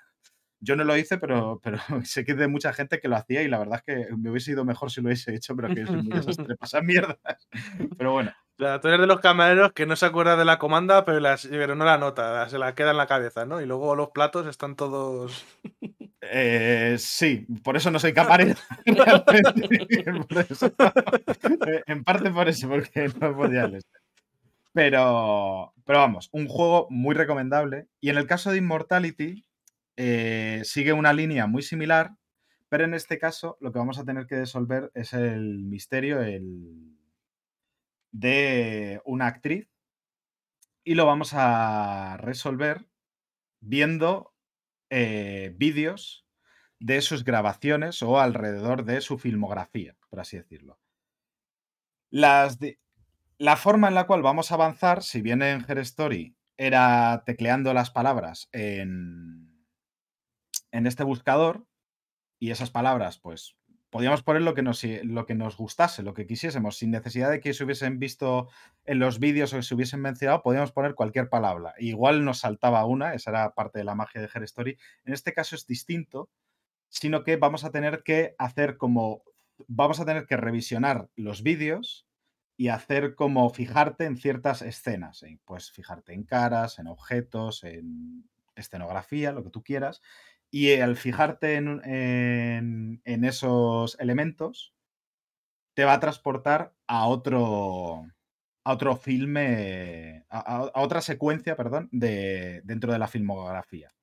Yo 0.59 0.75
no 0.75 0.83
lo 0.83 0.97
hice, 0.97 1.17
pero, 1.17 1.59
pero 1.63 1.77
sé 2.03 2.25
que 2.25 2.33
de 2.33 2.47
mucha 2.47 2.73
gente 2.73 2.99
que 2.99 3.07
lo 3.07 3.15
hacía 3.15 3.43
y 3.43 3.47
la 3.47 3.59
verdad 3.59 3.81
es 3.85 3.95
que 3.95 4.15
me 4.15 4.29
hubiese 4.29 4.51
ido 4.51 4.65
mejor 4.65 4.91
si 4.91 5.01
lo 5.01 5.07
hubiese 5.07 5.33
hecho, 5.33 5.55
pero 5.55 5.73
que 5.73 5.81
es 5.81 5.89
desastre, 6.09 6.55
pasan 6.55 6.85
mierdas. 6.85 7.17
Pero 7.97 8.13
bueno. 8.13 8.33
Sea, 8.57 8.79
tú 8.79 8.87
eres 8.87 9.01
de 9.01 9.07
los 9.07 9.19
camareros 9.19 9.73
que 9.73 9.85
no 9.85 9.97
se 9.97 10.05
acuerda 10.05 10.37
de 10.37 10.45
la 10.45 10.57
comanda, 10.57 11.03
pero, 11.03 11.21
pero 11.49 11.75
no 11.75 11.83
la 11.83 11.97
nota, 11.97 12.47
se 12.47 12.57
la 12.57 12.73
queda 12.73 12.91
en 12.91 12.97
la 12.97 13.05
cabeza, 13.05 13.45
¿no? 13.45 13.59
Y 13.59 13.65
luego 13.65 13.97
los 13.97 14.11
platos 14.11 14.47
están 14.47 14.77
todos. 14.77 15.45
Eh, 16.21 16.95
sí, 16.97 17.45
por 17.65 17.75
eso 17.75 17.91
no 17.91 17.99
soy 17.99 18.13
camarero. 18.13 18.55
en 21.85 22.03
parte 22.05 22.31
por 22.31 22.47
eso, 22.47 22.69
porque 22.69 23.09
no 23.19 23.35
podía 23.35 23.67
leer. 23.67 23.83
Pero, 24.75 25.73
pero 25.85 25.99
vamos, 25.99 26.29
un 26.31 26.47
juego 26.47 26.87
muy 26.89 27.15
recomendable. 27.15 27.87
Y 28.01 28.09
en 28.09 28.17
el 28.17 28.27
caso 28.27 28.51
de 28.51 28.57
Immortality, 28.57 29.45
eh, 29.97 30.61
sigue 30.63 30.93
una 30.93 31.13
línea 31.13 31.47
muy 31.47 31.61
similar, 31.61 32.15
pero 32.69 32.85
en 32.85 32.93
este 32.93 33.17
caso 33.17 33.57
lo 33.61 33.71
que 33.71 33.79
vamos 33.79 33.97
a 33.99 34.05
tener 34.05 34.27
que 34.27 34.37
resolver 34.37 34.91
es 34.93 35.13
el 35.13 35.63
misterio, 35.63 36.21
el 36.21 36.95
de 38.11 39.01
una 39.05 39.27
actriz 39.27 39.69
y 40.83 40.95
lo 40.95 41.05
vamos 41.05 41.33
a 41.33 42.17
resolver 42.17 42.85
viendo 43.59 44.33
eh, 44.89 45.53
vídeos 45.57 46.25
de 46.79 47.01
sus 47.01 47.23
grabaciones 47.23 48.01
o 48.03 48.19
alrededor 48.19 48.85
de 48.85 49.01
su 49.01 49.17
filmografía, 49.17 49.97
por 50.09 50.19
así 50.19 50.37
decirlo. 50.37 50.79
Las 52.09 52.59
la 53.37 53.57
forma 53.57 53.89
en 53.89 53.95
la 53.95 54.07
cual 54.07 54.21
vamos 54.21 54.51
a 54.51 54.55
avanzar, 54.55 55.03
si 55.03 55.21
bien 55.21 55.41
en 55.41 55.65
Her 55.67 55.79
Story 55.79 56.37
era 56.57 57.23
tecleando 57.25 57.73
las 57.73 57.91
palabras 57.91 58.47
en, 58.53 59.44
en 60.75 60.87
este 60.87 61.03
buscador 61.03 61.65
y 62.39 62.51
esas 62.51 62.69
palabras, 62.69 63.17
pues 63.17 63.55
podíamos 63.89 64.23
poner 64.23 64.41
lo 64.41 64.53
que, 64.53 64.61
nos, 64.61 64.83
lo 64.83 65.25
que 65.25 65.35
nos 65.35 65.55
gustase, 65.55 66.03
lo 66.03 66.13
que 66.13 66.27
quisiésemos, 66.27 66.77
sin 66.77 66.91
necesidad 66.91 67.31
de 67.31 67.39
que 67.39 67.53
se 67.53 67.63
hubiesen 67.63 67.97
visto 67.97 68.49
en 68.83 68.99
los 68.99 69.19
vídeos 69.19 69.53
o 69.53 69.55
que 69.55 69.63
se 69.63 69.73
hubiesen 69.73 70.01
mencionado, 70.01 70.41
podíamos 70.41 70.73
poner 70.73 70.95
cualquier 70.95 71.29
palabra. 71.29 71.73
Igual 71.77 72.25
nos 72.25 72.39
saltaba 72.39 72.85
una, 72.85 73.13
esa 73.13 73.29
era 73.29 73.55
parte 73.55 73.79
de 73.79 73.85
la 73.85 73.95
magia 73.95 74.19
de 74.19 74.29
Her 74.33 74.43
Story. 74.43 74.77
En 75.05 75.13
este 75.13 75.33
caso 75.33 75.55
es 75.55 75.65
distinto, 75.65 76.29
sino 76.89 77.23
que 77.23 77.37
vamos 77.37 77.63
a 77.63 77.71
tener 77.71 78.03
que 78.03 78.35
hacer 78.37 78.75
como, 78.75 79.23
vamos 79.67 80.01
a 80.01 80.05
tener 80.05 80.25
que 80.25 80.35
revisionar 80.35 81.09
los 81.15 81.41
vídeos 81.41 82.05
y 82.57 82.67
hacer 82.67 83.15
como 83.15 83.49
fijarte 83.49 84.03
en 84.03 84.17
ciertas 84.17 84.61
escenas. 84.61 85.23
Pues 85.45 85.71
fijarte 85.71 86.13
en 86.13 86.23
caras, 86.23 86.79
en 86.79 86.87
objetos, 86.87 87.63
en 87.63 88.29
escenografía, 88.55 89.31
lo 89.31 89.43
que 89.43 89.49
tú 89.49 89.63
quieras. 89.63 90.01
Y 90.55 90.71
al 90.79 90.95
fijarte 90.95 91.55
en, 91.55 93.01
esos 93.03 93.99
elementos, 93.99 94.73
te 95.75 95.83
va 95.83 95.91
a 95.91 95.99
transportar 95.99 96.73
a 96.87 97.07
otro, 97.07 98.07
a 98.63 98.71
otro 98.71 98.95
filme, 98.95 100.25
a, 100.29 100.71
otra 100.75 101.01
secuencia, 101.01 101.57
perdón, 101.57 101.89
de, 101.91 102.61
dentro 102.63 102.93
de 102.93 102.99
la 102.99 103.09
filmografía. 103.09 103.93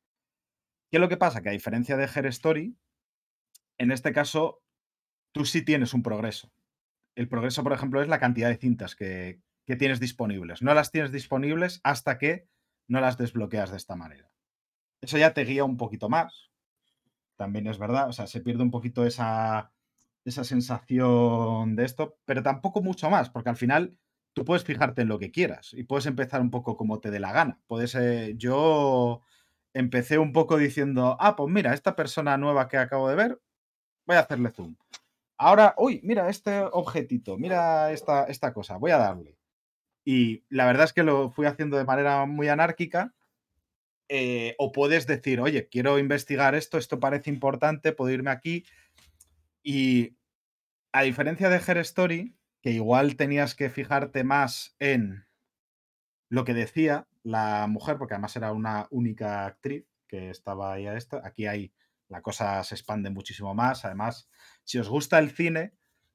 ¿Qué 0.90 0.98
es 0.98 1.00
lo 1.00 1.08
que 1.08 1.16
pasa? 1.16 1.40
Que 1.40 1.48
a 1.48 1.52
diferencia 1.52 1.96
de 1.96 2.04
Her 2.04 2.26
Story, 2.26 2.76
en 3.78 3.90
este 3.90 4.12
caso, 4.12 4.62
tú 5.32 5.46
sí 5.46 5.64
tienes 5.64 5.94
un 5.94 6.02
progreso. 6.02 6.52
El 7.16 7.30
progreso, 7.30 7.62
por 7.62 7.72
ejemplo, 7.72 8.02
es 8.02 8.08
la 8.08 8.20
cantidad 8.20 8.50
de 8.50 8.58
cintas 8.58 8.94
que, 8.94 9.40
que 9.66 9.76
tienes 9.76 10.00
disponibles. 10.00 10.60
No 10.60 10.74
las 10.74 10.90
tienes 10.90 11.12
disponibles 11.12 11.80
hasta 11.82 12.18
que 12.18 12.46
no 12.88 13.00
las 13.00 13.16
desbloqueas 13.16 13.70
de 13.70 13.78
esta 13.78 13.96
manera. 13.96 14.32
Eso 15.02 15.18
ya 15.18 15.34
te 15.34 15.44
guía 15.44 15.64
un 15.64 15.76
poquito 15.76 16.08
más. 16.08 16.50
También 17.36 17.66
es 17.66 17.78
verdad. 17.78 18.08
O 18.08 18.12
sea, 18.12 18.26
se 18.26 18.40
pierde 18.40 18.62
un 18.62 18.70
poquito 18.70 19.04
esa, 19.04 19.72
esa 20.24 20.44
sensación 20.44 21.76
de 21.76 21.84
esto, 21.84 22.16
pero 22.24 22.42
tampoco 22.42 22.80
mucho 22.82 23.10
más, 23.10 23.28
porque 23.30 23.50
al 23.50 23.56
final 23.56 23.98
tú 24.32 24.44
puedes 24.44 24.64
fijarte 24.64 25.02
en 25.02 25.08
lo 25.08 25.18
que 25.18 25.30
quieras 25.30 25.74
y 25.74 25.84
puedes 25.84 26.06
empezar 26.06 26.40
un 26.40 26.50
poco 26.50 26.76
como 26.76 27.00
te 27.00 27.10
dé 27.10 27.20
la 27.20 27.32
gana. 27.32 27.60
Puedes, 27.66 27.94
eh, 27.96 28.34
yo 28.36 29.22
empecé 29.74 30.18
un 30.18 30.32
poco 30.32 30.56
diciendo, 30.56 31.16
ah, 31.20 31.36
pues 31.36 31.52
mira, 31.52 31.74
esta 31.74 31.96
persona 31.96 32.38
nueva 32.38 32.68
que 32.68 32.78
acabo 32.78 33.08
de 33.08 33.16
ver, 33.16 33.40
voy 34.06 34.16
a 34.16 34.20
hacerle 34.20 34.50
zoom. 34.50 34.76
Ahora, 35.38 35.74
uy, 35.78 36.00
mira 36.04 36.28
este 36.28 36.62
objetito, 36.72 37.36
mira 37.36 37.92
esta, 37.92 38.24
esta 38.24 38.52
cosa, 38.52 38.76
voy 38.76 38.92
a 38.92 38.98
darle. 38.98 39.36
Y 40.04 40.44
la 40.48 40.66
verdad 40.66 40.84
es 40.84 40.92
que 40.92 41.02
lo 41.02 41.30
fui 41.30 41.46
haciendo 41.46 41.76
de 41.76 41.84
manera 41.84 42.26
muy 42.26 42.48
anárquica 42.48 43.14
eh, 44.14 44.56
o 44.58 44.72
puedes 44.72 45.06
decir, 45.06 45.40
oye, 45.40 45.70
quiero 45.70 45.98
investigar 45.98 46.54
esto, 46.54 46.76
esto 46.76 47.00
parece 47.00 47.30
importante, 47.30 47.92
puedo 47.92 48.10
irme 48.10 48.30
aquí. 48.30 48.66
Y 49.62 50.18
a 50.92 51.00
diferencia 51.00 51.48
de 51.48 51.62
Her 51.66 51.78
Story, 51.78 52.36
que 52.60 52.72
igual 52.72 53.16
tenías 53.16 53.54
que 53.54 53.70
fijarte 53.70 54.22
más 54.22 54.76
en 54.80 55.24
lo 56.28 56.44
que 56.44 56.52
decía 56.52 57.08
la 57.22 57.66
mujer, 57.68 57.96
porque 57.96 58.12
además 58.12 58.36
era 58.36 58.52
una 58.52 58.86
única 58.90 59.46
actriz 59.46 59.86
que 60.06 60.28
estaba 60.28 60.74
ahí 60.74 60.86
a 60.86 60.98
esto, 60.98 61.18
aquí 61.24 61.46
hay 61.46 61.72
la 62.08 62.20
cosa 62.20 62.62
se 62.64 62.74
expande 62.74 63.08
muchísimo 63.08 63.54
más. 63.54 63.86
Además, 63.86 64.28
si 64.62 64.76
os 64.76 64.90
gusta 64.90 65.18
el 65.20 65.30
cine, 65.30 65.72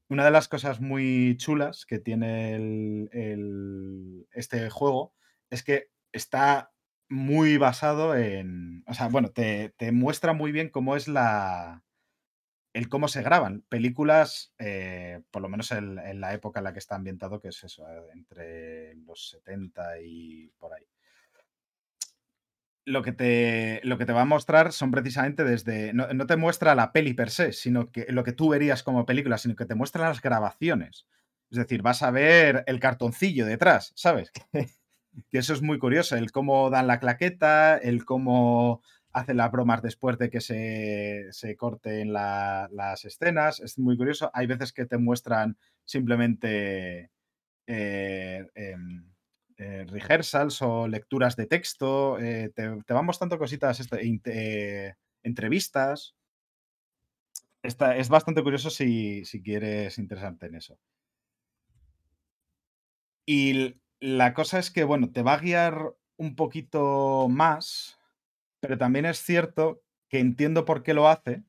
una 0.08 0.24
de 0.24 0.30
las 0.30 0.48
cosas 0.48 0.80
muy 0.80 1.36
chulas 1.38 1.88
que 1.88 1.98
tiene 1.98 3.10
este 4.34 4.70
juego 4.70 5.16
es 5.50 5.64
que 5.64 5.90
está 6.12 6.72
muy 7.10 7.58
basado 7.58 8.16
en. 8.16 8.84
O 8.88 8.94
sea, 8.94 9.08
bueno, 9.08 9.30
te, 9.30 9.74
muestra 9.92 10.34
muy 10.34 10.52
bien 10.52 10.70
cómo 10.70 10.96
es 10.96 11.08
la. 11.08 11.84
el 12.74 12.90
cómo 12.90 13.08
se 13.08 13.22
graban. 13.24 13.64
Películas, 13.70 14.54
eh, 14.60 15.22
por 15.32 15.42
lo 15.42 15.50
menos 15.50 15.72
en, 15.72 15.96
la 16.22 16.34
época 16.34 16.60
en 16.60 16.66
la 16.66 16.74
que 16.74 16.80
está 16.80 16.96
ambientado, 16.96 17.40
que 17.40 17.50
es 17.50 17.64
eso, 17.64 17.88
eh, 17.88 18.02
entre 18.14 18.96
los 18.96 19.30
70 19.30 20.00
y 20.02 20.52
por 20.58 20.74
ahí. 20.74 20.84
Lo 22.86 23.04
que, 23.04 23.12
te, 23.12 23.82
lo 23.84 23.98
que 23.98 24.06
te 24.06 24.14
va 24.14 24.22
a 24.22 24.26
mostrar 24.26 24.72
son 24.72 24.92
precisamente 24.92 25.44
desde. 25.44 25.94
No, 25.94 26.08
no, 26.14 26.26
te 26.26 26.38
muestra 26.38 26.76
la 26.76 26.94
peli 26.94 27.14
per 27.14 27.30
se, 27.30 27.52
sino 27.52 27.92
que 27.92 28.06
lo 28.10 28.24
que 28.24 28.32
tú 28.32 28.50
verías 28.50 28.82
como 28.84 29.06
película, 29.06 29.38
sino 29.38 29.56
que 29.56 29.66
te 29.66 29.76
muestra 29.76 30.08
las 30.08 30.22
grabaciones. 30.22 31.06
Es 31.52 31.58
decir, 31.58 31.82
vas 31.82 32.04
a 32.04 32.12
ver 32.12 32.64
el 32.68 32.80
cartoncillo 32.80 33.46
detrás, 33.46 33.92
¿sabes? 33.96 34.32
que 35.30 35.40
eso 35.40 35.54
es 35.54 35.62
muy 35.62 35.80
curioso, 35.80 36.16
el 36.16 36.32
cómo 36.32 36.70
dan 36.70 36.88
la 36.88 37.00
claqueta, 37.00 37.78
el 37.78 38.06
cómo 38.06 38.82
hacen 39.12 39.38
las 39.38 39.52
bromas 39.52 39.82
después 39.82 40.18
de 40.18 40.30
que 40.30 40.42
se, 40.42 41.28
se 41.32 41.56
corten 41.56 42.14
las 42.14 43.06
escenas, 43.06 43.60
es 43.60 43.80
muy 43.80 43.98
curioso. 43.98 44.30
Hay 44.34 44.48
veces 44.48 44.72
que 44.74 44.86
te 44.86 44.98
muestran 44.98 45.58
simplemente 45.86 47.10
eh, 47.66 48.48
em, 48.54 49.12
eh, 49.58 49.86
rehearsals 49.90 50.62
o 50.62 50.88
lecturas 50.88 51.36
de 51.36 51.48
texto, 51.48 52.20
eh, 52.20 52.52
te, 52.54 52.70
te, 52.86 52.94
van 52.94 53.06
mostrando 53.06 53.40
cositas, 53.40 53.80
este, 53.80 54.96
entrevistas. 55.24 56.16
es 57.64 58.10
bastante 58.10 58.44
curioso 58.44 58.70
si, 58.70 59.26
si 59.26 59.42
quieres 59.42 59.98
interesarte 59.98 60.46
en 60.46 60.56
eso. 60.56 60.78
Y 63.26 63.82
la 64.00 64.34
cosa 64.34 64.60
es 64.60 64.72
que, 64.72 64.84
bueno, 64.84 65.12
te 65.12 65.22
va 65.22 65.34
a 65.34 65.40
guiar 65.40 65.96
un 66.18 66.36
poquito 66.36 67.28
más, 67.30 68.00
pero 68.60 68.78
también 68.78 69.06
es 69.06 69.20
cierto 69.20 69.84
que 70.10 70.20
entiendo 70.20 70.66
por 70.66 70.84
qué 70.84 70.94
lo 70.94 71.08
hace, 71.08 71.44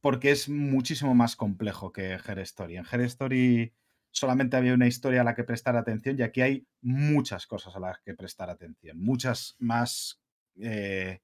porque 0.00 0.30
es 0.30 0.48
muchísimo 0.48 1.14
más 1.14 1.36
complejo 1.36 1.92
que 1.92 2.12
Her 2.12 2.38
Story. 2.40 2.76
En 2.76 2.84
Her 2.90 3.00
Story 3.02 3.72
solamente 4.10 4.56
había 4.56 4.74
una 4.74 4.86
historia 4.86 5.22
a 5.22 5.24
la 5.24 5.34
que 5.34 5.44
prestar 5.44 5.76
atención 5.76 6.18
y 6.18 6.22
aquí 6.22 6.42
hay 6.42 6.66
muchas 6.80 7.46
cosas 7.46 7.74
a 7.76 7.80
las 7.80 7.98
que 8.00 8.14
prestar 8.14 8.50
atención, 8.50 8.98
muchas 9.00 9.56
más 9.58 10.20
eh, 10.60 11.20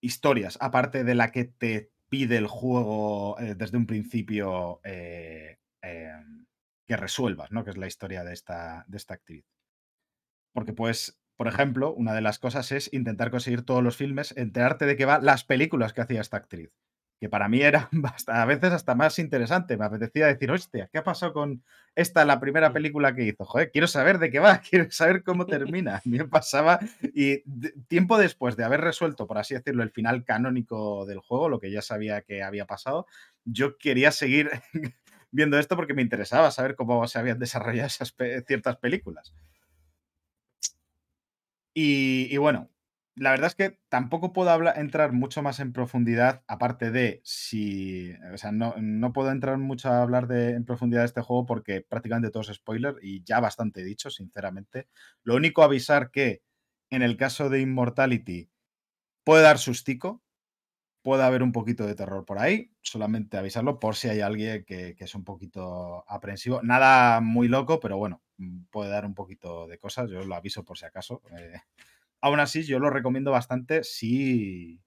historias, 0.00 0.56
aparte 0.60 1.04
de 1.04 1.14
la 1.14 1.32
que 1.32 1.44
te 1.44 1.90
pide 2.08 2.36
el 2.36 2.46
juego 2.46 3.38
eh, 3.40 3.54
desde 3.54 3.76
un 3.76 3.86
principio. 3.86 4.80
Eh, 4.84 5.58
em, 5.82 6.46
que 6.86 6.96
resuelvas, 6.96 7.50
¿no? 7.52 7.64
Que 7.64 7.70
es 7.70 7.76
la 7.76 7.86
historia 7.86 8.24
de 8.24 8.32
esta, 8.32 8.84
de 8.88 8.96
esta 8.96 9.14
actriz. 9.14 9.44
Porque, 10.52 10.72
pues, 10.72 11.20
por 11.36 11.48
ejemplo, 11.48 11.92
una 11.92 12.14
de 12.14 12.22
las 12.22 12.38
cosas 12.38 12.72
es 12.72 12.92
intentar 12.92 13.30
conseguir 13.30 13.62
todos 13.62 13.82
los 13.82 13.96
filmes, 13.96 14.32
enterarte 14.36 14.86
de 14.86 14.96
qué 14.96 15.04
va 15.04 15.18
las 15.18 15.44
películas 15.44 15.92
que 15.92 16.00
hacía 16.00 16.20
esta 16.20 16.38
actriz. 16.38 16.70
Que 17.20 17.28
para 17.30 17.48
mí 17.48 17.62
era 17.62 17.88
a 18.26 18.44
veces 18.46 18.72
hasta 18.72 18.94
más 18.94 19.18
interesante. 19.18 19.76
Me 19.76 19.84
apetecía 19.84 20.26
decir, 20.26 20.50
hostia, 20.50 20.88
¿qué 20.92 20.98
ha 20.98 21.04
pasado 21.04 21.32
con 21.32 21.62
esta, 21.94 22.24
la 22.24 22.40
primera 22.40 22.72
película 22.72 23.14
que 23.14 23.24
hizo? 23.24 23.44
Joder, 23.44 23.70
quiero 23.70 23.86
saber 23.86 24.18
de 24.18 24.30
qué 24.30 24.38
va, 24.38 24.58
quiero 24.70 24.90
saber 24.90 25.22
cómo 25.24 25.44
termina. 25.46 25.96
A 25.96 26.02
mí 26.04 26.18
me 26.18 26.28
pasaba. 26.28 26.78
Y 27.02 27.42
tiempo 27.88 28.16
después 28.16 28.56
de 28.56 28.64
haber 28.64 28.80
resuelto, 28.80 29.26
por 29.26 29.38
así 29.38 29.54
decirlo, 29.54 29.82
el 29.82 29.90
final 29.90 30.24
canónico 30.24 31.04
del 31.06 31.20
juego, 31.20 31.48
lo 31.48 31.60
que 31.60 31.70
ya 31.70 31.82
sabía 31.82 32.22
que 32.22 32.42
había 32.42 32.66
pasado, 32.66 33.06
yo 33.44 33.76
quería 33.76 34.10
seguir 34.10 34.50
viendo 35.36 35.58
esto 35.58 35.76
porque 35.76 35.94
me 35.94 36.02
interesaba 36.02 36.50
saber 36.50 36.74
cómo 36.74 37.06
se 37.06 37.18
habían 37.18 37.38
desarrollado 37.38 37.86
esas 37.86 38.14
ciertas 38.46 38.76
películas. 38.78 39.34
Y, 41.78 42.34
bueno, 42.38 42.70
la 43.16 43.32
verdad 43.32 43.48
es 43.48 43.54
que 43.54 43.78
tampoco 43.90 44.32
puedo 44.32 44.48
hablar, 44.48 44.78
entrar 44.78 45.12
mucho 45.12 45.42
más 45.42 45.60
en 45.60 45.74
profundidad, 45.74 46.42
aparte 46.46 46.90
de 46.90 47.20
si. 47.22 48.14
O 48.32 48.38
sea, 48.38 48.50
no, 48.50 49.12
puedo 49.12 49.30
entrar 49.30 49.58
mucho 49.58 49.90
a 49.90 50.00
hablar 50.02 50.26
de, 50.26 50.52
en 50.52 50.64
profundidad 50.64 51.02
de 51.02 51.06
este 51.06 51.20
juego 51.20 51.44
porque 51.44 51.82
prácticamente 51.82 52.30
todo 52.30 52.42
es 52.42 52.56
spoiler 52.56 52.96
y 53.02 53.22
ya 53.24 53.40
bastante 53.40 53.84
dicho, 53.84 54.08
sinceramente. 54.08 54.88
Lo 55.22 55.36
único 55.36 55.62
avisar 55.62 56.10
que 56.10 56.42
en 56.88 57.02
el 57.02 57.18
caso 57.18 57.50
de 57.50 57.60
Immortality 57.60 58.48
puede 59.22 59.42
dar 59.42 59.58
sustico, 59.58 60.22
puede 61.06 61.22
haber 61.22 61.44
un 61.44 61.52
poquito 61.52 61.86
de 61.86 61.94
terror 61.94 62.24
por 62.24 62.40
ahí, 62.40 62.72
solamente 62.82 63.36
avisarlo 63.36 63.78
por 63.78 63.94
si 63.94 64.08
hay 64.08 64.22
alguien 64.22 64.64
que, 64.64 64.96
es 64.98 65.14
un 65.14 65.22
poquito 65.22 66.04
aprensivo. 66.08 66.62
Nada 66.64 67.20
muy 67.20 67.46
loco, 67.46 67.78
pero 67.78 67.96
bueno, 67.96 68.24
mm, 68.38 68.64
puede 68.72 68.90
dar 68.90 69.06
un 69.06 69.14
poquito 69.14 69.68
de 69.68 69.78
cosas, 69.78 70.10
yo 70.10 70.24
lo 70.24 70.34
aviso 70.34 70.64
por 70.64 70.78
si 70.78 70.84
acaso. 70.84 71.22
Eh, 71.38 71.60
aún 72.20 72.40
así, 72.40 72.64
yo 72.64 72.80
lo 72.80 72.90
recomiendo 72.90 73.30
bastante 73.30 73.84
si 73.84 74.82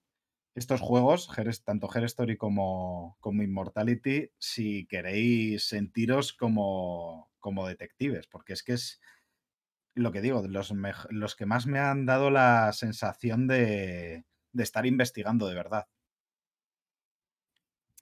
estos 0.55 0.81
juegos, 0.81 1.29
tanto 1.63 1.87
Her 1.95 2.03
Story 2.03 2.35
como, 2.35 3.15
como 3.21 3.41
Immortality, 3.41 4.29
si 4.37 4.87
queréis 4.87 5.69
sentiros 5.69 6.33
como, 6.33 7.31
como 7.39 7.65
detectives, 7.65 8.27
porque 8.27 8.51
es 8.51 8.63
que 8.63 8.73
es 8.73 8.99
lo 9.95 10.11
que 10.11 10.19
digo, 10.19 10.45
los, 10.45 10.73
los 11.11 11.35
que 11.37 11.45
más 11.45 11.65
me 11.65 11.79
han 11.79 12.05
dado 12.05 12.29
la 12.29 12.73
sensación 12.73 13.47
de, 13.47 14.25
de 14.51 14.63
estar 14.63 14.85
investigando 14.85 15.47
de 15.47 15.55
verdad. 15.55 15.87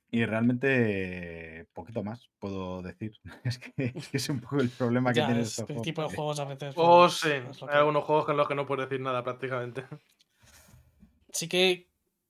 Y 0.10 0.26
realmente 0.26 1.68
poquito 1.74 2.04
más 2.04 2.30
puedo 2.40 2.82
decir. 2.82 3.14
Es 3.44 3.60
que 3.60 3.94
es, 4.12 4.30
un 4.30 4.40
poco 4.40 4.58
el 4.58 4.70
problema 4.70 5.14
que 5.14 5.22
tiene 5.22 5.42
este 5.42 5.66
tipo 5.82 6.02
de 6.02 6.16
juegos 6.16 6.40
a 6.40 6.46
veces. 6.46 6.74
Oh, 6.78 7.02
pues, 7.04 7.14
sí. 7.14 7.30
Hay 7.30 7.78
algunos 7.78 8.04
juegos 8.04 8.26
con 8.26 8.38
los 8.38 8.48
que 8.48 8.56
no 8.56 8.66
puedes 8.66 8.90
decir 8.90 9.02
nada 9.02 9.24
prácticamente. 9.24 9.84
Sí 11.30 11.48
que 11.50 11.88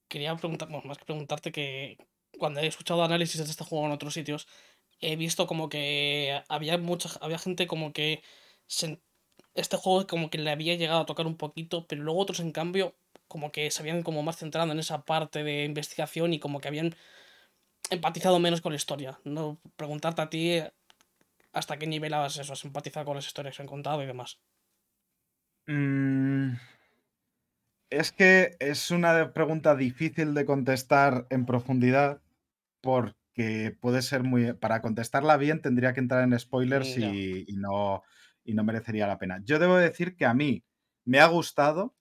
quería 0.08 0.36
preguntar, 0.36 0.68
más 0.68 0.98
que 0.98 1.04
preguntarte 1.04 1.50
que 1.50 1.96
cuando 2.36 2.60
he 2.60 2.66
escuchado 2.66 3.02
análisis 3.02 3.42
de 3.42 3.50
este 3.50 3.64
juego 3.64 3.86
en 3.86 3.92
otros 3.92 4.12
sitios, 4.12 4.46
he 5.00 5.16
visto 5.16 5.46
como 5.46 5.68
que 5.68 6.42
había 6.48 6.76
mucha, 6.76 7.08
había 7.22 7.38
gente 7.38 7.66
como 7.66 7.92
que 7.92 8.22
este 9.54 9.76
juego 9.76 10.06
como 10.06 10.28
que 10.28 10.38
le 10.38 10.50
había 10.50 10.74
llegado 10.74 11.00
a 11.00 11.06
tocar 11.06 11.26
un 11.26 11.36
poquito, 11.36 11.86
pero 11.86 12.02
luego 12.02 12.20
otros 12.20 12.40
en 12.40 12.52
cambio 12.52 12.96
como 13.28 13.52
que 13.52 13.70
se 13.70 13.82
habían 13.82 14.02
como 14.02 14.22
más 14.22 14.36
centrado 14.36 14.72
en 14.72 14.78
esa 14.78 15.04
parte 15.04 15.44
de 15.44 15.64
investigación 15.64 16.34
y 16.34 16.40
como 16.40 16.60
que 16.60 16.68
habían 16.68 16.94
empatizado 17.90 18.38
menos 18.38 18.60
con 18.60 18.72
la 18.72 18.76
historia. 18.76 19.18
No 19.24 19.60
preguntarte 19.76 20.22
a 20.22 20.30
ti 20.30 20.60
hasta 21.52 21.78
qué 21.78 21.86
nivel 21.86 22.14
has, 22.14 22.36
eso, 22.38 22.52
has 22.52 22.64
empatizado 22.64 23.06
con 23.06 23.16
las 23.16 23.26
historias 23.26 23.56
que 23.56 23.62
han 23.62 23.68
contado 23.68 24.02
y 24.02 24.06
demás. 24.06 24.40
Mm, 25.66 26.54
es 27.90 28.12
que 28.12 28.56
es 28.60 28.90
una 28.90 29.32
pregunta 29.32 29.74
difícil 29.74 30.34
de 30.34 30.44
contestar 30.44 31.26
en 31.30 31.46
profundidad 31.46 32.22
porque 32.80 33.76
puede 33.80 34.02
ser 34.02 34.22
muy... 34.22 34.52
Para 34.54 34.82
contestarla 34.82 35.36
bien 35.36 35.62
tendría 35.62 35.94
que 35.94 36.00
entrar 36.00 36.22
en 36.22 36.38
spoilers 36.38 36.96
mm, 36.96 37.02
y, 37.02 37.56
no, 37.56 38.02
y 38.44 38.54
no 38.54 38.64
merecería 38.64 39.06
la 39.06 39.18
pena. 39.18 39.40
Yo 39.44 39.58
debo 39.58 39.76
decir 39.76 40.16
que 40.16 40.26
a 40.26 40.34
mí 40.34 40.64
me 41.04 41.20
ha 41.20 41.26
gustado, 41.26 41.96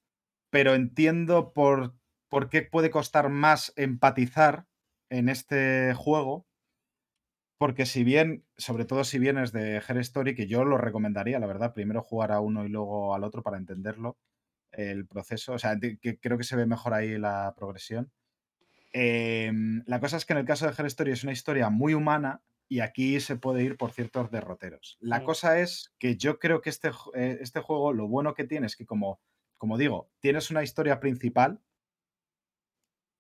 pero 0.50 0.76
entiendo 0.76 1.54
por, 1.54 1.96
por 2.30 2.50
qué 2.50 2.62
puede 2.62 2.90
costar 2.90 3.30
más 3.30 3.74
empatizar 3.76 4.66
en 5.10 5.30
este 5.30 5.94
juego, 5.94 6.48
porque 7.58 7.86
si 7.86 8.04
bien, 8.04 8.46
sobre 8.58 8.86
todo 8.86 9.04
si 9.04 9.20
vienes 9.20 9.52
de 9.52 9.78
Her 9.78 9.98
Story, 9.98 10.36
que 10.36 10.48
yo 10.48 10.64
lo 10.64 10.78
recomendaría, 10.78 11.40
la 11.40 11.48
verdad, 11.48 11.74
primero 11.74 12.04
jugar 12.04 12.32
a 12.32 12.40
uno 12.40 12.66
y 12.66 12.70
luego 12.70 13.16
al 13.16 13.24
otro 13.24 13.42
para 13.42 13.58
entenderlo, 13.58 14.18
el 14.72 15.08
proceso, 15.08 15.54
o 15.54 15.60
sea, 15.60 15.78
que 15.80 16.20
creo 16.20 16.38
que 16.38 16.44
se 16.44 16.56
ve 16.56 16.66
mejor 16.66 16.94
ahí 16.94 17.18
la 17.18 17.54
progresión. 17.58 18.12
Em, 18.94 19.84
la 19.86 20.00
cosa 20.00 20.18
es 20.18 20.26
que 20.26 20.34
en 20.34 20.40
el 20.40 20.46
caso 20.46 20.66
de 20.66 20.74
Her 20.78 20.86
Story 20.88 21.12
es 21.12 21.24
una 21.24 21.34
historia 21.34 21.70
muy 21.70 21.94
humana 21.94 22.42
y 22.70 22.80
aquí 22.80 23.20
se 23.20 23.36
puede 23.36 23.64
ir 23.64 23.78
por 23.78 23.92
ciertos 23.92 24.32
derroteros. 24.32 24.98
La 25.00 25.24
cosa 25.24 25.60
es 25.60 25.94
que 26.00 26.18
yo 26.18 26.40
creo 26.40 26.62
que 26.62 26.70
este, 26.70 26.90
eh, 27.16 27.38
este 27.42 27.60
juego, 27.60 27.94
lo 27.94 28.08
bueno 28.08 28.34
que 28.34 28.44
tiene 28.44 28.68
es 28.68 28.76
que 28.76 28.86
como, 28.86 29.22
como 29.58 29.78
digo, 29.78 30.10
tienes 30.20 30.52
una 30.52 30.64
historia 30.64 31.00
principal, 31.00 31.62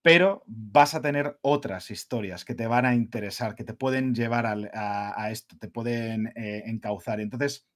pero 0.01 0.43
vas 0.45 0.95
a 0.95 1.01
tener 1.01 1.37
otras 1.41 1.91
historias 1.91 2.45
que 2.45 2.55
te 2.55 2.67
van 2.67 2.85
a 2.85 2.95
interesar, 2.95 3.55
que 3.55 3.63
te 3.63 3.73
pueden 3.73 4.15
llevar 4.15 4.45
a, 4.45 5.31
esto, 5.31 5.55
te 5.59 5.67
pueden 5.67 6.27
eh, 6.35 6.63
encauzar. 6.65 7.19
Entonces, 7.19 7.67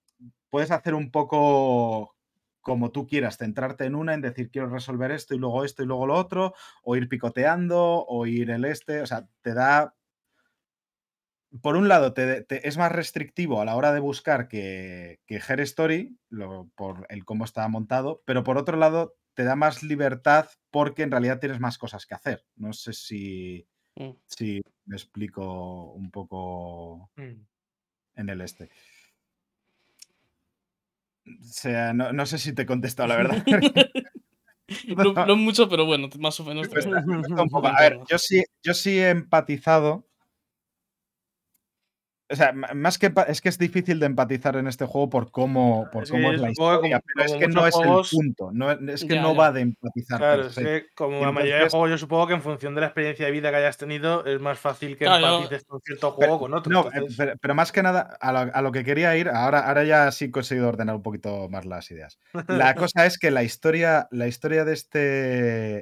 puedes 0.50 0.72
hacer 0.72 0.94
un 0.94 1.12
poco 1.12 2.16
como 2.62 2.92
tú 2.92 3.08
quieras, 3.08 3.38
centrarte 3.38 3.86
en 3.86 3.96
una, 3.96 4.14
en 4.14 4.22
decir 4.22 4.52
quiero 4.52 4.70
resolver 4.70 5.12
esto 5.12 5.36
y 5.36 5.40
luego 5.40 5.66
esto 5.66 5.84
y 5.84 5.88
luego 5.88 6.06
lo 6.06 6.16
otro, 6.16 6.54
o 6.84 6.96
ir 6.96 7.10
picoteando, 7.10 8.06
o 8.06 8.26
ir 8.28 8.52
el 8.52 8.66
este, 8.66 9.02
o 9.02 9.06
sea, 9.06 9.28
te 9.42 9.54
da... 9.54 9.96
Por 11.62 11.76
un 11.76 11.90
lado, 11.90 12.14
te, 12.14 12.46
es 12.50 12.78
más 12.78 12.94
restrictivo 12.94 13.60
a 13.60 13.66
la 13.66 13.76
hora 13.76 13.92
de 13.92 14.00
buscar 14.00 14.48
que, 14.48 15.20
que 15.26 15.36
Her 15.36 15.60
Story, 15.62 16.18
por 16.76 17.06
el 17.10 17.26
cómo 17.26 17.44
está 17.44 17.68
montado, 17.68 18.22
pero 18.26 18.46
por 18.46 18.58
otro 18.58 18.78
lado, 18.78 19.16
te 19.42 19.46
da 19.46 19.56
más 19.56 19.82
libertad 19.82 20.50
porque 20.70 21.02
en 21.02 21.10
realidad 21.10 21.40
tienes 21.40 21.60
más 21.60 21.80
cosas 21.80 22.06
que 22.06 22.14
hacer. 22.14 22.46
No 22.58 22.74
sé 22.74 22.94
si, 22.94 23.68
mm. 23.96 24.12
si 24.28 24.62
me 24.86 24.96
explico 24.96 25.94
un 25.94 26.12
poco 26.12 27.10
mm. 27.16 27.42
en 28.18 28.30
el 28.30 28.42
este. 28.42 28.70
O 31.26 31.44
sea, 31.44 31.92
no, 31.92 32.26
sé 32.28 32.38
si 32.38 32.54
te 32.54 32.62
he 32.62 32.66
contestado 32.68 33.10
la 33.10 33.16
verdad. 33.16 33.44
no, 35.26 35.36
mucho, 35.38 35.68
pero 35.68 35.88
bueno, 35.88 36.08
más 36.20 36.40
o 36.40 36.46
menos. 36.46 36.68
A 37.64 37.82
ver, 37.82 37.98
yo 38.08 38.20
sí, 38.20 38.44
yo 38.62 38.76
sí 38.76 39.00
he 39.00 39.10
empatizado 39.10 40.08
o 42.32 42.36
sea, 42.36 42.54
más 42.54 42.98
que 42.98 43.12
es 43.28 43.42
que 43.42 43.50
es 43.50 43.58
difícil 43.58 44.00
de 44.00 44.06
empatizar 44.06 44.56
en 44.56 44.68
este 44.68 44.86
juego 44.86 45.10
por 45.10 45.32
cómo, 45.32 45.88
por 45.92 46.08
cómo 46.08 46.32
es 46.32 46.40
la 46.40 46.52
historia, 46.52 47.02
pero 47.06 47.26
es 47.26 47.34
que 47.34 47.48
no 47.48 47.68
es 47.68 47.76
el 47.76 48.18
punto, 48.18 48.52
no, 48.54 48.72
es 48.72 49.04
que 49.04 49.20
no 49.20 49.36
va 49.36 49.52
de 49.52 49.62
empatizar. 49.62 50.18
Claro, 50.18 50.48
es 50.48 50.56
que 50.56 50.86
como 50.96 51.20
la 51.22 51.32
mayoría 51.32 51.64
de 51.64 51.70
juegos, 51.70 51.90
yo 51.90 51.98
supongo 51.98 52.28
que 52.28 52.34
en 52.34 52.42
función 52.42 52.74
de 52.74 52.82
la 52.82 52.88
experiencia 52.88 53.26
de 53.26 53.32
vida 53.32 53.50
que 53.50 53.58
hayas 53.58 53.78
tenido, 53.78 54.26
es 54.26 54.40
más 54.40 54.60
fácil 54.60 54.98
que 54.98 55.06
empatices 55.06 55.66
con 55.66 55.82
cierto 55.82 56.12
juego 56.12 56.40
con 56.40 56.54
otro. 56.54 56.72
No, 56.72 56.90
eh, 56.92 57.36
pero, 57.42 57.56
más 57.56 57.72
que 57.72 57.84
nada, 57.84 58.18
a 58.22 58.62
lo, 58.62 58.72
que 58.72 58.84
quería 58.84 59.16
ir, 59.18 59.28
ahora, 59.30 59.68
ahora 59.68 59.84
ya 59.84 60.12
sí 60.12 60.26
he 60.26 60.32
conseguido 60.32 60.70
ordenar 60.70 60.96
un 60.96 61.04
poquito 61.04 61.50
más 61.50 61.66
las 61.66 61.92
ideas. 61.92 62.18
La 62.48 62.76
cosa 62.76 63.06
es 63.06 63.18
que 63.18 63.32
la 63.32 63.44
historia, 63.44 64.08
la 64.12 64.28
historia 64.28 64.64
de, 64.64 64.74
este, 64.74 65.00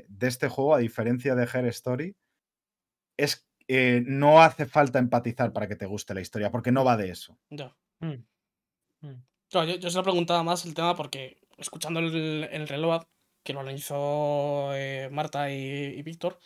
de 0.07 0.27
este 0.27 0.49
juego, 0.49 0.73
a 0.73 0.79
diferencia 0.79 1.35
de 1.35 1.43
Her 1.43 1.65
Story, 1.67 2.15
es 3.17 3.48
eh, 3.71 4.01
no 4.07 4.41
hace 4.41 4.65
falta 4.65 4.97
empatizar 4.97 5.53
para 5.53 5.67
que 5.67 5.75
te 5.75 5.85
guste 5.85 6.15
la 6.15 6.21
historia, 6.21 6.49
porque 6.49 6.71
no 6.71 6.83
va 6.83 6.97
de 6.97 7.11
eso. 7.11 7.37
Ya. 7.51 7.75
Mm. 7.99 8.25
Mm. 9.01 9.23
yo, 9.51 9.63
yo, 9.63 9.89
se 9.91 9.97
lo 9.97 10.03
preguntaba 10.03 10.41
más 10.41 10.65
el 10.65 10.73
tema 10.73 10.95
porque 10.95 11.37
escuchando 11.57 11.99
el, 11.99 12.67
reloj 12.67 13.03
que 13.43 13.53
lo 13.53 13.59
analizó 13.59 14.71
eh, 14.73 15.09
Marta 15.11 15.51
y, 15.51 16.01
Víctor, 16.01 16.39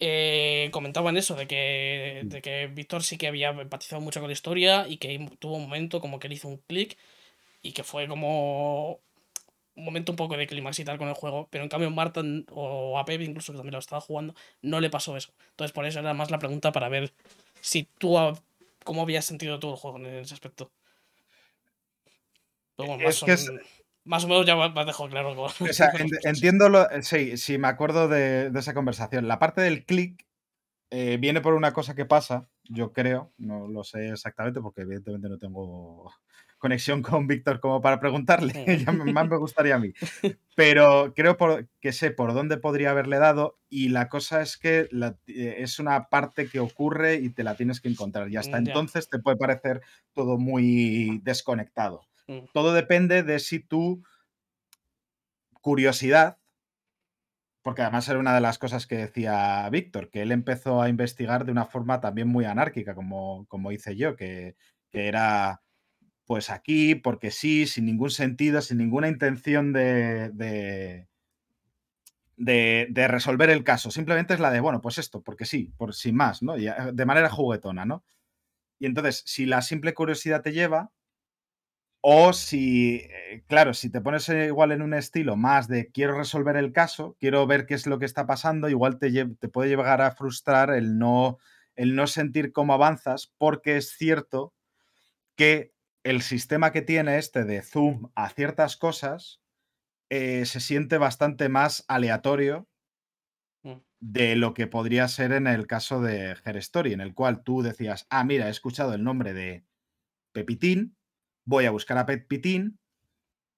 eh, 0.00 0.68
comentaban 0.72 1.16
eso, 1.16 1.36
de 1.36 1.46
que, 1.46 2.22
mm. 2.24 2.28
de 2.28 2.42
que 2.42 2.66
Víctor 2.66 3.04
sí 3.04 3.18
que 3.18 3.28
había 3.28 3.50
empatizado 3.50 4.02
mucho 4.02 4.18
con 4.18 4.28
la 4.28 4.32
historia 4.32 4.88
y 4.88 4.96
que 4.96 5.28
tuvo 5.38 5.54
un 5.54 5.62
momento 5.62 6.00
como 6.00 6.18
que 6.18 6.28
le 6.28 6.34
hizo 6.34 6.48
un 6.48 6.58
clic 6.58 6.98
y 7.62 7.70
que 7.70 7.84
fue 7.84 8.08
como 8.08 9.00
momento 9.76 10.12
un 10.12 10.16
poco 10.16 10.36
de 10.36 10.46
clímax 10.46 10.78
y 10.78 10.84
tal 10.84 10.98
con 10.98 11.08
el 11.08 11.14
juego, 11.14 11.48
pero 11.50 11.64
en 11.64 11.70
cambio 11.70 11.90
Marta 11.90 12.22
o 12.52 12.98
a 12.98 13.04
Pepe 13.04 13.24
incluso 13.24 13.52
que 13.52 13.58
también 13.58 13.72
lo 13.72 13.78
estaba 13.78 14.00
jugando, 14.00 14.34
no 14.62 14.80
le 14.80 14.90
pasó 14.90 15.16
eso. 15.16 15.32
Entonces 15.50 15.72
por 15.72 15.86
eso 15.86 16.00
era 16.00 16.14
más 16.14 16.30
la 16.30 16.38
pregunta 16.38 16.72
para 16.72 16.88
ver 16.88 17.12
si 17.60 17.84
tú, 17.98 18.16
cómo 18.84 19.02
habías 19.02 19.24
sentido 19.24 19.58
todo 19.58 19.72
el 19.72 19.78
juego 19.78 19.98
en 19.98 20.06
ese 20.06 20.34
aspecto. 20.34 20.70
más, 22.76 23.22
o, 23.22 23.26
más, 24.04 24.24
o, 24.24 24.28
menos 24.28 24.46
ya 24.46 24.54
me 24.54 24.64
has 24.64 24.86
dejado 24.86 25.08
claro. 25.08 25.42
O 25.42 25.48
sea, 25.48 25.90
entiendo, 26.24 26.68
lo, 26.68 26.86
sí, 27.02 27.36
sí, 27.36 27.58
me 27.58 27.68
acuerdo 27.68 28.08
de, 28.08 28.52
esa 28.54 28.74
conversación. 28.74 29.28
La 29.28 29.38
parte 29.38 29.60
del 29.60 29.84
click 29.84 30.26
eh, 30.90 31.16
viene 31.18 31.40
por 31.40 31.54
una 31.54 31.72
cosa 31.72 31.94
que 31.94 32.04
pasa, 32.04 32.48
yo 32.64 32.92
creo, 32.92 33.32
no 33.38 33.66
lo 33.66 33.82
sé 33.82 34.10
exactamente 34.10 34.60
porque 34.60 34.82
evidentemente 34.82 35.28
no 35.28 35.38
tengo 35.38 36.12
conexión 36.64 37.02
con 37.02 37.26
Víctor 37.26 37.60
como 37.60 37.82
para 37.82 38.00
preguntarle, 38.00 38.54
ya 38.86 38.90
más 38.90 39.28
me 39.28 39.36
gustaría 39.36 39.74
a 39.74 39.78
mí. 39.78 39.92
Pero 40.56 41.12
creo 41.14 41.36
que 41.78 41.92
sé 41.92 42.10
por 42.10 42.32
dónde 42.32 42.56
podría 42.56 42.90
haberle 42.90 43.18
dado 43.18 43.58
y 43.68 43.90
la 43.90 44.08
cosa 44.08 44.40
es 44.40 44.56
que 44.56 44.88
eh, 45.26 45.56
es 45.58 45.78
una 45.78 46.08
parte 46.08 46.48
que 46.48 46.60
ocurre 46.60 47.16
y 47.16 47.28
te 47.28 47.44
la 47.44 47.54
tienes 47.54 47.82
que 47.82 47.90
encontrar 47.90 48.30
y 48.30 48.38
hasta 48.38 48.56
entonces 48.56 49.10
te 49.10 49.18
puede 49.18 49.36
parecer 49.36 49.82
todo 50.14 50.38
muy 50.38 51.20
desconectado. 51.22 52.06
Mm. 52.28 52.46
Todo 52.54 52.72
depende 52.72 53.22
de 53.22 53.40
si 53.40 53.60
tu 53.60 54.02
curiosidad, 55.60 56.38
porque 57.60 57.82
además 57.82 58.08
era 58.08 58.18
una 58.18 58.34
de 58.34 58.40
las 58.40 58.56
cosas 58.56 58.86
que 58.86 58.96
decía 58.96 59.68
Víctor, 59.68 60.08
que 60.08 60.22
él 60.22 60.32
empezó 60.32 60.80
a 60.80 60.88
investigar 60.88 61.44
de 61.44 61.52
una 61.52 61.66
forma 61.66 62.00
también 62.00 62.28
muy 62.28 62.46
anárquica, 62.46 62.94
como, 62.94 63.44
como 63.48 63.70
hice 63.70 63.96
yo, 63.96 64.16
que, 64.16 64.56
que 64.88 65.08
era 65.08 65.60
pues 66.26 66.50
aquí, 66.50 66.94
porque 66.94 67.30
sí, 67.30 67.66
sin 67.66 67.86
ningún 67.86 68.10
sentido, 68.10 68.62
sin 68.62 68.78
ninguna 68.78 69.08
intención 69.08 69.72
de, 69.72 70.30
de, 72.36 73.08
resolver 73.08 73.50
el 73.50 73.64
caso. 73.64 73.90
Simplemente 73.90 74.34
es 74.34 74.40
la 74.40 74.50
de, 74.50 74.60
bueno, 74.60 74.80
pues 74.80 74.98
esto, 74.98 75.22
porque 75.22 75.44
sí, 75.44 75.72
por 75.76 75.94
sin 75.94 76.16
más, 76.16 76.42
¿no? 76.42 76.56
Eh, 76.56 76.72
de 76.92 77.06
manera 77.06 77.30
juguetona, 77.30 77.84
¿no? 77.84 78.04
Y 78.78 78.86
entonces, 78.86 79.22
si 79.26 79.46
la 79.46 79.62
simple 79.62 79.94
curiosidad 79.94 80.42
te 80.42 80.52
lleva, 80.52 80.90
o 82.06 82.34
si, 82.34 82.96
eh, 82.96 83.44
claro, 83.46 83.72
si 83.72 83.90
te 83.90 84.02
pones 84.02 84.28
igual 84.28 84.72
en 84.72 84.82
un 84.82 84.92
estilo 84.92 85.36
más 85.36 85.68
de 85.68 85.90
quiero 85.90 86.18
resolver 86.18 86.56
el 86.56 86.72
caso, 86.72 87.16
quiero 87.18 87.46
ver 87.46 87.64
qué 87.64 87.74
es 87.74 87.86
lo 87.86 87.98
que 87.98 88.04
está 88.04 88.26
pasando, 88.26 88.68
igual 88.68 88.98
te, 88.98 89.10
te 89.10 89.48
puede 89.48 89.70
llegar 89.70 90.02
a 90.02 90.10
frustrar 90.10 90.70
el 90.70 90.98
no, 90.98 91.38
el 91.76 91.96
no 91.96 92.06
sentir 92.06 92.52
cómo 92.52 92.74
avanzas, 92.74 93.32
porque 93.38 93.78
es 93.78 93.90
cierto 93.96 94.52
que 95.36 95.73
el 96.04 96.22
sistema 96.22 96.70
que 96.70 96.82
tiene 96.82 97.18
este 97.18 97.44
de 97.44 97.62
zoom 97.62 98.10
a 98.14 98.28
ciertas 98.28 98.76
cosas 98.76 99.40
eh, 100.10 100.44
se 100.44 100.60
siente 100.60 100.98
bastante 100.98 101.48
más 101.48 101.84
aleatorio 101.88 102.68
mm. 103.62 103.78
de 104.00 104.36
lo 104.36 104.54
que 104.54 104.66
podría 104.66 105.08
ser 105.08 105.32
en 105.32 105.46
el 105.46 105.66
caso 105.66 106.00
de 106.00 106.36
Her 106.44 106.56
Story, 106.58 106.92
en 106.92 107.00
el 107.00 107.14
cual 107.14 107.42
tú 107.42 107.62
decías, 107.62 108.06
ah, 108.10 108.24
mira, 108.24 108.48
he 108.48 108.50
escuchado 108.50 108.94
el 108.94 109.02
nombre 109.02 109.32
de 109.32 109.64
Pepitín, 110.32 110.96
voy 111.46 111.66
a 111.66 111.70
buscar 111.70 111.98
a 111.98 112.06
Pepitín 112.06 112.78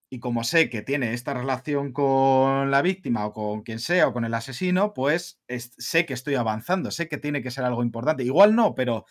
Y 0.09 0.21
como 0.21 0.45
sé 0.45 0.71
que 0.71 0.83
tiene 0.83 1.15
esta 1.15 1.35
relación 1.35 1.93
con 1.93 2.71
la 2.71 2.81
víctima 2.81 3.27
o 3.27 3.33
con 3.33 3.63
quien 3.63 3.81
sea 3.81 4.09
o 4.09 4.13
con 4.13 4.25
el 4.25 4.35
asesino, 4.35 4.95
pues 4.95 5.41
sé 5.49 6.07
que 6.07 6.15
estoy 6.15 6.37
avanzando, 6.37 6.93
sé 6.93 7.09
que 7.09 7.19
tiene 7.19 7.43
que 7.43 7.51
ser 7.51 7.65
algo 7.65 7.83
importante. 7.83 8.23
Igual 8.23 8.55
no, 8.55 8.75
pero 8.77 9.05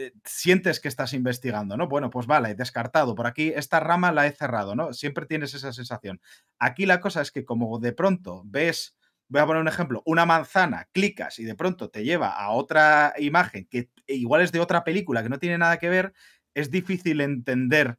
eh, 0.00 0.12
sientes 0.24 0.78
que 0.78 0.86
estás 0.86 1.12
investigando, 1.12 1.76
¿no? 1.76 1.88
Bueno, 1.88 2.08
pues 2.08 2.28
vale, 2.28 2.50
he 2.50 2.54
descartado. 2.54 3.16
Por 3.16 3.26
aquí 3.26 3.52
esta 3.54 3.80
rama 3.80 4.12
la 4.12 4.28
he 4.28 4.32
cerrado, 4.32 4.76
¿no? 4.76 4.92
Siempre 4.92 5.26
tienes 5.26 5.54
esa 5.54 5.72
sensación. 5.72 6.20
Aquí 6.60 6.86
la 6.86 7.00
cosa 7.00 7.20
es 7.20 7.32
que 7.32 7.44
como 7.44 7.80
de 7.80 7.92
pronto 7.92 8.42
ves, 8.46 8.96
voy 9.28 9.40
a 9.42 9.46
poner 9.46 9.60
un 9.60 9.66
ejemplo, 9.66 10.02
una 10.06 10.24
manzana, 10.24 10.88
clicas 10.92 11.40
y 11.40 11.44
de 11.44 11.56
pronto 11.56 11.90
te 11.90 12.04
lleva 12.04 12.30
a 12.30 12.50
otra 12.50 13.12
imagen 13.18 13.66
que 13.66 13.90
igual 14.06 14.42
es 14.42 14.52
de 14.52 14.60
otra 14.60 14.84
película 14.84 15.22
que 15.24 15.30
no 15.30 15.40
tiene 15.40 15.58
nada 15.58 15.78
que 15.78 15.88
ver, 15.88 16.14
es 16.54 16.70
difícil 16.70 17.20
entender 17.20 17.98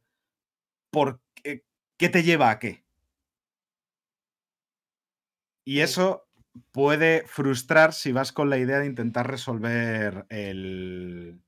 por 0.90 1.20
qué, 1.34 1.64
qué 1.98 2.08
te 2.08 2.22
lleva 2.22 2.50
a 2.50 2.58
qué. 2.58 2.84
Y 5.66 5.80
eso 5.80 6.26
puede 6.72 7.24
frustrar 7.26 7.92
si 7.92 8.12
vas 8.12 8.32
con 8.32 8.50
la 8.50 8.58
idea 8.58 8.78
de 8.78 8.86
intentar 8.86 9.30
resolver 9.30 10.26
el, 10.30 11.40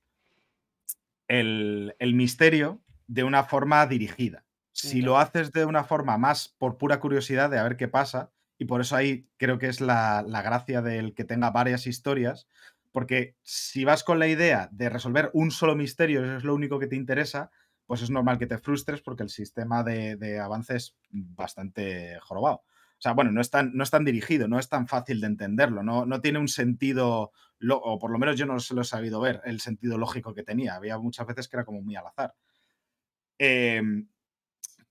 el, 1.32 2.14
misterio 2.14 2.82
de 3.06 3.24
una 3.24 3.44
forma 3.44 3.86
dirigida. 3.86 4.44
Si 4.72 5.02
lo 5.02 5.18
haces 5.18 5.52
de 5.52 5.64
una 5.64 5.84
forma 5.84 6.18
más 6.18 6.54
por 6.58 6.78
pura 6.78 7.00
curiosidad 7.00 7.50
de 7.50 7.58
a 7.58 7.62
ver 7.62 7.76
qué 7.76 7.88
pasa, 7.88 8.30
y 8.58 8.64
por 8.64 8.80
eso 8.80 8.96
ahí 8.96 9.26
creo 9.36 9.58
que 9.58 9.68
es 9.68 9.80
la, 9.80 10.24
gracia 10.44 10.82
del 10.82 11.14
que 11.14 11.24
tenga 11.24 11.50
varias 11.50 11.86
historias, 11.86 12.48
porque 12.90 13.36
si 13.42 13.84
vas 13.84 14.04
con 14.04 14.18
la 14.18 14.28
idea 14.28 14.68
de 14.72 14.90
resolver 14.90 15.30
un 15.32 15.50
solo 15.50 15.74
misterio, 15.74 16.22
eso 16.22 16.36
es 16.36 16.44
lo 16.44 16.54
único 16.54 16.78
que 16.78 16.86
te 16.86 16.96
interesa, 16.96 17.50
pues 17.86 18.02
es 18.02 18.10
normal 18.10 18.38
que 18.38 18.46
te 18.46 18.58
frustres 18.58 19.00
porque 19.00 19.22
el 19.22 19.30
sistema 19.30 19.82
de, 19.82 20.16
de 20.16 20.38
avance 20.38 20.76
es 20.76 20.96
bastante 21.10 22.18
jorobado. 22.20 22.62
O 23.02 23.04
sea, 23.04 23.14
bueno, 23.14 23.32
no 23.32 23.40
es 23.40 23.50
tan, 23.50 23.72
no 23.74 23.82
es 23.82 23.90
tan 23.90 24.04
dirigido, 24.04 24.46
no 24.46 24.60
es 24.60 24.68
tan 24.68 24.86
fácil 24.86 25.20
de 25.20 25.26
entenderlo, 25.26 25.82
no, 25.82 26.06
no 26.06 26.20
tiene 26.20 26.38
un 26.38 26.46
sentido, 26.46 27.32
o 27.68 27.98
por 27.98 28.12
lo 28.12 28.18
menos 28.20 28.36
yo 28.36 28.46
no 28.46 28.60
se 28.60 28.74
lo 28.74 28.82
he 28.82 28.84
sabido 28.84 29.20
ver, 29.20 29.40
el 29.44 29.60
sentido 29.60 29.98
lógico 29.98 30.34
que 30.34 30.44
tenía. 30.44 30.76
Había 30.76 30.98
muchas 30.98 31.26
veces 31.26 31.48
que 31.48 31.56
era 31.56 31.64
como 31.64 31.82
muy 31.82 31.96
al 31.96 32.06
azar. 32.06 32.36
Em, 33.38 34.06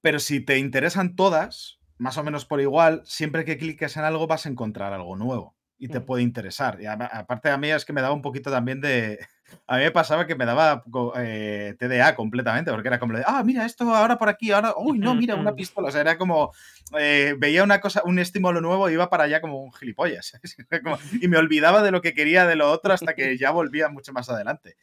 pero 0.02 0.20
si 0.20 0.42
te 0.42 0.58
interesan 0.58 1.16
todas, 1.16 1.80
más 1.98 2.18
o 2.18 2.24
menos 2.26 2.44
por 2.44 2.60
igual, 2.60 3.02
siempre 3.06 3.46
que 3.46 3.58
cliques 3.58 3.96
en 3.96 4.04
algo 4.04 4.28
vas 4.28 4.46
a 4.46 4.50
encontrar 4.50 4.92
algo 4.92 5.16
nuevo 5.16 5.56
y 5.82 5.88
te 5.88 6.00
puede 6.00 6.22
interesar. 6.22 6.80
Y 6.80 6.86
aparte 6.86 7.50
a 7.50 7.58
mí 7.58 7.72
es 7.72 7.86
que 7.86 7.92
me 7.92 8.02
daba 8.02 8.14
un 8.14 8.22
poquito 8.22 8.52
también 8.52 8.82
de, 8.82 9.18
a 9.68 9.78
mí 9.78 9.84
me 9.84 9.90
pasaba 9.90 10.28
que 10.28 10.36
me 10.36 10.46
daba 10.46 10.84
eh, 11.18 11.76
TDA 11.80 12.14
completamente, 12.14 12.70
porque 12.70 12.88
era 12.88 13.00
como 13.00 13.18
de, 13.18 13.24
ah, 13.26 13.42
mira, 13.44 13.66
esto 13.66 13.92
ahora 13.96 14.20
por 14.20 14.30
aquí, 14.30 14.52
ahora, 14.52 14.76
uy, 14.78 15.00
no, 15.00 15.16
mira, 15.16 15.34
una 15.34 15.56
pistola. 15.56 15.88
O 15.88 15.92
sea, 15.92 16.02
era 16.02 16.20
como, 16.20 16.54
eh, 17.00 17.34
veía 17.36 17.64
una 17.64 17.82
cosa, 17.82 18.04
un 18.06 18.20
estímulo 18.20 18.62
nuevo 18.62 18.92
y 18.92 18.94
iba 18.94 19.10
para 19.10 19.24
allá 19.24 19.42
como 19.42 19.60
un 19.60 19.74
gilipollas. 19.74 20.40
y 21.20 21.28
me 21.28 21.38
olvidaba 21.38 21.82
de 21.82 21.90
lo 21.90 22.04
que 22.04 22.14
quería 22.14 22.46
de 22.46 22.56
lo 22.56 22.70
otro 22.70 22.94
hasta 22.94 23.16
que 23.16 23.36
ya 23.40 23.50
volvía 23.50 23.90
mucho 23.90 24.14
más 24.14 24.30
adelante. 24.30 24.78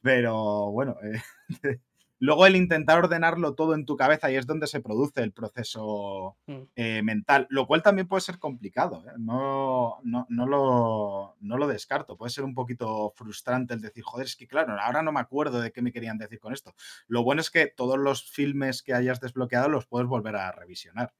Pero 0.00 0.70
bueno, 0.72 0.96
eh, 1.02 1.20
Luego 2.20 2.46
el 2.46 2.56
intentar 2.56 2.98
ordenarlo 2.98 3.54
todo 3.54 3.74
en 3.74 3.84
tu 3.84 3.96
cabeza 3.96 4.30
y 4.30 4.36
es 4.36 4.46
donde 4.46 4.66
se 4.66 4.80
produce 4.80 5.22
el 5.22 5.32
proceso 5.32 6.36
mm. 6.46 6.62
eh, 6.74 7.02
mental, 7.02 7.46
lo 7.50 7.66
cual 7.66 7.82
también 7.82 8.08
puede 8.08 8.22
ser 8.22 8.38
complicado. 8.38 9.04
¿eh? 9.08 9.12
No, 9.18 9.98
no, 10.02 10.26
no, 10.28 10.46
lo, 10.46 11.36
no 11.40 11.58
lo 11.58 11.66
descarto. 11.68 12.16
Puede 12.16 12.30
ser 12.30 12.44
un 12.44 12.54
poquito 12.54 13.12
frustrante 13.14 13.74
el 13.74 13.80
decir, 13.80 14.02
joder, 14.02 14.26
es 14.26 14.36
que 14.36 14.48
claro, 14.48 14.76
ahora 14.80 15.02
no 15.02 15.12
me 15.12 15.20
acuerdo 15.20 15.60
de 15.60 15.70
qué 15.72 15.80
me 15.80 15.92
querían 15.92 16.18
decir 16.18 16.40
con 16.40 16.52
esto. 16.52 16.74
Lo 17.06 17.22
bueno 17.22 17.40
es 17.40 17.50
que 17.50 17.66
todos 17.66 17.98
los 17.98 18.24
filmes 18.24 18.82
que 18.82 18.94
hayas 18.94 19.20
desbloqueado 19.20 19.68
los 19.68 19.86
puedes 19.86 20.08
volver 20.08 20.36
a 20.36 20.50
revisionar. 20.50 21.12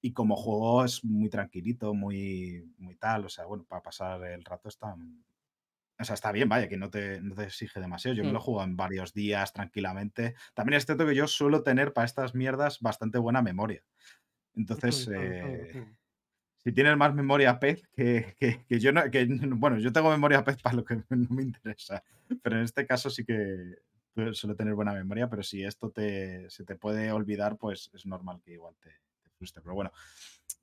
Y 0.00 0.12
como 0.12 0.36
juego 0.36 0.84
es 0.84 1.04
muy 1.04 1.28
tranquilito, 1.28 1.92
muy, 1.94 2.72
muy 2.78 2.94
tal. 2.94 3.24
O 3.24 3.28
sea, 3.28 3.46
bueno, 3.46 3.64
para 3.64 3.82
pasar 3.82 4.22
el 4.24 4.44
rato 4.44 4.68
está, 4.68 4.94
o 5.98 6.04
sea, 6.04 6.14
está 6.14 6.30
bien, 6.30 6.48
vaya, 6.48 6.68
que 6.68 6.76
no 6.76 6.90
te, 6.90 7.20
no 7.20 7.34
te 7.34 7.44
exige 7.44 7.80
demasiado. 7.80 8.16
Yo 8.16 8.24
me 8.24 8.32
lo 8.32 8.38
mm. 8.38 8.42
juego 8.42 8.62
en 8.62 8.76
varios 8.76 9.12
días 9.12 9.52
tranquilamente. 9.52 10.34
También 10.54 10.76
es 10.76 10.86
cierto 10.86 11.06
que 11.06 11.14
yo 11.14 11.26
suelo 11.26 11.62
tener 11.62 11.92
para 11.92 12.04
estas 12.04 12.34
mierdas 12.34 12.80
bastante 12.80 13.18
buena 13.18 13.42
memoria. 13.42 13.82
Entonces, 14.54 15.08
eh, 15.12 15.86
si 16.56 16.72
tienes 16.72 16.96
más 16.96 17.14
memoria 17.14 17.58
pez 17.58 17.82
que, 17.92 18.36
que, 18.38 18.78
yo 18.78 18.92
no, 18.92 19.10
que, 19.10 19.26
bueno, 19.50 19.78
yo 19.78 19.92
tengo 19.92 20.10
memoria 20.10 20.44
pez 20.44 20.60
para 20.62 20.76
lo 20.76 20.84
que 20.84 20.96
no 21.10 21.28
me 21.30 21.42
interesa, 21.42 22.02
pero 22.42 22.56
en 22.56 22.62
este 22.62 22.86
caso 22.86 23.10
sí 23.10 23.24
que 23.24 23.76
suelo 24.32 24.56
tener 24.56 24.74
buena 24.74 24.92
memoria, 24.92 25.28
pero 25.28 25.42
si 25.42 25.62
esto 25.62 25.90
te, 25.90 26.50
se 26.50 26.64
te 26.64 26.74
puede 26.74 27.12
olvidar, 27.12 27.56
pues 27.56 27.90
es 27.94 28.04
normal 28.06 28.40
que 28.44 28.52
igual 28.52 28.74
te, 28.80 28.90
te 28.90 29.30
frustre. 29.30 29.62
Pero 29.62 29.74
bueno, 29.74 29.92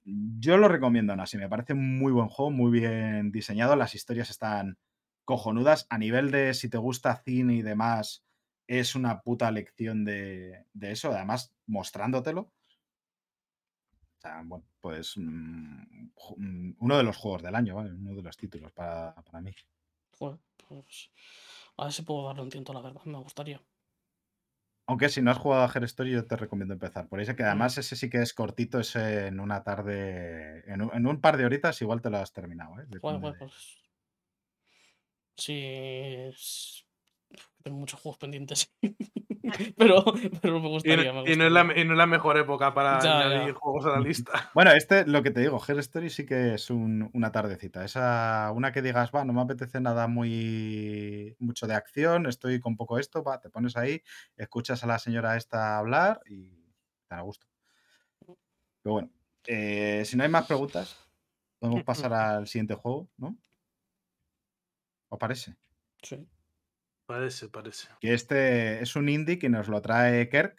yo 0.04 0.58
lo 0.58 0.68
recomiendo, 0.68 1.14
así 1.14 1.38
me 1.38 1.50
parece 1.50 1.74
muy 1.74 2.12
buen 2.12 2.28
juego, 2.28 2.52
muy 2.52 2.80
bien 2.80 3.32
diseñado, 3.32 3.76
las 3.76 3.96
historias 3.96 4.30
están 4.30 4.78
cojonudas. 5.26 5.88
A 5.90 5.98
nivel 5.98 6.32
de 6.32 6.54
si 6.54 6.70
te 6.70 6.78
gusta 6.78 7.22
cine 7.26 7.56
y 7.56 7.62
demás, 7.62 8.26
es 8.68 8.96
una 8.96 9.22
puta 9.22 9.52
lección 9.52 10.06
de, 10.06 10.66
eso, 10.82 11.12
además 11.12 11.54
mostrándotelo. 11.68 12.52
O 14.18 14.22
sea, 14.22 14.42
bueno, 14.46 14.66
pues 14.80 15.18
mm, 15.18 16.10
mm, 16.38 16.76
uno 16.80 16.98
de 16.98 17.04
los 17.04 17.18
juegos 17.18 17.44
del 17.44 17.56
año, 17.56 17.76
¿vale? 17.76 17.92
Uno 17.92 18.16
de 18.16 18.24
los 18.24 18.38
títulos 18.38 18.72
para, 18.72 19.14
mí. 19.42 19.52
pues 20.18 21.12
a 21.78 21.84
ver 21.84 21.94
si 21.94 22.02
puedo 22.04 22.28
darle 22.28 22.42
un 22.42 22.50
tiento, 22.50 22.74
la 22.74 22.82
verdad, 22.82 23.04
me 23.06 23.20
gustaría. 23.20 23.62
Aunque 24.88 25.10
si 25.10 25.22
no 25.22 25.32
has 25.32 25.40
jugado 25.40 25.64
a 25.64 25.72
Her 25.74 25.84
Story, 25.86 26.12
yo 26.12 26.28
te 26.28 26.36
recomiendo 26.36 26.76
empezar. 26.76 27.08
Por 27.08 27.20
eso 27.20 27.36
que 27.36 27.44
además 27.44 27.78
ese 27.78 27.96
sí 27.96 28.08
que 28.08 28.22
es 28.22 28.34
cortito, 28.36 28.80
ese 28.80 29.28
en 29.28 29.40
una 29.40 29.64
tarde, 29.64 30.64
en 30.72 31.08
un, 31.08 31.22
par 31.22 31.38
de 31.38 31.46
horitas 31.46 31.82
igual 31.82 32.02
te 32.02 32.12
lo 32.12 32.18
has 32.18 32.32
terminado. 32.32 32.80
¿eh? 32.80 32.86
pues 33.02 33.85
Sí, 35.38 36.32
tengo 37.66 37.78
muchos 37.78 38.00
juegos 38.00 38.20
pendientes. 38.20 38.72
pero, 39.78 40.06
pero 40.42 40.60
me 40.60 40.70
gustaría. 40.70 41.12
Y, 41.26 41.36
no, 41.36 41.48
es 41.48 41.52
la, 41.52 42.06
mejor 42.06 42.38
época 42.38 42.74
para 42.74 43.00
añadir 43.00 43.54
juegos 43.54 43.86
a 43.88 43.90
la 43.90 44.00
lista. 44.08 44.52
Bueno, 44.54 44.72
este, 44.72 45.06
lo 45.08 45.24
que 45.24 45.32
te 45.32 45.42
digo, 45.42 45.60
Her 45.68 45.80
Story 45.80 46.10
sí 46.10 46.26
que 46.26 46.54
es 46.54 46.70
una 46.70 47.32
tardecita. 47.32 47.84
Esa, 47.84 48.52
una 48.54 48.72
que 48.72 48.82
digas, 48.82 49.12
va, 49.14 49.26
no 49.26 49.34
me 49.34 49.42
apetece 49.42 49.82
nada 49.82 50.08
muy 50.08 51.36
mucho 51.40 51.68
de 51.68 51.74
acción, 51.74 52.28
estoy 52.28 52.60
con 52.60 52.78
poco 52.78 53.00
esto, 53.00 53.24
va, 53.24 53.42
te 53.42 53.50
pones 53.50 53.76
ahí, 53.78 54.04
escuchas 54.38 54.84
a 54.84 54.88
la 54.88 55.00
señora 55.00 55.36
esta 55.36 55.78
hablar 55.78 56.22
y 56.28 56.50
te 57.08 57.16
da 57.16 57.22
gusto. 57.22 57.48
Pero 58.84 58.94
bueno, 58.94 59.10
eh, 59.48 60.04
si 60.06 60.16
no 60.16 60.24
hay 60.24 60.30
más 60.30 60.46
preguntas, 60.46 60.98
podemos 61.58 61.84
pasar 61.86 62.14
al 62.14 62.48
siguiente 62.48 62.76
juego, 62.76 63.10
¿no? 63.18 63.36
¿O 65.10 65.18
parece? 65.18 65.56
Sí. 66.02 66.28
Parece, 67.06 67.50
parece. 67.50 67.88
Que 68.00 68.14
este 68.14 68.82
es 68.82 68.96
un 68.96 69.10
indie 69.10 69.38
que 69.38 69.50
nos 69.50 69.68
lo 69.68 69.82
trae 69.82 70.28
Kirk. 70.30 70.58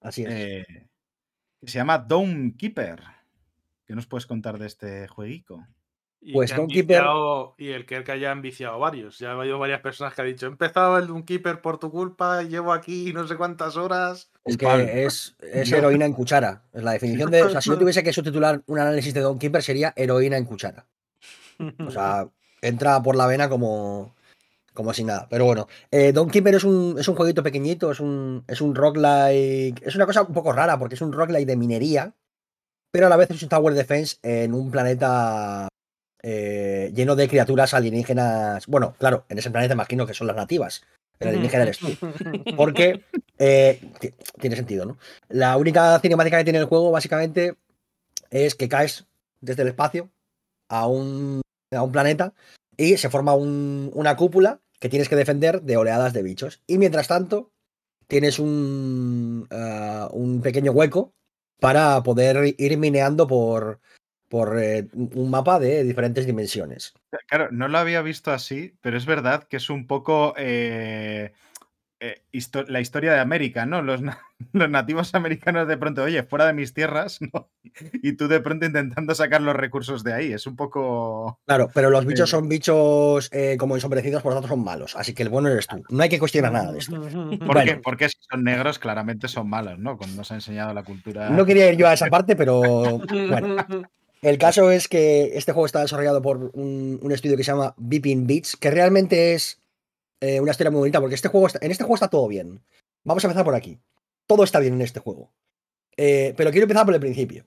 Así 0.00 0.24
es. 0.24 0.30
Eh, 0.30 0.88
que 1.60 1.68
se 1.68 1.78
llama 1.78 1.98
Dome 1.98 2.54
Keeper. 2.56 3.02
¿Qué 3.84 3.94
nos 3.94 4.06
puedes 4.06 4.26
contar 4.26 4.58
de 4.58 4.66
este 4.66 5.08
jueguico? 5.08 5.66
pues 6.32 6.54
Dome 6.54 6.72
Keeper. 6.72 7.04
Y 7.58 7.68
el 7.70 7.86
Kirk 7.86 8.08
haya 8.10 8.34
viciado 8.34 8.78
varios. 8.78 9.18
Ya 9.18 9.30
ha 9.30 9.32
habido 9.32 9.58
varias 9.58 9.80
personas 9.80 10.14
que 10.14 10.22
han 10.22 10.28
dicho: 10.28 10.46
He 10.46 10.50
empezado 10.50 10.98
el 10.98 11.06
Dome 11.06 11.24
Keeper 11.24 11.60
por 11.60 11.78
tu 11.78 11.90
culpa, 11.90 12.42
llevo 12.42 12.72
aquí 12.72 13.12
no 13.12 13.26
sé 13.26 13.36
cuántas 13.36 13.76
horas. 13.76 14.30
Es 14.44 14.56
que 14.56 15.04
es, 15.04 15.36
heroína 15.72 16.06
en 16.06 16.12
cuchara. 16.12 16.62
Es 16.72 16.82
la 16.82 16.92
definición 16.92 17.30
de. 17.30 17.42
O 17.42 17.50
sea, 17.50 17.60
si 17.60 17.70
yo 17.70 17.78
tuviese 17.78 18.02
que 18.02 18.12
subtitular 18.12 18.62
un 18.66 18.78
análisis 18.78 19.12
de 19.12 19.20
Dome 19.20 19.38
Keeper, 19.38 19.62
sería 19.62 19.92
heroína 19.96 20.36
en 20.36 20.44
cuchara. 20.44 20.86
O 21.78 21.90
sea, 21.90 22.26
entra 22.62 23.02
por 23.02 23.16
la 23.16 23.26
vena 23.26 23.48
como, 23.48 24.14
como 24.74 24.92
si 24.92 25.04
nada. 25.04 25.26
Pero 25.30 25.44
bueno, 25.44 25.68
eh, 25.90 26.12
Don 26.12 26.30
Keeper 26.30 26.54
es 26.54 26.64
un, 26.64 26.96
es 26.98 27.08
un 27.08 27.16
jueguito 27.16 27.42
pequeñito, 27.42 27.90
es 27.90 28.00
un, 28.00 28.44
es 28.46 28.60
un 28.60 28.74
roguelike. 28.74 29.82
Es 29.86 29.96
una 29.96 30.06
cosa 30.06 30.22
un 30.22 30.34
poco 30.34 30.52
rara 30.52 30.78
porque 30.78 30.94
es 30.94 31.00
un 31.02 31.12
roguelike 31.12 31.46
de 31.46 31.56
minería, 31.56 32.14
pero 32.90 33.06
a 33.06 33.10
la 33.10 33.16
vez 33.16 33.30
es 33.30 33.42
un 33.42 33.48
tower 33.48 33.74
defense 33.74 34.16
en 34.22 34.54
un 34.54 34.70
planeta 34.70 35.68
eh, 36.22 36.92
lleno 36.94 37.16
de 37.16 37.28
criaturas 37.28 37.74
alienígenas. 37.74 38.66
Bueno, 38.66 38.94
claro, 38.98 39.24
en 39.28 39.38
ese 39.38 39.50
planeta 39.50 39.74
imagino 39.74 40.06
que 40.06 40.14
son 40.14 40.26
las 40.26 40.36
nativas. 40.36 40.82
El 41.18 41.28
alienígena 41.28 41.64
eres 41.64 41.78
tú. 41.78 41.88
Porque 42.56 43.04
eh, 43.38 43.80
tiene 44.40 44.56
sentido, 44.56 44.86
¿no? 44.86 44.98
La 45.28 45.56
única 45.56 45.98
cinemática 46.00 46.38
que 46.38 46.44
tiene 46.44 46.58
el 46.58 46.64
juego, 46.64 46.90
básicamente, 46.90 47.56
es 48.30 48.54
que 48.54 48.68
caes 48.68 49.06
desde 49.40 49.62
el 49.62 49.68
espacio 49.68 50.10
a 50.68 50.86
un 50.86 51.42
a 51.76 51.82
un 51.82 51.92
planeta 51.92 52.34
y 52.76 52.96
se 52.96 53.10
forma 53.10 53.34
una 53.34 54.16
cúpula 54.16 54.60
que 54.78 54.88
tienes 54.88 55.08
que 55.08 55.16
defender 55.16 55.62
de 55.62 55.76
oleadas 55.76 56.12
de 56.12 56.22
bichos. 56.22 56.62
Y 56.66 56.78
mientras 56.78 57.08
tanto, 57.08 57.52
tienes 58.06 58.38
un, 58.38 59.46
eh, 59.50 60.06
un 60.12 60.40
pequeño 60.40 60.72
hueco 60.72 61.12
para 61.60 62.02
poder 62.02 62.54
ir 62.56 62.78
mineando 62.78 63.26
por, 63.26 63.80
por 64.28 64.58
eh, 64.58 64.88
un 64.94 65.30
mapa 65.30 65.58
de 65.58 65.84
diferentes 65.84 66.24
dimensiones. 66.24 66.94
Claro, 67.26 67.48
no 67.50 67.68
lo 67.68 67.78
había 67.78 68.00
visto 68.00 68.32
así, 68.32 68.74
pero 68.80 68.96
es 68.96 69.04
verdad 69.06 69.44
que 69.44 69.58
es 69.58 69.68
un 69.68 69.86
poco... 69.86 70.34
Eh, 70.38 71.32
eh, 72.00 72.22
la 72.68 72.80
historia 72.80 73.12
de 73.12 73.20
América, 73.20 73.66
¿no? 73.66 73.82
Los, 73.82 74.00
los, 74.52 74.70
nativos 74.70 75.14
americanos 75.14 75.68
de 75.68 75.76
pronto, 75.76 76.02
oye, 76.02 76.22
fuera 76.22 76.46
de 76.46 76.54
mis 76.54 76.72
tierras, 76.72 77.18
¿no? 77.32 77.50
Y 78.02 78.14
tú 78.14 78.26
de 78.26 78.40
pronto 78.40 78.66
intentando 78.66 79.14
sacar 79.14 79.42
los 79.42 79.54
recursos 79.54 80.02
de 80.02 80.14
ahí. 80.14 80.32
Es 80.32 80.46
un 80.46 80.56
poco. 80.56 81.38
Claro, 81.46 81.68
pero 81.74 81.90
los 81.90 82.06
bichos 82.06 82.30
son 82.30 82.48
bichos 82.48 83.28
eh, 83.32 83.56
como 83.58 83.74
ensombrecidos, 83.74 84.22
por 84.22 84.32
lo 84.32 84.36
tanto 84.40 84.48
son 84.48 84.64
malos. 84.64 84.96
Así 84.96 85.14
que 85.14 85.22
el 85.22 85.28
bueno 85.28 85.48
eres 85.48 85.66
tú. 85.66 85.82
No 85.90 86.02
hay 86.02 86.08
que 86.08 86.18
cuestionar 86.18 86.52
nada 86.52 86.72
de 86.72 86.78
esto. 86.78 87.00
Porque, 87.46 87.76
porque 87.76 88.08
si 88.08 88.16
son 88.30 88.44
negros, 88.44 88.78
claramente 88.78 89.28
son 89.28 89.48
malos, 89.48 89.78
¿no? 89.78 89.96
Como 89.96 90.14
nos 90.14 90.30
ha 90.30 90.34
enseñado 90.34 90.72
la 90.72 90.82
cultura. 90.82 91.30
No 91.30 91.44
quería 91.44 91.70
ir 91.70 91.76
yo 91.76 91.88
a 91.88 91.94
esa 91.94 92.06
parte, 92.06 92.36
pero 92.36 92.60
bueno. 92.60 93.56
El 94.22 94.36
caso 94.36 94.70
es 94.70 94.86
que 94.86 95.30
este 95.34 95.52
juego 95.52 95.66
está 95.66 95.80
desarrollado 95.80 96.20
por 96.20 96.50
un, 96.52 97.00
estudio 97.10 97.36
que 97.36 97.44
se 97.44 97.52
llama 97.52 97.74
Beeping 97.78 98.26
Beats, 98.26 98.56
que 98.56 98.70
realmente 98.70 99.34
es 99.34 99.60
eh, 100.20 100.40
una 100.40 100.50
historia 100.50 100.70
muy 100.70 100.80
bonita, 100.80 101.00
porque 101.00 101.14
este 101.14 101.28
juego 101.28 101.48
en 101.60 101.70
este 101.70 101.84
juego 101.84 101.94
está 101.94 102.08
todo 102.08 102.28
bien. 102.28 102.62
Vamos 103.04 103.24
a 103.24 103.28
empezar 103.28 103.44
por 103.44 103.54
aquí. 103.54 103.78
Todo 104.26 104.44
está 104.44 104.60
bien 104.60 104.74
en 104.74 104.82
este 104.82 105.00
juego. 105.00 105.32
Eh, 105.96 106.34
pero 106.36 106.50
quiero 106.50 106.64
empezar 106.64 106.84
por 106.84 106.94
el 106.94 107.00
principio. 107.00 107.46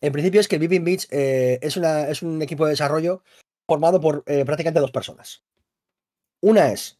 El 0.00 0.12
principio 0.12 0.40
es 0.40 0.48
que 0.48 0.58
Beeping 0.58 0.84
Beats 0.84 1.08
eh, 1.10 1.58
es, 1.62 1.76
una, 1.76 2.08
es 2.08 2.22
un 2.22 2.42
equipo 2.42 2.64
de 2.64 2.70
desarrollo 2.70 3.22
formado 3.66 4.00
por 4.00 4.24
prácticamente 4.24 4.80
dos 4.80 4.90
personas. 4.90 5.44
Una 6.40 6.72
es 6.72 6.98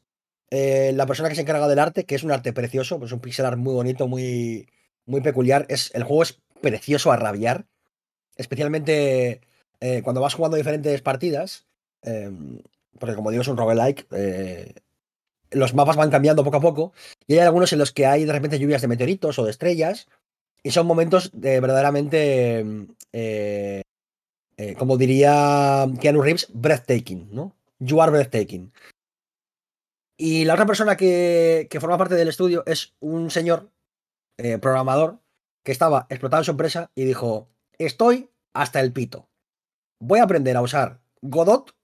la 0.51 1.07
persona 1.07 1.29
que 1.29 1.35
se 1.35 1.41
encarga 1.41 1.67
del 1.67 1.79
arte, 1.79 2.05
que 2.05 2.15
es 2.15 2.23
un 2.23 2.31
arte 2.31 2.53
precioso, 2.53 2.99
pues 2.99 3.11
un 3.13 3.21
pixel 3.21 3.45
art 3.45 3.59
muy 3.59 3.75
bonito, 3.75 4.07
muy, 4.07 4.69
muy 5.05 5.21
peculiar. 5.21 5.67
Es, 5.69 5.91
el 5.95 6.05
juego 6.05 6.23
es 6.23 6.41
precioso 6.61 7.11
a 7.11 7.17
rabiar 7.17 7.67
especialmente 8.37 9.41
eh, 9.81 10.03
cuando 10.03 10.21
vas 10.21 10.35
jugando 10.35 10.57
diferentes 10.57 11.01
partidas, 11.03 11.67
porque 12.99 13.15
como 13.15 13.31
digo 13.31 13.43
es 13.43 13.49
un 13.49 13.57
roguelike, 13.57 14.07
eh, 14.13 14.75
los 15.53 15.75
mapas 15.75 15.97
van 15.97 16.11
cambiando 16.11 16.45
poco 16.45 16.57
a 16.57 16.61
poco 16.61 16.93
y 17.27 17.35
hay 17.35 17.41
algunos 17.41 17.73
en 17.73 17.79
los 17.79 17.93
que 17.93 18.07
hay 18.07 18.25
de 18.25 18.33
repente 18.33 18.59
lluvias 18.59 18.83
de 18.83 18.89
meteoritos 18.89 19.39
o 19.39 19.45
de 19.45 19.51
estrellas 19.51 20.09
y 20.63 20.71
son 20.71 20.87
momentos 20.87 21.31
de 21.33 21.61
verdaderamente, 21.61 22.59
em, 22.61 22.89
eh, 23.13 23.83
como 24.79 24.97
diría 24.97 25.87
Keanu 26.01 26.23
Reeves, 26.23 26.49
breathtaking, 26.53 27.29
¿no? 27.33 27.57
You 27.79 28.01
are 28.01 28.13
breathtaking. 28.13 28.73
Y 30.17 30.45
la 30.45 30.55
otra 30.55 30.67
persona 30.67 30.97
que, 30.97 31.67
que 31.69 31.81
forma 31.81 31.99
parte 31.99 32.15
del 32.15 32.29
estudio 32.29 32.63
es 32.67 32.95
un 33.01 33.31
señor 33.31 33.71
programador 34.61 35.19
que 35.65 35.73
estaba 35.73 36.07
explotando 36.09 36.45
su 36.45 36.51
empresa 36.53 36.91
y 36.95 37.05
dijo, 37.05 37.49
estoy 37.79 38.31
hasta 38.53 38.81
el 38.81 38.93
pito. 38.93 39.29
Voy 40.01 40.21
a 40.21 40.25
aprender 40.25 40.57
a 40.57 40.63
usar 40.63 41.01
Godot 41.21 41.75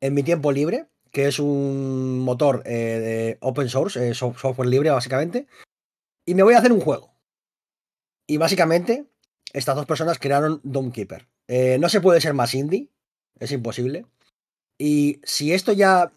en 0.00 0.14
mi 0.14 0.22
tiempo 0.22 0.52
libre, 0.52 0.86
que 1.16 1.28
es 1.28 1.38
un 1.38 2.18
motor 2.18 2.62
eh, 2.66 2.74
de 2.74 3.38
open 3.40 3.70
source, 3.70 4.06
eh, 4.06 4.12
software 4.12 4.68
libre 4.68 4.90
básicamente, 4.90 5.46
y 6.26 6.34
me 6.34 6.42
voy 6.42 6.52
a 6.52 6.58
hacer 6.58 6.74
un 6.74 6.80
juego. 6.82 7.16
Y 8.26 8.36
básicamente, 8.36 9.06
estas 9.54 9.76
dos 9.76 9.86
personas 9.86 10.18
crearon 10.18 10.60
Domekeeper. 10.62 11.26
Eh, 11.48 11.78
no 11.80 11.88
se 11.88 12.02
puede 12.02 12.20
ser 12.20 12.34
más 12.34 12.52
indie, 12.52 12.90
es 13.40 13.50
imposible. 13.50 14.04
Y 14.76 15.22
si 15.24 15.54
esto 15.54 15.72
ya 15.72 16.12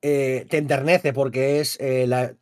te 0.00 0.56
enternece 0.56 1.12
porque 1.12 1.58
es 1.58 1.76
la, 1.80 2.36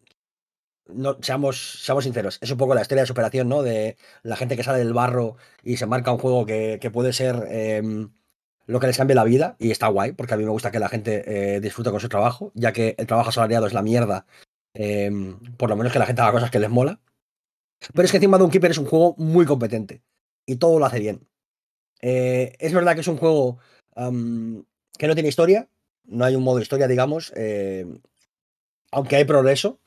no, 0.88 1.16
seamos, 1.22 1.82
seamos 1.82 2.04
sinceros, 2.04 2.36
es 2.42 2.50
un 2.50 2.58
poco 2.58 2.74
la 2.74 2.82
historia 2.82 3.04
de 3.04 3.08
superación, 3.08 3.48
¿no? 3.48 3.62
De 3.62 3.96
la 4.22 4.36
gente 4.36 4.54
que 4.54 4.64
sale 4.64 4.80
del 4.80 4.92
barro 4.92 5.38
y 5.62 5.78
se 5.78 5.86
marca 5.86 6.12
un 6.12 6.18
juego 6.18 6.44
que, 6.44 6.90
puede 6.92 7.14
ser 7.14 7.46
em, 7.48 8.10
lo 8.66 8.80
que 8.80 8.86
les 8.86 8.96
cambie 8.96 9.14
la 9.14 9.24
vida, 9.24 9.56
y 9.58 9.70
está 9.70 9.88
guay, 9.88 10.12
porque 10.12 10.34
a 10.34 10.36
mí 10.36 10.44
me 10.44 10.50
gusta 10.50 10.70
que 10.70 10.78
la 10.78 10.88
gente 10.88 11.56
eh, 11.56 11.60
disfrute 11.60 11.90
con 11.90 12.00
su 12.00 12.08
trabajo, 12.08 12.52
ya 12.54 12.72
que 12.72 12.94
el 12.98 13.06
trabajo 13.06 13.30
asalariado 13.30 13.66
es 13.66 13.72
la 13.72 13.82
mierda, 13.82 14.26
em, 14.74 15.38
por 15.56 15.70
lo 15.70 15.76
menos 15.76 15.92
que 15.92 15.98
la 15.98 16.06
gente 16.06 16.22
haga 16.22 16.32
cosas 16.32 16.50
que 16.50 16.58
les 16.58 16.70
mola. 16.70 17.00
Pero 17.94 18.04
es 18.04 18.10
que 18.10 18.16
encima 18.16 18.38
de 18.38 18.44
un 18.44 18.50
Keeper 18.50 18.70
es 18.70 18.78
un 18.78 18.86
juego 18.86 19.14
muy 19.18 19.46
competente, 19.46 20.02
y 20.46 20.56
todo 20.56 20.78
lo 20.78 20.86
hace 20.86 20.98
bien. 21.00 21.28
Eh, 22.02 22.54
es 22.58 22.72
verdad 22.72 22.94
que 22.94 23.00
es 23.00 23.08
un 23.08 23.16
juego 23.16 23.58
que 23.94 25.06
no 25.06 25.14
tiene 25.14 25.28
historia, 25.28 25.68
no 26.04 26.24
hay 26.24 26.36
un 26.36 26.42
modo 26.42 26.60
historia, 26.60 26.86
digamos, 26.86 27.32
eh, 27.36 27.86
aunque 28.90 29.16
hay 29.16 29.24
progreso. 29.24 29.80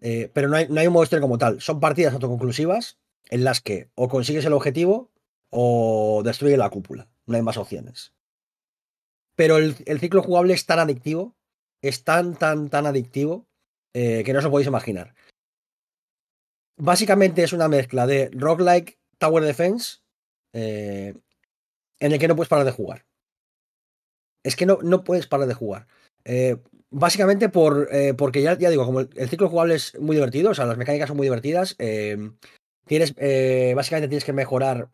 Eh, 0.00 0.30
pero 0.32 0.48
no 0.48 0.56
hay, 0.56 0.68
no 0.68 0.80
hay 0.80 0.86
un 0.86 0.92
modo 0.92 1.04
historia 1.04 1.22
como 1.22 1.38
tal. 1.38 1.60
Son 1.60 1.80
partidas 1.80 2.14
autoconclusivas 2.14 2.98
en 3.30 3.44
las 3.44 3.60
que 3.60 3.90
o 3.94 4.08
consigues 4.08 4.44
el 4.44 4.52
objetivo 4.52 5.10
o 5.50 6.22
destruye 6.24 6.56
la 6.56 6.70
cúpula. 6.70 7.08
No 7.28 7.36
hay 7.36 7.42
más 7.42 7.56
opciones. 7.56 8.12
Pero 9.36 9.58
el, 9.58 10.00
ciclo 10.00 10.22
jugable 10.22 10.54
es 10.54 10.66
tan 10.66 10.80
adictivo, 10.80 11.36
es 11.80 12.02
tan, 12.02 12.34
tan, 12.34 12.70
tan 12.70 12.86
adictivo, 12.86 13.46
eh, 13.94 14.24
que 14.24 14.32
no 14.32 14.38
os 14.38 14.44
lo 14.44 14.50
podéis 14.50 14.66
imaginar. 14.66 15.14
Básicamente 16.76 17.44
es 17.44 17.52
una 17.52 17.68
mezcla 17.68 18.06
de 18.06 18.30
roguelike 18.32 18.98
Tower 19.18 19.44
Defense 19.44 19.98
eh, 20.52 21.14
en 22.00 22.12
el 22.12 22.18
que 22.18 22.26
no 22.26 22.34
puedes 22.34 22.48
parar 22.48 22.64
de 22.64 22.72
jugar. 22.72 23.06
Es 24.42 24.56
que 24.56 24.66
no, 24.66 24.78
no 24.82 25.04
puedes 25.04 25.26
parar 25.26 25.46
de 25.46 25.54
jugar. 25.54 25.86
Básicamente 26.90 27.48
por, 27.48 27.88
eh, 27.92 28.14
porque 28.14 28.42
ya, 28.42 28.58
ya 28.58 28.70
digo, 28.70 28.86
como 28.86 29.00
el, 29.00 29.28
ciclo 29.28 29.48
jugable 29.48 29.74
es 29.74 29.98
muy 30.00 30.16
divertido, 30.16 30.50
o 30.50 30.54
sea, 30.54 30.66
las 30.66 30.78
mecánicas 30.78 31.08
son 31.08 31.16
muy 31.16 31.26
divertidas, 31.26 31.76
tienes, 32.88 33.14
eh, 33.18 33.74
básicamente 33.76 34.08
tienes 34.08 34.24
que 34.24 34.32
mejorar 34.32 34.88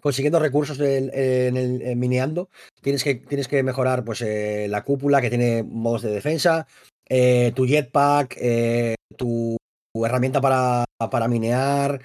consiguiendo 0.00 0.38
recursos 0.38 0.78
en, 0.80 1.10
el 1.56 1.96
mineando, 1.96 2.50
tienes 2.82 3.02
que, 3.04 3.14
tienes 3.14 3.48
que 3.48 3.62
mejorar 3.62 4.04
pues 4.04 4.20
eh, 4.22 4.66
la 4.68 4.84
cúpula 4.84 5.20
que 5.20 5.30
tiene 5.30 5.62
modos 5.62 6.02
de 6.02 6.10
defensa, 6.10 6.66
tu 7.08 7.66
jetpack, 7.66 8.38
tu, 9.16 9.56
herramienta 9.94 10.40
para, 10.40 10.84
para 11.10 11.28
minear, 11.28 12.00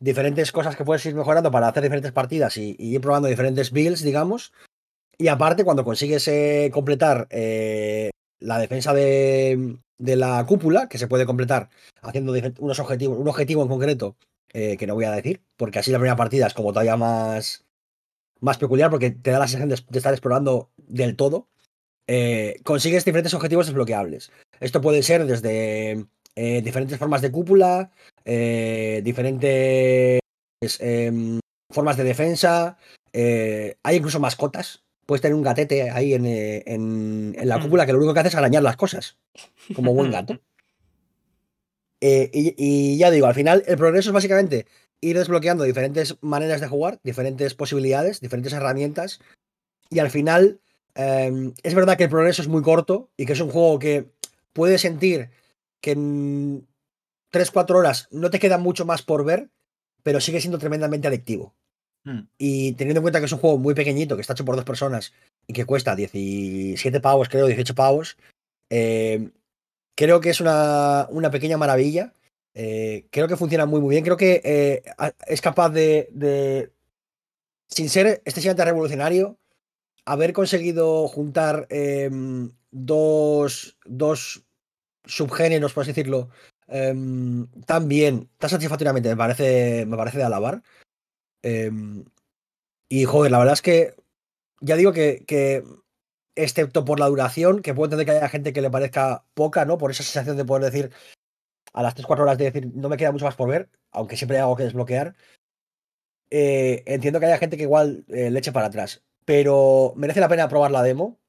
diferentes 0.00 0.52
cosas 0.52 0.76
que 0.76 0.84
puedes 0.84 1.04
ir 1.06 1.14
mejorando 1.14 1.50
para 1.50 1.68
hacer 1.68 1.82
diferentes 1.82 2.12
partidas 2.12 2.56
y, 2.56 2.76
ir 2.78 3.00
probando 3.00 3.28
diferentes 3.28 3.70
builds, 3.70 4.02
digamos. 4.02 4.52
Y 5.18 5.28
aparte, 5.28 5.64
cuando 5.64 5.84
consigues 5.84 6.30
completar 6.72 7.28
la 8.42 8.58
defensa 8.58 8.92
de, 8.92 9.78
la 9.98 10.44
cúpula, 10.46 10.88
que 10.88 10.98
se 10.98 11.06
puede 11.06 11.26
completar 11.26 11.68
haciendo 12.02 12.32
unos 12.58 12.78
objetivos, 12.80 13.18
un 13.18 13.28
objetivo 13.28 13.62
en 13.62 13.68
concreto, 13.68 14.16
eh, 14.52 14.76
que 14.76 14.86
no 14.86 14.94
voy 14.94 15.04
a 15.04 15.10
decir, 15.12 15.42
porque 15.56 15.78
así 15.78 15.90
la 15.90 15.98
primera 15.98 16.16
partida 16.16 16.46
es 16.46 16.54
como 16.54 16.72
todavía 16.72 16.96
más, 16.96 17.64
más 18.40 18.58
peculiar, 18.58 18.90
porque 18.90 19.10
te 19.10 19.30
da 19.30 19.38
la 19.38 19.48
sensación 19.48 19.68
de, 19.68 19.98
estar 19.98 20.12
explorando 20.12 20.70
del 20.76 21.16
todo. 21.16 21.48
Eh, 22.06 22.60
consigues 22.64 23.04
diferentes 23.04 23.34
objetivos 23.34 23.66
desbloqueables. 23.66 24.32
Esto 24.60 24.80
puede 24.80 25.02
ser 25.02 25.24
desde 25.26 26.06
eh, 26.36 26.62
diferentes 26.62 26.98
formas 26.98 27.22
de 27.22 27.30
cúpula, 27.30 27.90
diferentes 28.24 30.20
em, 30.78 31.40
formas 31.72 31.96
de 31.96 32.04
defensa, 32.04 32.78
hay 33.12 33.96
incluso 33.96 34.20
mascotas 34.20 34.82
puedes 35.06 35.20
tener 35.22 35.34
un 35.34 35.42
gatete 35.42 35.90
ahí 35.90 36.14
eh, 36.14 36.62
en, 36.66 37.36
la 37.44 37.58
mm. 37.58 37.62
cúpula 37.62 37.86
que 37.86 37.92
lo 37.92 37.98
único 37.98 38.14
que 38.14 38.20
hace 38.20 38.28
es 38.30 38.34
arañar 38.34 38.62
las 38.62 38.76
cosas, 38.76 39.18
como 39.74 39.94
buen 39.94 40.10
gato. 40.12 40.40
Eh, 42.04 42.30
y, 42.32 42.96
ya 42.98 43.12
digo, 43.12 43.28
al 43.28 43.34
final 43.34 43.62
el 43.64 43.76
progreso 43.76 44.10
es 44.10 44.12
básicamente 44.12 44.66
ir 45.00 45.16
desbloqueando 45.16 45.62
diferentes 45.62 46.16
maneras 46.20 46.60
de 46.60 46.66
jugar, 46.66 46.98
diferentes 47.04 47.54
posibilidades, 47.54 48.20
diferentes 48.20 48.52
herramientas. 48.52 49.20
Y 49.88 50.00
al 50.00 50.10
final 50.10 50.60
em, 50.96 51.54
es 51.62 51.74
verdad 51.74 51.96
que 51.96 52.04
el 52.04 52.10
progreso 52.10 52.42
es 52.42 52.48
muy 52.48 52.62
corto 52.62 53.08
y 53.16 53.24
que 53.24 53.34
es 53.34 53.40
un 53.40 53.50
juego 53.50 53.78
que 53.78 54.10
puedes 54.52 54.80
sentir 54.80 55.30
que 55.80 55.92
en 55.92 56.66
3-4 57.32 57.76
horas 57.76 58.08
no 58.10 58.30
te 58.30 58.40
queda 58.40 58.58
mucho 58.58 58.84
más 58.84 59.02
por 59.02 59.24
ver, 59.24 59.50
pero 60.02 60.20
sigue 60.20 60.40
siendo 60.40 60.58
tremendamente 60.58 61.06
adictivo. 61.06 61.54
Hmm. 62.02 62.22
Y 62.36 62.72
teniendo 62.72 62.98
en 62.98 63.02
cuenta 63.02 63.20
que 63.20 63.26
es 63.26 63.32
un 63.32 63.38
juego 63.38 63.58
muy 63.58 63.74
pequeñito, 63.74 64.16
que 64.16 64.22
está 64.22 64.32
hecho 64.32 64.44
por 64.44 64.56
dos 64.56 64.64
personas 64.64 65.12
y 65.46 65.52
que 65.52 65.66
cuesta 65.66 65.94
17 65.94 67.00
pavos, 67.00 67.28
creo, 67.28 67.46
18 67.46 67.76
pavos, 67.76 68.16
eh, 68.70 69.30
creo 69.94 70.20
que 70.20 70.30
es 70.30 70.40
una, 70.40 71.08
pequeña 71.30 71.56
maravilla. 71.56 72.14
Eh, 72.54 73.06
creo 73.10 73.28
que 73.28 73.36
funciona 73.36 73.66
muy, 73.66 73.80
muy 73.80 73.90
bien. 73.90 74.04
Creo 74.04 74.16
que 74.16 74.40
eh, 74.44 74.82
es 75.26 75.40
capaz 75.40 75.70
de, 75.70 76.70
sin 77.68 77.88
ser 77.88 78.22
excesivamente 78.24 78.64
revolucionario, 78.64 79.38
haber 80.04 80.32
conseguido 80.32 81.08
juntar 81.08 81.66
em, 81.70 82.50
dos, 82.70 83.78
dos 83.84 84.44
subgéneros, 85.04 85.72
por 85.72 85.82
así 85.82 85.92
decirlo, 85.92 86.30
em, 86.68 87.46
tan 87.66 87.88
bien, 87.88 88.28
tan 88.38 88.50
satisfactoriamente, 88.50 89.08
me 89.08 89.16
parece, 89.16 89.86
me 89.86 89.96
parece 89.96 90.18
de 90.18 90.24
alabar. 90.24 90.62
Em, 91.42 92.04
y 92.88 93.04
joder, 93.04 93.32
la 93.32 93.38
verdad 93.38 93.54
es 93.54 93.62
que 93.62 93.94
ya 94.60 94.76
digo 94.76 94.92
que, 94.92 95.64
excepto 96.34 96.84
por 96.84 96.98
la 96.98 97.06
duración, 97.06 97.62
que 97.62 97.74
puedo 97.74 97.86
entender 97.86 98.06
que 98.06 98.12
haya 98.12 98.28
gente 98.28 98.52
que 98.52 98.62
le 98.62 98.70
parezca 98.70 99.24
poca, 99.34 99.64
¿no? 99.64 99.78
Por 99.78 99.90
esa 99.90 100.02
sensación 100.02 100.36
de 100.36 100.44
poder 100.44 100.64
decir 100.70 100.90
a 101.72 101.82
las 101.82 101.94
3-4 101.96 102.20
horas 102.20 102.38
de 102.38 102.44
decir 102.44 102.70
no 102.74 102.88
me 102.88 102.96
queda 102.96 103.12
mucho 103.12 103.24
más 103.24 103.36
por 103.36 103.48
ver, 103.48 103.70
aunque 103.90 104.16
siempre 104.16 104.36
hay 104.36 104.42
algo 104.42 104.56
que 104.56 104.64
desbloquear. 104.64 105.14
Eh, 106.30 106.82
entiendo 106.86 107.20
que 107.20 107.26
haya 107.26 107.38
gente 107.38 107.56
que 107.56 107.64
igual 107.64 108.04
eh, 108.08 108.30
le 108.30 108.38
eche 108.38 108.52
para 108.52 108.66
atrás. 108.66 109.02
Pero 109.24 109.92
merece 109.96 110.20
la 110.20 110.28
pena 110.28 110.48
probar 110.48 110.70
la 110.70 110.82
demo. 110.82 111.20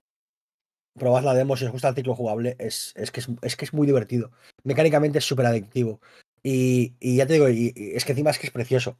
probad 0.97 1.23
la 1.23 1.33
demo 1.33 1.57
si 1.57 1.65
os 1.65 1.71
gusta 1.71 1.89
el 1.89 1.95
ciclo 1.95 2.15
jugable, 2.15 2.55
es, 2.59 2.93
es, 2.95 3.11
que, 3.11 3.21
es, 3.41 3.55
que 3.55 3.65
es 3.65 3.73
muy 3.73 3.85
divertido. 3.87 4.31
Mecánicamente 4.63 5.19
es 5.19 5.25
súper 5.25 5.45
adictivo. 5.45 5.99
Y, 6.41 6.95
ya 7.01 7.25
te 7.25 7.33
digo, 7.33 7.49
y, 7.49 7.73
es 7.75 8.05
que 8.05 8.11
encima 8.13 8.31
es 8.31 8.39
que 8.39 8.47
es 8.47 8.53
precioso. 8.53 8.97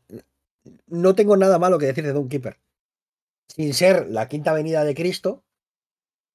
No 0.87 1.15
tengo 1.15 1.35
nada 1.37 1.59
malo 1.59 1.77
que 1.77 1.87
decir 1.87 2.05
de 2.05 2.27
Keeper. 2.27 2.59
Sin 3.47 3.73
ser 3.73 4.07
la 4.09 4.27
quinta 4.27 4.51
avenida 4.51 4.83
de 4.83 4.95
Cristo, 4.95 5.43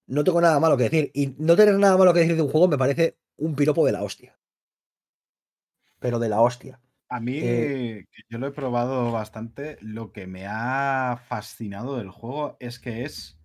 no 0.08 0.24
tengo 0.24 0.40
nada 0.40 0.58
malo 0.58 0.76
que 0.76 0.84
decir. 0.84 1.10
Y 1.14 1.34
no 1.38 1.54
tener 1.54 1.78
nada 1.78 1.96
malo 1.96 2.12
que 2.12 2.20
decir 2.20 2.36
de 2.36 2.42
un 2.42 2.50
juego 2.50 2.66
me 2.66 2.78
parece 2.78 3.16
un 3.36 3.54
piropo 3.54 3.86
de 3.86 3.92
la 3.92 4.02
hostia. 4.02 4.36
Pero 6.00 6.18
de 6.18 6.28
la 6.28 6.40
hostia. 6.40 6.80
A 7.10 7.20
mí, 7.20 7.38
eh, 7.40 8.06
yo 8.28 8.38
lo 8.38 8.48
he 8.48 8.52
probado 8.52 9.10
bastante, 9.12 9.78
lo 9.80 10.12
que 10.12 10.26
me 10.26 10.46
ha 10.46 11.22
fascinado 11.26 11.96
del 11.96 12.10
juego 12.10 12.56
es 12.60 12.78
que 12.78 13.04
es 13.04 13.38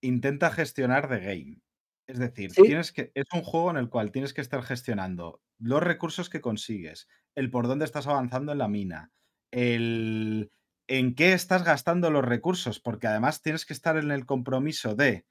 intenta 0.00 0.50
gestionar 0.50 1.08
the 1.08 1.18
game. 1.18 1.60
Es 2.06 2.18
decir, 2.18 2.52
tienes 2.52 2.92
que, 2.92 3.10
es 3.14 3.24
un 3.32 3.42
juego 3.42 3.70
en 3.70 3.78
el 3.78 3.88
cual 3.88 4.12
tienes 4.12 4.32
que 4.32 4.40
estar 4.40 4.62
gestionando 4.62 5.40
los 5.58 5.82
recursos 5.82 6.30
que 6.30 6.40
consigues, 6.40 7.08
el 7.34 7.50
por 7.50 7.66
dónde 7.66 7.84
estás 7.84 8.06
avanzando 8.06 8.52
en 8.52 8.58
la 8.58 8.68
mina, 8.68 9.10
el 9.50 10.52
en 10.86 11.16
qué 11.16 11.32
estás 11.32 11.64
gastando 11.64 12.10
los 12.12 12.24
recursos, 12.24 12.78
porque 12.78 13.08
además 13.08 13.42
tienes 13.42 13.66
que 13.66 13.72
estar 13.72 13.96
en 13.96 14.12
el 14.12 14.24
compromiso 14.24 14.94
de 14.94 15.26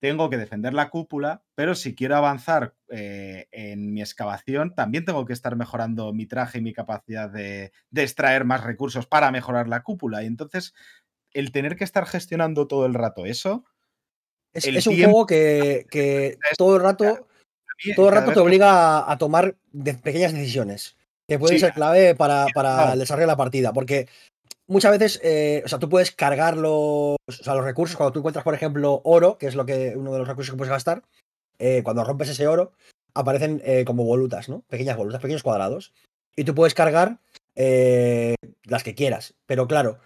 tengo 0.00 0.30
que 0.30 0.36
defender 0.36 0.74
la 0.74 0.90
cúpula, 0.90 1.42
pero 1.54 1.74
si 1.74 1.94
quiero 1.94 2.16
avanzar 2.16 2.74
eh, 2.88 3.48
en 3.50 3.92
mi 3.92 4.00
excavación, 4.00 4.74
también 4.74 5.04
tengo 5.04 5.24
que 5.26 5.32
estar 5.32 5.56
mejorando 5.56 6.12
mi 6.12 6.26
traje 6.26 6.58
y 6.58 6.62
mi 6.62 6.72
capacidad 6.72 7.28
de, 7.28 7.72
extraer 7.94 8.44
más 8.44 8.62
recursos 8.62 9.06
para 9.06 9.30
mejorar 9.30 9.68
la 9.68 9.82
cúpula. 9.82 10.22
Y 10.22 10.26
entonces, 10.26 10.74
el 11.32 11.52
tener 11.52 11.76
que 11.76 11.84
estar 11.84 12.06
gestionando 12.06 12.68
todo 12.68 12.86
el 12.86 12.94
rato 12.94 13.26
eso. 13.26 13.64
Es, 14.52 14.86
un 14.86 14.96
juego 14.96 15.26
que, 15.26 15.86
todo 16.56 16.76
el 16.76 16.82
rato, 16.82 17.28
todo 17.94 18.08
el 18.08 18.14
rato 18.14 18.32
te 18.32 18.40
obliga 18.40 19.10
a, 19.10 19.18
tomar 19.18 19.56
pequeñas 20.02 20.32
decisiones 20.32 20.96
que 21.28 21.38
pueden 21.38 21.60
ser 21.60 21.74
clave 21.74 22.14
para, 22.14 22.46
para 22.54 22.94
el 22.94 22.98
desarrollo 22.98 23.26
de 23.26 23.32
la 23.32 23.36
partida. 23.36 23.72
Porque 23.72 24.08
muchas 24.68 24.92
veces, 24.92 25.20
eh, 25.24 25.62
o 25.64 25.68
sea, 25.68 25.78
tú 25.78 25.88
puedes 25.88 26.12
cargar 26.12 26.56
los, 26.56 27.16
los 27.26 27.64
recursos. 27.64 27.96
Cuando 27.96 28.12
tú 28.12 28.20
encuentras, 28.20 28.44
por 28.44 28.54
ejemplo, 28.54 29.00
oro, 29.04 29.38
que 29.38 29.46
es 29.46 29.56
lo 29.56 29.66
que 29.66 29.94
uno 29.96 30.12
de 30.12 30.18
los 30.20 30.28
recursos 30.28 30.52
que 30.52 30.58
puedes 30.58 30.70
gastar, 30.70 31.02
eh, 31.58 31.82
cuando 31.82 32.04
rompes 32.04 32.28
ese 32.28 32.46
oro, 32.46 32.72
aparecen 33.14 33.60
eh, 33.64 33.84
como 33.84 34.04
volutas, 34.04 34.48
¿no? 34.48 34.62
Pequeñas 34.68 34.96
volutas, 34.96 35.20
pequeños 35.20 35.42
cuadrados. 35.42 35.92
Y 36.36 36.44
tú 36.44 36.54
puedes 36.54 36.74
cargar 36.74 37.18
las 37.56 38.84
que 38.84 38.94
quieras. 38.94 39.34
Pero 39.46 39.66
claro, 39.66 39.98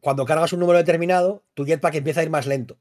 cuando 0.00 0.24
cargas 0.24 0.54
un 0.54 0.60
número 0.60 0.78
determinado, 0.78 1.42
tu 1.52 1.66
jetpack 1.66 1.96
empieza 1.96 2.20
a 2.20 2.22
ir 2.22 2.30
más 2.30 2.46
lento. 2.46 2.78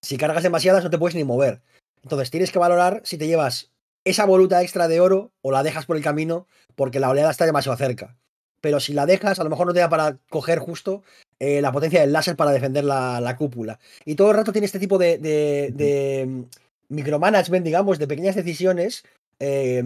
Si 0.00 0.16
cargas 0.16 0.42
demasiadas, 0.42 0.82
no 0.82 0.88
te 0.88 0.96
puedes 0.96 1.14
ni 1.14 1.24
mover. 1.24 1.60
Entonces 2.02 2.30
tienes 2.30 2.50
que 2.50 2.58
valorar 2.58 3.02
si 3.04 3.18
te 3.18 3.26
llevas 3.26 3.70
esa 4.04 4.24
voluta 4.24 4.62
extra 4.62 4.88
de 4.88 5.00
oro 5.00 5.32
o 5.42 5.52
la 5.52 5.62
dejas 5.62 5.84
por 5.84 5.98
el 5.98 6.02
camino 6.02 6.46
porque 6.74 7.00
la 7.00 7.10
oleada 7.10 7.30
está 7.30 7.44
demasiado 7.44 7.76
cerca 7.76 8.16
pero 8.64 8.80
si 8.80 8.94
la 8.94 9.04
dejas, 9.04 9.38
a 9.38 9.44
lo 9.44 9.50
mejor 9.50 9.66
no 9.66 9.74
te 9.74 9.80
da 9.80 9.90
para 9.90 10.16
coger 10.30 10.58
justo 10.58 11.02
eh, 11.38 11.60
la 11.60 11.70
potencia 11.70 12.00
del 12.00 12.14
láser 12.14 12.34
para 12.34 12.50
defender 12.50 12.82
la, 12.82 13.36
cúpula. 13.36 13.78
Y 14.06 14.14
todo 14.14 14.30
el 14.30 14.38
rato 14.38 14.52
tiene 14.52 14.64
este 14.64 14.78
tipo 14.78 14.96
de, 14.96 16.24
mm, 16.26 16.42
micromanagement, 16.88 17.62
digamos, 17.62 17.98
de 17.98 18.08
pequeñas 18.08 18.36
decisiones. 18.36 19.04
Eh, 19.38 19.84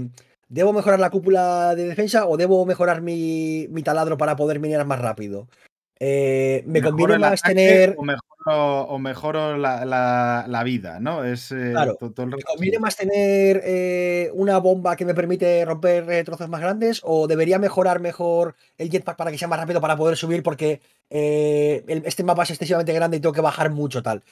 ¿Debo 0.49 0.73
mejorar 0.73 1.01
la 1.01 1.11
cúpula 1.11 1.75
de 1.75 1.89
defensa 1.89 2.29
o 2.29 2.37
debo 2.37 2.65
mejorar 2.67 3.03
mi, 3.03 3.67
mi 3.69 3.83
taladro 3.83 4.17
para 4.17 4.37
poder 4.37 4.61
minar 4.61 4.87
más 4.87 5.01
rápido? 5.01 5.49
Eh, 6.01 6.63
me 6.67 6.81
conviene 6.81 7.19
más 7.19 7.43
tener. 7.43 7.97
O 8.51 8.99
mejoro, 8.99 9.59
la, 9.59 10.63
vida, 10.65 11.01
¿no? 11.01 11.25
Es, 11.25 11.53
eh, 11.53 11.71
claro, 11.73 11.99
¿Me 12.01 12.43
conviene 12.43 12.79
más 12.79 12.97
tener 12.97 13.61
eh, 13.65 14.31
una 14.33 14.59
bomba 14.59 14.97
que 14.97 15.05
me 15.05 15.15
permite 15.15 15.65
romper 15.65 16.25
trozos 16.25 16.49
más 16.49 16.61
grandes? 16.61 17.01
¿O 17.05 17.27
debería 17.27 17.59
mejorar 17.59 18.01
mejor 18.01 18.55
el 18.79 18.91
jetpack 18.91 19.17
para 19.17 19.31
que 19.31 19.39
sea 19.39 19.49
más 19.49 19.61
rápido 19.61 19.81
para 19.81 19.97
poder 19.97 20.17
subir? 20.17 20.43
Porque 20.43 20.81
este 21.11 22.25
mapa 22.25 22.45
es 22.45 22.51
excesivamente 22.51 22.93
grande 22.93 23.17
y 23.17 23.21
tengo 23.21 23.35
que 23.35 23.41
bajar 23.41 23.71
mucho, 23.71 24.03
tal. 24.03 24.23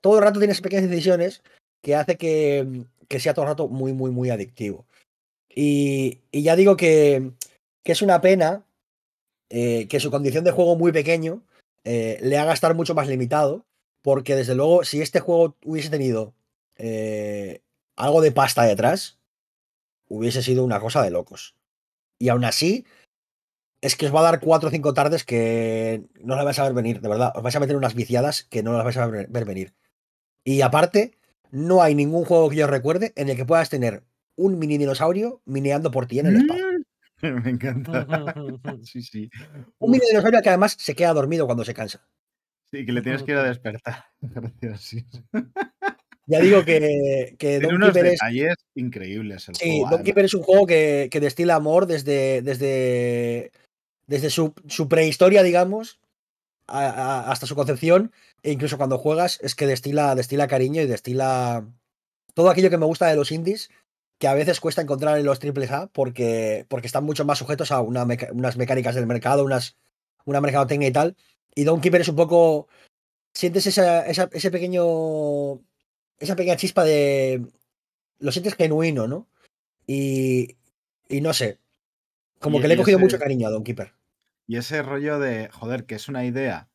Todo 0.00 0.18
el 0.18 0.24
rato 0.24 0.40
tienes 0.40 0.60
pequeñas 0.60 0.88
decisiones 0.90 1.42
que 1.80 1.94
hace 1.94 2.16
que, 2.16 2.84
sea 3.18 3.34
todo 3.34 3.44
el 3.44 3.50
rato 3.50 3.68
muy, 3.68 3.92
muy, 3.92 4.10
muy 4.10 4.30
adictivo. 4.30 4.84
Y, 5.48 6.18
ya 6.32 6.56
digo 6.56 6.76
que, 6.76 7.30
que 7.84 7.92
es 7.92 8.02
una 8.02 8.20
pena 8.20 8.64
eh, 9.50 9.86
que 9.88 10.00
su 10.00 10.10
condición 10.10 10.44
de 10.44 10.50
juego 10.50 10.76
muy 10.76 10.92
pequeño 10.92 11.42
eh, 11.84 12.18
le 12.22 12.38
haga 12.38 12.52
estar 12.52 12.74
mucho 12.74 12.94
más 12.94 13.08
limitado, 13.08 13.66
porque 14.02 14.36
desde 14.36 14.54
luego 14.54 14.84
si 14.84 15.00
este 15.00 15.20
juego 15.20 15.56
hubiese 15.64 15.90
tenido 15.90 16.34
eh, 16.76 17.62
algo 17.96 18.20
de 18.20 18.32
pasta 18.32 18.64
detrás, 18.64 19.18
hubiese 20.08 20.42
sido 20.42 20.64
una 20.64 20.80
cosa 20.80 21.02
de 21.02 21.10
locos. 21.10 21.54
Y 22.18 22.28
aún 22.28 22.44
así, 22.44 22.86
es 23.80 23.96
que 23.96 24.06
os 24.06 24.14
va 24.14 24.20
a 24.20 24.30
dar 24.30 24.40
cuatro 24.40 24.68
o 24.68 24.72
cinco 24.72 24.94
tardes 24.94 25.24
que 25.24 26.04
no 26.20 26.36
las 26.36 26.44
vais 26.44 26.58
a 26.58 26.64
ver 26.64 26.72
venir, 26.72 27.00
de 27.00 27.08
verdad. 27.08 27.32
Os 27.34 27.42
vais 27.42 27.56
a 27.56 27.60
meter 27.60 27.76
unas 27.76 27.94
viciadas 27.94 28.44
que 28.44 28.62
no 28.62 28.72
las 28.72 28.84
vais 28.84 28.96
a 28.96 29.06
ver 29.06 29.44
venir. 29.44 29.74
Y 30.44 30.62
aparte, 30.62 31.18
no 31.50 31.82
hay 31.82 31.94
ningún 31.94 32.24
juego 32.24 32.50
que 32.50 32.56
yo 32.56 32.66
recuerde 32.66 33.12
en 33.16 33.28
el 33.28 33.36
que 33.36 33.44
puedas 33.44 33.70
tener 33.70 34.02
un 34.36 34.58
mini 34.58 34.78
dinosaurio 34.78 35.40
mineando 35.44 35.90
por 35.90 36.06
ti 36.06 36.18
en 36.18 36.26
el 36.26 36.36
espacio. 36.36 36.66
Me 37.44 37.50
encanta. 37.50 38.06
sí, 38.82 39.02
sí. 39.02 39.30
Un 39.78 39.90
mini 39.90 40.06
dinosaurio 40.08 40.42
que 40.42 40.48
además 40.48 40.76
se 40.78 40.94
queda 40.94 41.12
dormido 41.12 41.46
cuando 41.46 41.64
se 41.64 41.74
cansa. 41.74 42.06
Sí, 42.70 42.84
que 42.84 42.92
le 42.92 43.02
tienes 43.02 43.22
que 43.22 43.32
ir 43.32 43.38
a 43.38 43.42
despertar. 43.48 44.04
Ya 46.26 46.40
digo 46.40 46.64
que, 46.64 47.36
que 47.38 47.60
Don 47.60 47.76
unos 47.76 47.94
detalles 47.94 48.56
increíbles. 48.74 49.48
El 49.48 49.56
sí, 49.56 49.82
Don 49.90 50.02
Keeper 50.02 50.24
es 50.24 50.34
un 50.34 50.42
juego 50.42 50.66
que, 50.66 51.08
destila 51.12 51.54
amor 51.54 51.86
desde, 51.86 52.42
desde, 52.42 53.52
desde 54.06 54.30
su, 54.30 54.54
prehistoria, 54.88 55.42
digamos, 55.42 56.00
hasta 56.66 57.46
su 57.46 57.54
concepción. 57.54 58.12
E 58.42 58.52
incluso 58.52 58.78
cuando 58.78 58.98
juegas, 58.98 59.38
es 59.42 59.54
que 59.54 59.66
destila, 59.66 60.14
destila 60.14 60.48
cariño 60.48 60.82
y 60.82 60.86
destila 60.86 61.66
todo 62.32 62.50
aquello 62.50 62.70
que 62.70 62.78
me 62.78 62.86
gusta 62.86 63.06
de 63.06 63.16
los 63.16 63.30
indies 63.30 63.70
que 64.24 64.28
a 64.28 64.32
veces 64.32 64.58
cuesta 64.58 64.80
encontrar 64.80 65.18
en 65.18 65.26
los 65.26 65.38
AAA 65.38 65.88
porque, 65.88 66.64
porque 66.70 66.86
están 66.86 67.04
mucho 67.04 67.26
más 67.26 67.36
sujetos 67.36 67.70
a 67.70 67.82
unas 67.82 68.56
mecánicas 68.56 68.94
del 68.94 69.06
mercado, 69.06 69.44
unas, 69.44 69.76
una 70.24 70.40
mercadotecnia 70.40 70.88
y 70.88 70.92
tal. 70.92 71.16
Y 71.54 71.66
Keeper 71.66 72.00
es 72.00 72.08
un 72.08 72.16
poco. 72.16 72.66
Sientes 73.34 73.66
esa, 73.66 74.06
ese 74.06 74.50
pequeño. 74.50 75.60
Esa 76.18 76.36
pequeña 76.36 76.56
chispa 76.56 76.84
de. 76.84 77.44
Lo 78.18 78.32
sientes 78.32 78.54
genuino, 78.54 79.06
¿no? 79.06 79.28
Y. 79.86 80.56
Y 81.10 81.20
no 81.20 81.34
sé. 81.34 81.58
Como 82.38 82.62
que 82.62 82.68
le 82.68 82.74
he 82.74 82.78
cogido 82.78 82.98
mucho 82.98 83.18
cariño 83.18 83.46
a 83.46 83.50
Don 83.50 83.62
Keeper. 83.62 83.92
Y 84.46 84.56
ese 84.56 84.82
rollo 84.82 85.18
de. 85.18 85.50
Joder, 85.50 85.84
que 85.84 85.96
es 85.96 86.08
una 86.08 86.24
idea. 86.24 86.70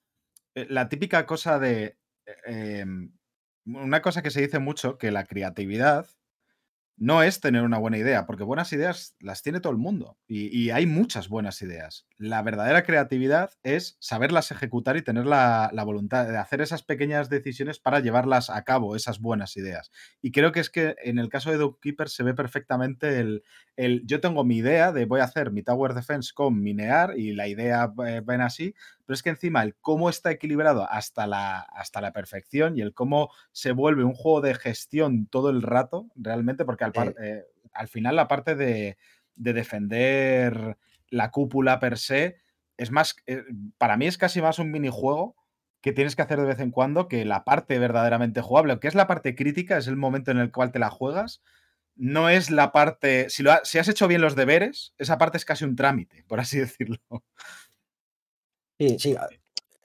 Eh, 0.54 0.68
la 0.70 0.88
típica 0.88 1.26
cosa 1.26 1.58
de. 1.58 1.98
Eh, 2.46 2.82
em, 2.82 3.12
una 3.66 4.04
cosa 4.04 4.22
que 4.22 4.30
se 4.30 4.42
dice 4.42 4.60
mucho, 4.60 5.00
que 5.00 5.10
la 5.10 5.26
creatividad 5.26 6.06
no 7.00 7.24
es 7.24 7.40
tener 7.40 7.64
una 7.64 7.78
buena 7.78 7.98
idea, 7.98 8.26
porque 8.26 8.44
buenas 8.44 8.74
ideas 8.74 9.16
las 9.22 9.42
tiene 9.42 9.62
todo 9.62 9.72
el 9.72 9.80
mundo 9.80 10.18
y, 10.28 10.70
hay 10.70 10.86
muchas 10.86 11.30
buenas 11.30 11.62
ideas. 11.62 12.06
La 12.18 12.42
verdadera 12.42 12.84
creatividad 12.84 13.52
es 13.64 13.96
saberlas 14.00 14.52
ejecutar 14.52 14.98
y 14.98 15.02
tener 15.02 15.26
la, 15.26 15.72
voluntad 15.86 16.28
de 16.28 16.38
hacer 16.38 16.62
esas 16.62 16.84
pequeñas 16.84 17.30
decisiones 17.30 17.80
para 17.80 18.02
llevarlas 18.02 18.50
a 18.50 18.64
cabo, 18.64 18.96
esas 18.96 19.20
buenas 19.20 19.56
ideas. 19.56 19.92
Y 20.22 20.32
creo 20.32 20.52
que 20.52 20.60
es 20.60 20.70
que 20.70 20.96
en 21.04 21.18
el 21.18 21.30
caso 21.30 21.52
de 21.52 21.72
Keeper 21.82 22.10
se 22.10 22.24
ve 22.24 22.34
perfectamente 22.34 23.20
el, 23.20 23.44
el, 23.78 24.06
yo 24.06 24.20
tengo 24.20 24.44
mi 24.44 24.58
idea 24.58 24.92
de 24.92 25.06
voy 25.06 25.22
a 25.22 25.24
hacer 25.24 25.52
mi 25.52 25.64
Tower 25.64 25.94
Defense 25.94 26.32
con 26.36 26.62
minear 26.62 27.18
y 27.18 27.34
la 27.34 27.48
idea 27.48 27.92
eh, 28.06 28.22
ven 28.24 28.42
así, 28.42 28.76
pero 29.10 29.16
es 29.16 29.24
que 29.24 29.32
encima 29.32 29.64
el 29.64 29.76
cómo 29.76 30.08
está 30.08 30.30
equilibrado 30.30 30.88
hasta 30.88 31.26
la, 31.26 31.62
hasta 31.62 32.00
la 32.00 32.14
perfección 32.14 32.78
y 32.78 32.82
el 32.82 32.94
cómo 32.94 33.32
se 33.52 33.72
vuelve 33.72 34.04
un 34.04 34.14
juego 34.14 34.40
de 34.40 34.54
gestión 34.54 35.26
todo 35.26 35.50
el 35.50 35.64
rato, 35.64 36.12
realmente, 36.14 36.64
porque 36.64 36.84
al, 36.84 36.94
eh, 37.20 37.44
al 37.74 37.88
final 37.88 38.16
la 38.16 38.28
parte 38.28 38.54
de, 38.54 39.00
defender 39.34 40.78
la 41.10 41.32
cúpula 41.32 41.80
per 41.80 41.98
se 41.98 42.38
es 42.78 42.92
más, 42.92 43.16
eh, 43.26 43.42
para 43.80 43.98
mí 43.98 44.06
es 44.06 44.20
casi 44.20 44.44
más 44.44 44.60
un 44.60 44.70
minijuego 44.70 45.36
que 45.82 45.92
tienes 45.92 46.16
que 46.16 46.22
hacer 46.22 46.40
de 46.40 46.46
vez 46.46 46.60
en 46.60 46.70
cuando 46.70 47.08
que 47.08 47.26
la 47.26 47.46
parte 47.46 47.80
verdaderamente 47.80 48.42
jugable, 48.42 48.80
que 48.80 48.90
es 48.90 48.94
la 48.94 49.08
parte 49.08 49.34
crítica, 49.34 49.80
es 49.80 49.88
el 49.88 49.96
momento 49.96 50.30
en 50.30 50.38
el 50.38 50.52
cual 50.52 50.72
te 50.72 50.78
la 50.78 50.92
juegas, 50.92 51.42
no 51.96 52.30
es 52.30 52.52
la 52.52 52.72
parte, 52.72 53.28
si, 53.32 53.42
lo 53.42 53.54
si 53.64 53.80
has 53.80 53.88
hecho 53.88 54.08
bien 54.08 54.22
los 54.22 54.36
deberes, 54.36 54.94
esa 55.00 55.18
parte 55.18 55.38
es 55.38 55.46
casi 55.46 55.66
un 55.66 55.76
trámite, 55.76 56.24
por 56.28 56.40
así 56.40 56.60
decirlo. 56.60 57.00
Sí, 58.80 58.98
sí. 58.98 59.16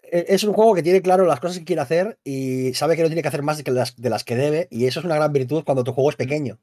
E, 0.02 0.26
es 0.28 0.44
un 0.44 0.54
juego 0.54 0.74
que 0.74 0.82
tiene 0.82 1.02
claro 1.02 1.26
las 1.26 1.40
cosas 1.40 1.58
que 1.58 1.64
quiere 1.64 1.82
hacer 1.82 2.18
y 2.24 2.72
sabe 2.74 2.96
que 2.96 3.02
no 3.02 3.08
tiene 3.08 3.22
que 3.22 3.28
hacer 3.28 3.42
más 3.42 3.62
de 3.62 3.70
las, 3.72 3.96
de 3.96 4.10
las 4.10 4.24
que 4.24 4.36
debe. 4.36 4.68
Y 4.70 4.86
eso 4.86 5.00
es 5.00 5.06
una 5.06 5.16
gran 5.16 5.32
virtud 5.32 5.64
cuando 5.64 5.84
tu 5.84 5.92
juego 5.92 6.10
es 6.10 6.16
pequeño. 6.16 6.58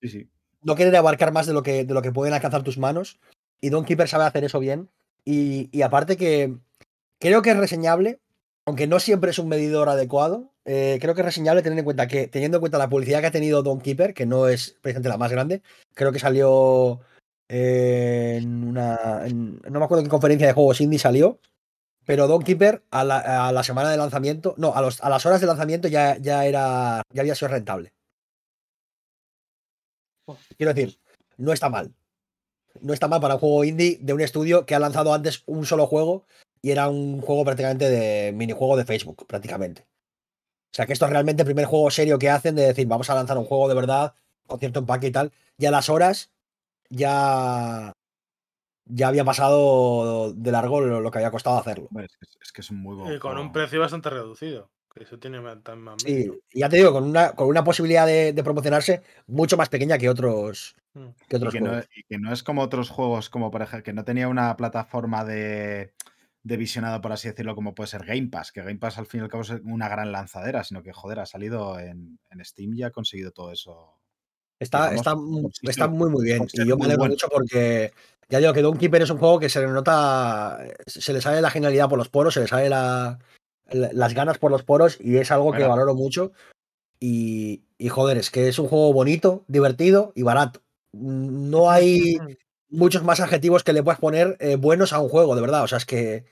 Sí, 0.00 0.08
sí. 0.08 0.30
No 0.62 0.74
quiere 0.74 0.96
abarcar 0.96 1.32
más 1.32 1.46
de 1.46 1.52
lo 1.52 1.62
que, 1.62 1.84
de 1.84 1.94
lo 1.94 2.00
que 2.00 2.12
pueden 2.12 2.32
alcanzar 2.32 2.62
tus 2.62 2.78
manos. 2.78 3.20
Y 3.60 3.68
Don 3.68 3.84
Keeper 3.84 4.08
sabe 4.08 4.24
hacer 4.24 4.44
eso 4.44 4.58
bien. 4.58 4.88
Y, 5.26 5.82
aparte 5.82 6.16
que 6.16 6.56
creo 7.18 7.42
que 7.42 7.50
es 7.50 7.56
reseñable, 7.56 8.20
aunque 8.66 8.86
no 8.86 8.98
siempre 9.00 9.30
es 9.30 9.38
un 9.38 9.48
medidor 9.48 9.88
adecuado. 9.88 10.52
eh, 10.64 10.98
creo 11.00 11.14
que 11.14 11.20
es 11.20 11.26
reseñable 11.26 11.62
tener 11.62 11.78
en 11.78 11.84
cuenta 11.84 12.06
que, 12.08 12.28
teniendo 12.28 12.56
en 12.58 12.60
cuenta 12.60 12.78
la 12.78 12.88
publicidad 12.88 13.20
que 13.20 13.26
ha 13.26 13.30
tenido 13.30 13.62
Don 13.62 13.80
Keeper, 13.80 14.14
que 14.14 14.26
no 14.26 14.48
es 14.48 14.76
precisamente 14.80 15.08
la 15.10 15.18
más 15.18 15.30
grande, 15.30 15.62
creo 15.94 16.12
que 16.12 16.18
salió 16.18 17.00
en 17.48 18.64
una. 18.64 19.26
no 19.28 19.78
me 19.78 19.84
acuerdo 19.84 20.02
qué 20.02 20.10
conferencia 20.10 20.46
de 20.46 20.54
juegos 20.54 20.80
indie 20.80 20.98
salió, 20.98 21.40
pero 22.04 22.26
Don 22.26 22.42
Keeper 22.42 22.82
a 22.90 23.04
la, 23.04 23.62
semana 23.62 23.90
de 23.90 23.96
lanzamiento, 23.96 24.54
no, 24.58 24.74
a, 24.74 24.80
los, 24.80 25.02
a 25.02 25.08
las 25.08 25.24
horas 25.26 25.40
de 25.40 25.46
lanzamiento 25.46 25.88
ya, 25.88 26.16
ya, 26.18 26.44
era, 26.46 27.02
ya 27.10 27.22
había 27.22 27.34
sido 27.34 27.48
rentable. 27.48 27.92
Quiero 30.56 30.74
decir, 30.74 30.98
no 31.36 31.52
está 31.52 31.68
mal. 31.68 31.94
No 32.80 32.92
está 32.92 33.08
mal 33.08 33.20
para 33.20 33.34
un 33.34 33.40
juego 33.40 33.64
indie 33.64 33.98
de 34.00 34.12
un 34.12 34.20
estudio 34.20 34.66
que 34.66 34.74
ha 34.74 34.78
lanzado 34.78 35.14
antes 35.14 35.42
un 35.46 35.64
solo 35.64 35.86
juego 35.86 36.24
y 36.60 36.70
era 36.70 36.88
un 36.88 37.20
juego 37.20 37.44
prácticamente 37.44 37.88
de 37.88 38.32
minijuego 38.32 38.76
de 38.76 38.84
Facebook, 38.84 39.26
prácticamente. 39.26 39.82
O 39.82 40.76
sea 40.76 40.86
que 40.86 40.92
esto 40.92 41.04
es 41.04 41.10
realmente 41.12 41.42
el 41.42 41.46
primer 41.46 41.66
juego 41.66 41.90
serio 41.90 42.18
que 42.18 42.30
hacen 42.30 42.56
de 42.56 42.62
decir, 42.62 42.86
vamos 42.86 43.08
a 43.08 43.14
lanzar 43.14 43.38
un 43.38 43.44
juego 43.44 43.68
de 43.68 43.74
verdad, 43.74 44.14
con 44.46 44.58
cierto 44.58 44.80
empaque 44.80 45.06
y 45.06 45.12
tal. 45.12 45.32
Y 45.56 45.66
a 45.66 45.70
las 45.70 45.88
horas 45.88 46.30
ya, 46.90 47.92
ya 48.86 49.08
había 49.08 49.24
pasado 49.24 50.32
de 50.32 50.52
largo 50.52 50.80
lo, 50.80 51.10
que 51.10 51.18
había 51.18 51.30
costado 51.30 51.58
hacerlo. 51.58 51.88
Es 52.40 52.52
que 52.52 52.60
es, 52.60 52.72
muy 52.72 53.14
Y 53.14 53.18
con 53.18 53.38
un 53.38 53.52
precio 53.52 53.80
bastante 53.80 54.10
reducido. 54.10 54.70
eso 54.94 55.18
tiene 55.18 55.40
Sí, 55.98 56.30
y 56.52 56.60
ya 56.60 56.68
te 56.68 56.76
digo, 56.76 56.92
con 56.92 57.04
una, 57.04 57.32
con 57.32 57.48
una 57.48 57.64
posibilidad 57.64 58.06
de, 58.06 58.42
promocionarse 58.44 59.02
mucho 59.26 59.56
más 59.56 59.68
pequeña 59.68 59.98
que 59.98 60.08
otros, 60.08 60.76
mm. 60.94 61.08
que 61.28 61.36
otros 61.36 61.54
y 61.54 61.58
que 61.58 61.64
juegos. 61.64 61.84
No, 61.84 61.92
y 61.96 62.02
que 62.04 62.18
no 62.18 62.32
es 62.32 62.42
como 62.42 62.62
otros 62.62 62.90
juegos, 62.90 63.30
como 63.30 63.50
por 63.50 63.62
ejemplo, 63.62 63.84
que 63.84 63.92
no 63.92 64.04
tenía 64.04 64.28
una 64.28 64.56
plataforma 64.56 65.24
de 65.24 65.92
de 66.44 66.58
visionado, 66.58 67.00
por 67.00 67.10
así 67.10 67.26
decirlo, 67.28 67.54
como 67.54 67.74
puede 67.74 67.88
ser 67.88 68.04
Game 68.04 68.28
Pass, 68.28 68.52
que 68.52 68.60
Game 68.60 68.76
Pass 68.76 68.98
al 68.98 69.06
fin 69.06 69.20
y 69.20 69.22
al 69.24 69.30
cabo 69.30 69.42
es 69.42 69.50
una 69.64 69.88
gran 69.88 70.12
lanzadera, 70.12 70.62
sino 70.62 70.82
que, 70.82 70.92
joder, 70.92 71.18
ha 71.18 71.26
salido 71.26 71.80
en, 71.80 72.20
Steam 72.42 72.74
y 72.74 72.82
ha 72.82 72.90
conseguido 72.90 73.32
todo 73.32 73.50
eso. 73.50 73.98
Está, 74.64 74.94
está, 74.94 75.14
está 75.62 75.88
muy, 75.88 76.10
muy 76.10 76.24
bien. 76.24 76.46
Y 76.52 76.66
yo 76.66 76.76
me 76.76 76.86
alegro 76.86 77.06
mucho 77.06 77.28
porque, 77.28 77.92
ya 78.28 78.38
digo 78.38 78.52
que 78.52 78.62
Don 78.62 78.76
Keeper 78.76 79.02
es 79.02 79.10
un 79.10 79.18
juego 79.18 79.38
que 79.38 79.48
se 79.48 79.60
le 79.60 79.68
nota, 79.68 80.58
se 80.86 81.12
le 81.12 81.20
sale 81.20 81.40
la 81.40 81.50
genialidad 81.50 81.88
por 81.88 81.98
los 81.98 82.08
poros, 82.08 82.34
se 82.34 82.40
le 82.40 82.48
sale 82.48 82.68
las 82.68 84.14
ganas 84.14 84.38
por 84.38 84.50
los 84.50 84.62
poros 84.62 84.98
y 85.00 85.16
es 85.16 85.30
algo 85.30 85.52
que 85.52 85.64
valoro 85.64 85.94
mucho. 85.94 86.32
Y, 87.00 87.64
y 87.78 87.88
joder, 87.88 88.16
es 88.16 88.30
que 88.30 88.48
es 88.48 88.58
un 88.58 88.68
juego 88.68 88.92
bonito, 88.92 89.44
divertido 89.46 90.12
y 90.14 90.22
barato. 90.22 90.62
No 90.92 91.70
hay, 91.70 92.16
muchos 92.74 93.04
más 93.04 93.20
adjetivos 93.20 93.64
que 93.64 93.72
le 93.72 93.82
puedes 93.82 94.00
poner 94.00 94.36
eh, 94.40 94.56
buenos 94.56 94.92
a 94.92 95.00
un 95.00 95.08
juego, 95.08 95.34
de 95.34 95.40
verdad. 95.40 95.64
O 95.64 95.68
sea, 95.68 95.78
es 95.78 95.86
que. 95.86 96.24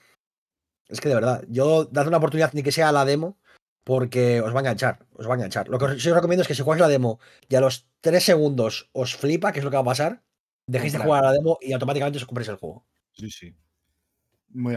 Es 0.89 1.01
que 1.01 1.09
de 1.09 1.15
verdad, 1.15 1.43
yo 1.47 1.85
dadle 1.85 2.09
una 2.09 2.17
oportunidad 2.17 2.53
ni 2.53 2.61
que 2.61 2.71
sea 2.71 2.89
a 2.89 2.91
la 2.91 3.05
demo, 3.05 3.37
porque 3.83 4.41
os 4.41 4.53
va 4.53 4.59
a 4.59 4.61
enganchar, 4.61 5.05
os 5.13 5.27
va 5.27 5.33
a 5.33 5.35
enganchar. 5.35 5.69
Lo 5.69 5.77
que 5.77 5.85
os, 5.85 6.03
recomiendo 6.03 6.41
es 6.41 6.47
que 6.47 6.55
si 6.55 6.63
jugáis 6.63 6.81
la 6.81 6.87
demo 6.87 7.19
y 7.49 7.55
a 7.55 7.61
los 7.61 7.87
3 8.01 8.23
segundos 8.23 8.89
os 8.93 9.15
flipa, 9.15 9.51
que 9.51 9.59
es 9.59 9.65
lo 9.65 9.71
que 9.71 9.77
va 9.77 9.81
a 9.81 9.85
pasar, 9.85 10.23
dejéis 10.67 10.93
de 10.93 10.99
jugar 10.99 11.23
a 11.23 11.27
la 11.27 11.33
demo 11.33 11.57
y 11.61 11.73
automáticamente 11.73 12.17
os 12.17 12.25
compréis 12.25 12.49
el 12.49 12.55
juego. 12.55 12.85
Sí, 13.11 13.29
sí. 13.29 13.55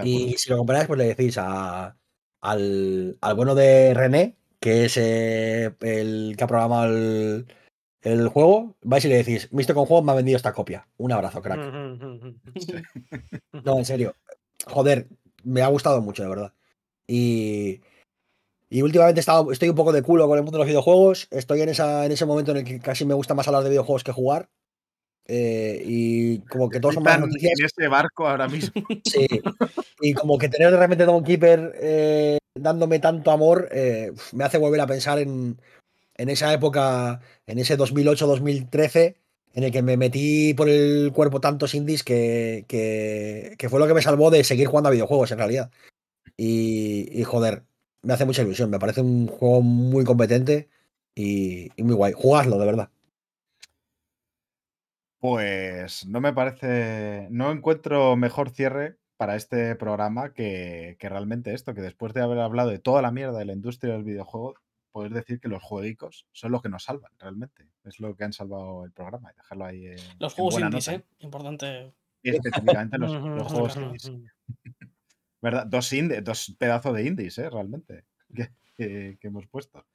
y 0.05 0.35
si 0.37 0.51
lo 0.51 0.59
compráis, 0.59 0.87
pues 0.87 0.99
le 0.99 1.07
decís 1.07 1.39
a, 1.39 1.97
al, 2.41 3.19
al, 3.21 3.35
bueno 3.35 3.55
de 3.55 3.95
René, 3.95 4.37
que 4.61 4.87
es 4.87 4.97
eh, 4.97 5.75
el 5.81 6.35
que 6.37 6.45
ha 6.45 6.49
programado 6.49 6.87
el, 6.87 7.47
el 8.07 8.29
juego, 8.29 8.77
vais 8.83 9.05
y 9.05 9.09
le 9.09 9.17
decís, 9.17 9.49
visto 9.51 9.75
con 9.75 9.87
juego 9.87 10.03
me 10.03 10.13
ha 10.13 10.17
vendido 10.17 10.37
esta 10.37 10.53
copia. 10.53 10.87
Un 10.97 11.13
abrazo, 11.13 11.43
crack. 11.43 11.59
no, 13.65 13.79
en 13.79 13.85
serio. 13.85 14.15
Joder, 14.67 15.09
me 15.43 15.63
ha 15.63 15.69
gustado 15.69 16.01
mucho, 16.01 16.23
de 16.23 16.29
verdad. 16.29 16.53
Y, 17.09 17.81
y 18.69 18.83
últimamente 18.83 19.19
he 19.19 19.23
estado, 19.23 19.53
estoy 19.53 19.69
un 19.69 19.77
poco 19.77 19.93
de 19.93 20.03
culo 20.03 20.27
con 20.27 20.39
el 20.39 20.45
mundo 20.45 20.59
de 20.59 20.65
los 20.65 20.69
videojuegos. 20.69 21.29
Estoy 21.31 21.61
en, 21.61 21.69
esa, 21.69 22.05
en 22.05 22.13
ese 22.13 22.27
momento 22.27 22.51
en 22.51 22.59
el 22.59 22.65
que 22.65 22.81
casi 22.81 23.05
me 23.05 23.15
gusta 23.15 23.35
más 23.35 23.47
hablar 23.47 23.63
de 23.63 23.71
videojuegos 23.71 24.05
que 24.05 24.13
jugar. 24.13 24.49
Eh, 25.29 25.83
y 25.85 26.39
como 26.41 26.69
que 26.69 26.79
todos 26.79 26.95
son 26.95 27.05
más 27.05 27.19
noticias. 27.19 27.59
En 27.59 27.67
este 27.67 27.89
barco 27.89 28.29
ahora 28.29 28.49
mismo. 28.49 28.83
Sí. 29.05 29.27
Y 30.01 30.15
como 30.15 30.39
que 30.39 30.49
tener 30.49 30.71
de 30.71 30.77
repente 30.77 31.05
Don 31.05 31.25
Keeper 31.25 31.75
eh, 31.81 32.39
dándome 32.55 32.99
tanto 32.99 33.31
amor 33.31 33.69
eh, 33.71 34.13
me 34.33 34.45
hace 34.45 34.59
volver 34.59 34.81
a 34.81 34.87
pensar 34.87 35.19
en, 35.19 35.59
en 36.17 36.29
esa 36.29 36.53
época, 36.53 37.21
en 37.47 37.59
ese 37.59 37.79
2008-2013, 37.79 39.17
en 39.55 39.65
el 39.65 39.73
que 39.73 39.83
me 39.83 39.97
metí 39.97 40.55
por 40.55 40.69
el 40.69 41.13
cuerpo 41.13 41.41
tantos 41.41 41.75
indies 41.75 42.03
que, 42.03 42.65
que, 42.69 43.69
fue 43.69 43.81
lo 43.81 43.87
que 43.87 43.95
me 43.95 44.03
salvó 44.03 44.31
de 44.31 44.45
seguir 44.45 44.67
jugando 44.67 44.89
a 44.89 44.93
videojuegos 44.93 45.31
en 45.31 45.39
realidad. 45.39 45.71
Y, 46.37 47.23
joder, 47.25 47.63
me 48.07 48.15
hace 48.15 48.25
mucha 48.25 48.43
ilusión, 48.43 48.71
me 48.71 48.79
parece 48.79 49.01
un 49.01 49.27
juego 49.27 49.63
muy 49.63 50.05
competente 50.05 50.69
y, 51.15 51.71
muy 51.79 51.95
guay. 51.95 52.13
Jugadlo, 52.15 52.59
de 52.59 52.67
verdad. 52.67 52.91
Pues 55.19 56.07
no 56.07 56.21
me 56.21 56.33
parece, 56.33 57.27
no 57.31 57.51
encuentro 57.51 58.17
mejor 58.17 58.51
cierre 58.51 58.97
para 59.17 59.35
este 59.35 59.75
programa 59.75 60.33
que, 60.33 60.97
que, 61.01 61.09
realmente 61.09 61.53
esto, 61.53 61.75
que 61.75 61.81
después 61.81 62.15
de 62.15 62.23
haber 62.23 62.39
hablado 62.39 62.71
de 62.71 62.79
toda 62.79 63.03
la 63.03 63.11
mierda 63.11 63.39
de 63.39 63.47
la 63.47 63.55
industria 63.55 63.95
del 63.95 64.05
videojuego, 64.05 64.55
poder 64.93 65.13
decir 65.13 65.41
que 65.41 65.49
los 65.49 65.63
jueguicos 65.63 66.27
son 66.33 66.53
los 66.53 66.63
que 66.63 66.69
nos 66.69 66.85
salvan 66.85 67.11
realmente. 67.19 67.69
Es 67.85 67.99
lo 67.99 68.15
que 68.15 68.25
han 68.25 68.33
salvado 68.33 68.85
el 68.85 68.93
programa 68.93 69.33
y 69.33 69.37
dejarlo 69.37 69.65
ahí. 69.65 69.87
los 70.19 70.33
juegos 70.33 70.61
indies, 70.61 70.89
¿eh? 70.89 71.05
Importante. 71.19 71.93
Y 72.23 72.31
específicamente 72.31 72.99
los, 72.99 73.13
juegos 73.53 73.77
indies. 73.77 74.13
¿Verdad? 75.47 75.65
Dos, 75.69 75.93
dos 76.25 76.57
pedazos 76.59 76.93
de 76.93 77.07
indies, 77.07 77.39
¿eh? 77.39 77.49
Realmente. 77.49 78.05
Que, 78.77 79.17
hemos 79.23 79.47
puesto. 79.47 79.87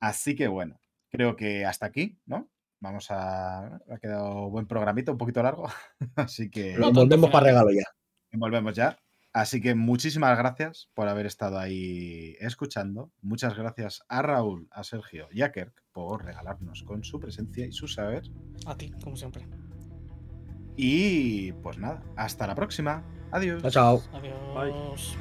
Así 0.00 0.34
que 0.34 0.48
bueno, 0.48 0.80
creo 1.08 1.36
que 1.36 1.64
hasta 1.64 1.86
aquí, 1.86 2.18
¿no? 2.26 2.50
Vamos 2.80 3.12
a. 3.12 3.76
Ha 3.76 3.98
quedado 4.02 4.50
buen 4.50 4.66
programito, 4.66 5.12
un 5.12 5.18
poquito 5.18 5.40
largo. 5.40 5.68
Así 6.16 6.50
que. 6.50 6.76
volvemos 6.76 7.30
para 7.30 7.46
regalo 7.46 7.70
ya. 7.70 7.84
Volvemos 8.32 8.74
ya. 8.74 8.98
Así 9.32 9.60
que 9.60 9.76
muchísimas 9.76 10.36
gracias 10.36 10.90
por 10.94 11.06
haber 11.06 11.26
estado 11.26 11.60
ahí 11.60 12.34
escuchando. 12.40 13.12
Muchas 13.22 13.56
gracias 13.56 14.02
a 14.08 14.20
Raúl, 14.20 14.66
a 14.72 14.82
Sergio 14.82 15.28
y 15.30 15.42
a 15.42 15.52
Kirk 15.52 15.84
por 15.92 16.24
regalarnos 16.24 16.82
con 16.82 17.04
su 17.04 17.20
presencia 17.20 17.64
y 17.66 17.70
su 17.70 17.86
saber. 17.86 18.24
A 18.66 18.76
ti, 18.76 18.90
como 19.04 19.14
siempre. 19.14 19.46
Y 20.76 21.52
pues 21.52 21.78
nada, 21.78 22.02
hasta 22.16 22.48
la 22.48 22.56
próxima. 22.56 23.04
Adiós. 23.36 23.70
Chao. 23.70 24.02
Adiós. 24.14 25.14